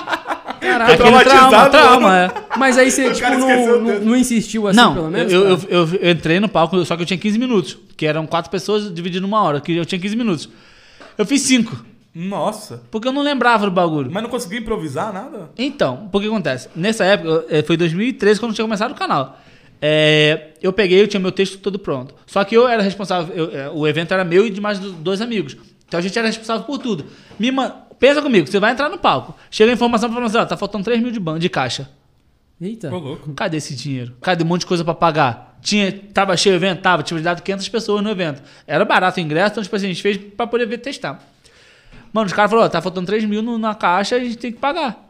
Caraca. 0.65 0.93
Aquele 0.93 1.09
trauma, 1.11 1.25
traumatizado, 1.25 1.71
trauma, 1.71 2.19
é. 2.19 2.31
Mas 2.59 2.79
aí 2.79 2.91
você, 2.91 3.13
tipo, 3.13 3.29
não, 3.31 3.81
não, 3.81 4.01
não 4.01 4.17
insistiu 4.17 4.67
assim, 4.69 4.77
não, 4.77 4.95
pelo 4.95 5.11
menos? 5.11 5.33
eu, 5.33 5.49
eu, 5.49 5.59
eu- 5.69 5.89
eu 6.01 6.11
entrei 6.11 6.41
no 6.41 6.49
palco, 6.49 6.85
só 6.85 6.97
que 6.97 7.03
eu 7.03 7.07
tinha 7.07 7.19
15 7.19 7.39
minutos. 7.39 7.79
Que 7.97 8.07
eram 8.07 8.27
quatro 8.27 8.51
pessoas 8.51 8.93
dividindo 8.93 9.27
uma 9.27 9.43
hora, 9.43 9.61
que 9.61 9.77
eu 9.77 9.85
tinha 9.85 10.01
15 10.01 10.17
minutos. 10.17 10.49
Eu 11.17 11.25
fiz 11.25 11.43
cinco, 11.43 11.85
Nossa. 12.15 12.83
porque 12.91 13.07
eu 13.07 13.13
não 13.13 13.23
lembrava 13.23 13.67
do 13.67 13.71
bagulho. 13.71 14.11
Mas 14.13 14.23
não 14.23 14.31
conseguiu 14.31 14.59
improvisar 14.59 15.13
nada? 15.13 15.51
Então, 15.57 16.09
o 16.13 16.21
que 16.21 16.27
acontece? 16.27 16.69
Nessa 16.75 17.05
época, 17.05 17.45
eh, 17.49 17.63
foi 17.63 17.77
2013 17.77 18.41
quando 18.41 18.53
tinha 18.55 18.65
começado 18.65 18.91
o 18.91 18.95
canal. 18.95 19.39
É, 19.81 20.49
eu 20.63 20.73
peguei, 20.73 21.01
eu 21.03 21.07
tinha 21.07 21.21
meu 21.21 21.31
texto 21.33 21.59
todo 21.59 21.79
pronto. 21.79 22.15
Só 22.27 22.43
que 22.43 22.57
eu 22.57 22.67
era 22.67 22.83
responsável, 22.83 23.35
eu- 23.37 23.51
eh, 23.57 23.71
o 23.73 23.87
evento 23.87 24.13
era 24.15 24.25
meu 24.25 24.47
e 24.47 24.51
de 24.51 24.61
mais 24.61 24.79
do- 24.79 24.93
dois 24.93 25.21
amigos. 25.21 25.57
Então 25.87 25.99
a 25.99 26.03
gente 26.03 26.19
era 26.19 26.27
responsável 26.27 26.65
por 26.65 26.79
tudo. 26.79 27.05
Me 27.39 27.51
ma- 27.53 27.84
Pensa 27.99 28.21
comigo, 28.23 28.47
você 28.47 28.59
vai 28.61 28.73
entrar 28.73 28.89
no 28.89 28.99
palco. 28.99 29.35
Chega 29.51 29.71
a 29.71 29.75
informação 29.75 30.11
pra 30.13 30.21
você, 30.21 30.37
ó, 30.39 30.45
tá 30.45 30.57
faltando 30.57 30.85
3 30.85 31.01
mil 31.01 31.11
de, 31.11 31.21
ban 31.21 31.39
de 31.39 31.49
caixa. 31.49 31.89
Eita. 32.61 32.93
Ô, 32.95 32.99
louco. 32.99 33.33
Cadê 33.35 33.57
esse 33.57 33.75
dinheiro? 33.75 34.15
Cadê 34.21 34.45
um 34.45 34.47
monte 34.47 34.61
de 34.61 34.67
coisa 34.67 34.85
pra 34.85 34.95
pagar? 34.95 35.59
Tinha, 35.61 35.91
tava 36.13 36.37
cheio 36.37 36.55
o 36.55 36.57
evento? 36.59 36.81
Tava. 36.83 37.03
Tinha 37.03 37.21
dado 37.21 37.43
500 37.43 37.69
pessoas 37.69 38.03
no 38.03 38.11
evento. 38.11 38.43
Era 38.67 38.85
barato 38.85 39.19
o 39.19 39.23
ingresso, 39.23 39.53
então 39.53 39.63
tipo 39.63 39.75
assim, 39.75 39.87
a 39.87 39.89
gente 39.89 40.03
fez 40.03 40.17
pra 40.17 40.47
poder 40.47 40.67
ver 40.67 40.79
testar. 40.79 41.21
Mano, 42.13 42.27
os 42.27 42.33
caras 42.33 42.51
falaram, 42.51 42.67
ó, 42.69 42.71
tá 42.71 42.81
faltando 42.81 43.07
3 43.07 43.25
mil 43.25 43.43
no- 43.43 43.59
na 43.59 43.75
caixa, 43.75 44.17
a 44.17 44.21
gente 44.21 44.37
tem 44.37 44.53
que 44.53 44.59
pagar. 44.59 45.03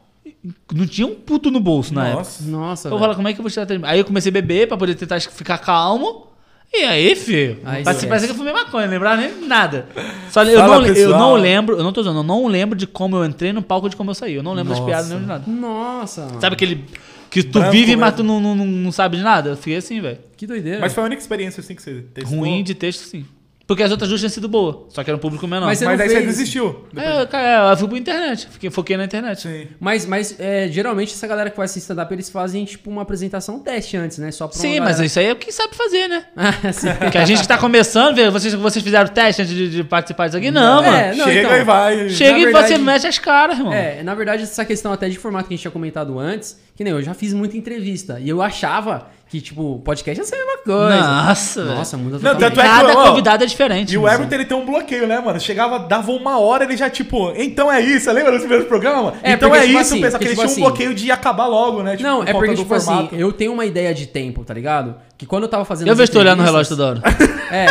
Não 0.72 0.86
tinha 0.86 1.06
um 1.06 1.14
puto 1.14 1.50
no 1.50 1.60
bolso 1.60 1.92
na 1.92 2.06
época. 2.06 2.18
Nossa. 2.20 2.44
Nossa, 2.44 2.88
Eu 2.88 2.90
velho. 2.92 3.00
falo, 3.02 3.14
como 3.16 3.28
é 3.28 3.32
que 3.34 3.40
eu 3.40 3.42
vou 3.42 3.50
tirar 3.50 3.66
3 3.66 3.78
mil? 3.80 3.88
Aí 3.90 3.98
eu 3.98 4.04
comecei 4.06 4.30
a 4.30 4.32
beber 4.32 4.66
pra 4.68 4.76
poder 4.78 4.94
tentar 4.94 5.20
ficar 5.20 5.58
calmo. 5.58 6.28
E 6.76 6.84
aí, 6.84 7.14
filho, 7.14 7.58
Aí 7.64 7.84
parece, 7.84 8.26
que 8.26 8.32
eu 8.32 8.36
fumei 8.36 8.52
maconha, 8.52 8.86
lembrar 8.86 9.16
nem 9.16 9.46
nada. 9.46 9.86
Só 10.30 10.42
eu 10.42 10.58
Fala, 10.58 10.80
não, 10.80 10.86
eu 10.94 11.10
não 11.10 11.34
lembro, 11.34 11.76
eu 11.76 11.84
não 11.84 11.92
tô 11.92 12.00
usando, 12.00 12.16
eu 12.18 12.22
não 12.24 12.46
lembro 12.48 12.76
de 12.76 12.86
como 12.86 13.16
eu 13.16 13.24
entrei 13.24 13.52
no 13.52 13.62
palco 13.62 13.88
de 13.88 13.94
como 13.94 14.10
eu 14.10 14.14
saí. 14.14 14.34
Eu 14.34 14.42
não 14.42 14.52
lembro 14.52 14.70
das 14.70 14.80
Nossa. 14.80 14.90
piadas, 14.90 15.08
não 15.10 15.18
lembro 15.18 15.38
de 15.38 15.50
nada. 15.50 15.60
Nossa, 15.60 16.26
mano. 16.26 16.40
Sabe 16.40 16.54
aquele 16.54 16.84
que 17.30 17.42
tu 17.44 17.58
Branco 17.58 17.72
vive, 17.72 17.86
mesmo. 17.88 18.00
mas 18.00 18.14
tu 18.14 18.22
não, 18.24 18.40
não, 18.40 18.54
não, 18.54 18.66
não 18.66 18.92
sabe 18.92 19.16
de 19.16 19.22
nada? 19.22 19.50
Eu 19.50 19.56
fiquei 19.56 19.76
assim, 19.76 20.00
velho. 20.00 20.18
Que 20.36 20.46
doideira. 20.46 20.80
Mas 20.80 20.92
foi 20.92 21.02
a 21.02 21.06
única 21.06 21.20
experiência 21.20 21.60
assim 21.60 21.74
que 21.74 21.82
você 21.82 22.04
testou? 22.12 22.38
Ruim 22.38 22.62
de 22.64 22.74
texto, 22.74 23.00
sim. 23.00 23.24
Porque 23.66 23.82
as 23.82 23.90
outras 23.90 24.10
duas 24.10 24.20
tinham 24.20 24.28
sido 24.30 24.46
boas, 24.46 24.92
só 24.94 25.02
que 25.02 25.08
era 25.08 25.16
um 25.16 25.20
público 25.20 25.46
menor. 25.46 25.64
Mas 25.64 25.78
você 25.78 25.86
Mas 25.86 25.96
não 25.98 26.04
aí 26.04 26.10
você 26.10 26.16
fez- 26.16 26.26
desistiu. 26.26 26.84
É, 26.94 27.22
eu, 27.22 27.26
cara, 27.26 27.70
eu 27.70 27.76
fui 27.78 27.88
pra 27.88 27.96
internet, 27.98 28.46
fiquei, 28.50 28.68
foquei 28.70 28.96
na 28.98 29.04
internet. 29.04 29.40
Sim. 29.40 29.68
Mas, 29.80 30.04
mas 30.04 30.38
é, 30.38 30.68
geralmente 30.68 31.14
essa 31.14 31.26
galera 31.26 31.48
que 31.48 31.56
faz 31.56 31.74
stand-up, 31.76 32.12
eles 32.12 32.28
fazem 32.28 32.62
tipo 32.66 32.90
uma 32.90 33.00
apresentação 33.02 33.58
teste 33.58 33.96
antes, 33.96 34.18
né? 34.18 34.30
Só 34.32 34.48
pra 34.48 34.58
Sim, 34.58 34.80
mas 34.80 34.88
galera- 34.90 35.06
isso 35.06 35.18
aí 35.18 35.26
é 35.26 35.32
o 35.32 35.36
que 35.36 35.50
sabe 35.50 35.74
fazer, 35.74 36.08
né? 36.08 36.24
Ah. 36.36 36.52
Porque 37.00 37.16
a 37.18 37.24
gente 37.24 37.40
que 37.40 37.48
tá 37.48 37.56
começando, 37.56 38.14
vê, 38.14 38.28
vocês, 38.28 38.52
vocês 38.52 38.84
fizeram 38.84 39.08
teste 39.08 39.40
antes 39.40 39.54
de, 39.54 39.70
de 39.70 39.82
participar 39.84 40.26
disso 40.26 40.36
aqui? 40.36 40.50
Não, 40.50 40.84
É, 40.84 40.90
mano. 41.06 41.16
não, 41.18 41.24
Chega 41.24 41.40
então. 41.40 41.56
e 41.56 41.64
vai. 41.64 42.08
Chega 42.10 42.38
e 42.38 42.44
verdade- 42.44 42.68
você 42.68 42.76
mete 42.78 43.06
as 43.06 43.18
caras, 43.18 43.56
irmão. 43.58 43.72
É, 43.72 44.02
na 44.02 44.14
verdade, 44.14 44.42
essa 44.42 44.64
questão 44.66 44.92
até 44.92 45.08
de 45.08 45.16
formato 45.18 45.48
que 45.48 45.54
a 45.54 45.56
gente 45.56 45.62
tinha 45.62 45.72
comentado 45.72 46.18
antes, 46.18 46.60
que 46.76 46.84
nem 46.84 46.92
eu 46.92 47.00
já 47.02 47.14
fiz 47.14 47.32
muita 47.32 47.56
entrevista. 47.56 48.20
E 48.20 48.28
eu 48.28 48.42
achava 48.42 49.06
que, 49.28 49.40
tipo, 49.40 49.80
podcast 49.84 50.24
ser 50.24 50.36
a 50.36 50.38
mesma 50.38 50.58
coisa. 50.62 51.00
Nossa. 51.00 51.64
Nossa, 51.64 51.96
muda 51.96 52.18
Não, 52.22 52.38
tanto 52.38 52.60
é 52.60 52.62
que, 52.62 52.68
Cada 52.68 52.92
ó, 52.98 53.08
convidado 53.08 53.42
é 53.42 53.46
diferente. 53.46 53.92
E 53.94 53.98
o. 53.98 54.06
Everton 54.08 54.34
ele 54.34 54.44
tem 54.44 54.56
um 54.56 54.64
bloqueio, 54.64 55.06
né, 55.08 55.18
mano? 55.20 55.40
Chegava, 55.40 55.78
dava 55.80 56.12
uma 56.12 56.38
hora, 56.38 56.64
ele 56.64 56.76
já, 56.76 56.88
tipo, 56.88 57.32
então 57.36 57.70
é 57.72 57.80
isso. 57.80 58.04
Você 58.04 58.12
lembra 58.12 58.30
dos 58.32 58.40
primeiros 58.42 58.68
programas? 58.68 59.14
É, 59.22 59.32
então 59.32 59.48
porque, 59.48 59.64
é 59.64 59.66
tipo 59.66 59.80
isso, 59.80 59.92
assim, 59.94 60.00
pensa 60.02 60.18
que 60.18 60.24
porque, 60.24 60.24
ele 60.26 60.34
tipo 60.36 60.40
tinha 60.42 60.48
um 60.48 60.52
assim- 60.52 60.60
bloqueio 60.60 60.94
de 60.94 61.10
acabar 61.10 61.46
logo, 61.46 61.82
né? 61.82 61.96
Não, 62.00 62.18
por 62.20 62.28
é 62.28 62.32
porque, 62.32 62.54
do 62.54 62.56
tipo 62.58 62.74
assim, 62.74 62.86
formato. 62.86 63.14
eu 63.16 63.32
tenho 63.32 63.52
uma 63.52 63.66
ideia 63.66 63.92
de 63.92 64.06
tempo, 64.06 64.44
tá 64.44 64.54
ligado? 64.54 64.94
Que 65.18 65.26
quando 65.26 65.44
eu 65.44 65.48
tava 65.48 65.64
fazendo. 65.64 65.88
Eu 65.88 65.96
vejo 65.96 66.12
tu 66.12 66.18
olhando 66.18 66.38
no 66.38 66.44
relógio 66.44 66.76
toda 66.76 66.90
hora. 66.90 67.02
É, 67.54 67.66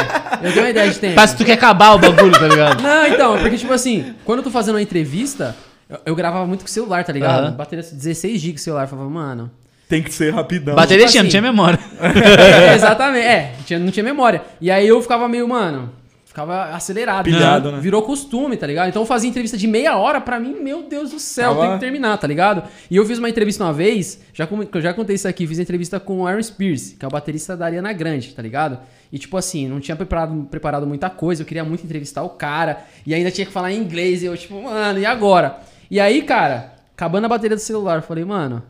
eu 0.47 0.51
tenho 0.53 0.63
uma 0.65 0.69
ideia 0.69 0.89
de 0.89 0.97
tempo. 0.97 1.15
Parece 1.15 1.35
que 1.35 1.43
tu 1.43 1.45
quer 1.45 1.53
acabar 1.53 1.93
o 1.93 1.99
bagulho, 1.99 2.31
tá 2.31 2.47
ligado? 2.47 2.81
Não, 2.81 3.07
então, 3.07 3.37
porque, 3.39 3.57
tipo 3.57 3.73
assim, 3.73 4.13
quando 4.23 4.39
eu 4.39 4.43
tô 4.43 4.51
fazendo 4.51 4.75
uma 4.75 4.81
entrevista, 4.81 5.53
eu, 5.89 5.99
eu 6.05 6.15
gravava 6.15 6.45
muito 6.45 6.61
com 6.61 6.67
o 6.67 6.69
celular, 6.71 7.03
tá 7.03 7.11
ligado? 7.11 7.47
Aham. 7.47 7.51
Bateria 7.51 7.83
16 7.83 8.39
GB 8.39 8.53
com 8.53 8.59
o 8.59 8.61
celular. 8.61 8.83
Eu 8.83 8.87
falava, 8.87 9.09
mano. 9.09 9.51
Tem 9.93 10.01
que 10.01 10.11
ser 10.11 10.33
rapidão. 10.33 10.73
Bateria 10.73 11.05
tipo 11.05 11.11
tinha, 11.11 11.21
não 11.23 11.27
assim. 11.27 11.31
tinha 11.31 11.41
memória. 11.43 11.79
É, 12.01 12.73
exatamente. 12.73 13.25
É, 13.27 13.53
tinha- 13.63 13.77
não 13.77 13.91
tinha 13.91 14.03
memória. 14.03 14.41
E 14.59 14.71
aí 14.71 14.87
eu 14.87 14.99
ficava 15.03 15.27
meio, 15.29 15.47
mano. 15.47 15.91
Ficava 16.25 16.63
acelerado. 16.75 17.25
Pilhado, 17.25 17.69
né? 17.69 17.75
né? 17.77 17.81
Virou 17.83 18.01
costume, 18.01 18.57
tá 18.57 18.65
ligado? 18.65 18.89
Então 18.89 19.03
eu 19.03 19.05
fazia 19.05 19.29
entrevista 19.29 19.55
de 19.55 19.67
meia 19.67 19.95
hora, 19.95 20.19
pra 20.19 20.39
mim, 20.39 20.55
meu 20.59 20.81
Deus 20.81 21.11
do 21.11 21.19
céu, 21.19 21.51
Tava- 21.53 21.61
tem 21.67 21.73
que 21.75 21.79
terminar, 21.79 22.17
tá 22.17 22.25
ligado? 22.25 22.63
E 22.89 22.95
eu 22.95 23.05
fiz 23.05 23.19
uma 23.19 23.29
entrevista 23.29 23.63
uma 23.63 23.71
vez, 23.71 24.19
já, 24.33 24.47
já 24.81 24.93
contei 24.95 25.15
isso 25.15 25.27
aqui, 25.27 25.45
fiz 25.45 25.59
entrevista 25.59 25.99
com 25.99 26.21
o 26.21 26.25
Aaron 26.27 26.41
Spears, 26.41 26.95
que 26.97 27.05
é 27.05 27.07
o 27.07 27.11
baterista 27.11 27.55
da 27.55 27.65
Ariana 27.67 27.93
Grande, 27.93 28.33
tá 28.33 28.41
ligado? 28.41 28.79
E 29.11 29.19
tipo 29.19 29.37
assim, 29.37 29.67
não 29.67 29.79
tinha 29.79 29.95
preparado, 29.95 30.47
preparado 30.49 30.87
muita 30.87 31.07
coisa, 31.07 31.43
eu 31.43 31.45
queria 31.45 31.63
muito 31.63 31.83
entrevistar 31.83 32.23
o 32.23 32.29
cara, 32.29 32.79
e 33.05 33.13
ainda 33.13 33.29
tinha 33.29 33.45
que 33.45 33.53
falar 33.53 33.71
em 33.71 33.77
inglês, 33.77 34.23
e 34.23 34.25
eu, 34.25 34.35
tipo, 34.35 34.59
mano, 34.59 34.97
e 34.97 35.05
agora? 35.05 35.57
E 35.91 35.99
aí, 35.99 36.23
cara, 36.23 36.73
acabando 36.95 37.25
a 37.25 37.29
bateria 37.29 37.55
do 37.55 37.61
celular, 37.61 37.97
eu 37.97 38.01
falei, 38.01 38.25
mano, 38.25 38.63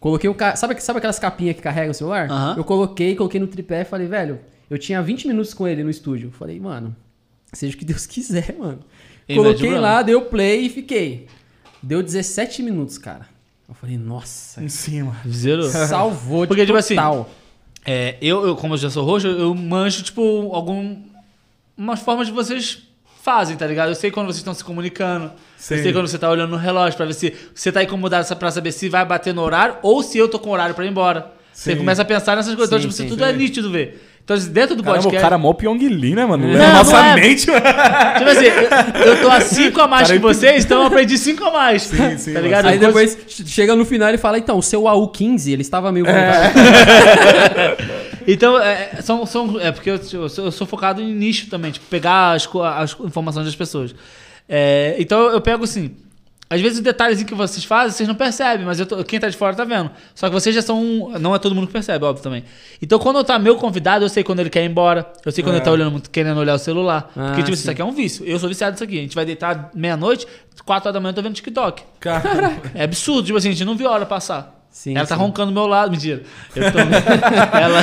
Coloquei 0.00 0.28
o 0.30 0.34
ca... 0.34 0.56
sabe, 0.56 0.80
sabe 0.80 0.98
aquelas 0.98 1.18
capinhas 1.18 1.54
que 1.54 1.62
carregam 1.62 1.90
o 1.90 1.94
celular? 1.94 2.26
Eu 2.56 2.64
coloquei, 2.64 3.14
coloquei 3.14 3.38
no 3.38 3.46
tripé 3.46 3.82
e 3.82 3.84
falei, 3.84 4.06
velho, 4.06 4.40
eu 4.70 4.78
tinha 4.78 5.02
20 5.02 5.28
minutos 5.28 5.52
com 5.52 5.68
ele 5.68 5.84
no 5.84 5.90
estúdio. 5.90 6.30
Falei, 6.30 6.58
mano, 6.58 6.96
seja 7.52 7.76
o 7.76 7.78
que 7.78 7.84
Deus 7.84 8.06
quiser, 8.06 8.56
mano. 8.58 8.80
E 9.28 9.36
coloquei 9.36 9.78
lá, 9.78 10.02
dei 10.02 10.14
o 10.14 10.22
play 10.22 10.66
e 10.66 10.68
fiquei. 10.70 11.26
Deu 11.82 12.02
17 12.02 12.62
minutos, 12.62 12.96
cara. 12.98 13.26
Eu 13.68 13.74
falei, 13.74 13.96
nossa, 13.96 14.62
Em 14.62 14.68
cima. 14.68 15.16
Zero. 15.28 15.62
salvou 15.64 16.46
Porque, 16.46 16.62
de 16.62 16.66
tipo 16.66 16.78
assim, 16.78 16.96
total. 16.96 17.30
É, 17.84 18.16
eu, 18.20 18.46
eu, 18.46 18.56
como 18.56 18.74
eu 18.74 18.78
já 18.78 18.90
sou 18.90 19.04
roxo, 19.04 19.28
eu 19.28 19.54
manjo, 19.54 20.02
tipo, 20.02 20.22
algum. 20.52 20.96
umas 21.76 22.00
formas 22.00 22.26
de 22.26 22.32
vocês 22.32 22.89
fazem, 23.22 23.56
tá 23.56 23.66
ligado? 23.66 23.88
Eu 23.88 23.94
sei 23.94 24.10
quando 24.10 24.26
vocês 24.26 24.38
estão 24.38 24.54
se 24.54 24.64
comunicando. 24.64 25.30
Sim. 25.56 25.74
Eu 25.76 25.82
sei 25.82 25.92
quando 25.92 26.08
você 26.08 26.18
tá 26.18 26.28
olhando 26.30 26.50
no 26.50 26.56
relógio 26.56 26.96
pra 26.96 27.06
ver 27.06 27.14
se 27.14 27.34
você 27.54 27.70
tá 27.70 27.82
incomodado 27.82 28.34
pra 28.36 28.50
saber 28.50 28.72
se 28.72 28.88
vai 28.88 29.04
bater 29.04 29.34
no 29.34 29.42
horário 29.42 29.76
ou 29.82 30.02
se 30.02 30.18
eu 30.18 30.28
tô 30.28 30.38
com 30.38 30.50
horário 30.50 30.74
pra 30.74 30.84
ir 30.84 30.88
embora. 30.88 31.32
Você 31.52 31.72
Sim. 31.72 31.78
começa 31.78 32.02
a 32.02 32.04
pensar 32.04 32.36
nessas 32.36 32.54
coisas. 32.54 32.68
então, 32.68 32.78
Sim, 32.78 32.82
tipo, 32.88 32.94
isso 32.94 33.02
sim, 33.02 33.08
tudo 33.08 33.24
é 33.24 33.32
nítido 33.32 33.70
ver. 33.70 34.06
Então, 34.24 34.38
dentro 34.38 34.76
do 34.76 34.82
Caramba, 34.82 35.00
o 35.00 35.02
podcast. 35.04 35.22
cara 35.22 35.34
é 35.34 35.38
mó 35.38 35.52
Pyong 35.52 35.88
Lee, 35.88 36.14
né, 36.14 36.24
mano? 36.24 36.46
Não, 36.46 36.54
Leva 36.54 36.72
nossa 36.72 36.92
não 36.92 37.04
é. 37.04 37.16
mente, 37.16 37.46
mano. 37.48 37.60
Tipo 38.18 38.30
assim, 38.30 38.44
eu, 38.44 39.06
eu 39.06 39.20
tô 39.20 39.28
a 39.28 39.40
5 39.42 39.80
a 39.80 39.88
mais 39.88 40.08
Cara, 40.08 40.20
que 40.20 40.22
vocês, 40.24 40.64
então 40.64 40.80
eu 40.80 40.86
aprendi 40.86 41.18
5 41.18 41.44
a 41.44 41.50
mais. 41.50 41.82
Sim, 41.82 42.16
sim, 42.16 42.32
tá 42.32 42.40
ligado? 42.40 42.66
Aí 42.66 42.76
Eu 42.76 42.80
depois 42.80 43.18
chega 43.26 43.74
no 43.74 43.84
final 43.84 44.14
e 44.14 44.18
fala, 44.18 44.38
então, 44.38 44.56
o 44.56 44.62
seu 44.62 44.82
AU15, 44.82 45.52
ele 45.52 45.62
estava 45.62 45.90
meio... 45.90 46.06
É. 46.06 46.52
Então, 48.32 48.58
é, 48.58 49.00
são, 49.02 49.24
são, 49.26 49.58
é 49.60 49.72
porque 49.72 49.90
eu, 49.90 50.00
eu 50.12 50.28
sou, 50.28 50.44
eu 50.46 50.52
sou 50.52 50.66
focado 50.66 51.00
em 51.02 51.14
nicho 51.14 51.48
também, 51.48 51.70
tipo, 51.72 51.86
pegar 51.86 52.32
as, 52.32 52.48
as 52.76 52.96
informações 53.00 53.46
das 53.46 53.56
pessoas. 53.56 53.94
É, 54.48 54.96
então, 54.98 55.28
eu 55.30 55.40
pego 55.40 55.64
assim, 55.64 55.94
Às 56.52 56.60
vezes 56.60 56.80
o 56.80 56.82
detalhezinho 56.82 57.28
que 57.28 57.34
vocês 57.34 57.64
fazem, 57.64 57.92
vocês 57.96 58.08
não 58.08 58.16
percebem, 58.16 58.66
mas 58.66 58.80
eu 58.80 58.84
tô- 58.86 59.04
quem 59.04 59.20
tá 59.20 59.28
de 59.28 59.36
fora 59.36 59.54
tá 59.54 59.62
vendo. 59.64 59.88
Só 60.16 60.26
que 60.26 60.32
vocês 60.34 60.52
já 60.52 60.60
são. 60.60 61.12
Não 61.20 61.32
é 61.32 61.38
todo 61.38 61.54
mundo 61.54 61.68
que 61.68 61.72
percebe, 61.72 62.04
óbvio 62.04 62.24
também. 62.24 62.42
Então 62.82 62.98
quando 62.98 63.22
tá 63.22 63.38
meu 63.38 63.54
convidado, 63.54 64.04
eu 64.04 64.08
sei 64.08 64.24
quando 64.24 64.40
ele 64.40 64.50
quer 64.50 64.64
ir 64.64 64.68
embora. 64.68 65.06
Eu 65.24 65.30
sei 65.30 65.44
quando 65.44 65.54
É. 65.54 65.58
ele 65.58 65.64
tá 65.64 65.70
olhando, 65.70 65.92
muito- 65.92 66.10
querendo 66.10 66.38
olhar 66.40 66.54
o 66.54 66.58
celular. 66.58 67.08
Ah, 67.16 67.26
Porque, 67.28 67.44
tipo, 67.44 67.54
sim. 67.56 67.62
isso 67.62 67.70
aqui 67.70 67.80
é 67.80 67.84
um 67.84 67.92
vício. 67.92 68.24
Eu 68.26 68.36
sou 68.40 68.48
viciado 68.48 68.72
nisso 68.72 68.82
aqui. 68.82 68.98
A 68.98 69.02
gente 69.02 69.14
vai 69.14 69.24
deitar 69.24 69.70
meia-noite, 69.76 70.26
quatro 70.64 70.88
horas 70.88 70.94
da 70.94 70.98
manhã 71.00 71.10
eu 71.12 71.14
tô 71.14 71.22
vendo 71.22 71.34
TikTok. 71.34 71.84
Cara, 72.00 72.56
É 72.74 72.82
absurdo, 72.82 73.26
tipo 73.26 73.38
assim, 73.38 73.50
a 73.50 73.52
gente 73.52 73.64
não 73.64 73.76
viu 73.76 73.86
a 73.88 73.92
hora 73.92 74.04
passar. 74.04 74.59
Sim, 74.72 74.96
ela 74.96 75.04
tá 75.04 75.16
sim. 75.16 75.20
roncando 75.20 75.50
do 75.50 75.54
meu 75.54 75.66
lado, 75.66 75.90
mentira. 75.90 76.22
Eu 76.54 76.72
tô. 76.72 76.78
ela. 77.58 77.80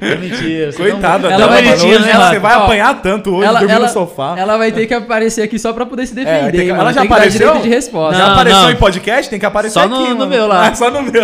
É 0.00 0.16
mentira. 0.16 0.72
você 0.72 0.78
coitada 0.78 1.28
não... 1.28 1.34
Ela 1.36 1.46
vai 1.46 1.62
dela, 1.62 1.74
mentir, 1.76 1.88
mano. 1.90 2.00
Hoje 2.06 2.12
né, 2.18 2.28
Você 2.30 2.38
vai 2.38 2.56
Ó, 2.56 2.62
apanhar 2.64 3.02
tanto 3.02 3.34
hoje, 3.36 3.48
dormir 3.58 3.78
no 3.78 3.88
sofá. 3.88 4.34
Ela 4.38 4.56
vai 4.56 4.72
ter 4.72 4.86
que 4.86 4.94
aparecer 4.94 5.42
aqui 5.42 5.58
só 5.58 5.72
pra 5.74 5.84
poder 5.84 6.06
se 6.06 6.12
É, 6.18 6.24
defender. 6.24 6.52
tem 6.52 6.60
que- 6.66 6.70
ela 6.70 6.92
já 6.92 7.00
Tem 7.00 7.02
que 7.02 7.08
dar 7.08 7.14
apareceu? 7.16 7.46
direito 7.48 7.62
de 7.62 7.68
resposta. 7.68 8.18
Já 8.18 8.26
Não, 8.26 8.32
apareceu 8.32 8.62
não. 8.62 8.70
em 8.70 8.76
podcast? 8.76 9.30
Tem 9.30 9.38
que 9.38 9.46
aparecer 9.46 9.74
Só 9.74 9.80
aqui, 9.80 9.90
no- 9.90 10.14
no 10.14 10.26
meu 10.26 10.46
lá. 10.48 10.68
Ah, 10.68 10.74
só 10.74 10.90
no 10.90 11.02
meu. 11.02 11.22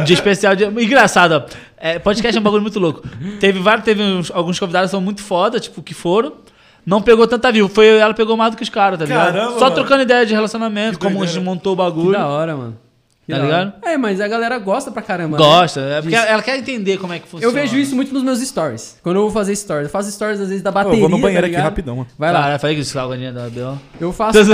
Um 0.00 0.04
dia 0.04 0.14
especial 0.14 0.56
de. 0.56 0.64
Engraçado, 0.64 1.32
ó. 1.46 1.56
É, 1.78 1.98
podcast 2.00 2.36
é 2.36 2.40
um 2.40 2.44
bagulho 2.44 2.62
muito 2.62 2.80
louco. 2.80 3.02
Teve 3.38 3.60
vários, 3.60 3.84
teve 3.84 4.02
uns- 4.02 4.30
alguns 4.34 4.58
convidados 4.58 4.88
que 4.88 4.90
são 4.90 5.00
muito 5.00 5.22
foda, 5.22 5.60
tipo, 5.60 5.80
que 5.82 5.94
foram. 5.94 6.32
Não 6.84 7.00
pegou 7.00 7.26
tanta 7.28 7.50
view. 7.52 7.68
Foi, 7.68 7.86
ela 7.98 8.12
pegou 8.12 8.36
mais 8.36 8.50
do 8.50 8.56
que 8.56 8.62
os 8.64 8.68
caras, 8.68 8.98
tá 8.98 9.04
ligado? 9.04 9.32
Caramba, 9.34 9.52
Só 9.52 9.60
mano. 9.66 9.74
trocando 9.76 10.02
ideia 10.02 10.26
de 10.26 10.34
relacionamento, 10.34 10.98
Que 10.98 11.06
como 11.06 11.22
a 11.22 11.26
gente 11.26 11.42
montou 11.44 11.72
o 11.74 11.76
Que 11.76 11.82
bagulho. 11.82 12.12
da 12.18 12.26
hora, 12.26 12.56
mano. 12.56 12.76
Que 13.26 13.32
Tá 13.32 13.38
ligado? 13.40 13.72
É, 13.82 13.96
mas 13.96 14.20
a 14.20 14.28
galera 14.28 14.56
gosta 14.58 14.90
pra 14.92 15.02
caramba. 15.02 15.36
né? 15.36 15.42
Gosta, 15.44 15.80
é 15.80 16.00
porque 16.00 16.14
Disso. 16.16 16.28
ela 16.28 16.42
quer 16.42 16.58
entender 16.58 16.96
como 16.98 17.12
é 17.12 17.18
que 17.18 17.26
funciona. 17.26 17.44
Eu 17.44 17.52
vejo 17.52 17.76
isso 17.76 17.94
muito 17.96 18.14
nos 18.14 18.22
meus 18.22 18.38
stories. 18.40 18.98
Quando 19.02 19.16
eu 19.16 19.22
vou 19.22 19.30
fazer 19.32 19.56
stories. 19.56 19.84
Eu 19.86 19.90
faço 19.90 20.10
stories 20.12 20.40
às 20.40 20.48
vezes 20.48 20.62
da 20.62 20.70
Eu 20.70 20.74
bateria. 20.74 21.00
vou 21.00 21.08
no 21.08 21.18
banheiro 21.18 21.42
tá 21.46 21.52
aqui 21.52 21.60
rapidão, 21.60 21.96
mano. 21.96 22.08
Vai 22.16 22.32
lá. 22.32 22.42
Cara, 22.42 22.58
falei 22.60 22.76
que 22.76 22.82
isso 22.82 22.96
é 22.98 23.32
da 23.32 23.48
Bel. 23.48 23.78
Eu 24.00 24.12
faço. 24.12 24.38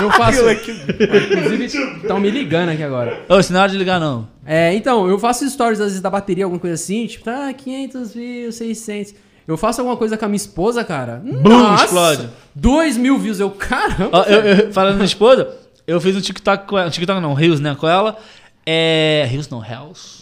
Eu 0.00 0.10
faço. 0.12 0.40
Inclusive, 0.48 1.64
estão 1.66 2.18
me 2.18 2.30
ligando 2.30 2.70
aqui 2.70 2.82
agora. 2.82 3.20
Ô, 3.28 3.38
isso 3.38 3.52
não 3.52 3.60
é 3.60 3.62
hora 3.64 3.72
de 3.72 3.76
ligar, 3.78 4.00
não. 4.00 4.26
É, 4.46 4.72
então, 4.74 5.06
eu 5.06 5.18
faço 5.18 5.48
stories 5.48 5.78
às 5.78 5.86
vezes 5.88 6.00
da 6.00 6.08
bateria, 6.08 6.44
alguma 6.44 6.58
coisa 6.60 6.74
assim, 6.74 7.06
tipo, 7.06 7.24
tá, 7.24 7.52
500 7.52 8.14
views, 8.14 8.54
600. 8.54 9.14
Eu 9.46 9.56
faço 9.56 9.80
alguma 9.80 9.96
coisa 9.96 10.16
com 10.16 10.24
a 10.24 10.28
minha 10.28 10.36
esposa, 10.36 10.82
cara. 10.84 11.20
Bum, 11.22 11.74
explode. 11.74 12.28
2 12.54 12.96
mil 12.96 13.18
views, 13.18 13.40
eu, 13.40 13.50
caramba. 13.50 14.24
Eu, 14.28 14.40
eu- 14.40 14.72
falando 14.72 14.98
na 14.98 15.04
esposa, 15.04 15.48
eu 15.90 16.00
fiz 16.00 16.16
um 16.16 16.20
TikTok 16.20 16.66
com 16.66 16.78
ela. 16.78 16.90
TikTok 16.90 17.20
não, 17.20 17.34
Rios, 17.34 17.60
né? 17.60 17.74
Com 17.78 17.88
ela. 17.88 18.16
É. 18.66 19.26
Rios 19.28 19.48
não, 19.48 19.64
Hells. 19.64 20.20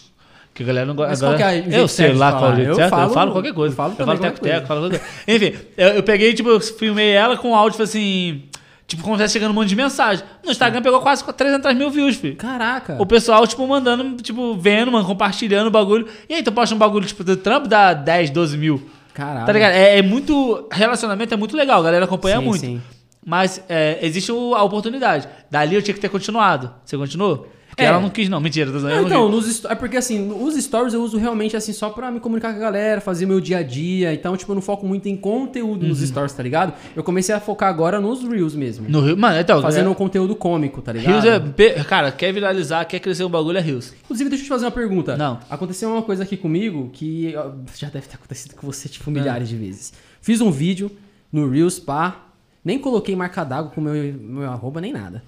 Que 0.53 0.63
a 0.63 0.65
galera 0.65 0.85
não 0.85 0.95
gosta. 0.95 1.27
Mas 1.27 1.37
que 1.37 1.43
é 1.43 1.53
jeito 1.61 1.71
Eu 1.73 1.87
sei 1.87 2.13
lá 2.13 2.33
qual 2.33 2.49
é 2.49 2.53
o 2.53 2.55
jeito 2.55 2.69
Eu 2.69 2.75
certo. 2.75 2.91
eu 2.93 2.97
falo- 2.99 3.13
falo 3.13 3.31
qualquer 3.31 3.53
coisa. 3.53 3.71
eu 3.73 3.77
falo 3.77 3.95
eu 3.97 4.05
falo 4.05 4.19
teco-teco, 4.19 4.41
coisa. 4.55 4.65
falo 4.67 4.79
qualquer 4.81 4.99
coisa. 4.99 5.13
Enfim, 5.27 5.57
eu, 5.77 5.87
eu 5.89 6.03
peguei, 6.03 6.33
tipo, 6.33 6.49
eu 6.49 6.59
filmei 6.59 7.11
ela 7.11 7.37
com 7.37 7.55
áudio, 7.55 7.71
tipo 7.71 7.83
assim. 7.83 8.43
Tipo, 8.85 9.03
como 9.03 9.15
se 9.19 9.29
chegando 9.29 9.51
um 9.51 9.53
monte 9.53 9.69
de 9.69 9.75
mensagem. 9.75 10.25
No 10.43 10.49
Instagram 10.51 10.81
pegou 10.81 10.99
quase 10.99 11.23
300 11.23 11.75
mil 11.75 11.91
views, 11.91 12.15
filho. 12.15 12.35
Caraca. 12.35 12.95
O 12.99 13.05
pessoal, 13.05 13.45
tipo, 13.45 13.65
mandando, 13.67 14.19
tipo, 14.21 14.55
vendo, 14.55 14.91
mano, 14.91 15.05
compartilhando 15.05 15.67
o 15.67 15.71
bagulho. 15.71 16.07
E 16.27 16.33
aí, 16.33 16.41
tu 16.41 16.51
posta 16.51 16.73
um 16.73 16.77
bagulho, 16.79 17.05
tipo, 17.05 17.23
do 17.23 17.37
trampo 17.37 17.67
dá 17.67 17.93
10, 17.93 18.31
12 18.31 18.57
mil. 18.57 18.89
Caraca. 19.13 19.45
Tá 19.45 19.51
ligado? 19.53 19.73
É, 19.73 19.99
é 19.99 20.01
muito. 20.01 20.67
Relacionamento 20.71 21.31
é 21.33 21.37
muito 21.37 21.55
legal, 21.55 21.81
a 21.81 21.83
galera 21.83 22.05
acompanha 22.05 22.39
Sim, 22.39 22.45
muito. 22.45 22.61
sim. 22.61 22.81
Mas 23.29 23.61
é, 23.69 23.99
existe 24.01 24.31
o- 24.31 24.55
a 24.55 24.63
oportunidade. 24.63 25.27
Dali 25.51 25.75
eu 25.75 25.83
tinha 25.83 25.93
que 25.93 25.99
ter 26.01 26.09
continuado. 26.09 26.73
Você 26.83 26.97
continuou? 26.97 27.47
Porque 27.69 27.83
É. 27.83 27.85
ela 27.85 27.99
não 28.01 28.09
quis, 28.09 28.27
não. 28.27 28.41
Mentira, 28.41 28.71
tô 28.71 28.79
zoando, 28.79 28.95
Não, 28.95 29.05
então, 29.05 29.25
quis. 29.27 29.35
nos 29.35 29.47
sto- 29.55 29.67
é 29.71 29.75
porque 29.75 29.95
assim, 29.97 30.31
os 30.31 30.55
stories 30.55 30.95
eu 30.95 31.01
uso 31.03 31.15
realmente 31.19 31.55
assim 31.55 31.71
só 31.71 31.91
pra 31.91 32.09
me 32.09 32.19
comunicar 32.19 32.49
com 32.51 32.57
a 32.57 32.59
galera, 32.59 32.99
fazer 32.99 33.27
meu 33.27 33.39
dia 33.39 33.59
a 33.59 33.63
dia. 33.63 34.11
Então, 34.11 34.35
tipo, 34.35 34.51
eu 34.51 34.55
não 34.55 34.61
foco 34.63 34.85
muito 34.87 35.07
em 35.07 35.15
conteúdo 35.15 35.83
Uhum. 35.83 35.89
nos 35.89 35.99
stories, 35.99 36.33
tá 36.33 36.41
ligado? 36.41 36.73
Eu 36.95 37.03
comecei 37.03 37.33
a 37.35 37.39
focar 37.39 37.69
agora 37.69 38.01
nos 38.01 38.23
Reels 38.27 38.55
mesmo. 38.55 38.89
No 38.89 38.99
Rio. 39.01 39.15
Mano, 39.15 39.39
então. 39.39 39.61
Fazendo 39.61 39.85
é, 39.85 39.89
um 39.91 39.93
conteúdo 39.93 40.35
cômico, 40.35 40.81
tá 40.81 40.91
ligado? 40.91 41.11
Rios 41.13 41.25
é. 41.25 41.39
pe- 41.39 41.83
Cara, 41.83 42.11
quer 42.11 42.33
viralizar, 42.33 42.83
quer 42.85 42.99
crescer 42.99 43.23
o 43.23 43.29
bagulho, 43.29 43.59
é 43.59 43.61
Rios. 43.61 43.93
Inclusive, 44.03 44.27
deixa 44.29 44.41
eu 44.41 44.45
te 44.47 44.49
fazer 44.49 44.65
uma 44.65 44.71
pergunta. 44.71 45.15
Não. 45.15 45.39
Aconteceu 45.47 45.89
uma 45.91 46.01
coisa 46.01 46.23
aqui 46.23 46.35
comigo 46.35 46.89
que 46.91 47.35
ó, 47.37 47.51
já 47.77 47.87
deve 47.89 48.07
ter 48.07 48.15
acontecido 48.15 48.55
com 48.55 48.65
você, 48.65 48.87
É. 48.87 48.91
tipo, 48.91 49.11
milhares 49.11 49.47
de 49.47 49.55
vezes. 49.55 49.93
Fiz 50.19 50.41
um 50.41 50.49
vídeo 50.51 50.91
no 51.31 51.47
Reels, 51.47 51.79
pá. 51.79 52.25
Nem 52.69 52.77
coloquei 52.77 53.15
marca 53.15 53.43
d'água 53.43 53.71
com 53.73 53.81
meu, 53.81 53.93
meu 54.13 54.47
arroba, 54.49 54.79
nem 54.79 54.93
nada. 54.93 55.23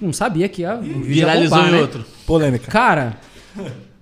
Não 0.00 0.12
sabia 0.12 0.48
que 0.48 0.62
ia, 0.62 0.76
o 0.76 0.82
Viralizou 1.02 1.56
bombar, 1.58 1.68
em 1.68 1.72
né? 1.72 1.80
outro. 1.80 2.04
Polêmica. 2.24 2.70
Cara, 2.70 3.16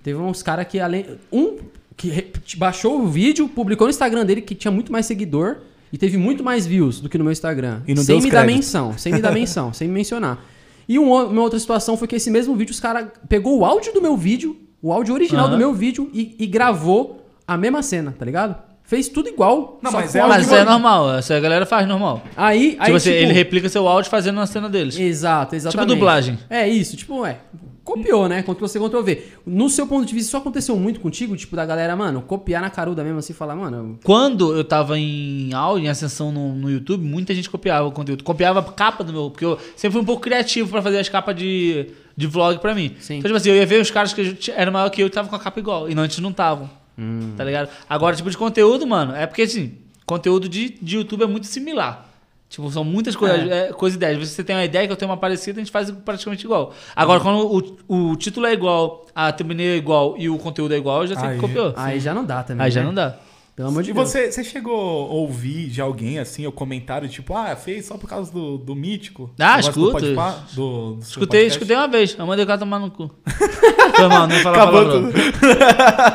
teve 0.03 0.19
uns 0.19 0.43
caras 0.43 0.67
que 0.67 0.79
além. 0.79 1.05
Um 1.31 1.57
que 1.97 2.31
baixou 2.57 3.01
o 3.01 3.07
vídeo, 3.07 3.47
publicou 3.49 3.85
no 3.87 3.91
Instagram 3.91 4.25
dele 4.25 4.41
que 4.41 4.53
tinha 4.55 4.71
muito 4.71 4.91
mais 4.91 5.05
seguidor 5.07 5.57
e 5.91 5.97
teve 5.97 6.17
muito 6.17 6.43
mais 6.43 6.65
views 6.67 6.99
do 7.01 7.09
que 7.09 7.17
no 7.17 7.23
meu 7.23 7.31
Instagram. 7.33 7.81
E 7.87 7.93
não 7.95 8.03
sem 8.03 8.21
me 8.21 8.29
dar 8.31 8.45
menção, 8.45 8.95
sem 8.97 9.11
me 9.13 9.21
dar 9.21 9.31
menção, 9.31 9.73
sem 9.73 9.87
me 9.87 9.93
mencionar. 9.95 10.43
E 10.87 10.97
um 10.99 11.09
o- 11.11 11.27
uma 11.29 11.41
outra 11.41 11.59
situação 11.59 11.97
foi 11.97 12.07
que 12.07 12.15
esse 12.15 12.29
mesmo 12.31 12.55
vídeo, 12.55 12.71
os 12.71 12.79
caras 12.79 13.07
pegou 13.27 13.57
o 13.59 13.65
áudio 13.65 13.91
do 13.93 14.01
meu 14.01 14.15
vídeo, 14.15 14.55
o 14.81 14.91
áudio 14.93 15.13
original 15.15 15.45
Aham. 15.45 15.53
do 15.53 15.57
meu 15.57 15.73
vídeo 15.73 16.09
e, 16.13 16.35
e 16.39 16.45
gravou 16.47 17.25
a 17.47 17.57
mesma 17.57 17.81
cena, 17.83 18.15
tá 18.17 18.23
ligado? 18.25 18.55
Fez 18.91 19.07
tudo 19.07 19.29
igual. 19.29 19.79
Não, 19.81 19.89
só 19.89 20.01
mas 20.01 20.13
é 20.13 20.21
Mas 20.21 20.51
é 20.51 20.65
normal. 20.65 21.13
Essa 21.15 21.37
a 21.37 21.39
galera 21.39 21.65
faz 21.65 21.87
normal. 21.87 22.21
Aí, 22.35 22.71
Tipo 22.71 22.83
aí 22.83 22.93
assim, 22.93 23.11
tipo, 23.11 23.23
ele 23.23 23.31
replica 23.31 23.69
seu 23.69 23.87
áudio 23.87 24.11
fazendo 24.11 24.37
a 24.41 24.45
cena 24.45 24.67
deles. 24.67 24.99
Exato, 24.99 25.55
exatamente. 25.55 25.87
dublagem. 25.87 26.37
É 26.49 26.67
isso, 26.67 26.97
tipo, 26.97 27.25
é. 27.25 27.37
Copiou, 27.85 28.27
né? 28.27 28.43
Ctrl 28.43 28.67
C, 28.67 28.79
Ctrl 28.81 29.01
V. 29.01 29.23
No 29.45 29.69
seu 29.69 29.87
ponto 29.87 30.05
de 30.05 30.13
vista, 30.13 30.27
isso 30.27 30.35
aconteceu 30.35 30.75
muito 30.75 30.99
contigo? 30.99 31.37
Tipo, 31.37 31.55
da 31.55 31.65
galera, 31.65 31.95
mano, 31.95 32.21
copiar 32.21 32.61
na 32.61 32.69
caruda 32.69 33.01
mesmo 33.01 33.19
assim, 33.19 33.31
falar, 33.31 33.55
mano. 33.55 33.97
Quando 34.03 34.53
eu 34.53 34.63
tava 34.65 34.99
em 34.99 35.53
áudio, 35.53 35.85
em 35.85 35.89
ascensão 35.89 36.29
no, 36.29 36.53
no 36.53 36.69
YouTube, 36.69 37.01
muita 37.01 37.33
gente 37.33 37.49
copiava 37.49 37.87
o 37.87 37.93
conteúdo. 37.93 38.25
Copiava 38.25 38.59
a 38.59 38.63
capa 38.63 39.05
do 39.05 39.13
meu. 39.13 39.29
Porque 39.31 39.45
eu 39.45 39.57
sempre 39.73 39.93
fui 39.93 40.01
um 40.01 40.05
pouco 40.05 40.21
criativo 40.21 40.69
pra 40.69 40.81
fazer 40.81 40.99
as 40.99 41.07
capas 41.07 41.33
de, 41.33 41.91
de 42.17 42.27
vlog 42.27 42.59
pra 42.59 42.75
mim. 42.75 42.93
Sim. 42.99 43.19
Então, 43.19 43.29
tipo 43.29 43.37
assim, 43.37 43.51
eu 43.51 43.55
ia 43.55 43.65
ver 43.65 43.79
os 43.79 43.89
caras 43.89 44.11
que 44.11 44.51
eram 44.53 44.73
maior 44.73 44.89
que 44.89 45.01
eu 45.01 45.07
e 45.07 45.09
tava 45.09 45.29
com 45.29 45.35
a 45.37 45.39
capa 45.39 45.61
igual. 45.61 45.89
E 45.89 45.95
não, 45.95 46.03
antes 46.03 46.19
não 46.19 46.31
estavam. 46.31 46.80
Hum. 47.01 47.33
Tá 47.35 47.43
ligado? 47.43 47.69
Agora, 47.89 48.15
tipo 48.15 48.29
de 48.29 48.37
conteúdo, 48.37 48.85
mano, 48.85 49.15
é 49.15 49.25
porque 49.25 49.41
assim, 49.41 49.77
conteúdo 50.05 50.47
de, 50.47 50.77
de 50.81 50.97
YouTube 50.97 51.23
é 51.23 51.27
muito 51.27 51.47
similar. 51.47 52.07
Tipo, 52.47 52.69
são 52.69 52.83
muitas 52.83 53.15
coisas, 53.15 53.49
é. 53.49 53.71
coisas 53.71 53.95
ideias. 53.95 54.29
Você 54.29 54.43
tem 54.43 54.55
uma 54.55 54.65
ideia 54.65 54.85
que 54.85 54.91
eu 54.91 54.97
tenho 54.97 55.09
uma 55.09 55.17
parecida, 55.17 55.59
a 55.59 55.63
gente 55.63 55.71
faz 55.71 55.89
praticamente 55.89 56.45
igual. 56.45 56.73
Agora, 56.93 57.21
quando 57.21 57.77
o, 57.87 58.11
o 58.11 58.15
título 58.17 58.45
é 58.45 58.51
igual, 58.51 59.07
a 59.15 59.31
thumbnail 59.31 59.71
é 59.71 59.77
igual 59.77 60.15
e 60.17 60.29
o 60.29 60.37
conteúdo 60.37 60.73
é 60.73 60.77
igual, 60.77 61.03
eu 61.03 61.07
já 61.07 61.15
sei 61.15 61.29
Aí. 61.29 61.35
que 61.35 61.41
copiou. 61.41 61.73
Aí 61.77 61.99
já 61.99 62.13
não 62.13 62.25
dá 62.25 62.43
também. 62.43 62.65
Aí 62.65 62.69
já 62.69 62.81
né? 62.81 62.87
não 62.87 62.93
dá. 62.93 63.17
Pelo 63.55 63.67
amor 63.67 63.83
de 63.83 63.91
E 63.91 63.93
Deus. 63.93 64.09
você, 64.09 64.31
você 64.31 64.43
chegou 64.43 64.73
a 65.09 65.13
ouvir 65.13 65.67
de 65.67 65.81
alguém, 65.81 66.17
assim, 66.19 66.47
o 66.47 66.51
comentário, 66.51 67.07
tipo, 67.09 67.35
ah, 67.35 67.55
fez 67.55 67.85
só 67.85 67.97
por 67.97 68.09
causa 68.09 68.31
do, 68.31 68.57
do 68.57 68.73
mítico? 68.73 69.29
Ah, 69.39 69.57
Negócio 69.57 69.73
do 69.73 69.91
do, 69.91 70.93
do 70.95 70.99
Escutei, 71.01 71.45
escutei 71.47 71.75
uma 71.75 71.87
vez. 71.87 72.15
Eu 72.17 72.25
mandei 72.25 72.43
o 72.45 72.47
cara 72.47 72.57
tomar 72.59 72.79
no 72.79 72.89
cu. 72.89 73.11
foi 73.95 74.07
mal, 74.07 74.25
não 74.27 74.35
ia 74.35 74.41
falar 74.41 74.57
Acabou 74.63 74.85
palavrão. 74.85 75.11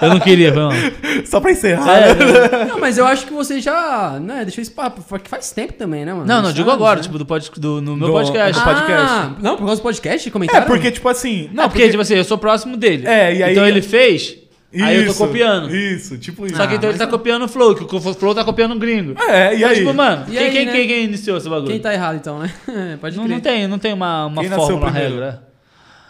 Eu 0.03 0.09
não 0.09 0.21
queria, 0.21 0.53
foi 0.53 0.63
mal. 0.63 0.73
Só 1.27 1.41
pra 1.41 1.51
encerrar. 1.53 1.99
É, 1.99 2.15
né? 2.15 2.65
Não, 2.69 2.81
mas 2.81 2.97
eu 2.99 3.07
acho 3.07 3.27
que 3.27 3.33
você 3.33 3.61
já. 3.61 4.19
Né, 4.21 4.45
deixou 4.45 4.63
isso 4.63 4.73
papo. 4.73 5.03
Porque 5.07 5.29
faz 5.29 5.51
tempo 5.53 5.75
também, 5.75 6.05
né, 6.05 6.13
mano? 6.15 6.27
não, 6.27 6.41
não, 6.43 6.53
digo 6.53 6.71
agora, 6.71 6.97
né? 6.97 7.03
tipo, 7.03 7.19
do, 7.19 7.27
pod, 7.27 7.51
do 7.59 7.81
no 7.83 7.97
meu 7.97 8.09
Do- 8.09 8.13
podcast. 8.15 8.59
do 8.59 8.65
podcast. 8.65 9.07
Ah, 9.13 9.35
não, 9.41 9.57
por 9.57 9.67
causa 9.67 9.81
do 9.81 9.85
podcast? 9.85 10.29
É, 10.29 10.33
Comentaram? 10.33 10.67
porque, 10.67 10.91
tipo 10.91 11.09
assim... 11.09 11.51
Não, 11.53 11.69
porque, 11.69 11.89
tipo 11.89 12.01
assim, 12.01 12.15
eu 12.15 12.25
sou 12.25 12.39
próximo 12.39 12.77
dele. 12.77 13.07
É, 13.07 13.35
e 13.35 13.43
aí- 13.43 13.53
Então 13.53 13.67
ele 13.67 13.83
fez, 13.83 14.37
aí 14.83 14.97
eu 14.97 15.05
tô 15.07 15.11
Isso, 15.13 15.27
copiando. 15.27 15.75
Isso, 15.75 16.19
tipo 16.19 16.47
isso. 16.47 16.57
Só 16.57 16.67
que 16.67 16.75
então 16.77 16.89
ele 16.91 16.99
tá 16.99 17.07
copiando 17.07 17.45
o 17.45 17.49
Flow, 17.49 17.75
que 17.75 17.85
o 17.97 18.01
Flow 18.15 18.35
tá 18.35 18.45
copiando 18.45 18.73
o 18.73 18.79
gringo. 18.79 19.15
É, 19.29 19.55
e 19.55 19.59
Então, 19.59 19.69
aí? 19.71 19.77
tipo, 19.77 19.95
mano, 19.95 20.25
E 20.29 20.33
quem, 20.33 20.39
aí, 20.47 20.51
quem, 20.51 20.67
né? 20.67 20.73
quem, 20.73 20.89
quem 20.89 21.05
iniciou 21.05 21.37
esse 21.39 21.49
bagulho? 21.49 21.71
Quem 21.71 21.81
tá 21.81 21.93
errado 21.95 22.17
então, 22.17 22.39
né? 22.39 22.51
Pode 23.01 23.17
não, 23.17 23.25
crer. 23.25 23.35
não 23.35 23.41
tem, 23.41 23.67
não 23.69 23.79
tem 23.79 23.93
uma, 23.93 24.27
uma 24.27 24.43
Quem 24.43 24.51
fórmula, 24.51 24.91
regra. 24.91 25.43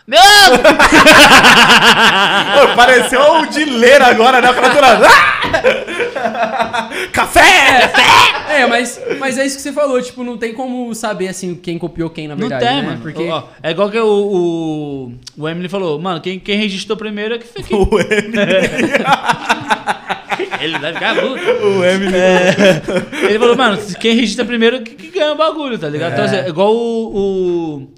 Meu! 0.06 0.20
Pô, 2.54 2.68
pareceu 2.76 3.20
o 3.40 3.46
de 3.46 3.64
ler 3.64 4.00
agora, 4.00 4.40
né? 4.40 4.52
Pra 4.52 4.68
durar. 4.68 5.00
Café! 7.12 7.90
É, 8.48 8.66
mas, 8.66 9.00
mas 9.18 9.38
é 9.38 9.46
isso 9.46 9.56
que 9.56 9.62
você 9.62 9.72
falou, 9.72 10.00
tipo, 10.00 10.22
não 10.24 10.36
tem 10.38 10.54
como 10.54 10.94
saber, 10.94 11.28
assim, 11.28 11.54
quem 11.54 11.78
copiou 11.78 12.08
quem, 12.10 12.28
na 12.28 12.34
Não 12.36 12.48
verdade, 12.48 12.64
tem, 12.66 12.76
né? 12.76 12.82
mano. 12.82 13.02
Porque... 13.02 13.28
Ó, 13.28 13.42
é 13.62 13.70
igual 13.70 13.90
que 13.90 13.98
o, 13.98 14.06
o, 14.06 15.12
o 15.42 15.48
Emily 15.48 15.68
falou, 15.68 15.98
mano, 16.00 16.20
quem, 16.20 16.38
quem 16.38 16.56
registrou 16.58 16.96
primeiro 16.96 17.34
é 17.34 17.38
que 17.38 17.46
foi 17.46 17.62
quem. 17.62 17.76
O 17.78 18.00
Emily. 18.00 18.36
Ele 20.60 20.78
vai 20.78 20.92
ficar 20.92 21.14
puto. 21.14 21.66
O 21.66 21.84
Emily. 21.84 22.16
Ele 23.28 23.38
falou, 23.38 23.56
mano, 23.56 23.78
quem 24.00 24.14
registra 24.16 24.44
primeiro 24.44 24.82
que, 24.82 24.94
que 24.94 25.10
ganha 25.10 25.32
o 25.32 25.36
bagulho, 25.36 25.78
tá 25.78 25.88
ligado? 25.88 26.12
Então, 26.12 26.24
É. 26.24 26.26
assim, 26.26 26.36
é 26.36 26.48
igual 26.48 26.74
o, 26.74 27.76
o- 27.78 27.90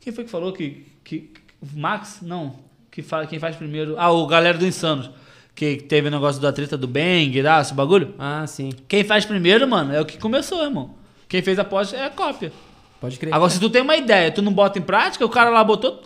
Quem 0.00 0.12
foi 0.12 0.24
que 0.24 0.30
falou 0.30 0.52
que. 0.52 0.86
que 1.04 1.30
o 1.60 1.66
Max? 1.78 2.18
Não. 2.22 2.54
Que 2.90 3.02
fala, 3.02 3.26
quem 3.26 3.38
faz 3.38 3.56
primeiro. 3.56 3.94
Ah, 3.98 4.10
o 4.12 4.26
galera 4.26 4.56
do 4.58 4.66
Insanos. 4.66 5.10
Que 5.54 5.76
teve 5.76 6.08
o 6.08 6.10
negócio 6.10 6.40
da 6.42 6.52
treta 6.52 6.76
do 6.76 6.88
Bang, 6.88 7.40
da, 7.42 7.60
esse 7.60 7.72
bagulho. 7.72 8.14
Ah, 8.18 8.44
sim. 8.46 8.70
Quem 8.88 9.04
faz 9.04 9.24
primeiro, 9.24 9.68
mano, 9.68 9.94
é 9.94 10.00
o 10.00 10.04
que 10.04 10.18
começou, 10.18 10.62
irmão. 10.64 10.94
Quem 11.28 11.42
fez 11.42 11.58
a 11.58 11.64
pós 11.64 11.92
é 11.92 12.04
a 12.04 12.10
cópia. 12.10 12.52
Pode 13.00 13.18
crer. 13.18 13.32
Agora, 13.32 13.50
se 13.50 13.60
tu 13.60 13.70
tem 13.70 13.82
uma 13.82 13.96
ideia, 13.96 14.32
tu 14.32 14.42
não 14.42 14.52
bota 14.52 14.78
em 14.78 14.82
prática, 14.82 15.24
o 15.24 15.28
cara 15.28 15.50
lá 15.50 15.62
botou. 15.62 16.02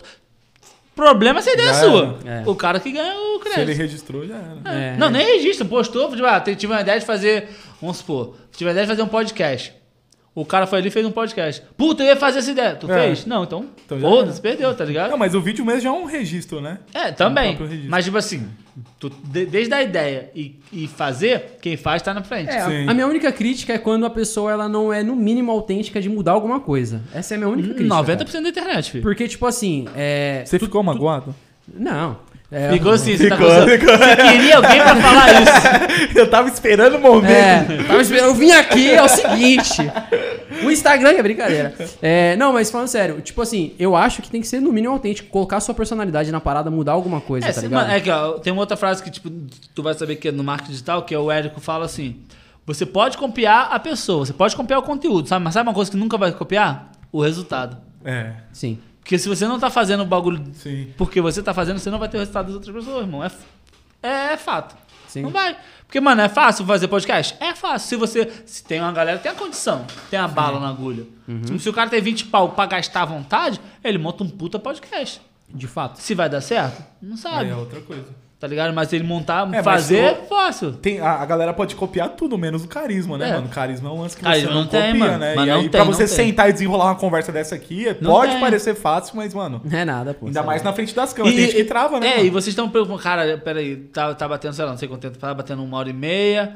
Problema 0.95 1.41
se 1.41 1.49
a 1.49 1.53
ideia 1.53 1.69
é 1.69 1.73
sua. 1.73 2.19
É. 2.25 2.43
O 2.45 2.53
cara 2.55 2.79
que 2.79 2.91
ganha 2.91 3.15
o 3.15 3.35
Se 3.35 3.39
crédito. 3.39 3.59
ele 3.61 3.73
registrou, 3.73 4.27
já 4.27 4.35
era. 4.35 4.77
É. 4.77 4.97
Não, 4.97 5.09
nem 5.09 5.25
registra, 5.25 5.65
postou, 5.65 6.09
tipo, 6.11 6.25
ah, 6.25 6.39
tive 6.41 6.67
uma 6.67 6.81
ideia 6.81 6.99
de 6.99 7.05
fazer, 7.05 7.47
vamos 7.81 7.97
supor, 7.97 8.35
tive 8.51 8.65
uma 8.65 8.71
ideia 8.71 8.85
de 8.85 8.91
fazer 8.91 9.01
um 9.03 9.07
podcast. 9.07 9.73
O 10.35 10.45
cara 10.45 10.65
foi 10.67 10.79
ali 10.79 10.87
e 10.87 10.91
fez 10.91 11.05
um 11.05 11.11
podcast. 11.11 11.61
Puta, 11.75 12.03
eu 12.03 12.07
ia 12.07 12.15
fazer 12.15 12.39
essa 12.39 12.51
ideia. 12.51 12.75
Tu 12.75 12.89
É. 12.89 13.07
fez? 13.07 13.25
Não, 13.25 13.43
então. 13.43 13.65
Então 13.85 13.99
Foda-se, 13.99 14.39
perdeu, 14.39 14.73
tá 14.75 14.85
ligado? 14.85 15.09
Não, 15.11 15.17
mas 15.17 15.35
o 15.35 15.41
vídeo 15.41 15.65
mesmo 15.65 15.81
já 15.81 15.89
é 15.89 15.91
um 15.91 16.05
registro, 16.05 16.61
né? 16.61 16.77
É, 16.93 17.11
também. 17.11 17.55
registro. 17.55 17.89
Mas, 17.89 18.05
tipo 18.05 18.17
assim, 18.17 18.47
tu- 18.99 19.09
de- 19.09 19.47
desde 19.47 19.73
a 19.73 19.81
ideia 19.83 20.29
e, 20.33 20.55
e 20.71 20.87
fazer, 20.87 21.57
quem 21.61 21.75
faz 21.75 22.01
tá 22.01 22.13
na 22.13 22.23
frente. 22.23 22.49
É, 22.51 22.61
a- 22.61 22.69
Sim. 22.69 22.87
a 22.87 22.93
minha 22.93 23.07
única 23.07 23.31
crítica 23.31 23.73
é 23.73 23.77
quando 23.77 24.05
a 24.05 24.09
pessoa 24.09 24.51
ela 24.51 24.69
não 24.69 24.93
é 24.93 25.03
no 25.03 25.15
mínimo 25.15 25.51
autêntica 25.51 25.99
de 25.99 26.07
mudar 26.07 26.31
alguma 26.33 26.59
coisa. 26.59 27.01
Essa 27.13 27.33
é 27.33 27.35
a 27.35 27.37
minha 27.39 27.49
única 27.49 27.73
crítica. 27.73 27.93
90% 27.95 28.31
cara. 28.31 28.43
da 28.43 28.49
internet, 28.49 28.91
filho. 28.91 29.01
Porque, 29.03 29.27
tipo 29.27 29.45
assim, 29.45 29.87
é. 29.95 30.43
Você 30.45 30.57
ficou 30.59 30.81
magoado? 30.83 31.35
Não. 31.67 32.17
É, 32.51 32.71
Ficou 32.71 32.93
assim, 32.93 33.15
você 33.15 33.29
tá 33.29 33.35
Ficou, 33.37 33.47
pensando, 33.51 33.69
ficou. 33.69 33.97
Você 33.97 34.15
queria 34.15 34.57
alguém 34.57 34.81
pra 34.81 34.95
falar 34.95 35.27
isso. 35.43 36.17
Eu 36.17 36.29
tava 36.29 36.49
esperando 36.49 36.97
o 36.97 36.99
momento. 36.99 37.29
É, 37.31 37.83
tava 37.87 38.01
esperando. 38.01 38.25
Eu 38.29 38.33
vim 38.33 38.51
aqui, 38.51 38.89
é 38.89 39.03
o 39.03 39.07
seguinte. 39.07 39.81
O 40.63 40.71
Instagram 40.71 41.09
é 41.11 41.21
brincadeira. 41.21 41.73
É, 42.01 42.35
não, 42.37 42.51
mas 42.51 42.71
falando 42.71 42.87
sério, 42.87 43.21
tipo 43.21 43.39
assim, 43.41 43.73
eu 43.77 43.95
acho 43.95 44.23
que 44.23 44.31
tem 44.31 44.41
que 44.41 44.47
ser 44.47 44.59
no 44.59 44.71
mínimo 44.73 44.93
autêntico, 44.93 45.29
colocar 45.29 45.59
sua 45.59 45.75
personalidade 45.75 46.31
na 46.31 46.39
parada, 46.41 46.71
mudar 46.71 46.93
alguma 46.93 47.21
coisa, 47.21 47.45
É, 47.47 47.53
tá 47.53 47.61
sim, 47.61 47.67
ligado? 47.67 47.91
é 47.91 47.99
que, 47.99 48.09
ó, 48.09 48.31
tem 48.39 48.51
uma 48.51 48.63
outra 48.63 48.75
frase 48.75 49.03
que, 49.03 49.11
tipo, 49.11 49.29
tu 49.75 49.83
vai 49.83 49.93
saber 49.93 50.15
que 50.15 50.29
é 50.29 50.31
no 50.31 50.43
marketing 50.43 50.71
digital, 50.71 51.03
que 51.03 51.13
é 51.13 51.19
o 51.19 51.31
Érico 51.31 51.61
fala 51.61 51.85
assim: 51.85 52.15
você 52.65 52.83
pode 52.83 53.15
copiar 53.15 53.69
a 53.71 53.77
pessoa, 53.79 54.25
você 54.25 54.33
pode 54.33 54.55
copiar 54.55 54.79
o 54.79 54.83
conteúdo, 54.83 55.27
sabe? 55.29 55.45
Mas 55.45 55.53
sabe 55.53 55.69
uma 55.69 55.75
coisa 55.75 55.91
que 55.91 55.97
nunca 55.97 56.17
vai 56.17 56.31
copiar? 56.31 56.91
O 57.11 57.21
resultado. 57.21 57.77
É, 58.03 58.31
Sim. 58.51 58.79
Porque 59.09 59.17
se 59.17 59.27
você 59.27 59.47
não 59.47 59.59
tá 59.59 59.71
fazendo 59.71 60.03
o 60.03 60.05
bagulho 60.05 60.39
sim. 60.53 60.93
porque 60.95 61.19
você 61.19 61.41
tá 61.41 61.51
fazendo, 61.51 61.79
você 61.79 61.89
não 61.89 61.97
vai 61.97 62.07
ter 62.07 62.17
o 62.17 62.19
resultado 62.19 62.45
das 62.45 62.53
outras 62.53 62.75
pessoas, 62.75 63.01
irmão. 63.01 63.23
É, 63.23 63.25
f- 63.25 63.43
é, 64.03 64.37
fato. 64.37 64.75
Sim. 65.07 65.23
Não 65.23 65.31
vai. 65.31 65.57
Porque, 65.87 65.99
mano, 65.99 66.21
é 66.21 66.29
fácil 66.29 66.63
fazer 66.63 66.87
podcast? 66.87 67.35
É 67.39 67.55
fácil. 67.55 67.89
Se 67.89 67.95
você. 67.95 68.31
Se 68.45 68.63
tem 68.63 68.79
uma 68.79 68.91
galera 68.91 69.17
que 69.17 69.23
tem 69.23 69.31
a 69.31 69.35
condição, 69.35 69.83
tem 70.11 70.19
a 70.19 70.27
bala 70.27 70.59
na 70.59 70.69
agulha. 70.69 71.07
Uhum. 71.27 71.41
Se, 71.43 71.57
se 71.57 71.67
o 71.69 71.73
cara 71.73 71.89
tem 71.89 71.99
20 71.99 72.25
pau 72.25 72.49
pra 72.49 72.67
gastar 72.67 73.01
à 73.01 73.05
vontade, 73.05 73.59
ele 73.83 73.97
monta 73.97 74.23
um 74.23 74.29
puta 74.29 74.59
podcast. 74.59 75.19
De 75.49 75.65
fato. 75.65 75.97
Se 75.99 76.13
vai 76.13 76.29
dar 76.29 76.41
certo? 76.41 76.83
Não 77.01 77.17
sabe. 77.17 77.45
Aí 77.45 77.49
é 77.49 77.55
outra 77.55 77.81
coisa. 77.81 78.05
Tá 78.39 78.47
ligado? 78.47 78.73
Mas 78.73 78.93
ele 78.93 79.03
montar, 79.03 79.45
mas 79.45 79.65
fazer, 79.65 79.97
é 79.97 80.15
fácil. 80.15 80.71
Tem, 80.71 81.01
a, 81.01 81.11
a 81.15 81.25
galera 81.25 81.53
pode 81.53 81.75
copiar 81.75 82.07
tudo, 82.11 82.37
menos 82.37 82.63
o 82.63 82.69
carisma, 82.69 83.17
né, 83.17 83.31
É. 83.31 83.33
mano? 83.33 83.49
Carisma 83.49 83.89
é 83.89 83.91
um 83.91 83.99
lance 84.01 84.15
que 84.15 84.23
Carisma 84.23 84.47
você 84.47 84.53
não, 84.53 84.61
não 84.61 84.67
tem, 84.69 84.81
copia, 84.93 84.99
mano. 85.05 85.17
né? 85.17 85.35
Mas 85.35 85.47
e 85.47 85.51
aí, 85.51 85.59
tem, 85.63 85.69
pra 85.71 85.83
você 85.83 86.03
não 86.03 86.07
tem. 86.15 86.27
sentar 86.27 86.49
e 86.49 86.53
desenrolar 86.53 86.85
uma 86.85 86.95
conversa 86.95 87.33
dessa 87.33 87.53
aqui, 87.55 87.85
Não 87.99 88.11
pode 88.11 88.31
tem. 88.31 88.39
parecer 88.39 88.75
fácil, 88.75 89.17
mas, 89.17 89.33
mano, 89.33 89.59
Não 89.65 89.77
é 89.77 89.83
nada, 89.83 90.13
pô. 90.13 90.27
ainda 90.27 90.41
mais 90.41 90.63
na 90.63 90.71
frente 90.71 90.95
das 90.95 91.11
câmeras. 91.11 91.35
Tem 91.35 91.45
gente 91.47 91.55
que 91.57 91.65
trava, 91.65 91.99
né? 91.99 92.07
É, 92.07 92.15
mano? 92.15 92.27
e 92.27 92.29
vocês 92.29 92.47
estão 92.53 92.69
preocupados. 92.69 93.03
Cara, 93.03 93.37
peraí, 93.43 93.75
tá, 93.75 94.13
tá 94.15 94.25
batendo, 94.25 94.53
sei 94.53 94.63
lá, 94.63 94.71
não 94.71 94.77
sei 94.77 94.87
quanto 94.87 95.01
tempo, 95.01 95.17
tá 95.17 95.33
batendo 95.33 95.61
uma 95.61 95.77
hora 95.77 95.89
e 95.89 95.93
meia. 95.93 96.53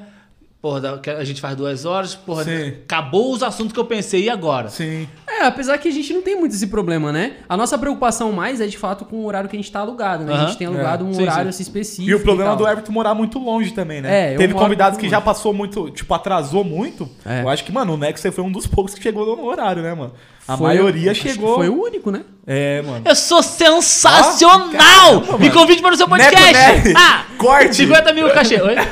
Porra, 0.64 1.02
a 1.18 1.24
gente 1.26 1.42
faz 1.42 1.58
duas 1.58 1.84
horas. 1.84 2.16
Porra, 2.16 2.46
Sim. 2.46 2.68
acabou 2.86 3.34
os 3.34 3.44
assuntos 3.44 3.74
que 3.74 3.80
eu 3.82 3.84
pensei, 3.84 4.24
e 4.24 4.30
agora? 4.30 4.70
Sim. 4.70 5.10
É, 5.28 5.46
apesar 5.46 5.78
que 5.78 5.90
a 5.90 5.92
gente 5.92 6.14
não 6.14 6.22
tem 6.22 6.38
muito 6.40 6.56
esse 6.56 6.68
problema, 6.68 7.12
né? 7.12 7.34
A 7.50 7.58
nossa 7.58 7.78
preocupação 7.78 8.32
mais 8.32 8.62
é 8.62 8.66
de 8.68 8.78
fato 8.78 9.04
com 9.04 9.18
o 9.18 9.26
horário 9.26 9.50
que 9.50 9.58
a 9.58 9.60
gente 9.60 9.70
tá 9.70 9.82
alugado, 9.82 10.24
né? 10.24 10.32
A 10.32 10.36
Aham. 10.38 10.48
gente 10.48 10.58
tem 10.58 10.66
alugado 10.68 11.04
É. 11.04 11.08
um 11.10 11.14
Sim, 11.14 11.24
horário 11.24 11.44
sim. 11.44 11.50
assim, 11.50 11.64
específico. 11.64 12.10
E 12.10 12.16
o 12.16 12.20
problema 12.22 12.52
tal. 12.52 12.60
do 12.60 12.68
Everton 12.70 12.94
morar 12.94 13.14
muito 13.14 13.40
longe 13.40 13.74
também, 13.74 14.00
né? 14.02 14.30
É, 14.30 14.34
eu 14.36 14.38
Teve 14.38 14.54
convidados 14.54 14.98
que 14.98 15.04
longe. 15.04 15.12
já 15.12 15.20
passou 15.20 15.54
muito, 15.54 15.90
tipo, 15.90 16.14
atrasou 16.14 16.64
muito. 16.64 17.10
É. 17.26 17.42
Eu 17.42 17.50
acho 17.50 17.66
que, 17.66 17.72
mano, 17.74 17.96
o 17.96 17.98
Nex 17.98 18.24
foi 18.32 18.42
um 18.46 18.50
dos 18.52 18.66
poucos 18.66 18.94
que 18.94 19.04
chegou 19.04 19.36
no 19.36 19.44
horário, 19.44 19.84
né, 19.84 19.94
mano? 19.94 20.14
A 20.48 20.58
Foi- 20.58 20.68
maioria 20.68 21.14
chegou. 21.14 21.56
Foi 21.56 21.70
o 21.70 21.82
único, 21.82 22.12
né? 22.12 22.22
É, 22.46 22.82
mano. 22.82 23.02
Eu 23.06 23.16
sou 23.16 23.42
sensacional! 23.42 25.22
caramba, 25.22 25.38
Me 25.38 25.50
convide 25.50 25.82
para 25.82 25.94
o 25.94 25.98
seu 25.98 26.08
podcast! 26.10 26.52
Neco, 26.54 26.88
Neco. 26.90 27.00
Ah! 27.00 27.24
Corte! 27.38 27.76
50 27.76 28.14
mil 28.14 28.30
cachê. 28.32 28.62
Oi? 28.62 28.76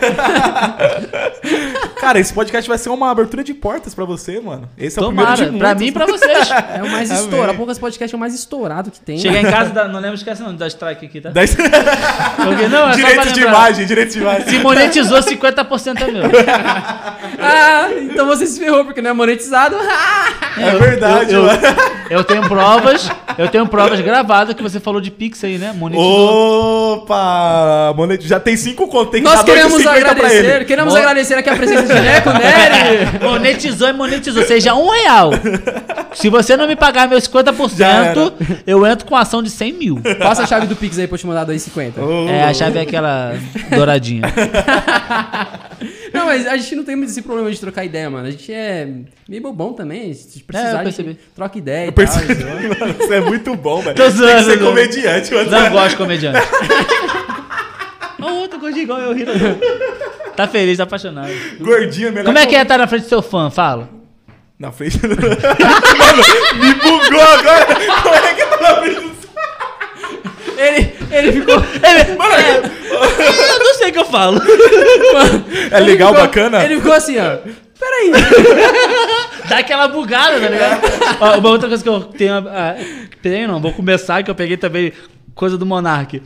Cara, 1.99 2.19
esse 2.19 2.33
podcast 2.33 2.67
vai 2.67 2.77
ser 2.77 2.89
uma 2.89 3.11
abertura 3.11 3.43
de 3.43 3.53
portas 3.53 3.93
pra 3.93 4.05
você, 4.05 4.39
mano. 4.39 4.67
Esse 4.77 4.97
é 4.97 5.01
o 5.01 5.05
Tomara, 5.05 5.31
primeiro 5.33 5.53
de 5.53 5.59
pra 5.59 5.67
muitos. 5.75 5.81
mim 5.81 5.87
e 5.87 5.91
pra 5.91 6.05
vocês. 6.05 6.49
É 6.71 6.81
o 6.83 6.89
mais 6.89 7.11
Amém. 7.11 7.23
estourado. 7.23 7.57
Poucas 7.57 7.77
podcasts 7.77 8.13
é 8.13 8.15
o 8.15 8.19
mais 8.19 8.33
estourado 8.33 8.91
que 8.91 8.99
tem. 8.99 9.17
Chegar 9.17 9.41
em 9.41 9.51
casa, 9.51 9.87
não 9.87 9.99
lembro, 9.99 10.15
esquece 10.15 10.41
não, 10.41 10.55
da 10.55 10.67
strike 10.67 11.05
aqui, 11.05 11.21
tá? 11.21 11.29
Dez- 11.29 11.55
Porque, 11.55 12.67
não, 12.69 12.89
é 12.89 12.95
Direitos 12.95 13.33
de 13.33 13.41
imagem, 13.41 13.85
direitos 13.85 14.13
de 14.13 14.21
imagem. 14.21 14.47
Se 14.47 14.57
monetizou, 14.59 15.19
50% 15.19 16.01
é 16.01 16.11
meu. 16.11 16.23
Ah, 17.39 17.89
então 18.01 18.25
você 18.25 18.45
se 18.47 18.59
ferrou 18.59 18.85
porque 18.85 19.01
não 19.01 19.11
é 19.11 19.13
monetizado. 19.13 19.75
É 20.57 20.71
verdade, 20.77 21.33
eu, 21.33 21.40
eu- 21.40 21.40
Eu 22.09 22.23
tenho 22.25 22.41
provas, 22.47 23.09
eu 23.37 23.47
tenho 23.47 23.65
provas 23.67 23.99
gravadas 24.01 24.53
que 24.53 24.61
você 24.61 24.79
falou 24.79 24.99
de 24.99 25.09
Pix 25.09 25.43
aí, 25.45 25.57
né? 25.57 25.71
Monetizou. 25.73 26.93
Opa! 27.03 27.93
Monet... 27.95 28.27
Já 28.27 28.39
tem 28.39 28.57
cinco 28.57 28.87
contos, 28.87 29.11
tem 29.11 29.23
que 29.23 29.29
Nós 29.29 29.43
queremos 29.43 29.73
50 29.81 29.99
pra 30.01 30.11
agradecer, 30.11 30.65
queremos 30.65 30.93
Mo- 30.93 30.99
agradecer 30.99 31.33
aqui 31.35 31.49
a 31.49 31.55
presença 31.55 31.83
de 31.93 32.01
Neco 32.01 32.29
Nery. 32.31 33.19
Monetizou 33.23 33.87
e 33.87 33.93
monetizou. 33.93 34.43
Seja 34.43 34.75
um 34.75 34.89
real. 34.89 35.31
Se 36.13 36.29
você 36.29 36.57
não 36.57 36.67
me 36.67 36.75
pagar 36.75 37.07
meus 37.07 37.29
Já 37.75 37.87
era. 38.05 38.15
50%, 38.21 38.33
eu 38.67 38.85
entro 38.85 39.05
com 39.07 39.15
ação 39.15 39.41
de 39.41 39.49
100 39.49 39.73
mil. 39.73 40.01
Passa 40.19 40.43
a 40.43 40.45
chave 40.45 40.67
do 40.67 40.75
Pix 40.75 40.99
aí 40.99 41.07
pra 41.07 41.15
eu 41.15 41.19
te 41.19 41.25
mandar 41.27 41.45
2,50. 41.45 41.99
Ô, 42.01 42.27
É, 42.29 42.43
a 42.43 42.53
chave 42.53 42.79
é 42.79 42.81
aquela 42.81 43.33
douradinha. 43.73 44.21
Não, 46.13 46.25
mas 46.25 46.45
a 46.45 46.57
gente 46.57 46.75
não 46.75 46.83
tem 46.83 46.95
muito 46.95 47.09
esse 47.09 47.21
problema 47.21 47.49
de 47.49 47.59
trocar 47.59 47.85
ideia, 47.85 48.09
mano. 48.09 48.27
A 48.27 48.31
gente 48.31 48.51
é 48.53 48.87
meio 49.27 49.41
bobão 49.41 49.73
também. 49.73 50.13
Se 50.13 50.43
precisar, 50.43 50.67
É, 50.69 50.73
eu 50.73 50.79
a 50.79 50.83
gente 50.83 50.95
percebi. 50.95 51.19
troca 51.33 51.57
ideia 51.57 51.85
Eu 51.85 51.89
e 51.89 51.91
tal. 51.93 52.05
percebi. 52.05 52.33
entendeu? 52.33 52.69
Mano, 52.79 52.95
Isso 52.99 53.13
é 53.13 53.21
muito 53.21 53.55
bom, 53.55 53.81
velho. 53.81 53.95
Tô 53.95 54.03
Tem 54.03 54.11
que 54.11 54.17
zoando, 54.17 54.43
ser 54.51 54.59
tô 54.59 54.65
comediante, 54.65 55.33
mano. 55.33 55.49
Não 55.49 55.69
gosto 55.71 55.89
de 55.91 55.95
comediante. 55.95 56.39
Ô, 58.21 58.25
outro 58.41 58.59
gordinho 58.59 58.83
igual 58.83 58.99
eu 58.99 59.13
rindo. 59.13 59.31
Tá 60.35 60.47
feliz, 60.47 60.77
tá 60.77 60.83
apaixonado. 60.83 61.31
Gordinho, 61.59 62.09
é 62.09 62.11
melhor 62.11 62.25
Como 62.25 62.37
é 62.37 62.45
que 62.45 62.55
é 62.55 62.61
estar 62.61 62.77
na 62.77 62.85
frente 62.87 63.03
do 63.03 63.09
seu 63.09 63.21
fã? 63.21 63.49
Fala. 63.49 63.89
Na 64.61 64.71
frente. 64.71 64.99
Mano, 65.01 66.23
me 66.63 66.73
bugou 66.75 67.19
agora. 67.19 67.65
Como 68.03 68.15
é 68.15 68.33
que 68.35 68.45
tá 68.45 68.57
na 68.61 68.75
frente 68.75 69.01
do... 69.01 69.11
Ele, 70.55 70.93
ele 71.09 71.31
ficou. 71.31 71.55
Ele, 71.55 71.99
é, 72.01 72.57
eu 73.53 73.59
não 73.59 73.73
sei 73.73 73.89
o 73.89 73.91
que 73.93 73.97
eu 73.97 74.05
falo. 74.05 74.39
É 75.71 75.79
legal, 75.79 76.09
ficou- 76.09 76.27
bacana? 76.27 76.63
Ele 76.63 76.75
ficou 76.75 76.93
assim, 76.93 77.17
ó. 77.17 77.37
Peraí. 77.79 78.11
Dá 79.49 79.57
aquela 79.57 79.87
bugada, 79.87 80.39
tá 80.39 80.47
ligado? 80.47 80.81
Ó, 81.19 81.39
uma 81.39 81.49
outra 81.49 81.67
coisa 81.67 81.81
que 81.81 81.89
eu 81.89 81.99
tenho. 82.03 82.35
ah, 82.47 82.75
tenho, 83.23 83.47
não, 83.47 83.59
vou 83.59 83.73
começar, 83.73 84.21
que 84.21 84.29
eu 84.29 84.35
peguei 84.35 84.57
também 84.57 84.93
coisa 85.33 85.57
do 85.57 85.65
Monark. 85.65 86.21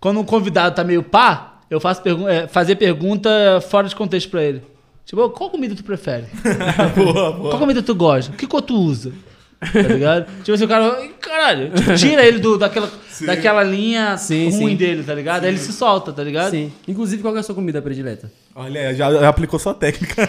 Quando 0.00 0.18
um 0.18 0.24
convidado 0.24 0.74
tá 0.74 0.82
meio 0.82 1.02
pá, 1.02 1.58
eu 1.70 1.78
faço 1.78 2.00
pergu 2.00 2.26
é, 2.26 2.48
fazer 2.48 2.76
pergunta 2.76 3.28
fora 3.68 3.86
de 3.86 3.94
contexto 3.94 4.30
pra 4.30 4.42
ele. 4.42 4.62
Tipo, 5.10 5.28
qual 5.30 5.50
comida 5.50 5.74
tu 5.74 5.82
prefere? 5.82 6.26
boa, 6.94 7.32
boa. 7.32 7.50
Qual 7.50 7.58
comida 7.58 7.82
tu 7.82 7.96
gosta? 7.96 8.30
Que 8.30 8.46
cor 8.46 8.62
tu 8.62 8.76
usa? 8.76 9.10
Tá 9.58 9.80
ligado? 9.80 10.26
tipo 10.44 10.52
assim, 10.52 10.64
o 10.64 10.68
cara, 10.68 11.08
caralho, 11.20 11.70
tipo, 11.70 11.94
tira 11.96 12.24
ele 12.24 12.38
do, 12.38 12.56
daquela, 12.56 12.88
daquela 13.22 13.64
linha 13.64 14.16
Sim, 14.16 14.48
ruim 14.50 14.70
sim. 14.70 14.76
dele, 14.76 15.02
tá 15.02 15.12
ligado? 15.12 15.42
Aí 15.42 15.50
ele 15.50 15.58
se 15.58 15.72
solta, 15.72 16.12
tá 16.12 16.22
ligado? 16.22 16.52
Sim. 16.52 16.72
Inclusive, 16.86 17.22
qual 17.22 17.36
é 17.36 17.40
a 17.40 17.42
sua 17.42 17.56
comida 17.56 17.82
predileta? 17.82 18.30
Olha, 18.54 18.94
já, 18.94 19.12
já 19.12 19.28
aplicou 19.28 19.58
sua 19.58 19.74
técnica. 19.74 20.28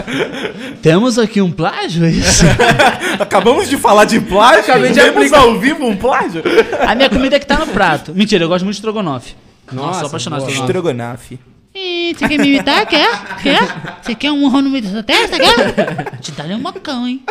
Temos 0.80 1.18
aqui 1.18 1.42
um 1.42 1.52
plágio, 1.52 2.06
é 2.06 2.10
isso? 2.10 2.44
Acabamos 3.20 3.68
de 3.68 3.76
falar 3.76 4.06
de 4.06 4.22
plágio. 4.22 4.60
Acabei 4.60 4.88
de 4.88 5.00
Temos 5.00 5.16
aplicar. 5.16 5.40
ao 5.40 5.60
vivo 5.60 5.84
um 5.86 5.94
plágio. 5.94 6.42
A 6.80 6.94
minha 6.94 7.10
comida 7.10 7.36
é 7.36 7.38
que 7.38 7.46
tá 7.46 7.58
no 7.58 7.66
prato. 7.66 8.14
Mentira, 8.14 8.42
eu 8.42 8.48
gosto 8.48 8.64
muito 8.64 8.76
de 8.76 8.80
estrogonofe. 8.80 9.34
Nossa, 9.70 9.86
Nossa, 9.86 9.98
sou 10.00 10.08
apaixonado 10.08 10.44
por 10.46 10.50
estrogonofe. 10.50 11.38
Ih, 11.80 12.14
você 12.14 12.26
quer 12.28 12.38
me 12.38 12.48
imitar? 12.48 12.86
Quer? 12.86 13.36
Quer? 13.42 13.60
Você 14.02 14.14
quer 14.14 14.32
um 14.32 14.40
morro 14.40 14.60
no 14.62 14.70
meio 14.70 14.82
da 14.82 14.90
sua 14.90 15.02
testa? 15.02 15.36
Quer? 15.38 16.18
Te 16.20 16.32
dá 16.32 16.44
um 16.44 16.58
mocão, 16.58 17.06
hein? 17.06 17.22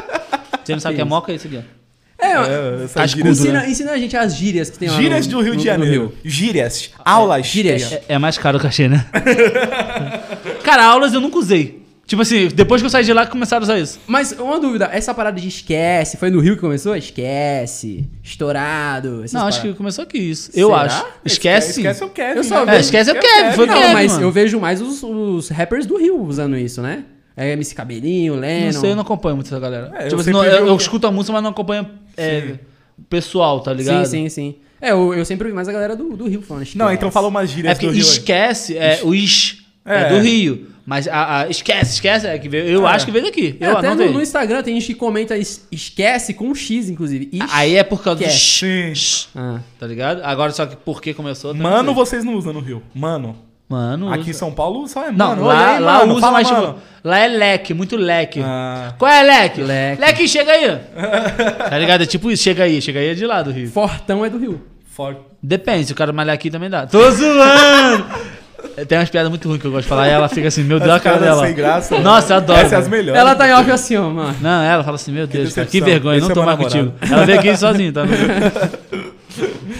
Você 0.63 0.71
não 0.73 0.79
sabe 0.79 0.93
o 0.93 0.95
que 0.95 1.01
é 1.01 1.05
moca? 1.05 1.31
É 1.31 1.35
isso 1.35 1.47
aqui, 1.47 1.57
ó. 1.57 1.77
É, 2.19 2.31
É, 2.31 2.83
essa 2.85 2.99
Cascudo, 3.01 3.33
gíria- 3.33 3.51
ensina, 3.59 3.67
ensina 3.69 3.91
a 3.91 3.97
gente 3.97 4.15
as 4.17 4.35
gírias 4.35 4.69
que 4.69 4.79
tem 4.79 4.89
lá 4.89 4.95
Gírias 4.95 5.27
no, 5.27 5.33
do 5.33 5.41
Rio 5.43 5.53
no- 5.53 5.59
de 5.59 5.65
Janeiro. 5.65 5.91
Rio. 5.93 6.13
Gírias. 6.23 6.91
Aulas. 7.05 7.45
gírias. 7.45 7.91
É, 7.91 8.03
é 8.09 8.17
mais 8.17 8.37
caro 8.37 8.57
o 8.57 8.61
cachê, 8.61 8.87
né? 8.87 9.05
Cara, 10.63 10.85
aulas 10.85 11.13
eu 11.13 11.19
nunca 11.21 11.37
usei. 11.37 11.85
Tipo 12.07 12.21
assim, 12.21 12.47
depois 12.47 12.81
que 12.81 12.85
eu 12.85 12.89
saí 12.89 13.03
de 13.03 13.11
lá, 13.11 13.27
começaram 13.27 13.63
a 13.63 13.65
usar 13.65 13.77
isso. 13.79 13.99
Mas 14.07 14.31
uma 14.31 14.57
dúvida, 14.59 14.89
essa 14.93 15.13
parada 15.13 15.39
de 15.41 15.47
esquece, 15.47 16.15
foi 16.15 16.29
no 16.29 16.39
Rio 16.39 16.55
que 16.55 16.61
começou? 16.61 16.95
Esquece, 16.95 18.09
estourado. 18.23 19.19
essas 19.25 19.33
Não, 19.33 19.41
acho 19.45 19.57
que 19.57 19.61
paradas. 19.63 19.77
começou 19.77 20.03
aqui 20.03 20.17
isso. 20.17 20.49
Eu 20.53 20.69
Será? 20.69 20.81
acho. 20.83 21.05
Esquece. 21.25 21.69
Esquece 21.81 22.03
o 22.05 22.09
Kevin. 22.09 22.37
Eu 22.37 22.43
só 22.45 22.65
né? 22.65 22.77
É, 22.77 22.79
esquece 22.79 23.11
o 23.11 23.13
Kevin, 23.19 23.51
foi 23.55 23.65
o 23.65 23.67
Não, 23.67 23.75
Kevin, 23.81 23.93
mas 23.93 24.11
mano. 24.13 24.23
eu 24.23 24.31
vejo 24.31 24.57
mais 24.59 24.81
os, 24.81 25.03
os 25.03 25.49
rappers 25.49 25.85
do 25.85 25.97
Rio 25.97 26.21
usando 26.23 26.55
isso, 26.57 26.81
né? 26.81 27.03
É 27.35 27.51
MC 27.51 27.75
Cabelinho, 27.75 28.35
Lennon. 28.35 28.73
Não 28.73 28.81
sei, 28.81 28.91
eu 28.91 28.95
não 28.95 29.03
acompanho 29.03 29.35
muito 29.35 29.47
essa 29.47 29.59
galera. 29.59 29.91
É, 29.93 30.05
eu 30.05 30.09
tipo 30.09 30.21
assim, 30.21 30.31
sempre 30.31 30.31
não, 30.31 30.43
eu, 30.45 30.67
eu 30.67 30.75
escuto 30.77 31.05
a 31.07 31.11
música, 31.11 31.33
mas 31.33 31.43
não 31.43 31.51
acompanho 31.51 31.87
é, 32.15 32.55
o 32.97 33.03
pessoal, 33.03 33.59
tá 33.59 33.73
ligado? 33.73 34.05
Sim, 34.05 34.27
sim, 34.27 34.29
sim. 34.29 34.55
É, 34.81 34.91
eu, 34.91 35.13
eu 35.13 35.25
sempre 35.25 35.47
vi 35.49 35.53
mais 35.53 35.67
a 35.67 35.71
galera 35.73 35.95
do, 35.95 36.15
do 36.15 36.27
Rio 36.27 36.41
falando 36.41 36.63
esquece. 36.63 36.77
Não, 36.77 36.91
então 36.91 37.11
fala 37.11 37.27
umas 37.27 37.49
É 37.49 37.53
gírias 37.53 37.73
porque 37.73 37.87
do 37.87 37.91
Rio. 37.93 38.01
esquece, 38.01 38.77
é, 38.77 39.01
o 39.03 39.13
is 39.13 39.57
é. 39.85 40.03
É. 40.03 40.09
do 40.09 40.19
Rio. 40.19 40.67
Mas 40.89 41.05
a, 41.05 41.39
a- 41.41 41.49
esquece, 41.49 41.95
esquece, 41.95 42.25
é 42.25 42.39
que 42.39 42.47
veio, 42.47 42.65
eu 42.65 42.87
É. 42.87 42.91
acho 42.91 43.05
que 43.05 43.11
veio 43.11 43.25
daqui. 43.25 43.57
É, 43.59 43.67
Eu 43.67 43.77
até 43.77 43.89
não 43.89 43.95
no, 44.05 44.13
no 44.13 44.21
Instagram 44.21 44.63
tem 44.63 44.73
gente 44.79 44.87
que 44.87 44.95
comenta 44.95 45.37
es- 45.37 45.67
esquece 45.69 46.33
com 46.33 46.45
um 46.47 46.55
X, 46.55 46.89
inclusive. 46.89 47.27
Is- 47.33 47.43
Aí 47.51 47.75
é 47.75 47.83
por 47.83 48.01
causa 48.01 48.19
do 48.19 48.23
Esquece. 48.25 48.39
Sim. 48.39 48.95
sh, 48.95 49.27
Ah. 49.35 49.59
tá 49.77 49.85
ligado? 49.85 50.21
Agora 50.23 50.49
só 50.53 50.65
que 50.65 50.77
por 50.77 51.01
que 51.01 51.13
começou? 51.13 51.51
eu 51.51 51.55
não 51.55 51.61
Mano, 51.61 51.93
vocês 51.93 52.23
não 52.23 52.35
usam 52.35 52.53
no 52.53 52.61
Rio. 52.61 52.81
Mano. 52.95 53.35
Mano, 53.67 54.13
Aqui 54.13 54.29
em 54.29 54.33
São 54.33 54.49
Paulo 54.49 54.87
só 54.87 55.07
é 55.07 55.11
Não, 55.11 55.27
mano. 55.31 55.43
lá, 55.43 55.75
aí, 55.75 55.79
lá 55.81 55.97
mano, 55.99 56.13
usa 56.13 56.21
fala, 56.21 56.31
mais, 56.31 56.49
mano. 56.49 56.67
tipo, 56.67 56.79
lá 57.03 57.19
é 57.19 57.27
leque, 57.27 57.73
muito 57.73 57.97
leque. 57.97 58.39
Ah. 58.41 58.93
Qual 58.97 59.11
é 59.11 59.21
leque? 59.23 59.61
Leque. 59.61 59.99
Leque, 60.01 60.25
chega 60.29 60.51
aí. 60.53 60.79
tá 61.69 61.77
ligado? 61.77 62.03
É 62.03 62.05
tipo 62.05 62.31
isso, 62.31 62.43
chega 62.43 62.63
aí, 62.63 62.81
chega 62.81 63.01
aí 63.01 63.09
é 63.09 63.13
de 63.13 63.25
lá 63.25 63.43
do 63.43 63.51
Rio. 63.51 63.69
Fortão 63.69 64.23
é 64.23 64.29
do 64.29 64.37
Rio. 64.37 64.61
Forte. 64.85 65.19
Depende, 65.43 65.85
se 65.87 65.91
o 65.91 65.95
cara 65.97 66.13
malhar 66.13 66.33
aqui 66.33 66.49
também 66.49 66.69
dá. 66.69 66.87
Tô 66.87 67.11
zoando! 67.11 68.05
Tem 68.85 68.97
umas 68.97 69.09
piadas 69.09 69.29
muito 69.29 69.47
ruins 69.47 69.59
que 69.59 69.65
eu 69.65 69.71
gosto 69.71 69.83
de 69.83 69.89
falar 69.89 70.07
e 70.07 70.11
ela 70.11 70.29
fica 70.29 70.47
assim, 70.49 70.63
meu 70.63 70.79
Deus, 70.79 70.91
a 70.91 70.99
cara 70.99 71.17
dela. 71.17 71.45
sem 71.45 71.55
graça. 71.55 71.99
Nossa, 71.99 72.33
eu 72.33 72.37
adoro. 72.37 72.59
Essas 72.59 72.69
são 72.69 72.79
as 72.79 72.87
melhores. 72.87 73.19
Ela 73.19 73.33
tá 73.35 73.47
em 73.47 73.53
off 73.53 73.71
assim, 73.71 73.95
ó, 73.97 74.09
mano. 74.09 74.35
Não, 74.39 74.61
ela 74.63 74.83
fala 74.83 74.95
assim, 74.95 75.11
meu 75.11 75.25
Deus, 75.25 75.51
cara, 75.53 75.67
que 75.67 75.81
vergonha, 75.81 76.17
Esse 76.17 76.25
não 76.25 76.31
é 76.31 76.33
tô 76.35 76.41
meu 76.41 76.55
mais 76.55 76.59
namorado. 76.73 76.91
contigo. 76.91 77.13
Ela 77.13 77.25
veio 77.25 77.39
aqui 77.39 77.57
sozinha, 77.57 77.91
tá? 77.91 78.01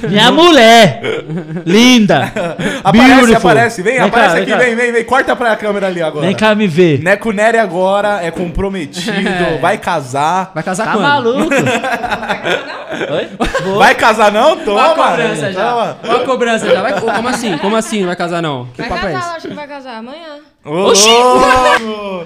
Minha 0.10 0.32
mulher! 0.32 1.02
Linda! 1.66 2.32
Aparece, 2.84 3.16
Beautiful. 3.16 3.50
aparece. 3.52 3.82
Vem, 3.82 3.94
Vem 3.94 4.02
cá, 4.02 4.08
aparece 4.08 4.34
vem 4.36 4.44
aqui, 4.44 4.52
cá. 4.52 4.58
vem, 4.58 4.76
vem, 4.76 4.92
vem. 4.92 5.04
Corta 5.04 5.36
pra 5.36 5.56
câmera 5.56 5.88
ali 5.88 6.02
agora. 6.02 6.26
Vem 6.26 6.36
cá 6.36 6.54
me 6.56 6.68
ver. 6.68 7.00
Neco 7.02 7.32
Nery 7.32 7.58
agora 7.58 8.20
é 8.24 8.32
comprometido, 8.32 9.12
vai 9.62 9.78
casar. 9.78 10.52
Vai 10.54 10.64
casar 10.64 10.86
Tá 10.86 10.92
quando? 10.94 11.04
maluco? 11.04 11.50
Oi? 13.14 13.76
Vai 13.78 13.96
casar 13.96 14.32
não? 14.32 14.50
Ó 14.52 14.54
a 14.54 14.56
Toma. 14.58 14.96
cobrança 14.96 15.52
já. 15.52 15.70
Toma. 15.70 15.98
Ó 16.08 16.12
a 16.16 16.26
cobrança 16.26 16.70
já. 16.70 16.82
Vai, 16.82 16.94
como 17.00 17.28
assim? 17.28 17.58
Como 17.58 17.76
assim 17.76 18.00
não 18.02 18.08
vai 18.08 18.16
casar 18.16 18.42
não? 18.42 18.66
Que 18.68 18.82
Vai 18.82 18.90
papo 18.90 19.08
é 19.08 19.12
casar, 19.14 19.20
esse? 19.20 19.30
lógico 19.34 19.48
que 19.50 19.54
vai 19.56 19.68
casar 19.68 19.96
amanhã. 19.98 20.28
Ô, 20.68 20.90
Oxi! 20.90 21.08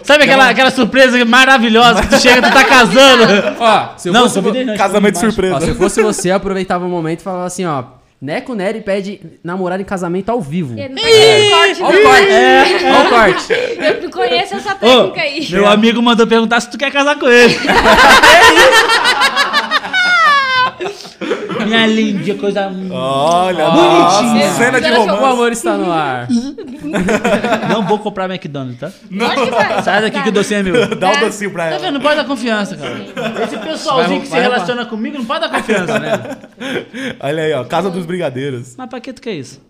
Sabe 0.03 0.23
aquela, 0.23 0.49
aquela 0.49 0.71
surpresa 0.71 1.23
maravilhosa 1.25 2.01
que 2.01 2.07
tu 2.09 2.19
chega 2.19 2.39
e 2.39 2.49
tu 2.49 2.53
tá 2.53 2.63
casando? 2.63 3.23
Ó, 3.59 3.89
se 3.97 4.09
eu 4.09 4.13
Não, 4.13 4.29
fosse... 4.29 4.41
não. 4.63 4.75
Casamento 4.75 5.17
embaixo. 5.17 5.31
surpresa. 5.31 5.55
Ó, 5.55 5.59
se 5.61 5.69
eu 5.69 5.75
fosse 5.75 6.01
você, 6.01 6.31
eu 6.31 6.35
aproveitava 6.35 6.85
o 6.85 6.89
momento 6.89 7.19
e 7.19 7.23
falava 7.23 7.45
assim, 7.45 7.65
ó. 7.65 7.83
Neco 8.21 8.53
Nery 8.53 8.81
pede 8.81 9.19
namorado 9.43 9.81
em 9.81 9.85
casamento 9.85 10.29
ao 10.29 10.39
vivo. 10.39 10.75
Não 10.75 10.87
conheço 10.95 11.83
Ó 11.83 11.87
corte, 11.87 11.97
o 11.97 12.03
corte. 12.03 12.85
Ó 12.85 13.01
o 13.01 13.09
corte. 13.09 13.53
Eu 13.79 14.01
não 14.03 14.11
conheço 14.11 14.55
essa 14.55 14.73
Ô, 14.75 14.77
técnica 14.77 15.21
aí. 15.21 15.47
meu 15.49 15.67
amigo 15.67 15.99
mandou 16.03 16.27
perguntar 16.27 16.59
se 16.61 16.69
tu 16.69 16.77
quer 16.77 16.91
casar 16.91 17.17
com 17.17 17.27
ele. 17.27 17.57
Minha 21.65 21.85
linda, 21.87 22.35
coisa. 22.35 22.71
Olha, 22.91 23.65
Bonitinho. 23.69 24.33
nossa, 24.45 24.49
cena 24.57 24.81
de 24.81 24.87
Deus, 24.89 24.97
O 24.99 25.01
romance. 25.05 25.25
amor 25.25 25.51
está 25.51 25.77
no 25.77 25.91
ar. 25.91 26.27
Não 27.69 27.85
vou 27.87 27.99
comprar 27.99 28.29
McDonald's, 28.29 28.79
tá? 28.79 28.91
Vai. 29.09 29.81
Sai 29.83 30.01
daqui 30.01 30.21
que 30.23 30.29
o 30.29 30.31
docinho 30.31 30.59
é 30.59 30.63
meu. 30.63 30.95
Dá 30.95 31.09
um 31.09 31.13
Tá. 31.13 31.19
docinho 31.21 31.51
pra 31.51 31.63
Tá 31.63 31.69
ela. 31.71 31.79
vendo? 31.79 31.93
Não 31.93 32.01
pode 32.01 32.15
dar 32.15 32.25
confiança, 32.25 32.75
cara. 32.75 33.43
Esse 33.43 33.57
pessoalzinho 33.57 34.09
Vai, 34.09 34.19
que 34.19 34.25
se 34.27 34.31
vai, 34.31 34.41
relaciona 34.41 34.85
comigo 34.85 35.17
não 35.17 35.25
pode 35.25 35.41
dar 35.41 35.49
confiança, 35.49 35.99
né? 35.99 36.11
Olha 37.19 37.43
aí, 37.43 37.53
ó, 37.53 37.63
Casa 37.63 37.89
dos 37.89 38.05
Brigadeiros. 38.05 38.75
Mas 38.77 38.89
pra 38.89 38.99
que 38.99 39.13
tu 39.13 39.21
quer 39.21 39.33
isso? 39.33 39.61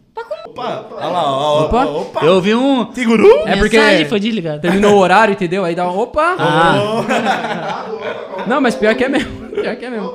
Opa, 0.46 0.86
olha 0.92 1.08
lá, 1.08 1.24
ó, 1.32 1.62
Opa. 1.66 1.86
opa, 1.86 1.92
opa. 2.20 2.26
Eu 2.26 2.34
ouvi 2.34 2.54
um. 2.54 2.84
Tiguru? 2.86 3.28
É 3.48 3.56
porque 3.56 3.78
Mensagem 3.80 4.06
foi 4.06 4.20
desligada. 4.20 4.60
terminou 4.60 4.96
o 4.96 4.98
horário, 4.98 5.32
entendeu? 5.34 5.64
Aí 5.64 5.74
dá 5.74 5.90
um... 5.90 5.98
Opa! 5.98 6.36
Ah, 6.38 7.86
Não, 8.48 8.60
mas 8.60 8.76
pior 8.76 8.94
que 8.96 9.04
é 9.06 9.10
mesmo. 9.10 9.32
Pior 9.50 9.76
que 9.78 9.86
é 9.86 9.90
mesmo. 9.90 10.10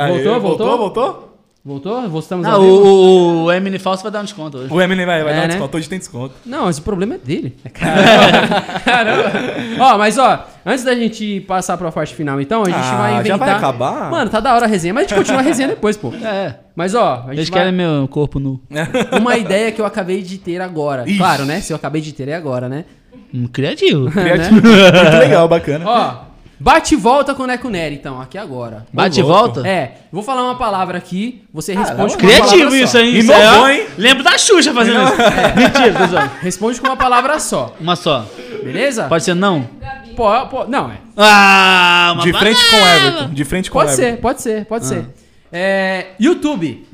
Aí, 0.00 0.12
Voltou, 0.12 0.40
voltou? 0.40 0.78
voltou? 0.78 1.30
Voltou? 1.62 2.08
Voltamos 2.08 2.46
o, 2.48 3.44
o 3.44 3.52
Emily 3.52 3.78
Falso 3.78 4.02
vai 4.02 4.10
dar 4.10 4.20
um 4.20 4.24
desconto 4.24 4.56
hoje. 4.56 4.72
O 4.72 4.80
Eminem 4.80 5.04
vai, 5.04 5.22
vai 5.22 5.30
É, 5.32 5.36
dar 5.36 5.40
um 5.40 5.42
né? 5.42 5.48
desconto. 5.48 5.76
Hoje 5.76 5.88
tem 5.90 5.98
desconto. 5.98 6.34
Não, 6.46 6.70
esse 6.70 6.80
problema 6.80 7.16
é 7.16 7.18
dele. 7.18 7.54
Caramba. 7.74 8.60
Caramba. 8.82 9.30
Ó, 9.78 9.98
mas 9.98 10.16
ó, 10.16 10.46
antes 10.64 10.84
da 10.84 10.94
gente 10.94 11.40
passar 11.42 11.76
pra 11.76 11.92
parte 11.92 12.14
final, 12.14 12.40
então, 12.40 12.62
a 12.62 12.64
gente 12.64 12.76
Ah, 12.78 12.96
vai 12.96 13.12
já 13.12 13.20
inventar... 13.20 13.38
vai 13.40 13.50
acabar? 13.50 14.10
Mano, 14.10 14.30
tá 14.30 14.40
da 14.40 14.54
hora 14.54 14.64
a 14.64 14.68
resenha, 14.68 14.94
mas 14.94 15.04
a 15.04 15.08
gente 15.08 15.18
continua 15.18 15.40
a 15.40 15.44
resenha 15.44 15.68
depois, 15.76 15.98
pô. 15.98 16.14
É. 16.14 16.56
Mas 16.74 16.94
ó, 16.94 17.16
a 17.16 17.28
gente 17.28 17.40
Eles 17.40 17.50
vai... 17.50 17.60
querem 17.60 17.74
meu 17.74 18.08
corpo 18.08 18.40
nu. 18.40 18.58
Uma 19.20 19.36
ideia 19.36 19.70
que 19.70 19.82
eu 19.82 19.84
acabei 19.84 20.22
de 20.22 20.38
ter 20.38 20.62
agora. 20.62 21.04
Ixi. 21.06 21.18
Claro, 21.18 21.44
né? 21.44 21.60
Se 21.60 21.74
eu 21.74 21.76
acabei 21.76 22.00
de 22.00 22.14
ter 22.14 22.26
é 22.28 22.34
agora, 22.36 22.70
né? 22.70 22.86
Hum, 23.34 23.46
criativo. 23.46 24.10
Criativo. 24.10 24.54
Muito 24.62 25.16
legal, 25.18 25.46
bacana. 25.46 25.84
Ó, 25.86 26.29
bate 26.60 26.94
e 26.94 26.96
volta 26.96 27.34
com 27.34 27.42
o 27.42 27.46
Neco 27.46 27.68
Nery, 27.70 27.94
então, 27.96 28.20
aqui 28.20 28.36
agora. 28.38 28.86
Bate 28.92 29.18
e 29.18 29.22
volta? 29.22 29.66
É, 29.66 29.96
vou 30.12 30.22
falar 30.22 30.44
uma 30.44 30.54
palavra 30.56 30.98
aqui, 30.98 31.42
você 31.52 31.74
responde 31.74 32.16
com 32.16 32.22
uma 32.22 32.28
Criativo 32.28 32.58
palavra 32.58 32.78
isso 32.78 32.92
só. 32.92 32.98
aí. 32.98 33.18
Inovou, 33.20 33.42
isso 33.42 33.50
aí, 33.54 33.58
ó. 33.58 33.68
hein? 33.70 33.86
Lembro 33.98 34.22
da 34.22 34.36
Xuxa 34.38 34.72
fazendo 34.74 35.02
isso. 35.02 35.16
Mentira, 35.56 35.92
tô 35.98 36.06
zoando. 36.06 36.30
Responde 36.40 36.80
com 36.80 36.86
uma 36.86 36.96
palavra 36.96 37.40
só, 37.40 37.74
Uma 37.80 37.96
só. 37.96 38.24
beleza? 38.62 39.04
Pode 39.04 39.24
ser 39.24 39.34
não? 39.34 39.68
Pô, 40.14 40.46
pô, 40.48 40.64
não, 40.66 40.90
é. 40.90 40.98
Ah, 41.16 42.12
uma 42.14 42.22
De 42.24 42.32
frente 42.32 42.70
com 42.70 42.76
o 42.76 42.86
Everton. 42.86 43.28
De 43.34 43.44
frente 43.44 43.70
com 43.70 43.78
o 43.78 43.82
Pode 43.82 43.92
Everton. 43.94 44.14
ser, 44.16 44.20
pode 44.20 44.42
ser, 44.42 44.64
pode 44.66 44.86
ser. 44.86 45.06
É, 45.52 46.08
YouTube. 46.20 46.86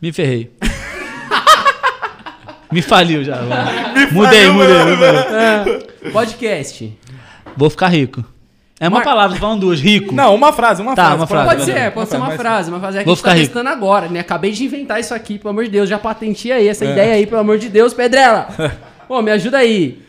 Me 0.00 0.12
ferrei. 0.12 0.50
me 2.70 2.80
faliu 2.80 3.24
já. 3.24 3.36
mudei, 4.12 4.46
faliu, 4.46 4.54
mudei, 4.54 4.84
mudei. 4.84 6.12
Podcast. 6.12 6.96
Vou 7.56 7.68
ficar 7.68 7.88
rico. 7.88 8.24
É 8.82 8.88
uma 8.88 8.96
Mar- 8.96 9.04
palavra, 9.04 9.36
falando 9.38 9.60
duas. 9.60 9.78
Rico. 9.78 10.14
Não, 10.14 10.34
uma 10.34 10.54
frase, 10.54 10.80
uma 10.80 10.94
Tá, 10.96 11.04
frase. 11.04 11.16
uma 11.20 11.26
Pode- 11.26 11.42
frase. 11.44 11.56
Pode 11.56 11.64
ser, 11.80 11.90
pode 11.92 12.08
ser 12.10 12.16
uma 12.16 12.30
frase, 12.30 12.70
uma 12.70 12.80
frase 12.80 12.96
é 12.96 13.00
que 13.00 13.04
Vou 13.04 13.12
a 13.12 13.16
gente 13.16 13.24
tá 13.24 13.32
rico. 13.34 13.44
testando 13.46 13.68
agora, 13.68 14.08
né? 14.08 14.20
Acabei 14.20 14.52
de 14.52 14.64
inventar 14.64 14.98
isso 14.98 15.12
aqui, 15.14 15.38
pelo 15.38 15.50
amor 15.50 15.64
de 15.64 15.70
Deus, 15.70 15.86
já 15.86 15.98
patenteei 15.98 16.52
aí 16.52 16.66
É. 16.66 16.70
essa 16.70 16.86
ideia 16.86 17.12
aí, 17.14 17.26
pelo 17.26 17.42
amor 17.42 17.58
de 17.58 17.68
Deus, 17.68 17.92
Pedrela. 17.92 18.48
Pô, 19.06 19.20
me 19.20 19.30
ajuda 19.30 19.58
aí. 19.58 20.00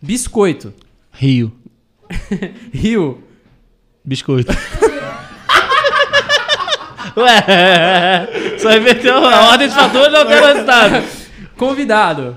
Biscoito. 0.00 0.72
Rio. 1.12 1.52
Rio. 2.72 3.20
Biscoito. 4.04 4.52
Ué, 7.16 8.28
só 8.58 8.72
inverteu 8.76 9.24
a 9.26 9.48
ordem 9.50 9.68
de 9.68 9.74
fatores 9.74 10.12
não 10.12 10.24
tem 10.26 10.40
resultado. 10.40 11.04
Convidado. 11.56 12.36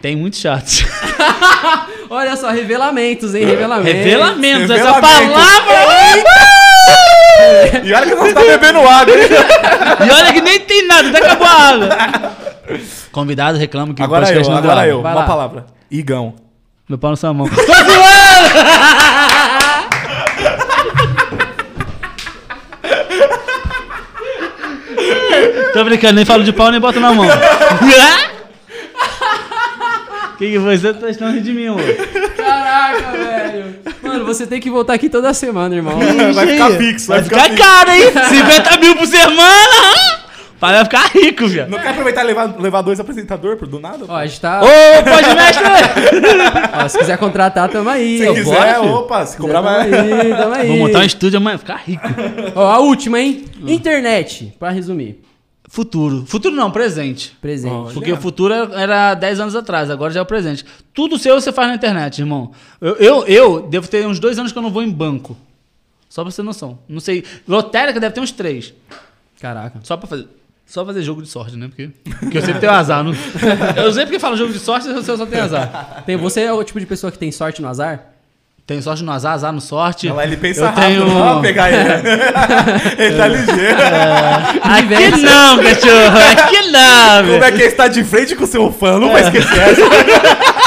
Tem 0.00 0.14
muitos 0.14 0.40
chatos. 0.40 0.84
Olha 2.10 2.36
só, 2.36 2.50
revelamentos, 2.50 3.34
hein? 3.34 3.44
Revelamentos. 3.46 3.92
Revelamentos, 3.92 4.70
essa 4.70 5.00
palavra. 5.00 5.32
E 7.84 7.92
olha 7.92 8.06
que 8.06 8.14
você 8.14 8.32
tá 8.32 8.40
bebendo 8.40 8.78
água, 8.80 9.14
hein? 9.14 9.28
E 10.06 10.10
olha 10.10 10.32
que 10.32 10.40
nem 10.40 10.60
tem 10.60 10.86
nada, 10.86 11.08
até 11.08 11.18
acabou 11.18 11.46
a 11.46 11.50
água. 11.50 11.88
Convidado 13.12 13.58
reclama 13.58 13.92
que 13.94 14.02
Agora 14.02 14.26
o 14.26 14.30
eu, 14.30 14.42
não 14.42 14.56
agora 14.56 14.86
eu. 14.86 15.02
Vai 15.02 15.12
Uma 15.12 15.20
lá. 15.20 15.26
palavra. 15.26 15.66
Igão. 15.90 16.34
Meu 16.88 16.98
pau 16.98 17.10
na 17.10 17.16
sua 17.16 17.34
mão. 17.34 17.48
Tô 25.72 25.84
brincando, 25.84 26.14
nem 26.14 26.24
falo 26.24 26.42
de 26.44 26.52
pau 26.52 26.70
nem 26.70 26.80
boto 26.80 27.00
na 27.00 27.12
mão. 27.12 27.26
Que 30.38 30.50
que 30.50 30.60
foi? 30.60 30.76
Você 30.76 30.94
tá 30.94 31.10
estando 31.10 31.40
de 31.40 31.52
mim, 31.52 31.66
amor? 31.66 31.82
Caraca, 32.36 33.12
velho. 33.12 33.76
Mano, 34.02 34.24
você 34.24 34.46
tem 34.46 34.60
que 34.60 34.70
voltar 34.70 34.94
aqui 34.94 35.08
toda 35.08 35.32
semana, 35.34 35.74
irmão. 35.74 35.98
Vai 36.34 36.46
ficar 36.46 36.70
fixo, 36.72 37.08
vai, 37.08 37.22
Vai 37.22 37.48
ficar 37.48 37.56
caro, 37.56 37.90
hein? 37.90 38.02
50 38.28 38.76
mil 38.78 38.96
por 38.96 39.06
semana! 39.06 40.26
Pai 40.58 40.72
vai 40.72 40.84
ficar 40.84 41.10
rico, 41.12 41.46
viado. 41.46 41.68
Não 41.68 41.78
quer 41.78 41.90
aproveitar 41.90 42.24
e 42.24 42.28
levar, 42.28 42.58
levar 42.58 42.80
dois 42.80 42.98
apresentadores 42.98 43.58
por 43.58 43.68
do 43.68 43.78
nada? 43.78 44.06
Ó, 44.08 44.16
a 44.16 44.24
gente 44.26 44.40
tá. 44.40 44.62
Ô, 44.62 45.02
pode 45.02 45.34
mestre! 45.34 45.64
Ó, 46.82 46.88
se 46.88 46.98
quiser 46.98 47.18
contratar, 47.18 47.68
tamo 47.68 47.90
aí. 47.90 48.18
Se 48.18 48.28
ó. 48.28 48.32
quiser, 48.34 48.74
bora, 48.78 48.82
opa, 48.82 49.26
se 49.26 49.36
cobrar 49.36 49.60
mais. 49.60 49.90
Tamo 49.90 50.14
aí, 50.14 50.34
tamo 50.34 50.54
aí. 50.54 50.68
Vou 50.68 50.78
montar 50.78 51.00
um 51.00 51.02
estúdio 51.02 51.36
amanhã, 51.36 51.58
ficar 51.58 51.82
rico. 51.84 52.06
Ó, 52.54 52.66
a 52.66 52.78
última, 52.78 53.20
hein? 53.20 53.44
Internet, 53.66 54.54
pra 54.58 54.70
resumir. 54.70 55.20
Futuro. 55.68 56.24
Futuro 56.26 56.54
não, 56.54 56.70
presente. 56.70 57.36
Presente. 57.40 57.92
Porque 57.92 58.12
o 58.12 58.16
futuro 58.16 58.54
era 58.54 59.14
10 59.14 59.40
anos 59.40 59.56
atrás, 59.56 59.90
agora 59.90 60.12
já 60.12 60.20
é 60.20 60.22
o 60.22 60.26
presente. 60.26 60.64
Tudo 60.94 61.18
seu 61.18 61.40
você 61.40 61.52
faz 61.52 61.68
na 61.68 61.74
internet, 61.74 62.20
irmão. 62.20 62.52
Eu, 62.80 62.94
eu, 62.96 63.26
eu 63.26 63.62
devo 63.62 63.88
ter 63.88 64.06
uns 64.06 64.20
dois 64.20 64.38
anos 64.38 64.52
que 64.52 64.58
eu 64.58 64.62
não 64.62 64.70
vou 64.70 64.82
em 64.82 64.90
banco. 64.90 65.36
Só 66.08 66.22
pra 66.22 66.30
você 66.30 66.36
ter 66.36 66.46
noção. 66.46 66.78
Não 66.88 67.00
sei. 67.00 67.24
Lotérica 67.46 67.98
deve 67.98 68.14
ter 68.14 68.20
uns 68.20 68.32
três. 68.32 68.72
Caraca. 69.40 69.80
Só 69.82 69.96
pra 69.96 70.06
fazer. 70.06 70.28
Só 70.64 70.84
fazer 70.84 71.02
jogo 71.02 71.22
de 71.22 71.28
sorte, 71.28 71.56
né? 71.56 71.68
Porque, 71.68 71.90
porque 72.18 72.38
eu 72.38 72.42
sempre 72.42 72.60
tenho 72.60 72.72
azar. 72.72 73.04
Não... 73.04 73.12
Eu 73.80 73.92
sempre 73.92 74.14
que 74.14 74.18
falo 74.18 74.36
jogo 74.36 74.52
de 74.52 74.58
sorte, 74.58 74.88
eu 74.88 75.00
só 75.00 75.24
tenho 75.24 75.44
azar. 75.44 76.02
Tem, 76.04 76.16
você 76.16 76.40
é 76.42 76.52
o 76.52 76.64
tipo 76.64 76.80
de 76.80 76.86
pessoa 76.86 77.12
que 77.12 77.18
tem 77.18 77.30
sorte 77.30 77.62
no 77.62 77.68
azar? 77.68 78.15
Tenho 78.66 78.82
sorte 78.82 79.04
no 79.04 79.12
azar, 79.12 79.34
azar 79.34 79.52
no 79.52 79.60
sorte. 79.60 80.08
Ela, 80.08 80.24
ele 80.24 80.36
pensa 80.36 80.62
eu 80.62 80.66
rápido, 80.66 80.86
tenho... 80.86 81.06
não 81.06 81.34
vai 81.34 81.42
pegar 81.42 81.70
ele. 81.70 81.78
ele 82.98 83.16
tá 83.16 83.28
ligeiro. 83.28 83.78
Aqui 84.60 85.22
não, 85.22 85.58
cachorro. 85.58 86.18
Aqui 86.32 86.62
não, 86.72 87.32
Como 87.32 87.44
é 87.44 87.52
que 87.52 87.58
ele 87.58 87.64
está 87.66 87.86
de 87.86 88.02
frente 88.02 88.34
com 88.34 88.42
o 88.42 88.46
seu 88.46 88.72
fã? 88.72 88.98
Não 88.98 89.12
vai 89.12 89.22
esquecer 89.22 89.56
essa. 89.56 89.82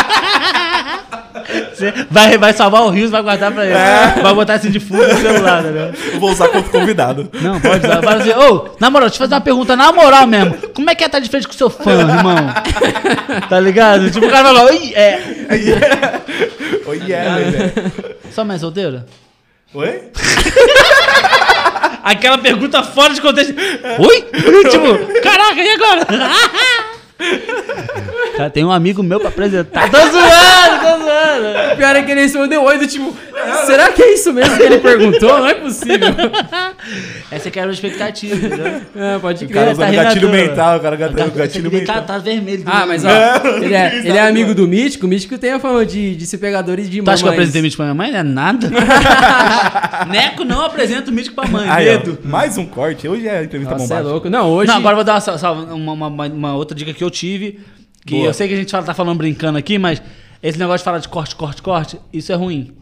Vai, 2.09 2.37
vai 2.37 2.53
salvar 2.53 2.83
o 2.83 2.89
Rios, 2.89 3.09
vai 3.11 3.21
guardar 3.21 3.51
pra 3.51 3.65
ele. 3.65 4.21
Vai 4.21 4.33
botar 4.33 4.53
assim 4.55 4.69
de 4.69 4.79
fundo 4.79 5.07
no 5.07 5.17
celular, 5.19 5.63
né? 5.63 5.91
Eu 6.13 6.19
vou 6.19 6.31
usar 6.31 6.47
contra 6.47 6.67
o 6.67 6.71
convidado. 6.71 7.29
Não, 7.41 7.59
pode 7.59 7.85
usar. 7.85 8.01
Vai 8.01 8.17
dizer, 8.19 8.37
ô, 8.37 8.69
na 8.79 8.89
moral, 8.89 9.09
deixa 9.09 9.23
eu 9.23 9.27
fazer 9.27 9.35
uma 9.35 9.41
pergunta 9.41 9.75
na 9.75 9.91
moral 9.91 10.27
mesmo. 10.27 10.55
Como 10.73 10.89
é 10.89 10.95
que 10.95 11.03
é 11.03 11.07
estar 11.07 11.19
de 11.19 11.29
frente 11.29 11.47
com 11.47 11.53
o 11.53 11.57
seu 11.57 11.69
fã, 11.69 11.91
irmão? 12.01 12.35
Tá 13.49 13.59
ligado? 13.59 14.09
Tipo, 14.09 14.25
o 14.25 14.29
cara 14.29 14.43
vai 14.51 14.55
falar, 14.55 14.71
oi, 14.71 14.93
é. 14.95 15.19
Oi, 16.85 16.97
yeah, 17.07 17.37
velho. 17.37 17.91
Só 18.31 18.43
mais 18.43 18.61
solteira? 18.61 19.05
Oi? 19.73 20.01
Aquela 22.03 22.37
pergunta 22.37 22.81
fora 22.81 23.13
de 23.13 23.21
contexto. 23.21 23.53
Oi? 23.99 24.21
tipo, 24.69 25.21
caraca, 25.21 25.61
e 25.61 25.69
agora? 25.69 26.07
Cara, 28.37 28.49
tem 28.49 28.63
um 28.63 28.71
amigo 28.71 29.03
meu 29.03 29.19
pra 29.19 29.27
apresentar. 29.29 29.89
Tô 29.91 29.97
zoando, 29.97 30.79
tô 30.81 31.03
zoando. 31.03 31.73
O 31.73 31.77
pior 31.77 31.95
é 31.95 32.01
que 32.03 32.11
ele 32.11 32.21
respondeu 32.21 32.63
oi 32.63 32.77
do 32.77 32.87
tipo, 32.87 33.13
será 33.65 33.91
que 33.91 34.01
é 34.01 34.13
isso 34.13 34.31
mesmo 34.31 34.55
que 34.55 34.63
ele 34.63 34.77
perguntou? 34.79 35.39
Não 35.39 35.47
é 35.47 35.55
possível. 35.55 36.07
Essa 37.29 37.49
aqui 37.49 37.59
era 37.59 37.69
a 37.69 37.73
expectativa, 37.73 38.35
entendeu? 38.35 38.81
É, 38.95 39.17
pode 39.19 39.45
O 39.45 39.49
cara 39.49 39.75
crer. 39.75 39.87
rindo 39.89 39.99
à 39.99 40.03
gatilho 40.03 40.29
mental, 40.29 40.77
o 40.77 40.79
cara 40.81 40.95
gatilho, 40.95 41.31
gatilho 41.31 41.69
tá, 41.71 41.77
mental. 41.77 42.01
tá 42.03 42.17
vermelho. 42.17 42.63
Ah, 42.65 42.85
mas 42.85 43.03
ó, 43.05 43.09
ele 43.61 43.73
é, 43.73 43.97
ele 43.97 44.17
é 44.17 44.27
amigo 44.27 44.53
do 44.55 44.67
Mítico, 44.67 45.05
o 45.05 45.09
Mítico 45.09 45.37
tem 45.37 45.51
a 45.51 45.59
fama 45.59 45.85
de, 45.85 46.15
de 46.15 46.25
ser 46.25 46.37
pegadores 46.37 46.89
de 46.89 47.01
Tu 47.01 47.09
acha 47.11 47.21
que 47.23 47.27
eu 47.29 47.33
apresentei 47.33 47.61
mítico 47.61 47.77
pra 47.83 47.85
minha 47.85 47.95
mãe? 47.95 48.11
Não 48.11 48.19
é 48.19 48.23
nada. 48.23 48.69
Neco 50.09 50.43
não 50.43 50.65
apresenta 50.65 51.11
o 51.11 51.13
mítico 51.13 51.35
pra 51.35 51.47
mãe. 51.47 51.69
Aí, 51.69 51.87
ó, 51.95 52.27
mais 52.27 52.57
um 52.57 52.65
corte. 52.65 53.07
Hoje 53.07 53.27
é 53.27 53.39
a 53.39 53.43
entrevista 53.43 53.73
Nossa, 53.73 53.83
é 53.85 53.87
bombástica. 53.87 54.11
louco. 54.11 54.29
Não, 54.29 54.49
hoje... 54.49 54.67
Não, 54.67 54.77
agora 54.77 54.93
eu 54.93 54.95
vou 54.97 55.03
dar 55.03 55.21
uma, 55.75 55.93
uma- 55.93 56.07
uma- 56.07 56.25
uma 56.27 56.55
outra 56.55 56.75
dica 56.75 56.93
que 56.93 57.03
eu 57.03 57.08
tive. 57.09 57.59
Que 58.05 58.15
Boa. 58.15 58.27
eu 58.27 58.33
sei 58.33 58.47
que 58.47 58.53
a 58.53 58.57
gente 58.57 58.71
fala- 58.71 58.83
tá 58.85 58.93
falando 58.93 59.17
brincando 59.17 59.57
aqui, 59.57 59.77
mas 59.77 60.01
esse 60.41 60.57
negócio 60.57 60.79
de 60.79 60.83
falar 60.85 60.99
de 60.99 61.07
corte, 61.09 61.35
corte, 61.35 61.61
corte, 61.61 61.99
isso 62.13 62.31
é 62.31 62.35
ruim. 62.35 62.73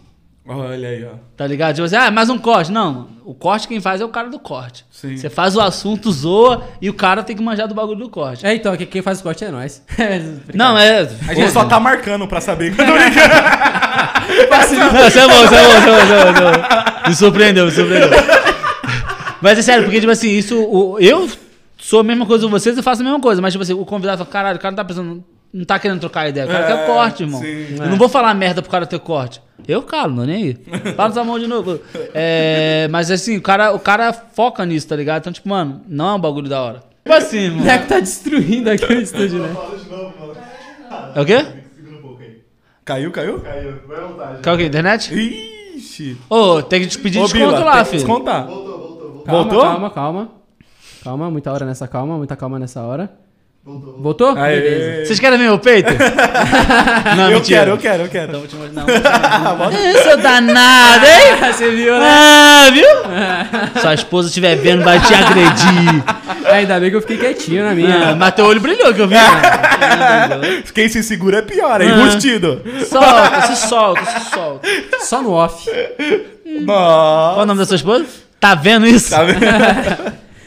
Olha 0.50 0.88
aí, 0.88 1.04
ó. 1.04 1.16
Tá 1.36 1.46
ligado? 1.46 1.76
Tipo 1.76 1.86
assim, 1.86 1.98
ah, 1.98 2.10
mais 2.10 2.30
um 2.30 2.38
corte. 2.38 2.72
Não, 2.72 3.10
o 3.26 3.34
corte 3.34 3.68
quem 3.68 3.82
faz 3.82 4.00
é 4.00 4.06
o 4.06 4.10
cara 4.10 4.30
do 4.30 4.40
corte. 4.40 4.86
Sim. 4.90 5.18
Você 5.18 5.30
faz 5.30 5.58
o 5.58 5.60
assunto, 5.60 6.10
zoa, 6.10 6.64
e 6.82 6.90
o 6.90 6.94
cara 6.94 7.22
tem 7.22 7.36
que 7.36 7.44
manjar 7.44 7.68
do 7.68 7.76
bagulho 7.76 8.00
do 8.00 8.10
corte. 8.10 8.46
É, 8.46 8.56
então, 8.56 8.74
que- 8.78 8.86
quem 8.86 9.02
faz 9.02 9.20
o 9.20 9.24
corte 9.24 9.44
é 9.44 9.52
nós. 9.52 9.84
Não, 10.56 10.78
é. 10.78 11.02
A 11.28 11.34
gente 11.34 11.52
só 11.52 11.66
tá 11.66 11.80
marcando 11.82 12.26
pra 12.28 12.40
saber. 12.40 12.74
Quando 12.76 12.88
eu 12.90 12.96
Não, 14.94 15.08
isso 15.08 15.20
é 15.20 15.28
bom, 15.28 15.44
isso 15.44 15.56
é 15.56 15.68
bom, 15.78 15.84
isso 16.04 16.14
é 16.14 16.20
é 16.20 16.28
é 16.30 16.34
bom. 16.34 17.10
Me 17.10 17.16
surpreendeu, 17.16 17.66
me 17.66 17.72
surpreendeu. 17.72 18.10
Mas 19.42 19.60
é 19.60 19.62
sério, 19.62 19.84
porque, 19.84 20.00
tipo 20.00 20.12
assim, 20.12 20.30
isso. 20.30 20.58
o- 20.58 20.98
eu 21.00 21.30
sou 21.90 22.00
a 22.02 22.04
mesma 22.04 22.26
coisa 22.26 22.46
que 22.46 22.52
vocês 22.52 22.78
e 22.78 22.82
faço 22.84 23.02
a 23.02 23.04
mesma 23.06 23.20
coisa. 23.20 23.42
Mas, 23.42 23.54
tipo 23.54 23.64
assim, 23.64 23.74
o 23.74 23.86
convidado 23.86 24.18
fala, 24.20 24.30
caralho, 24.30 24.58
o 24.58 24.60
cara 24.62 24.72
não 24.72 24.76
tá 24.78 24.86
pensando. 24.86 25.24
Não 25.54 25.64
tá 25.64 25.80
querendo 25.80 26.00
trocar 26.02 26.28
ideia. 26.28 26.46
O 26.46 26.50
cara 26.50 26.66
É, 26.66 26.68
quer 26.68 26.86
corte, 26.86 27.24
irmão. 27.24 27.40
sim. 27.40 27.78
Eu 27.80 27.90
não 27.90 27.98
vou 27.98 28.10
falar 28.10 28.34
merda 28.34 28.62
pro 28.62 28.70
cara 28.70 28.86
ter 28.86 29.00
corte. 29.00 29.42
Eu 29.66 29.82
calo, 29.82 30.14
não 30.14 30.24
é 30.24 30.28
nem 30.28 30.36
aí. 30.44 30.94
Fala 30.94 31.10
essa 31.10 31.24
mão 31.24 31.40
de 31.40 31.48
novo. 31.48 31.80
É, 32.14 32.88
mas 32.92 33.10
assim, 33.10 33.38
o 33.38 33.42
cara, 33.42 33.74
o 33.74 33.80
cara 33.80 34.12
foca 34.12 34.66
nisso, 34.66 34.88
tá 34.88 34.96
ligado? 34.98 35.22
Então, 35.22 35.32
tipo, 35.32 35.48
mano, 35.48 35.82
não 35.88 36.10
é 36.10 36.14
um 36.16 36.20
bagulho 36.20 36.50
da 36.50 36.62
hora. 36.62 36.84
Tipo 37.04 37.16
assim, 37.16 37.48
O 37.52 37.52
mano. 37.54 37.64
Neco 37.66 37.88
tá 37.88 38.00
destruindo 38.02 38.70
aqui 38.70 38.94
o 38.94 39.02
estúdio, 39.02 39.40
né? 39.40 39.56
É 41.16 41.22
o 41.22 41.26
quê? 41.26 41.46
Caiu, 42.84 43.12
caiu? 43.12 43.42
Quer 44.44 44.52
o 44.54 44.58
quê? 44.58 44.66
Internet? 44.66 45.14
Ixi. 45.76 46.18
Ô, 46.30 46.62
tem 46.62 46.82
que 46.82 46.88
te 46.88 47.00
pedir 47.00 47.20
Ô, 47.20 47.24
desconto 47.24 47.46
Bila, 47.48 47.60
lá, 47.64 47.72
tem 47.76 47.84
que 47.84 47.90
filho. 47.92 48.02
descontar. 48.04 48.46
Calma, 48.46 49.26
Voltou? 49.44 49.62
calma, 49.62 49.90
calma. 49.90 50.30
Calma, 51.08 51.32
muita 51.32 51.54
hora 51.54 51.66
nessa 51.66 51.88
calma, 51.88 52.18
muita 52.18 52.36
calma 52.36 52.60
nessa 52.60 52.82
hora. 52.82 53.10
Voltou. 53.64 53.98
Voltou? 54.02 54.38
Aê. 54.38 54.60
Beleza. 54.60 55.06
Vocês 55.06 55.20
querem 55.22 55.38
ver 55.40 55.46
meu 55.46 55.58
peito? 55.58 55.90
não, 57.16 57.30
Eu 57.32 57.38
mentira. 57.38 57.60
quero, 57.60 57.72
eu 57.72 57.78
quero, 57.78 58.04
eu 58.04 58.10
quero. 58.10 58.28
Então 58.28 58.40
vou 58.42 58.50
te 58.50 58.56
mostrar. 58.58 59.40
Não, 59.40 59.72
É, 59.72 59.94
seu 60.04 60.18
danado, 60.18 61.06
hein? 61.06 61.38
Você 61.54 61.70
viu, 61.72 61.98
né? 61.98 62.06
Ah, 62.10 62.70
viu? 62.74 63.82
Sua 63.82 63.94
esposa 63.94 64.28
estiver 64.28 64.58
vendo, 64.58 64.84
vai 64.84 65.00
te 65.00 65.14
agredir. 65.14 66.04
Ainda 66.52 66.78
bem 66.78 66.90
que 66.90 66.98
eu 66.98 67.02
fiquei 67.02 67.18
quietinho 67.18 67.64
na 67.64 67.74
minha. 67.74 68.10
Ah, 68.10 68.16
mas 68.16 68.34
teu 68.36 68.46
olho 68.46 68.60
brilhou 68.60 68.94
que 68.94 69.00
eu 69.02 69.08
vi. 69.08 69.16
né? 69.16 70.64
Quem 70.74 70.90
se 70.90 71.02
segura 71.04 71.38
é 71.38 71.42
pior, 71.42 71.80
é 71.80 71.86
Ah. 71.86 71.90
enrustido. 71.90 72.62
Solta, 72.86 73.42
se 73.48 73.68
solta, 73.70 74.06
se 74.06 74.30
solta. 74.30 74.68
Só 75.04 75.22
no 75.22 75.32
off. 75.32 75.70
Nossa. 76.66 77.34
Qual 77.36 77.40
o 77.44 77.46
nome 77.46 77.60
da 77.60 77.66
sua 77.66 77.78
esposa? 77.78 78.06
Tá 78.42 78.56
vendo 78.56 78.86
isso? 78.86 79.10
Tá 79.10 79.24
vendo? 79.24 79.40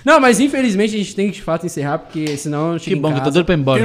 Não, 0.04 0.20
mas 0.20 0.40
infelizmente 0.40 0.94
a 0.94 0.98
gente 0.98 1.14
tem 1.14 1.28
que 1.28 1.36
de 1.36 1.42
fato 1.42 1.66
encerrar, 1.66 1.98
porque 1.98 2.36
senão 2.36 2.78
Que 2.78 2.94
bom, 2.94 3.12
que 3.12 3.18
eu 3.18 3.24
tô 3.24 3.30
doido 3.30 3.46
pra 3.46 3.54
ir 3.54 3.58
embora. 3.58 3.82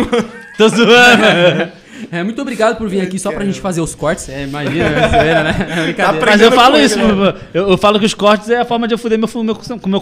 Tô 0.58 0.70
zoando. 0.70 1.72
É, 2.12 2.24
muito 2.24 2.42
obrigado 2.42 2.78
por 2.78 2.88
vir 2.90 3.02
aqui 3.02 3.18
só 3.20 3.32
pra 3.32 3.46
gente 3.46 3.60
fazer 3.62 3.82
os 3.82 3.94
cortes. 3.96 4.30
É, 4.30 4.44
imagina, 4.44 4.86
é 4.86 5.44
né? 5.44 5.56
É 5.70 5.84
brincadeira. 5.84 6.26
Mas 6.26 6.42
eu 6.42 6.52
falo 6.52 6.78
isso, 6.80 6.98
né? 6.98 7.34
eu, 7.54 7.70
eu 7.72 7.78
falo 7.78 8.00
que 8.00 8.06
os 8.06 8.14
cortes 8.14 8.50
é 8.50 8.60
a 8.60 8.66
forma 8.66 8.88
de 8.88 8.94
eu 8.94 8.98
fuder 8.98 9.18
meu, 9.18 9.30
meu, 9.44 9.56
com 9.56 9.90
meu, 9.90 10.02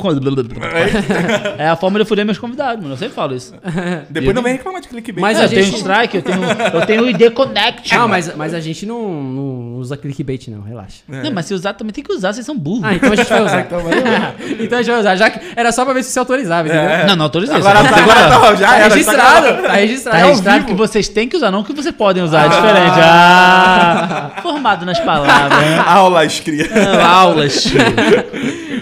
É 1.58 1.68
a 1.70 1.76
forma 1.76 1.98
de 2.00 2.04
eu 2.04 2.06
fuder 2.06 2.26
meus 2.26 2.38
convidados, 2.38 2.82
mano. 2.82 2.94
Eu 2.94 2.98
sempre 2.98 3.14
falo 3.14 3.36
isso. 3.36 3.54
Depois 4.10 4.36
não 4.36 4.42
vem 4.42 4.54
reclamar 4.54 4.82
de 4.82 4.88
clickbait. 4.88 5.22
Mas 5.22 5.38
Mas 5.38 5.42
a 5.42 5.46
eu 5.46 5.50
tenho 5.50 5.64
gente- 5.66 5.78
strike, 5.78 6.18
eu 6.18 6.22
tenho, 6.22 6.40
eu 6.74 6.86
tenho 6.86 7.04
o 7.04 7.10
ID 7.10 7.32
Connect. 7.32 7.96
Não, 7.96 8.08
mas, 8.08 8.36
mas 8.36 8.54
a 8.54 8.60
gente 8.60 8.86
não, 8.86 9.02
não 9.24 9.76
usa 9.76 9.98
clickbait, 9.98 10.48
não, 10.48 10.62
relaxa. 10.62 11.02
Não, 11.08 11.32
mas 11.32 11.46
se 11.46 11.54
usar 11.54 11.74
também 11.74 11.94
tem 11.94 12.04
que 12.04 12.12
usar, 12.12 12.34
vocês 12.34 12.46
são 12.46 12.58
burros. 12.58 12.84
Ah, 12.84 12.94
então 12.96 13.12
a 13.12 13.16
gente 13.16 13.30
vai 13.30 13.44
usar. 13.44 13.68
então 14.60 14.78
a 14.78 14.82
gente 14.82 14.92
vai 14.92 15.00
usar. 15.00 15.16
Já 15.16 15.30
que 15.30 15.40
era 15.56 15.72
só 15.72 15.84
pra 15.86 15.94
ver 15.94 16.04
se 16.04 16.12
você 16.12 16.20
autorizava, 16.20 16.68
entendeu? 16.68 17.08
Não, 17.08 17.16
não 17.16 17.26
autorizei. 17.26 17.56
Agora 17.56 17.80
você 17.84 17.90
tá, 17.90 17.98
agora 17.98 18.20
tá, 18.30 18.56
já 18.56 18.68
Tá 18.68 18.76
era. 18.78 18.94
registrado, 18.94 19.48
tá- 19.48 19.62
tá 19.62 19.74
registrado. 19.74 20.18
Tá 20.18 20.24
é 20.24 20.28
registrado 20.28 20.66
que 20.66 20.74
vocês 20.74 21.08
têm 21.08 21.28
que 21.28 21.36
usar, 21.38 21.52
não 21.52 21.64
que 21.64 21.74
vocês 21.74 21.96
podem 22.04 22.22
usar. 22.22 22.46
É 22.46 22.50
diferente. 22.50 23.00
Ah, 23.02 24.32
formado 24.42 24.86
nas 24.86 25.00
palavras. 25.00 25.58
né? 25.60 25.78
Aulas, 25.88 26.40
cria. 26.42 26.68
Ah, 27.02 27.08
Aulas. 27.22 27.66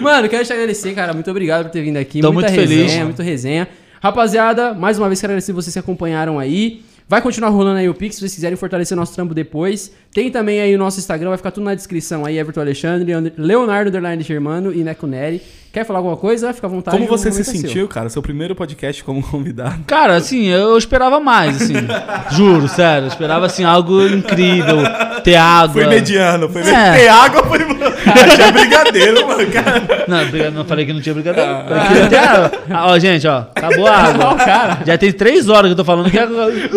Mano, 0.00 0.28
quero 0.28 0.44
te 0.44 0.52
agradecer, 0.52 0.92
cara. 0.94 1.12
Muito 1.12 1.30
obrigado 1.30 1.64
por 1.64 1.70
ter 1.70 1.82
vindo 1.82 1.96
aqui. 1.98 2.20
Tô 2.20 2.32
muita 2.32 2.48
muito 2.50 2.60
resenha, 2.60 2.88
feliz. 2.88 3.04
muito 3.04 3.22
resenha. 3.22 3.68
Rapaziada, 4.02 4.74
mais 4.74 4.98
uma 4.98 5.06
vez 5.08 5.20
quero 5.20 5.32
agradecer 5.32 5.52
vocês 5.52 5.72
que 5.72 5.78
acompanharam 5.78 6.38
aí. 6.38 6.82
Vai 7.08 7.20
continuar 7.20 7.50
rolando 7.50 7.78
aí 7.78 7.88
o 7.88 7.94
Pix, 7.94 8.16
se 8.16 8.20
vocês 8.20 8.34
quiserem 8.34 8.56
fortalecer 8.56 8.96
nosso 8.96 9.14
trampo 9.14 9.34
depois. 9.34 9.92
Tem 10.12 10.30
também 10.30 10.60
aí 10.60 10.74
o 10.74 10.78
nosso 10.78 10.98
Instagram, 10.98 11.28
vai 11.28 11.36
ficar 11.36 11.50
tudo 11.52 11.64
na 11.64 11.74
descrição 11.74 12.24
aí, 12.24 12.38
Everton 12.38 12.60
Alexandre, 12.60 13.12
And- 13.12 13.32
Leonardo 13.36 13.88
Underline 13.90 14.22
Germano 14.22 14.72
e 14.72 14.82
Neco 14.82 15.06
Neri. 15.06 15.40
Quer 15.72 15.86
falar 15.86 16.00
alguma 16.00 16.18
coisa? 16.18 16.52
Fica 16.52 16.66
à 16.66 16.70
vontade. 16.70 16.94
Como 16.98 17.08
você 17.08 17.32
se 17.32 17.40
é 17.40 17.44
seu. 17.44 17.54
sentiu, 17.54 17.88
cara? 17.88 18.10
Seu 18.10 18.20
primeiro 18.20 18.54
podcast 18.54 19.02
como 19.02 19.22
convidado. 19.26 19.82
Cara, 19.86 20.16
assim, 20.16 20.44
eu 20.44 20.76
esperava 20.76 21.18
mais, 21.18 21.62
assim. 21.62 21.72
Juro, 22.36 22.68
sério. 22.68 23.06
Eu 23.06 23.08
esperava, 23.08 23.46
assim, 23.46 23.64
algo 23.64 24.06
incrível. 24.06 24.76
Ter 25.24 25.36
água. 25.36 25.72
Foi 25.82 25.86
mediano, 25.86 26.46
foi 26.50 26.60
É. 26.60 26.64
mediano. 26.64 26.96
Ter 26.96 27.08
água, 27.08 27.42
foi... 27.44 27.58
Achei 27.62 28.52
brigadeiro, 28.52 29.26
mano, 29.26 29.50
cara. 29.50 29.82
Não, 30.06 30.50
não 30.50 30.64
falei 30.66 30.84
que 30.84 30.92
não 30.92 31.00
tinha 31.00 31.14
brigadeiro. 31.14 31.50
Falei 31.66 32.08
que 32.08 32.16
água. 32.16 32.52
Ah, 32.70 32.86
ó, 32.88 32.98
gente, 32.98 33.26
ó. 33.26 33.44
Acabou 33.54 33.86
a 33.86 33.96
água. 33.96 34.36
Já 34.84 34.98
tem 34.98 35.10
três 35.10 35.48
horas 35.48 35.68
que 35.68 35.72
eu 35.72 35.76
tô 35.76 35.84
falando 35.84 36.10
que 36.10 36.18
é... 36.18 36.26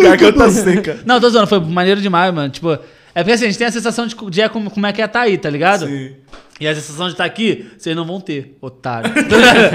Garganta 0.04 0.50
seca. 0.52 0.98
Não, 1.06 1.20
tô 1.20 1.30
zoando, 1.30 1.48
foi 1.48 1.60
maneiro 1.60 2.00
demais, 2.00 2.34
mano. 2.34 2.48
Tipo, 2.50 2.78
é 3.16 3.24
porque 3.24 3.32
assim, 3.32 3.46
a 3.46 3.48
gente 3.48 3.58
tem 3.58 3.66
a 3.68 3.72
sensação 3.72 4.06
de, 4.06 4.16
de 4.30 4.42
é 4.42 4.48
como, 4.50 4.70
como 4.70 4.86
é 4.86 4.92
que 4.94 5.02
é 5.02 5.08
tá 5.08 5.22
aí, 5.22 5.38
tá 5.38 5.50
ligado? 5.50 5.88
Sim. 5.88 6.12
E 6.60 6.68
a 6.68 6.76
sensação 6.76 7.08
de 7.08 7.14
estar 7.14 7.26
aqui, 7.26 7.66
vocês 7.78 7.96
não 7.96 8.06
vão 8.06 8.20
ter, 8.22 8.58
otário. 8.62 9.12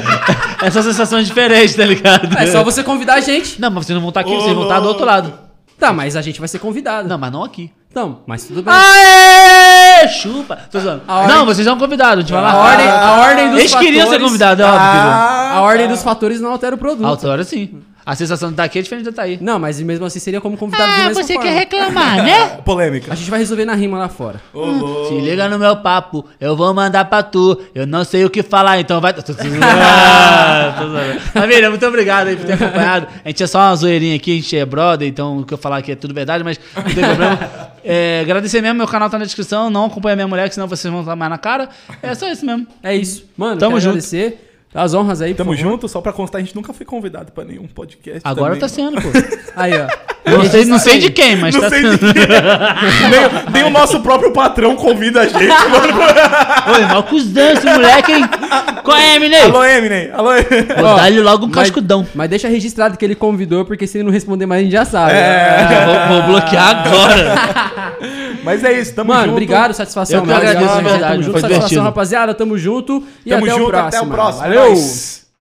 Essa 0.62 0.82
sensação 0.82 1.18
é 1.18 1.22
diferente, 1.22 1.74
tá 1.76 1.84
ligado? 1.84 2.38
É 2.38 2.46
só 2.46 2.62
você 2.62 2.82
convidar 2.82 3.14
a 3.14 3.20
gente. 3.20 3.60
Não, 3.60 3.70
mas 3.70 3.86
vocês 3.86 3.94
não 3.94 4.00
vão 4.00 4.10
estar 4.10 4.20
aqui, 4.20 4.34
vocês 4.34 4.54
vão 4.54 4.62
estar 4.64 4.80
do 4.80 4.88
outro 4.88 5.04
lado. 5.04 5.32
Tá, 5.78 5.92
mas 5.92 6.14
a 6.16 6.22
gente 6.22 6.38
vai 6.38 6.48
ser 6.48 6.58
convidado. 6.58 7.08
Não, 7.08 7.16
mas 7.18 7.32
não 7.32 7.42
aqui. 7.42 7.70
Então, 7.90 8.20
mas 8.26 8.44
tudo 8.44 8.62
bem. 8.62 8.72
Aê! 8.72 10.08
Chupa! 10.08 10.56
Tô 10.70 10.78
zoando. 10.78 11.02
A 11.08 11.20
ordem- 11.20 11.36
Não, 11.36 11.46
vocês 11.46 11.66
são 11.66 11.78
convidados, 11.78 12.18
a 12.18 12.20
gente 12.20 12.32
vai 12.32 12.40
lá. 12.42 12.52
A 12.52 12.56
ordem, 12.56 12.86
a 12.88 13.12
ordem 13.20 13.50
dos 13.50 13.58
Eles 13.58 13.74
queriam 13.74 14.06
ser 14.06 14.12
fatores- 14.12 14.24
convidados, 14.26 14.64
é 14.64 14.68
óbvio. 14.68 14.80
Ah, 14.82 15.50
A 15.54 15.60
ordem 15.62 15.88
dos 15.88 16.02
fatores 16.02 16.40
não 16.40 16.50
altera 16.52 16.74
o 16.74 16.78
produto. 16.78 17.06
Autora 17.06 17.42
sim. 17.44 17.80
A 18.10 18.16
sensação 18.16 18.48
de 18.48 18.54
estar 18.54 18.64
aqui 18.64 18.76
é 18.80 18.82
diferente 18.82 19.04
de 19.04 19.10
estar 19.10 19.22
aí. 19.22 19.38
Não, 19.40 19.56
mas 19.56 19.80
mesmo 19.80 20.04
assim 20.04 20.18
seria 20.18 20.40
como 20.40 20.56
convidado 20.56 20.90
de 20.92 21.00
Ah, 21.00 21.06
mesma 21.06 21.22
você 21.22 21.34
forma. 21.34 21.48
quer 21.48 21.56
reclamar, 21.56 22.16
né? 22.24 22.46
polêmica. 22.66 23.12
A 23.12 23.14
gente 23.14 23.30
vai 23.30 23.38
resolver 23.38 23.64
na 23.64 23.74
rima 23.74 23.96
lá 23.98 24.08
fora. 24.08 24.40
Ô, 24.52 24.64
louco. 24.66 25.14
Se 25.14 25.20
liga 25.20 25.48
no 25.48 25.60
meu 25.60 25.76
papo, 25.76 26.24
eu 26.40 26.56
vou 26.56 26.74
mandar 26.74 27.04
pra 27.04 27.22
tu. 27.22 27.56
Eu 27.72 27.86
não 27.86 28.02
sei 28.02 28.24
o 28.24 28.30
que 28.30 28.42
falar, 28.42 28.80
então 28.80 29.00
vai. 29.00 29.14
Zoando. 29.22 31.20
Família, 31.32 31.70
muito 31.70 31.86
obrigado 31.86 32.26
aí 32.26 32.36
por 32.36 32.46
ter 32.46 32.54
acompanhado. 32.54 33.06
A 33.24 33.28
gente 33.28 33.44
é 33.44 33.46
só 33.46 33.60
uma 33.60 33.76
zoeirinha 33.76 34.16
aqui, 34.16 34.32
a 34.32 34.34
gente 34.36 34.56
é 34.56 34.64
brother, 34.66 35.06
então 35.06 35.38
o 35.38 35.44
que 35.46 35.54
eu 35.54 35.58
falar 35.58 35.76
aqui 35.78 35.92
é 35.92 35.94
tudo 35.94 36.12
verdade, 36.12 36.42
mas 36.42 36.58
não 36.74 36.82
tem 36.82 37.04
problema. 37.04 37.38
É, 37.84 38.20
agradecer 38.22 38.60
mesmo, 38.60 38.76
meu 38.76 38.88
canal 38.88 39.08
tá 39.08 39.18
na 39.20 39.24
descrição. 39.24 39.70
Não 39.70 39.84
acompanha 39.86 40.16
minha 40.16 40.26
mulher, 40.28 40.48
que 40.48 40.54
senão 40.56 40.66
vocês 40.66 40.92
vão 40.92 41.04
tomar 41.04 41.30
na 41.30 41.38
cara. 41.38 41.68
É 42.02 42.12
só 42.16 42.28
isso 42.28 42.44
mesmo. 42.44 42.66
É 42.82 42.92
isso. 42.96 43.24
Mano, 43.36 43.56
Tamo 43.60 43.70
quero 43.76 43.80
junto. 43.80 43.90
agradecer. 43.92 44.49
As 44.72 44.94
honras 44.94 45.20
aí, 45.20 45.34
Tamo 45.34 45.56
junto, 45.56 45.88
só 45.88 46.00
pra 46.00 46.12
constar, 46.12 46.40
a 46.40 46.44
gente 46.44 46.54
nunca 46.54 46.72
foi 46.72 46.86
convidado 46.86 47.32
pra 47.32 47.42
nenhum 47.44 47.66
podcast. 47.66 48.20
Agora 48.22 48.54
também. 48.54 48.60
tá 48.60 48.68
sendo, 48.68 49.00
pô. 49.02 49.08
Aí, 49.56 49.72
ó. 49.74 49.88
Não 50.30 50.44
sei, 50.44 50.64
não 50.64 50.78
sei 50.78 50.98
de 51.00 51.10
quem, 51.10 51.34
mas 51.34 51.52
Não 51.52 51.62
tá 51.62 51.70
sei 51.70 51.82
sendo. 51.82 51.98
de 51.98 52.12
quem. 52.14 52.26
nem, 52.28 53.52
nem 53.52 53.64
o 53.64 53.70
nosso 53.70 53.98
próprio 53.98 54.32
patrão 54.32 54.76
convida 54.76 55.22
a 55.22 55.26
gente, 55.26 55.44
mano. 55.44 55.98
Oi, 56.76 56.84
mal 56.86 57.02
cuzão 57.02 57.50
esse 57.52 57.66
moleque, 57.66 58.12
hein? 58.12 58.24
Qual 58.84 58.96
é, 58.96 59.16
Eminem? 59.16 59.40
Alô, 59.42 59.64
Eminem. 59.64 60.10
Alô, 60.12 60.32
Eminem. 60.34 60.66
Vou 60.76 60.94
dar-lhe 60.96 61.20
logo 61.20 61.46
um 61.46 61.48
mas- 61.48 61.56
cascudão. 61.56 62.06
Mas 62.14 62.30
deixa 62.30 62.46
registrado 62.48 62.96
que 62.96 63.04
ele 63.04 63.16
convidou, 63.16 63.64
porque 63.64 63.88
se 63.88 63.98
ele 63.98 64.04
não 64.04 64.12
responder 64.12 64.46
mais, 64.46 64.60
a 64.60 64.62
gente 64.62 64.72
já 64.72 64.84
sabe. 64.84 65.14
É. 65.14 65.84
Vou, 66.08 66.16
vou 66.22 66.22
bloquear 66.28 66.86
agora. 66.86 68.00
Mas 68.42 68.64
é 68.64 68.72
isso, 68.80 68.94
tamo 68.94 69.08
Mano, 69.08 69.20
junto. 69.24 69.32
obrigado, 69.32 69.74
satisfação. 69.74 70.16
Eu 70.16 70.22
que 70.22 70.28
mano. 70.28 70.38
agradeço, 70.40 70.66
Tamo 70.66 70.80
de 70.82 70.88
verdade, 70.88 71.16
junto, 71.16 71.32
foi 71.32 71.40
satisfação, 71.42 71.58
divertido. 71.68 71.82
rapaziada. 71.82 72.34
Tamo 72.34 72.56
junto 72.56 73.04
e 73.26 73.28
Tamo 73.30 73.44
até, 73.44 73.52
junto, 73.54 73.64
o 73.64 73.68
próximo. 73.68 73.88
até 73.88 74.00
o 74.00 74.06
próximo. 74.06 74.42
Valeu! 74.44 74.59
Nós. 74.68 75.19